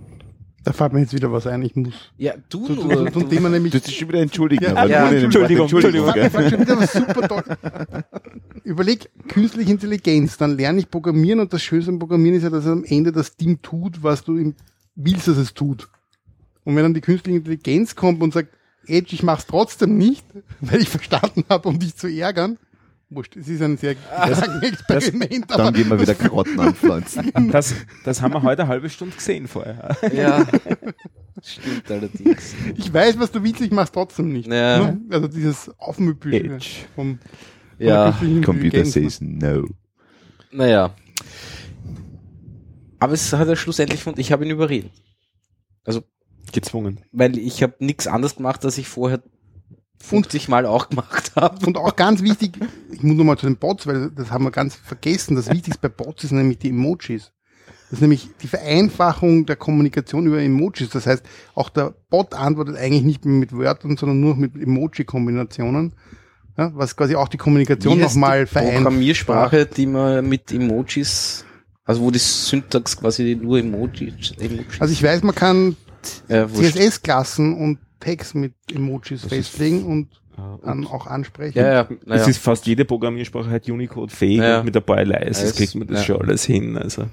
Da 0.65 0.73
fällt 0.73 0.93
mir 0.93 1.01
jetzt 1.01 1.13
wieder 1.13 1.31
was 1.31 1.45
ein, 1.45 1.61
ich 1.61 1.75
muss. 1.75 1.93
Ja, 2.17 2.33
du 2.49 2.65
Zu, 2.65 2.75
zu, 2.75 2.87
nur. 2.87 3.05
zu, 3.05 3.19
zum 3.19 3.29
Thema 3.29 3.49
nämlich. 3.49 3.71
Du 3.71 3.79
dich 3.79 3.97
schon 3.99 4.07
wieder 4.09 4.21
entschuldigen. 4.21 4.63
Ja, 4.63 4.75
aber 4.75 4.89
ja, 4.89 5.09
den 5.11 5.25
Entschuldigung, 5.25 5.71
Wort 5.71 5.85
Ich 5.85 6.49
schon 6.49 6.59
wieder 6.61 6.79
was 6.79 6.91
super 6.91 7.27
toll. 7.27 7.43
Überleg, 8.63 9.09
künstliche 9.27 9.71
Intelligenz, 9.71 10.37
dann 10.37 10.57
lerne 10.57 10.79
ich 10.79 10.89
Programmieren 10.89 11.39
und 11.39 11.53
das 11.53 11.61
Schönste 11.61 11.91
am 11.91 11.99
Programmieren 11.99 12.37
ist 12.37 12.43
ja, 12.43 12.49
dass 12.49 12.65
am 12.65 12.83
Ende 12.83 13.11
das 13.11 13.37
Ding 13.37 13.61
tut, 13.61 14.01
was 14.01 14.23
du 14.23 14.37
ihm 14.37 14.55
willst, 14.95 15.27
dass 15.27 15.37
es 15.37 15.53
tut. 15.53 15.87
Und 16.63 16.75
wenn 16.75 16.81
dann 16.81 16.95
die 16.95 17.01
künstliche 17.01 17.37
Intelligenz 17.37 17.95
kommt 17.95 18.23
und 18.23 18.33
sagt, 18.33 18.49
Edge, 18.87 19.13
ich 19.13 19.21
mach's 19.21 19.45
trotzdem 19.45 19.99
nicht, 19.99 20.25
weil 20.61 20.81
ich 20.81 20.89
verstanden 20.89 21.45
habe, 21.47 21.69
um 21.69 21.77
dich 21.77 21.95
zu 21.95 22.07
ärgern. 22.07 22.57
Wurscht, 23.09 23.35
es 23.35 23.47
ist 23.47 23.61
ein 23.61 23.77
sehr 23.77 23.95
langes 24.11 24.41
Experiment, 24.61 25.51
aber 25.51 25.65
Dann 25.65 25.73
gehen 25.73 25.89
wir 25.89 25.99
wieder 25.99 26.15
Karotten 26.15 26.59
anpflanzen. 26.59 27.31
Das, 27.51 27.75
das 28.03 28.21
haben 28.21 28.33
wir 28.33 28.41
heute 28.41 28.63
eine 28.63 28.69
halbe 28.69 28.89
Stunde 28.89 29.15
gesehen 29.15 29.47
vorher. 29.47 29.95
Ja. 30.13 30.45
Stimmt 31.43 31.91
allerdings. 31.91 32.55
ich 32.75 32.91
weiß, 32.91 33.19
was 33.19 33.31
du 33.31 33.43
willst, 33.43 33.61
ich 33.61 33.71
mach's 33.71 33.91
trotzdem 33.91 34.33
nicht. 34.33 34.47
Ja. 34.47 34.91
Ne? 34.91 35.01
Also 35.11 35.27
dieses 35.27 35.67
Edge. 35.67 36.85
vom, 36.95 37.19
von 37.19 37.19
Ja, 37.77 38.17
Computer 38.43 38.85
says 38.85 39.21
no. 39.21 39.67
Naja. 40.51 40.95
Aber 42.99 43.13
es 43.13 43.31
hat 43.33 43.47
er 43.47 43.55
schlussendlich 43.55 44.05
und 44.07 44.17
ich 44.17 44.31
habe 44.31 44.45
ihn 44.45 44.51
überredet. 44.51 44.91
Gezwungen. 46.51 47.01
Weil 47.11 47.37
ich 47.37 47.61
habe 47.63 47.75
nichts 47.79 48.07
anderes 48.07 48.35
gemacht, 48.35 48.63
als 48.65 48.77
ich 48.77 48.87
vorher 48.87 49.21
50 49.99 50.47
Mal 50.49 50.65
auch 50.65 50.89
gemacht 50.89 51.31
habe. 51.35 51.65
Und 51.65 51.77
auch 51.77 51.95
ganz 51.95 52.21
wichtig, 52.21 52.59
ich 52.91 53.03
muss 53.03 53.17
nochmal 53.17 53.37
zu 53.37 53.45
den 53.45 53.57
Bots, 53.57 53.87
weil 53.87 54.11
das 54.11 54.31
haben 54.31 54.43
wir 54.43 54.51
ganz 54.51 54.75
vergessen. 54.75 55.35
Das 55.35 55.49
Wichtigste 55.49 55.79
bei 55.81 55.89
Bots 55.89 56.23
ist 56.23 56.31
nämlich 56.31 56.59
die 56.59 56.69
Emojis. 56.69 57.31
Das 57.89 57.99
ist 57.99 58.01
nämlich 58.01 58.29
die 58.41 58.47
Vereinfachung 58.47 59.45
der 59.45 59.55
Kommunikation 59.55 60.25
über 60.25 60.41
Emojis. 60.41 60.89
Das 60.89 61.05
heißt, 61.05 61.23
auch 61.53 61.69
der 61.69 61.93
Bot 62.09 62.33
antwortet 62.33 62.77
eigentlich 62.77 63.03
nicht 63.03 63.25
mehr 63.25 63.35
mit 63.35 63.55
Wörtern, 63.55 63.95
sondern 63.95 64.19
nur 64.19 64.35
mit 64.35 64.55
Emoji-Kombinationen. 64.55 65.93
Ja, 66.57 66.71
was 66.73 66.95
quasi 66.95 67.15
auch 67.15 67.27
die 67.27 67.37
Kommunikation 67.37 67.99
nochmal 67.99 68.47
vereinfacht. 68.47 68.83
Programmiersprache, 68.83 69.65
die 69.65 69.85
man 69.85 70.27
mit 70.27 70.51
Emojis, 70.51 71.43
also 71.83 72.01
wo 72.01 72.11
die 72.11 72.19
Syntax 72.19 72.97
quasi 72.97 73.37
nur 73.39 73.59
Emojis, 73.59 74.31
Emojis 74.39 74.79
Also 74.79 74.93
ich 74.93 75.03
weiß, 75.03 75.23
man 75.23 75.35
kann 75.35 75.75
äh. 76.29 76.47
CSS-Klassen 76.47 77.55
und 77.57 77.79
Text 77.99 78.35
mit 78.35 78.53
Emojis 78.73 79.21
Das 79.23 79.29
festlegen 79.29 79.83
und 79.85 80.21
Und 80.37 80.65
dann 80.65 80.85
auch 80.87 81.07
ansprechen. 81.07 81.57
ja, 81.57 81.73
ja, 81.73 81.81
Es 81.89 82.05
naja. 82.07 82.25
ist 82.25 82.37
fast 82.39 82.65
jede 82.67 82.83
Programmiersprache 82.85 83.49
halt 83.49 83.69
Unicode-fähig 83.69 84.37
Ja. 84.39 84.59
und 84.59 84.65
mit 84.65 84.75
ein 84.77 84.83
paar 84.83 85.03
LIs 85.03 85.41
Es- 85.41 85.55
kriegt 85.55 85.75
man 85.75 85.87
das 85.87 85.99
ja. 85.99 86.05
schon 86.05 86.21
alles 86.21 86.43
hin. 86.45 86.77
Also. 86.77 87.05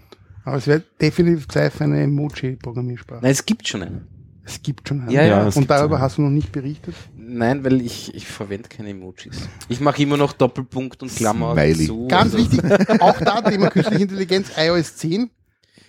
Aber 0.44 0.56
es 0.56 0.66
wäre 0.66 0.82
definitiv 1.00 1.46
Zeit 1.48 1.72
für 1.72 1.84
eine 1.84 2.02
Emoji-Programmiersprache. 2.02 3.20
Nein, 3.22 3.30
es 3.30 3.46
gibt 3.46 3.68
schon 3.68 3.82
einen. 3.82 4.08
Es 4.44 4.60
gibt 4.60 4.88
schon 4.88 5.02
eine. 5.02 5.12
Ja, 5.12 5.22
ja, 5.24 5.46
es 5.46 5.56
Und 5.56 5.70
darüber 5.70 5.94
einen. 5.96 6.02
hast 6.04 6.18
du 6.18 6.22
noch 6.22 6.30
nicht 6.30 6.50
berichtet? 6.50 6.96
Nein, 7.16 7.62
weil 7.64 7.80
ich, 7.80 8.12
ich 8.12 8.26
verwende 8.26 8.68
keine 8.68 8.88
Emojis. 8.90 9.48
Ich 9.68 9.80
mache 9.80 10.02
immer 10.02 10.16
noch 10.16 10.32
Doppelpunkt 10.32 11.00
und 11.02 11.14
Klammer 11.14 11.52
Smiley. 11.52 11.86
zu. 11.86 12.08
Ganz 12.08 12.34
also- 12.34 12.38
wichtig, 12.38 12.60
auch 13.00 13.20
da 13.20 13.40
Thema 13.42 13.70
künstliche 13.70 14.02
Intelligenz, 14.02 14.50
iOS 14.58 14.96
10. 14.96 15.30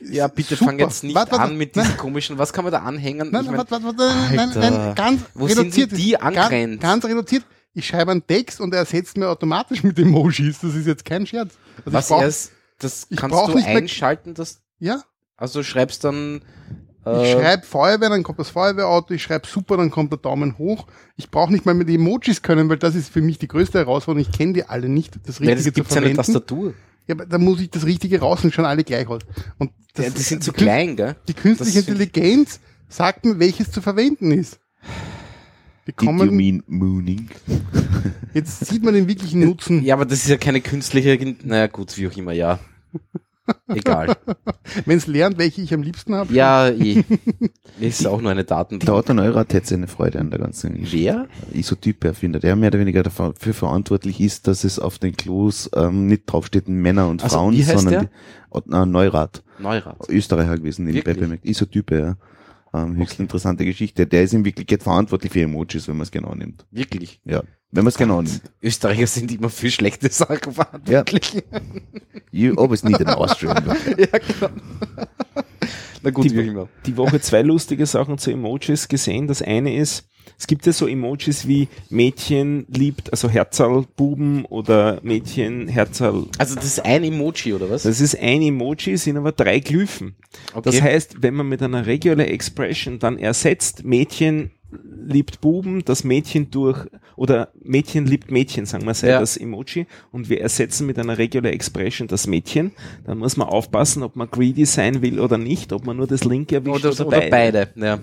Ja, 0.10 0.28
bitte 0.28 0.56
Super. 0.56 0.72
fang 0.72 0.80
jetzt 0.80 1.04
nicht 1.04 1.16
Warte, 1.16 1.32
warte, 1.34 1.44
an 1.46 1.58
mit 1.58 1.76
diesen 1.76 1.98
komischen, 1.98 2.38
was 2.38 2.52
kann 2.54 2.64
man 2.64 2.72
da 2.74 2.80
anhängen? 2.80 3.30
Nein, 3.32 3.44
Ich 3.44 3.48
mein, 3.50 3.58
warte, 3.58 3.72
warte, 3.72 3.86
warte, 3.86 4.36
nein, 4.36 4.52
nein, 4.56 4.74
nein, 4.74 4.96
ganz 4.96 5.22
wo 5.34 5.48
sind 5.48 5.60
reduziert. 5.60 5.92
denn 5.92 5.98
die 5.98 6.12
Ganz, 6.12 6.38
angrenzt? 6.38 6.82
ganz 6.82 7.06
reduziert. 7.06 7.46
Ich 7.74 7.88
schreibe 7.88 8.12
einen 8.12 8.26
Text 8.28 8.62
und 8.62 8.74
er 8.74 8.80
ersetzt 8.82 9.18
mir 9.18 9.30
automatisch 9.30 9.84
mit 9.84 9.98
Emojis. 9.98 10.60
Das 10.62 10.76
ist 10.76 10.86
jetzt 10.86 11.06
kein 11.06 11.26
Scherz. 11.26 11.54
Also 11.86 11.94
was 11.94 12.06
ich 12.06 12.10
brauch, 12.10 12.22
erst, 12.22 12.52
das 12.80 13.08
kannst 13.16 13.36
du 13.36 13.58
einschalten, 13.66 14.34
dass, 14.36 14.62
Ja, 14.80 15.02
also 15.38 15.60
du 15.60 15.64
schreibst 15.64 16.04
dann, 16.04 16.42
ich 17.06 17.12
äh, 17.12 17.32
schreibe 17.34 17.66
Feuerwehr, 17.66 18.10
dann 18.10 18.24
kommt 18.24 18.40
das 18.40 18.50
Feuerwehrauto, 18.50 19.14
ich 19.14 19.24
schreibe 19.24 19.48
super, 19.48 19.76
dann 19.78 19.90
kommt 19.90 20.12
der 20.12 20.20
Daumen 20.20 20.58
hoch. 20.58 20.86
Ich 21.18 21.32
brauche 21.32 21.52
nicht 21.52 21.66
mal 21.66 21.84
die 21.84 21.96
Emojis 21.96 22.42
können, 22.44 22.70
weil 22.70 22.78
das 22.78 22.96
ist 22.96 23.12
für 23.12 23.22
mich 23.22 23.40
die 23.40 23.48
größte 23.48 23.80
Herausforderung. 23.80 24.28
Ich 24.30 24.38
kenne 24.38 24.54
die 24.54 24.66
alle 24.66 24.88
nicht, 24.88 25.16
das 25.28 25.40
Richtige 25.42 25.56
das 25.56 25.74
gibt's 25.74 25.90
zu 25.90 25.96
ja 25.96 26.02
eine 26.02 26.14
verwenden. 26.14 26.16
Tastatur. 26.18 26.74
Ja, 27.08 27.16
aber 27.16 27.26
da 27.26 27.38
muss 27.38 27.60
ich 27.60 27.70
das 27.70 27.86
Richtige 27.86 28.20
raus 28.20 28.44
und 28.44 28.54
schauen 28.54 28.66
alle 28.66 28.84
gleich 28.84 29.08
aus. 29.08 29.22
Und 29.58 29.72
das, 29.94 30.06
Ja, 30.06 30.12
die 30.12 30.22
sind 30.22 30.44
zu 30.44 30.52
Kün- 30.52 30.56
klein, 30.58 30.96
gell? 30.96 31.16
Die 31.28 31.34
künstliche 31.34 31.80
Das 31.80 31.88
Intelligenz 31.88 32.60
sagt 32.88 33.26
mir, 33.26 33.40
welches 33.40 33.72
zu 33.72 33.82
verwenden 33.82 34.32
ist. 34.32 34.60
Die 35.86 35.92
Did 35.92 36.02
you 36.02 36.06
kommen, 36.08 36.36
mean 36.36 36.64
mooning? 36.68 37.30
jetzt 38.34 38.66
sieht 38.66 38.84
man 38.84 38.94
den 38.94 39.08
wirklichen 39.10 39.42
Nutzen. 39.42 39.84
Ja, 39.84 39.96
aber 39.96 40.06
das 40.06 40.20
ist 40.20 40.30
ja 40.30 40.38
keine 40.38 40.62
künstliche, 40.62 41.36
naja 41.44 41.68
gut, 41.68 41.98
wie 41.98 42.08
auch 42.08 42.16
immer, 42.16 42.32
ja. 42.32 42.60
Egal. 43.68 44.16
Wenn 44.86 44.98
es 44.98 45.08
lernt, 45.08 45.38
welche 45.38 45.62
ich 45.62 45.74
am 45.74 45.82
liebsten 45.82 46.16
habe. 46.16 46.34
Ja, 46.34 46.70
eh. 46.70 47.04
Ist 47.80 48.08
auch 48.08 48.22
nur 48.22 48.32
eine 48.32 48.44
Datenbank. 48.44 48.86
Der 48.86 48.96
Otto 48.96 49.14
Neurath 49.14 49.54
hätte 49.54 49.68
seine 49.68 49.88
Freude 49.88 50.20
an 50.20 50.30
der 50.30 50.40
ganzen 50.40 50.76
Geschichte. 50.76 50.98
Wer? 50.98 51.28
Isotyp-Erfinder, 51.52 52.40
der 52.40 52.56
mehr 52.56 52.70
oder 52.70 52.80
weniger 52.80 53.04
dafür 53.04 53.54
verantwortlich 53.54 54.22
ist, 54.22 54.48
dass 54.48 54.64
es 54.64 54.80
auf 54.80 55.00
den 55.00 55.16
Klos 55.16 55.70
ähm, 55.76 56.08
nicht 56.08 56.24
draufsteht 56.26 56.68
Männer 56.68 57.08
und 57.08 57.24
Also, 57.24 57.38
Frauen, 57.38 57.54
wie 57.54 57.66
heißt 57.66 57.80
sondern 57.80 58.10
die, 58.54 58.72
äh, 58.72 58.86
Neurath, 58.86 59.44
Neurath. 59.60 60.10
Österreicher 60.10 60.58
gewesen, 60.58 60.88
im 60.88 60.96
Wirklich? 60.96 61.18
Pepe 61.18 61.40
Isotype, 61.44 62.00
ja. 62.00 62.18
Ähm, 62.74 62.98
höchst 62.98 63.20
interessante 63.20 63.66
Geschichte. 63.66 64.08
Der 64.08 64.24
ist 64.24 64.34
in 64.34 64.46
Wirklichkeit 64.46 64.82
verantwortlich 64.82 65.32
für 65.32 65.42
Emojis, 65.42 65.88
wenn 65.88 65.98
man 65.98 66.04
es 66.04 66.12
genau 66.12 66.34
nimmt. 66.34 66.66
Wirklich. 66.72 67.22
Ja, 67.24 67.44
wenn 67.74 67.84
man 67.84 67.88
es 67.90 67.98
genau 67.98 68.22
nimmt. 68.22 68.42
Österreicher 68.62 69.08
sind 69.08 69.32
immer 69.32 69.50
für 69.50 69.70
schlechte 69.70 70.10
Sachen 70.10 70.54
verantwortlich. 70.54 71.44
You 72.32 72.56
always 72.58 72.84
need 72.84 73.00
an 73.06 73.16
Austrian. 73.16 73.64
Ja, 73.98 74.08
genau. 74.20 74.50
Na 76.02 76.10
gut, 76.12 76.26
Die- 76.26 76.54
die 76.86 76.98
Woche 76.98 77.20
zwei 77.22 77.42
lustige 77.42 77.86
Sachen 77.86 78.18
zu 78.18 78.32
Emojis 78.32 78.88
gesehen. 78.88 79.28
Das 79.28 79.42
eine 79.42 79.76
ist, 79.76 80.08
es 80.44 80.48
gibt 80.48 80.66
ja 80.66 80.74
so 80.74 80.88
Emojis 80.88 81.48
wie 81.48 81.70
Mädchen 81.90 82.66
liebt, 82.68 83.10
also 83.12 83.30
Herzal 83.30 83.86
Buben 83.96 84.44
oder 84.44 85.00
Mädchen 85.02 85.70
Herzal. 85.70 86.26
Also 86.38 86.56
das 86.56 86.66
ist 86.66 86.84
ein 86.84 87.06
Emoji, 87.06 87.54
oder 87.54 87.70
was? 87.70 87.84
Das 87.84 88.02
ist 88.02 88.20
ein 88.20 88.42
Emoji, 88.42 88.98
sind 88.98 89.16
aber 89.16 89.32
drei 89.32 89.60
Glyphen. 89.60 90.16
Okay. 90.54 90.62
Das 90.66 90.82
heißt, 90.82 91.24
wenn 91.24 91.34
man 91.34 91.48
mit 91.48 91.62
einer 91.64 91.86
Regular 91.86 92.28
Expression 92.28 93.00
dann 93.00 93.18
ersetzt, 93.18 93.86
Mädchen 93.86 94.52
liebt 95.08 95.40
Buben, 95.40 95.86
das 95.86 96.04
Mädchen 96.04 96.52
durch, 96.52 96.88
oder 97.16 97.54
Mädchen 97.64 98.06
liebt 98.06 98.30
Mädchen, 98.30 98.66
sagen 98.66 98.86
wir, 98.86 98.94
sei 98.96 99.12
Ja. 99.12 99.22
das 99.22 99.38
Emoji, 99.38 99.86
und 100.12 100.28
wir 100.28 100.42
ersetzen 100.42 100.86
mit 100.86 101.00
einer 101.00 101.18
Regular 101.18 101.54
Expression 101.54 102.10
das 102.10 102.28
Mädchen, 102.28 102.74
dann 103.06 103.20
muss 103.20 103.38
man 103.38 103.48
aufpassen, 103.48 104.04
ob 104.04 104.18
man 104.18 104.30
greedy 104.30 104.66
sein 104.66 105.02
will 105.02 105.22
oder 105.22 105.38
nicht, 105.38 105.72
ob 105.72 105.86
man 105.86 105.96
nur 105.96 106.08
das 106.08 106.26
linke 106.26 106.56
erwischt 106.56 106.84
oder, 106.84 106.92
oder, 106.92 107.08
oder 107.08 107.30
beide. 107.30 107.70
Ja. 107.78 108.00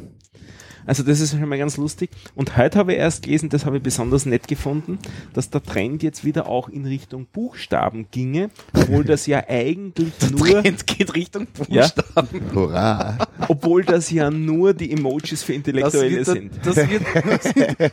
Also 0.86 1.02
das 1.02 1.20
ist 1.20 1.30
schon 1.32 1.48
mal 1.48 1.58
ganz 1.58 1.76
lustig. 1.76 2.10
Und 2.34 2.56
heute 2.56 2.78
habe 2.78 2.92
ich 2.92 2.98
erst 2.98 3.22
gelesen, 3.22 3.48
das 3.48 3.64
habe 3.66 3.76
ich 3.78 3.82
besonders 3.82 4.26
nett 4.26 4.48
gefunden, 4.48 4.98
dass 5.34 5.50
der 5.50 5.62
Trend 5.62 6.02
jetzt 6.02 6.24
wieder 6.24 6.48
auch 6.48 6.68
in 6.68 6.86
Richtung 6.86 7.26
Buchstaben 7.32 8.06
ginge, 8.10 8.50
obwohl 8.74 9.04
das 9.04 9.26
ja 9.26 9.44
eigentlich 9.48 10.12
nur, 10.30 10.46
Trend 10.62 10.86
geht 10.86 11.14
Richtung 11.14 11.46
Ja. 11.68 11.82
Buchstaben. 11.88 12.40
Hurra! 12.54 13.18
obwohl 13.48 13.84
das 13.84 14.10
ja 14.10 14.30
nur 14.30 14.74
die 14.74 14.92
Emojis 14.92 15.42
für 15.42 15.52
Das 15.52 15.56
Intellektuelle 15.56 16.10
wird, 16.16 16.26
der, 16.26 16.34
sind. 16.34 16.52
das 16.64 16.76
wird, 16.76 17.02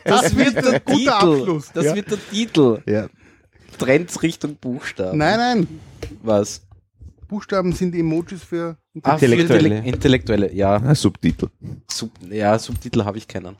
das 0.04 0.36
wird 0.36 0.56
der 0.56 0.80
guter 0.80 0.94
Titel. 0.96 1.10
Abschluss, 1.10 1.72
Das 1.74 1.86
ja. 1.86 1.96
wird 1.96 2.12
der 2.12 2.30
Titel. 2.32 2.82
Ja. 2.86 3.08
Trends 3.78 4.24
Richtung 4.24 4.56
Buchstaben. 4.56 5.18
Nein, 5.18 5.38
nein. 5.38 5.68
Was? 6.24 6.62
Buchstaben 7.28 7.74
sind 7.74 7.94
die 7.94 8.00
Emojis 8.00 8.44
für 8.44 8.78
Ah, 9.04 9.18
für 9.18 9.26
Intellektuelle. 9.26 9.80
Intellek- 9.80 9.86
Intellektuelle, 9.86 10.54
ja. 10.54 10.76
Ah, 10.78 10.96
Subtitel. 10.96 11.50
Sub, 11.90 12.12
ja, 12.30 12.58
Subtitel 12.58 13.04
habe 13.06 13.18
ich 13.18 13.28
keinen. 13.28 13.56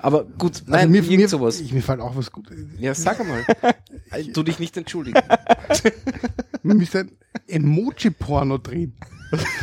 Aber 0.00 0.24
gut, 0.24 0.56
Also 0.60 0.64
nein, 0.70 0.90
mir, 0.90 0.98
irgend 1.02 1.18
mir, 1.18 1.28
sowas. 1.28 1.60
Ich, 1.60 1.72
mir 1.72 1.82
fällt 1.82 2.00
auch 2.00 2.14
was 2.16 2.30
gut. 2.30 2.48
Ja, 2.78 2.94
sag 2.94 3.20
einmal. 3.20 3.44
tu 4.32 4.42
dich 4.42 4.58
nicht 4.58 4.76
entschuldigen. 4.76 5.20
Wir 6.62 6.74
müssen 6.74 6.98
ein 6.98 7.10
Emoji-Porno 7.46 8.58
drehen. 8.58 8.94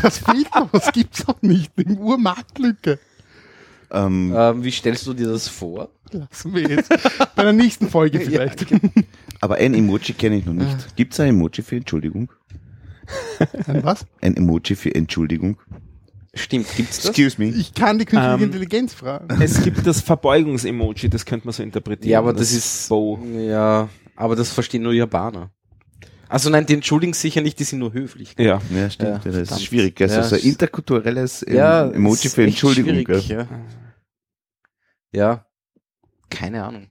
Das 0.01 0.19
fehlt 0.19 0.53
noch, 0.55 0.71
das 0.71 0.91
gibt's 0.91 1.25
noch 1.27 1.41
nicht. 1.41 1.71
Im 1.77 1.97
Urmarktlücke. 1.97 2.99
Ähm, 3.91 4.33
ähm, 4.35 4.63
wie 4.63 4.71
stellst 4.71 5.05
du 5.07 5.13
dir 5.13 5.27
das 5.27 5.47
vor? 5.47 5.89
Lassen 6.11 6.53
wir 6.53 6.67
jetzt. 6.69 6.89
Bei 7.35 7.43
der 7.43 7.53
nächsten 7.53 7.89
Folge 7.89 8.19
vielleicht. 8.25 8.65
aber 9.41 9.55
ein 9.55 9.73
Emoji 9.73 10.13
kenne 10.13 10.37
ich 10.37 10.45
noch 10.45 10.53
nicht. 10.53 10.95
Gibt 10.95 11.13
es 11.13 11.19
ein 11.19 11.29
Emoji 11.29 11.61
für 11.63 11.75
Entschuldigung? 11.77 12.29
Ein 13.67 13.83
was? 13.83 14.05
Ein 14.21 14.35
Emoji 14.37 14.75
für 14.75 14.93
Entschuldigung? 14.93 15.57
Stimmt, 16.33 16.67
gibt's 16.75 16.97
das? 16.97 17.05
Excuse 17.17 17.35
me. 17.41 17.47
Ich 17.49 17.73
kann 17.73 17.97
die 17.97 18.05
künstliche 18.05 18.35
Ähm, 18.35 18.43
Intelligenz 18.43 18.93
fragen. 18.93 19.41
Es 19.41 19.63
gibt 19.63 19.87
das 19.87 20.01
Verbeugungs-Emoji, 20.01 21.09
das 21.09 21.25
könnte 21.25 21.47
man 21.47 21.53
so 21.53 21.63
interpretieren. 21.63 22.11
Ja, 22.11 22.19
aber 22.19 22.33
das 22.33 22.51
ist 22.51 22.89
Bow. 22.89 23.19
Ja, 23.37 23.87
aber 24.17 24.35
das 24.35 24.51
verstehen 24.51 24.83
nur 24.83 24.91
Japaner. 24.93 25.51
Also 26.27 26.49
nein, 26.49 26.65
die 26.65 26.73
entschuldigen 26.73 27.13
sich 27.13 27.21
sicher 27.21 27.41
nicht, 27.41 27.57
die 27.59 27.63
sind 27.63 27.79
nur 27.79 27.93
höflich. 27.93 28.35
Ja. 28.37 28.59
Ja, 28.75 28.89
stimmt. 28.89 29.23
Ja, 29.23 29.31
Ja, 29.31 29.39
das 29.39 29.51
ist 29.51 29.63
schwierig. 29.63 30.01
Also 30.01 30.15
Ja, 30.15 30.23
so 30.23 30.35
ein 30.35 30.39
ist- 30.39 30.45
interkulturelles 30.45 31.45
ähm, 31.47 31.93
Emoji 31.93 32.25
ist 32.25 32.35
für 32.35 32.43
Entschuldigung. 32.43 33.05
Ja. 33.27 33.47
ja, 35.13 35.45
keine 36.29 36.63
Ahnung. 36.65 36.87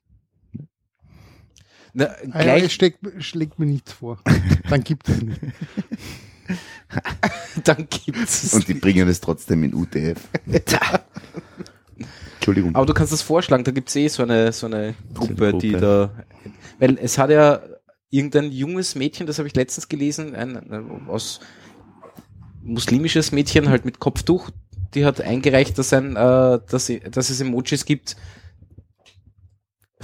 Na, 1.95 2.11
iOS 2.23 2.33
gleich, 2.33 2.73
steckt, 2.73 2.99
schlägt 3.21 3.59
mir 3.59 3.66
nichts 3.66 3.93
vor. 3.93 4.19
Dann 4.69 4.83
gibt 4.83 5.09
es 5.09 5.23
nicht. 5.23 5.41
dann 7.65 7.89
gibt's 7.89 8.45
es. 8.45 8.53
Und 8.53 8.69
die 8.69 8.75
bringen 8.75 9.09
es 9.09 9.21
trotzdem 9.21 9.62
in 9.62 9.75
UTF. 9.75 10.21
Entschuldigung. 12.35 12.75
Aber 12.75 12.85
du 12.85 12.93
kannst 12.93 13.12
das 13.12 13.23
vorschlagen, 13.23 13.65
da 13.65 13.71
gibt's 13.71 13.97
eh 13.97 14.09
so 14.09 14.23
eine, 14.23 14.53
so 14.53 14.66
eine 14.66 14.95
Gruppe, 15.15 15.55
die 15.55 15.73
da, 15.73 16.11
weil 16.79 16.99
es 17.01 17.16
hat 17.16 17.31
ja 17.31 17.62
irgendein 18.11 18.53
junges 18.53 18.97
Mädchen, 18.97 19.27
das 19.27 19.39
habe 19.39 19.49
ich 19.49 19.55
letztens 19.55 19.89
gelesen, 19.89 20.35
ein, 20.35 20.57
ein 20.57 21.09
aus 21.09 21.41
muslimisches 22.62 23.33
Mädchen 23.33 23.69
halt 23.69 23.85
mit 23.85 23.99
Kopftuch, 23.99 24.51
die 24.95 25.05
hat 25.05 25.21
eingereicht, 25.21 25.79
dass 25.79 25.93
ein, 25.93 26.16
äh, 26.16 26.61
dass, 26.69 26.93
dass 27.11 27.31
es 27.31 27.41
Emojis 27.41 27.85
gibt, 27.85 28.16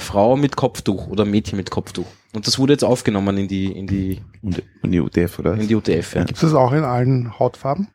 Frau 0.01 0.37
mit 0.37 0.57
Kopftuch 0.57 1.07
oder 1.09 1.25
Mädchen 1.25 1.57
mit 1.57 1.71
Kopftuch. 1.71 2.07
Und 2.33 2.47
das 2.47 2.59
wurde 2.59 2.73
jetzt 2.73 2.85
aufgenommen 2.85 3.37
in 3.39 3.49
die, 3.49 3.73
in 3.73 3.87
die, 3.87 4.23
Und, 4.43 4.63
und 4.83 4.93
die 4.93 5.01
UTF, 5.01 5.39
oder? 5.39 5.55
in 5.55 5.69
die 5.69 5.75
UTF. 5.75 6.15
Ja. 6.15 6.25
Gibt 6.25 6.37
es 6.37 6.43
das 6.43 6.55
auch 6.55 6.73
in 6.73 6.85
allen 6.85 7.39
Hautfarben? 7.39 7.89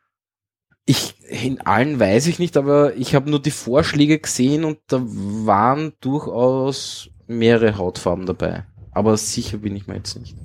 Ich, 0.84 1.16
in 1.28 1.60
allen 1.62 1.98
weiß 1.98 2.26
ich 2.28 2.38
nicht, 2.38 2.56
aber 2.56 2.94
ich 2.96 3.14
habe 3.14 3.28
nur 3.28 3.42
die 3.42 3.50
Vorschläge 3.50 4.18
gesehen 4.18 4.64
und 4.64 4.78
da 4.86 5.02
waren 5.04 5.92
durchaus 6.00 7.10
mehrere 7.26 7.76
Hautfarben 7.76 8.24
dabei. 8.26 8.64
Aber 8.92 9.16
sicher 9.16 9.58
bin 9.58 9.74
ich 9.74 9.86
mir 9.86 9.96
jetzt 9.96 10.16
nicht. 10.18 10.36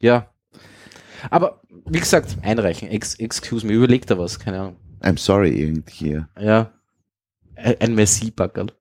Ja. 0.00 0.30
Aber, 1.30 1.60
wie 1.86 2.00
gesagt, 2.00 2.36
einreichen. 2.42 2.88
Ex 2.88 3.14
excuse 3.16 3.66
me, 3.66 3.72
überleg 3.72 4.06
da 4.06 4.18
was, 4.18 4.38
keine 4.38 4.60
Ahnung. 4.60 4.76
I'm 5.02 5.18
sorry, 5.18 5.50
irgendwie. 5.60 6.22
Ja. 6.38 6.72
Ein 7.56 7.76
ein 7.80 7.94
Merci-Backerl. 7.94 8.72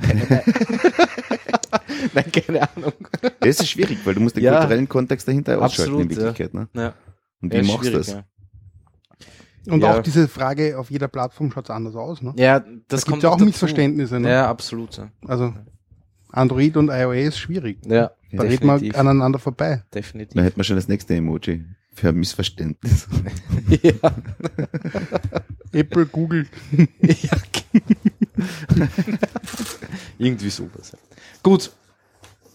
Keine- 0.00 0.42
Nein, 2.14 2.32
keine 2.32 2.62
Ahnung. 2.76 2.92
Das 3.40 3.60
ist 3.60 3.68
schwierig, 3.68 3.98
weil 4.04 4.14
du 4.14 4.20
musst 4.20 4.36
den 4.36 4.44
Ja. 4.44 4.58
kulturellen 4.58 4.88
Kontext 4.88 5.26
dahinter 5.28 5.60
ausschalten 5.60 5.92
Absolut, 5.92 6.10
in 6.12 6.16
Wirklichkeit. 6.16 6.54
Ne? 6.54 6.68
Ja. 6.74 6.94
Und 7.40 7.52
Ja, 7.54 7.62
wie 7.62 7.66
machst 7.72 7.86
du 7.88 7.92
das? 7.92 8.08
Ja, 8.08 8.24
Und 9.72 9.80
Ja. 9.82 9.94
auch 9.98 10.02
diese 10.02 10.28
Frage, 10.28 10.78
auf 10.78 10.90
jeder 10.90 11.08
Plattform 11.08 11.50
schaut 11.50 11.64
es 11.64 11.70
anders 11.70 11.94
aus. 11.96 12.20
Ne? 12.22 12.34
ja 12.36 12.60
Da 12.60 12.66
das 12.88 13.00
gibt 13.04 13.10
kommt 13.12 13.22
ja 13.22 13.30
auch 13.30 13.34
dazu. 13.34 13.46
Missverständnisse. 13.46 14.20
Ne? 14.20 14.30
Ja, 14.30 14.48
absolut. 14.48 14.96
Ja, 14.98 15.08
Also 15.26 15.54
Android 16.30 16.76
und 16.76 16.90
iOS 16.90 17.38
schwierig. 17.38 17.78
ja 17.86 18.10
Da 18.32 18.42
redet 18.42 18.64
man 18.64 18.76
definitiv. 18.76 18.98
aneinander 19.00 19.38
vorbei. 19.38 19.82
definitiv. 19.94 20.34
Da 20.36 20.42
hätten 20.42 20.56
wir 20.58 20.64
schon 20.64 20.76
das 20.76 20.88
nächste 20.88 21.14
Emoji 21.14 21.64
für 21.94 22.08
ein 22.08 22.16
Missverständnis. 22.16 23.06
ja. 23.82 23.92
Apple, 25.72 26.06
Google. 26.06 26.46
ja. 27.00 27.36
Irgendwie 30.18 30.50
sowas. 30.50 30.96
Gut. 31.42 31.72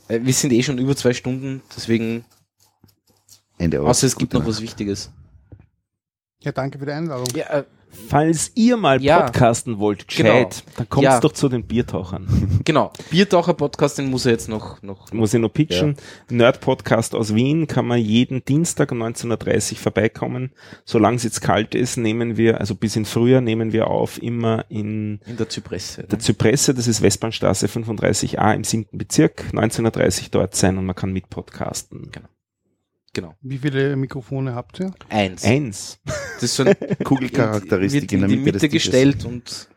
Äh, 0.08 0.20
Wir 0.24 0.34
sind 0.34 0.52
eh 0.52 0.64
schon 0.64 0.78
über 0.78 0.96
zwei 0.96 1.14
Stunden, 1.14 1.62
deswegen, 1.76 2.26
Ende 3.58 3.82
aus. 3.82 3.88
außer 3.90 4.08
es 4.08 4.16
gibt 4.16 4.34
noch 4.34 4.46
was. 4.46 4.62
Wichtiges. 4.62 5.12
Ja, 6.42 6.52
danke 6.52 6.80
für 6.80 6.86
die 6.86 6.92
Einladung. 6.94 7.28
Ja, 7.36 7.46
äh, 7.60 7.64
Falls 8.08 8.52
ihr 8.56 8.78
mal 8.78 9.02
Ja. 9.02 9.22
podcasten 9.22 9.80
wollt, 9.80 10.08
gescheit, 10.08 10.64
dann 10.78 10.90
kommt 10.90 11.04
Ja. 11.04 11.20
doch 11.20 11.32
zu 11.32 11.50
den 11.50 11.64
Biertauchern. 11.66 12.62
genau. 12.66 12.92
Biertaucher-Podcast, 13.12 13.98
den 13.98 14.10
muss 14.10 14.26
er 14.26 14.32
jetzt 14.34 14.48
noch, 14.50 14.82
noch, 14.82 15.12
Muss 15.14 15.34
ich 15.34 15.40
noch 15.40 15.50
pitchen. 15.54 15.96
Nerd-Podcast 16.30 17.16
aus 17.16 17.36
Wien 17.36 17.68
kann 17.68 17.86
man 17.88 18.00
jeden 18.00 18.44
Dienstag 18.46 18.92
um 18.92 19.02
19.30 19.04 19.72
Uhr 19.74 19.78
vorbeikommen. 19.78 20.52
Solange 20.86 21.18
es 21.18 21.24
jetzt 21.24 21.42
kalt 21.42 21.76
ist, 21.76 21.98
nehmen 21.98 22.38
wir, 22.38 22.60
also 22.60 22.76
bis 22.76 22.96
in 22.96 23.06
Frühjahr 23.06 23.42
nehmen 23.42 23.74
wir 23.74 23.88
auf, 23.88 24.22
immer 24.22 24.66
in 24.70 25.20
in 25.26 25.38
der 25.38 25.50
Zypresse. 25.50 26.04
der 26.04 26.20
Zypresse, 26.20 26.74
das 26.74 26.88
ist 26.88 27.02
Westbahnstraße 27.02 27.68
35a 27.68 28.54
im 28.54 28.64
7. 28.64 28.88
Bezirk, 28.92 29.46
19.30 29.54 30.24
Uhr 30.24 30.28
dort 30.32 30.56
sein 30.56 30.78
und 30.78 30.86
man 30.86 30.96
kann 30.96 31.12
mit 31.12 31.30
podcasten. 31.30 32.10
Genau. 32.12 32.28
Wie 33.42 33.58
viele 33.58 33.96
Mikrofone 33.96 34.54
habt 34.56 34.80
ihr? 34.80 34.94
Eins. 35.10 35.44
Eins. 35.44 36.00
Das 36.06 36.44
ist 36.44 36.56
so 36.56 36.64
ein 36.64 36.76
Kugelcharakteristik 37.04 38.12
wird 38.12 38.22
in, 38.24 38.28
die 38.28 38.38
Mitte, 38.38 38.52
des 38.54 38.62
Tisches. 38.62 38.84
gestellt 38.84 39.26
und 39.26 39.68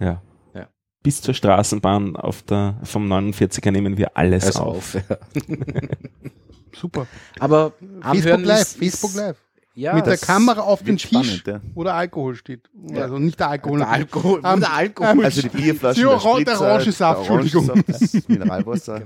Ja. 0.00 0.22
Ja. 0.54 0.68
Bis 1.02 1.20
zur 1.22 1.34
Straßenbahn 1.34 2.16
auf 2.16 2.42
der, 2.42 2.80
vom 2.84 3.10
49er 3.10 3.70
nehmen 3.70 3.96
wir 3.96 4.16
alles 4.16 4.44
also 4.46 4.60
auf. 4.60 4.94
auf. 4.96 5.02
Ja. 5.08 5.16
Super. 6.80 7.06
Aber 7.38 7.72
Facebook 8.02 8.44
Live, 8.44 8.60
ist, 8.60 8.76
Facebook 8.78 9.14
Live. 9.14 9.36
Ja, 9.74 9.94
mit 9.94 10.06
der 10.06 10.16
Kamera 10.16 10.62
auf 10.62 10.80
den 10.80 10.88
wird 10.88 11.02
spannend, 11.02 11.28
Tisch, 11.28 11.42
ja. 11.46 11.60
wo 11.74 11.84
der 11.84 11.94
Alkohol 11.94 12.34
steht. 12.34 12.62
Ja. 12.90 13.02
Also 13.02 13.18
nicht 13.18 13.38
der 13.38 13.50
Alkohol. 13.50 13.78
der. 13.80 13.88
Alkohol, 13.90 14.40
Ähm, 14.42 14.60
der 14.60 14.72
Alkohol. 14.72 15.24
Also 15.24 15.42
die 15.42 15.48
Bierflasche, 15.50 16.00
Die 16.00 16.06
der, 16.06 16.12
der 16.12 16.20
Spritzer, 16.20 16.60
Orangensaft, 16.62 17.24
der 17.28 17.32
Orangensaft, 17.32 17.84
das 17.88 18.28
Mineralwasser 18.28 19.02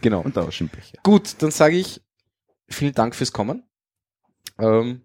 genau. 0.00 0.20
und 0.20 0.36
der 0.36 0.44
Aschenbecher. 0.44 0.98
Gut, 1.02 1.34
dann 1.40 1.50
sage 1.50 1.76
ich 1.76 2.00
vielen 2.68 2.94
Dank 2.94 3.14
fürs 3.14 3.32
Kommen. 3.32 3.62
Ähm, 4.58 5.02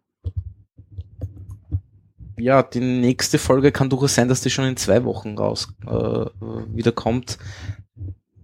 ja, 2.37 2.63
die 2.63 2.79
nächste 2.79 3.37
Folge 3.37 3.71
kann 3.71 3.89
durchaus 3.89 4.15
sein, 4.15 4.29
dass 4.29 4.41
die 4.41 4.49
schon 4.49 4.65
in 4.65 4.77
zwei 4.77 5.03
Wochen 5.03 5.37
raus 5.37 5.67
äh, 5.85 5.89
wieder 5.89 6.91
kommt. 6.91 7.37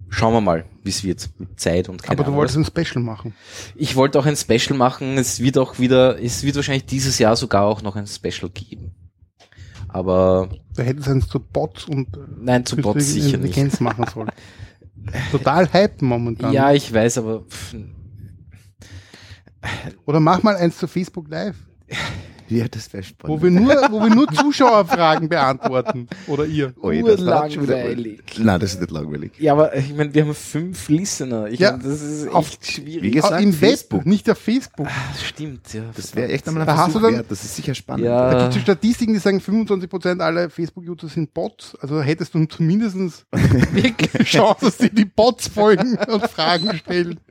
Schauen 0.08 0.34
wir 0.34 0.40
mal, 0.40 0.64
wie 0.82 0.90
es 0.90 1.02
wird 1.02 1.28
mit 1.38 1.58
Zeit 1.58 1.88
und 1.88 2.02
keine 2.02 2.12
Aber 2.12 2.24
du 2.24 2.28
Ahnung 2.28 2.38
wolltest 2.38 2.58
ein 2.58 2.64
Special 2.64 3.02
machen. 3.02 3.34
Ich 3.74 3.96
wollte 3.96 4.18
auch 4.18 4.26
ein 4.26 4.36
Special 4.36 4.76
machen. 4.76 5.18
Es 5.18 5.40
wird 5.40 5.58
auch 5.58 5.78
wieder, 5.78 6.22
es 6.22 6.42
wird 6.42 6.56
wahrscheinlich 6.56 6.86
dieses 6.86 7.18
Jahr 7.18 7.36
sogar 7.36 7.64
auch 7.64 7.82
noch 7.82 7.96
ein 7.96 8.06
Special 8.06 8.50
geben. 8.50 8.94
Aber 9.88 10.48
Da 10.74 10.82
hätte 10.82 11.00
es 11.00 11.08
eins 11.08 11.26
zu 11.28 11.40
Bots 11.40 11.86
und 11.86 12.16
äh, 12.16 12.20
nein, 12.38 12.66
zu 12.66 12.76
Bots 12.76 13.12
sicher 13.12 13.38
nicht. 13.38 13.80
Machen 13.80 14.04
sollen. 14.12 14.30
Total 15.30 15.72
hype 15.72 16.02
momentan. 16.02 16.52
Ja, 16.52 16.72
ich 16.72 16.92
weiß, 16.92 17.18
aber 17.18 17.42
pff, 17.42 17.74
Oder 20.06 20.20
mach 20.20 20.42
mal 20.42 20.56
eins 20.56 20.76
zu 20.78 20.86
Facebook 20.88 21.28
Live, 21.28 21.56
Ja, 22.48 22.66
das 22.68 22.92
wäre 22.92 23.02
spannend. 23.02 23.40
wo 23.40 23.42
wir 23.42 23.50
nur, 23.50 23.74
wo 23.90 24.00
wir 24.00 24.14
nur 24.14 24.28
Zuschauerfragen 24.28 25.28
beantworten. 25.28 26.06
Oder 26.28 26.46
ihr. 26.46 26.72
Oh, 26.80 26.92
das 26.92 27.20
urlangweilig. 27.20 28.20
Nein, 28.38 28.60
das 28.60 28.74
ist 28.74 28.80
nicht 28.80 28.92
langweilig. 28.92 29.32
Ja, 29.38 29.52
aber 29.54 29.74
ich 29.76 29.92
meine, 29.92 30.14
wir 30.14 30.22
haben 30.22 30.32
fünf 30.34 30.88
Listener. 30.88 31.48
Ich 31.48 31.58
Ja, 31.58 31.72
meine, 31.72 31.82
das 31.82 32.00
ist 32.02 32.26
echt 32.26 32.32
auf- 32.34 32.50
schwierig. 32.62 33.02
Wie 33.02 33.10
gesagt, 33.10 33.32
Ah, 33.32 33.38
Im 33.40 33.52
Facebook. 33.52 34.00
Web, 34.00 34.06
nicht 34.06 34.30
auf 34.30 34.38
Facebook. 34.38 34.86
Ah, 34.86 35.14
stimmt, 35.24 35.74
ja. 35.74 35.82
Das 35.96 36.14
wäre 36.14 36.28
echt 36.30 36.46
einmal 36.46 36.62
ein 36.62 36.66
Da 36.68 36.76
hast 36.76 36.84
Versuch 36.92 37.00
du 37.00 37.06
dann- 37.06 37.16
wert. 37.16 37.26
Das 37.30 37.42
ist 37.42 37.56
sicher 37.56 37.74
spannend. 37.74 38.06
Ja. 38.06 38.30
Da 38.30 38.42
gibt 38.44 38.54
es 38.56 38.62
Statistiken, 38.62 39.14
die 39.14 39.18
sagen, 39.18 39.40
25% 39.40 40.20
aller 40.20 40.48
Facebook-User 40.48 41.08
sind 41.08 41.34
Bots. 41.34 41.76
Also 41.80 42.00
hättest 42.00 42.32
du 42.32 42.44
zumindest 42.46 43.26
Wirklich. 43.72 44.12
Chance, 44.28 44.66
dass 44.66 44.78
die 44.78 44.90
die 44.94 45.04
Bots 45.04 45.48
folgen 45.48 45.98
und 46.08 46.22
Fragen 46.30 46.76
stellen. 46.78 47.18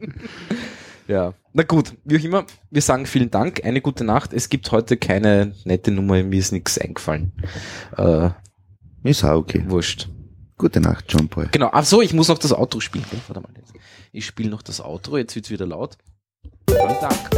Ja. 1.08 1.34
Na 1.54 1.64
gut, 1.64 1.94
wie 2.04 2.18
auch 2.18 2.24
immer, 2.24 2.46
wir 2.70 2.82
sagen 2.82 3.06
vielen 3.06 3.32
Dank, 3.32 3.64
eine 3.64 3.82
gute 3.82 4.04
Nacht. 4.04 4.34
Es 4.34 4.50
gibt 4.50 4.72
heute 4.72 4.98
keine 4.98 5.54
nette 5.64 5.92
Nummer, 5.92 6.22
mir 6.24 6.40
ist 6.40 6.52
nichts 6.52 6.78
eingefallen. 6.78 7.32
Äh, 7.98 8.30
Ist 9.04 9.24
auch 9.24 9.38
okay. 9.38 9.64
wurscht. 9.68 10.10
Gute 10.58 10.80
Nacht, 10.82 11.06
John 11.10 11.28
Paul. 11.30 11.48
Genau, 11.52 11.70
ach 11.72 11.86
so, 11.86 12.02
ich 12.02 12.14
muss 12.14 12.28
noch 12.28 12.38
das 12.38 12.54
Outro 12.54 12.80
spielen. 12.80 13.06
Warte 13.28 13.42
mal. 13.42 13.50
jetzt. 13.58 13.74
Ich 14.12 14.26
spiele 14.26 14.50
noch 14.50 14.62
das 14.62 14.82
Outro, 14.82 15.18
jetzt 15.18 15.36
wird's 15.36 15.50
wieder 15.50 15.66
laut. 15.66 15.98
Vielen 16.70 16.98
Dank. 17.00 17.30